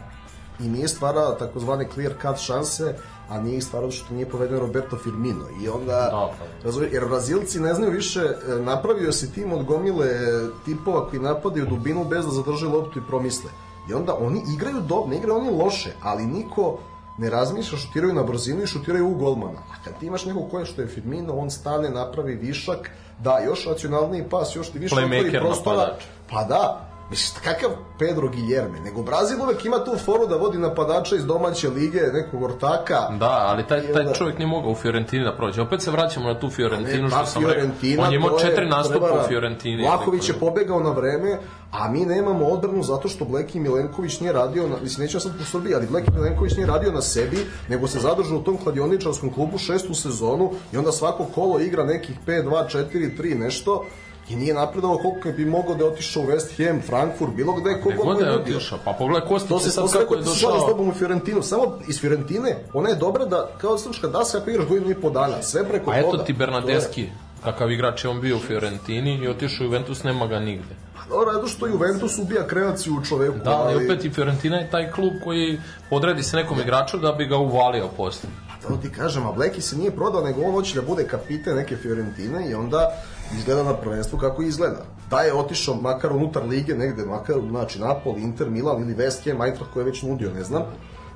i 0.59 0.63
nije 0.63 0.87
stvarao 0.87 1.31
takozvane 1.31 1.87
clear 1.93 2.13
cut 2.21 2.37
šanse, 2.37 2.95
a 3.29 3.39
nije 3.39 3.57
ih 3.57 3.63
stvarao 3.63 3.91
što 3.91 4.13
nije 4.13 4.25
poveden 4.25 4.59
Roberto 4.59 4.97
Firmino. 4.97 5.45
I 5.63 5.69
onda, 5.69 5.91
Da, 5.91 6.31
pa. 6.31 6.65
razumije, 6.65 6.91
jer 6.93 7.05
Brazilci 7.05 7.59
ne 7.59 7.73
znaju 7.73 7.91
više, 7.91 8.19
e, 8.19 8.55
napravio 8.55 9.11
se 9.11 9.31
tim 9.31 9.53
od 9.53 9.63
gomile 9.65 10.05
e, 10.05 10.19
tipova 10.65 11.09
koji 11.09 11.21
napadaju 11.21 11.65
dubinu 11.65 12.05
bez 12.05 12.25
da 12.25 12.31
zadrže 12.31 12.65
loptu 12.67 12.99
i 12.99 13.07
promisle. 13.07 13.49
I 13.89 13.93
onda 13.93 14.15
oni 14.19 14.41
igraju 14.55 14.81
dobro, 14.81 15.09
ne 15.09 15.17
igraju 15.17 15.37
oni 15.37 15.49
loše, 15.49 15.93
ali 16.01 16.25
niko 16.25 16.77
ne 17.17 17.29
razmišlja, 17.29 17.77
šutiraju 17.77 18.13
na 18.13 18.23
brzinu 18.23 18.63
i 18.63 18.67
šutiraju 18.67 19.07
u 19.07 19.15
golmana. 19.15 19.59
A 19.71 19.83
kad 19.85 19.99
ti 19.99 20.05
imaš 20.05 20.25
nekog 20.25 20.51
koja 20.51 20.65
što 20.65 20.81
je 20.81 20.87
Firmino, 20.87 21.33
on 21.33 21.51
stane, 21.51 21.89
napravi 21.89 22.35
višak, 22.35 22.91
da, 23.19 23.39
još 23.39 23.65
racionalniji 23.65 24.29
pas, 24.29 24.55
još 24.55 24.69
ti 24.69 24.79
više 24.79 24.95
otvori 24.95 25.31
prostora. 25.39 25.77
napadač. 25.77 26.03
Pa 26.29 26.43
da, 26.43 26.90
Mislim, 27.11 27.43
kakav 27.43 27.69
Pedro 27.99 28.29
Guillerme, 28.29 28.79
nego 28.79 29.03
Brazil 29.03 29.41
uvek 29.41 29.65
ima 29.65 29.83
tu 29.85 29.97
foru 30.05 30.27
da 30.27 30.35
vodi 30.35 30.57
napadača 30.57 31.15
iz 31.15 31.25
domaće 31.25 31.69
lige, 31.69 31.99
nekog 31.99 32.43
ortaka. 32.43 32.99
Da, 33.19 33.45
ali 33.49 33.67
taj, 33.67 33.91
taj 33.93 34.01
onda- 34.01 34.13
čovjek 34.13 34.37
nije 34.37 34.47
mogao 34.47 34.71
u 34.71 34.75
Fiorentini 34.75 35.23
da 35.23 35.35
prođe. 35.35 35.61
Opet 35.61 35.81
se 35.81 35.91
vraćamo 35.91 36.27
na 36.27 36.39
tu 36.39 36.49
Fiorentinu 36.49 37.09
Pa 37.09 37.15
što 37.17 37.25
sam 37.25 37.45
rekao. 37.45 37.69
On 38.05 38.11
je 38.11 38.15
imao 38.15 38.39
četiri 38.39 38.65
nastupa 38.65 39.23
u 39.25 39.27
Fiorentini. 39.27 39.83
Vlahović 39.83 40.29
je 40.29 40.35
pobegao 40.39 40.79
na 40.79 40.91
vreme, 40.91 41.39
a 41.71 41.89
mi 41.91 42.05
nemamo 42.05 42.45
odbranu 42.45 42.83
zato 42.83 43.07
što 43.07 43.25
Bleki 43.25 43.59
Milenković 43.59 44.19
nije 44.19 44.33
radio, 44.33 44.67
na, 44.67 44.75
mislim 44.83 45.05
neću 45.05 45.17
ja 45.17 45.21
sad 45.21 45.37
po 45.37 45.43
Srbiji, 45.43 45.75
ali 45.75 45.87
Bleki 45.87 46.11
Milenković 46.11 46.55
nije 46.55 46.67
radio 46.67 46.91
na 46.91 47.01
sebi, 47.01 47.37
nego 47.69 47.87
se 47.87 47.99
zadržao 47.99 48.37
u 48.37 48.43
tom 48.43 48.57
kladioničarskom 48.57 49.33
klubu 49.33 49.57
šestu 49.57 49.93
sezonu 49.93 50.51
i 50.73 50.77
onda 50.77 50.91
svako 50.91 51.25
kolo 51.35 51.59
igra 51.59 51.83
nekih 51.83 52.15
5, 52.27 52.43
2, 52.43 52.77
4, 52.77 53.21
3 53.21 53.39
nešto 53.39 53.85
i 54.31 54.35
nije 54.35 54.53
napredovao 54.53 54.97
koliko 54.97 55.31
bi 55.31 55.45
mogao 55.45 55.75
da 55.75 55.83
je 55.83 55.89
otišao 55.89 56.23
u 56.23 56.27
West 56.27 56.49
Ham, 56.59 56.81
Frankfurt, 56.81 57.33
bilo 57.33 57.53
gde, 57.53 57.81
koliko 57.83 58.03
god 58.03 58.19
da 58.19 58.25
je 58.25 58.35
otišao. 58.35 58.79
Pa 58.85 58.91
pogledaj 58.93 59.27
Kostić 59.27 59.49
To 59.49 59.59
se 59.59 59.69
sad 59.69 59.91
kako 59.93 60.15
je 60.15 60.21
došao. 60.21 60.59
s 60.59 60.65
tobom 60.65 60.89
u 60.89 60.93
Fiorentinu. 60.93 61.41
Samo 61.43 61.77
iz 61.87 61.99
Fiorentine, 61.99 62.55
ona 62.73 62.89
je 62.89 62.95
dobra 62.95 63.25
da, 63.25 63.49
kao 63.57 63.77
srpska 63.77 64.07
daska, 64.07 64.37
ako 64.37 64.49
igraš 64.49 64.67
godinu 64.67 64.89
i 64.89 64.95
po 64.95 65.09
dana, 65.09 65.41
sve 65.41 65.63
preko 65.63 65.91
A 65.91 65.97
eto 65.97 66.11
toga. 66.11 66.23
ti 66.23 66.33
To 66.33 66.37
Bernadeschi, 66.39 67.09
kakav 67.43 67.71
igrač 67.71 68.03
je 68.03 68.09
on 68.09 68.21
bio 68.21 68.35
u 68.35 68.41
Fiorentini 68.41 69.15
i 69.15 69.27
otišao 69.27 69.63
u 69.63 69.67
Juventus, 69.67 70.03
nema 70.03 70.27
ga 70.27 70.39
nigde. 70.39 70.69
je- 70.69 70.91
Dobro, 71.09 71.33
zato 71.33 71.47
što 71.47 71.67
Juventus 71.67 72.17
ubija 72.17 72.47
kreaciju 72.47 72.93
u 72.93 73.05
čoveku. 73.05 73.37
Da, 73.37 73.51
ali 73.51 73.85
opet 73.85 74.05
i 74.05 74.09
Fiorentina 74.09 74.57
je 74.57 74.69
taj 74.69 74.91
klub 74.91 75.13
koji 75.23 75.59
podredi 75.89 76.23
se 76.23 76.37
nekom 76.37 76.59
igraču 76.59 76.97
da 76.97 77.11
bi 77.11 77.25
ga 77.25 77.37
uvalio 77.37 77.87
posle. 77.87 78.29
To 78.61 78.77
ti 78.77 78.91
kažem, 78.91 79.27
a 79.27 79.31
Bleki 79.31 79.61
se 79.61 79.77
nije 79.77 79.91
prodao, 79.91 80.21
nego 80.21 80.41
on 80.41 80.51
hoće 80.51 80.75
da 80.75 80.87
bude 80.87 81.03
kapiten 81.03 81.55
neke 81.55 81.77
Fiorentine 81.77 82.49
i 82.49 82.53
onda 82.53 82.91
izgleda 83.37 83.63
na 83.63 83.73
prvenstvu 83.73 84.19
kako 84.19 84.41
izgleda. 84.41 84.85
Da 85.09 85.19
je 85.19 85.33
otišao 85.33 85.75
makar 85.75 86.11
unutar 86.11 86.45
lige 86.45 86.75
negde, 86.75 87.05
makar 87.05 87.35
znači 87.49 87.79
Napoli, 87.79 88.21
Inter, 88.21 88.49
Milan 88.49 88.81
ili 88.81 88.95
West 88.95 89.31
Ham, 89.31 89.41
Eintracht 89.41 89.73
koji 89.73 89.81
je 89.81 89.85
već 89.85 90.01
nudio, 90.01 90.33
ne 90.33 90.43
znam, 90.43 90.63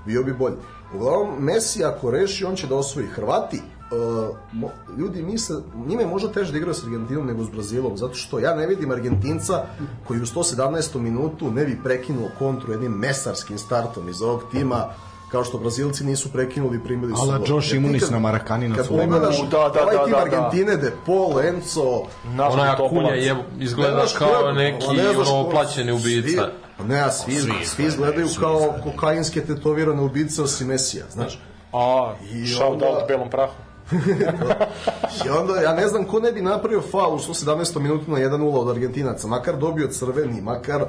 bio 0.05 0.23
bi 0.23 0.33
bolji. 0.33 0.55
Uglavnom, 0.95 1.43
Messi 1.43 1.83
ako 1.83 2.11
reši, 2.11 2.45
on 2.45 2.55
će 2.55 2.67
da 2.67 2.75
osvoji 2.75 3.07
Hrvati. 3.07 3.61
Uh, 3.91 4.35
mo, 4.51 4.69
ljudi 4.97 5.23
misle, 5.23 5.55
njima 5.87 6.01
je 6.01 6.07
možda 6.07 6.31
teže 6.31 6.51
da 6.51 6.57
igraju 6.57 6.73
s 6.73 6.83
Argentinom 6.83 7.27
nego 7.27 7.43
s 7.43 7.49
Brazilom, 7.49 7.97
zato 7.97 8.13
što 8.13 8.39
ja 8.39 8.55
ne 8.55 8.67
vidim 8.67 8.91
Argentinca 8.91 9.63
koji 10.07 10.21
u 10.21 10.25
117. 10.25 10.99
minutu 10.99 11.51
ne 11.51 11.65
bi 11.65 11.79
prekinuo 11.83 12.29
kontru 12.39 12.71
jednim 12.71 12.91
mesarskim 12.91 13.57
startom 13.57 14.09
iz 14.09 14.21
ovog 14.21 14.41
tima, 14.51 14.89
kao 15.31 15.43
što 15.43 15.57
Brazilci 15.57 16.03
nisu 16.03 16.31
prekinuli 16.31 16.83
primili 16.83 17.13
su 17.15 17.21
Ala 17.21 17.37
gol. 17.37 17.47
Josh 17.49 17.73
Imunis 17.73 18.03
kad- 18.03 18.11
na 18.11 18.19
Marakani 18.19 18.67
na 18.69 18.75
Kad 18.75 18.85
Sulejmanu. 18.85 19.11
pogledaš 19.21 19.41
Da, 19.41 19.69
da, 19.69 19.83
ovaj 19.83 19.95
da, 19.95 20.03
tim 20.03 20.13
da, 20.13 20.17
da. 20.17 20.23
Argentine, 20.23 20.75
De 20.77 20.91
Paul, 21.05 21.39
Enzo, 21.39 22.01
Naš 22.25 22.53
Onaj 22.53 22.71
Topolac. 22.71 22.91
Akunja 22.91 23.15
je 23.15 23.33
ne 23.33 23.43
izgleda 23.59 23.93
znaš 23.93 24.13
kao 24.13 24.51
neki 24.51 24.87
ne 24.87 25.13
znaš 25.13 25.27
ono 25.29 25.49
plaćeni 25.49 25.91
ubica. 25.91 26.27
Svi, 26.27 26.37
Pa 26.77 26.83
ne, 26.83 26.99
a 26.99 27.11
svi, 27.11 27.33
svi, 27.65 27.85
izgledaju 27.85 28.27
kao 28.39 28.73
kokainske 28.83 29.41
tetovirane 29.41 30.01
ubice 30.01 30.41
osim 30.41 30.67
Mesija, 30.67 31.05
znaš. 31.11 31.39
A, 31.73 32.13
I 32.33 32.47
shout 32.47 32.81
out 32.81 33.07
belom 33.07 33.29
prahu. 33.29 33.53
I 35.25 35.29
onda, 35.29 35.61
ja 35.61 35.73
ne 35.73 35.87
znam 35.87 36.03
ko 36.03 36.19
ne 36.19 36.31
bi 36.31 36.41
napravio 36.41 36.81
faul 36.81 37.15
u 37.15 37.19
117. 37.19 37.79
minutu 37.79 38.11
na 38.11 38.17
1-0 38.17 38.53
od 38.53 38.69
Argentinaca, 38.69 39.27
makar 39.27 39.57
dobio 39.57 39.87
crveni, 39.87 40.41
makar... 40.41 40.85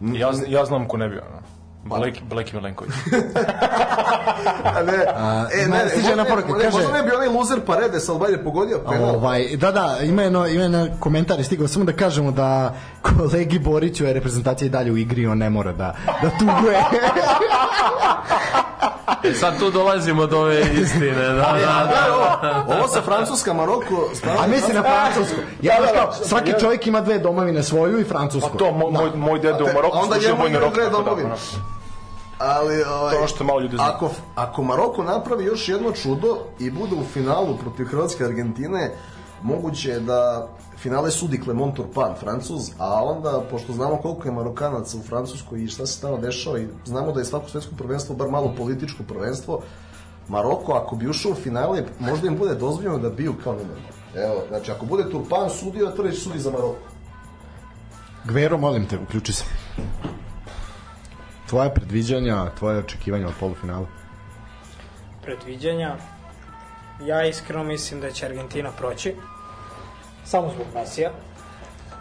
Ja, 0.00 0.32
ja 0.48 0.64
znam 0.64 0.88
ko 0.88 0.96
ne 0.96 1.08
bi, 1.08 1.18
ono. 1.18 1.38
Bleki, 1.86 2.20
Bleki 2.22 2.56
Milenković. 2.56 2.92
A 4.66 4.82
ne, 4.82 4.92
e, 4.92 5.66
ma, 5.66 5.76
ne, 5.76 5.84
ne, 5.84 5.90
stiže 5.90 6.08
jedna 6.08 6.24
poruka, 6.24 6.48
ne, 6.48 6.58
kaže- 6.60 6.70
možda 6.72 6.92
ne 6.92 7.02
bi 7.02 7.10
onaj 7.12 7.28
loser 7.28 7.60
Paredes, 7.60 8.08
ali 8.08 8.18
bolje 8.18 8.44
pogodio 8.44 8.78
penal. 8.80 9.10
Ovaj, 9.10 9.56
da, 9.56 9.72
da, 9.72 9.98
ima 10.02 10.22
jedno, 10.22 10.46
ima 10.46 10.62
jedno 10.62 10.86
komentar 11.00 11.38
je 11.38 11.44
stigao, 11.44 11.68
samo 11.68 11.84
da 11.84 11.92
kažemo 11.92 12.30
da 12.30 12.74
kolegi 13.02 13.58
Boriću 13.58 14.04
je 14.04 14.12
reprezentacija 14.12 14.66
i 14.66 14.70
dalje 14.70 14.92
u 14.92 14.96
igri, 14.96 15.26
on 15.26 15.38
ne 15.38 15.50
mora 15.50 15.72
da, 15.72 15.94
da 16.22 16.30
tuguje. 16.30 16.78
E 19.24 19.34
sad 19.34 19.58
tu 19.58 19.70
dolazimo 19.70 20.26
do 20.26 20.38
ove 20.38 20.60
istine, 20.72 21.14
da, 21.14 21.32
da, 21.32 21.32
Da, 21.32 21.86
da. 21.86 22.14
ovo, 22.64 22.74
ovo 22.74 22.88
sa 22.88 23.02
Francuska, 23.02 23.52
Maroko, 23.52 24.10
A 24.38 24.46
misli 24.46 24.74
na 24.74 24.82
Francusku. 24.92 25.40
Ja, 25.62 25.74
da, 25.82 25.86
kao, 25.94 26.12
svaki 26.14 26.52
čovjek 26.60 26.86
ima 26.86 27.00
dve 27.00 27.18
domovine, 27.18 27.62
svoju 27.62 28.00
i 28.00 28.04
francusku. 28.04 28.50
Pa 28.50 28.58
to, 28.58 28.72
moj, 28.72 28.92
moj, 28.92 29.10
moj 29.16 29.38
dede 29.38 29.62
u 29.62 29.66
Maroku 29.66 29.98
onda 29.98 30.16
njemu 30.18 30.36
vojni 30.40 30.56
rok. 30.56 30.74
dve 30.74 30.84
tako 30.84 30.96
da, 30.96 31.04
domovine. 31.04 31.30
Ali, 32.38 32.82
ovaj, 32.82 33.16
To 33.16 33.26
što 33.26 33.44
malo 33.44 33.60
ljudi 33.60 33.76
zna. 33.76 33.92
ako, 33.94 34.10
ako 34.34 34.62
Maroko 34.62 35.02
napravi 35.02 35.44
još 35.44 35.68
jedno 35.68 35.92
čudo 35.92 36.38
i 36.60 36.70
bude 36.70 36.94
u 36.96 37.04
finalu 37.04 37.56
protiv 37.56 37.84
Hrvatske 37.84 38.24
i 38.24 38.26
Argentine, 38.26 38.94
moguće 39.42 39.90
je 39.90 40.00
da 40.00 40.48
finale 40.78 41.10
sudi 41.10 41.40
Clement 41.44 41.76
Turpin, 41.76 42.14
Francuz, 42.20 42.70
a 42.78 43.04
onda, 43.04 43.42
pošto 43.50 43.72
znamo 43.72 43.96
koliko 43.96 44.28
je 44.28 44.32
Marokanaca 44.34 44.96
u 44.98 45.02
Francuskoj 45.02 45.62
i 45.62 45.68
šta 45.68 45.86
se 45.86 46.00
tamo 46.00 46.18
dešava 46.18 46.58
i 46.58 46.68
znamo 46.84 47.12
da 47.12 47.20
je 47.20 47.24
svako 47.24 47.48
svetsko 47.48 47.74
prvenstvo 47.78 48.16
bar 48.16 48.28
malo 48.30 48.54
političko 48.56 49.02
prvenstvo, 49.08 49.60
Maroko, 50.28 50.72
ako 50.72 50.96
bi 50.96 51.08
ušao 51.08 51.32
u 51.32 51.34
finale, 51.34 51.84
možda 51.98 52.26
im 52.28 52.38
bude 52.38 52.54
dozvoljeno 52.54 52.98
da 52.98 53.10
biju 53.10 53.34
kao 53.44 53.52
nema. 53.52 54.26
Evo, 54.26 54.42
znači, 54.48 54.70
ako 54.70 54.86
bude 54.86 55.10
Turpan 55.10 55.50
sudio, 55.50 55.90
to 55.90 56.02
reći 56.02 56.20
sudi 56.20 56.38
za 56.38 56.50
Maroko. 56.50 56.78
Gvero, 58.24 58.58
molim 58.58 58.86
te, 58.86 58.98
uključi 58.98 59.32
se. 59.32 59.44
Tvoje 61.54 61.70
predviđanja, 61.70 62.50
tvoje 62.58 62.78
očekivanja 62.78 63.26
od 63.26 63.34
polufinala? 63.40 63.86
predviđanja. 65.22 65.96
Ja 67.00 67.24
iskreno 67.24 67.64
mislim 67.64 68.00
da 68.00 68.10
će 68.10 68.26
Argentina 68.26 68.70
proći. 68.70 69.14
Samo 70.24 70.50
zbog 70.50 70.66
Mesija. 70.74 71.10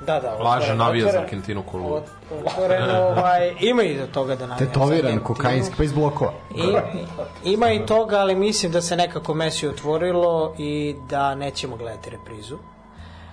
Da, 0.01 0.19
da. 0.19 0.31
Laže 0.31 0.63
otvoren- 0.63 0.77
navija 0.77 1.03
za 1.03 1.09
otvoren- 1.09 1.23
Argentinu 1.23 1.63
ko 1.63 1.77
lud. 1.77 1.91
ot- 1.91 2.47
Otvoreno, 2.47 2.93
ovaj, 2.99 3.53
ima 3.61 3.84
i 3.84 3.97
do 3.97 4.07
toga 4.07 4.35
da 4.35 4.47
navija 4.47 4.59
za 4.59 4.65
Tetoviran, 4.65 5.19
kokainski, 5.19 5.75
pa 5.77 5.84
iz 5.84 5.93
blokova. 5.93 6.34
I, 7.43 7.53
ima 7.53 7.71
i 7.71 7.85
toga, 7.85 8.17
ali 8.17 8.35
mislim 8.35 8.71
da 8.71 8.81
se 8.81 8.95
nekako 8.95 9.34
Messi 9.34 9.67
otvorilo 9.67 10.55
i 10.57 10.95
da 11.09 11.35
nećemo 11.35 11.75
gledati 11.77 12.09
reprizu. 12.09 12.57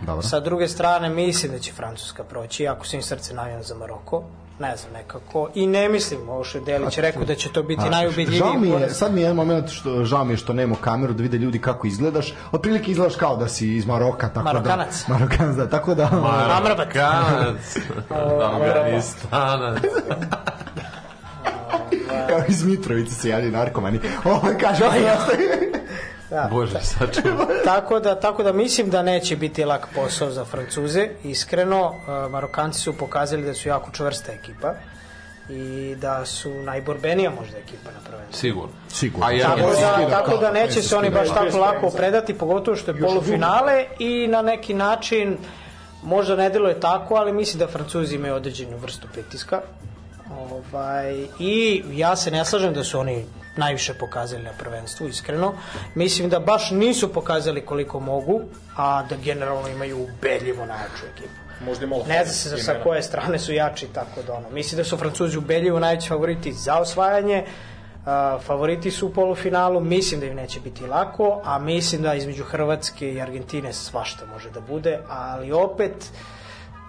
Dobro. 0.00 0.22
Sa 0.22 0.40
druge 0.40 0.68
strane, 0.68 1.08
mislim 1.08 1.52
da 1.52 1.58
će 1.58 1.72
Francuska 1.72 2.24
proći, 2.24 2.68
ako 2.68 2.86
svim 2.86 3.02
srce 3.02 3.34
navijam 3.34 3.62
za 3.62 3.74
Maroko. 3.74 4.22
Ne 4.60 4.76
znam, 4.76 4.92
nekako. 4.92 5.48
I 5.54 5.66
ne 5.66 5.88
mislim, 5.88 6.28
ovo 6.28 6.44
što 6.44 6.58
je 6.58 6.64
Delić 6.64 6.98
rekao, 6.98 7.24
da 7.24 7.34
će 7.34 7.52
to 7.52 7.62
biti 7.62 7.90
najubedljiviji 7.90 8.38
Žao 8.38 8.54
mi 8.58 8.68
je, 8.68 8.90
sad 8.90 9.14
mi 9.14 9.20
je 9.20 9.22
jedan 9.22 9.36
moment 9.36 9.68
što 9.70 10.04
žao 10.04 10.24
mi 10.24 10.32
je 10.32 10.36
što 10.36 10.52
nemamo 10.52 10.80
kameru 10.80 11.12
da 11.12 11.22
vide 11.22 11.38
ljudi 11.38 11.58
kako 11.58 11.86
izgledaš. 11.86 12.34
Otprilike 12.52 12.90
izgledaš 12.90 13.16
kao 13.16 13.36
da 13.36 13.48
si 13.48 13.76
iz 13.76 13.86
Maroka, 13.86 14.28
tako 14.28 14.44
Marokanac. 14.44 15.04
da. 15.08 15.14
Marokanac, 15.14 15.56
da. 15.56 15.68
Tako 15.68 15.94
da. 15.94 16.10
Marokanac, 16.10 17.76
Afganistanac. 18.54 19.82
Kao 22.28 22.40
iz 22.48 22.64
Mitrovice 22.64 23.14
se 23.14 23.28
javljaju 23.28 23.52
narkomani. 23.52 24.00
Ovo 24.24 24.48
kaže, 24.60 24.84
Bože, 26.50 26.80
sačuvaj. 26.80 27.46
tako 27.64 28.00
da 28.00 28.20
tako 28.20 28.42
da 28.42 28.52
mislim 28.52 28.90
da 28.90 29.02
neće 29.02 29.36
biti 29.36 29.64
lak 29.64 29.88
posao 29.94 30.30
za 30.30 30.44
Francuze. 30.44 31.08
Iskreno, 31.24 31.88
uh, 31.88 32.30
Marokanci 32.30 32.80
su 32.80 32.92
pokazali 32.92 33.42
da 33.42 33.54
su 33.54 33.68
jako 33.68 33.90
čvrsta 33.90 34.32
ekipa 34.32 34.74
i 35.48 35.94
da 35.96 36.24
su 36.26 36.50
najborbenija 36.50 37.30
možda 37.30 37.58
ekipa 37.58 37.90
na 37.90 37.98
prvenstvu. 38.08 38.38
Sigurno. 38.40 38.72
Sigurno. 38.88 39.26
A 39.26 39.32
i 39.32 39.40
Tako 39.40 39.60
da, 39.60 39.66
Argentina. 39.66 40.18
tako 40.18 40.36
da 40.36 40.50
neće 40.50 40.82
se 40.82 40.96
oni 40.96 41.10
baš 41.10 41.28
tako 41.28 41.58
lako 41.58 41.90
predati, 41.90 42.38
pogotovo 42.38 42.76
što 42.76 42.90
je 42.90 43.00
polufinale 43.00 43.84
i 43.98 44.26
na 44.26 44.42
neki 44.42 44.74
način 44.74 45.38
možda 46.02 46.36
ne 46.36 46.50
deluje 46.50 46.80
tako, 46.80 47.14
ali 47.14 47.32
mislim 47.32 47.58
da 47.58 47.66
Francuzi 47.66 48.14
imaju 48.14 48.34
određenu 48.34 48.76
vrstu 48.76 49.08
pritiska. 49.12 49.60
Ovaj, 50.50 51.26
I 51.38 51.82
ja 51.92 52.16
se 52.16 52.30
ne 52.30 52.44
slažem 52.44 52.74
da 52.74 52.84
su 52.84 52.98
oni 52.98 53.24
najviše 53.56 53.94
pokazali 53.94 54.42
na 54.42 54.50
prvenstvu, 54.58 55.08
iskreno. 55.08 55.54
Mislim 55.94 56.28
da 56.28 56.40
baš 56.40 56.70
nisu 56.70 57.12
pokazali 57.12 57.66
koliko 57.66 58.00
mogu, 58.00 58.40
a 58.76 59.02
da 59.02 59.16
generalno 59.16 59.68
imaju 59.68 60.02
ubedljivo 60.02 60.66
najjaču 60.66 61.06
ekipu. 61.14 61.40
Možda 61.64 61.86
malo 61.86 62.04
Ne 62.08 62.24
zna 62.24 62.32
se 62.32 62.48
za 62.48 62.58
sa 62.58 62.74
koje 62.82 63.02
strane 63.02 63.38
su 63.38 63.52
jači, 63.52 63.86
tako 63.86 64.22
da 64.26 64.34
ono. 64.34 64.50
Mislim 64.50 64.76
da 64.76 64.84
su 64.84 64.96
Francuzi 64.96 65.38
ubedljivo 65.38 65.78
najveći 65.80 66.08
favoriti 66.08 66.52
za 66.52 66.78
osvajanje. 66.78 67.44
Uh, 68.00 68.42
favoriti 68.42 68.90
su 68.90 69.06
u 69.06 69.12
polufinalu, 69.12 69.80
mislim 69.80 70.20
da 70.20 70.26
im 70.26 70.36
neće 70.36 70.60
biti 70.60 70.86
lako, 70.86 71.40
a 71.44 71.58
mislim 71.58 72.02
da 72.02 72.14
između 72.14 72.44
Hrvatske 72.44 73.12
i 73.12 73.20
Argentine 73.20 73.72
svašta 73.72 74.26
može 74.26 74.50
da 74.50 74.60
bude, 74.60 74.98
ali 75.08 75.52
opet 75.52 76.10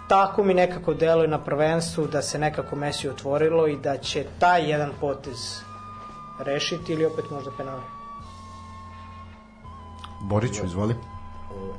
tako 0.07 0.43
mi 0.43 0.53
nekako 0.53 0.93
deluje 0.93 1.27
na 1.27 1.43
prvenstvu 1.43 2.07
da 2.07 2.21
se 2.21 2.39
nekako 2.39 2.75
Messi 2.75 3.09
otvorilo 3.09 3.67
i 3.67 3.77
da 3.77 3.97
će 3.97 4.25
taj 4.39 4.69
jedan 4.71 4.91
potez 4.99 5.61
rešiti 6.43 6.93
ili 6.93 7.05
opet 7.05 7.25
možda 7.31 7.51
penali. 7.57 7.81
Boriću, 10.21 10.65
izvoli. 10.65 10.95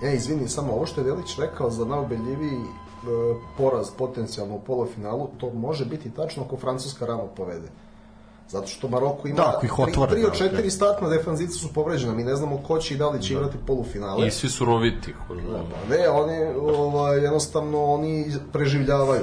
E, 0.02 0.14
izvini, 0.14 0.48
samo 0.48 0.72
ovo 0.72 0.86
što 0.86 1.01
je 1.01 1.05
Delić 1.05 1.39
rekao 1.39 1.70
za 1.70 1.84
najubedljiviji 1.84 2.60
e, 2.60 2.66
poraz 3.59 3.90
potencijalno 3.98 4.55
u 4.55 4.60
polufinalu, 4.60 5.28
to 5.39 5.51
može 5.51 5.84
biti 5.84 6.10
tačno 6.10 6.43
ako 6.43 6.56
Francuska 6.56 7.06
rano 7.06 7.26
povede. 7.26 7.68
Zato 8.48 8.66
što 8.66 8.89
Maroko 8.89 9.28
ima 9.28 9.36
Da, 9.36 9.52
ako 9.56 9.66
ih 9.66 9.72
tri, 9.72 9.90
otvore, 9.90 10.10
tri 10.10 10.24
od 10.24 10.30
da, 10.30 10.36
četiri 10.36 10.62
da. 10.62 10.70
startna 10.70 11.09
defanzica 11.09 11.59
su 11.59 11.72
povređena. 11.74 12.14
Mi 12.14 12.24
ne 12.24 12.36
znamo 12.36 12.59
ko 12.66 12.78
će 12.78 12.94
i 12.94 12.97
da 12.97 13.09
li 13.09 13.22
će 13.22 13.34
igrati 13.34 13.56
polufinale. 13.66 14.26
I 14.26 14.30
svi 14.30 14.48
su 14.48 14.64
roviti. 14.64 15.14
ko 15.28 15.34
zna. 15.34 15.62
Ne, 15.90 16.09
oni 16.09 16.39
ovaj, 16.60 17.18
jednostavno 17.18 17.84
oni 17.84 18.32
preživljavaju. 18.52 19.22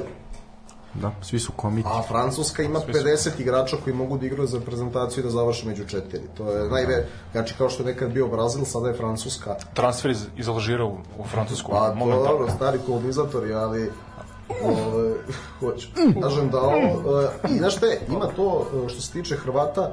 Da, 0.94 1.11
svi 1.22 1.40
su 1.40 1.52
komiti. 1.56 1.90
A 1.91 2.02
Francuska 2.02 2.64
ima 2.64 2.80
50 2.80 3.30
igrača 3.40 3.78
koji 3.84 3.95
mogu 3.95 4.18
da 4.18 4.26
igraju 4.26 4.48
za 4.48 4.60
reprezentaciju 4.60 5.22
i 5.22 5.24
da 5.24 5.30
završe 5.30 5.68
među 5.68 5.86
četiri. 5.86 6.22
To 6.38 6.52
je 6.52 6.70
najve, 6.70 7.07
znači 7.32 7.53
kao 7.57 7.70
što 7.70 7.84
je 7.84 7.88
nekad 7.88 8.11
bio 8.11 8.28
Brazil, 8.28 8.66
sada 8.66 8.88
je 8.88 8.94
Francuska. 8.94 9.56
Transfer 9.74 10.11
iz, 10.11 10.26
iz 10.38 10.49
Alžira 10.49 10.86
u, 10.86 10.98
u 11.18 11.24
Francusku. 11.26 11.72
Pa 11.72 11.95
dobro, 11.99 12.49
stari 12.56 12.80
kolonizatori, 12.86 13.53
ali 13.53 13.91
ovaj, 14.64 15.14
hoću. 15.60 15.88
Kažem 16.22 16.49
da 16.49 16.61
ovo, 16.61 17.22
e, 17.22 17.30
i 17.49 17.57
znaš 17.57 17.76
te, 17.76 17.99
ima 18.07 18.26
to 18.36 18.68
što 18.88 19.02
se 19.02 19.11
tiče 19.11 19.36
Hrvata 19.36 19.91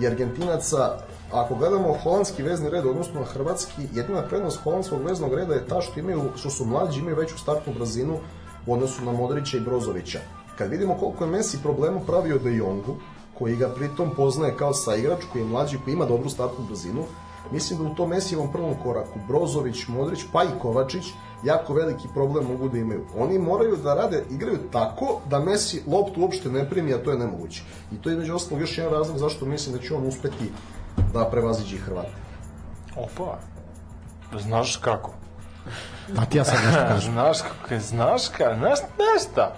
i 0.00 0.06
Argentinaca, 0.06 0.98
ako 1.32 1.54
gledamo 1.54 1.96
holandski 2.02 2.42
vezni 2.42 2.70
red, 2.70 2.86
odnosno 2.86 3.24
hrvatski, 3.24 3.82
jedina 3.92 4.22
prednost 4.22 4.62
holandskog 4.62 5.02
veznog 5.02 5.34
reda 5.34 5.54
je 5.54 5.66
ta 5.66 5.80
što 5.80 6.00
imaju, 6.00 6.22
što 6.36 6.50
su 6.50 6.64
mlađi, 6.64 7.00
imaju 7.00 7.16
veću 7.16 7.38
startnu 7.38 7.72
brzinu 7.78 8.18
u 8.66 8.72
odnosu 8.72 9.04
na 9.04 9.12
Modrića 9.12 9.56
i 9.56 9.60
Brozovića. 9.60 10.18
Kad 10.58 10.70
vidimo 10.70 10.94
koliko 10.94 11.24
je 11.24 11.30
Messi 11.30 11.58
problema 11.62 12.00
pravio 12.00 12.38
De 12.38 12.56
Jongu, 12.56 12.96
koji 13.38 13.56
ga 13.56 13.68
pritom 13.68 14.10
poznaje 14.16 14.56
kao 14.56 14.74
saigrač, 14.74 15.24
koji 15.32 15.42
je 15.42 15.48
mlađi, 15.48 15.78
koji 15.84 15.94
ima 15.94 16.04
dobru 16.04 16.30
startnu 16.30 16.64
brzinu, 16.68 17.04
mislim 17.52 17.78
da 17.78 17.90
u 17.90 17.94
tom 17.94 18.10
Messijevom 18.10 18.52
prvom 18.52 18.74
koraku 18.82 19.18
Brozović, 19.28 19.88
Modrić, 19.88 20.24
pa 20.32 20.44
i 20.44 20.58
Kovačić 20.62 21.04
jako 21.44 21.74
veliki 21.74 22.08
problem 22.14 22.46
mogu 22.46 22.68
da 22.68 22.78
imaju. 22.78 23.04
Oni 23.16 23.38
moraju 23.38 23.76
da 23.76 23.94
rade, 23.94 24.24
igraju 24.30 24.58
tako 24.72 25.20
da 25.30 25.38
Messi 25.38 25.82
loptu 25.86 26.20
uopšte 26.20 26.50
ne 26.50 26.70
primi, 26.70 26.94
a 26.94 27.02
to 27.02 27.10
je 27.10 27.18
nemoguće. 27.18 27.62
I 27.92 27.96
to 27.96 28.10
je 28.10 28.16
među 28.16 28.34
ostalog 28.34 28.60
još 28.60 28.78
jedan 28.78 28.92
razlog 28.92 29.18
zašto 29.18 29.46
mislim 29.46 29.76
da 29.76 29.82
će 29.82 29.94
on 29.94 30.06
uspeti 30.06 30.50
da 31.12 31.28
prevaziđe 31.30 31.76
Hrvate. 31.76 32.12
Opa. 32.96 33.38
Znaš 34.40 34.76
kako? 34.76 35.10
Pa 36.16 36.24
ti 36.24 36.38
ja 36.38 36.44
sad 36.44 36.54
nešto 36.66 36.80
kažem. 36.92 37.12
Znaš 37.12 37.38
kako 37.42 37.74
je, 37.74 37.80
znaš 37.80 38.28
ka, 38.28 38.54
znaš, 38.58 38.78
znaš 38.78 39.32
šta? 39.32 39.54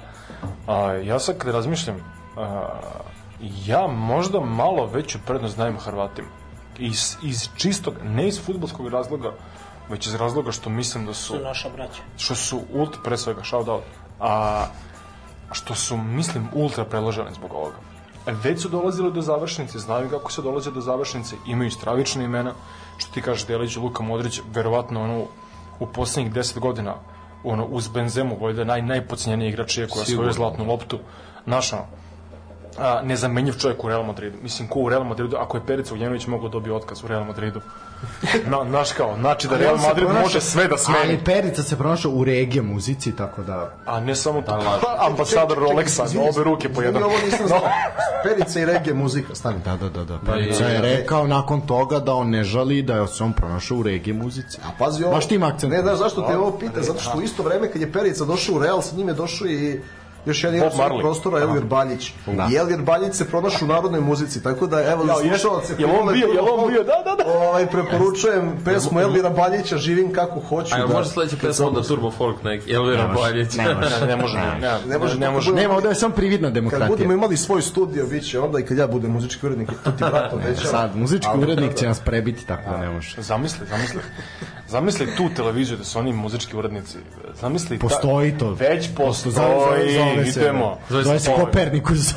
A, 0.67 0.93
ja 0.93 1.19
sad 1.19 1.39
kad 1.39 1.55
razmišljam, 1.55 1.97
a, 2.37 2.69
ja 3.67 3.87
možda 3.87 4.41
malo 4.41 4.87
veću 4.87 5.19
prednost 5.27 5.57
dajem 5.57 5.79
Hrvatima. 5.79 6.29
Iz, 6.79 7.17
iz 7.23 7.49
čistog, 7.57 7.95
ne 8.05 8.29
iz 8.29 8.41
futbolskog 8.47 8.89
razloga, 8.89 9.33
već 9.89 10.07
iz 10.07 10.15
razloga 10.15 10.53
što 10.53 10.71
mislim 10.71 11.07
da 11.07 11.15
su, 11.15 11.27
Su 11.37 11.43
naša 11.45 11.69
braća. 11.69 12.03
što 12.17 12.35
su 12.35 12.61
ultra, 12.73 13.01
pre 13.05 13.17
svega, 13.17 13.45
shout 13.45 13.69
out, 13.69 13.83
a 14.21 14.65
što 15.53 15.75
su, 15.75 15.97
mislim, 15.97 16.49
ultra 16.55 16.85
predloženi 16.85 17.35
zbog 17.35 17.53
ovoga. 17.55 17.77
Već 18.27 18.63
su 18.63 18.69
dolazili 18.69 19.13
do 19.13 19.23
završnice, 19.23 19.79
znaju 19.79 20.11
kako 20.11 20.33
se 20.33 20.43
dolaze 20.43 20.71
do 20.71 20.81
završnice, 20.81 21.37
imaju 21.47 21.71
stravične 21.71 22.25
imena, 22.25 22.53
što 22.99 23.13
ti 23.15 23.23
kažeš 23.23 23.47
Delić, 23.47 23.77
Luka 23.77 24.03
Modrić, 24.03 24.41
verovatno 24.53 25.03
ono, 25.03 25.25
u 25.81 25.87
poslednjih 25.87 26.35
10 26.35 26.59
godina 26.59 26.95
ono, 27.45 27.65
uz 27.65 27.89
Benzemu, 27.89 28.39
valjda 28.41 28.65
naj, 28.65 28.83
najpocenjeniji 28.83 29.49
igrač 29.49 29.79
je 29.79 29.89
koja 29.89 30.05
svoju 30.05 30.33
zlatnu 30.33 30.65
loptu, 30.65 30.99
naša, 31.47 31.77
a, 32.79 33.01
nezamenjiv 33.03 33.53
čovjek 33.53 33.85
u 33.85 33.89
Real 33.89 34.03
Madridu. 34.03 34.37
Mislim, 34.43 34.69
ko 34.69 34.79
u 34.81 34.89
Real 34.89 35.05
Madridu, 35.05 35.37
ako 35.37 35.57
je 35.57 35.67
Perica 35.67 35.95
Uljenović 35.95 36.27
mogao 36.27 36.49
dobiti 36.49 36.71
otkaz 36.71 37.05
u 37.05 37.09
Real 37.09 37.25
Madridu. 37.25 37.61
Na, 38.47 38.65
naš 38.65 38.93
kao, 38.93 39.17
znači 39.17 39.49
da 39.49 39.57
Real 39.57 39.77
Madrid 39.79 40.07
pronašao- 40.07 40.23
može 40.23 40.41
sve 40.41 40.69
da 40.69 40.79
smeni. 40.79 41.01
Ali 41.05 41.19
Perica 41.19 41.63
se 41.63 41.77
pronašao 41.77 42.11
u 42.11 42.25
regije 42.25 42.63
muzici, 42.63 43.17
tako 43.17 43.43
da... 43.43 43.73
A 43.87 44.01
ne 44.01 44.15
samo 44.17 44.43
to, 44.43 44.53
laž. 44.53 44.81
ambasador 45.11 45.59
Rolexa, 45.59 46.05
izvini, 46.05 46.29
obe 46.29 46.45
ruke 46.45 46.69
po 46.69 46.83
jedan. 46.83 47.03
Ovo 47.03 47.15
nisam 47.25 47.47
znao. 47.49 47.61
Perica 48.25 48.61
i 48.61 48.65
regije 48.65 48.95
muzika, 48.95 49.35
stani. 49.35 49.59
Da, 49.65 49.77
da, 49.77 49.89
da, 49.89 50.05
da. 50.05 50.19
Perica 50.27 50.65
je 50.65 50.81
rekao 50.81 51.27
nakon 51.27 51.61
toga 51.61 51.99
da 52.01 52.15
on 52.15 52.31
ne 52.31 52.45
žali 52.45 52.83
da 52.83 52.95
je 52.95 53.07
se 53.09 53.25
on 53.25 53.33
pronašao 53.33 53.77
u 53.77 53.83
regije 53.83 54.15
muzici. 54.15 54.59
A 54.65 54.69
pazi 54.79 55.05
ovo. 55.05 55.13
Baš 55.15 55.29
tim 55.29 55.43
akcentom. 55.43 55.71
Ne, 55.71 55.83
znaš 55.83 55.99
zašto 55.99 56.23
te 56.23 56.37
ovo 56.37 56.59
pita? 56.59 56.83
Zato 56.83 57.01
što 57.01 57.19
u 57.19 57.23
isto 57.23 57.43
vreme 57.43 57.73
kad 57.73 57.81
je 57.83 57.93
Perica 57.93 58.25
došao 58.25 58.55
u 58.55 58.59
Real, 58.59 58.83
sa 58.83 58.97
njim 58.97 59.09
je 59.09 59.15
došao 59.15 59.47
i 59.47 59.81
još 60.29 60.45
jedan 60.45 60.57
igrač 60.57 60.73
Marley. 60.75 61.01
prostora 61.01 61.41
Elvir 61.41 61.65
Baljić. 61.65 62.13
I 62.53 62.57
Elvir 62.57 62.83
Baljić 62.83 63.15
se 63.15 63.25
pronašao 63.27 63.65
u 63.65 63.69
narodnoj 63.69 64.01
muzici, 64.01 64.43
tako 64.43 64.67
da 64.67 64.83
evo 64.83 65.05
Ja, 65.05 65.15
slušalce 65.17 65.75
Jel 65.79 65.91
on 65.93 66.13
bio- 66.13 66.27
jel 66.29 66.45
on 66.51 66.71
bio? 66.71 66.83
Da, 66.83 67.03
da, 67.07 67.25
da. 67.25 67.33
Ovaj 67.33 67.67
preporučujem 67.67 68.53
pesmu 68.65 69.01
Elvira 69.01 69.31
Baljića 69.31 69.79
Živim 69.79 70.13
kako 70.13 70.41
hoću. 70.41 70.75
A 70.75 70.79
jel 70.79 70.89
da- 70.89 70.95
može 70.95 71.09
sledeća 71.09 71.37
pesma 71.39 71.67
onda 71.67 71.83
Turbo 71.83 72.11
Folk 72.11 72.43
neki, 72.43 72.73
Elvira 72.73 73.07
Baljić? 73.09 73.55
Ne 73.59 73.75
može. 73.75 74.01
Ne, 74.01 74.07
ne 74.07 74.17
može, 74.17 74.37
ne, 74.37 74.59
ne, 74.61 74.79
Ne 74.89 74.99
može, 74.99 75.19
ne 75.19 75.31
može. 75.31 75.53
Nema, 75.53 75.75
ovde 75.75 75.89
je 75.89 75.95
samo 75.95 76.15
prividna 76.15 76.49
Kad 76.49 76.55
demokratija. 76.55 76.89
budemo 76.89 77.13
imali 77.13 77.37
svoj 77.37 77.63
studio, 77.63 78.07
bit 78.07 78.25
će 78.25 78.41
onda 78.41 78.59
i 78.59 78.63
kad 78.63 78.79
ja 78.79 78.87
budem 78.87 79.11
muzički 79.11 79.47
urednik, 79.47 79.69
to 79.85 79.91
ti 79.91 79.97
brat 80.01 80.33
obećava. 80.33 80.71
Sad, 80.71 80.97
muzički 80.97 81.31
urednik 81.39 81.75
će 81.75 81.87
nas 81.87 82.01
prebiti, 82.01 82.47
tako 82.47 82.71
da 82.71 82.77
ne 82.77 82.91
može. 82.91 83.23
Zamisli, 83.23 83.67
zamisli. 83.67 84.01
Zamisli 84.69 85.07
tu 85.17 85.29
televiziju 85.37 85.77
da 85.77 85.85
su 85.85 85.99
oni 85.99 86.13
muzički 86.13 86.57
urednici. 86.57 86.99
Zamisli 87.35 87.79
Postoji 87.79 88.39
to. 88.39 88.51
Već 88.51 88.89
postoji. 88.97 89.35
Zove 90.21 90.33
se, 90.33 90.41
idemo. 90.41 90.79
Zove 90.89 91.03
se 91.03 91.09
Zove 91.09 91.19
se 91.21 91.33
Kopernikus. 91.41 92.15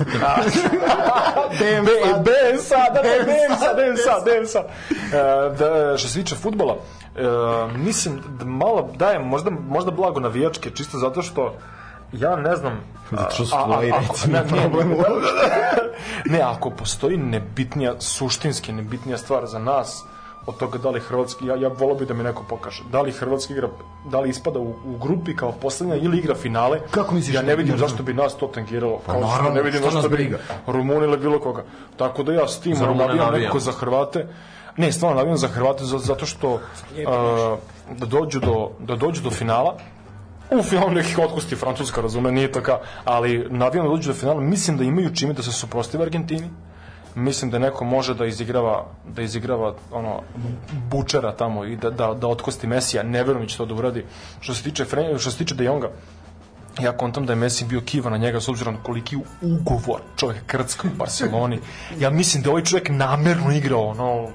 Dem 1.60 1.86
Be, 1.86 2.57
sad. 2.60 2.94
Bensa, 2.94 2.94
da, 2.94 3.02
da. 5.11 5.18
E, 5.18 5.49
da, 5.90 5.98
što 5.98 6.07
se 6.07 6.19
tiče 6.19 6.36
futbola, 6.36 6.76
e, 7.15 7.22
mislim 7.78 8.22
da 8.40 8.45
malo 8.45 8.90
dajem 8.95 9.22
možda, 9.22 9.49
možda 9.49 9.91
blago 9.91 10.19
navijačke, 10.19 10.72
čisto 10.72 10.98
zato 10.98 11.22
što 11.22 11.56
ja 12.14 12.36
ne 12.36 12.56
znam... 12.56 12.80
Zato 13.11 13.34
što 13.34 13.45
su 13.45 13.56
tvoji, 13.65 13.91
recimo, 13.91 14.34
ne, 14.34 14.44
ne, 14.44 14.48
problem. 14.48 14.94
ne, 16.26 16.41
ako 16.41 16.69
postoji 16.69 17.18
nebitnija, 17.18 17.94
suštinski 17.99 18.72
nebitnija 18.72 19.18
stvar 19.18 19.45
za 19.45 19.60
nas, 19.60 20.03
od 20.46 20.58
toga 20.58 20.78
da 20.78 20.90
li 20.90 21.00
Hrvatski, 21.00 21.46
ja, 21.46 21.56
ja 21.56 21.68
volao 21.70 21.96
bi 21.96 22.06
da 22.06 22.14
mi 22.14 22.24
neko 22.24 22.44
pokaže, 22.44 22.84
da 22.92 23.02
li 23.02 23.12
Hrvatski 23.12 23.54
igra, 23.54 23.70
da 24.06 24.20
li 24.20 24.30
ispada 24.30 24.60
u, 24.60 24.68
u 24.86 24.98
grupi 25.02 25.36
kao 25.36 25.52
poslednja 25.52 25.96
ili 25.96 26.18
igra 26.18 26.36
finale, 26.36 26.80
Kako 26.92 27.16
misliš 27.16 27.36
ja 27.36 27.42
ne 27.42 27.56
vidim 27.56 27.72
ne 27.74 27.78
zašto 27.80 28.04
bi 28.04 28.14
nas 28.14 28.36
to 28.36 28.48
tangiralo, 28.48 29.00
kao 29.06 29.16
što 29.16 29.28
naravno, 29.28 29.50
ne 29.52 29.62
vidim 29.62 29.82
zašto 29.84 30.02
bi 30.02 30.10
briga? 30.10 30.38
Rumuni 30.68 31.04
ili 31.04 31.18
bilo 31.18 31.40
koga. 31.40 31.64
Tako 31.98 32.24
da 32.24 32.34
ja 32.34 32.48
s 32.48 32.60
tim 32.60 32.76
navijam 32.98 33.34
nekako 33.34 33.60
za 33.60 33.72
Hrvate. 33.72 34.28
Ne, 34.78 34.92
stvarno 34.92 35.18
navijam 35.18 35.38
za 35.38 35.48
Hrvate 35.48 35.84
za- 35.84 35.98
zato 36.00 36.26
što 36.26 36.60
a, 37.08 37.56
da 37.92 38.06
dođu 38.06 38.40
do 38.40 38.70
da 38.80 38.96
dođu 38.96 39.22
do 39.22 39.30
finala. 39.32 39.78
U 40.52 40.64
finalu 40.64 40.90
nekih 40.90 41.20
otkosti 41.20 41.56
Francuska, 41.56 42.02
razume, 42.02 42.32
nije 42.32 42.52
to 42.52 42.62
kao, 42.62 42.80
ali 43.06 43.48
navijam 43.50 43.86
da 43.86 43.92
dođu 43.92 44.10
do 44.10 44.14
finala, 44.14 44.42
mislim 44.42 44.78
da 44.78 44.84
imaju 44.84 45.16
čime 45.16 45.34
da 45.34 45.44
se 45.44 45.52
suprostivi 45.52 46.04
Argentini. 46.04 46.50
Mislim 47.16 47.52
da 47.52 47.60
neko 47.60 47.86
može 47.86 48.14
da 48.14 48.26
izigrava 48.26 48.86
da 49.08 49.22
izigrava 49.22 49.74
ono 49.92 50.22
bučera 50.90 51.36
tamo 51.36 51.66
i 51.66 51.76
da 51.76 51.90
da 51.90 52.14
da 52.14 52.28
otkosti 52.28 52.68
Mesija, 52.68 53.04
ne 53.04 53.24
verujem 53.24 53.42
da 53.42 53.50
će 53.50 53.58
to 53.58 53.66
da 53.66 53.74
uradi. 53.74 54.06
Što 54.40 54.54
se 54.54 54.64
tiče 54.64 54.86
Fre, 54.86 55.20
što 55.20 55.32
se 55.32 55.38
tiče 55.38 55.56
De 55.56 55.64
Jonga, 55.64 55.90
ja 56.80 56.98
kontam 56.98 57.26
da 57.26 57.34
je 57.34 57.38
Messi 57.38 57.66
bio 57.66 57.82
kiva 57.82 58.10
na 58.10 58.18
njega 58.18 58.42
s 58.42 58.50
obzirom 58.50 58.78
koliki 58.84 59.18
ugovor 59.42 60.02
čovjek 60.18 60.46
krcka 60.46 60.88
u 60.88 60.98
Barceloni. 60.98 61.60
Ja 62.00 62.10
mislim 62.10 62.44
da 62.44 62.50
ovaj 62.50 62.64
čovjek 62.64 62.90
namerno 62.90 63.52
igrao 63.52 63.88
ono 63.88 64.28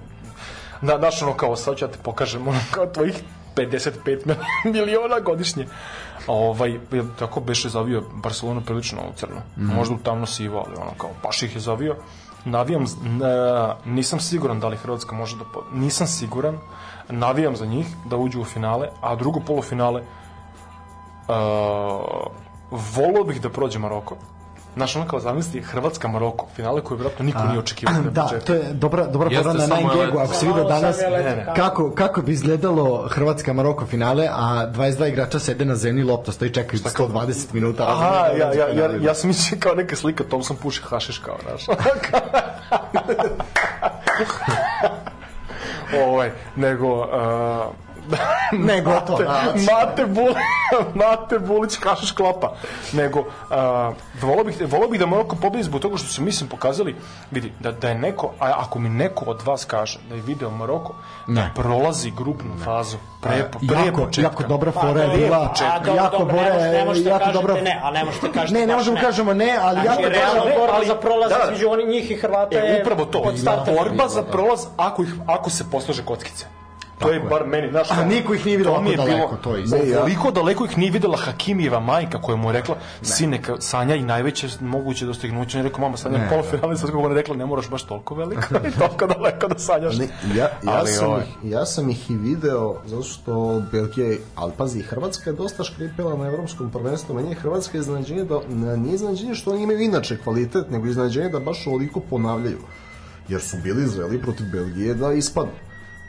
na, 0.80 0.98
znaš 0.98 1.22
ono 1.22 1.34
kao 1.34 1.56
sad 1.56 1.76
ću 1.76 1.84
ja 1.84 1.90
te 1.90 1.98
pokažem 2.02 2.48
ono 2.48 2.58
kao 2.70 2.86
tvojih 2.86 3.14
55 3.56 4.34
miliona 4.74 5.20
godišnje. 5.20 5.66
A 6.26 6.32
ovaj, 6.32 6.78
tako 7.18 7.40
beše 7.40 7.68
zavio 7.68 8.02
Barcelonu 8.14 8.60
prilično 8.60 9.00
u 9.00 9.12
crno. 9.16 9.42
Možda 9.56 9.94
u 9.94 9.98
tamno 9.98 10.26
sivo, 10.26 10.64
ali 10.66 10.76
ono 10.76 10.90
kao 10.98 11.10
baš 11.22 11.42
ih 11.42 11.54
je 11.54 11.60
zavio. 11.60 11.96
Navijam, 12.46 12.84
n- 13.04 13.22
nisam 13.84 14.20
siguran 14.20 14.60
da 14.60 14.68
li 14.68 14.76
Hrvatska 14.76 15.14
može 15.14 15.36
da... 15.36 15.44
Nisam 15.72 16.06
siguran, 16.06 16.58
navijam 17.08 17.56
za 17.56 17.66
njih 17.66 17.86
da 18.04 18.16
uđu 18.16 18.40
u 18.40 18.44
finale, 18.44 18.88
a 19.00 19.16
drugo 19.16 19.40
polufinale 19.40 20.00
uh, 20.00 20.06
volao 22.70 23.24
bih 23.24 23.40
da 23.42 23.50
prođe 23.50 23.78
Maroko. 23.78 24.16
Znaš, 24.76 24.96
ono 24.96 25.06
kao 25.06 25.20
zamisli 25.20 25.62
Hrvatska 25.62 26.08
Maroko, 26.08 26.46
finale 26.56 26.80
koje 26.80 26.98
vjerojatno 26.98 27.24
niko 27.24 27.44
nije 27.44 27.58
očekivao. 27.58 27.94
Da, 28.10 28.22
početku. 28.22 28.46
to 28.46 28.54
je 28.54 28.62
dobra, 28.72 29.06
dobra 29.06 29.30
Jeste, 29.30 29.42
fora 29.42 29.54
na 29.66 29.66
9 29.66 29.98
leto. 29.98 30.18
ako 30.18 30.34
se 30.34 30.46
sam 30.46 30.68
danas 30.68 30.96
Ne, 31.00 31.22
ne. 31.36 31.46
kako? 31.56 31.90
kako, 31.94 32.22
bi 32.22 32.32
izgledalo 32.32 33.08
Hrvatska 33.08 33.52
Maroko 33.52 33.86
finale, 33.86 34.28
a 34.32 34.66
22 34.74 35.08
igrača 35.08 35.38
sede 35.38 35.64
na 35.64 35.74
zemlji, 35.74 36.04
lopta 36.04 36.32
stoji 36.32 36.50
čekaju 36.52 36.80
120 36.80 37.54
minuta. 37.54 37.84
Aha, 37.88 38.26
ja, 38.26 38.52
ja, 38.52 38.52
ja, 38.52 38.66
finale. 38.70 38.98
ja 39.02 39.14
sam 39.14 39.28
mislio 39.28 39.60
kao 39.60 39.74
neka 39.74 39.96
slika, 39.96 40.24
Thompson 40.24 40.56
puši 40.56 40.82
hašiš 40.82 41.18
kao, 41.18 41.36
znaš. 41.48 41.66
ovaj, 46.06 46.30
nego... 46.56 47.00
Uh, 47.00 47.85
Ne, 48.66 48.80
gotovo, 48.80 49.18
da. 49.18 49.42
Mate, 49.54 50.06
Bul, 50.06 50.34
Mate 51.00 51.38
Bulić 51.38 51.78
hašiš 51.78 52.12
klapa. 52.12 52.52
Nego, 52.92 53.20
uh, 53.20 53.26
volao, 54.22 54.44
bih, 54.44 54.56
volao 54.62 54.88
bih 54.88 55.00
da 55.00 55.06
Maroko 55.06 55.36
pobedi 55.36 55.62
zbog 55.62 55.80
toga 55.80 55.96
što 55.96 56.08
su, 56.08 56.22
mislim, 56.22 56.48
pokazali, 56.48 56.96
vidi, 57.30 57.52
da, 57.60 57.72
da 57.72 57.88
je 57.88 57.94
neko, 57.96 58.32
a 58.40 58.52
ako 58.56 58.78
mi 58.78 58.88
neko 58.88 59.24
od 59.24 59.42
vas 59.42 59.64
kaže 59.64 59.98
da 60.08 60.14
je 60.14 60.22
video 60.22 60.50
Maroko, 60.50 60.94
Ne. 61.26 61.40
da 61.46 61.62
prolazi 61.62 62.10
grupnu 62.10 62.50
fazu 62.64 62.96
pre, 63.20 63.30
pre 63.60 63.76
jako, 63.78 63.98
početka. 63.98 64.20
jako 64.22 64.42
dobra 64.44 64.72
Pa, 64.72 64.80
fora 64.80 65.00
je 65.00 65.06
dobro, 65.06 65.18
bila. 65.18 65.54
a, 65.62 65.78
dobro, 65.78 65.94
jako 65.94 66.18
dobro, 66.18 66.34
bora 66.34 66.54
ne 66.56 66.84
možete- 66.84 67.04
ne 67.04 67.10
jako 67.12 67.32
dobra. 67.32 67.54
ne, 67.54 67.80
a 67.82 67.90
ne 67.90 68.04
možete 68.04 68.32
kažete 68.32 68.60
Ne, 68.60 68.66
ne 68.66 68.74
možemo 68.74 68.96
ne. 68.96 69.02
kažemo 69.02 69.34
ne, 69.34 69.58
ali 69.60 69.80
Znači, 69.80 70.02
jako 70.02 70.08
realna 70.10 70.44
ne, 70.44 70.56
borba 70.56 70.74
ali- 70.74 70.86
za 70.86 70.94
prolaz 70.96 71.30
da, 71.30 71.36
da. 71.36 71.44
između 71.44 71.68
oni, 71.68 71.86
njih 71.86 72.10
i 72.10 72.16
Hrvata 72.16 72.48
E, 72.52 72.60
je 72.60 72.80
upravo 72.80 73.04
to. 73.04 73.32
starta. 73.36 73.72
Borba 73.72 74.08
za 74.08 74.22
prolaz 74.22 74.66
ako, 74.76 75.02
ih, 75.02 75.14
ako 75.26 75.50
se 75.50 75.64
poslože 75.70 76.04
kockice. 76.04 76.46
To 76.98 77.10
je 77.10 77.20
bar 77.20 77.46
meni, 77.46 77.70
znaš, 77.70 77.90
A 77.90 78.04
niko 78.04 78.34
ih 78.34 78.46
nije 78.46 78.68
ovako 78.68 78.84
bilo- 78.84 79.06
daleko, 79.06 79.36
to 79.36 79.56
je. 79.56 79.64
Koliko 79.94 80.30
daleko 80.30 80.64
ih 80.64 80.78
nije 80.78 80.90
videla 80.90 81.16
Hakimijeva 81.16 81.80
majka 81.80 82.20
koja 82.20 82.36
mu 82.36 82.48
je 82.48 82.52
rekla, 82.52 82.74
sine, 83.02 83.42
ka- 83.42 83.60
Sanja 83.60 83.94
i 83.94 84.02
najveće 84.02 84.48
moguće 84.60 85.06
dostignuće. 85.06 85.58
On 85.58 85.64
je 85.64 85.68
rekao, 85.68 85.80
mama, 85.80 85.96
Sanja, 85.96 86.18
Ne, 86.18 86.28
polufinale, 86.30 86.76
sad 86.76 86.86
kako 86.86 86.98
ona 86.98 87.08
je 87.08 87.14
rekla, 87.14 87.36
ne 87.36 87.46
moraš 87.46 87.70
baš 87.70 87.82
toliko 87.82 88.14
veliko 88.14 88.42
i 88.68 88.78
toliko 88.78 89.06
daleko 89.06 89.48
da 89.48 89.58
sanjaš. 89.58 89.98
Ne, 89.98 90.04
ja, 90.26 90.44
ja, 90.44 90.50
Ali, 90.66 90.88
sam 90.88 91.06
ovaj, 91.06 91.22
ih, 91.22 91.50
ja 91.52 91.66
sam 91.66 91.90
ih 91.90 92.10
i 92.10 92.16
video 92.16 92.76
zato 92.86 93.02
što 93.02 93.62
Belgija, 93.72 94.06
ali 94.34 94.52
pazi, 94.56 94.82
Hrvatska 94.82 95.30
je 95.30 95.36
dosta 95.36 95.64
škripela 95.64 96.16
na 96.16 96.26
evropskom 96.26 96.70
prvenstvu, 96.70 97.14
meni 97.14 97.28
je 97.28 97.34
Hrvatska 97.34 97.78
iznenađenje 97.78 98.24
da, 98.24 98.40
ne, 98.48 98.76
nije 98.76 98.94
iznenađenje 98.94 99.34
što 99.34 99.50
oni 99.50 99.62
imaju 99.62 99.80
inače 99.80 100.18
kvalitet, 100.18 100.70
nego 100.70 100.86
iznenađenje 100.86 101.28
da 101.28 101.40
baš 101.40 101.66
ovoliko 101.66 102.00
ponavljaju. 102.00 102.58
Jer 103.28 103.40
su 103.40 103.56
bili 103.56 103.86
zreli 103.86 104.22
protiv 104.22 104.46
Belgije 104.46 104.94
da 104.94 105.12
ispadnu. 105.12 105.52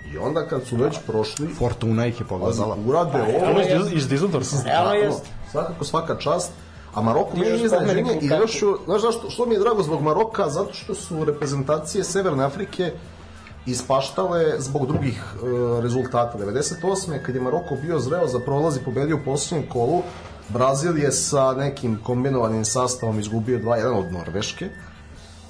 I 0.07 0.17
onda 0.17 0.47
kad 0.47 0.63
su 0.63 0.75
već 0.75 0.97
prošli, 1.07 1.47
Fortuna 1.49 2.05
ih 2.05 2.19
je 2.19 2.25
pogledala. 2.25 2.77
urade 2.85 3.21
ovo, 3.21 3.49
Ono 3.49 3.61
iz, 3.61 3.67
iz. 3.93 4.07
Realno 4.65 4.89
Da, 4.89 4.95
jest. 4.95 5.23
Svakako 5.51 5.85
svaka 5.85 6.15
čast. 6.15 6.51
A 6.93 7.01
Maroko 7.01 7.37
mi 7.37 7.45
je 7.45 7.55
iznenađenje 7.57 8.19
i 8.21 8.27
još, 8.27 8.51
ću- 8.51 8.77
znaš 8.85 9.01
zašto, 9.01 9.29
što 9.29 9.45
mi 9.45 9.53
je 9.53 9.59
drago 9.59 9.83
zbog 9.83 10.01
Maroka? 10.01 10.49
Zato 10.49 10.73
što 10.73 10.95
su 10.95 11.25
reprezentacije 11.25 12.03
Severne 12.03 12.43
Afrike 12.43 12.91
ispaštale 13.65 14.55
zbog 14.59 14.87
drugih 14.87 15.23
e, 15.33 15.37
rezultata. 15.81 16.37
98. 16.37 16.83
kad 17.21 17.35
je 17.35 17.41
Maroko 17.41 17.75
bio 17.75 17.99
zreo 17.99 18.27
za 18.27 18.39
prolaz 18.39 18.77
i 18.77 18.83
pobedio 18.85 19.15
u 19.15 19.25
posljednjem 19.25 19.69
kolu, 19.69 20.01
Brazil 20.49 20.97
je 20.97 21.11
sa 21.11 21.53
nekim 21.53 21.99
kombinovanim 22.03 22.65
sastavom 22.65 23.19
izgubio 23.19 23.59
2-1 23.59 23.99
od 23.99 24.11
Norveške. 24.11 24.69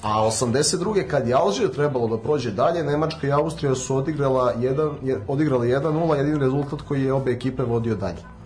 A 0.07 0.27
82. 0.27 1.07
kad 1.07 1.27
je 1.27 1.33
Alžir 1.33 1.69
trebalo 1.69 2.07
da 2.07 2.17
prođe 2.17 2.51
dalje, 2.51 2.83
Nemačka 2.83 3.27
i 3.27 3.31
Austrija 3.31 3.75
su 3.75 3.95
odigrala 3.95 4.53
jedan, 4.59 4.89
je, 5.03 5.19
odigrali 5.27 5.67
1-0, 5.67 6.15
jedini 6.15 6.39
rezultat 6.39 6.81
koji 6.81 7.03
je 7.03 7.13
obe 7.13 7.31
ekipe 7.31 7.63
vodio 7.63 7.95
dalje. 7.95 8.36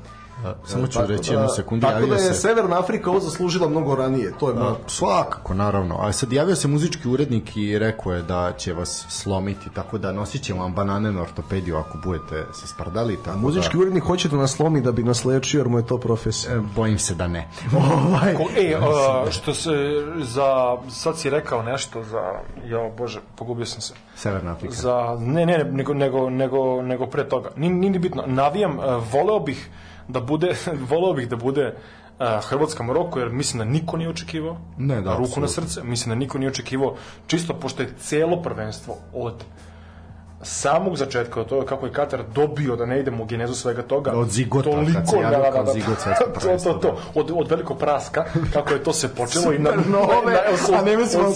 Samo 0.65 0.87
ću 0.87 0.93
Tako 0.93 1.07
reći 1.07 1.31
da- 1.31 1.35
jednu 1.35 1.49
sekundu, 1.55 1.87
Tako 1.87 2.05
da 2.05 2.15
je 2.15 2.19
se... 2.19 2.33
Severna 2.33 2.79
Afrika 2.79 3.09
ovo 3.09 3.19
zaslužila 3.19 3.69
mnogo 3.69 3.95
ranije, 3.95 4.33
to 4.39 4.49
je 4.49 4.55
moja 4.55 4.75
Svakako, 4.87 5.53
naravno. 5.53 5.97
A 5.99 6.11
sad 6.11 6.33
javio 6.33 6.55
se 6.55 6.67
muzički 6.67 7.07
urednik 7.07 7.57
i 7.57 7.79
rekao 7.79 8.13
je 8.13 8.21
da 8.21 8.53
će 8.57 8.73
vas 8.73 9.05
slomiti, 9.09 9.69
tako 9.73 9.97
da 9.97 10.11
nosit 10.11 10.41
ćemo 10.43 10.61
vam 10.61 10.73
banane 10.73 11.11
na 11.11 11.21
ortopediju 11.21 11.77
ako 11.77 11.97
budete 12.03 12.45
se 12.53 12.67
spardali. 12.67 13.17
Tako 13.25 13.37
Muzički 13.37 13.77
da, 13.77 13.81
urednik 13.81 14.03
hoće 14.03 14.29
da 14.29 14.37
nas 14.37 14.51
slomi 14.51 14.81
da 14.81 14.91
bi 14.91 15.03
nas 15.03 15.25
lečio 15.25 15.57
jer 15.57 15.69
mu 15.69 15.77
je 15.77 15.85
to 15.87 15.97
profesija. 15.97 16.55
e, 16.55 16.59
bojim 16.75 16.99
se 16.99 17.15
da 17.15 17.27
ne. 17.27 17.47
ovaj, 18.07 18.35
Ko, 18.35 18.43
e, 18.57 18.75
a, 18.81 19.31
što 19.31 19.53
se 19.53 19.71
za, 20.17 20.77
sad 20.89 21.17
si 21.19 21.29
rekao 21.29 21.63
nešto 21.63 22.03
za, 22.03 22.21
ja 22.65 22.89
bože, 22.97 23.19
pogubio 23.35 23.65
sam 23.65 23.81
se. 23.81 23.93
Severna 24.15 24.51
Afrika. 24.51 24.75
Za, 24.75 25.17
ne, 25.19 25.45
ne, 25.45 25.63
nego, 25.63 25.93
nego, 25.93 26.29
nego, 26.29 26.81
nego 26.81 27.05
pre 27.07 27.29
toga. 27.29 27.49
Nije, 27.55 27.73
nije 27.73 27.91
ni 27.91 27.99
bitno. 27.99 28.23
Navijam, 28.27 28.77
uh, 28.79 28.85
voleo 29.13 29.39
bih 29.39 29.69
da 30.11 30.19
bude, 30.19 30.55
voleo 30.91 31.13
bih 31.13 31.29
da 31.29 31.35
bude 31.35 31.73
Uh, 32.19 32.27
Hrvatska 32.49 32.83
Maroko, 32.83 33.19
jer 33.19 33.29
mislim 33.29 33.57
da 33.57 33.65
niko 33.65 33.97
nije 33.97 34.09
očekivao, 34.09 34.57
Ne, 34.77 35.01
da, 35.01 35.15
ruku 35.17 35.39
na 35.39 35.45
apsolutno. 35.45 35.47
srce, 35.47 35.83
mislim 35.83 36.09
da 36.09 36.15
niko 36.15 36.37
nije 36.37 36.49
očekivao, 36.49 36.95
čisto 37.27 37.53
pošto 37.53 37.81
je 37.83 37.93
celo 37.99 38.41
prvenstvo 38.41 38.97
od 39.13 39.43
samog 40.43 40.97
začetka, 40.97 41.41
od 41.41 41.47
toga 41.47 41.65
kako 41.65 41.85
je 41.85 41.93
Katar 41.93 42.23
dobio 42.35 42.75
da 42.75 42.85
ne 42.85 42.99
idemo 42.99 43.23
u 43.23 43.25
genezu 43.25 43.53
svega 43.53 43.81
toga. 43.81 44.11
Od 44.11 44.29
zigota, 44.29 44.69
toliko, 44.69 45.01
kad 45.11 45.31
da, 45.31 45.51
da, 45.51 45.63
da, 45.63 45.71
zigot 45.73 45.99
svetskog 45.99 46.33
to, 46.41 46.57
to, 46.63 46.73
to, 46.73 46.97
od, 47.15 47.31
od 47.35 47.49
velikog 47.49 47.77
praska, 47.79 48.25
kako 48.53 48.73
je 48.73 48.83
to 48.83 48.93
se 48.93 49.15
počelo. 49.15 49.53
i 49.53 49.59
na, 49.59 49.71
Supernove, 49.71 50.33
na- 50.71 50.77
a 50.79 50.81
ne 50.81 50.97
mislimo 50.97 51.27
o 51.27 51.31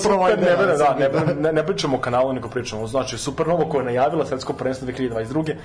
da, 0.66 0.78
sad, 0.78 1.00
ne, 1.00 1.10
da. 1.10 1.34
ne, 1.34 1.54
ne 1.54 1.66
pričamo 1.66 1.98
o 1.98 2.00
kanalu, 2.00 2.34
nego 2.34 2.50
pričamo, 2.50 2.88
znači 2.88 3.18
Supernovo 3.18 3.70
koja 3.70 3.80
je 3.82 3.86
najavila 3.86 4.26
svetsko 4.26 4.54
prvenstvo 4.54 4.88
2022. 4.88 5.56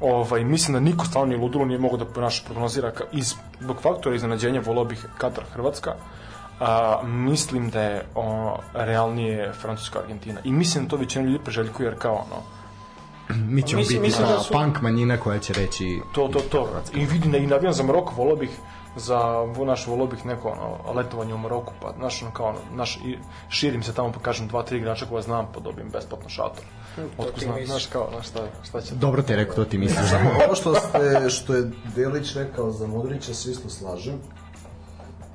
Ovaj, 0.00 0.44
mislim 0.44 0.74
da 0.74 0.80
niko 0.80 1.04
stalno 1.04 1.26
ni 1.26 1.36
ludilo 1.36 1.64
nije 1.64 1.78
mogao 1.78 1.98
da 1.98 2.20
naše 2.20 2.44
prognozira 2.44 2.92
iz, 3.12 3.34
zbog 3.60 3.76
faktora 3.82 4.16
iznenađenja 4.16 4.60
volao 4.60 4.84
bih 4.84 5.06
Katar 5.18 5.44
Hrvatska 5.52 5.94
a, 6.60 7.00
mislim 7.04 7.70
da 7.70 7.82
je 7.82 8.02
o, 8.14 8.56
realnije 8.74 9.52
Francuska 9.52 9.98
Argentina 9.98 10.40
i 10.44 10.52
mislim 10.52 10.84
da 10.84 10.90
to 10.90 10.96
većina 10.96 11.24
ljudi 11.24 11.44
preželjkuje 11.44 11.86
jer 11.86 11.98
kao 11.98 12.14
ono 12.14 12.42
Mi 13.48 13.62
ćemo 13.62 13.78
Mislim- 13.78 13.98
biti 13.98 14.00
mislim 14.00 14.26
ta 14.26 14.32
da 14.32 14.40
su- 14.40 14.52
punk 14.52 14.80
manjina 14.82 15.16
koja 15.16 15.38
će 15.38 15.52
reći 15.52 16.00
to, 16.14 16.28
to, 16.28 16.40
to. 16.40 16.68
I 16.94 17.06
vidim 17.06 17.34
i 17.34 17.46
navijam 17.46 17.72
za 17.72 17.82
Maroko, 17.82 18.14
volao 18.14 18.36
bih 18.36 18.50
za 18.96 19.18
vo- 19.28 19.64
naš 19.64 19.86
volao 19.86 20.06
bih 20.06 20.26
neko 20.26 20.48
ono, 20.48 20.92
letovanje 20.92 21.34
u 21.34 21.38
Maroku, 21.38 21.72
pa 21.80 21.92
naš, 21.94 22.22
ono, 22.22 22.30
kao, 22.30 22.46
ono, 22.46 22.58
naš, 22.72 22.96
i 22.96 23.18
širim 23.48 23.82
se 23.82 23.94
tamo, 23.94 24.12
pa 24.12 24.18
kažem 24.20 24.48
dva, 24.48 24.62
tri 24.62 24.78
igrača 24.78 25.06
koja 25.06 25.22
znam, 25.22 25.46
pa 25.54 25.60
dobijem 25.60 25.88
besplatno 25.90 26.28
šator. 26.28 26.64
Otko 27.18 27.32
ti 27.32 27.40
znam, 27.40 27.54
misliš. 27.54 27.68
znaš, 27.70 27.86
kao, 27.86 28.08
znaš, 28.12 28.26
šta, 28.28 28.40
šta 28.64 28.80
će... 28.80 28.94
dobro 28.94 29.22
te 29.22 29.36
rekao, 29.36 29.54
to 29.54 29.64
ti 29.64 29.78
misliš. 29.78 30.10
Ovo 30.46 30.54
što, 30.54 30.74
ste, 30.74 31.30
što 31.30 31.54
je 31.54 31.70
Delić 31.96 32.34
rekao 32.34 32.70
za 32.70 32.86
Modrića, 32.86 33.34
se 33.34 33.50
isto 33.50 33.68
slažem. 33.68 34.14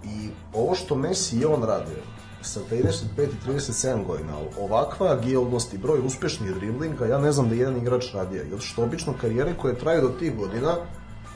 I 0.05 0.29
ovo 0.53 0.75
što 0.75 0.95
Messi 0.95 1.37
i 1.37 1.45
on 1.45 1.63
rade, 1.63 1.95
sa 2.41 2.59
35 2.71 2.83
i 3.17 3.49
37 3.51 4.05
godina, 4.05 4.33
ovakva 4.59 5.11
agilnost 5.11 5.73
i 5.73 5.77
broj 5.77 5.99
uspešnih 6.05 6.53
driblinga, 6.55 7.05
ja 7.05 7.17
ne 7.17 7.31
znam 7.31 7.49
da 7.49 7.55
je 7.55 7.59
jedan 7.59 7.77
igrač 7.77 8.13
radio. 8.13 8.43
Zato 8.49 8.61
što 8.61 8.83
obično 8.83 9.13
karijere 9.21 9.53
koje 9.57 9.79
traju 9.79 10.01
do 10.01 10.09
tih 10.09 10.37
godina 10.37 10.75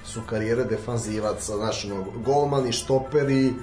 su 0.06 0.22
karijere 0.30 0.64
defanzivaca, 0.64 1.58
znaš, 1.58 1.86
ono, 1.86 2.06
golmani, 2.26 2.72
štoperi, 2.72 3.54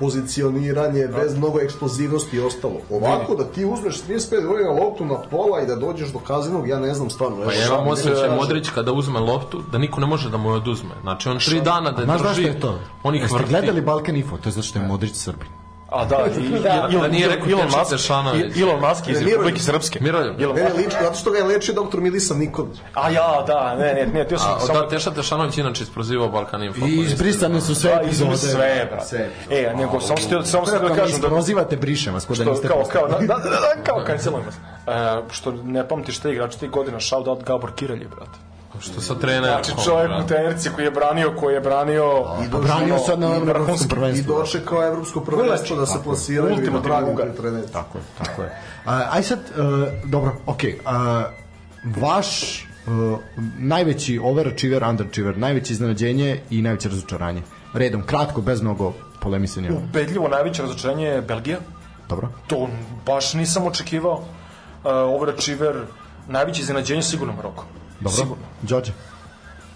pozicioniranje, 0.00 1.06
bez 1.06 1.36
mnogo 1.36 1.60
eksplozivnosti 1.60 2.36
i 2.36 2.40
ostalo. 2.40 2.80
Ovako 2.90 3.34
da 3.34 3.44
ti 3.44 3.64
uzmeš 3.64 4.02
35 4.08 4.46
godina 4.46 4.70
loptu 4.70 5.04
na 5.04 5.22
pola 5.30 5.62
i 5.62 5.66
da 5.66 5.76
dođeš 5.76 6.08
do 6.08 6.18
kazinog, 6.18 6.68
ja 6.68 6.78
ne 6.80 6.94
znam 6.94 7.10
stvarno. 7.10 7.36
Pa 7.36 7.42
evo, 7.42 7.52
ja 7.62 7.70
vam 7.70 7.88
osjećaj. 7.88 8.36
Modrić 8.36 8.68
kada 8.68 8.92
uzme 8.92 9.20
loptu, 9.20 9.62
da 9.72 9.78
niko 9.78 10.00
ne 10.00 10.06
može 10.06 10.30
da 10.30 10.36
mu 10.36 10.50
je 10.50 10.54
oduzme. 10.56 10.94
Znači 11.02 11.28
on 11.28 11.38
tri 11.38 11.60
dana 11.60 11.90
da 11.90 12.00
je 12.00 12.04
Znaš 12.04 12.20
drži, 12.20 12.28
zašto 12.28 12.48
je 12.48 12.60
to? 12.60 12.78
on 13.02 13.14
ih 13.14 13.22
Jeste 13.22 13.36
vrti. 13.38 13.50
gledali 13.50 13.80
Balkan 13.80 14.16
Info? 14.16 14.36
To 14.36 14.48
je 14.48 14.52
zato 14.52 14.66
što 14.66 14.78
je 14.78 14.86
Modrić 14.86 15.14
Srbin. 15.14 15.48
A 15.88 16.04
da, 16.04 16.16
i, 16.38 16.48
Da, 16.52 16.88
Elon- 16.88 17.00
da 17.00 17.08
nije 17.08 17.28
rekao 17.28 17.48
Elon 17.48 17.60
Tečić 17.60 17.76
Musk, 17.78 17.90
Tešanović. 17.90 18.56
i- 18.56 18.62
Elon 18.62 18.80
Musk 18.80 19.08
iz 19.08 19.20
Ne. 19.20 19.26
Republike 19.26 19.60
Srpske. 19.60 19.98
Miroljub. 20.00 20.36
Mene 20.38 20.62
Musk. 20.64 20.76
liči, 20.76 20.96
zato 21.02 21.14
što 21.14 21.30
ga 21.30 21.38
je 21.38 21.44
lečio 21.44 21.74
doktor 21.74 22.00
Milisav 22.00 22.38
Nikolić. 22.38 22.78
A 22.94 23.10
ja, 23.10 23.44
da, 23.46 23.74
ne, 23.74 23.94
ne, 23.94 24.06
ne, 24.08 24.28
tio 24.28 24.38
sam 24.38 24.52
A, 24.52 24.60
samo... 24.60 24.80
da, 24.80 24.88
Teša 24.88 25.10
Tešanović 25.10 25.58
inače 25.58 25.82
isprozivao 25.82 26.28
Balkan 26.28 26.62
Info. 26.62 26.86
I 26.86 26.96
izbrisane 26.96 27.60
su 27.60 27.74
sve 27.74 27.90
Da, 27.92 28.02
epizode. 28.02 28.36
sve, 28.36 28.88
brate. 28.90 29.30
E, 29.50 29.72
nego, 29.76 30.00
samo 30.00 30.18
ste, 30.18 30.38
samo 30.44 30.66
ste 30.66 30.78
da 30.78 30.88
kažem 30.88 31.20
da... 31.20 31.26
isprozivate, 31.26 31.76
brišem 31.76 32.14
vas, 32.14 32.24
ko 32.24 32.34
da 32.34 32.44
niste 32.44 32.68
kao, 32.68 32.82
kao, 32.84 33.08
da, 33.08 33.18
da, 33.18 33.26
da, 33.26 33.50
da, 33.50 33.82
kao 33.84 34.04
cancelujem 34.06 34.46
vas. 34.46 34.54
E, 34.86 35.22
što 35.30 35.52
ne 35.54 35.88
pamtiš 35.88 36.18
te 36.18 36.30
igrače 36.30 36.58
tih 36.58 36.70
godina, 36.70 37.00
shout 37.00 37.26
out 37.26 37.44
Gabor 37.44 37.72
Kirelji, 37.72 38.06
brate. 38.06 38.38
Što 38.80 39.00
sa 39.00 39.14
trenerom. 39.14 39.64
Znači 39.64 39.84
čovjek 39.84 40.10
u 40.24 40.26
trenerci 40.26 40.70
koji 40.74 40.84
je 40.84 40.90
branio, 40.90 41.34
koji 41.40 41.54
je 41.54 41.60
branio... 41.60 42.24
Pa 42.52 42.58
branio 42.58 42.98
sad 42.98 43.20
na 43.20 43.26
i 43.26 43.30
evropskom 43.30 43.66
vrhunski- 43.66 43.84
I 43.84 43.88
prvenstvu. 43.88 44.34
dočekao 44.34 44.86
evropsko 44.86 45.20
prvenstvo 45.20 45.76
da 45.76 45.86
se 45.86 45.98
plasiraju 46.04 46.62
i 46.62 46.70
da 46.70 46.78
brani 46.78 47.14
trener. 47.36 47.64
Tako 47.72 47.98
je, 47.98 48.04
tako 48.18 48.42
je. 48.42 48.62
A, 48.84 49.04
aj 49.10 49.22
sad, 49.22 49.38
uh, 49.38 49.88
dobro, 50.04 50.36
okej. 50.46 50.78
Okay, 50.84 51.24
vaš 52.00 52.62
uh, 52.86 53.18
najveći 53.58 54.20
overachiever, 54.22 54.84
underachiever, 54.84 55.38
najveće 55.38 55.72
iznenađenje 55.72 56.40
i 56.50 56.62
najveće 56.62 56.88
razočaranje. 56.88 57.42
Redom, 57.74 58.02
kratko, 58.06 58.40
bez 58.40 58.62
mnogo 58.62 58.92
polemisanja. 59.20 59.70
Ubedljivo 59.72 60.28
najveće 60.28 60.62
razočarenje 60.62 61.06
je 61.06 61.22
Belgija. 61.22 61.58
Dobro. 62.08 62.28
To 62.46 62.68
baš 63.06 63.34
nisam 63.34 63.66
očekivao. 63.66 64.14
Uh, 64.14 64.90
overachiever, 64.90 65.82
najveće 66.28 66.62
iznenađenje 66.62 67.02
sigurno 67.02 67.32
Maroko. 67.32 67.64
Dobro. 68.00 68.36
Đorđe. 68.62 68.92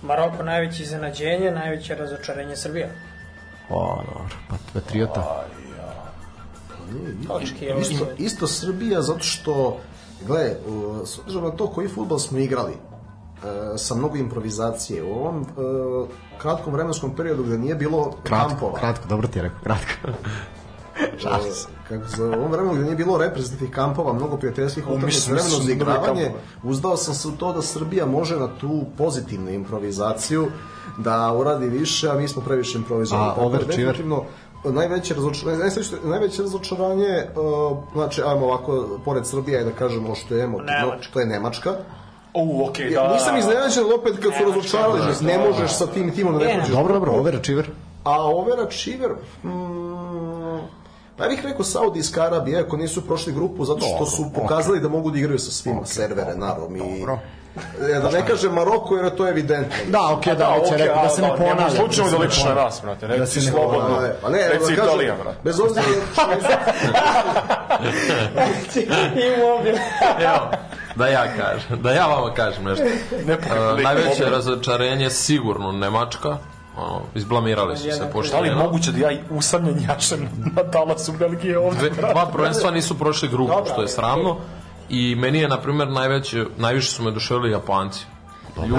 Maroko 0.02 0.42
najveće 0.42 0.82
iznenađenje, 0.82 1.50
najveće 1.50 1.94
razočarenje 1.94 2.56
Srbija. 2.56 2.88
O, 3.70 3.96
dobro, 3.96 4.36
pa 4.48 4.56
patriota. 4.72 5.44
Očekivali 7.30 7.80
Isto, 7.80 7.94
su. 7.94 8.06
isto 8.18 8.46
Srbija 8.46 9.02
zato 9.02 9.22
što, 9.22 9.80
gle, 10.26 10.50
s 11.04 11.18
obzirom 11.18 11.44
na 11.44 11.50
to 11.50 11.66
koji 11.66 11.88
futbol 11.88 12.18
smo 12.18 12.38
igrali, 12.38 12.72
e, 12.72 12.78
sa 13.78 13.94
mnogo 13.94 14.16
improvizacije, 14.16 15.02
u 15.02 15.12
ovom 15.12 15.42
e, 15.42 15.46
kratkom 16.38 16.72
vremenskom 16.72 17.16
periodu 17.16 17.42
gde 17.42 17.58
nije 17.58 17.74
bilo 17.74 18.12
Kratko, 18.22 18.48
kampova, 18.48 18.78
kratko, 18.78 19.08
dobro 19.08 19.28
ti 19.28 19.38
je 19.38 19.42
rekao, 19.42 19.58
kratko. 19.62 20.08
Kako 21.88 22.04
za 22.16 22.24
u 22.24 22.32
ovom 22.32 22.50
vremenu 22.52 22.74
gde 22.74 22.84
nije 22.84 22.96
bilo 22.96 23.18
reprezentativnih 23.18 23.74
kampova, 23.74 24.12
mnogo 24.12 24.36
prijateljskih 24.36 24.88
utakmica, 24.88 25.32
mislim 25.32 25.36
za 25.60 25.66
da 25.66 25.72
igravanje, 25.72 26.30
uzdao 26.62 26.96
sam 26.96 27.14
se 27.14 27.28
u 27.28 27.30
to 27.30 27.52
da 27.52 27.62
Srbija 27.62 28.06
može 28.06 28.36
na 28.36 28.48
tu 28.60 28.84
pozitivnu 28.98 29.50
improvizaciju 29.50 30.46
da 30.98 31.32
uradi 31.32 31.68
više, 31.68 32.10
a 32.10 32.14
mi 32.14 32.28
smo 32.28 32.42
previše 32.42 32.78
improvizovali. 32.78 33.30
A 33.30 33.34
da 33.34 33.42
overachiever? 33.42 33.76
definitivno, 33.76 34.24
najveće 34.64 35.14
razočaranje, 35.14 35.58
najveće, 35.58 35.96
najveće 36.04 36.42
razočaranje, 36.42 37.24
uh, 37.36 37.78
znači, 37.92 38.22
ajmo 38.22 38.46
ovako, 38.46 38.98
pored 39.04 39.26
Srbije, 39.26 39.58
ajde 39.58 39.70
da 39.70 39.76
kažemo 39.76 40.14
što 40.14 40.34
je 40.34 40.44
emotivno, 40.44 40.92
to 41.12 41.20
je 41.20 41.26
Nemačka. 41.26 41.74
U, 42.34 42.66
okej, 42.68 42.90
Ja, 42.92 43.02
da. 43.02 43.12
nisam 43.12 43.36
iznenađen 43.36 43.84
opet 43.98 44.18
kad 44.22 44.32
su 44.38 44.44
razočarali, 44.44 45.00
da, 45.00 45.26
ne 45.26 45.38
možeš 45.38 45.72
sa 45.72 45.86
tim 45.86 46.10
timom 46.10 46.32
da 46.32 46.38
ne 46.38 46.44
Ne, 46.44 46.52
prođeš. 46.54 46.74
Dobro, 46.74 46.94
dobro, 46.94 47.12
overachiever. 47.12 47.70
A 48.04 48.22
overachiever, 48.22 49.10
mm, 49.44 49.48
pa 51.16 51.24
ja 51.24 51.30
bih 51.30 51.40
rekao 51.44 51.64
Saudijska 51.64 52.22
Arabija, 52.22 52.60
ako 52.60 52.76
nisu 52.76 53.06
prošli 53.06 53.32
grupu, 53.32 53.64
zato 53.64 53.86
što 53.96 54.06
su 54.06 54.30
pokazali 54.34 54.80
da 54.80 54.88
mogu 54.88 55.10
da 55.10 55.18
igraju 55.18 55.38
sa 55.38 55.50
svima, 55.50 55.86
servere, 55.86 56.34
narom 56.36 56.76
i... 56.76 57.06
Da 58.02 58.10
ne 58.10 58.26
kažem 58.26 58.52
Maroko, 58.52 58.96
jer 58.96 59.14
to 59.14 59.26
je 59.26 59.30
evidentno. 59.30 59.76
Da, 59.88 60.12
okej, 60.12 60.34
da, 60.34 60.48
već 60.48 60.70
je 60.70 60.74
okej, 60.74 60.86
rekao, 60.86 61.02
da 61.02 61.08
se 61.08 61.22
ne 61.22 61.28
ponavlja. 61.28 61.64
Ne 61.64 61.70
slučajno 61.70 62.10
da 62.10 62.18
ne 62.18 62.24
ličiš 62.24 62.44
na 62.44 62.54
nas, 62.54 62.80
brate. 62.82 63.06
Da 63.06 63.14
Reci 63.14 63.40
se 63.40 63.46
ne 63.46 63.52
slobodno. 63.52 64.02
Pa 64.22 64.28
ne, 64.28 64.48
Reci 64.48 64.58
da 64.58 64.82
kažem, 64.82 64.84
Italija, 64.84 65.16
brate. 65.22 65.38
Bez 65.44 65.60
obzira, 65.60 65.82
Imobil. 69.36 69.74
Evo, 70.20 70.50
da 70.96 71.06
ja 71.06 71.24
kažem, 71.36 71.82
da 71.82 71.92
ja 71.92 72.06
vama 72.06 72.34
kažem 72.34 72.64
nešto. 72.64 72.84
Uh, 72.84 73.82
najveće 73.82 74.24
razočarenje 74.24 75.10
sigurno 75.10 75.72
Nemačka. 75.72 76.38
Ono, 76.82 77.00
izblamirali 77.14 77.76
su 77.76 77.82
se 77.84 78.10
pošto 78.12 78.36
Da 78.36 78.42
li 78.42 78.54
moguće 78.54 78.92
da 78.92 78.98
ja 79.00 79.18
usamljen 79.30 79.82
jačem 79.82 80.28
na 80.56 80.62
talasu 80.64 81.12
Belgije 81.12 81.58
ovde? 81.58 81.90
Dve, 81.90 82.02
dva 82.02 82.26
prvenstva 82.26 82.70
nisu 82.70 82.98
prošli 82.98 83.28
grupu, 83.28 83.52
što 83.66 83.82
je 83.82 83.88
sramno. 83.88 84.36
I 84.88 85.14
meni 85.14 85.38
je, 85.38 85.48
na 85.48 85.60
primjer, 85.60 85.88
najveće, 85.88 86.44
najviše 86.56 86.90
su 86.90 87.02
me 87.02 87.10
duševili 87.10 87.50
Japanci. 87.50 88.04
Ljudi, 88.58 88.72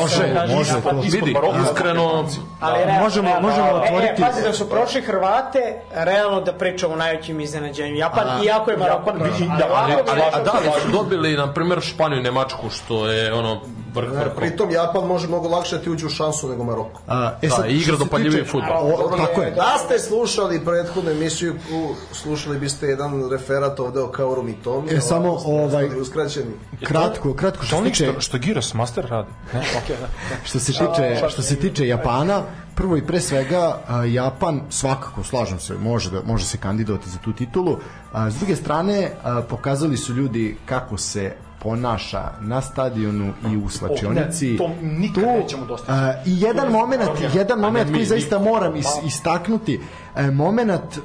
Može, 0.00 0.34
Kažem, 0.34 0.56
može 0.56 0.70
ispod- 0.72 0.82
to. 0.82 1.02
ispod 1.02 1.04
vidi, 1.04 1.34
iskreno, 1.64 2.24
Ali 2.60 2.78
realno, 2.78 3.00
možemo- 3.00 3.28
realno, 3.28 3.48
možemo 3.48 3.68
otvoriti- 3.68 4.12
E, 4.12 4.16
pazi 4.22 4.42
da 4.42 4.52
su 4.52 4.68
prošli 4.70 5.02
Hrvate, 5.02 5.60
realno 5.92 6.40
da 6.40 6.52
pričamo 6.52 6.94
o 6.94 6.98
najvećim 6.98 7.40
iznenađenju. 7.40 7.96
Japan, 7.96 8.28
A, 8.28 8.44
iako 8.44 8.70
je 8.70 8.76
Maroko 8.76 9.12
prošao. 9.12 9.46
Ali, 9.50 9.62
ali, 9.64 9.92
ovako 9.92 10.02
bi 10.04 10.10
ali, 10.10 10.20
a 10.22 10.38
došao 10.38 10.44
da, 10.44 10.52
ali 10.64 10.80
su 10.82 10.88
dobili, 10.88 11.36
na 11.36 11.52
primjer, 11.52 11.80
Španiju 11.82 12.18
i 12.18 12.22
Nemačku, 12.22 12.70
što 12.70 13.06
je, 13.08 13.32
ono, 13.34 13.60
vrh 13.94 14.12
vrh. 14.12 14.30
pritom 14.36 14.70
Japan 14.70 15.06
može 15.06 15.28
mnogo 15.28 15.48
lakše 15.48 15.76
da 15.76 15.82
ti 15.82 15.90
uđe 15.90 16.06
u 16.06 16.10
šansu 16.10 16.48
nego 16.48 16.64
Maroko. 16.64 17.00
A, 17.06 17.32
e 17.42 17.48
Da, 17.48 17.54
sad, 17.54 17.70
i 17.70 17.74
igra 17.74 17.96
dopaljiviji 17.96 18.44
fudbal. 18.44 18.90
Tako 19.16 19.40
ne, 19.40 19.46
je. 19.46 19.52
Da 19.52 19.74
ste 19.84 19.98
slušali 19.98 20.64
prethodnu 20.64 21.10
emisiju, 21.10 21.54
u- 21.72 21.94
slušali 22.14 22.58
biste 22.58 22.86
jedan 22.86 23.30
referat 23.30 23.80
ovde 23.80 24.00
o 24.00 24.08
Kaoru 24.08 24.42
Mitomi. 24.42 24.92
E, 24.92 25.00
samo, 25.00 25.38
ovaj- 25.44 26.00
Uskraćeni. 26.00 26.50
Kratko, 26.84 27.34
kratko 27.34 27.64
što 27.64 27.76
se 27.76 27.80
Što 27.80 27.84
tiče 27.84 28.10
što, 28.12 28.20
što 28.20 28.38
Giros 28.38 28.74
Master 28.74 29.06
radi? 29.10 29.28
Ne, 29.52 29.60
okej, 29.84 29.96
da. 30.00 30.06
što 30.44 30.58
se 30.58 30.72
tiče 30.72 31.28
što 31.30 31.42
se 31.42 31.56
tiče 31.56 31.86
Japana, 31.88 32.42
prvo 32.74 32.96
i 32.96 33.06
pre 33.06 33.20
svega 33.20 33.78
Japan 34.08 34.60
svakako 34.70 35.24
slažem 35.24 35.60
se, 35.60 35.74
može 35.74 36.10
da 36.10 36.22
može 36.22 36.44
se 36.44 36.58
kandidovati 36.58 37.10
za 37.10 37.18
tu 37.18 37.32
titulu. 37.32 37.76
A, 38.12 38.30
s 38.30 38.34
druge 38.34 38.56
strane 38.56 39.10
pokazali 39.48 39.96
su 39.96 40.12
ljudi 40.14 40.56
kako 40.66 40.96
se 40.96 41.32
ponaša 41.60 42.30
na 42.40 42.60
stadionu 42.60 43.32
i 43.52 43.56
u 43.56 43.68
slačionici. 43.68 44.50
ne, 44.50 44.58
to 44.58 44.70
nikad 44.82 45.24
nećemo 45.24 45.66
dostići. 45.66 45.92
A, 45.92 46.12
I 46.26 46.40
jedan 46.40 46.72
moment, 46.72 47.02
jedan 47.34 47.60
moment 47.60 47.86
mi- 47.86 47.92
koji 47.92 48.00
mi- 48.00 48.06
zaista 48.06 48.38
moram 48.38 48.76
is, 48.76 48.86
istaknuti, 49.04 49.80
e, 50.16 50.30
moment 50.30 50.70
e, 50.70 51.00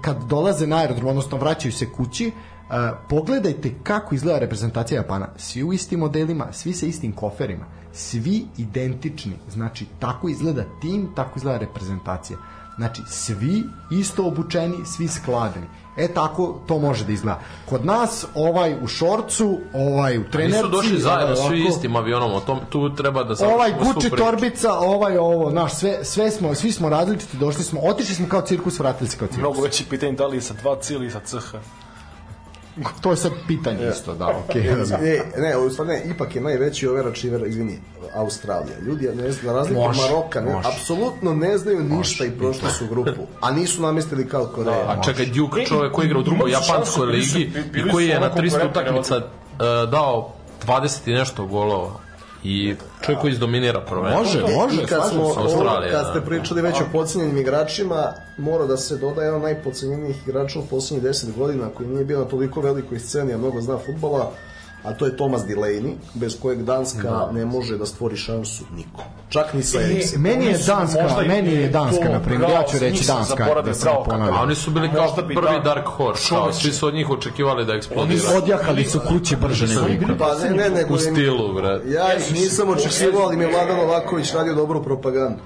kad 0.00 0.16
dolaze 0.24 0.66
na 0.66 0.76
aerodrom, 0.76 1.08
odnosno 1.08 1.38
vraćaju 1.38 1.72
se 1.72 1.92
kući, 1.92 2.32
pogledajte 3.08 3.74
kako 3.82 4.14
izgleda 4.14 4.38
reprezentacija 4.38 4.96
Japana. 4.96 5.28
Svi 5.36 5.62
u 5.62 5.72
istim 5.72 6.00
modelima, 6.00 6.52
svi 6.52 6.72
sa 6.72 6.86
istim 6.86 7.12
koferima, 7.12 7.64
svi 7.92 8.46
identični. 8.58 9.32
Znači, 9.48 9.86
tako 9.98 10.28
izgleda 10.28 10.64
tim, 10.80 11.08
tako 11.16 11.30
izgleda 11.36 11.58
reprezentacija. 11.58 12.38
Znači, 12.76 13.02
svi 13.08 13.62
isto 13.90 14.26
obučeni, 14.26 14.76
svi 14.86 15.08
skladni. 15.08 15.62
E 15.96 16.08
tako 16.08 16.60
to 16.66 16.78
može 16.78 17.04
da 17.04 17.12
izgleda. 17.12 17.40
Kod 17.68 17.84
nas 17.84 18.26
ovaj 18.34 18.74
u 18.82 18.86
šorcu, 18.86 19.58
ovaj 19.72 20.18
u 20.18 20.24
trenerci, 20.30 20.56
Nisu 20.56 20.68
došli 20.68 20.98
zajedno 21.00 21.34
ovaj 21.34 21.48
svi 21.48 21.60
ovako, 21.60 21.76
istim 21.76 21.96
avionom, 21.96 22.32
o 22.32 22.40
tom, 22.40 22.60
tu 22.70 22.94
treba 22.94 23.24
da 23.24 23.34
Ovaj 23.46 23.70
završimo 23.70 23.84
svu 23.84 23.92
Gucci 23.94 24.10
torbica, 24.10 24.72
ovaj 24.72 25.18
ovo, 25.18 25.50
znaš, 25.50 25.74
sve, 25.74 26.04
sve 26.04 26.30
smo, 26.30 26.54
svi 26.54 26.72
smo 26.72 26.88
različiti, 26.88 27.36
došli 27.36 27.64
smo, 27.64 27.80
otišli 27.80 28.14
smo 28.14 28.28
kao 28.28 28.40
cirkus, 28.40 28.78
vratili 28.78 29.10
se 29.10 29.18
kao 29.18 29.28
cirkus. 29.28 29.40
Mnogo 29.40 29.62
veće 29.62 29.84
pitanje 29.90 30.12
da 30.12 30.26
li 30.26 30.36
je 30.36 30.40
sa 30.40 30.54
2C 30.64 30.92
ili 30.92 31.10
sa 31.10 31.20
CH. 31.20 31.54
To 33.02 33.10
je 33.10 33.16
sad 33.16 33.32
pitanje 33.46 33.88
isto, 33.88 34.14
da, 34.14 34.42
okej. 34.44 34.62
E, 35.02 35.22
ne, 35.36 35.56
u 35.56 35.70
stvari 35.70 35.90
ne, 35.90 36.02
ipak 36.14 36.36
je 36.36 36.42
najveći 36.42 36.88
overačiver, 36.88 37.46
izvini, 37.46 37.78
Australija. 38.14 38.78
Ljudi, 38.80 39.08
ne 39.14 39.32
znam, 39.32 39.46
na 39.46 39.52
razliku 39.52 39.80
Može, 39.80 40.02
Maroka, 40.02 40.40
ne, 40.40 40.54
apsolutno 40.64 41.34
ne 41.34 41.58
znaju 41.58 41.82
ništa 41.82 42.24
i 42.24 42.30
prošli 42.30 42.70
su 42.70 42.86
grupu, 42.86 43.26
a 43.40 43.50
nisu 43.50 43.82
namestili 43.82 44.28
kao 44.28 44.46
Koreja. 44.46 44.84
A 44.88 45.02
čekaj, 45.02 45.26
Duke, 45.26 45.64
čovjek 45.64 45.92
koji 45.92 46.06
igra 46.06 46.18
u 46.18 46.22
drugoj 46.22 46.50
japanskoj 46.50 47.06
ligi 47.06 47.50
i 47.74 47.90
koji 47.90 48.08
je 48.08 48.20
na 48.20 48.26
onako 48.26 48.38
300 48.38 48.50
konkurentni, 48.50 48.70
utakmica 48.70 49.16
uh, 49.16 49.90
dao 49.90 50.32
20 50.66 51.10
i 51.10 51.12
nešto 51.12 51.46
golova 51.46 52.05
i 52.46 52.74
čovjek 53.00 53.20
koji 53.20 53.32
izdominira 53.32 53.80
prvenstvo. 53.80 54.18
Može, 54.18 54.54
može, 54.54 54.82
I 54.82 54.86
kad, 54.86 55.10
smo. 55.10 55.34
Australija, 55.36 55.92
kad 55.92 56.06
ste 56.10 56.20
da. 56.20 56.26
pričali 56.26 56.62
već 56.62 56.80
o 56.80 56.84
podcenjenim 56.92 57.36
igračima, 57.36 58.12
mora 58.36 58.66
da 58.66 58.76
se 58.76 58.96
doda 58.96 59.22
jedan 59.22 59.36
od 59.36 59.42
najpodcenjenijih 59.42 60.16
igrača 60.26 60.58
u 60.58 60.66
poslednjih 60.66 61.10
10 61.10 61.38
godina, 61.38 61.68
koji 61.74 61.88
nije 61.88 62.04
bio 62.04 62.18
na 62.18 62.24
toliko 62.24 62.60
velikoj 62.60 62.98
sceni, 62.98 63.32
a 63.32 63.38
mnogo 63.38 63.60
zna 63.60 63.78
futbola, 63.86 64.32
a 64.84 64.92
to 64.92 65.06
je 65.06 65.16
Thomas 65.16 65.42
Delaney, 65.42 65.94
bez 66.14 66.40
kojeg 66.40 66.62
Danska 66.62 67.28
ne 67.32 67.44
može 67.44 67.78
da 67.78 67.86
stvori 67.86 68.16
šansu 68.16 68.64
niko. 68.76 69.02
Čak 69.28 69.54
ni 69.54 69.62
sa 69.62 69.82
Eriksenom. 69.82 70.22
Meni 70.22 70.44
je 70.44 70.54
Oni 70.54 70.64
Danska, 70.66 71.22
meni 71.26 71.52
je 71.52 71.68
Danska, 71.68 72.08
na 72.08 72.20
primjer, 72.20 72.50
ja 72.50 72.62
ću 72.62 72.78
reći 72.78 73.06
Danska, 73.06 73.62
da 73.64 73.74
se 73.74 73.86
ne 73.86 73.92
ponavljam. 74.04 74.38
A 74.38 74.42
oni 74.42 74.54
su 74.54 74.70
bili 74.70 74.90
kao 74.94 75.14
prvi 75.14 75.34
da- 75.34 75.60
Dark 75.64 75.86
Horse, 75.86 76.28
kao, 76.28 76.52
svi 76.52 76.72
su 76.72 76.86
od 76.86 76.94
njih 76.94 77.10
očekivali 77.10 77.64
da 77.64 77.74
eksplodiraju. 77.74 78.36
Odjahali 78.36 78.84
su 78.84 79.00
kući 79.08 79.36
brže 79.36 79.66
nego 79.66 79.88
ikad. 79.88 80.18
Pa 80.18 80.34
ne, 80.34 80.50
ne, 80.50 80.70
nego 80.70 80.94
U 80.94 80.98
stilu, 80.98 81.54
bre. 81.54 81.80
Ja 81.86 82.16
ih 82.16 82.32
nisam 82.32 82.68
očekivao, 82.68 83.22
ali 83.22 83.36
mi 83.36 83.44
je 83.44 83.50
Vladan 83.50 83.76
Novaković 83.76 84.32
radio 84.32 84.54
dobru 84.54 84.82
propagandu. 84.82 85.38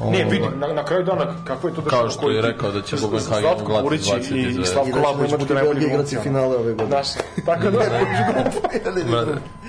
Ne, 0.00 0.24
vidi, 0.24 0.46
na, 0.56 0.66
na 0.66 0.84
kraju 0.84 1.04
dana, 1.04 1.34
kako 1.44 1.68
je 1.68 1.74
to 1.74 1.82
Kao 1.82 2.10
što 2.10 2.30
je 2.30 2.42
rekao 2.42 2.70
da 2.72 2.82
će 2.82 2.96
Bubenhagen 2.96 3.42
Slavko 3.42 3.72
20 3.72 4.36
i, 4.36 4.60
i 4.60 4.64
Slavko 4.64 4.98
da 4.98 5.08
Labović 5.08 5.30
bude 5.38 5.54
najbolji 5.54 5.88
glumci. 5.88 6.16
finale 6.22 6.56
ove 6.56 6.72
godine. 6.72 6.86
Znaš, 6.86 7.08
tako 7.46 7.70
da... 7.70 7.80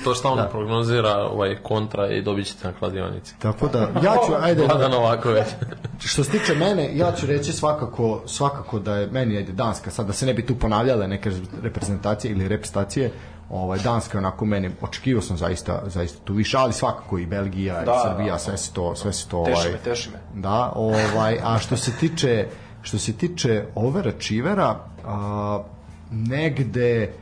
To 0.04 0.16
što 0.16 0.30
on 0.30 0.48
prognozira 0.52 1.16
ovaj 1.16 1.56
kontra 1.64 2.08
i 2.08 2.22
dobit 2.22 2.48
ćete 2.48 2.68
na 2.68 2.74
kladionici. 2.74 3.36
Tako 3.40 3.68
da, 3.68 3.80
ja 3.80 4.16
ću, 4.28 4.34
ajde, 4.42 4.66
Vladan 4.66 4.92
Novaković. 4.92 5.46
što 6.06 6.24
se 6.24 6.32
tiče 6.32 6.56
mene, 6.56 6.98
ja 6.98 7.12
ću 7.12 7.26
reći 7.26 7.54
svakako, 7.54 8.22
svakako 8.26 8.80
da 8.80 8.96
je 8.96 9.08
meni 9.08 9.38
ajde 9.38 9.52
Danska, 9.52 9.92
sad 9.92 10.08
da 10.08 10.14
se 10.14 10.26
ne 10.26 10.34
bi 10.34 10.46
tu 10.46 10.56
ponavljale 10.56 11.08
neke 11.08 11.32
reprezentacije 11.62 12.32
ili 12.32 12.48
reprezentacije, 12.48 13.12
ovaj 13.50 13.80
Danska 13.80 14.18
onako 14.18 14.46
meni 14.46 14.72
očekivao 14.82 15.22
sam 15.22 15.38
zaista 15.38 15.82
zaista 15.86 16.20
tu 16.24 16.34
više, 16.34 16.58
ali 16.58 16.74
svakako 16.74 17.18
i 17.18 17.26
Belgija 17.26 17.84
Da, 17.84 17.92
i 17.92 18.10
Srbija, 18.10 18.34
da. 18.34 18.40
sve 18.40 18.58
se 18.58 18.74
to 18.74 18.96
sve 18.96 19.14
se 19.14 19.28
to 19.28 19.44
Teši 19.46 19.58
ovaj 19.58 19.72
me, 19.72 19.78
teši 19.78 20.10
me. 20.10 20.42
Da, 20.42 20.72
ovaj 20.76 21.40
a 21.44 21.60
što 21.60 21.78
se 21.78 21.92
tiče 21.92 22.48
što 22.82 22.98
se 22.98 23.14
tiče 23.14 23.66
overačivera, 23.76 24.80
a, 25.06 25.64
negde 26.12 27.14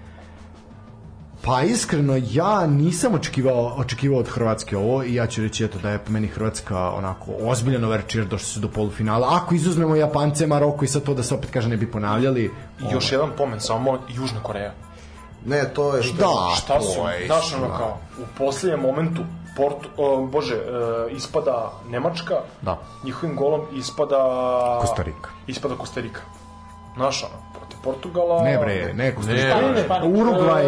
Pa 1.45 1.61
iskreno 1.61 2.21
ja 2.31 2.67
nisam 2.67 3.13
očekivao 3.13 3.73
očekivao 3.77 4.19
od 4.19 4.27
Hrvatske 4.29 4.77
ovo 4.77 5.03
i 5.03 5.13
ja 5.15 5.27
ću 5.27 5.41
reći 5.41 5.65
eto 5.65 5.79
da 5.79 5.89
je 5.89 5.97
po 5.97 6.11
meni 6.11 6.27
Hrvatska 6.27 6.91
onako 6.91 7.31
ozbiljan 7.39 7.83
overčir 7.83 8.25
došli 8.25 8.47
su 8.47 8.59
do 8.59 8.67
polufinala. 8.67 9.27
Ako 9.31 9.55
izuzmemo 9.55 9.95
Japance, 9.95 10.47
Maroko 10.47 10.85
i 10.85 10.87
sad 10.87 11.03
to 11.03 11.13
da 11.13 11.23
se 11.23 11.35
opet 11.35 11.51
kaže 11.51 11.69
ne 11.69 11.77
bi 11.77 11.91
ponavljali. 11.91 12.51
I 12.81 12.93
još 12.93 13.11
jedan 13.11 13.29
pomen, 13.37 13.59
samo 13.59 13.99
Južna 14.09 14.39
Koreja. 14.43 14.73
Ne, 15.45 15.73
to 15.73 15.95
je 15.95 16.03
što... 16.03 16.17
Da, 16.17 16.55
Šta 16.55 16.81
su, 16.81 16.99
je 17.19 17.25
znaš 17.25 17.53
ono 17.53 17.77
kao, 17.77 17.97
u 18.17 18.23
posljednjem 18.37 18.79
momentu, 18.79 19.21
Portu, 19.57 19.89
o, 19.97 20.25
bože, 20.25 20.55
e, 20.55 20.59
ispada 21.11 21.71
Nemačka, 21.89 22.35
Da. 22.61 22.77
njihovim 23.03 23.35
golom 23.35 23.61
ispada... 23.73 24.17
Kostarika. 24.81 25.29
Ispada 25.47 25.75
Kostarika. 25.75 26.21
Znaš 26.95 27.23
ono, 27.23 27.44
Portugala... 27.85 28.43
Ne 28.43 28.57
bre, 28.57 28.93
ne, 28.93 28.93
Ne, 28.93 29.13
bre. 29.15 30.19
Urugvaj, 30.19 30.63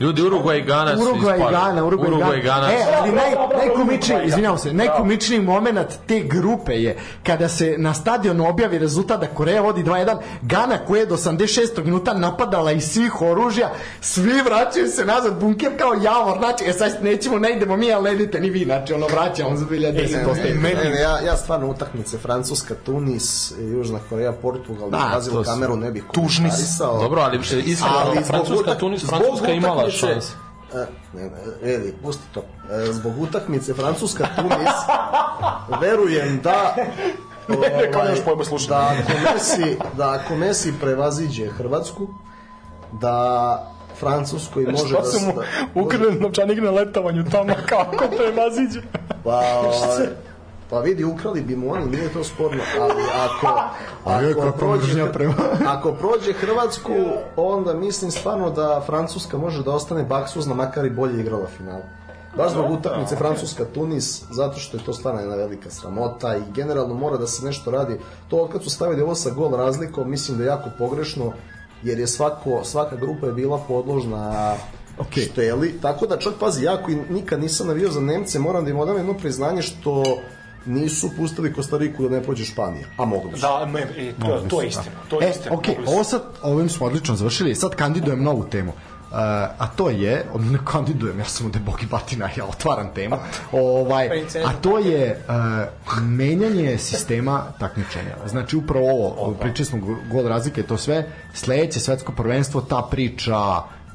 Ljudi, 0.00 0.22
Urugvaj 0.22 0.58
i 0.58 0.62
Gana 0.62 0.96
su 0.96 1.02
Urugvaj 1.02 1.38
i. 1.38 1.42
Gana, 1.50 1.84
Urugvaj 1.84 2.08
i 2.08 2.12
Urugvaj 2.12 2.38
i 2.38 2.42
Gana. 2.42 2.72
E, 2.72 2.84
ali 2.98 3.12
naj, 3.12 3.30
najkomičniji, 3.58 4.18
izvinjavam 4.26 4.58
se, 4.58 4.72
najkomičniji 4.72 5.40
moment 5.40 5.88
te 6.06 6.20
grupe 6.20 6.72
je 6.74 6.98
kada 7.22 7.48
se 7.48 7.74
na 7.78 7.94
stadionu 7.94 8.48
objavi 8.48 8.78
rezultat 8.78 9.20
da 9.20 9.26
Koreja 9.26 9.60
vodi 9.60 9.82
2-1, 9.82 10.16
Gana 10.42 10.78
koja 10.78 11.00
je 11.00 11.06
do 11.06 11.16
86. 11.16 11.84
minuta 11.84 12.14
napadala 12.14 12.72
iz 12.72 12.84
svih 12.84 13.22
oružja, 13.22 13.70
svi 14.00 14.42
vraćaju 14.44 14.88
se 14.88 15.04
nazad, 15.04 15.40
bunker 15.40 15.78
kao 15.78 15.92
javor, 16.02 16.38
znači, 16.38 16.64
e 16.66 16.72
sad 16.72 17.04
nećemo, 17.04 17.38
ne 17.38 17.52
idemo 17.52 17.76
mi, 17.76 17.92
ali 17.92 18.04
ne 18.04 18.14
idete 18.14 18.40
ni 18.40 18.50
vi, 18.50 18.64
znači, 18.64 18.92
ono, 18.92 19.06
vraćamo 19.06 19.56
za 19.56 19.64
2010. 19.64 20.30
ostaje. 20.30 20.54
Ne, 20.54 20.74
ne, 20.74 20.90
ne, 20.90 21.00
ja, 21.00 21.20
ja 21.20 21.36
stvarno 21.36 21.70
utakmice 21.70 22.18
Francuska, 22.18 22.74
Tunis, 22.84 23.52
Južna 23.58 23.98
Koreja, 24.08 24.32
Portugal, 24.32 24.90
Da, 24.90 25.20
da, 25.32 25.42
kameru 25.42 25.76
ne 25.76 25.90
bih 26.02 26.10
Tužni 26.12 26.50
su. 26.50 26.84
Dobro, 27.00 27.20
ali 27.22 27.38
iskreno, 27.64 27.96
Ali 27.98 28.14
zbog 28.14 28.26
Francuska, 28.26 28.74
Tunis, 28.74 29.06
Francuska 29.06 29.52
imala 29.52 29.90
šanse. 29.90 30.32
Ne, 31.14 31.22
ne, 31.22 31.30
Edi, 31.74 31.94
pusti 32.02 32.22
to. 32.34 32.42
E, 32.70 32.92
zbog 32.92 33.20
utakmice 33.22 33.74
Francuska, 33.74 34.26
Tunis, 34.36 34.74
verujem 35.82 36.40
da 36.42 36.74
ovaj, 37.56 38.44
slušati. 38.44 38.70
da 38.70 38.86
ako 38.86 39.34
Messi, 39.34 39.76
da 39.96 40.12
ako 40.12 40.36
Messi 40.36 40.72
prevaziđe 40.80 41.46
Hrvatsku, 41.46 42.08
da 42.92 43.72
Francuskoj 43.98 44.64
može 44.64 44.88
Šta 44.88 45.00
da... 45.00 45.04
se 45.08 45.26
mu 45.26 45.32
da- 45.32 45.80
ukrade 45.80 46.12
novčanik 46.20 46.58
na 46.62 46.70
letovanju 46.70 47.24
tamo, 47.30 47.54
kako 47.68 48.04
maziđe? 48.36 48.80
Pa, 49.24 49.62
pa 50.70 50.80
vidi, 50.80 51.04
ukrali 51.04 51.40
bi 51.40 51.56
mu 51.56 51.72
oni, 51.72 51.86
nije 51.86 52.12
to 52.12 52.24
sporno, 52.24 52.62
ali 52.80 53.02
ako, 53.18 53.46
ako, 54.48 54.58
prođe, 54.58 55.02
ako 55.76 55.92
prođe 55.92 56.32
Hrvatsku, 56.32 56.92
onda 57.36 57.74
mislim 57.74 58.10
stvarno 58.10 58.50
da 58.50 58.82
Francuska 58.86 59.38
može 59.38 59.62
da 59.62 59.72
ostane 59.72 60.04
baksuzna, 60.04 60.54
makar 60.54 60.86
i 60.86 60.90
bolje 60.90 61.20
igrala 61.20 61.46
final. 61.46 61.80
Baš 62.36 62.52
zbog 62.52 62.70
utakmice 62.70 63.16
Francuska-Tunis, 63.16 64.24
zato 64.30 64.58
što 64.58 64.76
je 64.76 64.84
to 64.84 64.92
stvarno 64.92 65.20
jedna 65.20 65.34
velika 65.34 65.70
sramota 65.70 66.36
i 66.36 66.52
generalno 66.54 66.94
mora 66.94 67.16
da 67.16 67.26
se 67.26 67.44
nešto 67.44 67.70
radi. 67.70 67.98
To 68.28 68.36
od 68.36 68.52
kad 68.52 68.64
su 68.64 68.70
stavili 68.70 69.02
ovo 69.02 69.14
sa 69.14 69.30
gol 69.30 69.56
razlikom, 69.56 70.10
mislim 70.10 70.38
da 70.38 70.44
je 70.44 70.48
jako 70.48 70.70
pogrešno, 70.78 71.32
jer 71.82 71.98
je 71.98 72.06
svako, 72.06 72.64
svaka 72.64 72.96
grupa 72.96 73.26
je 73.26 73.32
bila 73.32 73.58
podložna 73.68 74.54
Okej. 74.98 75.24
šteli, 75.24 75.78
tako 75.82 76.06
da 76.06 76.18
čak 76.18 76.32
pazi, 76.40 76.64
ja 76.64 76.82
koji 76.82 76.96
nikad 77.10 77.40
nisam 77.40 77.66
navio 77.66 77.90
za 77.90 78.00
Nemce, 78.00 78.38
moram 78.38 78.64
da 78.64 78.70
im 78.70 78.78
odam 78.78 78.96
jedno 78.96 79.14
priznanje 79.14 79.62
što 79.62 80.02
nisu 80.66 81.10
pustili 81.16 81.52
Kostariku 81.52 82.02
da 82.02 82.16
ne 82.16 82.22
prođe 82.22 82.44
Španija, 82.44 82.86
a 82.96 83.04
mogu 83.04 83.28
bi. 83.28 83.38
Da, 83.38 83.66
ne, 83.66 83.80
e, 83.80 84.12
to, 84.14 84.42
to 84.48 84.62
je 84.62 84.68
istina. 84.68 84.96
To 85.08 85.20
je 85.20 85.26
E, 85.26 85.30
istina. 85.30 85.54
ok, 85.54 85.66
mogli 85.68 85.86
su. 85.86 85.92
ovo 85.92 86.04
sad, 86.04 86.22
ovim 86.42 86.68
smo 86.68 86.86
odlično 86.86 87.16
završili, 87.16 87.54
sad 87.54 87.74
kandidujem 87.74 88.22
novu 88.22 88.44
temu. 88.44 88.72
Uh, 89.06 89.12
a 89.58 89.66
to 89.76 89.90
je, 89.90 90.24
ne 90.36 90.58
kandidujem, 90.64 91.18
ja 91.18 91.24
sam 91.24 91.46
ovde 91.46 91.58
Bogi 91.58 91.86
Batina, 91.86 92.28
ja 92.36 92.44
otvaram 92.44 92.88
temu, 92.94 93.16
ovaj, 93.52 94.08
a 94.46 94.52
to 94.52 94.78
je 94.78 95.22
uh, 95.28 95.34
menjanje 96.00 96.78
sistema 96.78 97.44
takmičenja. 97.60 98.16
Znači 98.26 98.56
upravo 98.56 98.86
ovo, 99.08 99.34
pričali 99.34 99.66
smo 99.66 99.78
go- 99.78 99.96
gol 100.10 100.28
razlike, 100.28 100.62
to 100.62 100.76
sve, 100.76 101.06
sledeće 101.34 101.80
svetsko 101.80 102.12
prvenstvo, 102.12 102.60
ta 102.60 102.88
priča, 102.90 103.38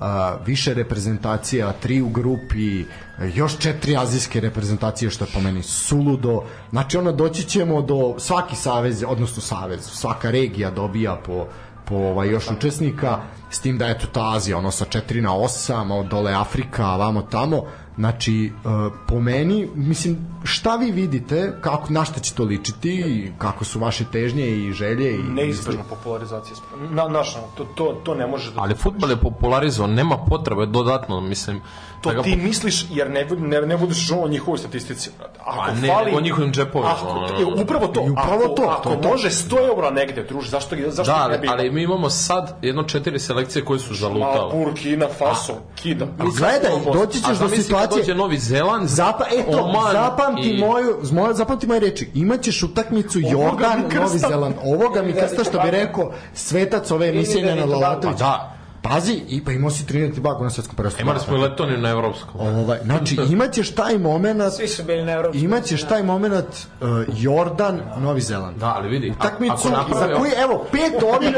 uh, 0.02 0.08
više 0.48 0.74
reprezentacija, 0.74 1.72
tri 1.72 2.02
u 2.02 2.10
grupi, 2.10 2.86
još 3.34 3.58
četiri 3.58 3.98
azijske 3.98 4.40
reprezentacije, 4.40 5.12
što 5.12 5.26
je 5.26 5.32
po 5.34 5.42
meni 5.42 5.64
suludo. 5.64 6.44
Znači, 6.70 6.98
ono, 6.98 7.12
doći 7.12 7.44
ćemo 7.44 7.82
do 7.82 8.16
svaki 8.20 8.56
savez, 8.56 9.04
odnosno 9.08 9.42
savez, 9.42 9.82
svaka 9.84 10.32
regija 10.32 10.72
dobija 10.72 11.16
po 11.26 11.48
po 11.92 11.98
ovaj, 11.98 12.30
još 12.30 12.52
učesnika, 12.52 13.20
s 13.50 13.60
tim 13.60 13.78
da 13.78 13.88
eto 13.88 14.08
ta 14.08 14.34
Azija, 14.36 14.58
ono 14.58 14.72
sa 14.72 14.86
4 14.86 15.22
na 15.22 15.30
8, 15.30 15.94
od 15.94 16.06
dole 16.06 16.34
Afrika, 16.34 16.96
vamo 16.96 17.22
tamo, 17.22 17.66
Znači, 17.96 18.52
uh, 18.66 18.94
po 19.08 19.20
meni, 19.20 19.68
mislim, 19.76 20.18
šta 20.44 20.76
vi 20.76 20.92
vidite, 20.92 21.58
kako, 21.62 21.94
na 21.94 22.06
šta 22.06 22.20
će 22.20 22.34
to 22.34 22.44
ličiti, 22.44 22.94
i 22.94 23.32
kako 23.38 23.66
su 23.66 23.80
vaše 23.80 24.06
težnje 24.12 24.48
i 24.48 24.72
želje 24.72 25.16
i... 25.16 25.24
Neizbežna 25.24 25.84
popularizacija. 25.90 26.58
Na, 26.90 27.08
naš, 27.08 27.36
ono, 27.36 27.46
to, 27.58 27.64
to, 27.76 28.02
to 28.04 28.16
ne 28.16 28.28
može 28.28 28.52
da... 28.52 28.62
Ali 28.62 28.76
futbol 28.76 29.10
je 29.10 29.18
popularizovan, 29.18 29.94
nema 29.94 30.18
potrebe 30.18 30.66
dodatno, 30.66 31.22
mislim. 31.22 31.62
To 32.02 32.10
da 32.10 32.16
ga 32.16 32.22
ti 32.22 32.36
misliš 32.36 32.86
jer 32.90 33.10
ne, 33.10 33.26
ne, 33.38 33.62
ne 33.62 33.78
budeš 33.78 34.12
o 34.14 34.28
njihovoj 34.28 34.58
statistici. 34.58 35.10
Ako 35.40 35.62
A 35.62 35.74
ne, 35.74 35.88
fali, 35.88 36.12
o 36.16 36.22
njihovim 36.22 36.52
džepovima, 36.54 36.92
Ako, 36.92 37.08
ono, 37.08 37.28
e, 37.42 37.62
upravo 37.64 37.88
to. 37.88 38.02
Upravo 38.02 38.44
ako, 38.46 38.48
to, 38.48 38.64
Ako 38.64 38.84
to 38.84 38.92
je 38.92 39.02
to. 39.02 39.08
može 39.10 39.30
100 39.30 39.68
eura 39.68 39.90
negde, 39.92 40.24
druži, 40.24 40.50
zašto, 40.50 40.76
zašto 40.88 41.12
Da, 41.14 41.28
ne 41.28 41.38
bi? 41.38 41.48
ali 41.48 41.72
mi 41.72 41.84
imamo 41.84 42.10
sad 42.10 42.58
jedno 42.62 42.84
četiri 42.84 43.20
selekcije 43.20 43.66
koje 43.66 43.80
su 43.80 43.90
Ma, 43.90 43.96
zalutale. 43.96 44.54
Burkina 44.56 45.08
Faso, 45.10 45.54
kida. 45.76 46.06
Gledaj, 46.38 46.72
doći 46.94 47.20
A 47.26 47.30
ćeš 47.30 47.38
do 47.40 47.50
situacije... 47.50 48.00
dođe 48.02 48.16
Novi 48.16 48.38
Zeland, 48.40 48.88
Zapa, 48.88 49.26
eto, 49.32 49.58
Oman 49.60 49.92
zapamti 49.92 50.50
i- 50.50 50.60
moju, 50.60 50.98
moju, 51.12 51.34
zapamti 51.34 51.68
moje 51.68 51.80
reči. 51.80 52.10
Imaćeš 52.14 52.64
utakmicu 52.64 53.20
Jordan. 53.20 53.84
Novi 53.96 54.18
Zeland. 54.20 54.56
Ovoga 54.64 55.02
mi 55.02 55.14
krsta 55.14 55.44
što 55.44 55.60
bi 55.60 55.72
rekao 55.72 56.12
svetac 56.34 56.92
ove 56.92 57.10
emisije 57.10 57.56
na. 57.56 57.66
Lalatović. 57.66 58.18
Pa 58.20 58.24
da. 58.26 58.58
Pazi, 58.84 59.22
i 59.28 59.44
pa 59.44 59.52
imao 59.52 59.70
si 59.70 59.86
Trinidad 59.86 60.12
i 60.12 60.16
Tobago 60.16 60.44
na 60.44 60.50
svetskom 60.50 60.76
prvenstvu. 60.76 61.02
Imali 61.02 61.20
smo 61.20 61.36
i 61.36 61.40
Letoniju 61.40 61.78
na 61.78 61.90
evropskom. 61.90 62.42
Ovaj, 62.42 62.80
znači, 62.80 63.18
imaćeš 63.30 63.72
taj 63.72 63.98
moment, 63.98 64.54
Svi 64.54 64.68
su 64.68 64.84
bili 64.84 65.04
na 65.04 65.12
Evropskom. 65.12 65.44
imaćeš 65.44 65.84
taj 65.84 66.04
moment 66.04 66.48
uh, 66.82 66.88
Jordan, 67.14 67.82
Novi 67.98 68.22
Zeland. 68.22 68.58
Da, 68.58 68.68
ali 68.68 68.90
vidi, 68.90 69.10
a- 69.10 69.14
Utakmicu 69.14 69.68
za 69.92 70.14
koji, 70.16 70.32
evo, 70.38 70.66
pet 70.72 71.04
ovih, 71.06 71.36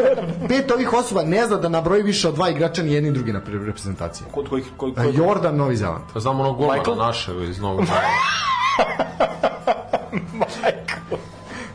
pet 0.48 0.72
ovih 0.72 0.94
osoba 0.94 1.24
ne 1.24 1.48
zna 1.48 1.58
da 1.58 1.70
nabroji 1.70 2.04
više 2.04 2.28
od 2.28 2.36
dva 2.36 2.50
igrača 2.50 2.84
ni 2.84 2.94
jedni 2.94 3.04
ni 3.04 3.12
drugi 3.12 3.34
na 3.34 3.42
pre- 3.42 3.66
reprezentaciji. 3.66 4.28
Kod 4.32 4.50
kojih, 4.50 4.66
kod, 4.78 4.90
Uh, 4.90 4.96
kod, 4.96 5.16
Jordan, 5.16 5.56
Novi 5.56 5.76
Zeland. 5.76 6.04
Pa 6.14 6.20
Znamo 6.20 6.44
onog 6.44 6.58
golmana 6.58 6.80
Michael? 6.80 6.98
našeg 6.98 7.42
iz 7.42 7.60
Novog 7.60 7.86
Zelanda. 7.86 8.08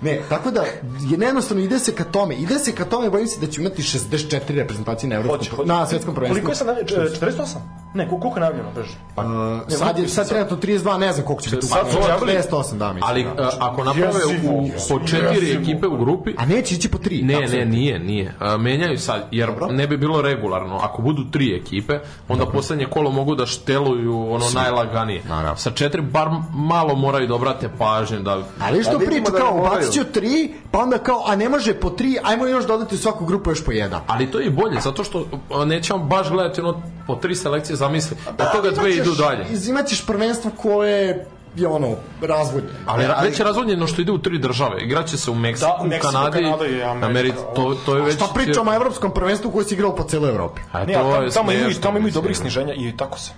Ne, 0.01 0.21
tako 0.29 0.51
da 0.51 0.63
je 0.63 0.83
jednostavno 1.11 1.63
ide 1.63 1.79
se 1.79 1.93
ka 1.93 2.05
tome, 2.05 2.35
ide 2.35 2.59
se 2.59 2.73
ka 2.73 2.85
tome, 2.85 3.11
bojim 3.11 3.27
se 3.27 3.41
da 3.41 3.47
će 3.47 3.61
imati 3.61 3.83
64 3.83 4.21
reprezentacije 4.49 5.11
na 5.11 5.17
evropskom 5.17 5.39
Hoće, 5.39 5.51
pro- 5.51 5.57
hoće. 5.57 5.69
na 5.69 5.87
svetskom 5.87 6.15
prvenstvu. 6.15 6.35
Koliko 6.35 6.51
je 6.53 6.57
sad 6.57 6.67
najavljeno? 6.67 7.05
48? 7.05 7.57
Ne, 7.95 8.09
koliko 8.09 8.21
koliko 8.21 8.39
je 8.39 8.41
najavljeno, 8.41 8.69
beže? 8.75 8.95
Pa, 9.15 9.23
Uh, 9.23 9.79
sad 9.79 9.99
je 9.99 10.09
sad 10.09 10.29
trenutno 10.29 10.57
32, 10.57 10.99
ne 10.99 11.13
znam 11.13 11.27
koliko 11.27 11.43
će 11.43 11.51
biti. 11.51 11.67
Sad 11.67 11.91
su 11.91 11.99
objavili- 11.99 12.33
48, 12.33 12.79
da, 12.79 12.93
mislim. 12.93 13.11
Ali 13.11 13.25
da. 13.37 13.43
a, 13.43 13.51
ako 13.59 13.85
naprave 13.85 14.25
u, 14.27 14.69
po 14.89 15.07
četiri 15.07 15.53
ekipe 15.53 15.87
u 15.87 15.97
grupi, 15.97 16.35
A 16.39 16.47
neće 16.47 16.75
ići 16.75 16.89
po 16.89 16.99
tri. 16.99 17.23
Ne, 17.23 17.35
tako 17.35 17.53
ne, 17.53 17.65
nije, 17.65 17.99
nije. 17.99 18.35
A, 18.39 18.57
menjaju 18.57 18.99
sad, 18.99 19.29
jer 19.31 19.51
ne 19.71 19.87
bi 19.87 19.97
bilo 19.97 20.23
regularno. 20.23 20.77
Ako 20.83 21.03
budu 21.03 21.31
tri 21.31 21.57
ekipe, 21.57 21.99
onda 22.29 22.47
poslednje 22.47 22.87
kolo 22.87 23.11
mogu 23.11 23.35
da 23.35 23.47
šteluju 23.47 24.33
ono 24.33 24.45
najlaganije. 24.55 25.23
Naravno. 25.29 25.57
Sa 25.57 25.71
četiri 25.71 26.03
bar 26.03 26.29
malo 26.55 26.95
moraju 26.95 27.27
da 27.27 27.35
obrate 27.35 27.69
pažnje 27.79 28.19
da 28.19 28.43
Ali 28.61 28.83
što 28.83 28.91
A 28.91 28.99
vidimo 28.99 29.25
priča 29.25 29.31
da 29.31 29.39
kao 29.39 29.81
ću 29.93 30.05
tri, 30.13 30.53
pa 30.71 30.79
onda 30.79 30.99
kao, 30.99 31.25
a 31.27 31.37
ne 31.37 31.49
može 31.49 31.75
po 31.75 31.91
tri, 31.91 32.17
ajmo 32.23 32.47
još 32.47 32.67
dodati 32.67 32.95
u 32.95 32.99
svaku 32.99 33.25
grupu 33.27 33.51
još 33.51 33.65
po 33.65 33.73
jedan. 33.73 34.01
Ali 34.07 34.31
to 34.31 34.41
je 34.41 34.47
i 34.47 34.51
bolje, 34.51 34.81
zato 34.81 35.05
što 35.05 35.27
a, 35.55 35.65
nećemo 35.65 35.99
baš 35.99 36.31
gledati 36.31 36.61
ono 36.61 36.83
po 37.09 37.17
tri 37.17 37.35
selekcije, 37.35 37.77
zamisli. 37.77 38.17
Od 38.29 38.53
toga 38.53 38.71
dve 38.71 38.97
idu 38.97 39.15
dalje. 39.15 39.47
Imaćeš 39.69 40.07
prvenstvo 40.07 40.51
koje 40.57 41.27
je 41.57 41.69
ono, 41.69 41.95
razvodnje. 42.21 42.69
Ali, 42.87 43.05
ali 43.05 43.29
već 43.29 43.39
je 43.39 43.45
razvodnjeno 43.45 43.87
što 43.87 44.03
ide 44.03 44.13
u 44.13 44.19
tri 44.19 44.39
države. 44.39 44.83
Igraće 44.83 45.17
se 45.17 45.31
u 45.31 45.35
Meksiku, 45.35 45.71
Da, 45.79 45.85
Meksiko, 45.85 46.13
Kanadi, 46.13 46.43
Kanada 46.43 46.67
i 46.67 46.83
Amerika. 46.83 47.07
Americi. 47.07 47.39
To, 47.57 47.77
to 47.87 47.97
je 47.97 48.03
već... 48.03 48.15
Šta 48.15 48.27
pričamo 48.35 48.71
o 48.71 48.75
evropskom 48.75 49.15
prvenstvu 49.15 49.51
koje 49.51 49.65
se 49.65 49.75
igralo 49.75 49.95
po 49.95 50.05
celoj 50.05 50.31
Evropi? 50.31 50.61
A 50.73 50.85
ne, 50.85 50.93
to 50.93 51.01
a 51.01 51.03
tamo, 51.03 51.23
je 51.23 51.31
tamo, 51.31 51.53
imaju, 51.53 51.75
tamo 51.81 51.99
imaju 51.99 52.13
dobrih 52.13 52.37
sniženja 52.37 52.75
i 52.75 52.97
tako 52.97 53.19
se. 53.19 53.33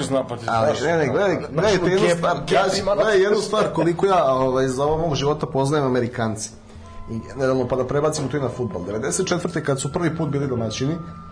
Zna, 0.00 0.24
pa 0.28 0.36
ti 0.36 0.44
Ali, 0.48 0.80
ne, 0.84 0.96
ne, 0.96 1.06
gledaj, 1.08 1.36
gledajte 1.52 1.90
jednu 1.90 2.08
Gep- 2.08 2.16
stvar, 2.16 2.36
kaži, 2.36 2.82
gledaj 2.82 3.22
jednu 3.22 3.40
stvar 3.40 3.64
koliko 3.72 4.06
ja 4.06 4.24
ovaj, 4.24 4.68
za 4.68 4.84
ovo 4.84 4.98
mog 4.98 5.14
života 5.14 5.46
poznajem 5.46 5.86
Amerikanci. 5.86 6.50
I 7.10 7.20
generalno, 7.28 7.68
pa 7.68 7.76
da 7.76 7.86
prebacimo 7.86 8.28
to 8.28 8.36
i 8.36 8.40
na 8.40 8.48
futbol. 8.48 8.82
94. 8.82 9.60
kad 9.60 9.80
su 9.80 9.92
prvi 9.92 10.16
put 10.16 10.28
bili 10.28 10.46
domaćini, 10.48 10.94
a, 10.94 11.31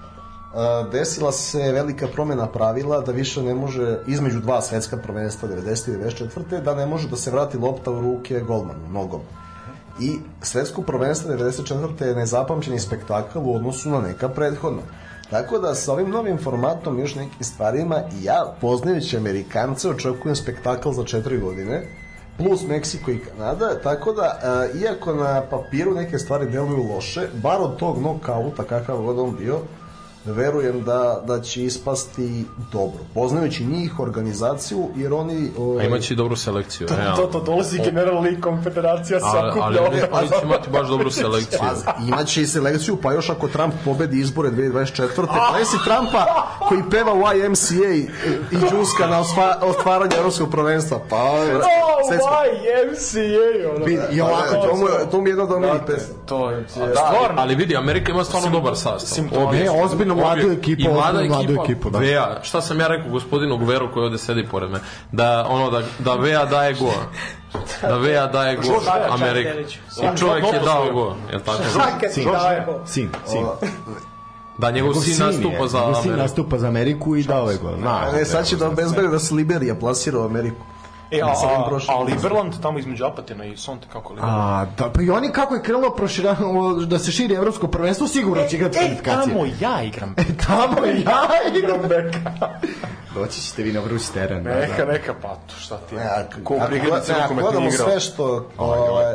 desila 0.92 1.32
se 1.32 1.72
velika 1.72 2.06
promjena 2.06 2.46
pravila 2.46 3.00
da 3.00 3.12
više 3.12 3.42
ne 3.42 3.54
može, 3.54 3.98
između 4.06 4.40
dva 4.40 4.62
svetska 4.62 4.96
prvenstva 4.96 5.48
90. 5.48 5.94
i 5.94 5.98
94. 5.98 6.62
da 6.62 6.74
ne 6.74 6.86
može 6.86 7.08
da 7.08 7.16
se 7.16 7.30
vrati 7.30 7.58
lopta 7.58 7.90
u 7.90 8.00
ruke 8.00 8.40
golmanu, 8.40 8.88
nogom. 8.92 9.20
I 10.00 10.18
svetsko 10.42 10.82
prvenstvo 10.82 11.34
94. 11.34 12.04
je 12.04 12.14
nezapamćeni 12.14 12.78
spektakl 12.78 13.38
u 13.38 13.54
odnosu 13.54 13.90
na 13.90 14.00
neka 14.00 14.28
prethodna. 14.28 14.82
Tako 15.30 15.58
da 15.58 15.74
sa 15.74 15.92
ovim 15.92 16.10
novim 16.10 16.38
formatom 16.38 16.98
još 16.98 17.14
nekim 17.14 17.44
stvarima 17.44 18.02
ja 18.22 18.54
poznajući 18.60 19.16
Amerikance 19.16 19.88
očekujem 19.88 20.36
spektakl 20.36 20.90
za 20.90 21.04
četiri 21.04 21.38
godine 21.38 21.82
plus 22.36 22.66
Meksiko 22.68 23.10
i 23.10 23.18
Kanada, 23.18 23.80
tako 23.82 24.12
da 24.12 24.38
e, 24.74 24.78
iako 24.78 25.14
na 25.14 25.42
papiru 25.50 25.94
neke 25.94 26.18
stvari 26.18 26.50
deluju 26.50 26.94
loše, 26.94 27.28
bar 27.42 27.60
od 27.60 27.76
tog 27.76 28.02
nokauta 28.02 28.62
kakav 28.62 29.02
god 29.02 29.18
on 29.18 29.36
bio, 29.36 29.60
verujem 30.24 30.82
da, 30.82 31.22
da 31.24 31.40
će 31.40 31.64
ispasti 31.64 32.44
dobro. 32.72 33.00
Poznajući 33.14 33.64
njih, 33.64 34.00
organizaciju, 34.00 34.88
jer 34.96 35.12
oni... 35.12 35.50
A 35.58 35.62
Ovaj, 35.62 35.86
imaće 35.86 36.14
i 36.14 36.16
dobru 36.16 36.36
selekciju. 36.36 36.86
To, 36.86 36.96
realno. 36.96 37.16
to, 37.16 37.26
to 37.28 37.40
dolazi 37.40 37.78
General 37.80 38.22
League 38.22 38.40
konfederacija 38.40 39.18
Ali, 39.22 39.32
sakuplja 39.32 39.64
ali 39.64 39.78
oni, 39.78 40.00
će 40.28 40.34
imati 40.44 40.70
baš 40.70 40.88
dobru 40.88 41.10
selekciju. 41.10 41.58
Pa, 41.60 41.94
imaće 42.02 42.42
i 42.42 42.46
selekciju, 42.46 42.96
pa 42.96 43.12
još 43.12 43.30
ako 43.30 43.48
Trump 43.48 43.74
pobedi 43.84 44.20
izbore 44.20 44.50
2024. 44.50 45.26
Pa 45.26 45.64
si 45.64 45.76
Trumpa 45.84 46.26
koji 46.60 46.82
peva 46.90 47.12
u 47.14 47.18
YMCA 47.18 47.74
i, 47.86 48.00
i 48.52 48.56
džuska 48.60 49.06
na 49.06 49.22
otvaranje 49.62 50.16
evropskog 50.16 50.50
prvenstva. 50.50 50.98
Pa, 51.10 51.16
Oh, 51.16 51.36
svetsko- 52.08 52.30
why 52.30 52.48
MCA, 52.86 53.20
ono. 53.70 53.84
Vidi, 53.84 54.00
i 54.12 54.20
ovako, 54.20 54.54
to, 54.56 54.76
mu, 54.76 54.86
je- 54.88 55.10
to 55.10 55.20
mi 55.20 55.28
je 55.28 55.32
jedna 55.32 55.44
od 55.44 55.52
omilih 55.52 55.80
pesma. 55.86 56.14
To 56.26 56.50
je, 56.50 56.60
Da, 56.60 56.66
stvarno. 56.88 57.34
ali 57.36 57.54
vidi, 57.54 57.76
Amerika 57.76 58.12
ima 58.12 58.24
stvarno 58.24 58.50
dobar 58.50 58.76
sastav. 58.76 59.24
Ne, 59.52 59.70
ozbiljno 59.84 60.09
mladu 60.14 60.42
Obje. 60.42 60.52
ekipu, 60.52 60.82
I 60.82 60.88
mlada 60.88 61.18
ozbiljno 61.18 61.34
mladu 61.34 61.52
ekipa, 61.52 61.64
ekipu, 61.64 61.90
da. 61.90 61.98
Vea, 61.98 62.38
šta 62.42 62.60
sam 62.60 62.80
ja 62.80 62.86
rekao 62.88 63.10
gospodinu 63.10 63.56
Gveru 63.56 63.92
koji 63.92 64.04
ovde 64.04 64.18
sedi 64.18 64.46
pored 64.46 64.70
me, 64.70 64.80
da 65.12 65.46
ono 65.48 65.70
da, 65.70 65.82
da 65.98 66.14
Vea 66.14 66.44
daje 66.44 66.74
go. 66.74 66.92
Da 67.82 67.96
Vea 67.96 68.26
daje 68.26 68.56
go 68.56 68.62
Svaka 68.62 68.98
čast 68.98 69.12
Amerika. 69.12 69.50
I 70.14 70.18
čovjek 70.18 70.44
je 70.52 70.60
dao 70.60 70.92
go, 70.92 71.16
jel 71.30 71.40
tako? 71.40 71.62
Svaka 71.64 72.08
ti 72.14 72.24
daje 72.24 72.64
gol. 72.66 72.78
Sin, 72.86 73.08
sin. 73.26 73.46
Da 74.58 74.70
njegov 74.70 74.94
sin 74.94 75.02
Sin 75.04 75.22
je, 75.22 75.26
nastupa 75.26 75.66
za 75.68 75.78
njegov 75.78 75.94
sin 75.94 76.02
Ameriku. 76.02 76.16
nastupa 76.18 76.58
za 76.58 76.68
Ameriku 76.68 77.16
i 77.16 77.22
dao 77.22 77.50
je 77.50 77.56
gol. 77.56 77.76
Na, 77.78 78.00
Ne, 78.14 78.24
sad 78.24 78.46
će 78.46 78.56
da 78.56 78.68
obezbedi 78.68 79.08
da 79.08 79.18
se 79.18 79.34
Liberija 79.34 79.74
plasira 79.74 80.18
u 80.18 80.24
Ameriku. 80.24 80.64
E, 81.12 81.20
a, 81.20 81.26
ovim 81.26 81.60
a, 81.60 81.66
prošlim. 81.66 81.96
a 81.96 82.00
Liberland 82.00 82.54
tamo 82.62 82.78
između 82.78 83.04
Apatina 83.04 83.44
i 83.44 83.56
Sonte, 83.56 83.86
kako 83.92 84.12
li? 84.12 84.20
A, 84.22 84.66
da, 84.78 84.90
pa 84.90 85.02
i 85.02 85.10
oni 85.10 85.28
kako 85.28 85.54
je 85.54 85.62
krenulo 85.62 85.90
proširano 85.90 86.42
da 86.76 86.98
se 86.98 87.12
širi 87.12 87.34
evropsko 87.34 87.68
prvenstvo, 87.68 88.06
sigurno 88.08 88.44
će 88.44 88.56
igrati 88.56 88.76
E, 88.76 88.80
kvalifikacije. 88.80 89.24
tamo 89.24 89.46
ja 89.60 89.82
igram. 89.82 90.14
Tamo 90.46 90.86
ja 90.86 91.26
igram 91.54 91.80
beka. 91.80 92.48
Doći 93.14 93.40
ćete 93.40 93.62
vi 93.62 93.72
na 93.72 93.80
vruć 93.80 94.08
teren. 94.08 94.44
Da, 94.44 94.50
Neka, 94.50 94.84
da. 94.86 94.92
neka, 94.92 95.14
pa 95.14 95.28
to 95.28 95.54
šta 95.56 95.76
ti. 95.78 95.94
Ne, 95.94 96.02
ako, 96.02 96.44
Ko 96.44 96.54
ako 96.56 96.74
rukometni 96.74 97.14
gledamo 97.34 97.68
igrao. 97.68 97.88
sve 97.88 98.00
što 98.00 98.48
ovaj, 98.58 99.14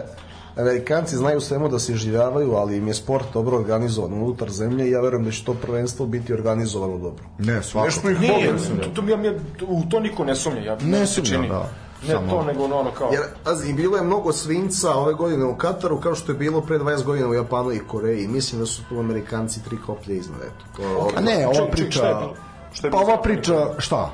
Amerikanci 0.58 1.16
znaju 1.16 1.42
svemu 1.42 1.70
da 1.70 1.80
se 1.80 1.94
iživljavaju, 1.94 2.54
ali 2.54 2.78
im 2.78 2.88
je 2.88 2.94
sport 2.94 3.26
dobro 3.34 3.58
organizovan 3.58 4.14
unutar 4.14 4.50
zemlje 4.50 4.88
i 4.88 4.92
ja 4.92 5.02
verujem 5.02 5.26
da 5.26 5.32
će 5.32 5.46
to 5.46 5.54
prvenstvo 5.54 6.06
biti 6.06 6.34
organizovano 6.34 6.98
dobro. 6.98 7.24
Ne, 7.40 7.64
svako. 7.64 7.86
Nešto 7.86 8.10
ih 8.10 8.20
Nije, 8.20 8.54
mogu. 8.54 8.84
to, 8.84 8.90
to, 8.92 9.02
mi- 9.02 9.30
u 9.62 9.84
to 9.84 10.00
niko 10.00 10.24
ne 10.24 10.36
sumnja. 10.36 10.62
Ja, 10.62 10.78
Ne 10.82 11.06
sumnja, 11.06 11.30
čini. 11.30 11.50
da. 11.50 11.70
Ne 12.08 12.14
Samo- 12.14 12.32
to, 12.32 12.44
nego 12.44 12.64
ono 12.64 12.92
kao... 12.92 13.10
Jer, 13.12 13.22
pazi, 13.44 13.74
bilo 13.74 13.98
je 13.98 14.04
mnogo 14.04 14.32
svinca 14.32 14.96
ove 14.96 15.14
godine 15.14 15.46
u 15.46 15.56
Kataru, 15.58 16.00
kao 16.00 16.16
što 16.16 16.32
je 16.32 16.38
bilo 16.38 16.62
pre 16.62 16.80
20 16.80 17.04
godina 17.04 17.28
u 17.28 17.34
Japanu 17.34 17.72
i 17.72 17.80
Koreji. 17.88 18.28
Mislim 18.28 18.62
da 18.62 18.66
su 18.66 18.82
tu 18.90 19.00
Amerikanci 19.00 19.64
tri 19.64 19.78
koplje 19.86 20.18
iznad, 20.18 20.40
eto. 20.42 20.66
To, 20.78 21.10
A 21.18 21.22
ne, 21.22 21.46
ova 21.46 21.56
Ček, 21.56 21.66
ček, 21.66 21.72
priča... 21.72 21.98
šta 22.00 22.08
je 22.08 22.16
bilo? 22.16 22.34
Šta 22.74 22.88
je 22.88 22.92
Pa 22.92 22.98
ova 22.98 23.22
priča, 23.22 23.68
šta? 23.78 24.10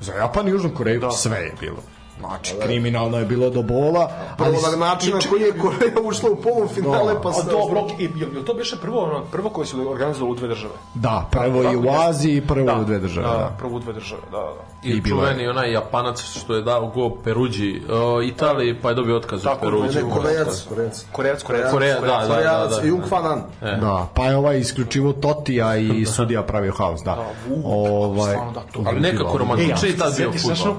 Za 0.00 0.12
Japan 0.12 0.48
i 0.48 0.50
Južnu 0.50 0.70
Koreju 0.76 1.02
sve 1.10 1.38
je 1.38 1.52
bilo. 1.60 1.76
Znači, 2.20 2.54
kriminalno 2.64 3.18
je 3.18 3.24
bilo 3.24 3.50
do 3.50 3.62
bola, 3.62 4.10
ali... 4.38 4.56
Na 4.70 4.86
način 4.86 5.12
na 5.12 5.18
koji 5.30 5.42
je 5.42 5.58
Koreja 5.58 6.00
ušla 6.08 6.30
u 6.30 6.36
polufinale, 6.36 7.22
pa 7.22 7.28
A 7.28 7.32
se... 7.32 7.50
dobro, 7.50 7.86
i, 7.98 8.08
jel, 8.16 8.34
jel 8.34 8.44
to 8.44 8.54
biše 8.54 8.76
prvo, 8.82 9.00
ono, 9.04 9.24
prvo 9.32 9.50
koje 9.50 9.66
su 9.66 9.90
organizovali 9.90 10.32
u 10.32 10.34
dve 10.34 10.48
države? 10.48 10.74
Da, 10.94 11.28
prvo 11.30 11.62
i 11.72 11.76
u 11.76 11.90
Aziji, 11.90 12.40
prvo 12.40 12.66
Da, 12.66 12.74
u 12.80 12.84
dve 12.84 12.98
države. 12.98 13.26
Da, 13.26 13.32
Da. 13.32 13.54
prvo 13.58 13.76
u 13.76 13.78
dve 13.80 13.92
države, 13.92 14.22
da, 14.30 14.38
da. 14.38 14.64
I, 14.86 15.00
bilo 15.00 15.22
je. 15.22 15.28
čuveni 15.28 15.48
onaj 15.48 15.72
Japanac 15.72 16.22
što 16.22 16.54
je 16.54 16.62
dao 16.62 16.86
go 16.86 17.10
Peruđi 17.24 17.82
o, 17.90 18.22
Italiji, 18.22 18.74
pa 18.82 18.88
je 18.88 18.94
dobio 18.94 19.16
otkaz 19.16 19.42
Tako, 19.42 19.60
Peruđi. 19.60 19.98
Ne, 19.98 20.10
Korejac, 20.10 20.64
Korejac. 20.68 21.04
Korejac, 21.12 21.42
Korejac. 21.42 21.70
Koreja, 21.70 21.94
da, 21.94 22.06
da, 22.06 22.18
da, 22.18 22.28
Korejac 22.28 22.70
da. 22.70 22.82
i 22.84 22.88
Jung 22.88 23.02
Fanan. 23.08 23.42
Da, 23.60 24.08
pa 24.14 24.26
je 24.26 24.36
ovaj 24.36 24.58
isključivo 24.58 25.12
Totija 25.12 25.76
i 25.76 26.04
sudija 26.16 26.42
pravio 26.42 26.72
haos, 26.72 27.00
da. 27.02 27.16
Ovaj, 27.64 28.32
stvarno, 28.32 28.52
da, 28.52 28.60
to. 28.72 28.82
Ali 28.86 29.00
nekako 29.00 29.38
romantičniji 29.38 29.92
E, 29.92 29.96
tad 29.96 30.16
bio 30.16 30.32
futbol. 30.32 30.74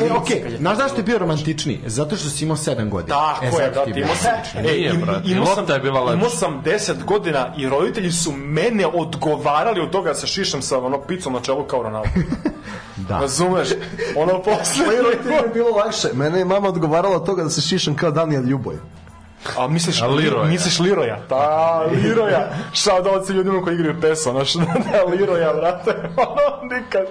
e, 0.00 0.12
okej, 0.12 0.56
znaš 0.58 0.76
zašto 0.76 0.96
je 0.96 1.02
bio 1.02 1.18
romantičniji? 1.18 1.80
Zato 1.86 2.16
što 2.16 2.28
si 2.28 2.44
imao 2.44 2.56
7 2.56 2.88
godina. 2.88 3.16
Tako 3.16 3.44
je, 3.44 3.50
zato 3.50 3.84
ti 3.84 3.92
brate, 3.92 4.00
je 4.00 4.02
imao 4.02 4.14
sam, 4.16 4.32
e, 4.58 4.62
Nije, 4.62 4.92
brate, 4.92 5.28
imao 5.30 5.42
i 5.42 5.46
sam, 5.46 5.58
lopta 5.58 5.74
je 5.74 5.80
bila 5.80 6.00
lepša. 6.00 6.16
imao 6.16 6.30
sam 6.30 6.62
10 6.64 7.04
godina 7.04 7.54
i 7.56 7.68
roditelji 7.68 8.12
su 8.12 8.32
mene 8.32 8.86
odgovarali 8.86 9.80
od 9.80 9.90
toga 9.90 10.08
da 10.08 10.14
se 10.14 10.26
šišam 10.26 10.62
sa 10.62 10.78
ono 10.78 11.00
picom 11.00 11.32
na 11.32 11.40
čelu 11.40 11.64
kao 11.64 11.82
Ronaldo. 11.82 12.08
Da. 12.96 13.18
Razumeš? 13.18 13.68
Ono 14.16 14.42
posle... 14.44 14.86
Moji 14.86 14.98
roditelji 14.98 15.34
je 15.34 15.50
bilo 15.54 15.70
lakše. 15.70 16.08
Mene 16.14 16.38
je 16.38 16.44
mama 16.44 16.68
odgovarala 16.68 17.16
od 17.16 17.26
toga 17.26 17.42
da 17.44 17.50
se 17.50 17.60
šišam 17.60 17.94
kao 17.96 18.10
Daniel 18.10 18.44
Ljuboj. 18.44 18.76
A 19.58 19.68
misliš, 19.68 20.02
A 20.02 20.06
Leroya. 20.06 20.48
misliš 20.48 20.78
Liroja? 20.80 21.18
Pa, 21.28 21.82
Liroja. 21.92 22.48
Shout 22.74 23.06
out 23.06 23.26
svim 23.26 23.36
ljudima 23.36 23.62
koji 23.62 23.74
igraju 23.74 24.00
PES, 24.00 24.22
znaš, 24.22 24.54
da, 24.92 25.04
Liroja, 25.10 25.52
brate. 25.54 25.90
Ono, 26.16 26.74
nikad. 26.74 27.02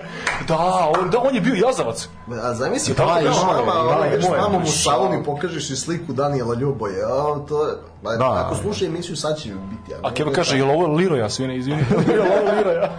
Da, 0.47 0.57
on, 0.99 1.09
da, 1.09 1.19
on 1.19 1.35
je 1.35 1.41
bio 1.41 1.55
jazavac. 1.67 2.09
A 2.43 2.53
zamisli, 2.53 2.93
Da, 2.93 3.05
da, 3.05 3.11
moje, 3.11 3.25
mama, 3.65 3.73
da, 3.73 3.79
ono, 3.79 4.05
ideš 4.05 4.25
mamom 4.41 4.63
u 4.63 4.67
salon 4.67 5.13
i 5.13 5.23
pokažeš 5.23 5.69
i 5.69 5.75
sliku 5.75 6.13
Daniela 6.13 6.55
Ljuboje. 6.55 7.03
A, 7.03 7.45
to 7.47 7.67
je, 7.67 7.73
ba, 8.03 8.15
Da. 8.15 8.43
ako 8.45 8.55
slušaj 8.55 8.87
emisiju, 8.87 9.15
sad 9.15 9.37
će 9.37 9.49
biti. 9.49 9.93
A 10.03 10.13
Keva 10.13 10.31
kaže, 10.31 10.57
jel 10.57 10.69
ovo 10.71 10.87
Liroja, 10.87 11.29
svine, 11.29 11.57
izvini. 11.57 11.85
Jel 12.07 12.21
ovo 12.21 12.57
Liroja? 12.57 12.89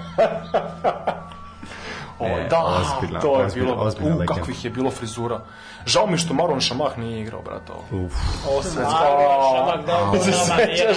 O, 2.20 2.27
E, 2.28 2.47
da, 2.51 2.59
ozbiljna, 2.61 3.20
to 3.20 3.40
je 3.40 3.47
ozbiljna, 3.47 3.66
bilo, 3.66 3.82
ozbiljna 3.82 4.09
u, 4.09 4.19
legenda. 4.19 4.35
kakvih 4.35 4.65
je 4.65 4.70
bilo 4.70 4.90
frizura. 4.90 5.40
Žao 5.86 6.07
mi 6.07 6.19
što 6.19 6.35
Maron 6.35 6.61
Šamah 6.61 6.99
nije 6.99 7.20
igrao, 7.20 7.43
brate, 7.43 7.73
ovo. 7.73 8.05
Uf. 8.05 8.12
Ovo 8.49 8.62
se 8.62 8.81
Maron 8.81 8.93
Šamah, 9.49 9.86
da, 9.86 9.99
Ovo 9.99 10.16
se 10.16 10.31
nama, 10.31 10.45
sećaš? 10.57 10.97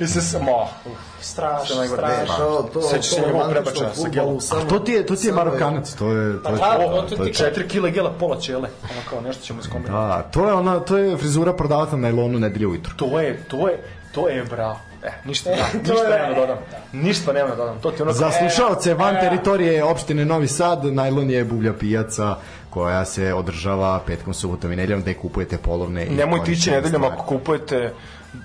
I 0.00 0.06
se 0.06 0.20
se, 0.20 0.38
ma. 0.38 0.92
Strašno, 1.20 1.84
strašno. 1.86 2.34
To, 2.38 2.68
to, 2.74 2.82
Sećaš 2.82 3.06
se 3.06 3.20
romantično 3.22 3.50
prebačaja 3.52 3.94
sa 3.94 4.08
gelom? 4.08 4.40
samo- 4.40 4.62
To 4.62 4.78
ti 4.78 4.92
je, 4.92 5.06
to 5.06 5.16
ti 5.16 5.26
je 5.26 5.32
Marokanac, 5.32 5.94
to 5.94 6.06
je... 6.06 6.32
To 6.32 6.48
je, 6.48 6.58
Pa 6.58 6.68
da, 6.68 6.78
to, 6.86 7.02
to 7.02 7.16
to 7.16 7.24
ti 7.24 7.30
je. 7.42 7.52
4 7.52 7.68
kile 7.68 7.90
gela, 7.90 8.10
pola 8.10 8.36
ćele. 8.36 8.68
Ono 8.84 9.00
kao, 9.10 9.20
nešto 9.20 9.42
ćemo 9.42 9.60
iskombinati. 9.60 9.92
Da, 10.08 10.22
to 10.24 10.46
je 10.46 10.52
ona, 10.54 10.80
to 10.80 10.98
je 10.98 11.16
frizura 11.16 11.52
prodavata 11.52 11.96
na 11.96 12.02
najlonu 12.02 12.38
nedelje 12.38 12.66
ujutru. 12.66 12.94
To 12.96 13.20
je, 13.20 13.42
to 13.42 13.68
je, 13.68 13.82
to 14.12 14.28
je 14.28 14.44
bra. 14.44 14.76
E, 15.02 15.10
ništa, 15.24 15.50
to 15.86 15.92
ništa 15.92 16.08
nema 16.08 16.28
da 16.28 16.34
dodam. 16.34 16.58
Ništa 16.92 17.32
nema 17.32 17.48
da 17.48 17.56
dodam. 17.56 17.78
To 17.80 17.90
ti 17.90 18.02
ono 18.02 18.12
Za 18.12 18.30
slušalce 18.30 18.94
van 18.94 19.16
e, 19.16 19.20
teritorije 19.20 19.84
opštine 19.84 20.24
Novi 20.24 20.48
Sad, 20.48 20.84
najlon 20.84 21.30
je 21.30 21.44
bublja 21.44 21.72
pijaca 21.72 22.36
koja 22.70 23.04
se 23.04 23.34
održava 23.34 24.00
petkom, 24.06 24.34
subotom 24.34 24.72
i 24.72 24.76
nedeljom 24.76 25.02
gde 25.02 25.14
kupujete 25.14 25.58
polovne 25.58 26.06
i 26.06 26.10
Nemojte 26.10 26.52
ići 26.52 26.70
nedeljom 26.70 27.04
ako 27.04 27.24
kupujete 27.24 27.92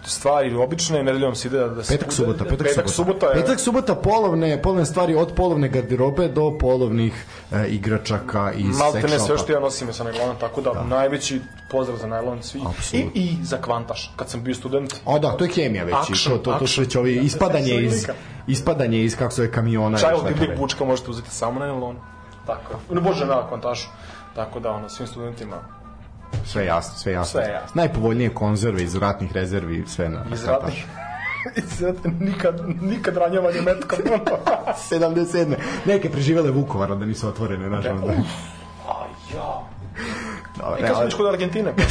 stvari 0.05 0.55
obične, 0.55 1.03
nedeljom 1.03 1.35
se 1.35 1.47
ide 1.47 1.59
da, 1.59 1.67
da 1.67 1.83
se... 1.83 1.97
Petak, 1.97 2.13
subota, 2.13 2.43
petak, 2.43 2.67
petak 2.67 2.89
subota. 2.89 3.25
je- 3.25 3.33
Petak, 3.33 3.59
subota, 3.59 3.95
polovne, 3.95 4.61
polovne 4.61 4.85
stvari 4.85 5.15
od 5.15 5.33
polovne 5.33 5.69
garderobe 5.69 6.27
do 6.27 6.57
polovnih 6.57 7.13
e, 7.51 7.67
igračaka 7.67 8.51
iz 8.51 8.77
Malte 8.77 9.01
ne 9.01 9.19
sve 9.19 9.37
što 9.37 9.51
ja 9.51 9.59
nosim 9.59 9.93
sa 9.93 10.03
najlonom, 10.03 10.35
tako 10.39 10.61
da, 10.61 10.83
najveći 10.83 11.41
pozdrav 11.71 11.97
za 11.97 12.07
najlon 12.07 12.43
svi. 12.43 12.61
I. 12.93 13.05
I 13.13 13.37
za 13.43 13.57
kvantaš, 13.57 14.13
kad 14.15 14.29
sam 14.29 14.43
bio 14.43 14.55
student. 14.55 14.93
O 15.05 15.19
da, 15.19 15.31
to 15.31 15.43
je 15.43 15.49
hemija 15.51 15.83
već, 15.83 15.93
i 15.93 16.13
Action, 16.13 16.37
to, 16.37 16.51
to, 16.51 16.59
to 16.59 16.67
su 16.67 16.81
već 16.81 16.95
ovi 16.95 17.13
ispadanje 17.15 17.73
iz, 17.75 18.07
ispadanje 18.47 19.03
iz, 19.03 19.17
kako 19.17 19.33
se 19.33 19.51
kamiona. 19.51 19.97
i 19.97 20.01
Čaj 20.01 20.13
od 20.13 20.25
je 20.25 20.33
divljeg 20.33 20.57
pučka 20.57 20.85
možete 20.85 21.11
uzeti 21.11 21.29
samo 21.29 21.59
na 21.59 21.65
najlonu. 21.65 21.99
Tako. 22.47 22.79
Ne 22.89 23.01
bože 23.01 23.25
na 23.25 23.47
kvantašu. 23.47 23.87
Tako 24.35 24.59
da, 24.59 24.71
ono, 24.71 24.89
svim 24.89 25.07
studentima. 25.07 25.82
Sve 26.45 26.65
jasno, 26.65 26.93
sve 26.97 27.11
jasno. 27.13 27.41
Sve 27.41 27.51
jasno. 27.51 27.71
Najpovoljnije 27.73 28.29
konzerve 28.29 28.83
iz 28.83 28.95
ratnih 28.95 29.31
rezervi, 29.31 29.83
sve 29.87 30.09
na 30.09 30.25
iz 30.33 30.45
ratnih... 30.45 30.85
Iz 31.57 31.81
ratnih- 31.81 32.21
nikad, 32.21 32.61
nikad 32.81 33.17
ranjavanje 33.17 33.61
metkom. 33.61 33.99
77. 34.91 35.55
Neke 35.85 36.09
preživele 36.09 36.51
Vukovara 36.51 36.95
da 36.95 37.05
nisu 37.05 37.27
otvorene, 37.27 37.69
nažalost. 37.69 38.07
Da. 38.07 38.13
Aj, 40.65 40.81
ja. 40.81 40.87
Dobro, 40.87 41.01
I 41.01 41.03
kad 41.03 41.11
smo 41.11 41.17
kod 41.17 41.27
Argentine. 41.33 41.73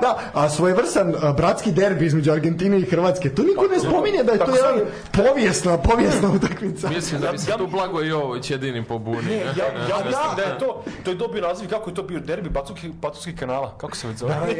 Da, 0.00 0.18
a 0.32 0.48
svojevrstan 0.48 1.14
a, 1.22 1.32
bratski 1.32 1.72
derbi 1.72 2.06
između 2.06 2.32
Argentine 2.32 2.78
i 2.78 2.84
Hrvatske. 2.84 3.34
To 3.34 3.42
niko 3.42 3.66
ne 3.66 3.78
spominje 3.78 4.22
da 4.22 4.32
je 4.32 4.38
to 4.38 4.54
jedan 4.54 4.80
povijesna, 5.12 5.78
povijesna 5.78 6.30
utakmica. 6.30 6.88
Mislim 6.88 7.20
da 7.20 7.32
bi 7.32 7.38
se 7.38 7.52
tu 7.58 7.66
Blago 7.66 8.00
Jovović 8.00 8.50
jedini 8.50 8.84
pobunio. 8.84 9.32
Ja, 9.32 9.66
ja 9.88 10.04
mislim 10.06 10.36
da 10.36 10.42
je 10.42 10.58
to, 10.58 10.84
to 11.04 11.10
je 11.10 11.16
dobio 11.16 11.48
naziv, 11.48 11.70
kako 11.70 11.90
je 11.90 11.94
to 11.94 12.02
bio 12.02 12.20
derbi 12.20 12.48
Bacovskih, 12.48 12.92
Bacovskih 12.94 13.36
kanala, 13.36 13.78
kako 13.78 13.96
se 13.96 14.08
već 14.08 14.18
zove? 14.18 14.34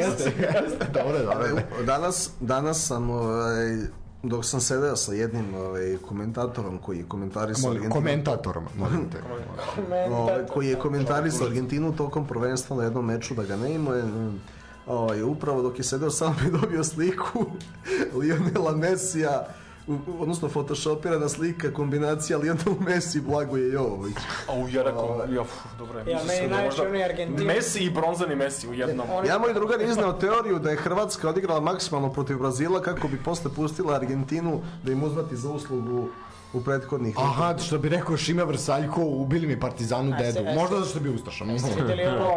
Dobro, 0.93 1.19
dobro. 1.19 1.61
Danas, 1.85 2.29
danas 2.39 2.87
sam, 2.87 3.09
ovaj, 3.09 3.77
dok 4.23 4.45
sam 4.45 4.61
sedeo 4.61 4.95
sa 4.95 5.13
jednim 5.13 5.55
ovaj, 5.55 5.97
komentatorom 5.99 6.77
koji 6.77 6.97
je 6.97 7.05
komentarisao 7.05 7.61
Molim, 7.63 7.77
Argentinu, 7.77 8.01
komentatorom, 8.01 8.63
molim 8.77 9.09
te. 9.09 9.17
ovaj, 10.11 10.45
koji 10.45 10.67
je 10.67 10.75
komentarisao 10.75 11.47
Argentinu 11.47 11.95
tokom 11.95 12.27
prvenstva 12.27 12.77
na 12.77 12.83
jednom 12.83 13.05
meču 13.05 13.33
da 13.33 13.43
ga 13.43 13.55
ne 13.55 13.73
ima. 13.73 13.91
Ovaj, 14.87 15.23
upravo 15.23 15.61
dok 15.61 15.77
je 15.77 15.83
sedeo 15.83 16.09
sam 16.09 16.35
mi 16.43 16.51
dobio 16.51 16.83
sliku 16.83 17.45
Lionela 18.19 18.71
Messija 18.71 19.47
u- 19.47 19.58
odnosno 20.19 20.49
photoshopirana 20.49 21.29
slika 21.29 21.73
kombinacija 21.73 22.37
Lionel 22.37 22.57
Messi 22.79 23.17
i 23.17 23.21
Blagoje 23.21 23.69
Jovović. 23.69 24.15
Au, 24.47 24.67
ja 24.67 24.83
rekao, 24.83 25.25
ja, 25.29 25.43
pf, 25.43 25.53
dobro 25.77 25.99
je. 25.99 26.05
Ja, 26.07 26.19
meni 26.19 26.49
da 26.49 26.55
najviše 26.55 26.81
Messi 27.45 27.79
i 27.79 27.89
bronzani 27.89 28.35
Messi 28.35 28.67
u 28.67 28.73
jednom. 28.73 29.07
Ja 29.27 29.39
moj 29.39 29.53
drugar 29.53 29.81
je 29.81 29.89
izneo 29.89 30.13
teoriju 30.13 30.59
da 30.59 30.69
je 30.69 30.77
Hrvatska 30.77 31.29
odigrala 31.29 31.59
maksimalno 31.61 32.13
protiv 32.13 32.37
Brazila 32.37 32.81
kako 32.81 33.07
bi 33.07 33.17
posle 33.17 33.51
pustila 33.53 33.95
Argentinu 33.95 34.61
da 34.83 34.91
im 34.91 35.03
uzvati 35.03 35.35
za 35.35 35.49
uslugu 35.49 36.09
u 36.53 36.61
prethodnih 36.61 37.15
Aha, 37.19 37.55
što 37.57 37.77
bi 37.77 37.89
rekao 37.89 38.17
Šime 38.17 38.45
Vrsaljko, 38.45 39.01
ubili 39.01 39.47
mi 39.47 39.59
partizanu 39.59 40.13
dedu. 40.17 40.33
se- 40.33 40.55
Možda 40.55 40.75
zato 40.75 40.89
što 40.89 40.99
bi 40.99 41.09
ustašao. 41.09 41.47
Videli 41.47 42.05
ono 42.15 42.31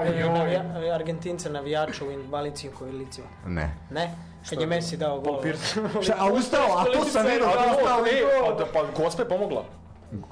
Argentinca 0.95 1.51
navijača 1.51 2.05
u 2.05 2.11
invalidskim 2.11 2.71
kolicima? 2.73 3.27
Ne. 3.47 3.75
Ne? 3.91 4.15
Kad 4.51 4.61
je 4.61 4.67
Messi 4.67 4.97
dao 4.97 5.21
gol. 5.21 5.41
Šta, 6.05 6.15
a 6.19 6.33
ustao, 6.33 6.79
a 6.79 6.85
to 6.85 7.05
sam 7.05 7.27
vidio, 7.27 7.47
A, 7.47 7.67
da 7.67 7.73
ustao 7.73 8.07
i 8.07 8.23
pa, 8.23 8.47
gol. 8.47 8.59
da, 8.59 8.65
pa 8.73 9.03
gospa 9.03 9.23
je 9.23 9.29
pomogla. 9.29 9.65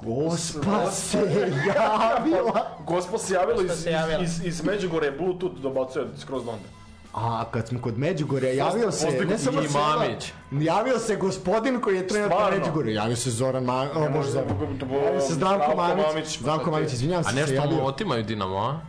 Gospa 0.02 0.90
se 0.90 1.52
javila. 1.66 2.66
Gospa 2.86 3.18
se 3.18 3.34
javila 3.34 3.62
iz, 3.62 3.86
iz, 4.22 4.46
iz 4.46 4.64
Međugorje, 4.64 5.10
Bluetooth 5.10 5.56
dobacuje 5.60 6.04
skroz 6.18 6.42
onda. 6.48 6.68
A 7.14 7.44
kad 7.50 7.68
smo 7.68 7.80
kod 7.80 7.98
Međugorja, 7.98 8.52
javio 8.52 8.90
se, 8.90 9.10
ne 9.10 9.38
samo 9.38 9.60
Mamić. 9.62 10.32
javio 10.50 10.98
se 10.98 11.16
gospodin 11.16 11.80
koji 11.80 11.96
je 11.96 12.08
trener 12.08 12.28
Stvarno? 12.28 12.58
Međugorju, 12.58 12.92
javio 12.94 13.16
se 13.16 13.30
Zoran 13.30 13.64
Mamić, 13.64 13.92
o 13.96 14.08
bože 14.12 14.30
Zoran, 14.30 14.48
Zdravko 14.48 14.94
javio 14.94 15.20
se 15.20 15.34
Zdravko 15.34 15.76
Mamić, 15.76 16.38
Zdravko 16.38 16.64
pa 16.64 16.70
Mamić, 16.70 16.92
izvinjavam 16.92 17.24
A 17.26 17.30
se, 17.30 17.46
se 17.46 17.52
nešto 17.52 17.70
mu 17.70 17.86
otimaju 17.86 18.22
Dinamo, 18.22 18.56
a? 18.56 18.80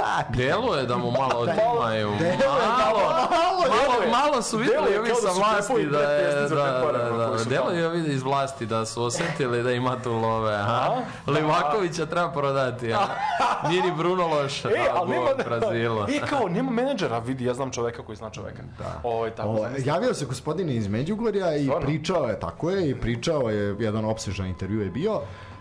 Pa, 0.00 0.36
Delo 0.36 0.74
je 0.74 0.86
da 0.86 0.96
mu 0.96 1.10
malo 1.10 1.40
otimaju. 1.40 2.10
Malo, 2.10 3.00
malo, 3.30 3.60
malo, 3.68 4.10
malo 4.10 4.42
su 4.42 4.58
vidjeli 4.58 4.90
Deluje 4.90 5.00
ovi 5.00 5.10
sa 5.14 5.26
da 5.26 5.32
su 5.32 5.40
vlasti 5.40 5.86
da 5.86 5.98
je, 5.98 6.48
da, 6.48 6.48
da, 6.48 7.36
da, 7.36 7.44
delo 7.44 7.70
je 7.70 7.88
vidi 7.88 8.14
iz 8.14 8.22
vlasti 8.22 8.66
da 8.66 8.86
su 8.86 9.02
osjetili 9.02 9.62
da 9.62 9.72
ima 9.72 10.02
tu 10.02 10.12
love, 10.12 10.54
a? 10.54 11.02
Livakovića 11.26 12.06
treba 12.06 12.30
prodati, 12.32 12.92
a? 12.92 12.98
Nije 13.68 13.82
ni 13.82 13.92
Bruno 13.92 14.26
loš, 14.26 14.64
E, 14.64 14.68
ali 14.94 15.10
nema... 15.10 15.24
gol 15.24 15.34
Brazilu. 15.44 16.02
E, 16.02 16.26
kao, 16.26 16.48
nema 16.48 16.70
menadžera, 16.70 17.18
vidi, 17.18 17.44
ja 17.44 17.54
znam 17.54 17.70
čoveka 17.70 18.02
koji 18.02 18.16
zna 18.16 18.30
čoveka. 18.30 18.62
Da. 18.78 19.00
Ovo 19.02 19.24
je 19.24 19.34
tako. 19.34 19.50
O, 19.50 19.66
javio 19.84 20.14
se 20.14 20.24
gospodin 20.24 20.70
iz 20.70 20.88
Međugorja 20.88 21.56
i 21.56 21.70
pričao 21.80 22.26
je, 22.26 22.40
tako 22.40 22.70
je, 22.70 22.90
i 22.90 22.94
pričao 22.94 23.50
je, 23.50 23.76
jedan 23.78 24.04
opsežan 24.04 24.46
intervju 24.46 24.80
je 24.80 24.90
bio, 24.90 25.20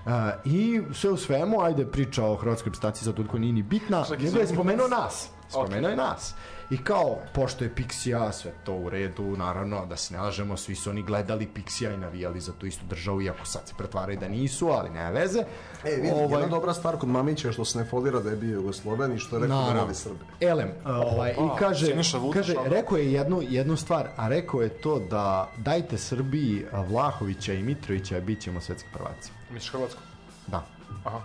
Uh, 0.10 0.16
I 0.46 0.82
sve 0.94 1.10
u 1.10 1.18
svemu, 1.18 1.62
ajde 1.62 1.86
priča 1.86 2.26
o 2.26 2.36
hrvatskoj 2.36 2.70
reprezentaciji 2.70 3.06
za 3.06 3.14
toliko 3.14 3.38
nije 3.38 3.54
ni 3.54 3.64
bitna, 3.64 4.06
nego 4.20 4.40
je 4.40 4.48
spomenuo 4.48 4.88
nas. 4.88 5.30
Spomenuo 5.50 5.90
je 5.90 5.96
nas. 5.96 6.36
I 6.70 6.78
kao, 6.78 7.18
pošto 7.34 7.64
je 7.64 7.76
Pixija, 7.76 8.32
sve 8.32 8.52
to 8.64 8.74
u 8.74 8.90
redu, 8.90 9.24
naravno, 9.38 9.86
da 9.86 9.98
se 9.98 10.14
ne 10.14 10.22
lažemo, 10.22 10.58
svi 10.58 10.76
su 10.76 10.90
oni 10.90 11.04
gledali 11.04 11.50
Pixija 11.56 11.94
i 11.94 11.98
navijali 11.98 12.40
za 12.40 12.54
tu 12.54 12.66
istu 12.66 12.86
državu, 12.90 13.22
iako 13.22 13.46
sad 13.46 13.68
se 13.68 13.74
pretvaraju 13.78 14.20
da 14.20 14.28
nisu, 14.28 14.68
ali 14.68 14.90
nema 14.90 15.10
veze. 15.10 15.40
E, 15.86 15.96
vidi, 15.96 16.12
Ovaj, 16.12 16.42
jedna 16.42 16.48
dobra 16.48 16.74
stvar 16.74 16.98
kod 16.98 17.10
Mamića 17.10 17.48
je 17.48 17.54
što 17.54 17.66
se 17.66 17.78
ne 17.80 17.86
folira 17.86 18.20
da 18.20 18.30
je 18.30 18.36
bio 18.36 18.56
Jugosloven 18.56 19.14
i 19.14 19.20
što 19.20 19.36
je 19.36 19.42
rekao 19.42 19.74
da 19.74 19.82
voli 19.82 19.96
Srbe. 19.96 20.20
Elem, 20.42 20.72
ovaj, 20.86 21.32
i 21.32 21.60
kaže, 21.60 21.94
Vučić, 21.94 22.34
kaže 22.34 22.58
ono. 22.58 22.70
rekao 22.70 22.98
je 22.98 23.14
jednu, 23.14 23.42
jednu 23.42 23.78
stvar, 23.78 24.10
a 24.16 24.28
rekao 24.28 24.62
je 24.62 24.70
to 24.70 25.00
da 25.00 25.52
dajte 25.58 25.98
Srbiji 25.98 26.66
Vlahovića 26.72 27.54
i 27.54 27.64
Mitrovića, 27.64 28.20
bit 28.20 28.42
ćemo 28.42 28.62
svetski 28.62 28.90
prvaci. 28.94 29.39
Misliš 29.50 29.72
Hrvatsku? 29.72 30.00
Da. 30.48 30.64
Aha. 31.04 31.20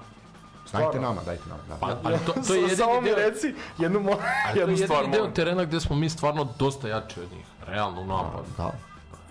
Dajte 0.72 1.00
nama, 1.00 1.20
dajte 1.22 1.42
nama. 1.48 1.62
Da. 1.68 1.74
Pa, 1.76 1.96
ali 2.04 2.18
to, 2.18 2.32
to 2.32 2.54
je 2.54 2.76
Samo 2.76 2.92
jedini 2.92 3.00
mi 3.02 3.06
deo, 3.06 3.16
reci 3.20 3.54
jednu, 3.78 4.00
mo... 4.00 4.10
ali 4.10 4.20
to 4.54 4.58
je 4.58 4.62
jednu 4.62 4.76
stvar. 4.78 4.98
jedini 4.98 5.12
deo 5.14 5.26
terena 5.28 5.64
gde 5.64 5.80
smo 5.80 5.96
mi 5.96 6.10
stvarno 6.10 6.48
dosta 6.58 6.88
jači 6.88 7.20
od 7.20 7.32
njih. 7.32 7.44
Realno 7.66 8.00
u 8.00 8.06
napadu. 8.06 8.44
da. 8.56 8.72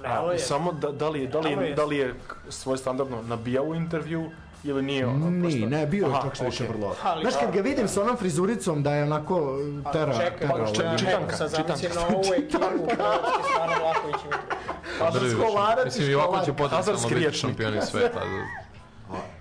Malo 0.06 0.32
je. 0.32 0.40
Samo 0.40 0.72
da, 0.72 0.92
da, 0.92 1.10
li 1.10 1.22
je, 1.22 1.28
da, 1.28 1.40
li 1.40 1.52
je, 1.52 1.58
je. 1.60 1.74
da 1.76 1.86
li 1.86 1.98
je 1.98 2.16
svoj 2.50 2.78
standardno 2.78 3.22
nabijao 3.24 3.64
u 3.66 3.76
intervju 3.76 4.30
Ili 4.64 4.82
nije 4.82 5.08
ono? 5.08 5.30
Ni, 5.30 5.42
prosto- 5.44 5.70
ne, 5.70 5.86
bio 5.88 6.08
je 6.08 6.14
čak 6.24 6.36
što 6.36 6.46
više 6.46 6.64
vrlo. 6.66 6.96
Ali- 7.04 7.22
Znaš, 7.22 7.34
kad 7.36 7.52
ga 7.52 7.62
vidim 7.62 7.88
sa 7.88 8.02
onom 8.02 8.18
frizuricom 8.18 8.84
da 8.84 8.94
je 8.94 9.04
onako 9.04 9.58
tera, 9.94 10.14
Čekaj, 10.14 10.38
tera 10.40 10.50
pa 10.50 10.56
ovaj. 10.56 10.74
čekaj, 10.74 10.98
čitanka, 10.98 11.36
sad 11.38 11.50
zamislim 11.50 11.92
na 11.96 12.02
ovu 12.08 12.24
ekipu 12.38 12.64
Hrvatske 12.88 13.44
stvarno 13.46 13.76
Vlaković 13.80 14.16
i 14.16 14.28
Mitrović. 14.28 15.14
Drviš. 15.14 15.34
skolarac 15.34 15.84
i 15.86 15.88
Mislim, 15.90 16.10
i 16.10 16.16
ovako 16.16 16.38
će 16.38 16.44
školar. 16.46 16.58
potencijalno 16.72 17.20
biti 17.20 17.38
šampioni 17.38 17.82
sveta. 17.82 18.20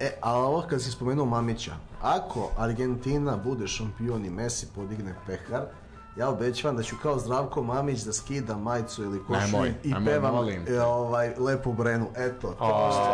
E, 0.00 0.10
a 0.20 0.34
ovo 0.34 0.62
kad 0.70 0.82
si 0.82 0.90
spomenuo 0.90 1.26
Mamića, 1.26 1.72
ako 2.02 2.50
Argentina 2.56 3.36
bude 3.36 3.66
šampion 3.66 4.24
i 4.24 4.30
Messi 4.30 4.66
podigne 4.74 5.14
pehar, 5.26 5.62
ja 6.16 6.28
obećavam 6.28 6.76
da 6.76 6.82
ću 6.82 6.96
kao 7.02 7.18
Zdravko 7.18 7.62
Mamić 7.62 8.00
da 8.00 8.12
skidam 8.12 8.62
majicu 8.62 9.02
ili 9.02 9.18
košulju 9.20 9.42
Nemoj, 9.44 9.74
i 9.84 9.88
nemoj, 9.88 10.06
pevam 10.06 10.34
molim 10.34 10.64
te. 10.66 10.72
e, 10.72 10.82
ovaj, 10.82 11.32
lepu 11.38 11.72
brenu. 11.72 12.06
Eto, 12.16 12.54
kao 12.58 12.90
što 12.92 13.04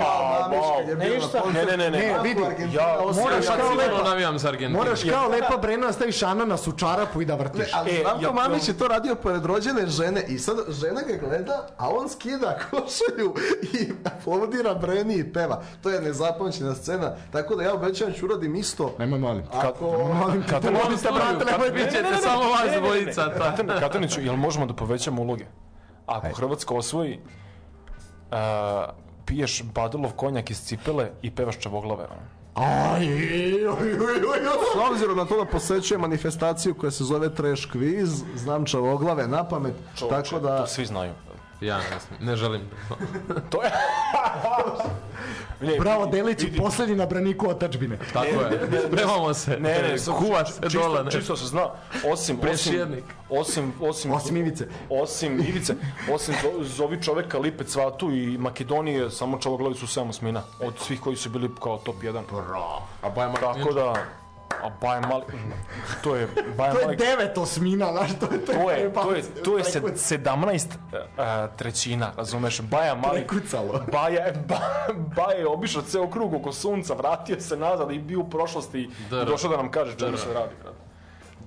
kao 0.00 0.40
Mamić 0.40 0.60
kad 0.78 0.88
je 0.88 0.96
bio 0.96 1.14
Ništa. 1.14 1.36
na 1.36 1.42
koncertu. 1.42 1.70
Ne, 1.70 1.76
ne, 1.78 1.90
ne, 1.90 1.98
ne. 1.98 2.18
Vidi, 2.22 2.40
ja- 2.72 2.96
moraš 3.14 3.44
Sad 3.44 3.58
kao 3.58 3.70
lepo- 3.70 4.04
navijam 4.04 4.38
za 4.38 4.48
Argentinu. 4.48 4.78
Moraš 4.78 5.00
kao 5.04 5.28
lepa 5.28 5.56
brena 5.56 5.86
da 5.86 5.92
staviš 5.92 6.22
ananas 6.22 6.66
u 6.66 6.72
čarapu 6.72 7.22
i 7.22 7.26
da 7.26 7.32
Ne, 7.32 7.38
vrtiš. 7.38 7.70
ali 7.74 7.90
E, 7.90 7.94
Zdravko 7.96 8.22
ja- 8.22 8.32
Mamić 8.32 8.68
je 8.68 8.74
to 8.74 8.88
radio 8.88 9.14
pored 9.14 9.44
rođene 9.44 9.86
žene 9.88 10.22
i 10.22 10.38
sad 10.38 10.56
žena 10.70 11.00
ga 11.02 11.16
gleda, 11.18 11.66
a 11.78 11.88
on 11.90 12.08
skida 12.08 12.58
košulju 12.62 13.34
i 13.74 13.92
aplaudira 14.06 14.74
Breni 14.74 15.14
i 15.16 15.32
peva. 15.32 15.62
To 15.82 15.90
je 15.90 16.00
nezapamćena 16.00 16.74
scena, 16.74 17.12
tako 17.32 17.56
da 17.56 17.62
ja 17.62 17.74
obećavam 17.74 18.14
ću 18.14 18.24
uradim 18.24 18.54
isto. 18.54 18.94
Nemoj 18.98 19.18
molim. 19.18 19.42
Ako... 19.52 19.86
Molim 20.14 20.42
te, 20.42 20.48
Kad- 20.50 20.64
molim 20.64 20.98
te, 20.98 21.08
brate, 21.10 21.44
nemoj 21.46 21.70
biti. 21.70 21.90
ćete 21.90 22.08
samo 22.42 22.50
vas 22.50 22.80
dvojica. 22.80 23.30
ta. 23.38 23.50
Katarina, 23.50 23.80
Katariniću, 23.80 24.20
jel 24.20 24.36
možemo 24.36 24.66
da 24.66 24.74
povećamo 24.74 25.22
uloge? 25.22 25.44
Ako 26.06 26.26
Hrvatska 26.36 26.74
osvoji, 26.74 27.18
uh, 27.18 28.38
piješ 29.24 29.62
Badilov 29.74 30.12
konjak 30.12 30.50
iz 30.50 30.64
cipele 30.64 31.10
i 31.22 31.30
pevaš 31.30 31.58
čavoglave. 31.58 32.06
Aj. 32.54 33.06
S 34.74 34.90
obzirom 34.90 35.16
na 35.16 35.24
to 35.24 35.44
da 35.44 35.50
posećujem 35.50 36.00
manifestaciju 36.00 36.74
koja 36.74 36.90
se 36.90 37.04
zove 37.04 37.34
Trash 37.34 37.68
Quiz, 37.74 38.22
znam 38.36 38.64
čavoglave 38.64 39.28
na 39.28 39.48
pamet, 39.48 39.74
Čovječe, 39.98 40.16
tako 40.16 40.40
da... 40.40 40.58
To 40.58 40.66
svi 40.66 40.86
znaju. 40.86 41.12
Ja 41.62 41.76
ne, 41.78 41.84
znam, 41.84 42.18
ne 42.20 42.36
želim. 42.36 42.60
To 43.50 43.62
je... 43.64 43.70
Ne, 45.62 45.76
Bravo, 45.78 46.06
Deliću, 46.06 46.44
vidi, 46.44 46.58
poslednji 46.58 46.96
na 46.96 47.06
braniku 47.06 47.48
otačbine. 47.48 47.98
Tako 48.12 48.26
je. 48.26 48.60
Spremamo 48.88 49.34
se. 49.34 49.50
Ne, 49.50 49.58
ne, 49.72 49.96
Kuva 50.18 50.44
se 50.44 50.60
čisto, 50.62 50.78
dole. 50.80 51.04
ne. 51.04 51.10
Čisto 51.10 51.36
se 51.36 51.46
zna, 51.46 51.62
osim, 51.62 52.12
osim, 52.12 52.38
Prešjednik. 52.38 53.04
osim, 53.30 53.72
osim, 53.80 54.12
Osim 54.12 54.36
Ivice. 54.36 54.66
Osim 54.90 55.40
Ivice, 55.40 55.74
osim 56.10 56.34
zo- 56.36 56.64
zovi 56.66 57.02
čoveka 57.02 57.38
Lipe 57.38 57.64
Cvatu 57.64 58.10
i 58.10 58.38
Makedonije, 58.38 59.10
samo 59.10 59.38
čavoglavi 59.38 59.74
su 59.74 59.86
7 59.86 60.08
osmina, 60.08 60.42
od 60.60 60.74
svih 60.78 61.00
koji 61.00 61.16
su 61.16 61.30
bili 61.30 61.50
kao 61.62 61.78
top 61.78 61.96
1. 61.96 62.22
A 63.02 63.08
Baja? 63.10 63.32
Tako 63.32 63.72
da, 63.72 63.94
a 64.62 64.70
Bajan 64.80 65.02
Mali, 65.02 65.22
to 66.02 66.16
je, 66.16 66.28
Bajan 66.56 66.72
To 66.72 66.80
je 66.80 66.84
Mali, 66.84 66.96
devet 66.96 67.38
osmina, 67.38 67.92
znaš, 67.92 68.10
to 68.20 68.26
je... 68.26 68.44
to 68.44 68.52
je, 68.70 68.92
to 68.94 69.12
je, 69.12 69.22
to 69.34 69.58
je 69.58 69.64
Preko- 69.64 69.96
se- 69.96 70.18
17 70.18 70.66
uh, 70.66 70.98
trećina, 71.56 72.12
razumeš, 72.16 72.60
Baja 72.62 72.94
Mali, 72.96 73.20
Prekucalo. 73.20 73.80
Baja, 73.92 74.20
je- 74.20 74.44
ba, 74.48 74.60
Baja 75.16 75.38
je 75.38 75.46
obišao 75.48 75.82
ceo 75.82 76.10
krug 76.10 76.34
oko 76.34 76.52
sunca, 76.52 76.94
vratio 76.94 77.40
se 77.40 77.56
nazad 77.56 77.90
i 77.90 77.98
bio 77.98 78.20
u 78.20 78.30
prošlosti 78.30 78.80
i 78.80 78.88
Dr. 79.10 79.24
došao 79.24 79.50
da 79.50 79.56
nam 79.56 79.70
kaže 79.70 79.96
čemu 79.96 80.16
se 80.16 80.32
radi, 80.34 80.52
brate. 80.62 80.81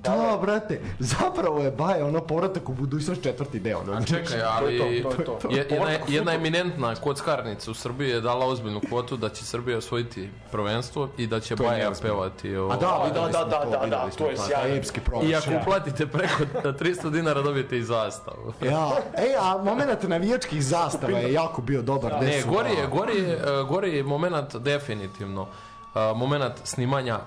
Da, 0.06 0.38
brate, 0.42 0.82
zapravo 1.00 1.60
je 1.60 1.72
Baja 1.72 2.06
ono 2.06 2.22
povratak 2.22 2.70
u 2.70 2.74
budućnost 2.74 3.24
četvrti 3.24 3.60
deo. 3.60 3.80
A 3.94 4.04
čekaj, 4.04 4.42
ali 4.44 4.78
To 4.80 4.86
je 4.86 5.04
to, 5.04 5.10
to 5.10 5.50
je 5.50 5.68
to. 5.68 5.76
je- 5.76 5.80
jedna, 5.80 5.92
jedna 6.08 6.34
eminentna 6.34 6.96
kockarnica 6.96 7.72
u 7.72 7.74
Srbiji 7.74 8.10
je 8.10 8.22
dala 8.22 8.46
ozbiljnu 8.46 8.82
kvotu 8.90 9.18
da 9.18 9.30
će 9.30 9.46
Srbija 9.46 9.78
osvojiti 9.78 10.30
prvenstvo 10.52 11.10
i 11.18 11.28
da 11.28 11.40
će 11.40 11.56
Baja 11.56 11.92
pevati. 12.02 12.56
O, 12.58 12.70
A 12.70 12.76
da, 12.76 12.80
da, 12.80 13.04
videli 13.06 13.32
da, 13.32 13.40
smo 13.40 13.50
da, 13.50 13.64
to, 13.64 13.70
da, 13.70 13.86
da, 13.88 14.10
to 14.18 14.26
je. 14.26 14.78
Epski 14.78 15.00
promaš. 15.00 15.30
I 15.30 15.36
ako 15.36 15.50
uplatite 15.62 16.08
preko 16.08 16.44
300 16.64 17.12
dinara 17.12 17.42
dobijete 17.42 17.78
i 17.78 17.84
zastavu. 17.84 18.54
Ja, 18.66 18.90
ej, 19.18 19.36
a 19.40 19.58
moment 19.64 20.04
navijačkih 20.04 20.64
zastava 20.66 21.18
je 21.20 21.34
jako 21.34 21.62
bio 21.62 21.82
dobar. 21.82 22.12
Ne, 22.22 22.42
gori 22.48 22.72
je, 22.72 22.88
gori 22.88 23.18
je, 23.18 23.34
e, 23.34 23.64
gori 23.70 23.98
je 23.98 24.04
moment 24.04 24.56
definitivno. 24.56 25.42
Uh, 25.42 26.18
moment 26.18 26.54
snimanja 26.64 27.20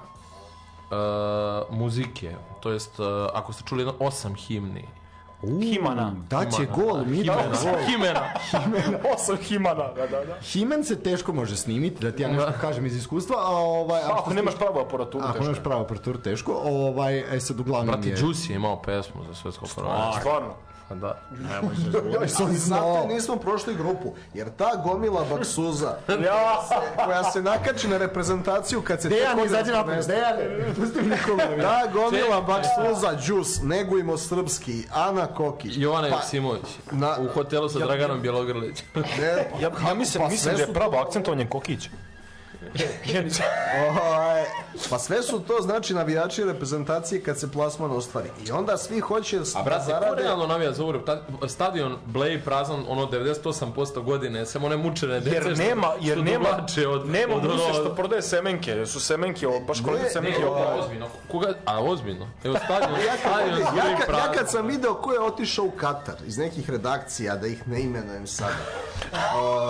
uh, 0.91 1.79
muzike. 1.79 2.37
To 2.61 2.71
jest, 2.71 3.01
uh, 3.01 3.07
ako 3.35 3.53
ste 3.53 3.65
čuli 3.65 3.81
jedno 3.81 3.95
osam 4.01 4.35
himni. 4.35 4.89
Himana. 5.41 6.15
Daće 6.31 6.57
Himena, 6.57 6.77
gol, 6.77 6.95
da. 6.95 7.05
Mito, 7.05 7.33
Himena. 7.33 7.59
gol. 7.63 7.87
Himena. 7.87 9.01
Osam 9.15 9.37
Himana, 9.37 9.93
da, 9.95 10.07
da, 10.07 10.25
da. 10.25 10.41
Himen 10.41 10.85
se 10.85 11.03
teško 11.03 11.33
može 11.33 11.57
snimiti, 11.57 12.03
da 12.03 12.13
ti 12.13 12.23
ja 12.23 12.29
nešto 12.29 12.53
kažem 12.61 12.87
iz 12.87 12.97
iskustva, 12.97 13.37
a 13.39 13.51
ovaj... 13.51 14.03
Pa, 14.09 14.19
Ako 14.19 14.35
nemaš 14.35 14.57
pravu 14.57 14.79
aparaturu, 14.81 15.25
Ako 15.25 15.33
teško 15.33 15.45
nemaš 15.45 15.59
je. 15.59 15.63
pravo 15.63 15.83
aparaturu, 15.83 16.19
teško. 16.19 16.53
Ovaj, 16.65 17.37
e 17.37 17.41
sad 17.41 17.61
uglavnom 17.61 17.87
Brati, 17.87 18.09
je... 18.09 18.17
Juicy 18.17 18.51
je 18.51 18.57
imao 18.57 18.83
pesmu 18.83 19.25
za 19.25 19.35
svetsko 19.35 19.67
prvenstvo. 19.77 20.21
Stvarno. 20.21 20.68
Pa 20.89 20.95
Da. 20.95 21.19
Sam 22.29 22.47
Ali 22.47 22.57
znao. 22.57 22.95
zato 22.95 23.09
nismo 23.09 23.37
prošli 23.37 23.75
grupu, 23.75 24.13
jer 24.35 24.51
ta 24.51 24.71
gomila 24.77 25.25
baksuza 25.27 25.97
Ja, 26.27 26.61
koja 27.05 27.25
se 27.25 27.43
nakači 27.43 27.89
na 27.89 27.99
reprezentaciju 27.99 28.83
kad 28.83 29.03
se 29.03 29.09
Dejan, 29.09 29.45
izađi 29.45 29.71
prvenstvo. 29.75 30.15
Dejan, 30.15 30.37
pusti 30.77 31.03
mi 31.03 31.09
Nikolu. 31.09 31.39
Ta 31.39 31.87
gomila 31.87 32.11
Čekaj. 32.11 32.43
baksuza, 32.43 33.17
džus, 33.17 33.63
negujmo 33.63 34.17
srpski, 34.19 34.85
Ana 34.93 35.27
Kokić. 35.27 35.73
Jovana 35.77 36.09
Pa, 36.09 36.15
Joksimović. 36.15 36.63
na- 36.91 37.17
U 37.21 37.29
hotelu 37.29 37.69
sa 37.69 37.79
Draganom 37.79 38.21
Bjelogrlićem. 38.21 38.87
Ne, 38.95 39.27
ja, 39.61 39.71
ja 39.81 39.95
mislim, 39.95 40.23
pa 40.23 40.29
mislim 40.29 40.57
da 40.57 40.63
je 40.63 40.73
pravo 40.73 40.93
to- 40.93 40.99
akcentovanje 40.99 41.47
Kokić. 41.47 41.89
Ovaj, 43.91 44.45
pa 44.91 44.99
sve 44.99 45.23
su 45.23 45.41
to 45.41 45.59
znači 45.61 45.95
navijači 45.95 46.45
reprezentacije 46.45 47.23
kad 47.23 47.39
se 47.39 47.53
plasman 47.53 47.91
ostvari. 47.91 48.29
I 48.47 48.51
onda 48.51 48.77
svi 48.77 49.01
hoće 49.01 49.37
A 49.37 49.41
da 49.55 49.63
brate, 49.63 49.85
ko 49.85 49.91
zarade... 49.91 50.23
realno 50.23 50.47
navija 50.47 50.73
za 50.73 50.85
Urep? 50.85 51.07
Ta- 51.07 51.23
Stadion 51.49 51.97
Blej 52.07 52.41
prazan 52.41 52.85
ono 52.89 53.07
98% 53.07 54.03
godine, 54.03 54.47
samo 54.47 54.67
one 54.67 54.77
mučene 54.77 55.21
dece 55.21 55.37
Jer 55.37 55.59
nema, 55.59 55.87
jer 56.01 56.17
što 56.17 56.25
nema, 56.25 56.49
od, 56.89 57.09
nema 57.09 57.35
od 57.35 57.45
ono- 57.45 57.73
što 57.75 57.95
prodaje 57.95 58.23
semenke, 58.23 58.71
jer 58.71 58.89
su 58.89 59.01
semenke, 59.01 59.47
baš 59.67 59.83
koliko 59.83 60.09
semenke 60.09 60.41
Ne, 60.41 60.47
ozbiljno. 60.49 61.07
Koga, 61.31 61.55
a 61.65 61.81
ozbiljno? 61.81 62.29
Evo 62.45 62.57
stadion, 62.57 63.01
Ja 63.01 63.17
stadion 63.19 63.59
ja, 63.59 63.91
ja 63.91 63.97
prazan. 64.07 64.35
kad 64.35 64.51
sam 64.51 64.67
video 64.67 64.95
ko 64.95 65.13
je 65.13 65.21
otišao 65.21 65.65
u 65.65 65.71
Katar 65.71 66.15
iz 66.27 66.39
nekih 66.39 66.71
redakcija, 66.71 67.37
da 67.37 67.47
ih 67.47 67.69
ne 67.69 67.81
imenujem 67.81 68.27
sada. 68.27 68.55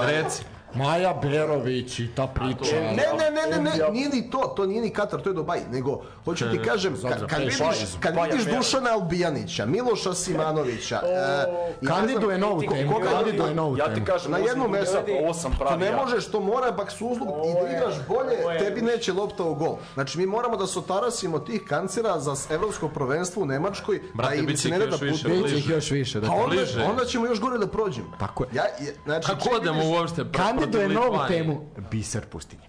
Reci. 0.03 0.43
Maja 0.79 1.15
Berović 1.15 1.99
i 1.99 2.09
ta 2.09 2.27
priča. 2.27 2.75
Ne, 2.75 2.91
ne, 2.91 3.31
ne, 3.31 3.57
ne, 3.57 3.71
ne, 3.71 3.91
nije 3.91 4.09
ni 4.09 4.31
to, 4.31 4.53
to 4.57 4.67
nije 4.67 4.83
ni 4.83 4.91
Katar, 4.91 5.21
to 5.21 5.31
je 5.31 5.35
Dubaj, 5.35 5.61
nego 5.71 6.03
hoću 6.25 6.51
ti 6.51 6.59
kažem, 6.61 6.95
kad, 7.03 7.27
kad 7.27 7.39
vidiš, 7.41 7.59
kad 8.01 8.15
vidiš. 8.25 8.47
Dušana 8.47 8.91
Albijanića, 8.91 9.67
Miloša 9.67 10.15
Simanovića, 10.15 11.01
e, 11.05 11.45
ne 11.81 11.89
Kandiduje 11.89 12.39
novu 12.39 12.61
temu, 12.63 12.93
koga- 12.93 13.11
kandiduje 13.11 13.55
novu 13.55 13.77
Ja 13.77 13.85
ti 13.85 13.95
temu. 13.95 14.07
kažem, 14.07 14.31
na 14.31 14.37
ovo 14.37 14.47
sam 14.47 14.51
jednom 14.51 14.67
drugi 14.67 14.79
mjestu, 14.79 14.95
sad, 14.97 15.05
ovo 15.25 15.35
sam 15.35 15.53
to 15.53 15.59
pravi 15.59 15.81
ne 15.81 15.87
ja. 15.87 15.97
možeš, 15.97 16.27
to 16.27 16.41
mora 16.41 16.71
baksuzluk 16.73 17.29
i 17.47 17.55
da 17.55 17.77
igraš 17.77 17.95
bolje, 18.09 18.59
tebi 18.59 18.83
neće 18.83 19.13
lopta 19.13 19.43
u 19.45 19.55
gol. 19.55 19.77
Znači 19.95 20.19
mi 20.19 20.27
moramo 20.27 20.57
da 20.57 20.67
se 20.67 20.79
otarasimo 20.79 21.39
tih 21.39 21.63
kancera 21.63 22.21
za 22.21 22.35
evropsko 22.51 22.89
prvenstvo 22.89 23.43
u 23.43 23.47
Nemačkoj, 23.47 24.01
da 24.15 24.35
im 24.35 24.57
se 24.57 24.69
ne 24.69 24.79
da 24.79 24.85
još 24.85 25.01
više, 25.01 25.23
putuju. 25.25 25.43
Biće 25.43 25.57
ih 25.57 25.69
još 25.69 25.91
više. 25.91 26.21
Da 26.21 26.27
Pa 26.27 26.33
onda, 26.35 26.47
bliže. 26.47 26.83
onda 26.83 27.05
ćemo 27.05 27.27
još 27.27 27.41
gore 27.41 27.59
da 27.59 27.67
prođemo. 27.67 28.07
Tako 28.19 28.45
je. 28.45 28.51
Ja, 28.53 28.63
je, 28.81 28.97
znači, 29.05 29.27
Kako 29.27 29.49
odemo 29.51 29.89
uopšte 29.91 30.25
protiv 30.71 30.93
novu 30.93 31.19
temu 31.29 31.61
Biser 31.91 32.27
pustinje. 32.27 32.69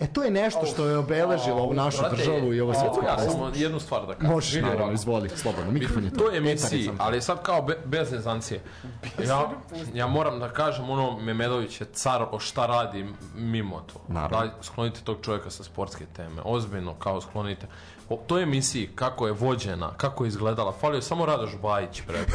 E 0.00 0.06
to 0.12 0.22
je 0.22 0.30
nešto 0.30 0.66
što 0.66 0.86
je 0.86 0.98
obeležilo 0.98 1.62
ovu 1.62 1.74
našu 1.74 2.00
Brate, 2.00 2.16
državu 2.16 2.54
i 2.54 2.60
ovo 2.60 2.74
svetsko 2.74 3.04
Ja 3.06 3.18
samo 3.18 3.50
jednu 3.54 3.80
stvar 3.80 4.06
da 4.06 4.14
kažem. 4.14 4.30
Možeš, 4.30 4.54
naravno, 4.54 4.76
ovako. 4.78 4.94
izvoli, 4.94 5.28
slobodno, 5.28 5.72
mikrofon 5.72 6.04
je 6.04 6.10
To 6.10 6.16
to. 6.16 6.30
je 6.30 6.38
emisiji, 6.38 6.84
je 6.84 6.92
ali 6.98 7.22
sad 7.22 7.42
kao 7.42 7.62
be, 7.62 7.78
bez 7.84 8.12
nezancije. 8.12 8.60
Ja, 9.28 9.50
ja 9.94 10.06
moram 10.06 10.38
da 10.40 10.48
kažem, 10.48 10.90
ono, 10.90 11.18
Memedović 11.18 11.80
je 11.80 11.86
car 11.92 12.26
o 12.30 12.38
šta 12.38 12.66
radi 12.66 13.06
mimo 13.34 13.80
to. 13.92 14.00
Naravno. 14.08 14.38
Daj, 14.38 14.48
sklonite 14.62 15.00
tog 15.04 15.16
čovjeka 15.22 15.50
sa 15.50 15.64
sportske 15.64 16.06
teme. 16.16 16.42
Ozbiljno, 16.44 16.94
kao 16.94 17.20
sklonite. 17.20 17.66
O 18.08 18.16
toj 18.26 18.42
emisiji, 18.42 18.90
kako 18.94 19.26
je 19.26 19.32
vođena, 19.32 19.90
kako 19.96 20.24
je 20.24 20.28
izgledala, 20.28 20.72
falio 20.72 20.96
je 20.96 21.02
samo 21.02 21.26
Radoš 21.26 21.56
Bajić 21.62 22.02
pred. 22.06 22.26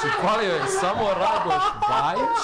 Znači, 0.00 0.16
falio 0.22 0.54
je 0.54 0.66
samo 0.80 1.08
Radoš 1.14 1.62
Bajić 1.88 2.40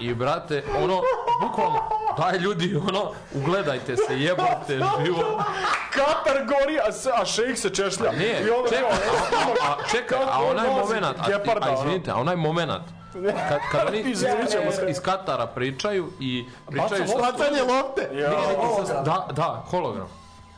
i, 0.00 0.04
i, 0.04 0.08
i 0.08 0.14
brate, 0.14 0.64
ono, 0.84 1.02
bukvalno, 1.40 1.82
daj 2.18 2.38
ljudi, 2.38 2.76
ono, 2.88 3.12
ugledajte 3.34 3.96
se, 3.96 4.20
jebote, 4.20 4.80
živo. 5.04 5.44
Katar 5.90 6.46
gori, 6.46 6.78
a, 6.88 6.92
se, 6.92 7.10
a 7.14 7.24
šejk 7.24 7.58
se 7.58 7.70
češlja. 7.70 8.12
Ne, 8.12 8.42
I 8.46 8.50
onda, 8.50 8.68
čekaj, 8.68 8.90
a, 8.90 9.68
a, 9.68 9.72
a, 9.72 9.76
čekaj, 9.90 10.18
a 10.32 10.42
onaj 10.42 10.68
moment, 10.68 11.04
a, 11.04 11.28
Geparda, 11.28 11.66
a 11.66 11.70
ono. 11.70 11.80
izvinite, 11.80 12.10
a 12.10 12.16
onaj 12.16 12.36
moment, 12.36 12.82
kad, 13.48 13.60
kad 13.72 13.88
oni 13.88 14.02
se. 14.04 14.10
iz, 14.10 14.24
iz 14.88 15.00
Katara 15.00 15.46
pričaju 15.46 16.12
i 16.20 16.44
pričaju 16.70 17.06
sa 17.08 17.18
Bacanje 17.18 17.62
lopte! 17.62 18.08
Ja. 18.12 18.30
da, 19.04 19.26
da, 19.30 19.64
hologram. 19.70 20.08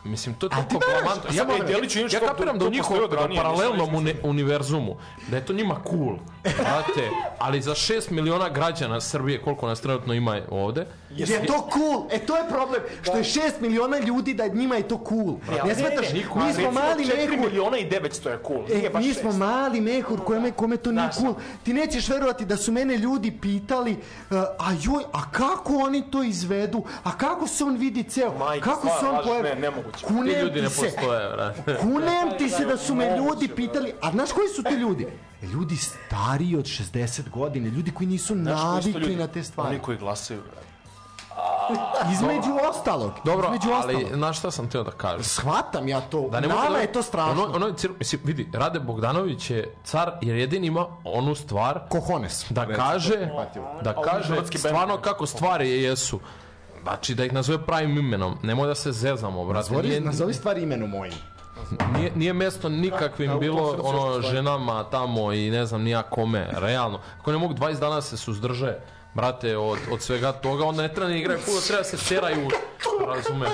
Mislim, 0.05 0.35
to 0.35 0.47
je 0.47 0.51
moraš- 0.51 0.69
blamantno. 0.95 1.31
Ja, 1.31 1.33
samo 1.35 1.53
ja, 1.53 1.65
Delić 1.65 1.97
ja, 1.97 2.21
to- 2.21 2.27
kapiram 2.27 2.59
da 2.59 2.67
u 2.67 2.71
njihovom 2.71 3.11
da 3.11 3.29
paralelnom 3.37 3.95
uni, 3.95 4.15
univerzumu, 4.23 4.97
da 5.29 5.37
je 5.37 5.47
to 5.47 5.53
njima 5.53 5.77
cool, 5.91 6.17
znate, 6.45 7.09
ali 7.39 7.63
za 7.63 7.73
6 7.73 8.11
miliona 8.11 8.49
građana 8.49 9.01
Srbije, 9.01 9.43
koliko 9.43 9.67
nas 9.67 9.81
trenutno 9.81 10.15
ima 10.15 10.41
ovde, 10.51 10.87
Je 11.17 11.47
to 11.47 11.69
cool? 11.73 12.07
E 12.11 12.19
to 12.19 12.37
je 12.37 12.49
problem, 12.49 12.83
što 13.03 13.17
je 13.17 13.25
6 13.25 13.41
miliona 13.61 13.99
ljudi 13.99 14.35
da 14.35 14.47
njima 14.47 14.77
je 14.77 14.89
to 14.89 15.05
cool. 15.09 15.37
Ne 15.67 15.75
smetaš, 15.75 16.13
mi 16.13 16.53
smo 16.53 16.71
mali 16.73 17.05
4 17.05 17.17
mehur, 17.17 17.39
miliona 17.39 17.79
i 17.79 17.91
900 17.91 18.29
je 18.29 18.39
cool. 18.47 18.65
E, 18.71 18.75
Nije 18.77 18.91
baš 18.91 19.05
mi 19.05 19.15
smo 19.15 19.31
šest. 19.31 19.39
mali 19.39 19.81
mehur 19.81 20.25
kome, 20.25 20.51
kome 20.53 20.77
to 20.77 20.93
nije 20.93 21.09
cool. 21.13 21.35
Ti 21.63 21.73
nećeš 21.73 22.09
verovati 22.09 22.45
da 22.45 22.57
su 22.57 22.73
mene 22.73 22.97
ljudi 22.97 23.31
pitali 23.31 23.93
uh, 23.93 24.37
a 24.59 24.73
joj, 24.83 25.05
a 25.13 25.31
kako 25.31 25.75
oni 25.75 26.11
to 26.11 26.23
izvedu? 26.23 26.83
A 27.05 27.19
kako 27.19 27.47
se 27.47 27.65
on 27.65 27.77
vidi 27.77 28.03
ceo? 28.03 28.39
Majke, 28.39 28.65
kako 28.65 28.89
se 29.01 29.07
on 29.07 29.19
pojavi? 29.25 29.49
ne, 29.49 29.55
nemoguće. 29.55 29.99
ti 29.99 30.05
Kunem 30.05 30.41
ljudi 30.41 30.55
ti 30.55 30.63
ne 30.63 30.71
se. 30.71 30.81
postoje, 30.87 31.31
brate. 31.33 31.77
Kunem 31.81 32.39
ti 32.39 32.49
se 32.49 32.65
da 32.65 32.77
su 32.77 32.95
me 32.95 33.17
ljudi 33.17 33.49
pitali, 33.49 33.93
a 34.01 34.11
znaš 34.11 34.33
koji 34.33 34.49
su 34.49 34.63
to 34.63 34.71
ljudi? 34.75 35.07
Ljudi 35.43 35.77
stariji 35.77 36.57
od 36.57 36.65
60 36.65 37.31
godina, 37.31 37.69
ljudi 37.69 37.91
koji 37.91 38.07
nisu 38.07 38.35
navikli 38.35 38.93
ljudi? 39.01 39.17
na 39.17 39.27
te 39.27 39.43
stvari. 39.43 39.69
Oni 39.71 39.79
koji 39.79 39.99
glasaju, 39.99 40.41
brate. 40.43 40.70
Između 42.13 42.51
ostalog. 42.71 43.13
Dobro, 43.25 43.47
između 43.47 43.69
ali 43.75 43.95
ostalog. 43.95 44.15
znaš 44.15 44.39
šta 44.39 44.51
sam 44.51 44.69
teo 44.69 44.83
da 44.83 44.91
kažem? 44.91 45.25
Shvatam 45.25 45.89
ja 45.89 46.01
to. 46.01 46.29
Da 46.29 46.41
ne 46.41 46.49
Nama 46.49 46.69
da- 46.69 46.79
je 46.79 46.93
to 46.93 47.03
strašno. 47.03 47.45
Ono, 47.45 47.55
ono 47.55 47.67
je 47.67 47.75
cir... 47.75 47.91
mislim, 47.99 48.21
vidi, 48.25 48.49
Rade 48.53 48.81
Bogdanović 48.81 49.51
je 49.51 49.75
car 49.85 50.13
jer 50.21 50.37
jedin 50.37 50.65
ima 50.65 50.87
onu 51.05 51.35
stvar 51.35 51.81
Kohones. 51.89 52.47
da 52.51 52.67
kaže, 52.67 53.29
da 53.83 53.95
kaže 53.95 54.35
stvarno 54.49 54.97
kako 54.97 55.27
stvari 55.27 55.71
jesu. 55.73 56.21
Znači 56.83 57.15
da 57.15 57.25
ih 57.25 57.33
nazove 57.33 57.67
pravim 57.67 57.99
imenom. 57.99 58.39
Nemoj 58.43 58.69
da 58.69 58.75
se 58.75 58.93
zezamo, 58.93 59.45
brate. 59.45 59.57
Nazovi, 59.71 59.89
Nije, 59.89 60.01
nazovi 60.01 60.35
stvari 60.35 60.63
imenom 60.63 60.91
mojim. 60.91 61.15
nije, 61.95 62.13
nije 62.15 62.33
mesto 62.33 62.69
nikakvim 62.69 63.39
bilo 63.39 63.71
srcu 63.71 63.87
ono 63.87 64.07
još 64.07 64.17
stvari. 64.17 64.37
ženama 64.37 64.85
tamo 64.85 65.33
i 65.33 65.51
ne 65.51 65.67
znam 65.67 65.83
nija 65.83 66.03
kome, 66.03 66.49
realno. 66.53 66.99
Ako 67.21 67.33
ne 67.33 67.39
mogu 67.39 67.55
20 67.55 67.79
dana 67.79 68.01
se 68.01 68.17
suzdrže, 68.17 68.77
brate, 69.15 69.57
od, 69.57 69.79
od 69.91 70.03
svega 70.03 70.33
toga, 70.33 70.65
onda 70.65 70.83
ne 70.83 70.95
treba 70.95 71.11
ni 71.11 71.19
igraju 71.19 71.41
fudbal, 71.41 71.63
treba 71.63 71.85
se 71.85 71.97
teraju, 72.09 72.49
razumeš? 73.07 73.51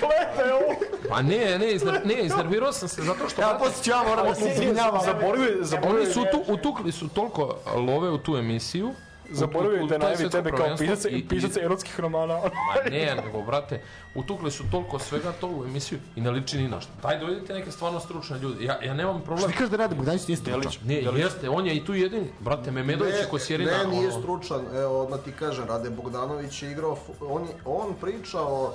Gledaj 0.00 0.52
ovo. 0.52 0.74
Pa 1.08 1.22
ne, 1.22 1.58
ne, 1.58 1.72
izner, 1.72 2.00
ne, 2.04 2.14
iznervirao 2.14 2.72
sam 2.72 2.88
se 2.88 3.02
zato 3.02 3.28
što... 3.28 3.42
Ja 3.42 3.58
posle 3.58 3.84
ću 3.84 3.90
ja 3.90 4.02
moram 4.08 4.26
da 4.26 4.34
se 4.34 4.50
izvinjavam. 4.50 5.00
Zaboravio, 5.04 5.64
Oni 5.84 6.06
su 6.06 6.24
tu, 6.32 6.52
utukli 6.52 6.92
su 6.92 7.08
toliko 7.08 7.56
love 7.74 8.10
u 8.10 8.18
tu 8.18 8.36
emisiju. 8.36 8.94
Zaboravio 9.30 9.86
da 9.86 9.98
najavi 9.98 10.30
tebe 10.30 10.50
kao 10.50 10.76
pisaca, 10.78 11.08
i- 11.08 11.24
pisaca 11.24 11.60
erotskih 11.60 12.00
romana. 12.00 12.34
Ma 12.36 12.90
ne, 12.90 13.14
nego, 13.16 13.42
brate, 13.42 13.80
utukli 14.14 14.50
su 14.50 14.64
toliko 14.70 14.98
svega 14.98 15.32
to 15.32 15.48
u 15.48 15.64
emisiju 15.64 15.98
i 16.16 16.20
ne 16.20 16.30
liči 16.30 16.58
ni 16.58 16.68
na 16.68 16.80
što. 16.80 16.90
Daj, 17.02 17.18
dovedite 17.18 17.54
neke 17.54 17.70
stvarno 17.70 18.00
stručne 18.00 18.38
ljude. 18.38 18.64
Ja, 18.64 18.78
ja 18.82 18.94
nemam 18.94 19.16
Što 19.16 19.24
problem. 19.24 19.50
ti 19.50 19.56
kažeš 19.56 19.70
da 19.70 19.76
rade 19.76 19.94
Bogdanić 19.94 20.28
nije 20.28 20.36
stručan? 20.36 20.60
Delić. 20.60 20.78
Ne, 21.06 21.20
jeste, 21.20 21.48
on 21.50 21.66
je 21.66 21.76
i 21.76 21.84
tu 21.84 21.94
jedin, 21.94 22.28
brate, 22.40 22.70
Memedović 22.70 23.14
i 23.16 23.30
Kosjerina. 23.30 23.70
ne, 23.74 23.86
nije 23.88 24.12
stručan. 24.12 24.60
Evo, 24.74 25.00
odmah 25.00 25.20
ti 25.20 25.32
kažem, 25.32 25.64
Rade 25.64 25.90
Bogdanović 25.90 26.62
je 26.62 26.70
igrao, 26.70 26.96
on, 27.22 27.42
je- 27.42 27.54
on 27.64 27.94
priča 27.94 28.40
o 28.40 28.74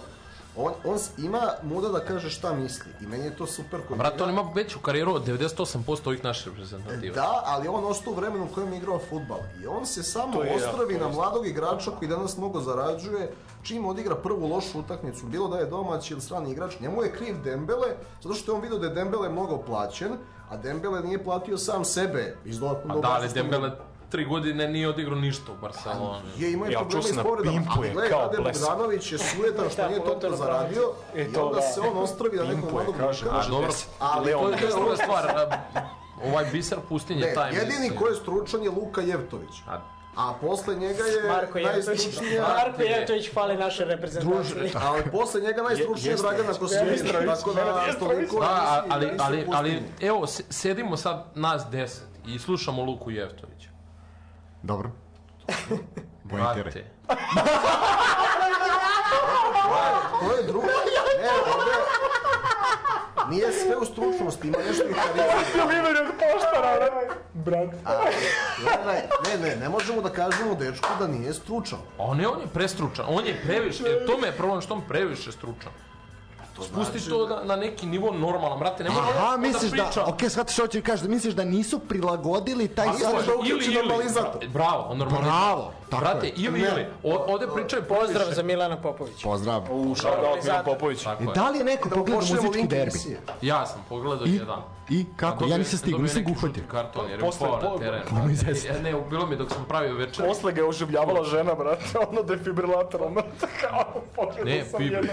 On, 0.57 0.73
on 0.83 0.97
ima 1.17 1.41
muda 1.63 1.89
da 1.89 1.99
kaže 1.99 2.29
šta 2.29 2.53
misli 2.53 2.91
i 3.01 3.07
meni 3.07 3.25
je 3.25 3.35
to 3.35 3.47
super 3.47 3.79
kod 3.87 3.97
njega. 3.97 4.23
on 4.23 4.29
ima 4.29 4.51
veću 4.55 4.79
karijeru 4.79 5.13
od 5.13 5.27
98% 5.27 6.07
ovih 6.07 6.23
naših 6.23 6.47
reprezentativa. 6.47 7.15
Da, 7.15 7.43
ali 7.45 7.67
on 7.67 7.85
ostao 7.85 8.13
u 8.13 8.15
vremenu 8.15 8.45
u 8.45 8.53
kojem 8.53 8.73
je 8.73 8.77
igrao 8.77 8.99
futbal. 9.09 9.39
I 9.63 9.67
on 9.67 9.85
se 9.85 10.03
samo 10.03 10.39
ostravi 10.55 10.93
jako 10.93 11.05
na 11.05 11.11
mladog 11.11 11.47
igrača 11.47 11.91
koji 11.91 12.09
danas 12.09 12.37
mnogo 12.37 12.61
zarađuje, 12.61 13.31
čim 13.63 13.85
odigra 13.85 14.15
prvu 14.15 14.47
lošu 14.47 14.79
utakmicu, 14.79 15.25
bilo 15.25 15.47
da 15.47 15.57
je 15.57 15.65
domaći 15.65 16.13
ili 16.13 16.21
strani 16.21 16.51
igrač, 16.51 16.79
njemu 16.79 17.03
je 17.03 17.11
kriv 17.11 17.43
Dembele, 17.43 17.87
zato 18.21 18.35
što 18.35 18.51
je 18.51 18.55
on 18.55 18.61
vidio 18.61 18.77
da 18.77 18.87
je 18.87 18.93
Dembele 18.93 19.29
mnogo 19.29 19.57
plaćen, 19.57 20.11
a 20.49 20.57
Dembele 20.57 21.01
nije 21.01 21.23
platio 21.23 21.57
sam 21.57 21.85
sebe 21.85 22.37
iz 22.45 22.63
A 22.63 22.75
da, 23.01 23.09
ali 23.09 23.29
Dembele 23.33 23.71
tri 24.09 24.25
godine 24.25 24.67
nije 24.67 24.89
odigrao 24.89 25.15
ništa 25.17 25.51
u 25.51 25.57
Barceloni. 25.57 26.21
je 26.37 26.51
imao 26.51 26.65
je 26.65 26.71
Ja, 26.71 26.79
problema 26.79 27.01
čuo 27.03 27.13
s 27.13 27.23
povredama, 27.23 27.61
ali 27.69 27.89
gledaj, 27.89 28.09
Rade 28.11 28.37
blesav. 28.37 28.69
Bogdanović 28.69 29.11
je 29.11 29.17
sujetan 29.19 29.69
što 29.69 29.87
nije 29.87 29.99
toliko 30.01 30.35
zaradio 30.35 30.83
E, 31.15 31.21
i 31.21 31.33
to 31.33 31.45
onda 31.45 31.55
da. 31.55 31.61
se 31.63 31.81
on 31.81 31.97
ostravi 31.97 32.37
na 32.37 32.43
je, 32.43 32.55
mladog 32.71 32.95
kaže. 32.97 33.25
A 33.29 33.49
dobro, 33.49 33.71
Ali 33.99 34.31
to 34.31 34.49
je 34.49 34.71
druga 34.71 34.95
stvar. 34.97 35.47
Ovaj 36.23 36.45
biser 36.45 36.77
pustinje, 36.89 37.21
Ne, 37.21 37.33
taj 37.33 37.51
jedini 37.51 37.89
ko 37.91 38.07
je 38.07 38.15
stručan 38.15 38.63
je 38.63 38.69
Luka 38.71 39.01
Jevtović. 39.01 39.49
A, 39.67 39.79
A 40.17 40.33
posle 40.41 40.75
njega 40.75 41.03
je 41.03 41.23
Marko 41.23 41.57
Jevtović. 41.57 41.87
najstručnija... 41.87 42.47
Marko 42.55 42.81
Jevtović 42.81 43.33
fali 43.33 43.57
naše 43.57 43.85
reprezentacije. 43.85 44.71
Ali 44.77 45.03
posle 45.11 45.41
njega 45.41 45.61
najstručniji 45.61 46.11
je. 46.11 46.15
Dragana 46.17 46.49
Jestrović. 46.49 46.73
tako 47.27 47.53
da 47.53 47.93
toliko 47.99 48.39
Da, 48.39 48.83
ali, 48.89 49.09
ali, 49.19 49.45
ali, 49.53 49.83
evo, 50.01 50.27
se- 50.27 50.43
sedimo 50.49 50.97
sad 50.97 51.25
nas 51.35 51.65
deset 51.71 52.03
i 52.27 52.39
slušamo 52.39 52.83
Luku 52.83 53.11
Jevtovića. 53.11 53.69
Dobro. 54.67 54.91
Brate, 56.23 56.85
To 60.19 60.37
je 60.37 60.43
drugo. 60.47 60.67
Ne, 61.21 61.29
ovde... 61.53 61.71
Nije 63.29 63.51
sve 63.51 63.77
u 63.77 63.85
stručnosti, 63.85 64.47
ima 64.47 64.57
nešto 64.67 64.83
i 64.83 64.93
karizma. 64.93 65.63
Liver 65.71 65.95
od 66.01 66.13
poštara, 66.19 66.89
brate. 67.33 67.77
Brate. 67.83 68.11
Gledaj, 68.61 69.01
Ne, 69.25 69.49
ne, 69.49 69.55
ne 69.55 69.69
možemo 69.69 70.01
da 70.01 70.09
kažemo 70.09 70.55
dečku 70.55 70.87
da 70.99 71.07
nije 71.07 71.33
stručan. 71.33 71.79
a 71.99 72.13
ne, 72.13 72.27
on 72.27 72.39
je 72.41 72.47
prestručan, 72.53 73.05
on 73.09 73.25
je 73.25 73.41
previše, 73.43 73.83
jer 73.83 74.05
tome 74.07 74.27
je 74.27 74.37
problem 74.37 74.61
što 74.61 74.73
on 74.73 74.81
previše 74.87 75.31
stručan. 75.31 75.71
Spusti 76.59 76.75
znači 76.91 77.09
to 77.09 77.27
na, 77.27 77.43
na 77.45 77.55
neki 77.55 77.85
nivo 77.85 78.11
normalan, 78.13 78.59
brate, 78.59 78.83
ne 78.83 78.89
može 78.89 79.01
Aha, 79.01 79.37
misliš 79.37 79.71
da, 79.71 79.83
priča. 79.83 80.05
ok, 80.05 80.19
shvatiš 80.29 80.53
što 80.53 80.63
hoću 80.63 80.81
kažeš, 80.81 81.01
da 81.01 81.09
misliš 81.09 81.33
da 81.33 81.43
nisu 81.45 81.79
prilagodili 81.79 82.67
taj 82.67 82.87
sadržaj. 82.87 83.25
da 83.25 83.35
uključi 83.35 83.71
normalizator. 83.73 84.47
Bravo, 84.47 84.95
normalizator. 84.95 85.23
Bravo, 85.23 85.73
tako 85.89 86.01
Brate, 86.01 86.27
je. 86.27 86.33
ili, 86.37 86.59
ili, 86.61 86.85
ovde 87.03 87.47
pričaju 87.47 87.83
Pozdrav 87.83 88.27
za 88.29 88.43
Milana 88.43 88.77
Popovića. 88.77 89.23
Pozdrav. 89.23 89.61
U, 89.71 89.95
shoutout 89.95 90.43
Milan 90.43 90.65
Popović. 90.65 91.05
Je. 91.05 91.27
Da 91.35 91.49
li 91.49 91.57
je 91.57 91.63
neko 91.65 91.89
Da 91.89 91.95
pogledao 91.95 92.21
muzički 92.21 92.67
derbi? 92.67 93.17
Ja 93.41 93.65
sam 93.65 93.85
pogledao 93.89 94.27
I, 94.27 94.33
jedan. 94.33 94.61
I 94.89 95.05
kako? 95.15 95.39
Dobio- 95.39 95.51
Ja 95.51 95.57
nisam 95.57 95.79
stigao, 95.79 95.99
nisam 95.99 96.23
ga 96.23 96.31
uhvatio. 96.31 96.63
karton 96.67 97.09
jer 97.09 97.19
je 97.19 97.25
Posle 97.25 97.47
upao 97.47 97.61
na 97.61 97.69
po- 97.69 97.79
teren. 97.79 98.01
Nemoj 98.11 98.33
zezati. 98.35 98.67
Ja, 98.67 98.81
ne, 98.81 99.01
bilo 99.09 99.25
mi 99.25 99.35
dok 99.35 99.51
sam 99.51 99.65
pravio 99.65 99.95
večer. 99.95 100.25
Posle 100.27 100.51
ga 100.51 100.61
je 100.61 100.67
oživljavala 100.67 101.23
žena, 101.25 101.55
brate, 101.55 101.85
ono 102.09 102.23
defibrilator, 102.23 103.01
ono, 103.03 103.21
kao, 103.61 103.83
pogledao 104.15 104.45
Ne, 104.45 104.65
sam 104.65 104.77
pibi. 104.79 105.09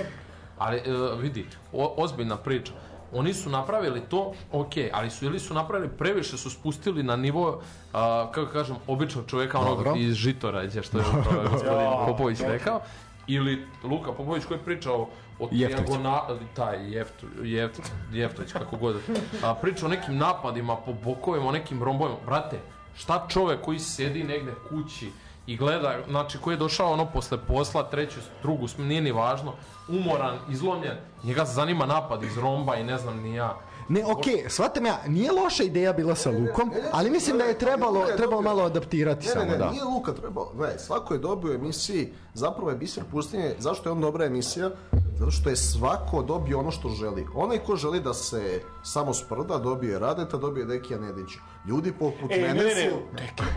Ali, 0.58 0.76
e, 0.76 0.82
vidi, 1.20 1.46
o, 1.72 1.94
ozbiljna 1.96 2.36
priča. 2.36 2.72
Oni 3.12 3.34
su 3.34 3.50
napravili 3.50 4.00
to, 4.00 4.32
ok, 4.52 4.72
ali 4.92 5.10
su 5.10 5.24
ili 5.24 5.40
su 5.40 5.54
napravili 5.54 5.90
previše, 5.98 6.36
su 6.36 6.50
spustili 6.50 7.02
na 7.02 7.16
nivo, 7.16 7.62
a, 7.92 8.30
kako 8.34 8.52
kažem, 8.52 8.76
običnog 8.86 9.24
čoveka, 9.26 9.58
onog 9.58 9.76
Dobro. 9.76 9.94
iz 9.96 10.14
Žitorađa, 10.14 10.82
što 10.82 10.98
je 10.98 11.04
upravo 11.20 11.48
gospodin 11.52 12.06
Popović 12.06 12.40
rekao, 12.40 12.80
ili 13.26 13.66
Luka 13.82 14.12
Popović 14.12 14.44
koji 14.44 14.58
je 14.58 14.64
pričao 14.64 15.08
o 15.38 15.48
dijagonali, 15.50 16.46
taj 16.54 16.94
Jeftu, 16.94 17.26
Jeft, 17.42 17.92
Jeftović, 18.12 18.52
kako 18.52 18.76
god, 18.76 18.96
a, 19.42 19.54
priča 19.54 19.86
o 19.86 19.88
nekim 19.88 20.16
napadima 20.16 20.76
po 20.76 20.92
bokovima, 20.92 21.48
o 21.48 21.52
nekim 21.52 21.82
rombovima. 21.82 22.18
Brate, 22.26 22.60
šta 22.96 23.26
čovek 23.28 23.60
koji 23.60 23.78
sedi 23.78 24.24
negde 24.24 24.52
kući 24.68 25.10
i 25.46 25.56
gleda, 25.56 25.94
znači 26.08 26.38
koji 26.38 26.54
je 26.54 26.58
došao 26.58 26.92
ono 26.92 27.06
posle 27.06 27.38
posla, 27.38 27.82
treću, 27.82 28.20
drugu, 28.42 28.66
nije 28.78 29.00
ni 29.00 29.12
važno, 29.12 29.52
umoran, 29.88 30.38
izlomljen, 30.50 30.96
njega 31.24 31.44
zanima 31.44 31.86
napad 31.86 32.22
iz 32.22 32.38
romba 32.38 32.76
i 32.76 32.84
ne 32.84 32.98
znam 32.98 33.20
ni 33.20 33.34
ja. 33.34 33.56
Ne, 33.88 34.04
okej, 34.06 34.44
shvatam 34.48 34.86
ja, 34.86 34.98
nije 35.06 35.32
loša 35.32 35.62
ideja 35.62 35.92
bila 35.92 36.14
sa 36.14 36.30
Lukom, 36.30 36.72
ali 36.92 37.10
mislim 37.10 37.38
da 37.38 37.44
je 37.44 37.58
trebalo, 37.58 38.00
je 38.00 38.16
trebalo 38.16 38.36
dobio- 38.36 38.48
malo 38.48 38.62
adaptirati 38.62 39.26
Ne, 39.26 39.32
samo, 39.32 39.44
ne, 39.44 39.50
ne, 39.50 39.56
da. 39.58 39.70
nije 39.70 39.84
Luka 39.84 40.12
trebao. 40.12 40.50
Gledaj, 40.54 40.78
svako 40.78 41.14
je 41.14 41.20
dobio 41.20 41.54
emisiji, 41.54 42.12
zapravo 42.34 42.70
je 42.70 42.76
Biser 42.76 43.04
pustinje, 43.04 43.54
zašto 43.58 43.88
je 43.88 43.92
on 43.92 44.00
dobra 44.00 44.24
emisija? 44.24 44.70
Zato 45.14 45.30
što 45.30 45.50
je 45.50 45.56
svako 45.56 46.22
dobio 46.22 46.58
ono 46.58 46.70
što 46.70 46.88
želi. 46.90 47.26
Onaj 47.34 47.58
ko 47.58 47.76
želi 47.76 48.00
da 48.00 48.14
se 48.14 48.60
samo 48.82 49.14
sprda, 49.14 49.58
dobije 49.58 49.98
Radeta, 49.98 50.36
dobije 50.36 50.66
Dekija 50.66 50.98
Nedića. 50.98 51.38
Ljudi 51.66 51.92
poput 51.92 52.30
Ej, 52.30 52.40
mene 52.40 52.54
ne, 52.54 52.64
ne, 52.64 52.74
ne, 52.74 52.90
su... 52.90 52.96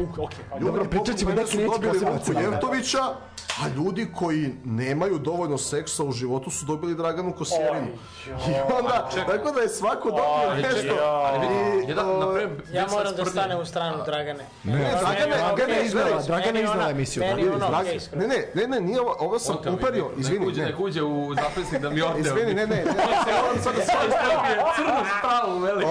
Okej, 0.04 0.26
okay, 0.26 0.60
Ljudi 0.60 0.66
Dobro, 0.66 0.84
poput 0.84 0.90
pričat 0.90 1.20
ćemo 1.20 1.32
mene 1.32 1.48
su 1.48 1.58
dobili 1.58 2.00
Luku 2.00 2.16
ocena. 2.16 2.40
Jevtovića, 2.40 3.04
a 3.64 3.68
ljudi 3.76 4.08
koji 4.16 4.56
nemaju 4.66 5.20
dovoljno 5.20 5.58
seksa 5.58 6.04
u 6.04 6.12
životu 6.12 6.52
su 6.52 6.66
dobili 6.66 6.96
Draganu 6.96 7.34
Kosjerinu. 7.34 7.88
I 8.28 8.74
onda, 8.78 9.10
tako 9.28 9.52
da 9.52 9.62
je 9.62 9.70
svako 9.70 10.10
dobio 10.10 10.50
Ali 10.50 10.62
nešto. 10.62 10.82
čekaj, 10.82 10.98
ali 11.00 11.48
vidi, 11.48 11.88
jedan, 11.88 12.20
na 12.20 12.34
primer, 12.34 12.50
Ja 12.74 12.88
moram 12.92 13.16
da 13.16 13.26
stanem 13.26 13.60
u 13.60 13.66
stranu 13.66 13.98
Dragane. 14.06 14.46
Ne, 14.64 14.74
Dragane- 14.74 15.22
je 15.22 15.28
Dragane 15.28 16.64
Dragane 16.64 16.92
emisiju, 16.92 17.24
je 17.24 17.36
Dragane 17.36 17.80
okej, 17.80 17.96
iskreno. 17.96 18.28
Ne, 18.28 18.36
ne, 18.36 18.48
ne, 18.56 18.68
ne, 18.68 18.82
nije 18.82 19.02
ovo, 19.02 19.16
ovo 19.20 19.40
sam 19.40 19.58
mi, 19.66 19.72
uperio, 19.72 20.12
izvini, 20.18 20.40
nek 20.40 20.48
uđe, 20.48 20.62
ne. 20.62 20.68
nek 20.68 20.80
uđe 20.80 21.04
u 21.04 21.36
zapisnik 21.36 21.82
da 21.82 21.90
mi 21.90 22.02
oteo. 22.08 22.18
Izvini, 22.20 22.54
ne, 22.54 22.68
ne, 22.68 22.76
ne, 22.76 22.76
ne, 22.86 22.94
ne, 23.56 23.62
sad 23.64 23.76
da 23.76 23.82
Crnu 24.76 25.06
stravu, 25.20 25.60
veli. 25.60 25.86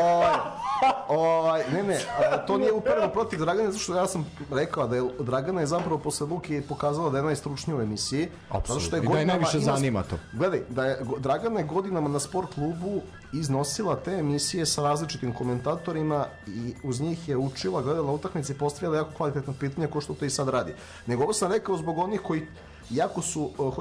Ovaj, 1.09 1.65
ne, 1.73 1.83
ne, 1.83 1.99
a, 2.33 2.39
to 2.39 2.59
nije 2.59 2.73
upereno 2.73 3.09
protiv 3.09 3.39
Dragana, 3.39 3.71
zato 3.71 3.79
što 3.79 3.95
ja 3.95 4.07
sam 4.07 4.27
rekao 4.51 4.87
da 4.89 4.97
je 4.97 5.03
Dragana 5.21 5.61
je 5.61 5.67
zapravo 5.67 5.99
posle 5.99 6.27
Luke 6.27 6.63
pokazala 6.69 7.11
da 7.11 7.19
je 7.19 7.25
najstručnija 7.25 7.77
u 7.77 7.81
emisiji. 7.81 8.29
Zato 8.49 8.81
što 8.81 8.97
Apsolutno. 8.97 8.99
I 8.99 9.15
da 9.15 9.19
je 9.19 9.27
najviše 9.27 9.59
ima- 9.59 9.65
zanima 9.67 10.03
to. 10.03 10.17
Gledaj, 10.33 10.63
da 10.69 10.85
je 10.85 10.99
Dragana 11.19 11.61
je 11.61 11.67
godinama 11.67 12.09
na 12.09 12.21
sport 12.21 12.55
klubu 12.55 13.01
iznosila 13.33 13.97
te 13.97 14.13
emisije 14.13 14.67
sa 14.67 14.83
različitim 14.83 15.33
komentatorima 15.35 16.27
i 16.47 16.75
uz 16.85 17.01
njih 17.01 17.29
je 17.29 17.37
učila, 17.37 17.83
gledala 17.83 18.13
utakmice 18.13 18.53
i 18.53 18.57
postavljala 18.57 18.97
jako 18.97 19.11
kvalitetna 19.13 19.55
pitanja 19.61 19.87
ko 19.89 20.01
što 20.01 20.15
to 20.15 20.25
i 20.25 20.31
sad 20.31 20.49
radi. 20.49 20.75
Nego 21.07 21.23
ovo 21.23 21.33
sam 21.33 21.53
rekao 21.53 21.77
zbog 21.77 21.99
onih 21.99 22.21
koji 22.21 22.47
jako 22.91 23.23
su 23.23 23.51
uh, 23.59 23.75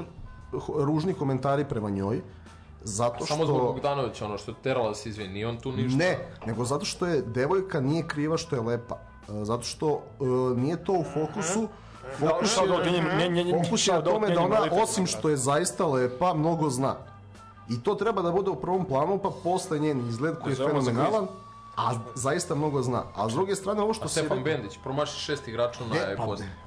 ružni 0.78 1.14
komentari 1.14 1.66
prema 1.66 1.90
njoj, 1.90 2.22
zato 2.86 3.16
što... 3.16 3.26
Samo 3.26 3.46
zbog 3.46 3.62
Bogdanovića, 3.62 4.26
ono 4.26 4.38
što 4.38 4.52
je 4.52 4.56
terala 4.64 4.88
da 4.90 4.96
se 4.96 5.10
izvini, 5.10 5.34
nije 5.34 5.48
on 5.48 5.58
tu 5.58 5.72
ništa. 5.72 5.98
Ne, 5.98 6.18
nego 6.46 6.66
zato 6.66 6.86
što 6.86 7.06
je 7.06 7.22
devojka 7.22 7.80
nije 7.82 8.08
kriva 8.08 8.38
što 8.38 8.56
je 8.56 8.62
lepa. 8.62 8.96
E, 9.30 9.46
Zato 9.46 9.64
što 9.64 10.02
e, 10.22 10.26
nije 10.60 10.84
to 10.84 10.94
u 10.94 11.04
fokusu. 11.14 11.68
Fokus 12.20 12.54
Sad 12.54 12.64
je, 12.86 13.30
nje- 13.30 13.64
fokus 13.64 13.88
je 13.88 13.94
na 13.94 14.02
tome 14.02 14.30
da 14.30 14.42
ona, 14.42 14.58
osim 14.84 15.08
što 15.08 15.30
je 15.30 15.38
zaista 15.38 15.86
lepa, 15.86 16.34
mnogo 16.34 16.70
zna. 16.70 16.96
I 17.70 17.84
to 17.84 17.96
treba 17.96 18.22
da 18.22 18.32
bude 18.32 18.50
u 18.50 18.56
prvom 18.56 18.86
planu, 18.86 19.18
pa 19.24 19.30
posle 19.44 19.80
njen 19.80 20.10
izgled 20.10 20.36
koji 20.44 20.52
je 20.52 20.56
fenomenalan, 20.56 21.28
a 21.78 21.92
zaista 22.16 22.56
mnogo 22.56 22.82
zna. 22.82 23.04
A 23.16 23.30
s 23.30 23.34
druge 23.34 23.56
strane, 23.56 23.82
ovo 23.82 23.94
što 23.94 24.08
se... 24.08 24.20
Stefan 24.20 24.44
Bendić, 24.44 24.78
promaši 24.84 25.20
šest 25.20 25.48
igrača 25.48 25.86
na 25.86 25.94
Ne, 25.94 26.16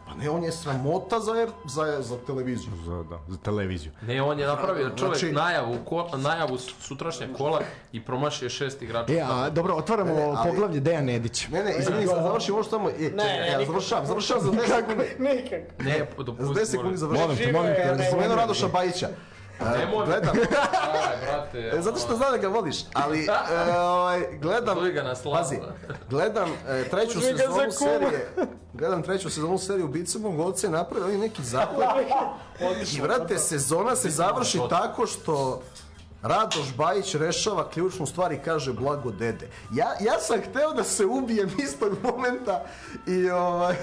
pa, 0.09 0.15
ne, 0.15 0.31
on 0.31 0.45
je 0.45 0.53
sramota 0.53 1.21
za, 1.21 1.33
za, 1.67 2.03
za 2.03 2.17
televiziju. 2.19 2.71
Za, 2.77 3.03
da, 3.03 3.19
za 3.29 3.37
televiziju. 3.39 3.93
Ne, 4.03 4.23
on 4.23 4.39
je 4.39 4.47
napravio 4.47 4.91
čovjek 4.91 5.19
Znači- 5.19 5.33
najavu, 5.33 5.77
ko, 5.85 6.09
najavu 6.17 6.59
sutrašnjeg 6.59 7.31
kola 7.33 7.61
i 7.93 8.05
promašio 8.05 8.49
šest 8.49 8.83
igrača. 8.83 9.13
E, 9.13 9.21
a 9.21 9.51
dobro, 9.51 9.75
otvaramo 9.75 10.11
Ne, 10.11 10.17
ne, 10.17 10.23
ali- 10.27 10.51
poglavlje 10.51 10.81
Dejan 10.81 11.05
Nedić. 11.05 11.49
Ne, 11.49 11.65
ne, 11.65 11.75
izvini, 11.79 12.07
sad 12.07 12.23
završim 12.23 12.55
ovo 12.55 12.63
što 12.63 12.77
tamo... 12.77 12.89
E, 12.91 12.93
čekaj, 12.93 13.11
ne, 13.17 13.37
ja 13.39 13.45
nikako. 13.45 13.65
završavam, 13.67 14.07
završavam 14.07 14.43
za 14.45 14.51
10 14.51 14.67
sekundi. 14.69 15.05
Nikak. 15.19 15.61
Ne, 15.79 15.99
Za 16.19 16.23
dopusti. 16.23 16.55
10 16.55 16.65
sekundi 16.65 16.97
završavam. 16.97 17.29
Molim 17.31 17.45
te, 17.45 17.53
molim 17.53 17.75
te. 17.75 17.85
Ne 17.87 17.97
ne, 17.97 18.09
spomenuo 18.09 18.37
Radoša 18.37 18.69
Bajića. 18.69 19.09
E, 19.61 19.79
Nemoj. 19.79 20.07
Gledam, 20.07 20.37
Aj, 20.37 21.17
brate. 21.23 21.59
E, 21.69 21.83
Zato 21.83 21.99
što 21.99 22.17
znam 22.17 22.31
da 22.31 22.39
ga 22.39 22.49
voliš, 22.49 22.77
ali 22.93 23.27
e, 23.71 23.79
ovaj, 23.79 24.27
gledam, 24.33 24.79
Uzmi 24.79 24.93
ga 24.93 25.03
na 25.03 25.15
slavu. 25.15 25.37
pazi, 25.37 25.59
gledam 26.11 26.49
e, 26.69 26.85
treću 26.85 27.19
Uzmi 27.19 27.33
ga 27.33 27.39
sezonu 27.39 27.57
kuma. 27.57 27.73
serije, 27.73 28.33
gledam 28.73 29.03
treću 29.03 29.31
sezonu 29.31 29.59
serije 29.59 29.85
Ubice 29.85 30.19
mog 30.19 30.41
oca 30.41 30.67
i 30.67 30.71
napravio 30.71 31.07
oni 31.07 31.19
neki 31.19 31.45
zaklet 31.45 31.89
i 32.93 33.01
vrate, 33.01 33.39
sezona 33.39 33.97
se 33.97 34.11
završi 34.11 34.61
tako 34.71 35.07
što 35.07 35.63
Radoš 36.23 36.75
Bajić 36.77 37.15
rešava 37.15 37.69
ključnu 37.71 38.07
stvar 38.07 38.33
i 38.33 38.39
kaže 38.39 38.73
blago 38.73 39.11
dede. 39.11 39.49
Ja, 39.73 39.87
ja 40.01 40.19
sam 40.19 40.41
hteo 40.41 40.73
da 40.73 40.85
se 40.85 41.07
ubijem 41.07 41.51
istog 41.59 41.93
momenta 42.03 42.65
i 43.07 43.31
ovaj... 43.31 43.77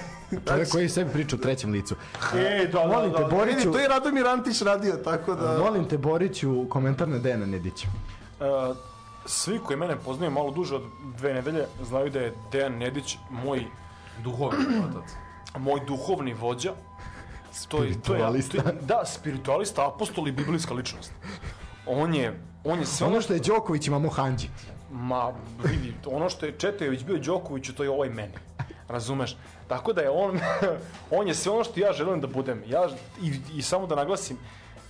Čovjek 0.48 0.70
koji 0.70 0.88
sebi 0.88 1.10
priča 1.12 1.36
u 1.36 1.38
trećem 1.38 1.72
licu. 1.72 1.94
E, 2.34 2.68
da, 2.72 2.86
Molim 2.86 3.12
te, 3.12 3.18
Vidi, 3.18 3.30
Boriću, 3.30 3.72
to 3.72 3.78
je 3.78 3.88
Radomir 3.88 4.26
Antić 4.26 4.62
radio, 4.62 4.96
tako 4.96 5.34
da... 5.34 5.58
molim 5.58 5.88
te, 5.88 5.98
Boriću, 5.98 6.66
komentar 6.68 7.08
na 7.08 7.18
Dejana 7.18 7.46
Nedića. 7.46 7.88
E, 8.40 8.44
svi 9.26 9.58
koji 9.58 9.76
mene 9.76 9.96
poznaju 9.96 10.30
malo 10.30 10.50
duže 10.50 10.74
od 10.74 10.82
dve 11.16 11.34
nedelje 11.34 11.66
znaju 11.82 12.10
da 12.10 12.20
je 12.20 12.34
Dejan 12.52 12.78
Nedić 12.78 13.16
moj, 13.30 13.64
Duhovni 14.24 14.58
otac. 14.88 15.10
moj 15.58 15.80
duhovni 15.86 16.34
vođa. 16.34 16.72
To 17.68 17.82
je, 17.84 18.02
to 18.02 18.14
je, 18.14 18.42
to 18.48 18.56
je, 18.56 18.74
da, 18.80 19.02
spiritualista, 19.04 19.86
apostol 19.88 20.28
i 20.28 20.32
biblijska 20.32 20.74
ličnost. 20.74 21.12
On 21.86 22.14
je, 22.14 22.40
on 22.64 22.78
je 22.78 22.86
sve 22.86 23.06
ono 23.06 23.20
što 23.20 23.34
je 23.34 23.40
Đoković 23.40 23.86
imamo 23.86 24.08
Hanđi. 24.08 24.48
Ma, 24.92 25.32
vidi, 25.64 25.94
ono 26.06 26.30
što 26.30 26.46
je 26.46 26.58
Četejević 26.58 27.04
bio 27.04 27.18
Đokoviću, 27.18 27.74
to 27.74 27.82
je 27.82 27.90
ovaj 27.90 28.08
meni. 28.08 28.32
Razumeš? 28.88 29.36
Tako 29.68 29.92
da 29.92 30.00
je 30.00 30.10
on, 30.10 30.40
on 31.18 31.28
je 31.28 31.34
sve 31.34 31.52
ono 31.52 31.64
što 31.64 31.80
ja 31.80 31.92
želim 31.92 32.20
da 32.20 32.26
budem. 32.26 32.62
Ja, 32.66 32.88
i, 33.22 33.40
I 33.54 33.62
samo 33.62 33.86
da 33.86 33.94
naglasim, 33.94 34.38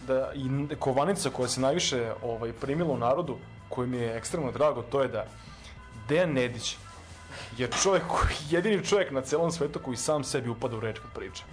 da 0.07 0.33
i 0.35 0.77
kovanica 0.79 1.31
koja 1.31 1.49
se 1.49 1.61
najviše 1.61 2.13
ovaj, 2.23 2.53
primila 2.53 2.93
u 2.93 2.99
narodu, 2.99 3.37
koji 3.69 3.89
mi 3.89 3.97
je 3.97 4.17
ekstremno 4.17 4.53
drago, 4.53 4.83
to 4.83 5.03
je 5.03 5.09
da 5.09 5.27
Dejan 6.09 6.33
Nedić 6.33 6.77
je 7.59 7.69
čovjek 7.83 8.03
jedini 8.51 8.85
čovjek 8.85 9.11
na 9.11 9.21
celom 9.21 9.53
svetu 9.53 9.79
koji 9.79 9.97
sam 9.97 10.25
sebi 10.25 10.49
upada 10.49 10.77
u 10.77 10.81
reč 10.81 10.99
kad 10.99 11.11
priča. 11.15 11.45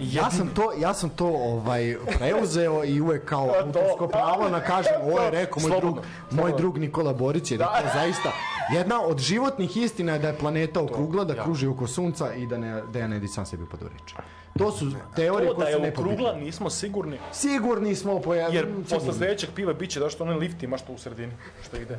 Ja 0.00 0.30
sam 0.30 0.48
to, 0.54 0.72
ja 0.78 0.94
sam 0.94 1.10
to 1.10 1.26
ovaj 1.26 1.96
preuzeo 2.18 2.84
i 2.84 3.00
uvek 3.00 3.24
kao 3.24 3.46
to. 3.52 3.66
autorsko 3.66 4.08
pravo 4.08 4.48
na 4.48 4.60
kažem, 4.60 4.92
ovo 5.02 5.20
je 5.20 5.30
rekao 5.30 5.62
moj 5.68 5.80
drug, 5.80 5.98
moj 6.30 6.52
drug 6.56 6.78
Nikola 6.78 7.12
Borić 7.12 7.50
je 7.50 7.58
da 7.58 7.64
to 7.64 7.88
zaista 7.94 8.32
jedna 8.72 9.00
od 9.02 9.18
životnih 9.18 9.76
istina 9.76 10.12
je 10.12 10.18
da 10.18 10.28
je 10.28 10.38
planeta 10.38 10.82
okrugla, 10.82 11.24
da 11.24 11.34
ja. 11.34 11.44
kruži 11.44 11.66
oko 11.66 11.86
sunca 11.86 12.34
i 12.34 12.46
da 12.46 12.58
ne 12.58 12.82
Dejan 12.92 13.10
Nedić 13.10 13.30
sam 13.30 13.46
sebi 13.46 13.62
upada 13.62 13.86
u 13.86 13.88
reč. 13.88 14.14
To 14.58 14.72
su 14.72 14.92
teorije 15.16 15.48
To 15.48 15.54
da 15.54 15.64
koje 15.64 15.72
su 15.74 15.78
je 15.78 15.86
nepobitne. 15.86 16.12
okrugla 16.12 16.34
nismo 16.34 16.70
sigurni, 16.70 17.18
Sigurni 17.32 17.94
smo 17.94 18.20
po 18.20 18.34
jer 18.34 18.66
posle 18.90 19.12
sledećeg 19.12 19.50
piva 19.54 19.72
biće 19.72 20.00
da 20.00 20.10
što 20.10 20.24
onaj 20.24 20.36
lift 20.36 20.62
ima 20.62 20.78
što 20.78 20.92
u 20.92 20.98
sredini, 20.98 21.32
što 21.66 21.76
ide. 21.76 21.98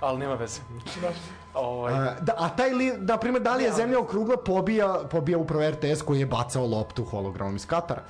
Ali 0.00 0.18
nema 0.18 0.34
veze. 0.34 0.60
Ovaj, 1.54 1.94
A, 1.94 2.14
da, 2.20 2.34
a 2.36 2.48
taj 2.56 2.70
li, 2.70 2.92
na 2.98 3.16
primjer, 3.16 3.42
da 3.42 3.54
li 3.54 3.64
je 3.64 3.72
zemlja 3.72 3.98
okrugla 3.98 4.36
pobija, 4.36 5.00
pobija 5.10 5.38
upravo 5.38 5.70
RTS 5.70 6.02
koji 6.02 6.20
je 6.20 6.26
bacao 6.26 6.66
loptu 6.66 7.04
hologramom 7.04 7.56
iz 7.56 7.66
Katara. 7.66 8.02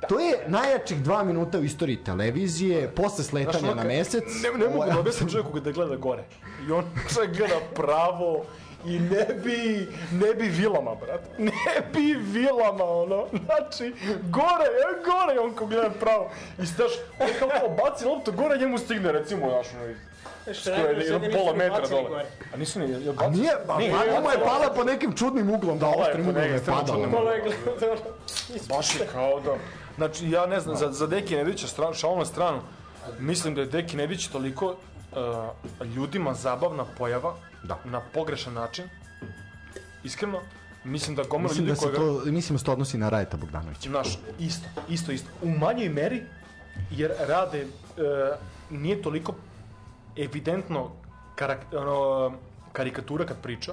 da. 0.00 0.06
To 0.08 0.20
je 0.20 0.44
najjačih 0.46 1.02
dva 1.02 1.24
minuta 1.24 1.58
u 1.58 1.64
istoriji 1.64 1.96
televizije, 1.96 2.88
posle 2.88 3.24
sletanja 3.24 3.58
Znaš, 3.58 3.76
na 3.76 3.84
mesec. 3.84 4.24
Ne, 4.42 4.58
ne 4.58 4.74
mogu 4.74 4.84
da 4.92 4.98
objasnim 4.98 5.28
čovjeku 5.28 5.60
da 5.60 5.72
gleda 5.72 5.96
gore. 5.96 6.24
I 6.68 6.72
on 6.72 6.84
čovjek 7.14 7.36
gleda 7.36 7.60
pravo 7.74 8.44
i 8.86 8.98
ne 8.98 9.26
bi, 9.44 9.88
ne 10.12 10.34
bi 10.34 10.48
vilama, 10.48 10.94
brat. 10.94 11.20
Ne 11.38 11.52
bi 11.94 12.14
vilama, 12.14 12.84
ono. 12.84 13.26
Znači, 13.44 13.94
gore, 14.30 14.64
e, 14.64 15.04
gore, 15.04 15.40
on 15.40 15.54
ko 15.54 15.66
gleda 15.66 15.90
pravo. 16.00 16.30
I 16.62 16.66
staš, 16.66 16.92
on 17.20 17.28
kao 17.38 17.48
kao 17.48 17.68
baci 17.68 18.04
loptu 18.04 18.32
gore, 18.32 18.58
njemu 18.58 18.78
stigne, 18.78 19.12
recimo, 19.12 19.50
znaš, 19.50 19.66
ono, 19.74 19.94
Što 20.52 20.70
to 20.70 20.76
je 20.76 21.04
jedan 21.04 21.22
pola 21.32 21.56
metra 21.56 21.88
dole. 21.88 22.24
A 22.54 22.56
nisu 22.56 22.80
ni, 22.80 22.90
je 22.90 23.08
A 23.08 23.12
bacio? 23.12 23.30
nije, 23.30 23.52
pa 23.66 23.78
Nije, 23.78 23.90
mu 24.22 24.30
je 24.30 24.38
pala 24.44 24.72
po 24.74 24.84
nekim 24.84 25.12
čudnim 25.16 25.50
uglom, 25.50 25.78
da 25.78 25.88
ostrim 25.88 26.28
uglom 26.28 26.44
je 26.44 26.60
padala. 26.66 27.08
Baš 28.76 29.00
je 29.00 29.06
kao 29.12 29.40
da... 29.40 29.54
Znači, 29.96 30.30
ja 30.30 30.46
ne 30.46 30.60
znam, 30.60 30.76
za, 30.76 30.92
za 30.92 31.06
Deki 31.06 31.36
Nedića, 31.36 31.66
stran, 31.66 31.94
šalom 31.94 32.18
na 32.18 32.24
stranu, 32.24 32.60
mislim 33.18 33.54
da 33.54 33.60
je 33.60 33.66
Deki 33.66 33.96
Nedić 33.96 34.26
toliko 34.28 34.66
uh, 34.70 35.86
ljudima 35.86 36.34
zabavna 36.34 36.84
pojava 36.98 37.34
Da. 37.62 37.78
na 37.84 38.00
pogrešan 38.14 38.54
način. 38.54 38.84
Iskreno, 40.04 40.40
mislim 40.84 41.16
da 41.16 41.22
gomila 41.22 41.54
ljudi 41.54 41.68
da 41.68 41.76
se 41.76 41.92
to, 41.92 42.22
mislim 42.24 42.54
da 42.54 42.58
se 42.58 42.64
to 42.64 42.72
odnosi 42.72 42.98
na 42.98 43.08
Rajeta 43.08 43.36
Bogdanovića. 43.36 43.90
Znaš, 43.90 44.18
isto, 44.38 44.68
isto, 44.88 45.12
isto. 45.12 45.28
U 45.42 45.48
manjoj 45.48 45.88
meri, 45.88 46.22
jer 46.90 47.12
rade, 47.18 47.60
e, 47.60 47.66
nije 48.70 49.02
toliko 49.02 49.34
evidentno 50.16 50.90
karak, 51.34 51.58
ono, 51.72 52.32
karikatura 52.72 53.26
kad 53.26 53.36
priča, 53.38 53.72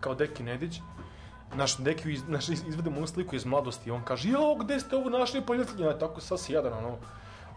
kao 0.00 0.14
Deki 0.14 0.42
Nedić, 0.42 0.80
naš 1.54 1.76
Deki 1.76 2.12
iz, 2.12 2.22
naš, 2.28 2.48
iz- 2.48 2.64
izvedemo 2.66 2.96
onu 2.96 3.06
sliku 3.06 3.36
iz 3.36 3.44
mladosti 3.44 3.88
i 3.88 3.92
on 3.92 4.02
kaže, 4.02 4.28
jo, 4.28 4.54
gde 4.54 4.80
ste 4.80 4.96
ovo 4.96 5.10
našli 5.10 5.40
pojavljateljima, 5.42 5.92
tako 5.94 6.20
sad 6.20 6.40
si 6.40 6.52
jadan, 6.52 6.72
ono, 6.74 6.96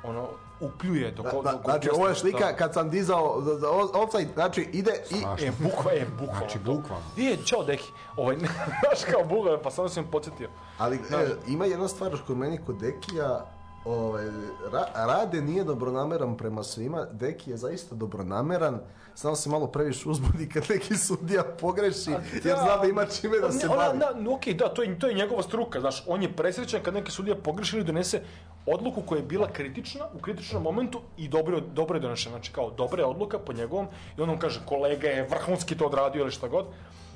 ono, 0.03 0.27
upljuje 0.61 1.11
dok, 1.11 1.25
Da, 1.25 1.31
dok 1.31 1.43
da, 1.43 1.61
znači, 1.63 1.89
ovo 1.89 2.07
je 2.07 2.15
slika 2.15 2.55
kad 2.55 2.73
sam 2.73 2.89
dizao 2.89 3.41
za- 3.41 3.55
za 3.55 3.69
o- 3.69 3.91
offside, 3.95 4.33
znači 4.33 4.61
ide 4.63 4.91
i... 5.11 5.15
E, 5.39 5.51
bukva, 5.53 5.91
e, 5.93 6.05
bukva. 6.19 6.37
Znači, 6.37 6.59
bukvalno. 6.59 7.05
Je, 7.17 7.37
čao 7.37 7.63
Deki. 7.63 7.87
Ovaj, 8.15 8.37
znaš 8.81 9.03
kao 9.11 9.23
bukva, 9.25 9.59
pa 9.59 9.71
samo 9.71 9.89
sam 9.89 10.03
im 10.03 10.11
podsjetio. 10.11 10.49
Ali 10.77 10.95
e, 10.95 10.99
ima 11.47 11.65
jedna 11.65 11.87
stvar 11.87 12.17
kod 12.27 12.37
meni 12.37 12.59
kod 12.59 12.75
Dekija, 12.77 13.45
ovaj, 13.87 14.25
ra, 14.71 14.85
Rade 14.95 15.41
nije 15.41 15.63
dobronameran 15.63 16.37
prema 16.37 16.63
svima, 16.63 17.05
Deki 17.11 17.51
je 17.51 17.57
zaista 17.57 17.95
dobronameran, 17.95 18.79
samo 19.15 19.35
se 19.35 19.49
malo 19.49 19.67
previše 19.67 20.09
uzbudi 20.09 20.49
kad 20.49 20.63
neki 20.69 20.97
sudija 20.97 21.43
pogreši, 21.43 22.11
jer 22.33 22.57
zna 22.57 22.77
da 22.81 22.87
ima 22.89 23.05
čime 23.05 23.39
da 23.39 23.51
se 23.51 23.67
Ona, 23.67 23.75
bavi. 23.75 23.99
da, 23.99 24.13
no, 24.19 24.33
okej, 24.33 24.53
da, 24.53 24.73
to 24.73 24.83
je, 24.83 24.99
to 24.99 25.07
je 25.07 25.13
njegova 25.13 25.43
struka, 25.43 25.79
znaš, 25.79 26.03
on 26.07 26.21
je 26.21 26.35
presrećan 26.35 26.83
kad 26.83 26.93
neki 26.93 27.11
sudija 27.11 27.35
pogreši 27.35 27.75
ili 27.75 27.85
donese 27.85 28.21
odluku 28.65 29.01
koja 29.01 29.19
je 29.19 29.25
bila 29.25 29.47
kritična 29.47 30.05
u 30.13 30.19
kritičnom 30.19 30.63
momentu 30.63 31.01
i 31.17 31.27
dobro, 31.27 31.59
dobro 31.59 31.95
je 31.97 32.01
donešena, 32.01 32.35
znači 32.35 32.51
kao 32.51 32.71
dobra 32.71 33.01
je 33.01 33.05
odluka 33.07 33.39
po 33.39 33.53
njegovom 33.53 33.87
i 34.17 34.21
on 34.21 34.27
nam 34.27 34.39
kaže 34.39 34.59
kolega 34.65 35.07
je 35.07 35.27
vrhunski 35.29 35.77
to 35.77 35.85
odradio 35.85 36.21
ili 36.21 36.31
šta 36.31 36.47
god, 36.47 36.65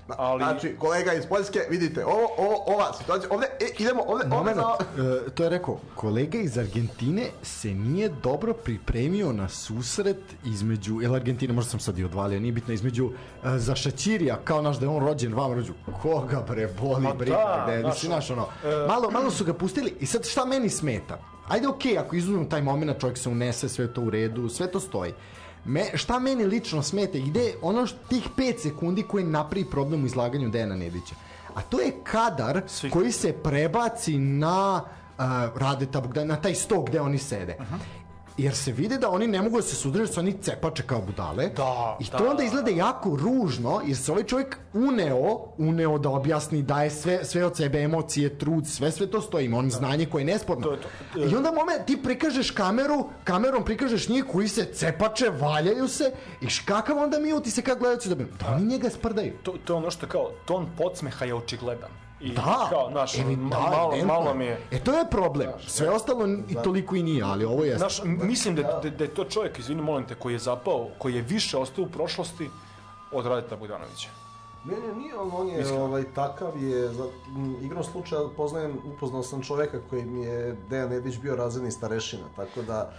ali 0.08 0.44
Znači, 0.44 0.76
kolega 0.80 1.14
iz 1.14 1.26
Poljske, 1.26 1.60
vidite, 1.70 2.06
ovo, 2.06 2.28
ovo, 2.38 2.64
ova 2.66 2.94
situacija, 2.94 3.30
ovde, 3.32 3.48
e, 3.60 3.66
idemo, 3.80 4.02
ovde, 4.08 4.24
ovde 4.24 4.36
Moment, 4.36 4.58
za... 4.58 5.04
e, 5.28 5.30
to 5.30 5.44
je 5.44 5.50
rekao, 5.50 5.80
kolega 5.96 6.38
iz 6.38 6.58
Argentine 6.58 7.30
se 7.44 7.74
nije 7.74 8.10
dobro 8.10 8.54
pripremio 8.54 9.34
na 9.34 9.50
susret 9.50 10.22
između, 10.46 11.02
jel 11.02 11.16
Argentina, 11.16 11.54
možda 11.54 11.70
sam 11.70 11.80
sad 11.80 12.00
i 12.00 12.04
odvalio, 12.04 12.40
nije 12.40 12.52
bitno, 12.52 12.74
između 12.74 13.10
e, 13.44 13.58
za 13.58 13.76
Šaćirija, 13.76 14.40
kao 14.44 14.62
naš 14.62 14.78
da 14.78 14.86
je 14.86 14.90
on 14.90 15.06
rođen 15.06 15.34
vam 15.34 15.54
rođu, 15.54 15.74
koga 16.02 16.46
bre, 16.48 16.68
boli 16.82 17.02
Ma 17.02 17.14
briga, 17.14 17.36
da, 17.36 17.64
gde, 17.68 17.88
mislim, 17.88 18.10
znaš, 18.10 18.32
ono, 18.32 18.48
e, 18.64 18.88
malo, 18.88 19.12
malo 19.12 19.32
su 19.32 19.46
ga 19.46 19.54
pustili 19.54 19.94
i 20.00 20.06
sad 20.06 20.26
šta 20.26 20.46
meni 20.46 20.70
smeta? 20.70 21.18
Ajde, 21.48 21.68
okej, 21.68 21.98
ako 21.98 22.16
izuzmemo 22.16 22.46
taj 22.46 22.62
moment, 22.62 23.00
čovjek 23.00 23.18
se 23.18 23.30
unese, 23.30 23.70
sve 23.70 23.94
to 23.94 24.02
u 24.02 24.10
redu, 24.10 24.50
sve 24.50 24.72
to 24.72 24.80
stoji. 24.80 25.14
Me, 25.66 25.98
šta 25.98 26.20
meni 26.20 26.46
lično 26.46 26.84
smeta, 26.84 27.18
ide 27.18 27.54
ono 27.62 27.86
što, 27.86 27.98
tih 28.10 28.28
5 28.38 28.60
sekundi 28.60 29.04
koji 29.04 29.24
napravi 29.24 29.66
problem 29.66 30.04
u 30.04 30.06
izlaganju 30.06 30.50
Dejana 30.50 30.76
Nedića. 30.76 31.16
A 31.56 31.62
to 31.62 31.82
je 31.82 31.94
kadar 32.04 32.62
koji 32.92 33.12
se 33.12 33.34
prebaci 33.34 34.18
na 34.18 34.84
uh, 35.18 35.24
Radeta 35.56 36.02
na 36.26 36.36
taj 36.36 36.56
sto 36.56 36.82
gde 36.82 37.02
oni 37.02 37.18
sede. 37.18 37.58
Jer 38.42 38.56
se 38.56 38.72
vide 38.72 38.98
da 38.98 39.10
oni 39.10 39.28
ne 39.28 39.42
mogu 39.42 39.58
da 39.58 39.62
se 39.62 39.76
sudruže, 39.76 40.14
su 40.14 40.20
oni 40.20 40.34
cepače 40.42 40.84
kao 40.84 41.02
budale. 41.02 41.50
Da, 41.50 41.98
I 42.00 42.06
to 42.06 42.18
da. 42.18 42.30
onda 42.30 42.44
izgleda 42.44 42.72
jako 42.72 43.16
ružno, 43.16 43.82
jer 43.86 43.98
se 43.98 44.12
ovaj 44.12 44.24
čovjek 44.24 44.58
uneo, 44.74 45.40
uneo 45.58 45.98
da 45.98 46.10
objasni, 46.10 46.62
daje 46.64 46.90
sve, 46.90 47.20
sve 47.26 47.46
od 47.46 47.58
sebe, 47.58 47.82
emocije, 47.82 48.38
trud, 48.38 48.68
sve, 48.68 48.92
sve 48.92 49.08
to 49.08 49.22
stoji, 49.22 49.54
on 49.54 49.70
znanje 49.72 50.06
koje 50.06 50.22
je 50.22 50.26
nesporno. 50.26 50.64
To 50.64 50.72
je 50.72 50.80
to. 50.82 51.20
I 51.20 51.36
onda 51.36 51.52
moment, 51.52 51.86
ti 51.86 51.98
prikažeš 52.04 52.52
kameru, 52.52 53.10
kamerom 53.24 53.66
prikažeš 53.66 54.10
njih 54.10 54.26
koji 54.32 54.48
se 54.48 54.66
cepače, 54.74 55.30
valjaju 55.30 55.88
se, 55.88 56.12
i 56.42 56.48
kakav 56.66 56.98
onda 56.98 57.20
mi 57.20 57.44
ti 57.44 57.52
se 57.52 57.62
kad 57.62 57.80
gledalci 57.80 58.10
da 58.10 58.16
da 58.16 58.56
oni 58.56 58.66
njega 58.66 58.90
sprdaju. 58.90 59.34
To, 59.44 59.54
to 59.66 59.74
je 59.74 59.78
ono 59.78 59.92
što 59.92 60.08
kao, 60.08 60.32
ton 60.46 60.68
podsmeha 60.78 61.26
je 61.26 61.34
očigledan. 61.34 62.11
I 62.22 62.32
Da, 62.32 62.68
kao, 62.70 62.92
evi- 63.16 63.36
ma- 63.36 63.50
da, 63.50 63.60
malo, 63.60 63.88
evidentno. 63.88 64.14
malo 64.14 64.34
mi 64.34 64.46
je... 64.46 64.60
E 64.72 64.80
to 64.80 64.92
je 64.92 65.06
problem. 65.12 65.50
Sve 65.68 65.90
ostalo 65.90 66.28
i 66.50 66.56
toliko 66.64 66.96
i 66.96 67.04
nije, 67.04 67.24
ali 67.24 67.46
ovo 67.46 67.64
je... 67.64 67.78
Znaš, 67.78 68.02
mislim 68.04 68.56
da, 68.56 68.62
da, 68.84 68.90
da 68.90 69.04
je 69.04 69.10
to 69.10 69.24
čovjek, 69.24 69.60
izvini, 69.60 69.82
molim 69.82 70.06
te, 70.06 70.16
koji 70.16 70.34
je 70.34 70.40
zapao, 70.40 70.88
koji 70.98 71.16
je 71.16 71.22
više 71.22 71.58
ostao 71.58 71.84
u 71.84 71.90
prošlosti 71.90 72.50
od 73.12 73.26
Radeta 73.26 73.56
Bogdanovića. 73.56 74.10
Ne, 74.66 74.76
ne, 74.78 74.96
nije 74.96 75.16
on, 75.16 75.32
on 75.34 75.48
je 75.48 75.74
ovaj, 75.74 76.04
takav 76.06 76.64
je, 76.64 76.88
za, 76.88 77.04
m, 77.28 77.56
igrom 77.62 77.84
slučaja 77.84 78.22
poznajem, 78.38 78.78
upoznao 78.88 79.24
sam 79.24 79.42
čoveka 79.42 79.78
koji 79.90 80.06
mi 80.06 80.22
je 80.22 80.56
Dejan 80.70 80.90
Nedić 80.90 81.18
bio 81.18 81.36
razredni 81.36 81.72
starešina, 81.72 82.24
tako 82.36 82.62
da 82.62 82.92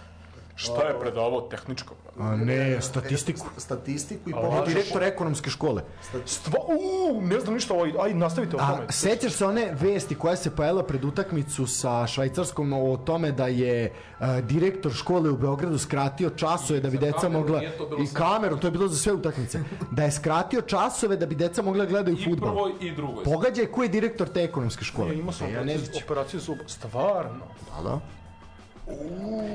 Šta 0.55 0.83
je 0.83 0.99
predavao 0.99 1.41
tehničko? 1.41 1.93
A 2.19 2.35
ne, 2.35 2.81
statistiku. 2.81 3.39
st- 3.39 3.59
statistiku 3.59 4.29
i 4.29 4.33
pomoć. 4.33 4.67
direktor 4.67 5.03
ekonomske 5.03 5.49
škole. 5.49 5.81
Stva, 6.25 6.59
uuu, 6.69 7.21
ne 7.21 7.39
znam 7.39 7.53
ništa 7.53 7.73
ovaj, 7.73 7.91
aj 7.99 8.13
nastavite 8.13 8.55
o 8.55 8.59
tome. 8.59 8.85
A 8.89 8.91
sećaš 8.91 9.33
se 9.33 9.45
one 9.45 9.73
vesti 9.73 10.15
koja 10.15 10.35
se 10.35 10.51
pojavila 10.51 10.83
pred 10.83 11.05
utakmicu 11.05 11.67
sa 11.67 12.07
Švajcarskom 12.07 12.73
o 12.73 12.97
tome 12.97 13.31
da 13.31 13.47
je 13.47 13.91
uh, 14.19 14.25
direktor 14.39 14.91
škole 14.93 15.29
u 15.29 15.37
Beogradu 15.37 15.77
skratio 15.77 16.29
časove 16.29 16.79
da 16.79 16.89
bi 16.89 16.97
deca 16.97 17.17
kameru 17.19 17.39
mogla 17.39 17.61
i 18.03 18.13
kameru, 18.13 18.57
to 18.57 18.67
je 18.67 18.71
bilo 18.71 18.87
za 18.87 18.95
sve 18.95 19.13
utakmice. 19.13 19.59
Da 19.91 20.03
je 20.03 20.11
skratio 20.11 20.61
časove 20.61 21.17
da 21.17 21.25
bi 21.25 21.35
deca 21.35 21.61
mogla 21.61 21.85
da 21.85 21.91
gledaju 21.91 22.17
I 22.17 22.23
fudbal. 22.23 22.49
prvoj 22.49 22.71
i 22.81 22.91
drugoj. 22.91 23.23
Pogađaj 23.23 23.65
ko 23.65 23.83
je 23.83 23.89
direktor 23.89 24.27
te 24.27 24.43
ekonomske 24.43 24.85
škole. 24.85 25.07
Ja, 25.07 25.13
imao 25.13 25.33
sam 25.33 25.47
operaciju, 25.47 25.65
Nedić. 25.67 26.03
operaciju 26.03 26.39
zuba. 26.39 26.63
Stvarno. 26.67 27.45
Da, 27.67 27.89
da. 27.89 27.99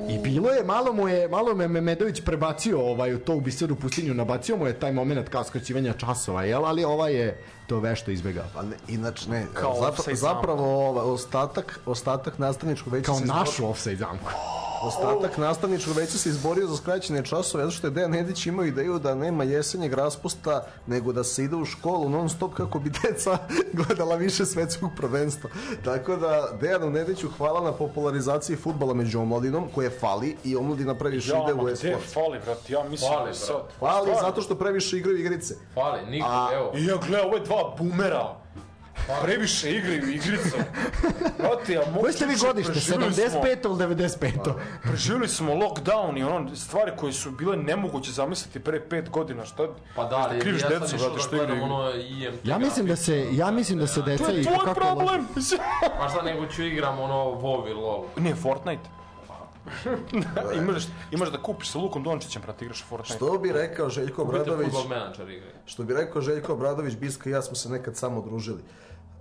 I 0.09 0.19
bilo 0.19 0.51
je, 0.51 0.65
malo 0.65 0.93
mu 0.93 1.09
je, 1.09 1.29
malo 1.29 1.55
me 1.55 1.69
Memedović 1.69 2.21
prebacio 2.21 2.81
ovaj, 2.83 3.15
u 3.15 3.19
to 3.19 3.35
u 3.35 3.41
biseru 3.41 3.77
pustinju, 3.77 4.15
nabacio 4.15 4.57
mu 4.57 4.67
je 4.67 4.81
taj 4.81 4.93
moment 4.93 5.29
kao 5.29 5.45
skraćivanja 5.45 5.93
časova, 5.93 6.45
jel, 6.45 6.65
ali 6.65 6.85
ova 6.85 7.09
je 7.09 7.39
to 7.67 7.81
vešto 7.81 8.11
izbegao. 8.11 8.45
Pa 8.55 8.63
ne, 8.63 8.77
inače 8.89 9.31
ne, 9.31 9.47
Kao 9.55 9.77
zapra, 9.81 10.15
zapravo 10.15 10.89
ovaj, 10.89 11.05
ostatak, 11.05 11.81
ostatak 11.87 12.39
nastavničkog 12.39 12.93
veća 12.93 13.07
Kao 13.07 13.15
se 13.15 13.25
izborio- 13.25 13.39
našu 13.39 13.69
offside 13.69 13.97
zamku. 13.97 14.31
Ostatak 14.83 15.39
nastavničkog 15.39 15.97
veća 15.97 16.19
se 16.19 16.29
izborio 16.29 16.67
za 16.67 16.77
skraćene 16.77 17.25
časove, 17.25 17.65
zato 17.65 17.77
što 17.77 17.87
je 17.87 17.91
Dejan 17.91 18.11
Nedić 18.11 18.47
imao 18.47 18.65
ideju 18.65 18.99
da 18.99 19.15
nema 19.15 19.45
jesenjeg 19.45 19.93
raspusta, 19.93 20.67
nego 20.87 21.13
da 21.13 21.25
se 21.25 21.45
ide 21.45 21.57
u 21.57 21.65
školu 21.65 22.09
non 22.09 22.29
stop 22.29 22.55
kako 22.55 22.79
bi 22.79 22.91
deca 23.03 23.39
gledala 23.73 24.17
više 24.17 24.47
svetskog 24.47 24.91
prvenstva. 24.97 25.51
Tako 25.85 26.17
da 26.17 26.49
Dejanu 26.61 26.91
Nediću 26.91 27.29
hvala 27.39 27.61
na 27.61 27.73
popularizaciji 27.73 28.57
futbala 28.57 28.95
među 28.95 29.21
omladinom, 29.21 29.69
koje 29.75 29.91
fali 29.91 30.37
i 30.45 30.57
omladina 30.57 30.95
previše 30.95 31.31
Ja, 31.31 31.43
ide 31.45 31.55
ma 31.55 31.63
u 31.63 31.65
gde 31.65 31.73
e-sport. 31.73 32.13
fali, 32.15 32.39
brat, 32.45 32.71
ja 32.71 32.85
mislim 32.85 33.13
Fali, 33.13 33.29
da 33.31 33.35
sad... 33.35 33.57
brat. 33.57 33.93
Fali 33.93 34.11
zato 34.21 34.43
što 34.43 34.55
previše 34.55 34.97
igraju 34.97 35.19
igrice. 35.19 35.55
Fali, 35.75 36.07
niko, 36.07 36.27
A- 36.31 36.49
evo. 36.55 36.73
I 36.75 36.85
ja 36.87 36.97
gledam 37.09 37.27
ove 37.29 37.41
dva 37.41 37.75
bumera. 37.79 38.37
Previše 39.23 39.71
igraju 39.71 40.11
igrice. 40.11 40.57
Brate, 41.39 41.73
ja 41.73 41.83
mogu... 41.87 42.01
Koje 42.01 42.13
ste 42.13 42.27
vi 42.27 42.37
godište? 42.37 42.73
75 42.73 43.65
ili 43.65 43.97
95? 43.97 44.53
Preživjeli 44.83 45.29
smo 45.29 45.55
lockdown 45.55 46.19
i 46.19 46.23
ono, 46.23 46.57
stvari 46.57 46.93
koje 46.97 47.13
su 47.13 47.31
bile 47.31 47.57
nemoguće 47.57 48.13
zamisliti 48.13 48.61
pre 48.61 48.89
pet 48.89 49.11
godina. 49.11 49.45
Šta, 49.45 49.69
Pa 49.97 50.05
da, 50.05 50.17
ali 50.17 50.41
kriviš 50.41 50.63
ja 50.63 50.69
decu, 50.69 50.97
brate, 50.97 51.15
da 51.15 51.19
što 51.19 51.37
igraju 51.37 51.47
gledam 51.47 51.57
igre. 51.57 51.75
ono 51.75 51.91
IMT. 51.91 52.45
Ja 52.45 52.59
mislim 52.59 52.87
da 52.87 52.97
se, 52.97 53.27
ja 53.33 53.51
mislim 53.51 53.79
da 53.79 53.87
se 53.87 54.03
deca 54.03 54.25
To 54.25 54.31
je 54.31 54.41
i 54.41 54.45
tvoj 54.45 54.59
kako 54.65 54.75
problem! 54.75 55.27
Pa 56.01 56.09
šta 56.09 56.23
nego 56.23 56.47
ću 56.47 56.63
igram 56.63 57.01
ono 57.01 57.25
WoW 57.25 57.67
ili 57.71 57.81
LoL. 57.81 58.05
Ne, 58.17 58.35
Fortnite. 58.35 58.89
imaš, 60.63 60.83
imaš 61.11 61.31
da 61.31 61.43
kupiš 61.43 61.71
sa 61.71 61.79
Lukom 61.79 62.03
Dončićem, 62.03 62.43
brate, 62.43 62.65
igraš 62.65 62.85
Fortnite. 62.85 63.17
Što 63.17 63.39
bi 63.39 63.53
rekao 63.53 63.89
Željko 63.91 64.23
Obradović, 64.23 64.69
igre. 65.23 65.53
što 65.67 65.85
bi 65.85 65.95
rekao 65.95 66.23
Željko 66.23 66.53
Obradović, 66.53 66.97
Bisko 66.97 67.29
i 67.29 67.33
ja 67.33 67.43
smo 67.43 67.57
se 67.57 67.69
nekad 67.69 67.97
samo 67.97 68.23
družili. 68.23 68.63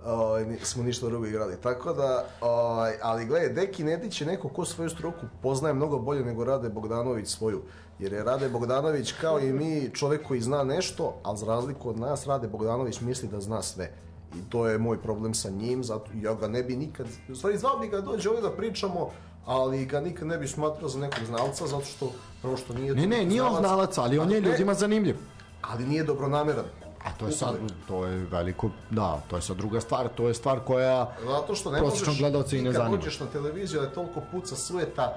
Ovaj, 0.04 0.46
nismo 0.46 0.82
ništa 0.82 1.06
drugo 1.06 1.26
igrali. 1.26 1.56
Tako 1.62 1.92
da, 1.92 2.24
ovaj, 2.40 2.92
ali 3.02 3.26
gledaj, 3.26 3.48
Deki 3.48 3.84
Nedić 3.84 4.20
je 4.20 4.26
neko 4.26 4.48
ko 4.48 4.64
svoju 4.64 4.90
struku 4.90 5.26
poznaje 5.42 5.74
mnogo 5.74 5.98
bolje 5.98 6.24
nego 6.24 6.44
Rade 6.44 6.68
Bogdanović 6.68 7.28
svoju. 7.28 7.62
Jer 7.98 8.12
je 8.12 8.24
Rade 8.24 8.48
Bogdanović 8.48 9.12
kao 9.20 9.40
i 9.40 9.52
mi 9.52 9.90
čovjek 9.94 10.26
koji 10.26 10.40
zna 10.40 10.64
nešto, 10.64 11.14
ali 11.22 11.38
za 11.38 11.46
razliku 11.46 11.90
od 11.90 11.98
nas 11.98 12.26
Rade 12.26 12.48
Bogdanović 12.48 13.00
misli 13.00 13.28
da 13.28 13.40
zna 13.40 13.62
sve. 13.62 13.90
I 14.34 14.50
to 14.50 14.68
je 14.68 14.78
moj 14.78 15.02
problem 15.02 15.34
sa 15.34 15.50
njim, 15.50 15.84
zato 15.84 16.10
ja 16.22 16.34
ga 16.34 16.48
ne 16.48 16.62
bi 16.62 16.76
nikad, 16.76 17.06
u 17.28 17.34
stvari 17.34 17.58
zvao 17.58 17.78
bi 17.78 17.88
ga 17.88 17.96
da 17.96 18.02
dođe 18.02 18.28
ovdje 18.28 18.42
da 18.42 18.56
pričamo, 18.56 19.10
ali 19.46 19.86
ga 19.86 20.00
nikad 20.00 20.28
ne 20.28 20.38
bi 20.38 20.48
smatrao 20.48 20.88
za 20.88 20.98
nekog 20.98 21.24
znalca, 21.26 21.66
zato 21.66 21.84
što, 21.84 22.12
prvo 22.42 22.56
što 22.56 22.74
nije... 22.74 22.94
Ne, 22.94 23.06
ne, 23.06 23.24
nije 23.24 23.42
on 23.42 23.56
znalac, 23.58 23.98
ali 23.98 24.18
on 24.18 24.30
je 24.30 24.40
ljudima 24.40 24.74
zanimljiv. 24.74 25.16
Ali 25.62 25.86
nije 25.86 26.04
dobronameran. 26.04 26.64
A 27.08 27.18
to 27.18 27.26
je 27.26 27.32
sad, 27.32 27.54
to 27.88 28.04
je 28.04 28.26
veliko, 28.30 28.70
da, 28.90 29.20
to 29.30 29.36
je 29.36 29.42
sad 29.42 29.56
druga 29.56 29.80
stvar, 29.80 30.08
to 30.08 30.28
je 30.28 30.34
stvar 30.34 30.60
koja 30.60 31.12
Zato 31.26 31.54
što 31.54 31.70
ne 31.70 31.78
prosječnog 31.78 32.08
možeš, 32.08 32.20
gledalca 32.20 32.56
i 32.56 32.62
ne 32.62 32.64
kad 32.64 32.74
zanima. 32.74 32.96
dođeš 32.96 33.20
na 33.20 33.26
televiziju 33.26 33.80
da 33.80 33.86
je 33.86 33.92
toliko 33.94 34.20
puca 34.30 34.56
sveta, 34.56 35.16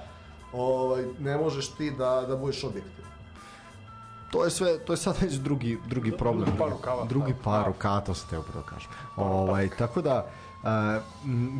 ovaj, 0.52 1.04
ne 1.18 1.36
možeš 1.36 1.68
ti 1.68 1.90
da, 1.90 2.24
da 2.28 2.36
budeš 2.36 2.64
objektiv. 2.64 3.04
To 4.30 4.44
je 4.44 4.50
sve, 4.50 4.78
to 4.78 4.92
je 4.92 4.96
sad 4.96 5.16
već 5.20 5.32
drugi, 5.34 5.78
drugi 5.86 6.12
problem. 6.12 6.48
par 6.58 6.70
rukava. 6.70 7.04
Drugi 7.04 7.34
par 7.44 7.66
rukava, 7.66 8.00
to 8.00 8.14
sam 8.14 8.30
teo 8.30 8.40
upravo 8.40 8.66
kažem. 8.66 8.90
Ovaj, 9.16 9.68
tako 9.78 10.02
da, 10.02 10.26
Uh, 10.62 10.68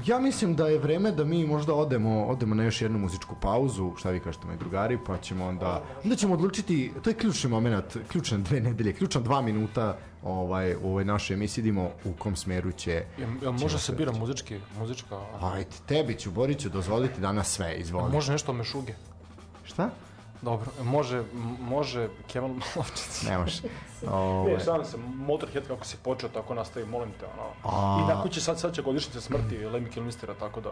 ja 0.07 0.19
mislim 0.19 0.57
da 0.57 0.69
je 0.69 0.79
vreme 0.79 1.13
da 1.13 1.25
mi 1.25 1.47
možda 1.47 1.75
odemo 1.75 2.25
odemo 2.25 2.55
na 2.55 2.65
još 2.65 2.83
jednu 2.83 2.99
muzičku 2.99 3.35
pauzu, 3.41 3.93
šta 3.97 4.11
vi 4.11 4.21
kažete 4.21 4.47
moji 4.47 4.59
drugari, 4.59 4.99
pa 5.07 5.19
ćemo 5.19 5.47
onda 5.47 5.83
onda 6.05 6.17
ćemo 6.17 6.35
odlučiti, 6.35 6.93
to 7.03 7.11
je 7.11 7.15
ključni 7.15 7.51
moment, 7.51 7.97
ključne 8.09 8.39
dve 8.39 8.61
nedelje, 8.61 8.93
ključna 8.93 9.21
dva 9.21 9.41
minuta 9.41 9.97
ovaj, 10.25 10.75
u 10.75 10.89
ovoj 10.89 11.05
našoj 11.05 11.35
emisiji 11.35 11.63
idemo 11.63 11.91
u 12.05 12.13
kom 12.13 12.37
smeru 12.37 12.73
će 12.73 13.05
Ja, 13.19 13.27
ja, 13.43 13.51
može 13.51 13.79
se 13.79 13.93
bira 13.93 14.13
muzički, 14.13 14.61
muzička... 14.79 15.21
Ajde, 15.43 15.71
tebi 15.87 16.15
ću, 16.15 16.31
Boriću, 16.31 16.69
dozvoliti 16.69 17.21
danas 17.21 17.49
sve, 17.51 17.75
izvoli. 17.77 18.13
Može 18.13 18.33
nešto 18.33 18.53
mešuge. 18.53 18.93
Šta? 19.65 19.91
Dobro, 20.43 20.67
može, 20.83 21.23
može 21.61 22.09
Kemal 22.27 22.49
Malovčić. 22.51 23.23
Ne 23.29 23.39
može. 23.39 23.63
Ne, 24.03 24.09
Ovaj, 24.13 24.59
šalim 24.65 24.85
se, 24.87 24.97
Motorhead 25.17 25.67
kako 25.67 25.85
si 25.85 25.97
počeo, 25.97 26.29
tako 26.29 26.55
nastavi, 26.55 26.87
molim 26.87 27.11
te, 27.21 27.27
ono. 27.27 27.77
A- 27.77 28.01
I 28.05 28.15
nakon 28.15 28.31
će 28.31 28.41
sad, 28.41 28.61
sad 28.61 28.75
će 28.75 28.83
godišnjica 28.83 29.21
smrti 29.21 29.57
Lemmy 29.59 29.91
Kilmistera, 29.91 30.35
tako 30.35 30.61
da, 30.61 30.71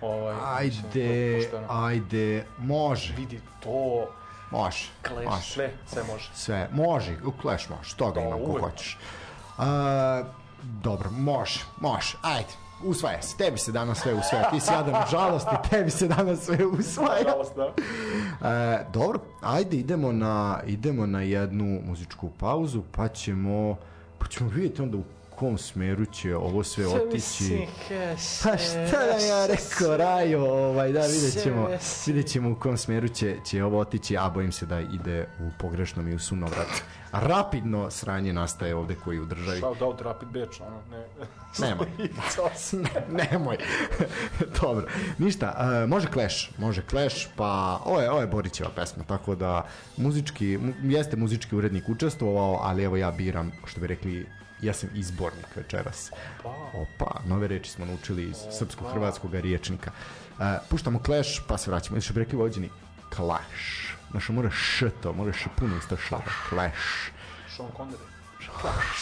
ovaj, 0.00 0.34
mislim, 0.64 0.84
ajde, 0.86 1.36
pošteno. 1.36 1.66
ajde, 1.70 2.44
može, 2.58 3.14
Vidi 3.16 3.40
to, 3.62 4.06
može, 4.50 4.88
Clash, 5.08 5.26
može. 5.26 5.52
sve, 5.52 5.72
sve 5.86 6.02
može. 6.12 6.30
Sve, 6.34 6.68
može, 6.72 7.16
u 7.24 7.32
Clash 7.42 7.70
može, 7.70 7.96
toga 7.96 8.20
Da, 8.20 8.26
imam 8.26 8.40
ko 8.44 8.60
hoćeš. 8.60 8.98
A, 9.58 10.22
dobro, 10.62 11.10
može, 11.10 11.60
može, 11.80 12.16
ajde, 12.22 12.48
usvaja 12.84 13.22
se, 13.22 13.36
tebi 13.36 13.58
se 13.58 13.72
danas 13.72 13.98
sve 13.98 14.14
usvaja, 14.14 14.50
ti 14.50 14.60
si 14.60 14.72
jadan 14.72 14.94
od 14.94 15.10
žalosti, 15.10 15.56
tebi 15.70 15.90
se 15.90 16.08
danas 16.08 16.40
sve 16.40 16.66
usvaja. 16.66 17.24
Nažalost, 17.24 17.56
da. 17.56 17.72
E, 18.48 18.84
dobro, 18.92 19.20
ajde 19.42 19.76
idemo 19.76 20.12
na, 20.12 20.60
idemo 20.66 21.06
na 21.06 21.22
jednu 21.22 21.80
muzičku 21.86 22.30
pauzu, 22.38 22.82
pa 22.92 23.08
ćemo, 23.08 23.76
pa 24.18 24.26
ćemo 24.26 24.50
vidjeti 24.50 24.82
onda 24.82 24.96
u 24.96 25.04
kom 25.40 25.58
smeru 25.58 26.04
će 26.04 26.36
ovo 26.36 26.64
sve 26.64 26.86
otići. 26.86 27.66
Pa 28.42 28.56
šta 28.56 29.06
da 29.06 29.24
ja 29.26 29.46
rekao, 29.46 29.96
Rajo, 29.96 30.44
ovaj, 30.44 30.92
da, 30.92 31.00
vidjet 31.00 31.42
ćemo, 31.42 31.68
vidjet 32.06 32.26
ćemo 32.26 32.50
u 32.50 32.54
kom 32.54 32.76
smeru 32.76 33.08
će, 33.08 33.36
će 33.44 33.64
ovo 33.64 33.78
otići, 33.78 34.16
a 34.16 34.30
bojim 34.30 34.52
se 34.52 34.66
da 34.66 34.80
ide 34.80 35.26
u 35.38 35.50
pogrešnom 35.58 36.08
i 36.08 36.14
u 36.14 36.18
sunovrat. 36.18 36.68
Rapidno 37.12 37.90
sranje 37.90 38.32
nastaje 38.32 38.74
ovde 38.74 38.94
koji 39.04 39.20
u 39.20 39.24
državi. 39.24 39.58
Shout 39.58 39.82
out 39.82 40.00
Rapid 40.00 40.28
Beach, 40.28 40.60
ono, 40.60 40.80
ne. 40.90 41.06
Nemoj. 41.68 41.86
ne, 42.84 43.24
nemoj. 43.24 43.56
Dobro. 44.62 44.86
Ništa, 45.18 45.54
uh, 45.58 45.88
može 45.88 46.08
Clash, 46.12 46.58
može 46.58 46.82
Clash, 46.90 47.26
pa 47.36 47.80
ovo 47.84 48.00
je, 48.00 48.10
ovo 48.10 48.20
je 48.20 48.26
Borićeva 48.26 48.70
pesma, 48.76 49.04
tako 49.04 49.34
da 49.34 49.66
muzički, 49.96 50.58
mu, 50.58 50.72
jeste 50.82 51.16
muzički 51.16 51.56
urednik 51.56 51.88
učestvovao, 51.88 52.60
ali 52.62 52.84
evo 52.84 52.96
ja 52.96 53.10
biram, 53.10 53.52
što 53.66 53.80
bi 53.80 53.86
rekli, 53.86 54.26
ja 54.62 54.72
sam 54.72 54.88
izbornik 54.94 55.56
večeras. 55.56 56.10
Opa, 56.74 57.20
nove 57.26 57.48
reči 57.48 57.70
smo 57.70 57.86
naučili 57.86 58.24
iz 58.24 58.36
srpsko-hrvatskog 58.50 59.34
riječnika. 59.34 59.90
Uh, 60.38 60.44
puštamo 60.70 61.00
Clash, 61.04 61.30
pa 61.48 61.58
se 61.58 61.70
vraćamo. 61.70 62.00
Što 62.00 62.14
bi 62.14 62.20
rekli 62.20 62.38
vođeni, 62.38 62.70
Clash. 63.16 63.94
Znaš, 64.10 64.28
mora 64.28 64.50
š 64.50 64.90
to, 65.02 65.12
mora 65.12 65.32
š 65.32 65.48
puno 65.56 65.76
isto 65.76 65.96
ša. 65.96 66.18
Clash. 66.48 67.10
Sean 67.56 67.68
Connery. 67.76 68.10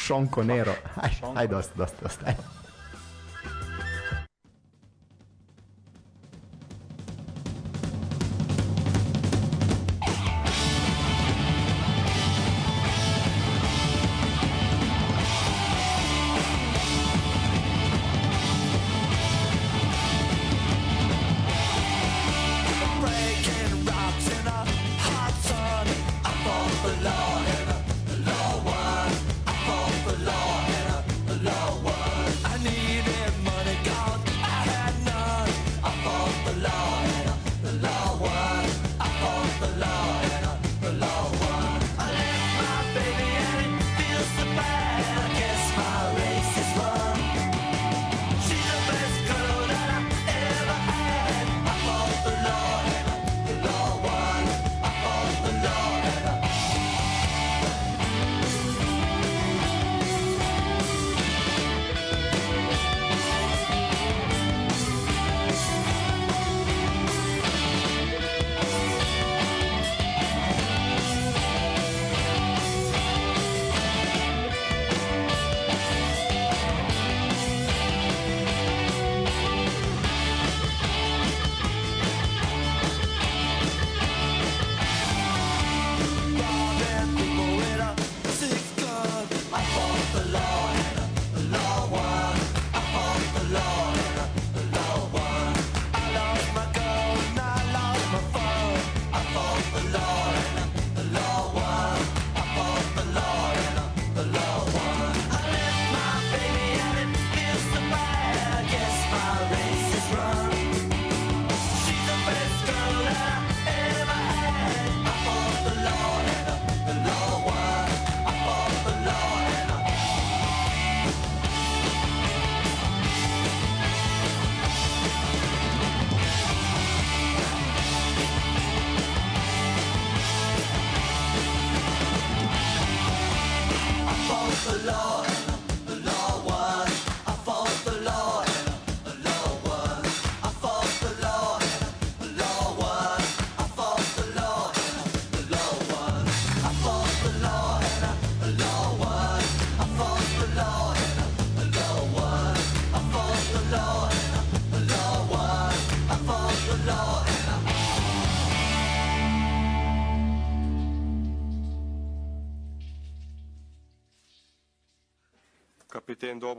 Sean 0.06 0.28
Conero. 0.34 0.74
Aj, 0.96 1.10
aj, 1.34 1.48
dosta, 1.48 1.74
dosta, 1.76 1.96
dosta. 2.02 2.26
Aj. 2.26 2.57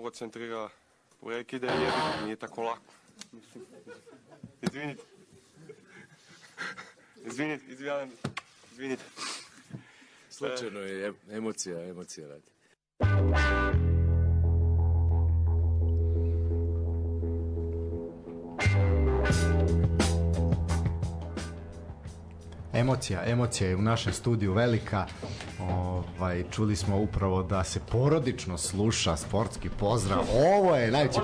Dobro 0.09 0.17
centrira 0.17 0.69
prekide, 1.21 1.67
jebi, 1.67 2.23
nije 2.25 2.35
tako 2.35 2.61
lako. 2.63 2.93
Izvinite. 4.61 5.03
Izvinite, 7.25 7.63
izvinite, 7.67 8.15
izvinite. 8.71 9.03
Slučajno 10.29 10.79
je 10.79 11.07
em- 11.07 11.15
emocija, 11.31 11.83
emocija 11.83 12.27
radi. 12.27 12.49
Emocija, 22.73 23.21
emocija 23.25 23.69
je 23.69 23.75
u 23.75 23.81
našem 23.81 24.13
studiju 24.13 24.53
velika. 24.53 25.05
Ovaj, 25.59 26.43
čuli 26.51 26.75
smo 26.75 26.97
upravo 26.97 27.43
da 27.43 27.63
se 27.63 27.79
porodično 27.91 28.57
sluša 28.57 29.15
sportski 29.17 29.69
pozdrav. 29.69 30.19
Ovo 30.57 30.75
je 30.75 30.91
najveće. 30.91 31.19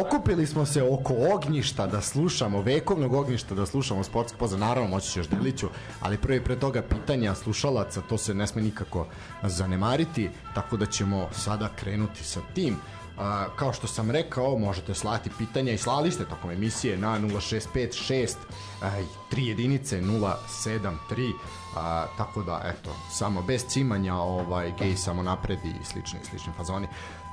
Okupili 0.00 0.46
smo 0.46 0.66
se 0.66 0.82
oko 0.82 1.14
ognjišta 1.34 1.86
da 1.86 2.00
slušamo, 2.00 2.62
vekovnog 2.62 3.14
ognjišta 3.14 3.54
da 3.54 3.66
slušamo 3.66 4.04
sportski 4.04 4.38
pozdrav. 4.38 4.60
Naravno, 4.60 4.90
moći 4.90 5.10
ćeš 5.10 5.28
Deliću, 5.28 5.68
ali 6.00 6.18
prvi 6.18 6.44
pre 6.44 6.56
toga 6.56 6.82
pitanja 6.82 7.34
slušalaca, 7.34 8.00
to 8.00 8.18
se 8.18 8.34
ne 8.34 8.46
sme 8.46 8.62
nikako 8.62 9.06
zanemariti, 9.42 10.30
tako 10.54 10.76
da 10.76 10.86
ćemo 10.86 11.28
sada 11.32 11.68
krenuti 11.76 12.24
sa 12.24 12.40
tim. 12.54 12.76
A, 13.20 13.46
kao 13.56 13.72
što 13.72 13.86
sam 13.86 14.10
rekao, 14.10 14.58
možete 14.58 14.94
slati 14.94 15.30
pitanja 15.38 15.72
i 15.72 15.78
slali 15.78 16.10
ste 16.10 16.24
tokom 16.24 16.50
emisije 16.50 16.98
na 16.98 17.18
0656 17.18 18.34
aj, 18.82 19.04
3 19.32 19.48
jedinice 19.48 20.00
073 20.00 21.32
a, 21.76 22.06
tako 22.16 22.42
da 22.42 22.62
eto 22.64 22.90
samo 23.10 23.42
bez 23.42 23.64
cimanja 23.66 24.14
ovaj 24.14 24.72
gej 24.78 24.96
samo 24.96 25.22
napredi 25.22 25.68
i 25.68 25.84
slični 25.84 26.18
slični 26.30 26.52
fazoni 26.56 26.86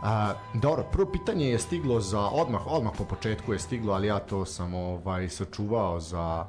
a, 0.03 0.33
dobro 0.53 0.83
prvo 0.83 1.11
pitanje 1.11 1.49
je 1.49 1.59
stiglo 1.59 2.01
za 2.01 2.21
odmah 2.21 2.67
odmah 2.67 2.93
po 2.97 3.05
početku 3.05 3.53
je 3.53 3.59
stiglo 3.59 3.93
ali 3.93 4.07
ja 4.07 4.19
to 4.19 4.45
sam 4.45 4.73
ovaj 4.73 5.29
sačuvao 5.29 5.99
za 5.99 6.45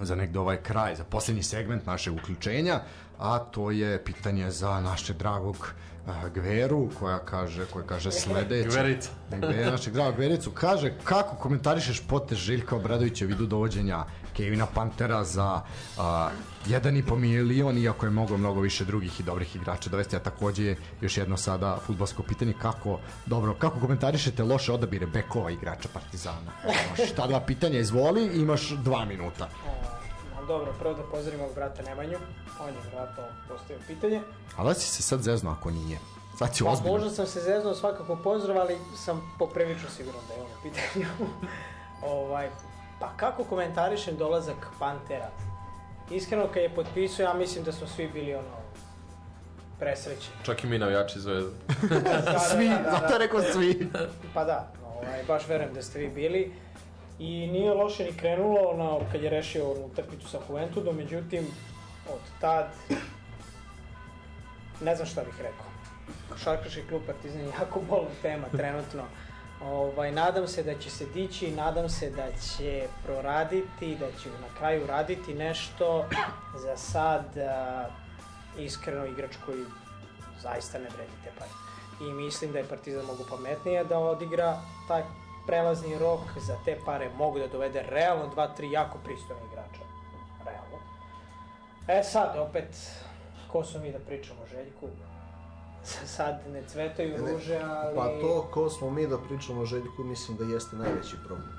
za 0.00 0.14
negde 0.14 0.38
ovaj 0.38 0.56
kraj, 0.56 0.96
za 0.96 1.04
posljednji 1.04 1.42
segment 1.42 1.86
našeg 1.86 2.14
uključenja, 2.14 2.80
a 3.18 3.38
to 3.38 3.70
je 3.70 4.04
pitanje 4.04 4.50
za 4.50 4.80
našeg 4.80 5.16
dragog 5.16 5.56
uh, 5.56 5.93
Gveru, 6.34 6.88
koja 6.98 7.18
kaže, 7.18 7.66
koja 7.66 7.86
kaže 7.86 8.12
sledeće. 8.12 8.68
Gverica. 8.68 9.10
Gvera, 9.30 9.70
našeg 9.70 9.94
dragog 9.94 10.16
Gvericu, 10.16 10.50
kaže 10.50 10.92
kako 11.04 11.36
komentarišeš 11.36 12.00
potez 12.08 12.38
Željka 12.38 12.76
Obradovića 12.76 13.24
u 13.24 13.28
vidu 13.28 13.46
dovođenja 13.46 14.04
Kevina 14.36 14.66
Pantera 14.66 15.24
za 15.24 15.60
uh, 15.96 16.02
1,5 16.66 17.16
milion, 17.16 17.78
iako 17.78 18.06
je 18.06 18.10
moglo 18.10 18.36
mnogo 18.38 18.60
više 18.60 18.84
drugih 18.84 19.20
i 19.20 19.22
dobrih 19.22 19.56
igrača 19.56 19.90
dovesti, 19.90 20.16
a 20.16 20.18
takođe 20.18 20.64
je 20.64 20.76
još 21.00 21.16
jedno 21.16 21.36
sada 21.36 21.78
futbolsko 21.86 22.22
pitanje 22.22 22.54
kako, 22.62 22.98
dobro, 23.26 23.54
kako 23.54 23.80
komentarišete 23.80 24.42
loše 24.42 24.72
odabire 24.72 25.06
bekova 25.06 25.50
igrača 25.50 25.88
Partizana? 25.92 26.52
Evo, 26.64 26.74
Imaš 26.98 27.12
ta 27.12 27.26
dva 27.26 27.40
pitanja, 27.40 27.78
izvoli, 27.78 28.30
imaš 28.34 28.68
dva 28.70 29.04
minuta. 29.04 29.48
Dobro, 30.48 30.72
prvo 30.78 30.94
da 30.94 31.02
pozdravim 31.02 31.40
mog 31.40 31.54
brata 31.54 31.82
Nemanju. 31.82 32.18
On 32.60 32.68
je 32.68 32.74
vratno 32.94 33.22
postavio 33.48 33.82
pitanje. 33.86 34.20
Ali 34.56 34.68
da 34.68 34.74
si 34.74 34.88
se 34.88 35.02
sad 35.02 35.20
zezno 35.20 35.50
ako 35.50 35.70
nije. 35.70 35.98
Sad 36.38 36.56
si 36.56 36.64
Pa 36.64 36.70
ozbiljno. 36.70 36.92
možda 36.92 37.10
sam 37.10 37.26
se 37.26 37.40
zeznuo 37.40 37.74
svakako 37.74 38.16
pozdrav, 38.16 38.58
ali 38.58 38.76
sam 38.96 39.34
poprilično 39.38 39.88
siguran 39.96 40.20
da 40.28 40.34
je 40.34 40.40
on 40.40 40.46
u 40.46 40.62
pitanju. 40.62 41.06
ovaj, 42.16 42.48
pa 43.00 43.12
kako 43.16 43.44
komentarišem 43.44 44.16
dolazak 44.16 44.66
Pantera? 44.78 45.30
Iskreno 46.10 46.46
kad 46.54 46.62
je 46.62 46.74
potpisao, 46.74 47.24
ja 47.24 47.34
mislim 47.34 47.64
da 47.64 47.72
smo 47.72 47.86
svi 47.86 48.08
bili 48.08 48.34
ono 48.34 48.56
presrećeni. 49.78 50.36
Čak 50.42 50.64
i 50.64 50.66
mi 50.66 50.78
navijači 50.78 51.20
zvezda. 51.20 51.50
Da, 51.90 52.32
da, 52.32 52.38
Svi, 52.38 52.68
da, 52.68 52.74
da, 52.76 52.90
zato 52.90 53.12
je 53.12 53.18
rekao 53.18 53.40
svi. 53.42 53.90
Pa 54.34 54.44
da, 54.44 54.72
ovaj, 54.94 55.22
baš 55.28 55.48
verujem 55.48 55.74
da 55.74 55.82
ste 55.82 55.98
vi 55.98 56.08
bili. 56.08 56.52
I 57.18 57.46
nije 57.46 57.74
loše 57.74 58.04
ni 58.04 58.16
krenulo 58.16 58.60
ono, 58.60 59.00
kad 59.12 59.22
je 59.22 59.30
rešio 59.30 59.70
onu 59.70 59.86
utakmicu 59.86 60.28
sa 60.28 60.38
Juventudom, 60.48 60.96
međutim, 60.96 61.46
od 62.08 62.20
tad 62.40 62.66
ne 64.80 64.96
znam 64.96 65.08
šta 65.08 65.24
bih 65.24 65.34
rekao. 65.38 65.66
Košarkaški 66.32 66.82
klub 66.88 67.02
Partizan 67.06 67.40
je 67.40 67.46
jako 67.60 67.80
bolna 67.88 68.10
tema 68.22 68.46
trenutno. 68.56 69.02
Ovaj, 69.62 70.12
nadam 70.12 70.48
se 70.48 70.62
da 70.62 70.78
će 70.78 70.90
se 70.90 71.06
dići, 71.14 71.50
nadam 71.50 71.88
se 71.88 72.10
da 72.10 72.26
će 72.32 72.86
proraditi, 73.04 73.96
da 74.00 74.06
će 74.22 74.28
na 74.28 74.58
kraju 74.58 74.86
raditi 74.86 75.34
nešto. 75.34 76.04
Za 76.56 76.76
sad, 76.76 77.38
a, 77.38 77.88
iskreno, 78.58 79.06
igrač 79.06 79.36
koji 79.46 79.64
zaista 80.42 80.78
ne 80.78 80.88
vredi 80.96 81.12
te 81.24 81.30
pare. 81.38 81.50
I 82.00 82.12
mislim 82.12 82.52
da 82.52 82.58
je 82.58 82.68
Partizan 82.68 83.06
mogu 83.06 83.24
pametnije 83.30 83.84
da 83.84 83.98
odigra 83.98 84.60
taj 84.88 85.02
prelazni 85.46 85.98
rok, 85.98 86.20
za 86.36 86.56
te 86.64 86.78
pare 86.84 87.10
mogu 87.16 87.38
da 87.38 87.46
dovede 87.46 87.82
realno 87.82 88.28
dva, 88.28 88.54
tri 88.54 88.70
jako 88.70 88.98
pristojne 89.04 89.42
igrača. 89.52 89.82
Realno. 90.44 90.78
E 91.88 92.02
sad, 92.02 92.38
opet, 92.38 92.68
ko 93.52 93.64
smo 93.64 93.80
mi 93.80 93.92
da 93.92 93.98
pričamo 93.98 94.42
o 94.42 94.46
Željku? 94.46 94.88
Sad 96.16 96.40
ne 96.52 96.62
cvetaju 96.68 97.16
ruže, 97.16 97.60
ali... 97.62 97.96
Pa 97.96 98.06
to 98.20 98.48
ko 98.50 98.70
smo 98.70 98.90
mi 98.90 99.06
da 99.06 99.18
pričamo 99.18 99.60
o 99.60 99.66
Željku, 99.66 100.04
mislim 100.04 100.36
da 100.36 100.44
jeste 100.44 100.76
najveći 100.76 101.16
problem. 101.26 101.53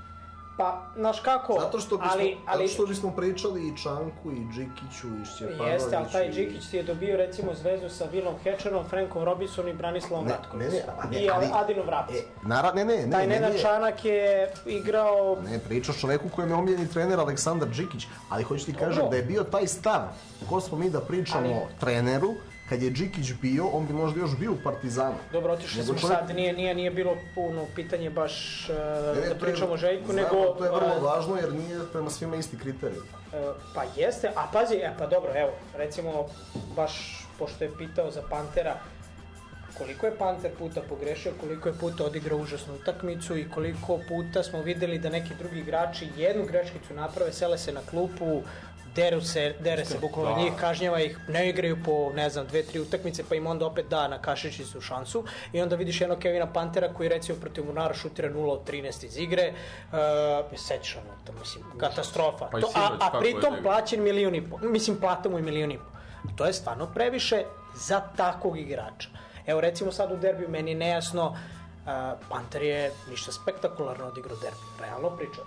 Pa, 0.56 0.82
znaš 0.96 1.20
kako, 1.20 1.58
Zato 1.60 1.80
što 1.80 1.96
bismo, 1.96 2.10
ali, 2.12 2.36
ali, 2.46 2.66
zato 2.66 2.74
što 2.74 2.86
bismo 2.86 3.10
pričali 3.10 3.68
i 3.68 3.76
Čanku, 3.76 4.32
i 4.32 4.46
Džikiću, 4.54 5.06
i 5.22 5.24
Šćepanoviću. 5.26 5.64
Jeste, 5.64 5.96
ali 5.96 6.06
taj 6.12 6.32
Džikić 6.32 6.66
ti 6.66 6.76
je 6.76 6.82
dobio 6.82 7.16
recimo 7.16 7.54
zvezu 7.54 7.88
sa 7.88 8.04
Vilom 8.04 8.34
Hečerom, 8.44 8.84
Frankom 8.84 9.24
Robinson 9.24 9.68
i 9.68 9.74
Branislavom 9.74 10.24
Ne, 10.26 10.32
Ratkovićem. 10.32 10.70
ne, 10.70 11.10
ne, 11.10 11.10
ne, 11.10 11.24
I 11.24 11.30
ali- 11.30 11.46
Adinom 11.54 11.86
Vrac. 11.86 12.10
E, 12.10 12.22
nara, 12.42 12.72
ne, 12.72 12.84
ne, 12.84 12.96
ne, 12.96 13.10
taj 13.10 13.26
ne, 13.26 13.34
Nenad 13.34 13.52
ne, 13.52 13.58
Čanak 13.58 14.04
je 14.04 14.52
igrao 14.66 15.36
Ne, 15.44 15.58
pričaš 15.58 16.00
čoveku 16.00 16.28
kojem 16.28 16.50
je 16.50 16.56
omiljeni 16.56 16.88
trener 16.88 17.20
Aleksandar 17.20 17.68
Džikić, 17.68 18.06
ali 18.28 18.42
hoću 18.42 18.64
ti 18.66 18.74
kažem 18.74 19.10
da 19.10 19.16
je 19.16 19.22
bio 19.22 19.44
taj 19.44 19.66
stav, 19.66 20.00
ko 20.48 20.60
smo 20.60 20.78
mi 20.78 20.90
da 20.90 21.00
pričamo 21.00 21.48
o 21.48 21.66
treneru, 21.80 22.30
kad 22.68 22.82
je 22.82 22.90
Džikić 22.90 23.32
bio, 23.42 23.66
on 23.66 23.86
bi 23.86 23.92
možda 23.92 24.20
još 24.20 24.36
bio 24.36 24.52
u 24.52 24.56
Partizanu. 24.64 25.16
Dobro, 25.32 25.52
otišli 25.52 25.84
smo 25.84 25.94
čovjek- 25.94 26.18
sad, 26.18 26.36
nije, 26.36 26.52
nije, 26.52 26.74
nije 26.74 26.90
bilo 26.90 27.16
puno 27.34 27.66
pitanje 27.74 28.10
baš 28.10 28.66
uh, 28.70 29.22
Ne, 29.22 29.28
da 29.28 29.34
pričamo 29.34 29.72
o 29.72 29.76
Željku, 29.76 30.12
znamo, 30.12 30.28
nego... 30.28 30.54
To 30.58 30.64
je 30.64 30.70
vrlo 30.70 30.96
uh, 30.96 31.02
važno 31.02 31.36
jer 31.36 31.52
nije 31.52 31.78
prema 31.92 32.10
svima 32.10 32.36
isti 32.36 32.58
kriterij. 32.58 32.98
E, 33.32 33.52
Pa 33.74 33.84
jeste, 33.96 34.28
a 34.36 34.46
pazi, 34.52 34.74
e, 34.74 34.94
pa 34.98 35.06
dobro, 35.06 35.32
evo, 35.34 35.50
recimo, 35.76 36.26
baš, 36.76 37.24
pošto 37.38 37.64
je 37.64 37.70
pitao 37.78 38.10
za 38.10 38.22
Pantera, 38.30 38.76
koliko 39.78 40.06
je 40.06 40.16
Panter 40.16 40.50
puta 40.58 40.80
pogrešio, 40.88 41.32
koliko 41.40 41.68
je 41.68 41.74
puta 41.74 42.04
odigrao 42.04 42.38
užasnu 42.38 42.74
utakmicu 42.74 43.36
i 43.36 43.48
koliko 43.54 44.00
puta 44.08 44.42
smo 44.42 44.62
videli 44.62 44.98
da 44.98 45.10
neki 45.10 45.34
drugi 45.38 45.58
igrači 45.60 46.08
jednu 46.16 46.44
greškicu 46.46 46.94
naprave, 46.94 47.32
sele 47.32 47.58
se 47.58 47.72
na 47.72 47.80
klupu, 47.90 48.42
deru 48.96 49.20
se, 49.20 49.54
dere 49.60 49.84
se 49.84 49.98
bukvalno 49.98 50.36
njih, 50.38 50.52
kažnjava 50.60 51.00
ih, 51.00 51.18
ne 51.28 51.48
igraju 51.48 51.76
po, 51.84 52.12
ne 52.14 52.30
znam, 52.30 52.46
dve, 52.46 52.62
tri 52.62 52.80
utakmice, 52.80 53.24
pa 53.28 53.34
im 53.34 53.46
onda 53.46 53.66
opet 53.66 53.86
da 53.90 54.08
na 54.08 54.18
kašičicu 54.22 54.80
šansu 54.80 55.24
i 55.52 55.60
onda 55.60 55.76
vidiš 55.76 56.00
jednog 56.00 56.18
Kevina 56.18 56.52
Pantera 56.52 56.92
koji 56.94 57.08
recimo 57.08 57.38
protiv 57.40 57.64
Munara 57.64 57.94
šutira 57.94 58.30
0 58.30 58.50
od 58.50 58.70
13 58.70 59.04
iz 59.04 59.18
igre, 59.18 59.52
uh, 59.52 60.58
sećaš 60.58 60.96
ono, 60.96 61.14
to 61.24 61.32
mislim, 61.40 61.64
katastrofa. 61.78 62.48
Pa 62.52 62.60
to, 62.60 62.70
a, 62.74 62.98
a 63.00 63.18
pritom 63.20 63.56
plaćen 63.62 64.02
milion 64.02 64.34
i 64.34 64.50
po, 64.50 64.58
mislim 64.58 64.96
plata 65.00 65.28
mu 65.28 65.38
je 65.38 65.42
milion 65.42 65.72
i 65.72 65.78
po. 65.78 65.96
To 66.36 66.46
je 66.46 66.52
stvarno 66.52 66.86
previše 66.86 67.44
za 67.74 68.00
takvog 68.16 68.58
igrača. 68.58 69.08
Evo 69.46 69.60
recimo 69.60 69.92
sad 69.92 70.12
u 70.12 70.16
derbiju 70.16 70.48
meni 70.48 70.70
je 70.70 70.74
nejasno, 70.74 71.26
uh, 71.26 71.90
Panter 72.28 72.62
je 72.62 72.92
ništa 73.10 73.32
spektakularno 73.32 74.06
odigrao 74.06 74.36
derbi, 74.36 74.58
realno 74.80 75.10
pričam. 75.16 75.44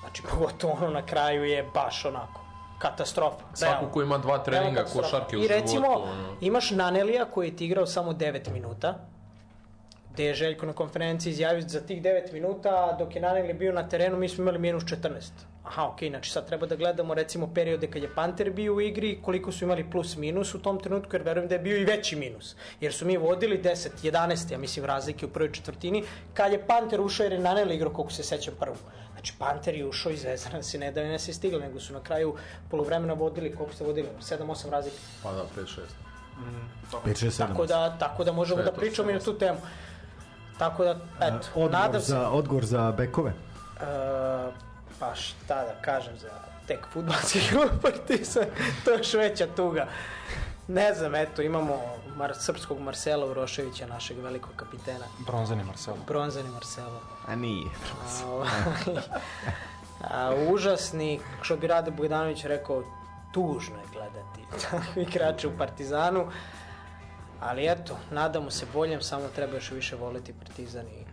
Znači 0.00 0.22
pogotovo 0.30 0.72
ono 0.72 0.90
na 0.90 1.06
kraju 1.06 1.44
je 1.44 1.70
baš 1.74 2.04
onako 2.04 2.41
katastrofa. 2.82 3.44
Svako 3.54 3.86
ko 3.92 4.02
ima 4.02 4.18
dva 4.18 4.38
treninga 4.38 4.84
košarke 4.84 5.36
u 5.36 5.44
I 5.44 5.48
recimo, 5.48 5.86
životu, 5.86 6.02
ono. 6.02 6.36
imaš 6.40 6.70
Nanelija 6.70 7.24
koji 7.24 7.48
je 7.48 7.56
ti 7.56 7.66
igrao 7.66 7.86
samo 7.86 8.12
9 8.12 8.52
minuta, 8.52 8.94
gde 10.12 10.24
je 10.24 10.34
Željko 10.34 10.66
na 10.66 10.72
konferenciji 10.72 11.30
izjavio 11.30 11.68
za 11.68 11.80
tih 11.80 12.02
9 12.02 12.32
minuta, 12.32 12.96
dok 12.98 13.14
je 13.16 13.22
Naneli 13.22 13.54
bio 13.54 13.72
na 13.72 13.88
terenu, 13.88 14.16
mi 14.16 14.28
smo 14.28 14.42
imali 14.42 14.58
minus 14.58 14.84
14. 14.84 15.30
Aha, 15.64 15.86
okej, 15.88 16.10
znači 16.10 16.30
sad 16.30 16.46
treba 16.46 16.66
da 16.66 16.76
gledamo 16.76 17.14
recimo 17.14 17.46
periode 17.54 17.86
kad 17.90 18.02
je 18.02 18.14
Panter 18.14 18.50
bio 18.50 18.74
u 18.74 18.80
igri, 18.80 19.18
koliko 19.22 19.52
su 19.52 19.64
imali 19.64 19.90
plus 19.90 20.16
minus 20.16 20.54
u 20.54 20.62
tom 20.62 20.80
trenutku, 20.80 21.14
jer 21.16 21.22
verujem 21.22 21.48
da 21.48 21.54
je 21.54 21.58
bio 21.58 21.76
i 21.76 21.84
veći 21.84 22.16
minus. 22.16 22.56
Jer 22.80 22.92
su 22.92 23.06
mi 23.06 23.16
vodili 23.16 23.62
10, 23.62 23.88
11, 24.02 24.52
ja 24.52 24.58
mislim, 24.58 24.84
razlike 24.84 25.26
u 25.26 25.28
prvoj 25.28 25.52
četvrtini, 25.52 26.02
kad 26.34 26.52
je 26.52 26.66
Panter 26.66 27.00
ušao 27.00 27.24
jer 27.24 27.32
je 27.32 27.38
Naneli 27.38 27.74
igrao, 27.74 27.92
koliko 27.92 28.12
se 28.12 28.22
sećam, 28.22 28.54
prvu. 28.60 28.76
Znači, 29.22 29.34
Panter 29.38 29.74
je 29.74 29.86
ušao 29.86 30.12
iz 30.12 30.20
Zvezdana, 30.20 30.62
se 30.62 30.78
ne 30.78 30.92
da 30.92 31.02
ne 31.02 31.18
se 31.18 31.32
stigli, 31.32 31.60
nego 31.60 31.80
su 31.80 31.92
na 31.92 32.00
kraju 32.00 32.34
polovremena 32.70 33.14
vodili, 33.14 33.54
koliko 33.56 33.74
ste 33.74 33.84
vodili, 33.84 34.08
7-8 34.20 34.70
razlike. 34.70 34.96
Pa 35.22 35.32
da, 35.32 35.42
5-6. 35.56 35.66
5, 37.04 37.24
6, 37.24 37.30
7. 37.30 37.38
Tako 37.38 37.66
da, 37.66 37.98
tako 37.98 38.24
da 38.24 38.32
možemo 38.32 38.56
Sve 38.56 38.64
da 38.64 38.70
to, 38.70 38.80
pričamo 38.80 39.10
i 39.10 39.12
sve 39.12 39.18
na 39.18 39.24
tu 39.24 39.38
temu. 39.38 39.58
Tako 40.58 40.84
da, 40.84 40.98
eto, 41.20 41.36
Odgovor 41.36 41.70
nadam 41.70 42.00
se... 42.00 42.06
za, 42.06 42.30
odgovor 42.30 42.64
za 42.64 42.92
bekove. 42.92 43.30
Uh, 43.30 44.54
pa 44.98 45.14
šta 45.14 45.54
da 45.54 45.74
kažem 45.82 46.18
za 46.18 46.30
tek 46.66 46.86
futbalski 46.92 47.40
klub 47.50 47.70
Partizan, 47.82 48.44
to 48.84 48.90
je 48.90 48.98
još 48.98 49.14
veća 49.14 49.46
tuga. 49.56 49.86
Ne 50.68 50.94
znam, 50.94 51.14
eto, 51.14 51.42
imamo 51.42 51.80
Mar 52.16 52.34
srpskog 52.40 52.80
Marcela 52.80 53.26
Uroševića, 53.26 53.86
našeg 53.86 54.18
velikog 54.18 54.52
kapitena. 54.56 55.04
Bronzani 55.18 55.64
Marcelo. 55.64 55.96
Bronzani 56.06 56.50
Marcelo. 56.50 57.00
A 57.26 57.36
nije. 57.36 57.66
A, 57.66 58.26
ovaj, 58.26 58.50
a, 60.00 60.34
užasni, 60.50 61.20
što 61.42 61.56
bi 61.56 61.66
Rade 61.66 61.90
Bogdanović 61.90 62.44
rekao, 62.44 62.82
tužno 63.32 63.76
je 63.76 63.84
gledati 63.92 64.40
takvi 64.70 65.02
igrače 65.02 65.48
u 65.48 65.58
Partizanu. 65.58 66.26
Ali 67.40 67.66
eto, 67.66 67.98
nadamo 68.10 68.50
se 68.50 68.66
boljem, 68.72 69.02
samo 69.02 69.28
treba 69.34 69.54
još 69.54 69.70
više 69.70 69.96
voleti 69.96 70.32
Partizan 70.32 70.86
i 70.86 71.04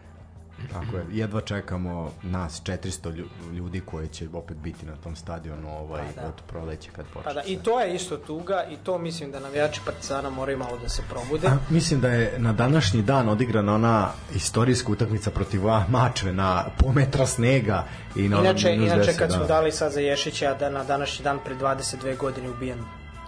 Tako 0.70 0.98
je, 0.98 1.06
jedva 1.12 1.42
čekamo 1.42 2.12
nas 2.24 2.62
400 2.62 3.12
lju- 3.12 3.26
ljudi 3.54 3.82
koji 3.82 4.08
će 4.08 4.28
opet 4.34 4.58
biti 4.58 4.86
na 4.86 4.96
tom 4.96 5.16
stadionu 5.16 5.70
ovaj, 5.72 6.02
Pa 6.16 6.22
da. 6.22 6.28
od 6.28 6.34
proleće 6.48 6.90
kad 6.92 7.06
počne. 7.06 7.24
Pa 7.24 7.34
da, 7.34 7.42
i 7.44 7.58
to 7.58 7.80
je 7.80 7.96
isto 7.96 8.18
tuga 8.18 8.64
i 8.64 8.78
to 8.78 8.98
mislim 8.98 9.32
da 9.32 9.40
navijači 9.40 9.82
Partizana 9.86 10.30
moraju 10.30 10.58
malo 10.58 10.78
da 10.78 10.90
se 10.90 11.02
probude. 11.10 11.48
A, 11.48 11.58
mislim 11.70 12.02
da 12.02 12.08
je 12.08 12.34
na 12.38 12.54
današnji 12.54 13.02
dan 13.02 13.30
odigrana 13.30 13.76
ona 13.76 14.10
istorijska 14.36 14.92
utakmica 14.92 15.32
protiv 15.32 15.62
Mačve 15.90 16.34
na 16.34 16.66
po 16.78 16.92
metra 16.92 17.26
snega 17.26 17.86
i 18.16 18.30
na 18.30 18.40
Inače, 18.40 18.74
inače 18.74 19.12
10, 19.12 19.18
kad 19.18 19.32
smo 19.32 19.40
da. 19.40 19.48
dali 19.48 19.72
sad 19.72 19.92
za 19.92 20.00
Ješića 20.00 20.54
da 20.54 20.70
na 20.70 20.84
današnji 20.84 21.24
dan 21.24 21.40
pre 21.46 21.56
22 21.56 22.18
godine 22.18 22.50
ubijen 22.50 22.80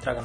Dragan 0.03 0.23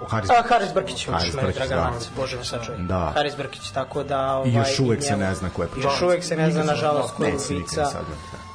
Manc. 0.00 0.10
Haris, 0.10 0.30
A, 0.30 0.42
Haris 0.48 0.74
Brkić, 0.74 1.06
Haris 1.06 1.34
Haris 1.34 1.36
Brkić, 1.36 1.56
Dragan 1.56 1.92
da. 1.92 1.98
Bože 2.16 2.36
me 2.36 2.44
sačuvaj. 2.44 2.80
Da. 2.80 3.12
Haris 3.14 3.36
Brkić, 3.36 3.70
tako 3.70 4.02
da... 4.02 4.36
Ovaj, 4.36 4.50
I 4.50 4.54
još 4.54 4.78
uvek 4.78 5.02
se 5.02 5.16
ne 5.16 5.34
zna 5.34 5.50
ko 5.50 5.62
je 5.62 5.68
Još 5.82 6.02
uvek 6.02 6.24
se 6.24 6.36
ne 6.36 6.50
zna, 6.50 6.62
nažalost, 6.62 7.14
ko 7.14 7.24
je 7.24 7.34
ubica. 7.34 7.82
da. 7.82 7.90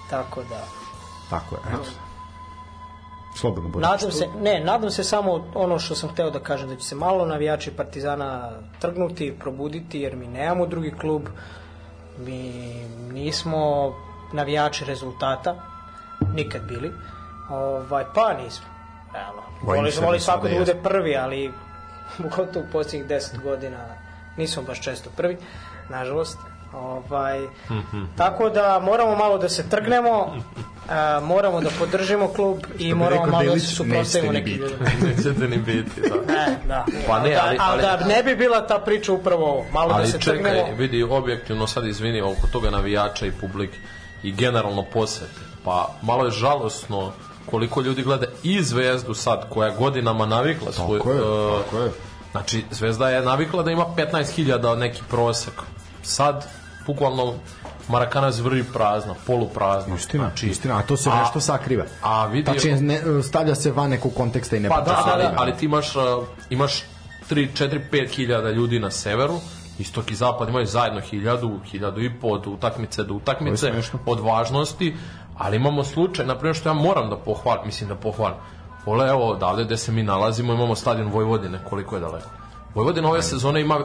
Tako 0.10 0.44
da... 0.44 0.64
Tako 1.30 1.56
je, 1.56 1.62
eto. 1.70 1.90
Slobodno 3.36 3.70
bude. 3.70 3.88
Nadam 3.88 4.12
se, 4.12 4.28
ne, 4.42 4.60
nadam 4.60 4.92
se 4.92 5.04
samo 5.04 5.52
ono 5.56 5.80
što 5.80 5.96
sam 5.96 6.10
hteo 6.10 6.30
da 6.30 6.40
kažem, 6.40 6.70
da 6.70 6.76
će 6.76 6.84
se 6.84 6.96
malo 6.96 7.26
navijači 7.26 7.72
Partizana 7.72 8.52
trgnuti, 8.80 9.36
probuditi, 9.40 10.00
jer 10.00 10.16
mi 10.16 10.28
nemamo 10.28 10.66
drugi 10.66 10.92
klub, 10.92 11.24
mi 12.18 12.54
nismo 13.12 13.94
navijači 14.34 14.86
rezultata, 14.86 15.56
nikad 16.34 16.62
bili, 16.62 16.92
ovaj, 17.50 18.04
pa 18.16 18.34
nismo. 18.34 18.66
Realno. 19.14 19.49
Bojim 19.62 19.80
Voli, 19.80 19.92
se 19.92 20.02
voli 20.02 20.20
svako 20.20 20.48
da 20.48 20.60
bude 20.60 20.76
prvi, 20.76 21.18
ali 21.18 21.52
gotovo 22.36 22.66
u 22.66 22.72
posljednjih 22.72 23.10
10 23.10 23.42
godina 23.42 23.78
nismo 24.38 24.64
baš 24.64 24.82
često 24.82 25.10
prvi, 25.10 25.38
nažalost. 25.90 26.38
Ovaj, 26.74 27.40
tako 28.18 28.50
da 28.50 28.80
moramo 28.80 29.16
malo 29.16 29.38
da 29.38 29.50
se 29.50 29.70
trgnemo, 29.70 30.36
a, 30.90 31.20
moramo 31.24 31.62
da 31.62 31.70
podržimo 31.80 32.28
klub 32.28 32.58
i 32.78 32.94
moramo 32.94 33.26
rekao 33.26 33.32
malo 33.34 33.54
da 33.54 33.60
se 33.60 33.66
suprotstavimo 33.68 34.34
biti. 34.34 34.52
ljudima. 34.52 34.90
Nećete 35.08 35.48
ni 35.48 35.58
biti, 35.58 36.02
da. 36.02 36.34
E, 36.34 36.56
da. 36.68 36.86
Pa 37.08 37.20
ne, 37.20 37.36
ali- 37.38 37.58
da, 37.58 37.64
ali- 37.64 37.82
da 37.82 37.98
ne 37.98 38.24
bi 38.24 38.36
bila 38.36 38.68
ta 38.68 38.80
priča 38.80 39.14
upravo 39.14 39.46
ovo, 39.46 39.66
malo 39.74 39.90
da 39.90 39.96
Ali 39.96 40.08
se 40.08 40.20
čekaj, 40.20 40.44
trgnemo. 40.44 40.78
vidi, 40.78 41.04
objektivno 41.04 41.68
sad 41.68 41.86
izvini 41.86 42.22
oko 42.22 42.48
toga 42.52 42.70
navijača 42.70 43.26
i 43.26 43.32
publike 43.32 43.78
i 44.24 44.32
generalno 44.32 44.84
posete. 44.84 45.32
Pa 45.64 45.90
malo 46.02 46.26
je 46.26 46.32
žalosno 46.32 47.12
koliko 47.46 47.82
ljudi 47.82 48.04
gleda 48.04 48.26
i 48.44 48.64
Zvezdu 48.64 49.14
sad, 49.14 49.50
koja 49.50 49.70
godinama 49.70 50.26
navikla 50.26 50.72
svoj... 50.72 51.00
Tako 51.00 51.12
je, 51.12 51.18
e, 51.18 51.64
tako 51.64 51.78
je. 51.78 51.92
Znači, 52.32 52.64
Zvezda 52.72 53.10
je 53.10 53.22
navikla 53.22 53.64
da 53.64 53.72
ima 53.72 53.86
15.000 53.98 54.76
neki 54.76 55.02
prosek. 55.10 55.54
Sad, 56.04 56.46
bukvalno, 56.86 57.34
Marakana 57.88 58.32
zvrri 58.32 58.64
prazna, 58.74 59.16
poluprazna. 59.28 59.96
Istina, 59.96 60.24
znači, 60.24 60.48
istina, 60.48 60.78
a 60.78 60.82
to 60.82 60.98
se 60.98 61.10
nešto 61.10 61.40
sakriva. 61.40 61.86
A 62.02 62.26
vidi, 62.26 62.46
Tačnije, 62.46 62.82
ne, 62.82 63.24
stavlja 63.24 63.56
se 63.56 63.72
van 63.72 63.90
nekog 63.90 64.14
konteksta 64.14 64.56
i 64.56 64.60
ne 64.60 64.70
Pa 64.70 64.82
da, 64.82 65.04
da, 65.06 65.18
da, 65.18 65.34
ali 65.38 65.54
ti 65.58 65.66
imaš, 65.66 65.96
uh, 65.96 66.04
imaš 66.50 66.84
3, 67.30 67.48
4, 67.58 67.80
5 67.92 68.10
hiljada 68.10 68.50
ljudi 68.50 68.80
na 68.80 68.92
severu, 68.92 69.40
istok 69.80 70.12
i 70.12 70.16
zapad 70.16 70.50
imaju 70.50 70.66
zajedno 70.66 71.02
hiljadu, 71.02 71.60
hiljadu 71.66 72.02
i 72.02 72.20
po 72.20 72.28
od 72.28 72.48
utakmice 72.48 73.04
do 73.04 73.14
utakmice, 73.14 73.72
od 74.06 74.20
važnosti, 74.20 74.96
Ali 75.40 75.56
imamo 75.56 75.84
slučaj, 75.84 76.26
na 76.26 76.36
primjer 76.36 76.56
što 76.56 76.70
ja 76.70 76.74
moram 76.74 77.10
da 77.10 77.16
pohvalim, 77.18 77.66
mislim 77.66 77.90
da 77.90 77.96
pohvalim. 77.96 78.38
Ole, 78.86 79.10
evo 79.10 79.28
odavde 79.28 79.64
gde 79.64 79.78
se 79.78 79.92
mi 79.92 80.04
nalazimo, 80.04 80.54
imamo 80.54 80.76
stadion 80.76 81.08
Vojvodine, 81.08 81.60
koliko 81.70 81.96
je 81.96 82.02
daleko. 82.02 82.30
Vojvodina 82.76 83.10
ove 83.10 83.22
sezone 83.22 83.62
ima 83.62 83.80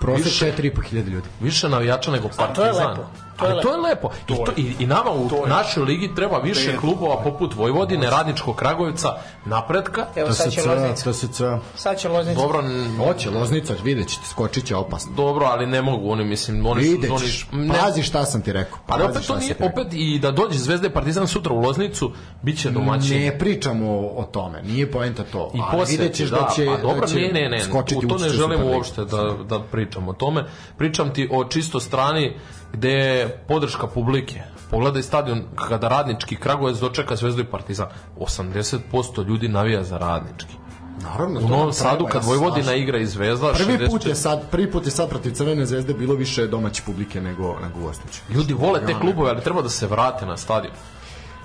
Prosek 0.00 0.24
više- 0.24 0.52
4.500 0.52 1.08
ljudi. 1.08 1.28
više 1.40 1.68
navijača 1.68 2.10
nego 2.10 2.28
Partizan. 2.36 2.96
To 3.36 3.46
je 3.46 3.46
lepo. 3.46 3.46
To 3.46 3.46
je 3.46 3.52
Ali 3.52 3.62
to 3.62 3.72
je 3.72 3.80
lepo. 3.80 4.10
I, 4.28 4.44
to, 4.44 4.52
i, 4.56 4.74
i 4.78 4.86
nama 4.86 5.10
u 5.10 5.28
našoj 5.46 5.84
ligi 5.84 6.14
treba 6.14 6.38
više 6.38 6.76
klubova 6.76 7.22
poput 7.22 7.54
Vojvodine, 7.54 8.10
Radničkog 8.10 8.56
Kragujevca, 8.56 9.08
napretka. 9.44 10.06
Evo 10.16 10.32
sad 10.32 10.52
će 10.52 10.62
Loznica. 10.68 11.12
TSC. 11.12 11.42
Sad 11.74 11.98
će 11.98 12.08
Loznica. 12.08 12.40
Dobro, 12.40 12.62
Hoće, 13.06 13.30
Loznica, 13.30 13.74
vidjet 13.84 14.08
ćete, 14.08 14.26
skočit 14.26 14.64
će 14.66 14.76
opasno. 14.76 15.12
dobro, 15.16 15.46
ali 15.46 15.66
ne 15.66 15.82
mogu 15.82 16.10
oni, 16.10 16.24
mislim, 16.24 16.66
oni 16.66 16.82
Vidjet 16.82 17.10
su... 17.20 17.46
Oni, 17.52 17.66
ne, 17.66 17.74
pazi 17.78 18.02
šta 18.02 18.24
sam 18.24 18.42
ti 18.42 18.52
rekao. 18.52 18.78
ali 18.86 19.04
pazi 19.04 19.16
opet 19.16 19.26
to 19.26 19.36
nije, 19.36 19.56
opet 19.60 19.86
i 19.92 20.18
da 20.18 20.30
dođe 20.30 20.58
Zvezda 20.58 20.86
i 20.86 20.90
Partizan 20.90 21.28
sutra 21.28 21.52
u 21.52 21.60
Loznicu, 21.60 22.12
bit 22.42 22.60
će 22.60 22.70
domaćin. 22.70 23.20
Ne 23.20 23.38
pričamo 23.38 23.90
o, 23.90 24.12
o 24.16 24.24
tome, 24.24 24.62
nije 24.62 24.90
poenta 24.90 25.24
to. 25.32 25.50
I 25.54 25.58
ali 25.62 25.78
posle 25.78 25.92
vidjet 25.92 26.14
ćeš 26.14 26.30
da, 26.30 26.50
će, 26.56 26.68
a 26.68 26.76
dobro, 26.76 27.00
da 27.00 27.06
će 27.06 27.16
ne, 27.16 27.32
ne, 27.32 27.48
ne, 27.48 27.60
skočiti 27.60 28.06
u 28.06 28.08
to 28.08 28.18
ne 28.18 28.28
želim 28.28 28.62
uopšte 28.62 29.04
da, 29.04 29.34
da 29.48 29.60
pričam 29.60 30.08
o 30.08 30.12
tome. 30.12 30.44
Pričam 30.78 31.14
ti 31.14 31.28
o 31.32 31.44
čisto 31.44 31.80
strani 31.80 32.36
gde 32.74 32.90
je 32.90 33.28
podrška 33.48 33.86
publike. 33.86 34.42
Pogledaj 34.70 35.02
stadion 35.02 35.42
kada 35.54 35.88
radnički 35.88 36.36
Kragujevac 36.36 36.80
dočeka 36.80 37.16
Zvezdu 37.16 37.42
i 37.42 37.44
Partizan. 37.44 37.86
80% 38.18 39.26
ljudi 39.26 39.48
navija 39.48 39.84
za 39.84 39.98
radnički. 39.98 40.54
Naravno, 41.02 41.40
U 41.40 41.48
Novom 41.48 41.72
Sadu 41.72 42.06
kad 42.12 42.24
Vojvodina 42.24 42.64
slažem. 42.64 42.82
igra 42.82 42.98
i 42.98 43.06
Zvezda, 43.06 43.52
Prvi 43.52 43.88
put 43.88 44.02
64 44.02 44.08
je 44.08 44.14
sad, 44.14 44.50
prvi 44.50 44.70
put 44.70 44.84
je 44.84 44.90
sad 44.90 45.08
protiv 45.08 45.32
Crvene 45.32 45.66
zvezde 45.66 45.94
bilo 45.94 46.14
više 46.14 46.46
domaće 46.46 46.82
publike 46.86 47.20
nego 47.20 47.56
nego 47.62 47.80
gostujuće. 47.80 48.20
ljudi 48.30 48.54
vole 48.54 48.86
te 48.86 48.94
klubove, 49.00 49.30
ali 49.30 49.40
treba 49.40 49.62
da 49.62 49.68
se 49.68 49.86
vrate 49.86 50.26
na 50.26 50.36
stadion. 50.36 50.74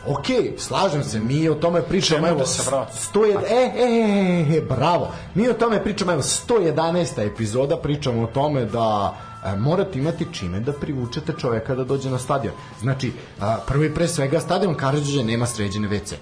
Ok, 0.07 0.25
slažem 0.57 1.03
se, 1.03 1.19
mi 1.19 1.49
o 1.49 1.55
tome 1.55 1.81
pričamo, 1.81 2.27
evo, 2.27 2.39
da 2.39 2.45
se 2.45 2.63
vrati? 2.71 2.97
100 3.13 3.25
e, 3.25 3.55
e, 3.55 4.55
e, 4.55 4.57
e, 4.57 4.61
bravo, 4.61 5.11
mi 5.35 5.49
o 5.49 5.53
tome 5.53 5.83
pričamo, 5.83 6.11
evo, 6.11 6.21
111. 6.21 7.27
epizoda 7.27 7.77
pričamo 7.77 8.23
o 8.23 8.27
tome 8.27 8.65
da 8.65 9.15
e, 9.25 9.28
morate 9.55 9.99
imati 9.99 10.27
čime 10.31 10.59
da 10.59 10.73
privučete 10.73 11.33
čoveka 11.33 11.75
da 11.75 11.83
dođe 11.83 12.09
na 12.09 12.17
stadion. 12.19 12.53
Znači, 12.81 13.11
a, 13.39 13.57
prvo 13.67 13.83
i 13.83 13.93
pre 13.93 14.07
svega, 14.07 14.39
stadion 14.39 14.75
Karadžiđe 14.75 15.23
nema 15.23 15.45
sređene 15.45 15.87
WC. 15.89 16.13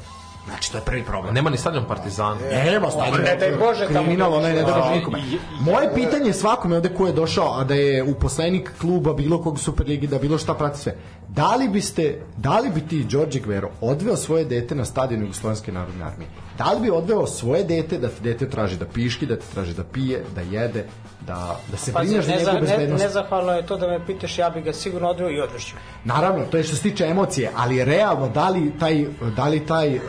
Znači, 0.47 0.71
to 0.71 0.77
je 0.77 0.83
prvi 0.83 1.03
problem. 1.03 1.33
Nema 1.33 1.49
ni 1.49 1.57
stadion 1.57 1.85
Partizana. 1.87 2.39
Evo, 2.67 2.91
stadion. 2.91 3.21
ne 3.21 3.35
daj 3.35 3.51
Bože 3.51 3.87
tamo 3.87 3.99
Kriminal, 3.99 4.31
dođe. 4.31 4.39
onaj 4.39 4.53
ne 4.53 4.61
da 4.61 4.71
Da. 4.71 4.91
nikome. 4.91 5.19
Moje 5.61 5.93
pitanje 5.95 6.27
je 6.27 6.33
svakome 6.33 6.75
ovde 6.75 6.89
ko 6.89 7.07
je 7.07 7.13
došao, 7.13 7.59
a 7.59 7.63
da 7.63 7.73
je 7.73 8.03
uposlenik 8.03 8.71
kluba 8.81 9.13
bilo 9.13 9.41
kog 9.43 9.59
Superligi, 9.59 10.07
da 10.07 10.19
bilo 10.19 10.37
šta 10.37 10.53
prati 10.53 10.79
sve. 10.79 10.95
Da 11.29 11.55
li 11.55 11.67
biste, 11.67 12.21
da 12.37 12.59
li 12.59 12.69
bi 12.69 12.81
ti, 12.81 13.03
Đorđe 13.03 13.39
Gvero, 13.39 13.69
odveo 13.81 14.15
svoje 14.15 14.45
dete 14.45 14.75
na 14.75 14.85
stadion 14.85 15.21
Jugoslovenske 15.21 15.71
narodne 15.71 16.03
armije? 16.03 16.29
Da 16.57 16.71
li 16.71 16.81
bi 16.81 16.89
odveo 16.89 17.27
svoje 17.27 17.63
dete 17.63 17.97
da 17.97 18.07
ti 18.07 18.21
dete 18.23 18.49
traži 18.49 18.77
da 18.77 18.85
piški, 18.85 19.25
da 19.25 19.35
ti 19.35 19.45
traži 19.53 19.73
da 19.73 19.83
pije, 19.83 20.23
da 20.35 20.41
jede, 20.41 20.85
da, 21.27 21.59
da 21.71 21.77
se 21.77 21.93
Pazi, 21.93 22.07
brineš 22.07 22.25
za 22.25 22.31
ne, 22.31 22.37
njegovu 22.37 22.55
ne, 22.55 22.61
bezbednost? 22.61 23.03
nezahvalno 23.03 23.51
je 23.51 23.65
to 23.65 23.77
da 23.77 23.87
me 23.87 24.05
pitaš, 24.05 24.37
ja 24.37 24.49
bi 24.49 24.61
ga 24.61 24.73
sigurno 24.73 25.09
odveo 25.09 25.29
i 25.29 25.41
odvešću. 25.41 25.75
Naravno, 26.03 26.45
to 26.45 26.57
je 26.57 26.63
što 26.63 26.75
se 26.75 26.81
tiče 26.81 27.05
emocije, 27.05 27.51
ali 27.55 27.85
realno, 27.85 28.29
da 28.29 28.49
li 28.49 28.73
taj, 28.79 29.05
da 29.35 29.47
li 29.47 29.65
taj 29.65 29.95
uh, 29.95 30.01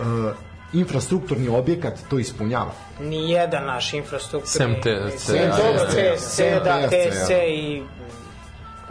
infrastrukturni 0.72 1.48
objekat 1.48 1.94
to 2.10 2.18
ispunjava? 2.18 2.70
Nijedan 3.00 3.64
naš 3.64 3.94
infrastrukturni... 3.94 4.74
Sem 4.74 4.74
TSC, 4.74 5.24
Sem 5.26 5.50
TSC, 5.50 6.40
da, 6.64 6.88
TSC 6.88 7.30
i... 7.48 7.82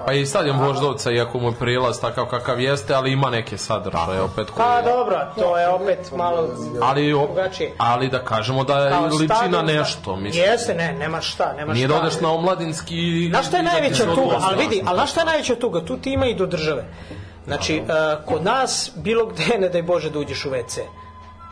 Pa 0.05 0.13
i 0.13 0.25
stadion 0.25 0.59
Voždovca, 0.59 1.11
iako 1.11 1.39
mu 1.39 1.47
je 1.47 1.53
prilaz 1.59 2.01
takav 2.01 2.25
kakav 2.25 2.59
jeste, 2.59 2.93
ali 2.93 3.11
ima 3.11 3.29
neke 3.29 3.57
sadržaje 3.57 4.21
opet 4.21 4.49
koji... 4.49 4.65
Pa 4.65 4.81
dobro, 4.81 5.17
to 5.35 5.57
je 5.57 5.69
opet 5.69 6.11
malo 6.15 6.49
ali, 6.81 7.13
op, 7.13 7.25
drugačije. 7.25 7.73
ali 7.77 8.09
da 8.09 8.19
kažemo 8.19 8.63
da 8.63 8.89
Kao 8.89 9.05
liči 9.05 9.27
na 9.27 9.35
stadion, 9.35 9.65
nešto, 9.65 10.15
mislim. 10.15 10.43
Jeste, 10.43 10.73
ne, 10.73 10.93
nema 10.93 11.21
šta, 11.21 11.53
nema 11.53 11.73
Nije 11.73 11.87
šta. 11.87 11.95
da 11.95 12.01
odeš 12.01 12.19
na 12.19 12.31
omladinski... 12.31 13.27
Znaš 13.29 13.47
šta 13.47 13.57
je 13.57 13.63
da 13.63 13.71
najveća 13.71 14.03
tuga? 14.15 14.37
Ali 14.41 14.57
vidi, 14.57 14.83
ali 14.85 14.97
znaš 14.97 15.11
šta 15.11 15.21
je 15.21 15.25
najveća 15.25 15.55
tuga? 15.55 15.85
Tu 15.85 15.97
ti 15.97 16.11
ima 16.11 16.25
i 16.25 16.35
do 16.35 16.45
države. 16.45 16.85
Znači, 17.45 17.81
uh, 17.81 18.25
kod 18.25 18.43
nas, 18.43 18.91
bilo 18.95 19.25
gde, 19.25 19.57
ne 19.59 19.69
daj 19.69 19.81
Bože 19.81 20.09
da 20.09 20.19
uđeš 20.19 20.45
u 20.45 20.49
WC. 20.49 20.81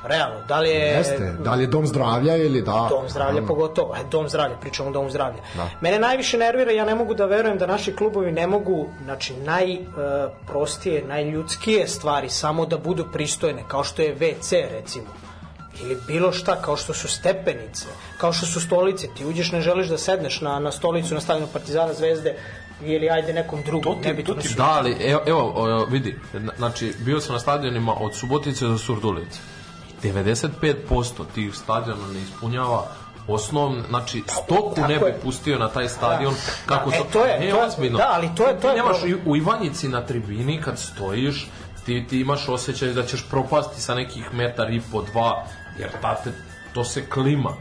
Realno, 0.05 0.41
da 0.47 0.59
li 0.59 0.69
je... 0.69 0.75
Jeste, 0.87 1.33
da 1.39 1.53
li 1.53 1.63
je 1.63 1.67
dom 1.67 1.87
zdravlja 1.87 2.35
ili 2.37 2.61
da... 2.61 2.87
Dom 2.89 3.09
zdravlja 3.09 3.41
pogotovo, 3.43 3.95
e, 3.95 4.03
dom 4.05 4.29
zdravlja, 4.29 4.55
pričamo 4.57 4.89
o 4.89 4.93
domu 4.93 5.09
zdravlja. 5.09 5.39
Mene 5.81 5.99
najviše 5.99 6.37
nervira, 6.37 6.71
ja 6.71 6.85
ne 6.85 6.95
mogu 6.95 7.13
da 7.13 7.25
verujem 7.25 7.57
da 7.57 7.67
naši 7.67 7.93
klubovi 7.93 8.31
ne 8.31 8.47
mogu, 8.47 8.89
znači, 9.03 9.33
najprostije, 9.35 11.03
najljudskije 11.03 11.87
stvari 11.87 12.29
samo 12.29 12.65
da 12.65 12.77
budu 12.79 13.05
pristojne, 13.13 13.63
kao 13.67 13.83
što 13.83 14.01
je 14.01 14.15
WC, 14.15 14.51
recimo. 14.71 15.07
Ili 15.81 15.97
bilo 16.07 16.31
šta, 16.31 16.55
kao 16.55 16.77
što 16.77 16.93
su 16.93 17.07
stepenice, 17.07 17.85
kao 18.17 18.33
što 18.33 18.45
su 18.45 18.61
stolice. 18.61 19.07
Ti 19.07 19.25
uđeš, 19.25 19.51
ne 19.51 19.61
želiš 19.61 19.87
da 19.87 19.97
sedneš 19.97 20.41
na, 20.41 20.59
na 20.59 20.71
stolicu 20.71 21.13
na 21.13 21.21
stadionu 21.21 21.51
Partizana 21.53 21.93
Zvezde 21.93 22.35
ili 22.81 23.09
ajde 23.09 23.33
nekom 23.33 23.61
drugom. 23.61 24.01
ti- 24.01 24.07
nebitno 24.07 24.33
to 24.33 24.41
ti 24.41 24.53
Da, 24.57 24.63
ali 24.69 24.95
evo, 25.01 25.21
evo 25.27 25.85
vidi, 25.85 26.15
na- 26.33 26.53
znači 26.57 26.93
bio 26.99 27.19
sam 27.19 27.33
na 27.33 27.39
stadionima 27.39 27.93
od 27.99 28.15
Subotice 28.15 28.65
do 28.65 28.77
Surdulice. 28.77 29.39
95% 30.03 31.03
tih 31.35 31.55
stadiona 31.55 32.07
ne 32.07 32.21
ispunjava 32.21 32.85
osnovno, 33.27 33.83
znači 33.89 34.23
stoku 34.43 34.75
Tako 34.75 34.87
ne 34.87 34.99
bi 34.99 35.05
je. 35.05 35.19
pustio 35.19 35.59
na 35.59 35.69
taj 35.69 35.89
stadion 35.89 36.33
kako 36.65 36.89
E, 36.89 36.99
to 37.13 37.25
je- 37.25 37.39
ne, 37.39 37.49
to 37.51 37.57
je- 37.57 37.65
ozbiljno. 37.65 37.97
da, 37.97 38.09
ali 38.09 38.29
to 38.35 38.47
je- 38.47 38.59
to 38.59 38.69
je 38.69 38.75
nemaš 38.75 38.97
problem. 38.97 39.21
u 39.25 39.35
Ivanjici 39.35 39.87
na 39.87 40.01
tribini 40.01 40.61
kad 40.61 40.79
stojiš 40.79 41.47
ti, 41.85 42.05
ti 42.09 42.19
imaš 42.19 42.49
osjećaj 42.49 42.89
da 42.89 43.03
ćeš 43.03 43.25
propasti 43.29 43.81
sa 43.81 43.95
nekih 43.95 44.33
metar 44.33 44.69
i 44.69 44.81
po 44.91 45.01
dva 45.03 45.43
jer 45.79 45.89
tate, 46.01 46.31
to 46.73 46.83
se 46.83 47.05
klima 47.05 47.51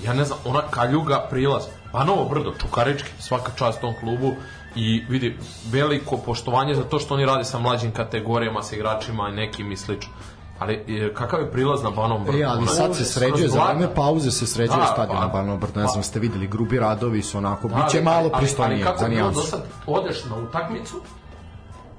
ja 0.00 0.14
ne 0.14 0.24
znam, 0.24 0.38
ona 0.44 0.62
kaljuga 0.62 1.26
prilaz 1.30 1.62
Panovo 1.92 2.24
brdo, 2.24 2.52
Čukarički, 2.52 3.10
svaka 3.18 3.52
čast 3.52 3.80
tom 3.80 3.94
klubu 3.94 4.34
i 4.74 5.04
vidi, 5.08 5.38
veliko 5.66 6.16
poštovanje 6.16 6.74
za 6.74 6.82
to 6.82 6.98
što 6.98 7.14
oni 7.14 7.26
rade 7.26 7.44
sa 7.44 7.58
mlađim 7.58 7.90
kategorijama, 7.92 8.62
sa 8.62 8.76
igračima 8.76 9.28
i 9.28 9.32
nekim 9.32 9.72
i 9.72 9.76
slično. 9.76 10.12
Ali 10.60 10.74
e, 10.74 11.14
kakav 11.14 11.40
je 11.40 11.50
prilaz 11.52 11.82
na 11.82 11.90
Banovom 11.90 12.24
brdu? 12.24 12.38
E, 12.38 12.42
ali 12.44 12.66
sad 12.68 12.96
se 12.96 13.04
sređuje, 13.04 13.48
za 13.48 13.64
vreme 13.64 13.94
pauze 13.94 14.30
se 14.30 14.46
sređuje 14.46 14.76
Da, 14.78 14.86
stadion 14.86 15.16
pa- 15.16 15.20
na 15.20 15.28
Banovom 15.28 15.60
brdu, 15.60 15.80
ne 15.80 15.86
znam, 15.86 16.02
ste 16.02 16.20
videli, 16.20 16.46
grubi 16.46 16.78
radovi 16.78 17.22
su 17.22 17.38
onako, 17.38 17.68
Da, 17.68 17.74
biće 17.74 17.96
ali- 17.96 18.04
malo 18.04 18.20
ali- 18.24 18.32
pristojnije 18.36 18.76
Ali 18.76 18.84
kako 18.84 18.98
za 18.98 19.04
je 19.04 19.10
bilo 19.10 19.22
do 19.22 19.30
nijansu. 19.30 19.50
sad, 19.50 19.62
odeš 19.86 20.24
na 20.24 20.36
utakmicu 20.38 20.96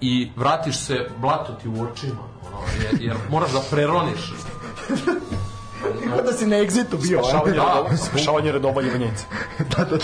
i 0.01 0.31
vratiš 0.35 0.77
se 0.77 1.09
blato 1.17 1.53
ti 1.53 1.67
u 1.69 1.83
očima, 1.83 2.21
ono, 2.43 2.57
jer, 2.83 3.01
jer 3.01 3.17
moraš 3.29 3.51
da 3.51 3.59
preroniš. 3.71 4.33
Da 6.17 6.33
si 6.33 6.45
na 6.45 6.57
egzitu 6.57 6.97
bio, 6.99 7.19
a? 7.19 7.23
Spašavanje, 7.23 7.55
Da. 7.89 7.97
spašavanje 7.97 8.51
redova 8.51 8.81
Ivanjice. 8.81 9.25
Zato 9.69 9.97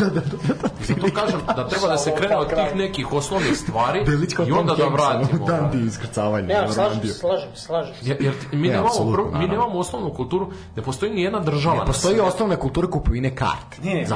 kažem 1.12 1.40
da 1.48 1.68
treba 1.68 1.88
da 1.88 1.98
se 1.98 2.16
krene 2.16 2.38
od 2.38 2.48
tih 2.50 2.76
nekih 2.76 3.14
osnovnih 3.14 3.58
stvari 3.58 4.06
kao 4.36 4.46
i 4.48 4.52
onda 4.52 4.76
da 4.76 4.86
vratimo. 4.86 5.30
ono, 5.36 5.46
Dan 5.48 5.70
di 5.72 5.88
iskrcavanje. 5.88 6.48
Ne, 6.48 6.54
na 6.56 6.68
slažem 6.70 7.02
slažem 7.04 7.50
se, 7.56 7.62
slažem. 7.62 7.94
Jer, 8.02 8.18
jer 8.20 8.34
mi, 8.52 8.68
Ne, 8.68 8.74
nemamo, 8.74 9.12
pro- 9.14 9.26
mi 9.26 9.32
naravno. 9.32 9.48
nemamo 9.48 9.80
osnovnu 9.80 10.14
kulturu, 10.14 10.48
ne 10.76 10.84
postoji 10.84 11.12
ni 11.12 11.22
jedna 11.22 11.40
država. 11.40 11.76
na 11.76 11.86
Postoji 11.86 12.20
osnovna 12.20 12.56
kultura 12.56 12.88
kupovine 12.90 13.36
karte. 13.36 13.78
Ne, 13.84 13.94
ne, 13.94 14.02
E, 14.02 14.08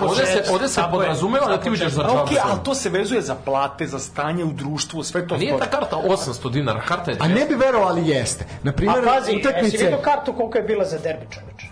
Ovde 0.00 0.26
se, 0.26 0.44
ovde 0.52 0.68
se 0.68 0.80
podrazumeva 0.90 1.46
da 1.46 1.56
ti 1.56 1.70
uđeš 1.70 1.92
za 1.92 2.02
A 2.02 2.04
džabu. 2.04 2.18
okej, 2.18 2.38
ali 2.42 2.58
to 2.62 2.74
se 2.74 2.88
vezuje 2.90 3.22
za 3.22 3.34
plate, 3.36 3.86
za 3.86 3.98
stanje 3.98 4.44
u 4.44 4.52
društvu, 4.52 5.02
sve 5.02 5.26
to 5.28 5.36
Nije 5.36 5.58
ta 5.58 5.66
karta 5.66 5.96
800 5.98 6.50
dinara, 6.50 6.80
karta 6.80 7.10
je 7.10 7.16
A 7.20 7.28
ne 7.28 7.46
bi 7.46 7.54
verovali 7.56 8.08
jeste. 8.08 8.46
Na 8.62 8.70
A 8.70 8.74
primjer, 8.74 9.04
pazi, 9.06 9.32
jesi 9.32 9.40
utakmice... 9.40 9.76
vidio 9.76 9.98
kartu 9.98 10.32
koliko 10.32 10.58
je 10.58 10.64
bila 10.78 10.88
za 10.90 10.98
derbi 10.98 11.26
čoveč? 11.30 11.64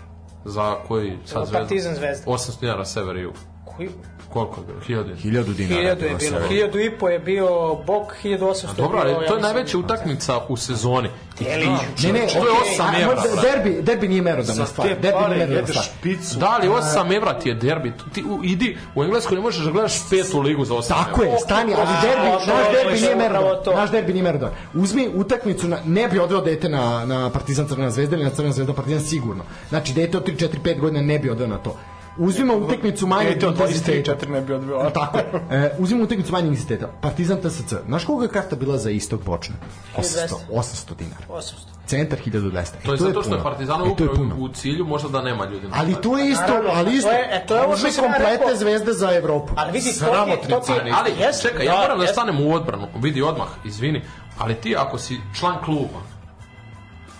Za 0.45 0.75
koji 0.87 1.17
sad 1.25 1.45
Za 1.47 1.53
Partizan 1.53 1.95
Zvezda. 1.95 2.31
800 2.31 2.59
dinara 2.59 2.85
sever 2.85 3.17
i 3.17 3.21
jug. 3.21 3.35
Koji? 3.67 3.89
Koliko 4.29 4.61
je 4.61 4.65
bilo? 4.67 5.03
1000 5.03 5.15
Hiljadu 5.15 5.53
dinara. 5.53 5.75
Hiljadu 5.77 6.05
je 6.05 6.15
bilo, 6.15 6.39
hiljadu 6.41 6.79
i 6.79 6.91
po 6.91 7.09
je 7.09 7.19
bio 7.19 7.47
bok, 7.77 8.13
1800 8.23 8.65
Dobro, 8.77 8.99
je 8.99 9.05
bilo, 9.05 9.17
ali 9.17 9.27
to 9.27 9.35
je 9.35 9.41
najveća 9.41 9.77
utakmica 9.77 10.39
u 10.49 10.57
sezoni. 10.57 11.09
I 11.39 11.43
Je 11.43 11.57
li? 11.57 11.63
ti- 11.97 12.07
Ne, 12.07 12.13
ne, 12.13 12.27
to 12.27 12.37
je 12.37 12.51
okej, 12.51 12.75
8 12.75 12.81
a, 12.83 13.01
evra. 13.01 13.21
Derbi, 13.43 13.81
derbi 13.81 14.07
nije 14.07 14.21
merodavna 14.21 14.53
Za 14.55 14.65
stvar. 14.65 14.87
te 14.87 14.95
Derbi 14.95 15.17
nije 15.17 15.29
merodavna 15.29 15.55
jedeš 15.55 15.75
stvar. 15.75 15.85
picu. 16.03 16.37
Da, 16.37 16.49
ali 16.51 16.67
8 16.69 17.11
evra 17.11 17.39
ti 17.39 17.49
je 17.49 17.55
derbi. 17.55 17.93
Ti 18.13 18.23
u, 18.23 18.43
idi 18.43 18.77
u 18.95 19.03
Englesku 19.03 19.35
ne 19.35 19.41
možeš 19.41 19.65
da 19.65 19.71
gledaš 19.71 20.09
petu 20.09 20.41
ligu 20.41 20.65
za 20.65 20.73
8 20.73 20.87
Tako 20.89 21.23
je, 21.23 21.37
stani, 21.39 21.73
ali 21.75 21.87
derbi, 22.01 22.27
naš 22.47 22.71
derbi 22.73 22.99
nije 23.01 23.15
merodavan. 23.17 23.63
to. 23.65 23.73
Naš 23.73 23.91
derbi 23.91 24.13
nije 24.13 24.23
merodavan. 24.23 24.55
Uzmi 24.75 25.09
utakmicu, 25.09 25.67
na, 25.67 25.77
ne 25.85 26.07
bi 26.07 26.19
odveo 26.19 26.41
dete 26.41 26.69
na, 26.69 27.05
na 27.05 27.29
Partizan 27.29 27.67
Crvena 27.67 27.91
zvezda 27.91 28.15
ili 28.15 28.25
na 28.25 28.31
Crvena 28.31 28.53
zvezda 28.53 28.73
Partizan 28.73 29.01
sigurno. 29.01 29.43
Znači, 29.69 29.93
dete 29.93 30.17
od 30.17 30.25
3, 30.25 30.35
4, 30.39 30.57
5 30.63 30.79
godina 30.79 31.01
ne 31.03 31.19
bi 31.19 31.29
odveo 31.29 31.47
na 31.47 31.57
to. 31.57 31.75
Uzmimo 32.17 32.55
utekmicu 32.55 33.07
manjeg 33.07 33.33
Dete 33.33 33.47
od 33.47 33.53
intenziteta. 33.53 34.15
23 34.15 34.29
ne 34.29 34.41
bi 34.41 34.53
odbio. 34.53 34.91
Tako, 34.91 35.17
e, 35.51 35.71
uzmimo 35.77 36.03
utekmicu 36.03 36.31
manjeg 36.31 36.47
intenziteta. 36.47 36.87
Partizan 37.01 37.37
TSC. 37.39 37.73
Znaš 37.85 38.05
koliko 38.05 38.23
je 38.23 38.29
karta 38.29 38.55
bila 38.55 38.77
za 38.77 38.89
istog 38.89 39.23
bočna? 39.23 39.55
800, 39.97 40.35
800 40.51 40.95
dinara. 40.95 41.25
800. 41.29 41.53
Centar 41.85 42.19
1200. 42.21 42.59
E, 42.59 42.85
To 42.85 42.91
je 42.91 42.97
zato 42.97 43.23
što 43.23 43.35
je. 43.35 43.43
Partizan 43.43 43.75
E, 43.77 43.83
to 43.87 44.03
je 44.03 44.09
upravo 44.09 44.15
puno. 44.15 44.35
u 44.37 44.49
cilju 44.49 44.85
možda 44.85 45.09
da 45.09 45.21
nema 45.21 45.45
ljudi. 45.45 45.67
Ali 45.71 45.95
to 45.95 46.17
je 46.17 46.29
isto, 46.29 46.41
Naravno, 46.43 46.69
ali 46.71 46.93
isto. 46.93 47.09
to 47.09 47.15
je- 47.15 47.29
e, 47.33 47.45
to 47.45 47.55
je 47.55 47.61
ovo 47.61 47.77
što 47.77 47.85
Može 47.85 47.95
sam 47.95 48.05
ja 48.05 48.11
komplete 48.13 48.55
zvezde 48.55 48.93
za 48.93 49.11
Evropu. 49.13 49.53
Ali 49.55 49.71
vidi, 49.71 49.89
to 49.91 50.05
je- 50.05 50.49
to. 50.49 50.73
Ali, 50.93 51.11
Jeste, 51.19 51.49
čekaj, 51.49 51.65
ja 51.65 51.71
da, 51.71 51.81
moram 51.81 51.99
da 51.99 52.07
stanem 52.07 52.41
u 52.41 52.53
odbranu. 52.53 52.87
Vidi 52.95 53.21
odmah, 53.21 53.47
izvini. 53.65 54.01
Ali 54.37 54.55
ti 54.55 54.75
ako 54.77 54.97
si 54.97 55.17
član 55.33 55.55
kluba, 55.65 55.99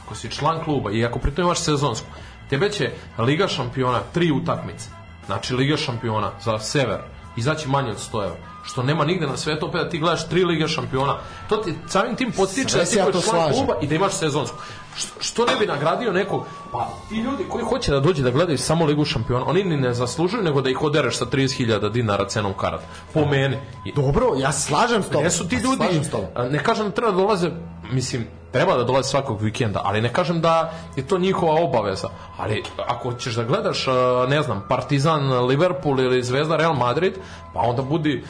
ako 0.05 0.15
si 0.15 0.29
član 0.29 0.63
kluba 0.63 0.91
i 0.91 1.05
ako 1.05 1.19
pritom 1.19 1.45
imaš 1.45 1.59
sezonsku, 1.59 2.07
tebe 2.49 2.69
će 2.69 2.91
Liga 3.17 3.47
šampiona, 3.47 3.99
tri 4.13 4.31
utakmice, 4.31 4.89
znači 5.25 5.55
Liga 5.55 5.77
šampiona 5.77 6.31
za 6.43 6.59
sever, 6.59 6.99
izaći 7.37 7.69
manje 7.69 7.91
od 7.91 7.97
100 8.13 8.23
evra 8.23 8.37
što 8.67 8.83
nema 8.83 9.05
nigde 9.05 9.27
na 9.27 9.37
svetu, 9.37 9.65
opet 9.65 9.81
da 9.81 9.89
ti 9.89 9.99
gledaš 9.99 10.29
tri 10.29 10.43
Lige 10.43 10.67
šampiona, 10.67 11.17
to 11.49 11.57
ti 11.57 11.73
samim 11.87 12.15
tim 12.15 12.31
potiče 12.31 12.69
Sve 12.69 12.79
da 12.79 12.85
ti 12.85 12.97
ja 12.97 13.03
koji 13.03 13.23
član 13.23 13.51
kluba 13.51 13.73
i 13.81 13.87
da 13.87 13.95
imaš 13.95 14.13
sezonsku. 14.13 14.57
Što, 14.95 15.21
što 15.21 15.45
ne 15.45 15.55
bi 15.59 15.65
nagradio 15.65 16.11
nekog, 16.13 16.45
pa 16.71 16.89
ti 17.09 17.15
ljudi 17.15 17.43
koji 17.49 17.63
hoće 17.65 17.91
da 17.91 17.99
dođe 17.99 18.23
da 18.23 18.31
gledaju 18.31 18.57
samo 18.57 18.85
Ligu 18.85 19.05
šampiona, 19.05 19.45
oni 19.47 19.63
ni 19.63 19.77
ne 19.77 19.93
zaslužuju 19.93 20.43
nego 20.43 20.61
da 20.61 20.69
ih 20.69 20.81
odereš 20.81 21.17
sa 21.17 21.25
30.000 21.25 21.91
dinara 21.91 22.27
cenom 22.27 22.53
karata. 22.53 22.83
Po 23.13 23.25
meni. 23.25 23.57
I- 23.85 23.93
Dobro, 23.95 24.27
ja 24.37 24.51
slažem 24.51 25.03
s 25.03 25.05
tobom. 25.05 25.21
Gde 25.21 25.31
su 25.31 25.47
ti 25.47 25.55
Ja 25.55 25.61
ljudi? 25.61 25.77
Slažem 25.77 26.03
s 26.03 26.09
tobom. 26.09 26.27
a, 26.35 26.43
Ne 26.43 26.63
kažem 26.63 26.85
da 26.85 26.91
treba 26.91 27.11
da 27.11 27.17
dolaze, 27.17 27.51
mislim, 27.91 28.27
treba 28.51 28.77
da 28.77 28.83
dolaze 28.83 29.09
svakog 29.09 29.41
vikenda, 29.41 29.81
ali 29.83 30.01
ne 30.01 30.13
kažem 30.13 30.41
da 30.41 30.73
je 30.95 31.07
to 31.07 31.17
njihova 31.17 31.61
obaveza. 31.61 32.09
Ali 32.37 32.63
ako 32.87 33.13
ćeš 33.13 33.35
da 33.35 33.43
gledaš, 33.43 33.87
a, 33.87 34.25
ne 34.29 34.41
znam, 34.41 34.65
Partizan, 34.69 35.45
Liverpool 35.45 35.99
ili 35.99 36.23
Zvezda, 36.23 36.55
Real 36.55 36.73
Madrid, 36.73 37.13
pa 37.53 37.59
onda 37.59 37.81
budi 37.81 38.23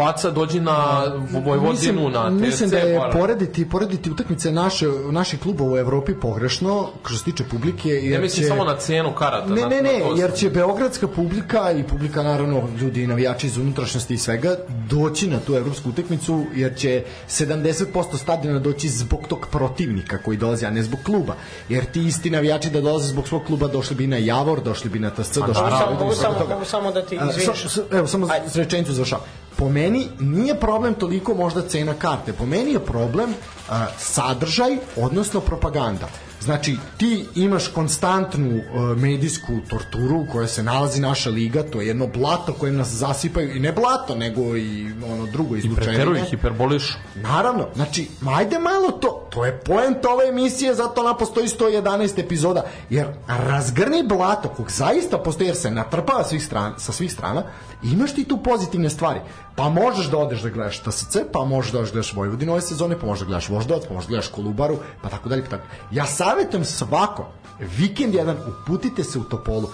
faca, 0.00 0.30
dođi 0.30 0.60
na 0.60 1.02
Vojvodinu, 1.44 2.08
na 2.08 2.30
TSC. 2.30 2.40
mislim 2.40 2.70
da 2.70 2.78
je 2.78 3.10
porediti, 3.12 3.68
porediti 3.68 4.10
utakmice 4.10 4.52
naše, 4.52 4.86
naših 5.10 5.40
klubova 5.40 5.72
u 5.72 5.76
Evropi 5.76 6.14
pogrešno, 6.14 6.88
što 7.06 7.18
se 7.18 7.24
tiče 7.24 7.44
publike. 7.44 7.88
Jer 7.88 8.12
Ne 8.12 8.18
mislim 8.18 8.42
će... 8.42 8.48
samo 8.48 8.64
na 8.64 8.76
cenu 8.76 9.12
karata. 9.12 9.46
Ne, 9.48 9.62
ne, 9.62 9.76
na 9.76 9.82
ne, 9.82 10.00
jer 10.16 10.34
će 10.34 10.50
beogradska 10.50 11.08
publika 11.08 11.72
i 11.72 11.82
publika 11.82 12.22
naravno 12.22 12.62
ljudi 12.80 13.02
i 13.02 13.06
navijači 13.06 13.46
iz 13.46 13.56
unutrašnjosti 13.56 14.14
i 14.14 14.18
svega 14.18 14.56
doći 14.88 15.26
na 15.26 15.38
tu 15.38 15.54
evropsku 15.54 15.88
utakmicu 15.88 16.44
jer 16.54 16.76
će 16.76 17.04
70% 17.28 17.84
stadiona 18.16 18.58
doći 18.58 18.88
zbog 18.88 19.20
tog 19.28 19.46
protivnika 19.50 20.18
koji 20.18 20.36
dolazi, 20.38 20.66
a 20.66 20.70
ne 20.70 20.82
zbog 20.82 21.00
kluba. 21.04 21.34
Jer 21.68 21.84
ti 21.84 22.02
isti 22.02 22.30
navijači 22.30 22.70
da 22.70 22.80
dolaze 22.80 23.08
zbog 23.08 23.28
svog 23.28 23.42
kluba 23.44 23.68
došli 23.68 23.96
bi 23.96 24.06
na 24.06 24.16
Javor, 24.16 24.60
došli 24.60 24.90
bi 24.90 24.98
na 24.98 25.10
TSC, 25.10 25.34
došli 25.36 25.64
bi 25.64 25.70
na 25.70 25.78
samo, 25.78 25.96
mogu 26.00 26.14
samo, 26.14 26.34
toga. 26.34 26.54
mogu 26.54 26.64
samo 26.64 26.92
da 26.92 27.02
ti 27.02 27.14
izviniš. 27.30 27.62
sa- 27.62 27.68
sa- 27.68 27.82
evo, 27.92 28.06
samo 28.06 28.28
rečenicu 28.54 28.92
završavam. 28.92 29.24
Po 29.60 29.68
meni 29.68 30.08
nije 30.18 30.60
problem 30.60 30.94
toliko 30.94 31.34
možda 31.34 31.68
cena 31.68 31.94
karte. 31.94 32.32
Po 32.32 32.46
meni 32.46 32.72
je 32.72 32.80
problem 32.80 33.34
a, 33.68 33.86
sadržaj, 33.98 34.76
odnosno 34.96 35.40
propaganda. 35.40 36.08
Znači, 36.40 36.76
ti 36.96 37.26
imaš 37.34 37.68
konstantnu 37.68 38.50
e, 38.50 38.62
medijsku 38.96 39.52
torturu 39.68 40.16
u 40.16 40.26
kojoj 40.32 40.48
se 40.48 40.62
nalazi 40.62 41.00
naša 41.00 41.30
liga, 41.30 41.62
to 41.62 41.80
je 41.80 41.86
jedno 41.86 42.06
blato 42.06 42.52
kojim 42.52 42.76
nas 42.76 42.88
zasipaju, 42.88 43.56
i 43.56 43.60
ne 43.60 43.72
blato, 43.72 44.14
nego 44.14 44.56
i 44.56 44.92
ono 45.12 45.26
drugo 45.26 45.56
I 45.56 45.58
izlučenje. 45.58 45.86
preteruju, 45.86 46.24
hiperbolišu. 46.24 46.98
Naravno, 47.14 47.68
znači, 47.74 48.08
majde 48.20 48.58
malo 48.58 48.90
to, 48.90 49.28
to 49.30 49.44
je 49.44 49.60
poent 49.60 50.04
ove 50.04 50.28
emisije, 50.28 50.74
zato 50.74 51.00
ona 51.00 51.14
postoji 51.14 51.48
111 51.48 52.20
epizoda, 52.20 52.64
jer 52.90 53.06
razgrni 53.26 54.04
blato, 54.08 54.48
kog 54.48 54.70
zaista 54.70 55.18
postoji, 55.18 55.48
jer 55.48 55.56
se 55.56 55.70
natrpava 55.70 56.24
svih 56.24 56.44
stran, 56.44 56.74
sa 56.78 56.92
svih 56.92 57.12
strana, 57.12 57.42
imaš 57.82 58.14
ti 58.14 58.24
tu 58.24 58.36
pozitivne 58.36 58.90
stvari. 58.90 59.20
Pa 59.56 59.68
možeš 59.68 60.06
da 60.06 60.18
odeš 60.18 60.40
da 60.40 60.48
gledaš 60.48 60.82
TSC, 60.82 61.16
pa 61.32 61.44
možeš 61.44 61.72
da 61.72 61.78
odeš 61.78 61.90
da 61.90 61.92
gledaš 61.92 62.12
Vojvodinu 62.12 62.52
ove 62.52 62.60
sezone, 62.60 62.98
pa 62.98 63.06
možeš 63.06 63.20
da 63.20 63.26
gledaš 63.26 63.48
Voždovac, 63.48 63.82
pa 63.88 63.94
možeš 63.94 64.06
da 64.06 64.10
gledaš 64.10 64.28
Kolubaru, 64.28 64.78
pa 65.02 65.08
tako 65.08 65.28
dalje, 65.28 65.44
pa 65.44 65.50
tako. 65.50 65.62
Ja 65.90 66.06
savjetujem 66.30 66.64
svako, 66.64 67.26
vikend 67.60 68.14
jedan, 68.14 68.36
uputite 68.48 69.04
se 69.04 69.18
u 69.18 69.24
Topolu, 69.24 69.68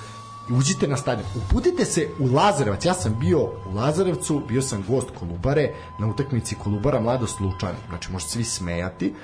uđite 0.51 0.89
na 0.89 0.97
stadion. 0.97 1.29
Uputite 1.37 1.85
se 1.85 2.09
u 2.21 2.35
Lazarevac. 2.35 2.85
Ja 2.85 2.95
sam 2.95 3.17
bio 3.21 3.39
u 3.41 3.75
Lazarevcu, 3.75 4.43
bio 4.49 4.63
sam 4.63 4.85
gost 4.89 5.07
Kolubare 5.19 5.73
na 6.01 6.07
utakmici 6.07 6.55
Kolubara 6.55 7.01
Mladost 7.01 7.41
Lučani. 7.41 7.79
Znači, 7.89 8.13
možete 8.13 8.31
svi 8.31 8.45
smejati, 8.45 9.15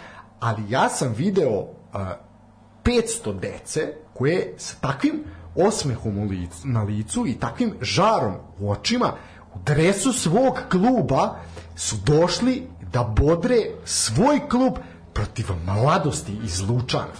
ali 0.40 0.62
ja 0.68 0.88
sam 0.88 1.14
video 1.16 1.66
a, 1.92 2.14
500 2.84 3.40
dece 3.40 3.94
koje 4.14 4.54
sa 4.58 4.76
takvim 4.80 5.24
osmehom 5.56 6.18
u 6.18 6.24
licu, 6.24 6.58
na 6.64 6.82
licu 6.82 7.26
i 7.26 7.34
takvim 7.34 7.74
žarom 7.80 8.34
u 8.58 8.70
očima 8.70 9.12
u 9.54 9.58
dresu 9.64 10.12
svog 10.12 10.58
kluba 10.70 11.36
su 11.76 11.96
došli 11.96 12.68
da 12.92 13.04
bodre 13.04 13.56
svoj 13.84 14.40
klub 14.48 14.72
protiv 15.12 15.46
mladosti 15.66 16.32
iz 16.44 16.60
Lučana. 16.60 17.12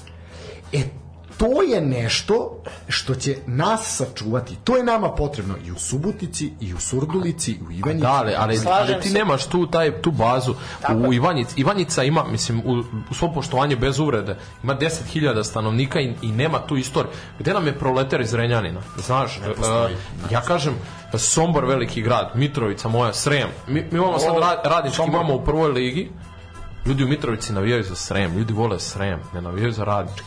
E, 0.73 0.83
to 1.43 1.63
je 1.63 1.81
nešto 1.81 2.63
što 2.89 3.15
će 3.15 3.37
nas 3.47 3.97
sačuvati. 3.97 4.57
To 4.65 4.77
je 4.77 4.85
nama 4.85 5.11
potrebno 5.11 5.55
i 5.67 5.71
u 5.71 5.79
Subotici, 5.79 6.53
i 6.61 6.75
u 6.75 6.79
Surdulici, 6.79 7.53
i 7.53 7.59
u 7.69 7.73
Ivanjici. 7.73 8.03
Da, 8.03 8.13
ali, 8.13 8.35
ali, 8.39 8.61
ali 8.67 9.01
ti 9.01 9.09
se. 9.09 9.15
nemaš 9.19 9.47
tu 9.47 9.67
taj 9.67 10.03
tu 10.03 10.11
bazu 10.11 10.55
u 11.07 11.13
Ivanjici. 11.13 11.61
Ivanjica 11.61 12.03
ima, 12.03 12.25
mislim, 12.25 12.63
u, 12.65 12.83
u 13.11 13.15
svom 13.15 13.35
poštovanju 13.35 13.77
bez 13.77 13.99
uvrede, 13.99 14.37
ima 14.63 14.79
10.000 14.79 15.45
stanovnika 15.45 16.01
i, 16.01 16.15
i 16.23 16.33
nema 16.33 16.59
tu 16.59 16.77
istoriju. 16.77 17.13
Gde 17.39 17.55
nam 17.55 17.67
je 17.67 17.79
proletar 17.79 18.21
iz 18.21 18.35
Renjanina? 18.35 18.81
Znaš, 19.07 19.37
e, 19.37 19.41
ja 20.31 20.41
kažem, 20.41 20.75
Sombor 21.19 21.65
veliki 21.65 22.03
grad, 22.03 22.31
Mitrovica 22.35 22.89
moja, 22.89 23.13
Srem. 23.13 23.49
Mi, 23.69 23.81
mi 23.91 23.99
imamo 23.99 24.19
sad 24.19 24.35
ra, 24.39 24.63
radnički, 24.65 25.03
imamo 25.09 25.35
u 25.35 25.45
prvoj 25.45 25.73
ligi, 25.73 26.11
ljudi 26.87 27.05
u 27.05 27.09
Mitrovici 27.09 27.53
navijaju 27.53 27.83
za 27.83 27.95
Srem, 27.95 28.37
ljudi 28.37 28.53
vole 28.53 28.81
Srem, 28.81 29.21
ne 29.35 29.43
navijaju 29.43 29.73
za 29.73 29.85
radnički. 29.85 30.27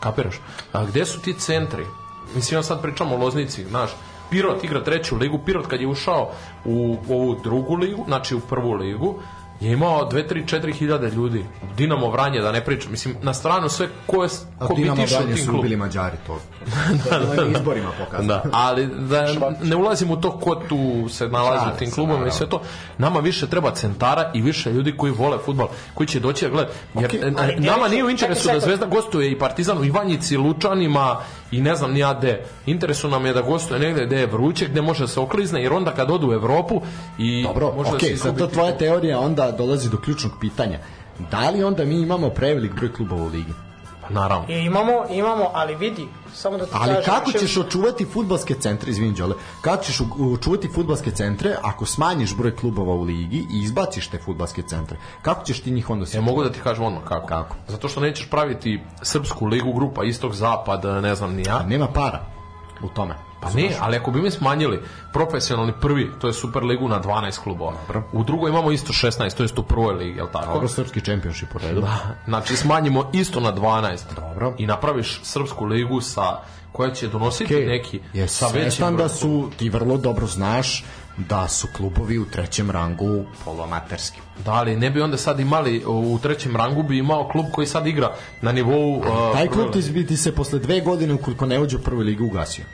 Kapiraš? 0.00 0.40
A 0.72 0.84
gde 0.84 1.04
su 1.04 1.20
ti 1.20 1.34
centri? 1.34 1.86
Mislim, 2.34 2.58
ja 2.58 2.62
sad 2.62 2.82
pričam 2.82 3.12
o 3.12 3.16
Loznici, 3.16 3.64
znaš, 3.64 3.90
Pirot 4.30 4.64
igra 4.64 4.84
treću 4.84 5.16
ligu, 5.16 5.38
Pirot 5.38 5.66
kad 5.66 5.80
je 5.80 5.86
ušao 5.86 6.30
u 6.64 6.96
ovu 7.08 7.40
drugu 7.42 7.74
ligu, 7.74 8.04
znači 8.06 8.34
u 8.34 8.40
prvu 8.40 8.72
ligu, 8.72 9.14
je 9.60 9.72
imao 9.72 10.10
2, 10.10 10.28
3, 10.28 10.60
4 10.60 10.72
hiljade 10.72 11.10
ljudi. 11.10 11.44
Dinamo 11.76 12.10
Vranje, 12.10 12.40
da 12.40 12.52
ne 12.52 12.64
pričam. 12.64 12.90
Mislim, 12.90 13.16
na 13.22 13.34
stranu 13.34 13.68
sve 13.68 13.88
ko, 14.06 14.22
je, 14.22 14.28
ko 14.58 14.74
bi 14.74 14.82
Dinamo 14.82 15.02
tišao 15.02 15.18
Vranje 15.18 15.34
tim 15.34 15.44
su 15.44 15.50
klubom. 15.50 15.60
ubili 15.60 15.76
Mađari 15.76 16.16
to. 16.26 16.40
to 17.36 17.42
je 17.42 17.50
na 17.50 17.58
izborima 17.58 17.90
pokazano. 17.98 18.28
Da, 18.28 18.42
ali 18.52 18.86
da 18.86 19.26
ne 19.62 19.76
ulazim 19.76 20.10
u 20.10 20.20
to 20.20 20.38
ko 20.38 20.54
tu 20.54 21.08
se 21.08 21.28
nalazi 21.28 21.64
u 21.74 21.78
tim 21.78 21.90
klubom 21.90 22.26
i 22.26 22.30
sve 22.30 22.48
to. 22.48 22.62
Nama 22.98 23.20
više 23.20 23.46
treba 23.46 23.70
centara 23.70 24.30
i 24.34 24.42
više 24.42 24.72
ljudi 24.72 24.96
koji 24.96 25.12
vole 25.12 25.38
fudbal, 25.44 25.68
koji 25.94 26.06
će 26.06 26.20
doći 26.20 26.44
da 26.44 26.50
gleda. 26.50 26.70
Jer 26.94 27.04
Okej, 27.04 27.20
e, 27.20 27.54
gdje 27.56 27.70
nama 27.70 27.88
nije 27.88 28.04
u 28.04 28.10
interesu 28.10 28.48
da. 28.48 28.60
Zvezda 28.60 28.86
gostuje 28.86 29.30
i 29.30 29.38
Partizan 29.38 29.78
u 29.78 29.84
Ivanjici, 29.84 30.36
Lučanima 30.36 31.16
i 31.50 31.60
ne 31.60 31.74
znam 31.74 31.92
ni 31.92 32.00
ja 32.00 32.14
gde. 32.14 32.44
Interesu 32.66 33.08
nam 33.08 33.26
je 33.26 33.32
da 33.32 33.42
gostuje 33.42 33.80
negde 33.80 34.06
gde 34.06 34.20
je 34.20 34.26
vruće, 34.26 34.68
gde 34.68 34.82
može 34.82 35.04
da 35.04 35.08
se 35.08 35.20
oklizne, 35.20 35.62
jer 35.62 35.72
onda 35.72 35.90
kad 35.90 36.10
odu 36.10 36.28
u 36.28 36.32
Evropu 36.32 36.80
i 37.18 37.42
Dobro, 37.42 37.72
može 37.76 37.90
da 37.90 37.96
okej, 37.96 38.16
se 38.16 38.28
okay, 38.28 38.38
zato 38.38 38.46
tvoja 38.46 38.78
teorija 38.78 39.20
onda 39.20 39.50
dolazi 39.50 39.90
do 39.90 39.96
ključnog 39.96 40.32
pitanja. 40.40 40.78
Da 41.30 41.50
li 41.50 41.64
onda 41.64 41.84
mi 41.84 42.00
imamo 42.02 42.28
prevelik 42.30 42.72
broj 42.74 42.92
klubova 42.92 43.22
u 43.22 43.28
ligi? 43.28 43.65
Pa 44.08 44.14
naravno. 44.14 44.46
I 44.48 44.58
imamo, 44.58 44.92
imamo, 45.10 45.50
ali 45.54 45.74
vidi, 45.74 46.08
samo 46.34 46.58
da 46.58 46.64
ti 46.66 46.70
Ali 46.74 46.94
kažem, 46.94 47.04
kako 47.04 47.30
še- 47.30 47.38
ćeš 47.38 47.56
očuvati 47.56 48.04
futbalske 48.04 48.54
centre, 48.54 48.90
izvini 48.90 49.12
Đole, 49.12 49.34
kako 49.60 49.84
ćeš 49.84 50.00
očuvati 50.34 50.68
futbalske 50.68 51.10
centre 51.10 51.56
ako 51.62 51.86
smanjiš 51.86 52.36
broj 52.36 52.56
klubova 52.56 52.94
u 52.94 53.02
ligi 53.02 53.46
i 53.50 53.62
izbaciš 53.62 54.08
te 54.08 54.18
futbalske 54.18 54.62
centre? 54.62 54.96
Kako 55.22 55.44
ćeš 55.44 55.60
ti 55.60 55.70
njih 55.70 55.90
onda 55.90 56.02
Ja 56.02 56.06
se 56.06 56.20
mogu 56.20 56.42
da 56.42 56.52
ti 56.52 56.60
kažem 56.60 56.84
odmah 56.84 57.02
kako. 57.04 57.26
Kako? 57.26 57.56
Zato 57.68 57.88
što 57.88 58.00
nećeš 58.00 58.30
praviti 58.30 58.80
srpsku 59.02 59.46
ligu, 59.46 59.72
grupa 59.72 60.04
istok, 60.04 60.32
zapad, 60.32 60.84
ne 60.84 61.14
znam 61.14 61.34
ni 61.34 61.42
ja. 61.46 61.62
Nema 61.62 61.86
para 61.86 62.20
u 62.82 62.88
tome. 62.88 63.14
Pa 63.40 63.50
ne, 63.50 63.70
ali 63.80 63.96
ako 63.96 64.10
bi 64.10 64.20
mi 64.20 64.30
smanjili 64.30 64.82
profesionalni 65.12 65.72
prvi, 65.80 66.10
to 66.20 66.26
je 66.26 66.32
Super 66.32 66.62
ligu 66.62 66.88
na 66.88 67.02
12 67.02 67.38
klubova. 67.38 67.76
U 68.12 68.24
drugoj 68.24 68.50
imamo 68.50 68.72
isto 68.72 68.92
16, 68.92 69.36
to 69.36 69.42
jest 69.42 69.58
u 69.58 69.62
prvoj 69.62 69.94
ligi, 69.94 70.16
jel 70.16 70.26
tako? 70.32 70.52
Dobro, 70.52 70.68
srpski 70.68 71.00
čempionšip 71.00 71.54
u 71.54 71.58
redu. 71.58 71.80
Da, 71.80 71.98
znači 72.24 72.56
smanjimo 72.56 73.10
isto 73.12 73.40
na 73.40 73.54
12. 73.54 73.98
Dobro. 74.16 74.54
I 74.58 74.66
napraviš 74.66 75.20
srpsku 75.22 75.64
ligu 75.64 76.00
sa 76.00 76.40
koja 76.72 76.90
će 76.90 77.08
donositi 77.08 77.54
Okej, 77.54 77.66
neki 77.66 78.00
je 78.12 78.28
sa 78.28 78.48
većim 78.48 78.96
da 78.96 79.08
su, 79.08 79.50
ti 79.56 79.68
vrlo 79.68 79.96
dobro 79.96 80.26
znaš, 80.26 80.84
da 81.16 81.48
su 81.48 81.68
klubovi 81.76 82.18
u 82.18 82.24
trećem 82.24 82.70
rangu 82.70 83.24
poloamaterski. 83.44 84.20
Da, 84.44 84.52
ali 84.52 84.76
ne 84.76 84.90
bi 84.90 85.00
onda 85.00 85.16
sad 85.16 85.40
imali 85.40 85.84
u 85.86 86.18
trećem 86.22 86.56
rangu 86.56 86.82
bi 86.82 86.98
imao 86.98 87.28
klub 87.28 87.46
koji 87.52 87.66
sad 87.66 87.86
igra 87.86 88.14
na 88.42 88.52
nivou 88.52 88.98
uh, 88.98 89.04
Taj 89.32 89.46
klub 89.48 89.72
ti, 89.72 89.90
bi 89.92 90.06
ti 90.06 90.16
se 90.16 90.34
posle 90.34 90.58
dve 90.58 90.80
godine, 90.80 91.14
ukoliko 91.14 91.46
ne 91.46 91.60
uđe 91.60 91.76
u 91.76 91.80
prvoj 91.80 92.04
ligi, 92.04 92.22
ugasio. 92.22 92.64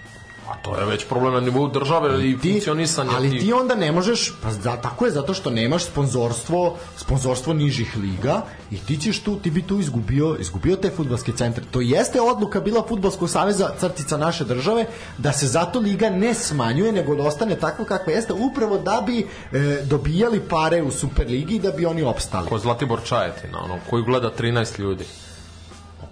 To 0.62 0.78
je 0.78 0.86
već 0.86 1.04
problem 1.08 1.34
na 1.34 1.40
nivou 1.40 1.68
države 1.68 2.28
i 2.28 2.38
funkcionisanja 2.38 3.10
ali 3.16 3.38
ti 3.38 3.52
onda 3.52 3.74
ne 3.74 3.92
možeš, 3.92 4.32
pa 4.42 4.50
za, 4.50 4.76
tako 4.76 5.04
je 5.04 5.10
zato 5.10 5.34
što 5.34 5.50
nemaš 5.50 5.84
sponzorstvo, 5.84 6.76
sponzorstvo 6.96 7.54
nižih 7.54 7.96
liga 7.96 8.42
i 8.70 8.76
ti 8.76 8.96
ćeš 8.96 9.20
tu, 9.20 9.36
ti 9.36 9.50
bi 9.50 9.62
tu 9.62 9.80
izgubio, 9.80 10.36
izgubio 10.40 10.76
te 10.76 10.90
futbalske 10.90 11.32
centre. 11.32 11.64
To 11.70 11.80
jeste 11.80 12.20
odluka 12.20 12.60
bila 12.60 12.84
Futbolskog 12.88 13.30
saveza 13.30 13.70
crtica 13.80 14.16
naše 14.16 14.44
države 14.44 14.86
da 15.18 15.32
se 15.32 15.46
zato 15.46 15.78
liga 15.78 16.10
ne 16.10 16.34
smanjuje 16.34 16.92
nego 16.92 17.14
da 17.14 17.22
ostane 17.22 17.56
takva 17.56 17.84
kakva 17.84 18.12
jeste 18.12 18.32
upravo 18.32 18.78
da 18.78 19.02
bi 19.06 19.26
e, 19.52 19.82
dobijali 19.84 20.40
pare 20.40 20.82
u 20.82 20.90
Superligi 20.90 21.54
i 21.54 21.60
da 21.60 21.70
bi 21.70 21.86
oni 21.86 22.02
opstali. 22.02 22.48
Ko 22.48 22.58
Zlatibor 22.58 23.00
Čajetina, 23.04 23.64
ono, 23.64 23.78
koji 23.90 24.02
gleda 24.02 24.30
13 24.38 24.80
ljudi. 24.80 25.04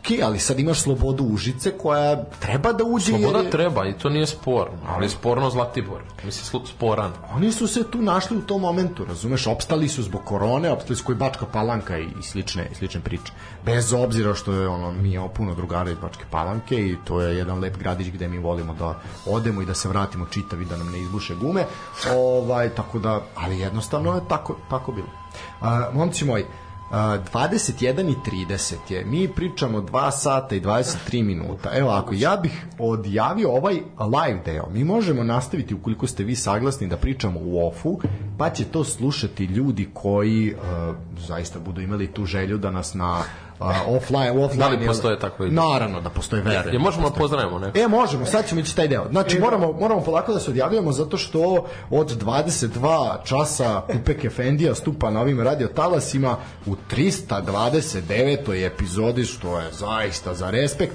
Ok, 0.00 0.22
ali 0.22 0.38
sad 0.38 0.60
imaš 0.60 0.80
slobodu 0.80 1.24
Užice 1.24 1.72
koja 1.72 2.24
treba 2.24 2.72
da 2.72 2.84
uđe 2.84 3.04
Sloboda 3.06 3.38
jer 3.38 3.44
je- 3.44 3.50
treba 3.50 3.86
i 3.86 3.92
to 3.92 4.08
nije 4.08 4.26
sporno, 4.26 4.78
ali 4.88 5.04
je 5.04 5.08
sporno 5.10 5.50
Zlatibor. 5.50 6.00
Mislim, 6.24 6.66
sporan. 6.66 7.12
Oni 7.30 7.52
su 7.52 7.66
se 7.66 7.84
tu 7.84 7.98
našli 7.98 8.36
u 8.36 8.42
tom 8.42 8.60
momentu, 8.60 9.04
razumeš, 9.04 9.46
opstali 9.46 9.88
su 9.88 10.02
zbog 10.02 10.20
korone, 10.24 10.70
opstali 10.70 10.96
su 10.96 11.04
koji 11.04 11.16
Bačka 11.16 11.46
Palanka 11.46 11.98
i, 11.98 12.08
i 12.20 12.22
slične, 12.22 12.68
i 12.72 12.74
slične 12.74 13.00
priče. 13.00 13.32
Bez 13.64 13.92
obzira 13.92 14.34
što 14.34 14.52
je 14.52 14.68
ono, 14.68 14.92
mi 14.92 15.12
imamo 15.12 15.28
puno 15.28 15.54
drugara 15.54 15.90
iz 15.90 15.98
Bačke 15.98 16.24
Palanke 16.30 16.76
i 16.78 16.96
to 17.04 17.20
je 17.20 17.36
jedan 17.36 17.58
lep 17.58 17.76
gradić 17.76 18.08
gde 18.08 18.28
mi 18.28 18.38
volimo 18.38 18.74
da 18.74 18.94
odemo 19.26 19.62
i 19.62 19.66
da 19.66 19.74
se 19.74 19.88
vratimo 19.88 20.26
čitavi 20.26 20.64
da 20.64 20.76
nam 20.76 20.90
ne 20.92 21.00
izbuše 21.00 21.34
gume. 21.34 21.64
Ovaj, 22.10 22.68
tako 22.68 22.98
da, 22.98 23.20
ali 23.36 23.58
jednostavno 23.58 24.14
je 24.14 24.20
tako, 24.28 24.56
tako 24.70 24.92
bilo. 24.92 25.08
A, 25.60 25.90
momci 25.92 26.24
moji, 26.24 26.44
21 26.90 28.10
i 28.10 28.46
30 28.48 28.74
je. 28.88 29.04
Mi 29.04 29.28
pričamo 29.28 29.80
2 29.80 30.10
sata 30.10 30.54
i 30.54 30.60
23 30.60 31.24
minuta. 31.24 31.70
Evo 31.72 31.90
ako 31.90 32.14
ja 32.14 32.36
bih 32.36 32.66
odjavio 32.78 33.50
ovaj 33.50 33.74
live 33.98 34.40
deo, 34.44 34.68
mi 34.70 34.84
možemo 34.84 35.24
nastaviti 35.24 35.74
ukoliko 35.74 36.06
ste 36.06 36.24
vi 36.24 36.36
saglasni 36.36 36.86
da 36.86 36.96
pričamo 36.96 37.40
u 37.42 37.68
ofu, 37.68 38.00
pa 38.38 38.50
će 38.50 38.64
to 38.64 38.84
slušati 38.84 39.44
ljudi 39.44 39.88
koji 39.94 40.54
uh, 40.54 40.94
zaista 41.18 41.58
budu 41.58 41.80
imali 41.80 42.12
tu 42.12 42.24
želju 42.24 42.58
da 42.58 42.70
nas 42.70 42.94
na 42.94 43.22
offline, 43.86 44.30
offline 44.30 44.58
Da 44.58 44.68
li 44.68 44.86
postoje 44.86 45.18
takve 45.18 45.46
ljudi? 45.46 45.56
Naravno 45.56 46.00
da 46.00 46.10
postoje 46.10 46.42
verujem. 46.42 46.72
Je, 46.72 46.78
možemo 46.78 47.10
da 47.10 47.14
pozdravimo 47.14 47.58
neko? 47.58 47.78
E, 47.78 47.88
možemo, 47.88 48.26
sad 48.26 48.48
ćemo 48.48 48.60
ići 48.60 48.76
taj 48.76 48.88
deo. 48.88 49.06
Znači, 49.10 49.38
moramo, 49.38 49.72
moramo 49.72 50.00
polako 50.00 50.32
da 50.32 50.40
se 50.40 50.50
odjavljamo 50.50 50.92
zato 50.92 51.16
što 51.16 51.66
od 51.90 52.24
22 52.24 53.16
časa 53.24 53.82
Kupek 53.92 54.24
Efendija 54.24 54.74
stupa 54.74 55.10
na 55.10 55.20
ovim 55.20 55.40
radiotalasima 55.40 56.36
u 56.66 56.76
329. 56.90 58.66
epizodi, 58.66 59.24
što 59.24 59.60
je 59.60 59.72
zaista 59.72 60.34
za 60.34 60.50
respekt. 60.50 60.92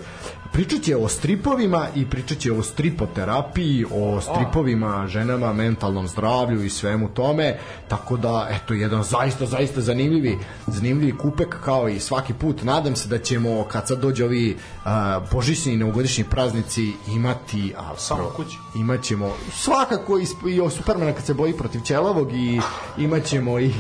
Pričat 0.52 0.82
će 0.82 0.96
o 0.96 1.08
stripovima 1.08 1.88
i 1.96 2.06
pričat 2.06 2.38
će 2.38 2.52
o 2.52 2.64
stripoterapiji, 2.64 3.86
o 3.92 4.22
stripovima, 4.22 5.08
ženama, 5.08 5.54
mentalnom 5.54 6.08
zdravlju 6.08 6.64
i 6.64 6.70
svemu 6.70 7.10
tome, 7.10 7.58
tako 7.88 8.18
da, 8.18 8.48
eto, 8.50 8.74
jedan 8.74 9.04
zaista, 9.04 9.46
zaista 9.46 9.82
zanimljivi, 9.82 10.38
zanimljivi 10.68 11.18
kupek 11.18 11.56
kao 11.66 11.90
i 11.90 12.00
svaki 12.00 12.34
put. 12.34 12.64
Nadam 12.64 12.96
se 12.96 13.10
da 13.10 13.18
ćemo, 13.18 13.64
kad 13.64 13.88
sad 13.88 14.00
dođe 14.00 14.26
ovi 14.26 14.56
uh, 14.86 14.92
božićni 15.32 15.74
i 15.74 15.78
novogodišnji 15.78 16.24
praznici, 16.24 16.94
imati... 17.08 17.74
A, 17.78 17.94
Samo 17.98 18.30
kući. 18.36 18.58
Imaćemo 18.76 19.32
svakako 19.52 20.20
i, 20.20 20.26
i 20.50 20.62
o 20.62 20.70
Supermana 20.70 21.14
kad 21.14 21.26
se 21.26 21.34
boji 21.34 21.54
protiv 21.54 21.82
Ćelavog 21.82 22.34
i 22.34 22.60
imaćemo 22.98 23.60
i 23.60 23.72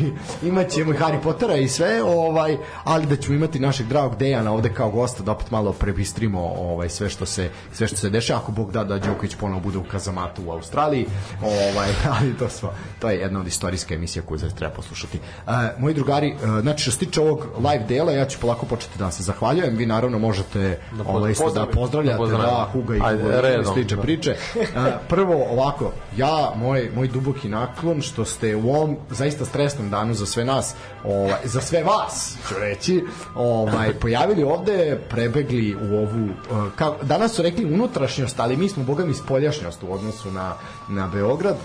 imaćemo 0.43 0.93
i 0.93 0.97
Harry 0.97 1.21
Pottera 1.23 1.55
i 1.55 1.67
sve, 1.67 2.03
ovaj, 2.03 2.57
ali 2.83 3.05
da 3.05 3.15
ćemo 3.15 3.35
imati 3.35 3.59
našeg 3.59 3.87
dragog 3.87 4.17
Dejana 4.17 4.51
ovde 4.51 4.73
kao 4.73 4.89
gosta 4.89 5.23
da 5.23 5.31
opet 5.31 5.51
malo 5.51 5.73
prebistrimo 5.73 6.54
ovaj 6.57 6.89
sve 6.89 7.09
što 7.09 7.25
se 7.25 7.49
sve 7.73 7.87
što 7.87 7.97
se 7.97 8.09
dešava 8.09 8.39
ako 8.39 8.51
Bog 8.51 8.71
da 8.71 8.83
da 8.83 8.99
Đoković 8.99 9.35
ponovo 9.35 9.59
bude 9.59 9.77
u 9.77 9.83
kazamatu 9.83 10.41
u 10.45 10.51
Australiji, 10.51 11.05
ovaj 11.41 11.89
ali 12.19 12.37
to 12.37 12.49
sve 12.49 12.69
to 12.99 13.09
je 13.09 13.19
jedna 13.19 13.39
od 13.39 13.47
istorijska 13.47 13.93
emisija 13.93 14.23
koju 14.25 14.37
zaista 14.37 14.57
treba 14.57 14.73
poslušati. 14.73 15.19
Uh, 15.47 15.53
moji 15.77 15.93
drugari, 15.93 16.33
uh, 16.33 16.61
znači 16.61 16.81
što 16.81 16.91
se 16.91 16.97
tiče 16.97 17.21
ovog 17.21 17.47
live 17.57 17.85
dela, 17.87 18.11
ja 18.11 18.25
ću 18.25 18.39
polako 18.39 18.65
početi 18.65 18.99
da 18.99 19.11
se 19.11 19.23
zahvaljujem. 19.23 19.77
Vi 19.77 19.85
naravno 19.85 20.19
možete 20.19 20.79
ovaj 21.05 21.31
isto 21.31 21.43
da 21.43 21.65
pozdravite. 21.65 22.17
pozdravljate, 22.17 22.25
Da 22.31 22.37
da, 22.37 22.69
Huga 22.71 22.95
i 22.95 22.99
Ajde, 23.03 23.63
slične 23.73 23.95
da. 23.95 24.01
priče. 24.01 24.35
A, 24.75 24.97
prvo 25.09 25.45
ovako, 25.51 25.91
ja 26.17 26.51
moj 26.55 26.91
moj 26.95 27.07
duboki 27.07 27.49
naklon 27.49 28.01
što 28.01 28.25
ste 28.25 28.55
u 28.55 28.69
ovom 28.69 28.97
zaista 29.09 29.45
stresnom 29.45 29.89
danu 29.89 30.13
za 30.13 30.25
sve 30.25 30.45
nas, 30.45 30.75
ovaj 31.03 31.39
za 31.43 31.61
sve 31.61 31.83
vas, 31.83 32.37
ću 32.49 32.55
reći, 32.59 33.03
ovaj 33.35 33.93
pojavili 33.93 34.43
ovde, 34.43 34.99
prebegli 35.09 35.75
u 35.75 35.95
ovu 35.95 36.29
kao 36.75 36.95
danas 37.01 37.35
su 37.35 37.41
rekli 37.41 37.73
unutrašnjost, 37.73 38.39
ali 38.39 38.57
mi 38.57 38.69
smo 38.69 38.83
bogami 38.83 39.13
spoljašnjost 39.13 39.83
u 39.83 39.93
odnosu 39.93 40.31
na 40.31 40.53
na 40.87 41.07
Beograd. 41.07 41.55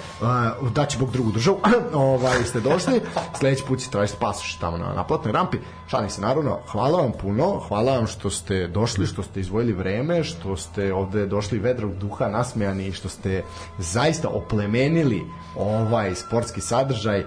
Uh, 0.61 0.73
daći 0.73 0.99
Bog 0.99 1.13
drugu 1.13 1.31
državu. 1.33 1.61
ovaj 1.93 2.45
ste 2.45 2.61
došli. 2.61 3.01
Sledeći 3.39 3.65
put 3.69 3.79
ćete 3.79 3.91
tražiti 3.91 4.19
pasoš 4.21 4.57
tamo 4.57 4.79
na 4.79 4.93
naplatnoj 4.93 5.33
rampi. 5.33 5.59
Šalim 5.87 6.11
se 6.11 6.21
naravno. 6.21 6.59
Hvala 6.67 7.01
vam 7.01 7.13
puno. 7.21 7.61
Hvala 7.69 7.93
vam 7.93 8.07
što 8.07 8.31
ste 8.31 8.69
došli, 8.69 9.07
što 9.07 9.23
ste 9.23 9.41
izvojili 9.41 9.73
vreme, 9.73 10.25
što 10.25 10.57
ste 10.57 10.95
ovde 10.95 11.27
došli 11.27 11.59
vedrog 11.59 11.97
duha, 11.97 12.29
nasmejani 12.29 12.87
i 12.87 12.93
što 12.93 13.09
ste 13.09 13.45
zaista 13.79 14.29
oplemenili 14.29 15.23
ovaj 15.57 16.15
sportski 16.15 16.61
sadržaj 16.61 17.21
uh, 17.21 17.27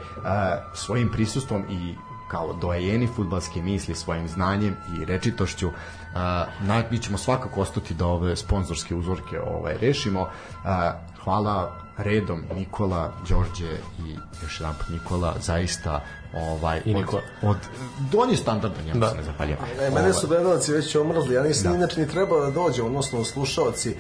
svojim 0.73 1.11
prisustvom 1.11 1.63
i 1.69 1.95
kao 2.27 2.53
doajeni 2.53 3.07
futbalske 3.07 3.61
misli 3.61 3.95
svojim 3.95 4.27
znanjem 4.27 4.75
i 4.97 5.05
rečitošću 5.05 5.69
uh, 6.13 6.67
na, 6.67 6.83
mi 6.91 6.99
ćemo 6.99 7.17
svakako 7.17 7.61
ostati 7.61 7.93
da 7.93 8.05
ove 8.05 8.35
sponzorske 8.35 8.95
uzorke 8.95 9.39
ovaj, 9.41 9.77
rešimo 9.81 10.21
uh, 10.21 10.29
hvala 11.23 11.71
redom 11.97 12.43
Nikola, 12.55 13.11
Đorđe 13.29 13.71
i 13.99 14.15
još 14.43 14.59
jedan 14.59 14.75
put 14.75 14.89
Nikola 14.89 15.35
zaista 15.41 16.01
ovaj, 16.33 16.81
I 16.85 16.95
od, 16.95 17.01
Nikola. 17.01 17.21
od, 17.41 17.57
on 18.17 18.29
je 18.29 18.37
standardan, 18.37 18.87
ja 18.87 18.93
Da. 18.93 19.09
se 19.09 19.15
ne 19.17 19.23
zahvaljujem. 19.23 19.59
E, 19.81 19.89
mene 19.89 20.13
su 20.13 20.27
gledalci 20.27 20.71
već 20.73 20.95
omrzli, 20.95 21.35
ja 21.35 21.43
nisam 21.43 21.75
inače 21.75 22.01
ni 22.01 22.07
trebao 22.07 22.39
da 22.39 22.51
dođem, 22.51 22.85
odnosno 22.85 23.23
slušalci, 23.23 23.95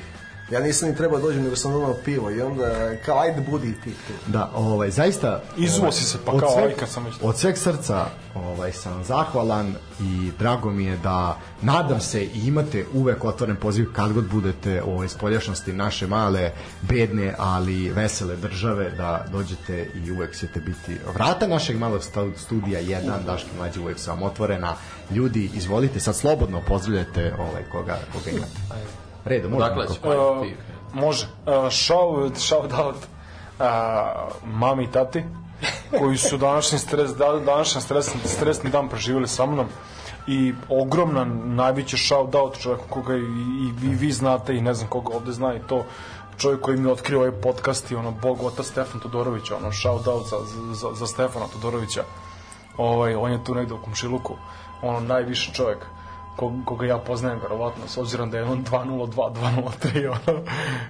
ja 0.51 0.59
nisam 0.59 0.89
ni 0.89 0.95
trebao 0.95 1.17
da 1.19 1.25
dođem, 1.25 1.43
nego 1.43 1.55
sam 1.55 1.71
donao 1.71 1.93
pivo 2.05 2.31
i 2.31 2.41
onda 2.41 2.95
kao 3.05 3.19
ajde 3.19 3.41
budi 3.41 3.67
i 3.67 3.73
ti 3.73 3.91
tu. 4.07 4.31
Da, 4.31 4.51
ovaj 4.55 4.91
zaista 4.91 5.41
Izuo 5.57 5.79
ovaj, 5.79 5.91
si 5.91 6.03
se, 6.03 6.17
pa 6.25 6.39
kao, 6.39 6.49
sveg- 6.49 6.67
aj, 6.67 6.73
kad 6.73 6.89
sam 6.89 7.05
već- 7.05 7.15
Od 7.21 7.37
sveg 7.37 7.57
srca 7.57 8.05
ovaj 8.35 8.71
sam 8.71 9.03
zahvalan 9.03 9.75
i 10.01 10.31
drago 10.39 10.69
mi 10.71 10.85
je 10.85 10.97
da 10.97 11.37
nadam 11.61 11.99
se 11.99 12.23
i 12.23 12.47
imate 12.47 12.85
uvek 12.93 13.23
otvoren 13.25 13.55
poziv 13.55 13.93
kad 13.93 14.13
god 14.13 14.27
budete 14.27 14.83
ovaj 14.83 15.09
spoljašnosti 15.09 15.73
naše 15.73 16.07
male 16.07 16.51
bedne 16.81 17.35
ali 17.37 17.89
vesele 17.89 18.35
države 18.35 18.91
da 18.97 19.25
dođete 19.31 19.89
i 19.95 20.11
uvek 20.11 20.35
ćete 20.37 20.59
biti 20.59 20.97
vrata 21.13 21.47
našeg 21.47 21.77
malog 21.77 22.01
studija 22.37 22.81
1 22.81 23.23
Daški 23.25 23.49
mlađi 23.57 23.79
uvek 23.79 23.99
su 23.99 24.09
vam 24.09 24.23
otvorena. 24.23 24.75
Ljudi 25.11 25.49
izvolite 25.53 25.99
sad 25.99 26.15
slobodno 26.15 26.61
pozdravljate 26.67 27.33
ovaj 27.39 27.63
koga 27.71 27.97
koga 28.13 28.29
imate 28.31 28.51
Redo, 29.25 29.49
možda 29.49 29.69
Dakle, 29.69 29.87
ti. 29.87 30.55
Može. 30.93 31.25
Uh, 31.45 31.71
shout, 31.71 32.37
shout 32.37 32.73
out 32.73 32.95
uh, 32.95 33.65
mami 34.45 34.83
i 34.83 34.91
tati 34.91 35.23
koji 35.99 36.17
su 36.17 36.37
današnji 36.37 36.79
stres, 36.79 37.11
da, 37.15 37.39
današnji 37.45 37.81
stresni, 37.81 38.19
stresni 38.25 38.69
dan 38.69 38.89
preživjeli 38.89 39.27
sa 39.27 39.45
mnom. 39.45 39.67
I 40.27 40.53
ogromna 40.69 41.25
najveći 41.45 41.97
shout 41.97 42.35
out 42.35 42.59
čovjeku 42.59 42.85
koga 42.89 43.15
i, 43.15 43.19
i, 43.19 43.71
vi, 43.81 43.95
vi 43.95 44.11
znate 44.11 44.55
i 44.55 44.61
ne 44.61 44.73
znam 44.73 44.89
koga 44.89 45.15
ovde 45.15 45.31
zna 45.31 45.55
i 45.55 45.59
to 45.67 45.85
čovjek 46.37 46.61
koji 46.61 46.77
mi 46.77 46.87
je 46.87 46.91
otkrio 46.91 47.19
ovaj 47.19 47.31
podcast 47.31 47.91
i 47.91 47.95
ono 47.95 48.11
bog 48.11 48.43
otac 48.43 48.65
Stefan 48.65 48.99
Todorović 48.99 49.51
ono 49.51 49.71
shout 49.71 50.07
out 50.07 50.27
za, 50.29 50.37
za, 50.73 50.87
za 50.93 51.07
Stefana 51.07 51.45
Todorovića. 51.53 52.03
Ovaj, 52.77 53.15
on 53.15 53.31
je 53.31 53.43
tu 53.43 53.55
negde 53.55 53.73
u 53.73 53.81
komšiluku 53.81 54.35
ono 54.81 54.99
najviši 54.99 55.53
čovjek 55.53 55.85
ko, 56.35 56.53
koga 56.65 56.85
ja 56.85 56.97
poznajem 56.97 57.39
verovatno 57.39 57.87
s 57.87 57.97
obzirom 57.97 58.31
da 58.31 58.37
je 58.37 58.43
on 58.43 58.65
202 58.65 59.33
203 59.33 60.07
ono, 60.27 60.39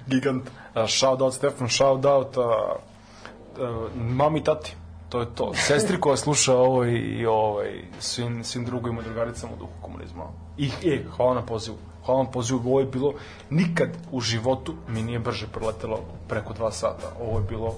gigant. 0.06 0.42
Uh, 0.74 0.82
shout 0.88 1.20
out 1.20 1.34
Stefan 1.34 1.68
shout 1.68 2.04
out 2.04 2.36
uh, 2.36 2.44
uh, 2.44 3.90
mami 3.96 4.44
tati. 4.44 4.76
To 5.08 5.20
je 5.20 5.26
to. 5.34 5.52
Sestri 5.54 6.00
koja 6.00 6.16
sluša 6.16 6.56
ovo 6.56 6.84
i, 6.84 6.96
i 6.96 7.26
ovaj, 7.26 7.82
svim, 7.98 8.44
svim 8.44 8.64
drugovima 8.64 9.00
i 9.00 9.04
drugaricama 9.04 9.52
u 9.52 9.56
duhu 9.56 9.72
komunizma. 9.82 10.24
I 10.58 10.70
e, 10.84 11.02
hvala 11.16 11.34
na 11.34 11.42
pozivu. 11.42 11.76
Hvala 12.06 12.22
na 12.22 12.30
pozivu. 12.30 12.60
Ovo 12.66 12.80
je 12.80 12.86
bilo 12.86 13.14
nikad 13.50 13.88
u 14.12 14.20
životu 14.20 14.74
mi 14.88 15.02
nije 15.02 15.18
brže 15.18 15.46
proletelo 15.46 16.00
preko 16.28 16.52
dva 16.52 16.70
sata. 16.72 17.12
Ovo 17.20 17.38
je 17.38 17.44
bilo 17.48 17.74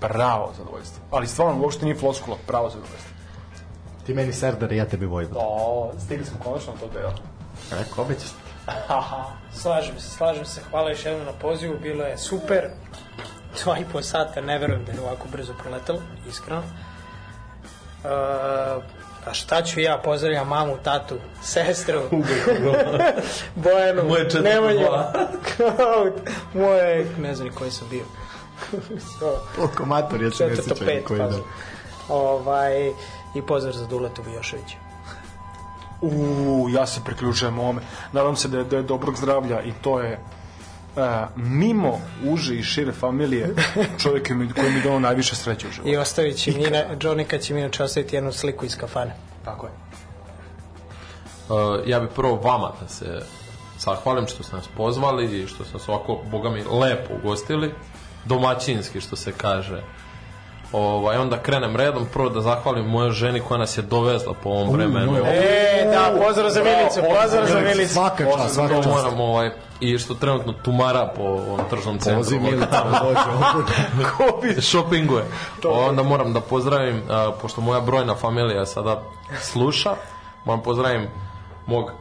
pravo 0.00 0.52
zadovoljstvo. 0.58 1.02
Ali 1.10 1.26
stvarno 1.26 1.62
uopšte 1.62 1.84
nije 1.84 1.96
floskula 1.96 2.36
pravo 2.46 2.70
zadovoljstvo 2.70 3.19
ti 4.10 4.14
meni 4.14 4.32
serdar 4.32 4.72
ja 4.72 4.84
tebi 4.84 5.06
Vojvod 5.06 5.36
o, 5.36 5.92
stigli 6.04 6.26
smo 6.26 6.38
konačno 6.44 6.72
na 6.72 6.80
to 6.80 6.88
deo 6.88 7.12
rekao 7.70 8.04
obećaš 8.04 8.28
slažem 9.62 10.00
se, 10.00 10.10
slažem 10.10 10.44
se. 10.44 10.60
Hvala 10.70 10.90
još 10.90 11.04
jednom 11.04 11.26
na 11.26 11.32
pozivu, 11.32 11.74
bilo 11.82 12.04
je 12.04 12.18
super. 12.18 12.68
Dva 13.64 13.78
i 13.78 13.84
po 13.92 14.02
sata, 14.02 14.40
ne 14.40 14.58
verujem 14.58 14.84
da 14.84 14.92
je 14.92 15.00
ovako 15.00 15.28
brzo 15.32 15.54
proletalo, 15.62 16.00
iskreno. 16.28 16.62
Uh, 18.04 18.82
Pa 19.24 19.34
šta 19.34 19.62
ću 19.62 19.80
ja, 19.80 20.00
pozdravljam 20.04 20.48
mamu, 20.48 20.76
tatu, 20.84 21.14
sestru, 21.42 22.00
Bojanu, 23.64 24.02
Nemanju, 24.42 24.86
moje, 26.54 27.06
ne 27.18 27.34
znam 27.34 27.48
ni 27.48 27.54
koji 27.54 27.70
sam 27.70 27.88
bio. 27.90 28.04
So, 29.18 29.40
Koliko 29.56 29.86
mator, 29.86 30.22
ja 30.22 30.30
se 30.30 30.46
ne 30.46 30.56
sjećam 30.56 30.76
koji 31.06 31.18
da. 31.18 31.38
ovaj, 32.08 32.92
i 33.34 33.42
pozdrav 33.42 33.74
za 33.74 33.86
Duletu 33.86 34.22
Bijoševića. 34.22 34.76
U, 36.00 36.66
ja 36.70 36.86
se 36.86 37.00
priključujem 37.04 37.58
ovome. 37.58 37.82
Nadam 38.12 38.36
se 38.36 38.48
da 38.48 38.58
je, 38.58 38.64
da 38.64 38.76
je 38.76 38.82
dobrog 38.82 39.16
zdravlja 39.16 39.62
i 39.62 39.72
to 39.82 40.00
je 40.00 40.12
e, 40.12 40.20
mimo 41.36 42.00
uže 42.24 42.54
i 42.54 42.62
šire 42.62 42.92
familije 42.92 43.54
čovjek 44.02 44.26
koji 44.26 44.38
mi, 44.38 44.52
koji 44.52 44.72
mi 44.72 44.82
donao 44.82 45.00
najviše 45.00 45.36
sreće 45.36 45.68
u 45.68 45.70
životu. 45.70 45.90
I 45.90 45.96
ostavit 45.96 46.36
će 46.36 46.52
mi, 46.52 46.70
na, 46.70 46.82
Jonika 47.00 47.38
će 47.38 47.54
mi 47.54 47.60
inače 47.60 47.84
ostaviti 47.84 48.16
jednu 48.16 48.32
sliku 48.32 48.64
iz 48.64 48.76
kafane. 48.76 49.16
Tako 49.44 49.66
je. 49.66 49.72
Uh, 51.48 51.88
ja 51.88 52.00
bih 52.00 52.10
prvo 52.14 52.36
vama 52.36 52.72
da 52.80 52.88
se 52.88 53.22
zahvalim 53.78 54.26
što 54.26 54.42
ste 54.42 54.56
nas 54.56 54.68
pozvali 54.76 55.40
i 55.42 55.46
što 55.46 55.64
ste 55.64 55.72
nas 55.72 55.88
ovako, 55.88 56.18
boga 56.30 56.50
mi, 56.50 56.64
lepo 56.64 57.14
ugostili, 57.22 57.74
domaćinski 58.24 59.00
što 59.00 59.16
se 59.16 59.32
kaže. 59.32 59.82
Ovaj, 60.72 61.16
onda 61.16 61.38
krenem 61.38 61.76
redom, 61.76 62.06
prvo 62.12 62.28
da 62.28 62.40
zahvalim 62.40 62.84
mojoj 62.86 63.10
ženi 63.10 63.40
koja 63.40 63.58
nas 63.58 63.78
je 63.78 63.82
dovezla 63.82 64.34
po 64.42 64.48
ovom 64.48 64.70
vremenu. 64.70 65.16
E, 65.26 65.90
da, 65.92 66.24
pozdrav 66.26 66.50
za 66.50 66.62
Milicu, 66.62 67.00
pozdrav 67.20 67.46
za 67.46 67.60
Milicu. 67.60 67.92
Svaka 67.92 68.24
čast, 68.24 68.54
svaka 68.54 68.74
čast. 68.74 68.88
moram, 68.88 69.20
ovaj, 69.20 69.50
i 69.80 69.98
što 69.98 70.14
trenutno 70.14 70.52
tumara 70.52 71.12
po 71.16 71.22
ovom 71.22 71.60
tržnom 71.70 71.98
centru. 71.98 72.20
Poziv 72.20 72.42
Milica 72.42 72.66
da 72.66 73.00
dođe 73.02 73.54
ovdje. 73.54 74.62
shoppinguje. 74.62 75.24
Onda 75.88 76.02
moram 76.02 76.32
da 76.32 76.40
pozdravim, 76.40 77.02
a, 77.10 77.32
pošto 77.42 77.60
moja 77.60 77.80
brojna 77.80 78.14
familija 78.14 78.66
sada 78.66 79.02
sluša, 79.40 79.90
moram 80.44 80.62
pozdravim 80.62 81.08
mog 81.66 81.92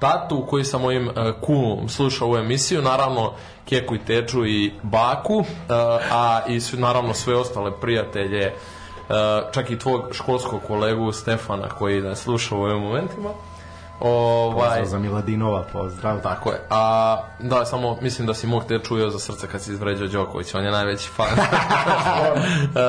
tatu 0.00 0.46
koji 0.50 0.64
sa 0.64 0.78
mojim 0.78 1.10
a, 1.16 1.32
kumom 1.40 1.88
sluša 1.88 2.24
ovu 2.24 2.36
emisiju, 2.36 2.82
naravno 2.82 3.32
Keku 3.68 3.94
i 3.94 4.04
Teču 4.04 4.46
i 4.46 4.72
Baku, 4.82 5.44
a, 5.68 5.98
a 6.12 6.40
i 6.48 6.60
su, 6.60 6.76
naravno 6.76 7.14
sve 7.14 7.36
ostale 7.36 7.72
prijatelje, 7.80 8.52
a, 9.08 9.42
čak 9.52 9.70
i 9.70 9.78
tvog 9.78 10.02
školskog 10.12 10.60
kolegu 10.66 11.12
Stefana 11.12 11.68
koji 11.68 12.00
nas 12.00 12.18
sluša 12.18 12.56
u 12.56 12.62
ovim 12.62 12.82
momentima. 12.82 13.30
Ovaj, 14.00 14.68
Pozdrav 14.68 14.84
za 14.84 14.98
Miladinova, 14.98 15.64
pozdrav. 15.72 16.22
tako 16.22 16.50
je. 16.50 16.60
A, 16.70 17.22
da, 17.38 17.64
samo 17.64 17.98
mislim 18.00 18.26
da 18.26 18.34
si 18.34 18.46
mog 18.46 18.64
te 18.64 18.78
čuo 18.78 19.10
za 19.10 19.18
srce 19.18 19.46
kad 19.46 19.62
si 19.62 19.72
izvređao 19.72 20.08
Đoković, 20.08 20.54
on 20.54 20.64
je 20.64 20.70
najveći 20.70 21.08
fan. 21.08 21.26
E, 22.74 22.80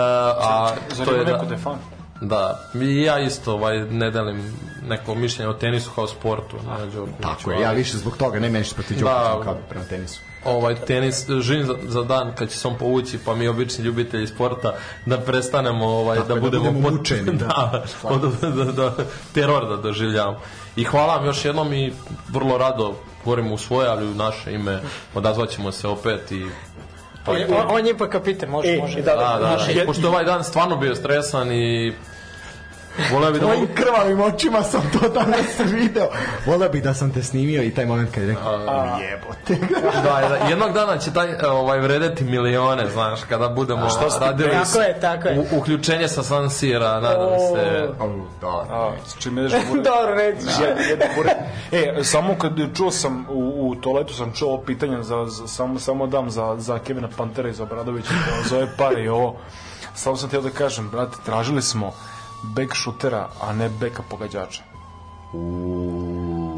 a, 0.42 0.70
Zar 0.90 1.08
to 1.08 1.14
je 1.14 1.26
da, 1.26 1.32
neko 1.32 1.46
da 1.46 1.54
je 1.54 1.62
fan? 1.62 1.78
Da, 2.22 2.70
i 2.74 3.02
ja 3.02 3.20
isto 3.20 3.54
ovaj, 3.54 3.80
ne 3.80 4.12
delim 4.12 4.54
neko 4.88 5.16
mišljenje 5.16 5.50
o 5.50 5.54
tenisu 5.54 5.92
kao 5.96 6.08
sportu. 6.08 6.58
Ne, 6.58 6.86
Đokoviću, 6.86 7.22
Tako 7.22 7.52
je, 7.52 7.62
ja 7.62 7.72
više 7.72 7.98
zbog 7.98 8.18
toga, 8.18 8.40
ne 8.40 8.50
meniš 8.50 8.74
protiv 8.74 9.00
Da. 9.00 9.40
Kao 9.44 9.58
prema 9.70 9.86
tenisu. 9.86 10.20
ovaj 10.46 10.76
tenis 10.76 11.26
živim 11.42 11.66
za, 11.66 11.76
za 11.88 12.04
dan 12.04 12.36
kad 12.36 12.50
će 12.50 12.58
se 12.58 12.68
on 12.68 12.78
povući 12.78 13.20
pa 13.26 13.36
mi 13.36 13.48
obični 13.48 13.86
ljubitelji 13.86 14.28
sporta 14.28 14.74
da 15.06 15.18
prestanemo 15.18 15.86
ovaj 15.86 16.18
Tako 16.18 16.28
da 16.28 16.34
da 16.34 16.42
budemo 16.42 16.72
budemo 16.72 16.90
mučeni, 16.90 17.38
da. 17.38 17.84
da, 18.04 18.50
da, 18.50 18.64
da, 18.64 18.72
da, 18.72 18.94
teror 19.34 19.70
da 19.70 19.78
doživljavamo 19.78 20.40
i 20.76 20.84
hvala 20.84 21.16
vam 21.16 21.26
još 21.26 21.46
jednom 21.46 21.74
i 21.74 21.94
vrlo 22.30 22.58
rado 22.58 22.96
govorim 23.24 23.52
u 23.52 23.58
svoje 23.58 23.90
ali 23.90 24.08
u 24.08 24.16
naše 24.16 24.54
ime 24.54 24.82
odazvaćemo 25.16 25.72
se 25.72 25.88
opet 25.88 26.32
i 26.32 26.46
On, 27.28 27.36
on, 27.36 27.66
on 27.70 27.86
je 27.86 27.92
ipak 27.92 28.12
kapiten, 28.12 28.50
može, 28.50 28.78
može. 28.78 29.02
da, 29.02 29.16
da, 29.16 29.40
da, 29.42 29.74
da. 29.76 29.86
Pošto 29.86 30.08
ovaj 30.08 30.24
dan 30.24 30.44
stvarno 30.44 30.78
bio 30.78 30.96
stresan 30.96 31.52
i 31.52 31.94
voleo 33.12 33.32
bi 33.32 33.40
da 33.40 33.46
mogu 33.46 33.56
Tvojim 33.58 33.76
krvavim 33.76 34.22
očima 34.22 34.64
sam 34.64 34.82
to 34.94 35.10
danas 35.10 35.60
video. 35.66 36.08
Voleo 36.46 36.70
bih 36.70 36.84
da 36.84 36.94
sam 36.94 37.14
te 37.14 37.24
snimio 37.24 37.64
i 37.64 37.74
taj 37.74 37.86
moment 37.86 38.12
kad 38.14 38.24
je 38.24 38.30
rekao, 38.30 38.54
jebote. 39.00 39.68
da, 40.04 40.30
da, 40.30 40.36
jednog 40.50 40.74
dana 40.74 40.98
će 40.98 41.14
taj 41.14 41.32
e, 41.32 41.48
ovaj 41.48 41.80
vredeti 41.80 42.24
milione, 42.24 42.90
znaš, 42.90 43.20
kada 43.30 43.50
budemo 43.50 43.88
radili 44.22 44.52
Tako 44.52 44.82
je, 44.82 45.00
tako 45.00 45.28
je. 45.28 45.40
u, 45.40 45.58
uključenje 45.58 46.08
sa 46.08 46.24
San 46.24 46.50
Sira, 46.50 47.00
nadam 47.00 47.40
se. 47.56 47.88
Da, 48.42 48.48
A, 48.48 48.92
s 49.06 49.24
čim 49.24 49.38
ideš 49.38 49.54
u 49.54 49.76
Dobro, 49.90 50.16
reci. 50.16 50.48
E, 51.72 52.04
samo 52.04 52.36
kad 52.38 52.52
čuo 52.78 52.92
sam 52.92 53.26
u, 53.30 53.70
u 53.70 53.76
toaletu 53.76 54.14
sam 54.14 54.34
čuo 54.34 54.62
pitanje 54.66 55.04
za, 55.04 55.26
za 55.26 55.48
samo, 55.48 55.80
samo 55.80 56.08
dam 56.08 56.30
za, 56.30 56.56
za 56.58 56.80
Kevina 56.80 57.10
Pantera 57.18 57.50
iz 57.50 57.60
Obradovića 57.60 58.10
zove 58.50 58.68
pare 58.78 59.04
i 59.04 59.08
ovo 59.08 59.36
samo 59.94 60.16
sam 60.16 60.28
htio 60.28 60.42
da 60.42 60.50
kažem, 60.50 60.90
brate, 60.90 61.18
tražili 61.26 61.62
smo 61.62 61.94
bek 62.44 62.74
šutera, 62.74 63.30
a 63.42 63.54
ne 63.54 63.70
beka 63.70 64.04
pogađača. 64.10 64.64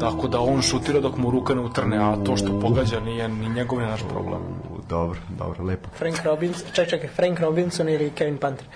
Tako 0.00 0.28
da 0.28 0.40
on 0.40 0.62
šutira 0.62 1.00
dok 1.00 1.16
mu 1.16 1.30
ruka 1.30 1.54
ne 1.54 1.60
utrne, 1.60 1.98
a 1.98 2.16
to 2.24 2.36
što 2.36 2.60
pogađa 2.60 3.00
nije 3.00 3.28
ni 3.28 3.48
njegov 3.48 3.80
ni 3.80 3.86
naš 3.86 4.00
problem. 4.08 4.40
Dobro, 4.88 5.18
dobro, 5.28 5.64
lepo. 5.64 5.88
Frank 5.98 6.16
Robinson, 6.24 6.66
ček, 6.72 6.88
čekaj, 6.88 7.08
Frank 7.08 7.40
Robinson 7.40 7.88
ili 7.88 8.10
Kevin 8.10 8.38
Panther? 8.38 8.66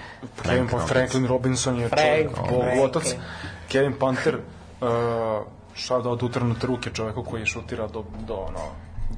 Kevin 0.43 0.69
Franklin, 0.69 0.89
Franklin 0.89 1.27
Robinson 1.27 1.79
je 1.81 1.89
Frank, 1.89 2.03
čovjek, 2.03 2.77
bolotac. 2.77 3.03
Franklin. 3.03 3.29
Kevin 3.69 3.93
Panther, 3.99 4.35
uh, 4.37 4.89
šao 5.75 5.99
od 5.99 6.23
utrenute 6.23 6.67
ruke 6.67 6.91
čoveku 6.91 7.23
koji 7.23 7.47
šutira 7.47 7.87
do, 7.87 8.05
do, 8.27 8.35
ono, 8.35 8.61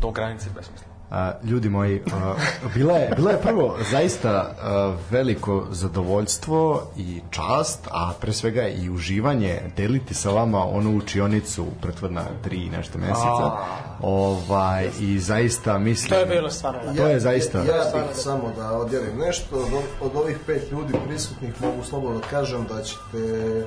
do 0.00 0.10
granice 0.10 0.50
besmisla. 0.55 0.97
A, 1.10 1.32
ljudi 1.44 1.68
moji, 1.68 2.02
a, 2.12 2.34
bila, 2.74 2.92
je, 2.92 3.10
bila 3.16 3.30
je 3.30 3.40
prvo 3.42 3.76
zaista 3.90 4.30
a, 4.30 4.96
veliko 5.10 5.66
zadovoljstvo 5.70 6.82
i 6.96 7.20
čast, 7.30 7.88
a 7.90 8.12
pre 8.20 8.32
svega 8.32 8.68
i 8.68 8.90
uživanje 8.90 9.60
deliti 9.76 10.14
sa 10.14 10.30
vama 10.30 10.64
onu 10.64 10.96
učionicu 10.96 11.66
prethodna 11.82 12.24
tri 12.44 12.56
i 12.56 12.70
nešto 12.70 12.98
meseca. 12.98 13.52
Ovaj, 14.00 14.88
I 15.00 15.18
zaista 15.18 15.78
mislim... 15.78 16.10
To 16.10 16.18
je 16.18 16.26
bilo 16.26 16.50
stvarno. 16.50 16.94
To 16.96 17.06
je 17.06 17.20
zaista... 17.20 17.58
Ja 17.58 17.64
bih 17.64 18.16
samo 18.16 18.52
da 18.56 18.72
odjelim 18.72 19.18
nešto. 19.18 19.56
Od, 19.56 19.82
od 20.00 20.16
ovih 20.16 20.36
pet 20.46 20.72
ljudi 20.72 20.94
prisutnih 21.08 21.62
mogu 21.62 21.84
slobodno 21.84 22.18
da 22.18 22.26
kažem 22.26 22.66
da 22.68 22.82
ćete 22.82 23.64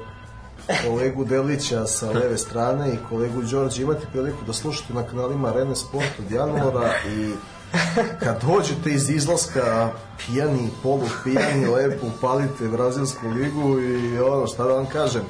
kolegu 0.88 1.26
Delića 1.26 1.86
sa 1.86 2.12
leve 2.12 2.38
strane 2.38 2.94
i 2.94 2.98
kolegu 3.10 3.42
Đorđe 3.42 3.84
imati 3.84 4.06
priliku 4.12 4.46
da 4.48 4.54
slušate 4.54 4.94
na 4.94 5.04
kanalima 5.04 5.52
Rene 5.52 5.76
Sport 5.76 6.20
od 6.20 6.32
januara 6.32 6.94
i 7.16 7.34
kad 8.20 8.44
dođete 8.44 8.90
iz 8.92 9.10
izlaska 9.10 9.90
pijani, 10.18 10.70
polu 10.84 11.08
pijani, 11.24 11.66
lepo 11.66 12.08
upalite 12.08 12.68
Brazilsku 12.68 13.28
ligu 13.28 13.80
i 13.80 14.20
ono, 14.20 14.48
šta 14.48 14.64
da 14.64 14.74
vam 14.74 14.86
kažem, 14.86 15.22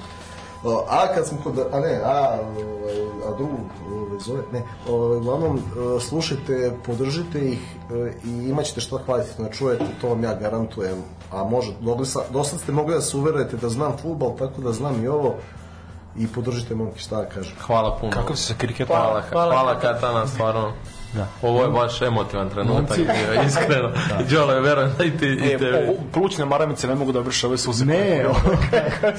A 0.89 1.13
kad 1.15 1.27
smo 1.27 1.37
kod, 1.43 1.59
a 1.71 1.79
ne, 1.79 2.01
a, 2.03 2.39
ovaj, 2.57 3.01
a 3.27 3.35
drugu 3.37 3.57
ovaj, 3.91 4.19
zove, 4.19 4.41
ne, 4.51 4.63
o, 4.87 5.17
uglavnom 5.17 5.57
e, 5.57 5.99
slušajte, 5.99 6.77
podržite 6.85 7.39
ih 7.39 7.75
e, 7.91 8.13
i 8.25 8.49
imat 8.49 8.65
ćete 8.65 8.81
šta 8.81 9.03
kvalitetno 9.05 9.45
da 9.45 9.51
čujete, 9.51 9.85
to 10.01 10.09
vam 10.09 10.23
ja 10.23 10.33
garantujem, 10.33 11.03
a 11.31 11.43
može, 11.43 11.71
mogli 11.81 12.05
sa, 12.05 12.19
dosta 12.29 12.57
ste 12.57 12.71
mogli 12.71 12.95
da 12.95 13.01
se 13.01 13.17
uverujete 13.17 13.57
da 13.57 13.69
znam 13.69 13.97
futbal, 13.97 14.37
tako 14.37 14.61
da 14.61 14.71
znam 14.71 15.03
i 15.03 15.07
ovo 15.07 15.35
i 16.17 16.27
podržite 16.27 16.75
momke, 16.75 16.99
šta 16.99 17.15
da 17.15 17.25
kažem. 17.25 17.53
Hvala 17.59 17.97
puno. 17.97 18.11
Kako 18.11 18.35
si 18.35 18.43
sa 18.43 18.53
kriketom? 18.57 18.95
Hvala, 18.95 19.21
Hvala, 19.21 19.25
hvala, 19.31 19.53
hvala 19.53 19.79
Katana, 19.79 20.27
stvarno. 20.27 20.73
Ovo 21.41 21.63
je 21.63 21.69
baš 21.69 22.01
emotivan 22.01 22.49
trenutak, 22.49 22.97
bio, 22.97 23.43
iskreno. 23.47 23.89
Đole, 24.31 24.59
verujem 24.59 24.91
da 24.97 25.03
i 25.03 25.17
ti, 25.17 25.25
i 25.25 25.53
E, 25.53 25.57
tebi. 25.57 25.89
o, 25.89 25.93
plućne 26.13 26.45
maramice 26.45 26.87
ne 26.87 26.95
mogu 26.95 27.11
da 27.11 27.19
vrše 27.19 27.47
ove 27.47 27.57
suze. 27.57 27.85
Ne, 27.85 28.25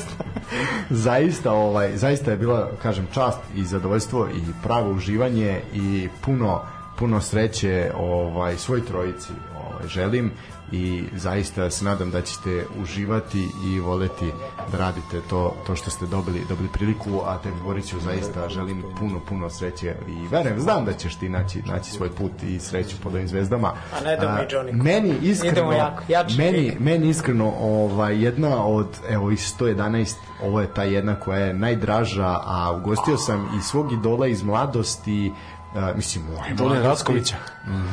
zaista, 0.91 1.53
ovaj, 1.53 1.97
zaista 1.97 2.31
je 2.31 2.37
bila, 2.37 2.71
kažem, 2.83 3.07
čast 3.15 3.39
i 3.57 3.65
zadovoljstvo 3.65 4.29
i 4.29 4.41
pravo 4.63 4.91
uživanje 4.91 5.61
i 5.75 6.09
puno, 6.25 6.61
puno 6.99 7.21
sreće 7.21 7.91
ovaj, 7.99 8.57
svoj 8.57 8.85
trojici 8.87 9.33
ovaj, 9.57 9.89
želim 9.89 10.33
i 10.73 11.05
zaista 11.17 11.71
se 11.71 11.85
nadam 11.85 12.11
da 12.11 12.23
ćete 12.23 12.65
uživati 12.83 13.49
i 13.65 13.81
voleti 13.81 14.33
da 14.73 14.79
radite 14.79 15.21
to, 15.31 15.55
to 15.67 15.77
što 15.77 15.91
ste 15.91 16.07
dobili, 16.07 16.43
dobili 16.49 16.69
priliku, 16.73 17.21
a 17.27 17.39
tebi 17.39 17.57
Boriću 17.65 18.01
zaista 18.01 18.49
želim 18.49 18.83
puno, 18.99 19.21
puno 19.29 19.51
sreće 19.51 19.95
i 20.09 20.29
verujem, 20.31 20.61
znam 20.61 20.85
da 20.85 20.93
ćeš 20.93 21.17
ti 21.17 21.29
naći, 21.29 21.63
naći 21.67 21.91
svoj 21.91 22.11
put 22.11 22.33
i 22.43 22.61
sreću 22.61 22.97
pod 23.03 23.15
ovim 23.15 23.29
zvezdama. 23.29 23.69
A 23.69 24.05
ne 24.05 24.15
idemo 24.15 24.39
i 24.39 24.55
Johnny. 24.55 24.83
Meni 24.83 25.15
iskreno, 25.23 25.73
jako, 25.73 26.03
meni, 26.39 26.77
meni 26.81 27.09
iskreno 27.09 27.53
ovaj, 27.61 28.25
jedna 28.25 28.67
od 28.67 28.87
evo 29.09 29.31
iz 29.31 29.55
111 29.61 30.15
ovo 30.43 30.61
je 30.61 30.75
ta 30.75 30.83
jedna 30.83 31.15
koja 31.15 31.39
je 31.39 31.55
najdraža 31.55 32.39
a 32.45 32.73
ugostio 32.77 33.17
sam 33.17 33.49
i 33.59 33.63
svog 33.63 33.93
idola 33.93 34.27
iz 34.27 34.43
mladosti 34.43 35.33
Uh, 35.75 35.97
mislim, 35.97 36.25
Đole 36.57 36.79
mladosti. 36.79 36.89
Rackovića. 36.89 37.37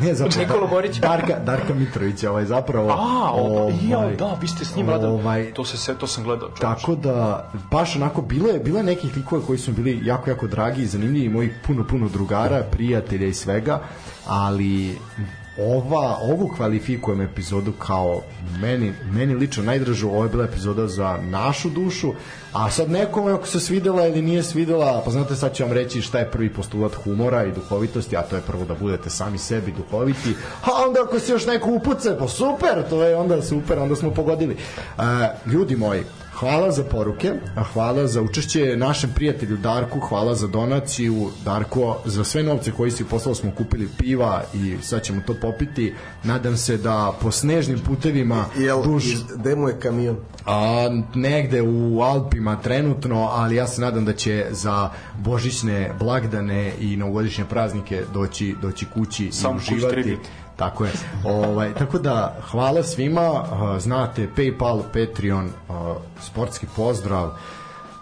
Ne, 0.01 0.13
zapravo, 0.13 0.41
Nikolu 0.41 0.67
Borića. 0.67 1.01
Darka, 1.01 1.39
Darka 1.39 1.73
Mitrovića, 1.73 2.31
ovaj, 2.31 2.45
zapravo. 2.45 2.89
A, 2.91 3.31
ovaj, 3.31 3.73
ja, 3.89 4.09
da, 4.17 4.37
vi 4.41 4.47
ste 4.47 4.65
s 4.65 4.75
njim 4.75 4.89
radili. 4.89 5.11
ovaj, 5.11 5.53
To, 5.53 5.65
se, 5.65 5.77
se, 5.77 5.95
to 5.95 6.07
sam 6.07 6.23
gledao. 6.23 6.47
čovječe. 6.47 6.61
Tako 6.61 6.95
da, 6.95 7.49
baš 7.71 7.95
onako, 7.95 8.21
bilo 8.21 8.49
je, 8.49 8.59
bilo 8.59 8.77
je 8.77 8.83
nekih 8.83 9.15
likova 9.17 9.41
koji 9.47 9.59
su 9.59 9.71
bili 9.71 10.01
jako, 10.03 10.29
jako 10.29 10.47
dragi 10.47 10.81
i 10.81 10.87
zanimljivi, 10.87 11.29
mojih 11.29 11.51
puno, 11.67 11.83
puno 11.83 12.09
drugara, 12.09 12.63
prijatelja 12.71 13.27
i 13.27 13.33
svega, 13.33 13.81
ali 14.27 14.97
ova, 15.57 16.17
ovu 16.21 16.47
kvalifikujem 16.47 17.21
epizodu 17.21 17.71
kao 17.71 18.21
meni, 18.61 18.93
meni 19.11 19.35
lično 19.35 19.63
najdražu, 19.63 20.07
ovo 20.07 20.23
je 20.23 20.29
bila 20.29 20.43
epizoda 20.43 20.87
za 20.87 21.17
našu 21.29 21.69
dušu, 21.69 22.13
a 22.53 22.71
sad 22.71 22.91
nekome 22.91 23.31
ako 23.31 23.47
se 23.47 23.59
svidela 23.59 24.07
ili 24.07 24.21
nije 24.21 24.43
svidela, 24.43 25.01
pa 25.05 25.11
znate 25.11 25.35
sad 25.35 25.55
ću 25.55 25.63
vam 25.63 25.71
reći 25.71 26.01
šta 26.01 26.19
je 26.19 26.31
prvi 26.31 26.53
postulat 26.53 26.93
humora 26.93 27.45
i 27.45 27.51
duhovitosti, 27.51 28.17
a 28.17 28.21
to 28.21 28.35
je 28.35 28.41
prvo 28.41 28.65
da 28.65 28.73
budete 28.73 29.09
sami 29.09 29.37
sebi 29.37 29.73
duhoviti, 29.77 30.35
a 30.63 30.69
onda 30.87 30.99
ako 31.03 31.19
se 31.19 31.31
još 31.31 31.45
neko 31.45 31.71
upuce, 31.71 32.17
pa 32.19 32.27
super, 32.27 32.89
to 32.89 33.03
je 33.03 33.15
onda 33.15 33.41
super, 33.41 33.79
onda 33.79 33.95
smo 33.95 34.11
pogodili. 34.11 34.57
Uh, 34.97 35.03
ljudi 35.51 35.75
moji, 35.75 36.03
Hvala 36.39 36.71
za 36.71 36.83
poruke, 36.83 37.33
a 37.55 37.63
hvala 37.63 38.07
za 38.07 38.21
učešće 38.21 38.77
našem 38.77 39.09
prijatelju 39.15 39.57
Darku, 39.57 39.99
hvala 39.99 40.35
za 40.35 40.47
donaciju 40.47 41.29
Darko, 41.45 41.97
za 42.05 42.23
sve 42.23 42.43
novce 42.43 42.71
koji 42.71 42.91
si 42.91 43.03
poslao 43.03 43.35
smo 43.35 43.51
kupili 43.57 43.89
piva 43.97 44.43
i 44.53 44.77
sad 44.81 45.03
ćemo 45.03 45.21
to 45.27 45.35
popiti. 45.41 45.93
Nadam 46.23 46.57
se 46.57 46.77
da 46.77 47.13
po 47.21 47.31
snežnim 47.31 47.79
putevima 47.79 48.45
Jel, 48.57 48.83
iz, 48.97 49.23
gde 49.35 49.55
mu 49.55 49.67
je 49.67 49.79
kamion? 49.79 50.17
a, 50.45 50.89
negde 51.15 51.61
u 51.61 52.01
Alpima 52.39 52.61
trenutno, 52.61 53.29
ali 53.31 53.55
ja 53.55 53.67
se 53.67 53.81
nadam 53.81 54.05
da 54.05 54.13
će 54.13 54.45
za 54.51 54.89
božićne 55.17 55.91
blagdane 55.99 56.73
i 56.79 56.97
novogodišnje 56.97 57.45
praznike 57.45 58.03
doći, 58.13 58.55
doći 58.61 58.85
kući 58.85 59.31
Samo 59.31 59.55
i 59.55 59.75
uživati. 59.75 60.17
Tako 60.55 60.85
je. 60.85 60.91
Ovaj, 61.25 61.73
tako 61.73 61.99
da, 61.99 62.37
hvala 62.51 62.83
svima. 62.83 63.43
Znate, 63.79 64.29
Paypal, 64.37 64.81
Patreon, 64.93 65.49
sportski 66.21 66.67
pozdrav, 66.75 67.31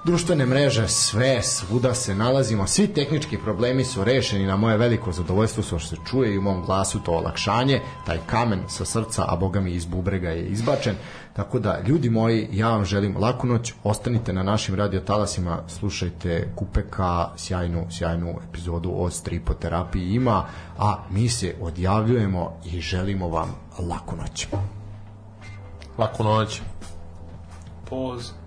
društvene 0.07 0.45
mreže, 0.45 0.87
sve, 0.87 1.43
svuda 1.43 1.93
se 1.93 2.15
nalazimo. 2.15 2.67
Svi 2.67 2.87
tehnički 2.87 3.37
problemi 3.37 3.83
su 3.83 4.03
rešeni 4.03 4.45
na 4.45 4.55
moje 4.55 4.77
veliko 4.77 5.11
zadovoljstvo 5.11 5.63
što 5.63 5.79
se 5.79 5.95
čuje 6.09 6.33
i 6.33 6.37
u 6.37 6.41
mom 6.41 6.63
glasu 6.65 6.99
to 6.99 7.11
olakšanje. 7.11 7.81
Taj 8.05 8.17
kamen 8.25 8.63
sa 8.67 8.85
srca, 8.85 9.25
a 9.27 9.35
boga 9.35 9.61
mi 9.61 9.71
iz 9.71 9.85
bubrega 9.85 10.29
je 10.29 10.45
izbačen. 10.47 10.95
Tako 11.33 11.59
da, 11.59 11.81
ljudi 11.87 12.09
moji, 12.09 12.49
ja 12.51 12.69
vam 12.69 12.85
želim 12.85 13.17
laku 13.17 13.47
noć, 13.47 13.73
ostanite 13.83 14.33
na 14.33 14.43
našim 14.43 14.75
radiotalasima, 14.75 15.59
slušajte 15.67 16.53
Kupeka, 16.55 17.29
sjajnu, 17.35 17.87
sjajnu 17.91 18.35
epizodu 18.49 18.91
o 18.95 19.09
stripoterapiji 19.09 20.09
ima, 20.09 20.45
a 20.77 21.03
mi 21.09 21.29
se 21.29 21.55
odjavljujemo 21.61 22.59
i 22.65 22.81
želimo 22.81 23.27
vam 23.29 23.55
laku 23.79 24.15
noć. 24.15 24.47
Laku 25.97 26.23
noć. 26.23 26.61
Poz. 27.89 28.46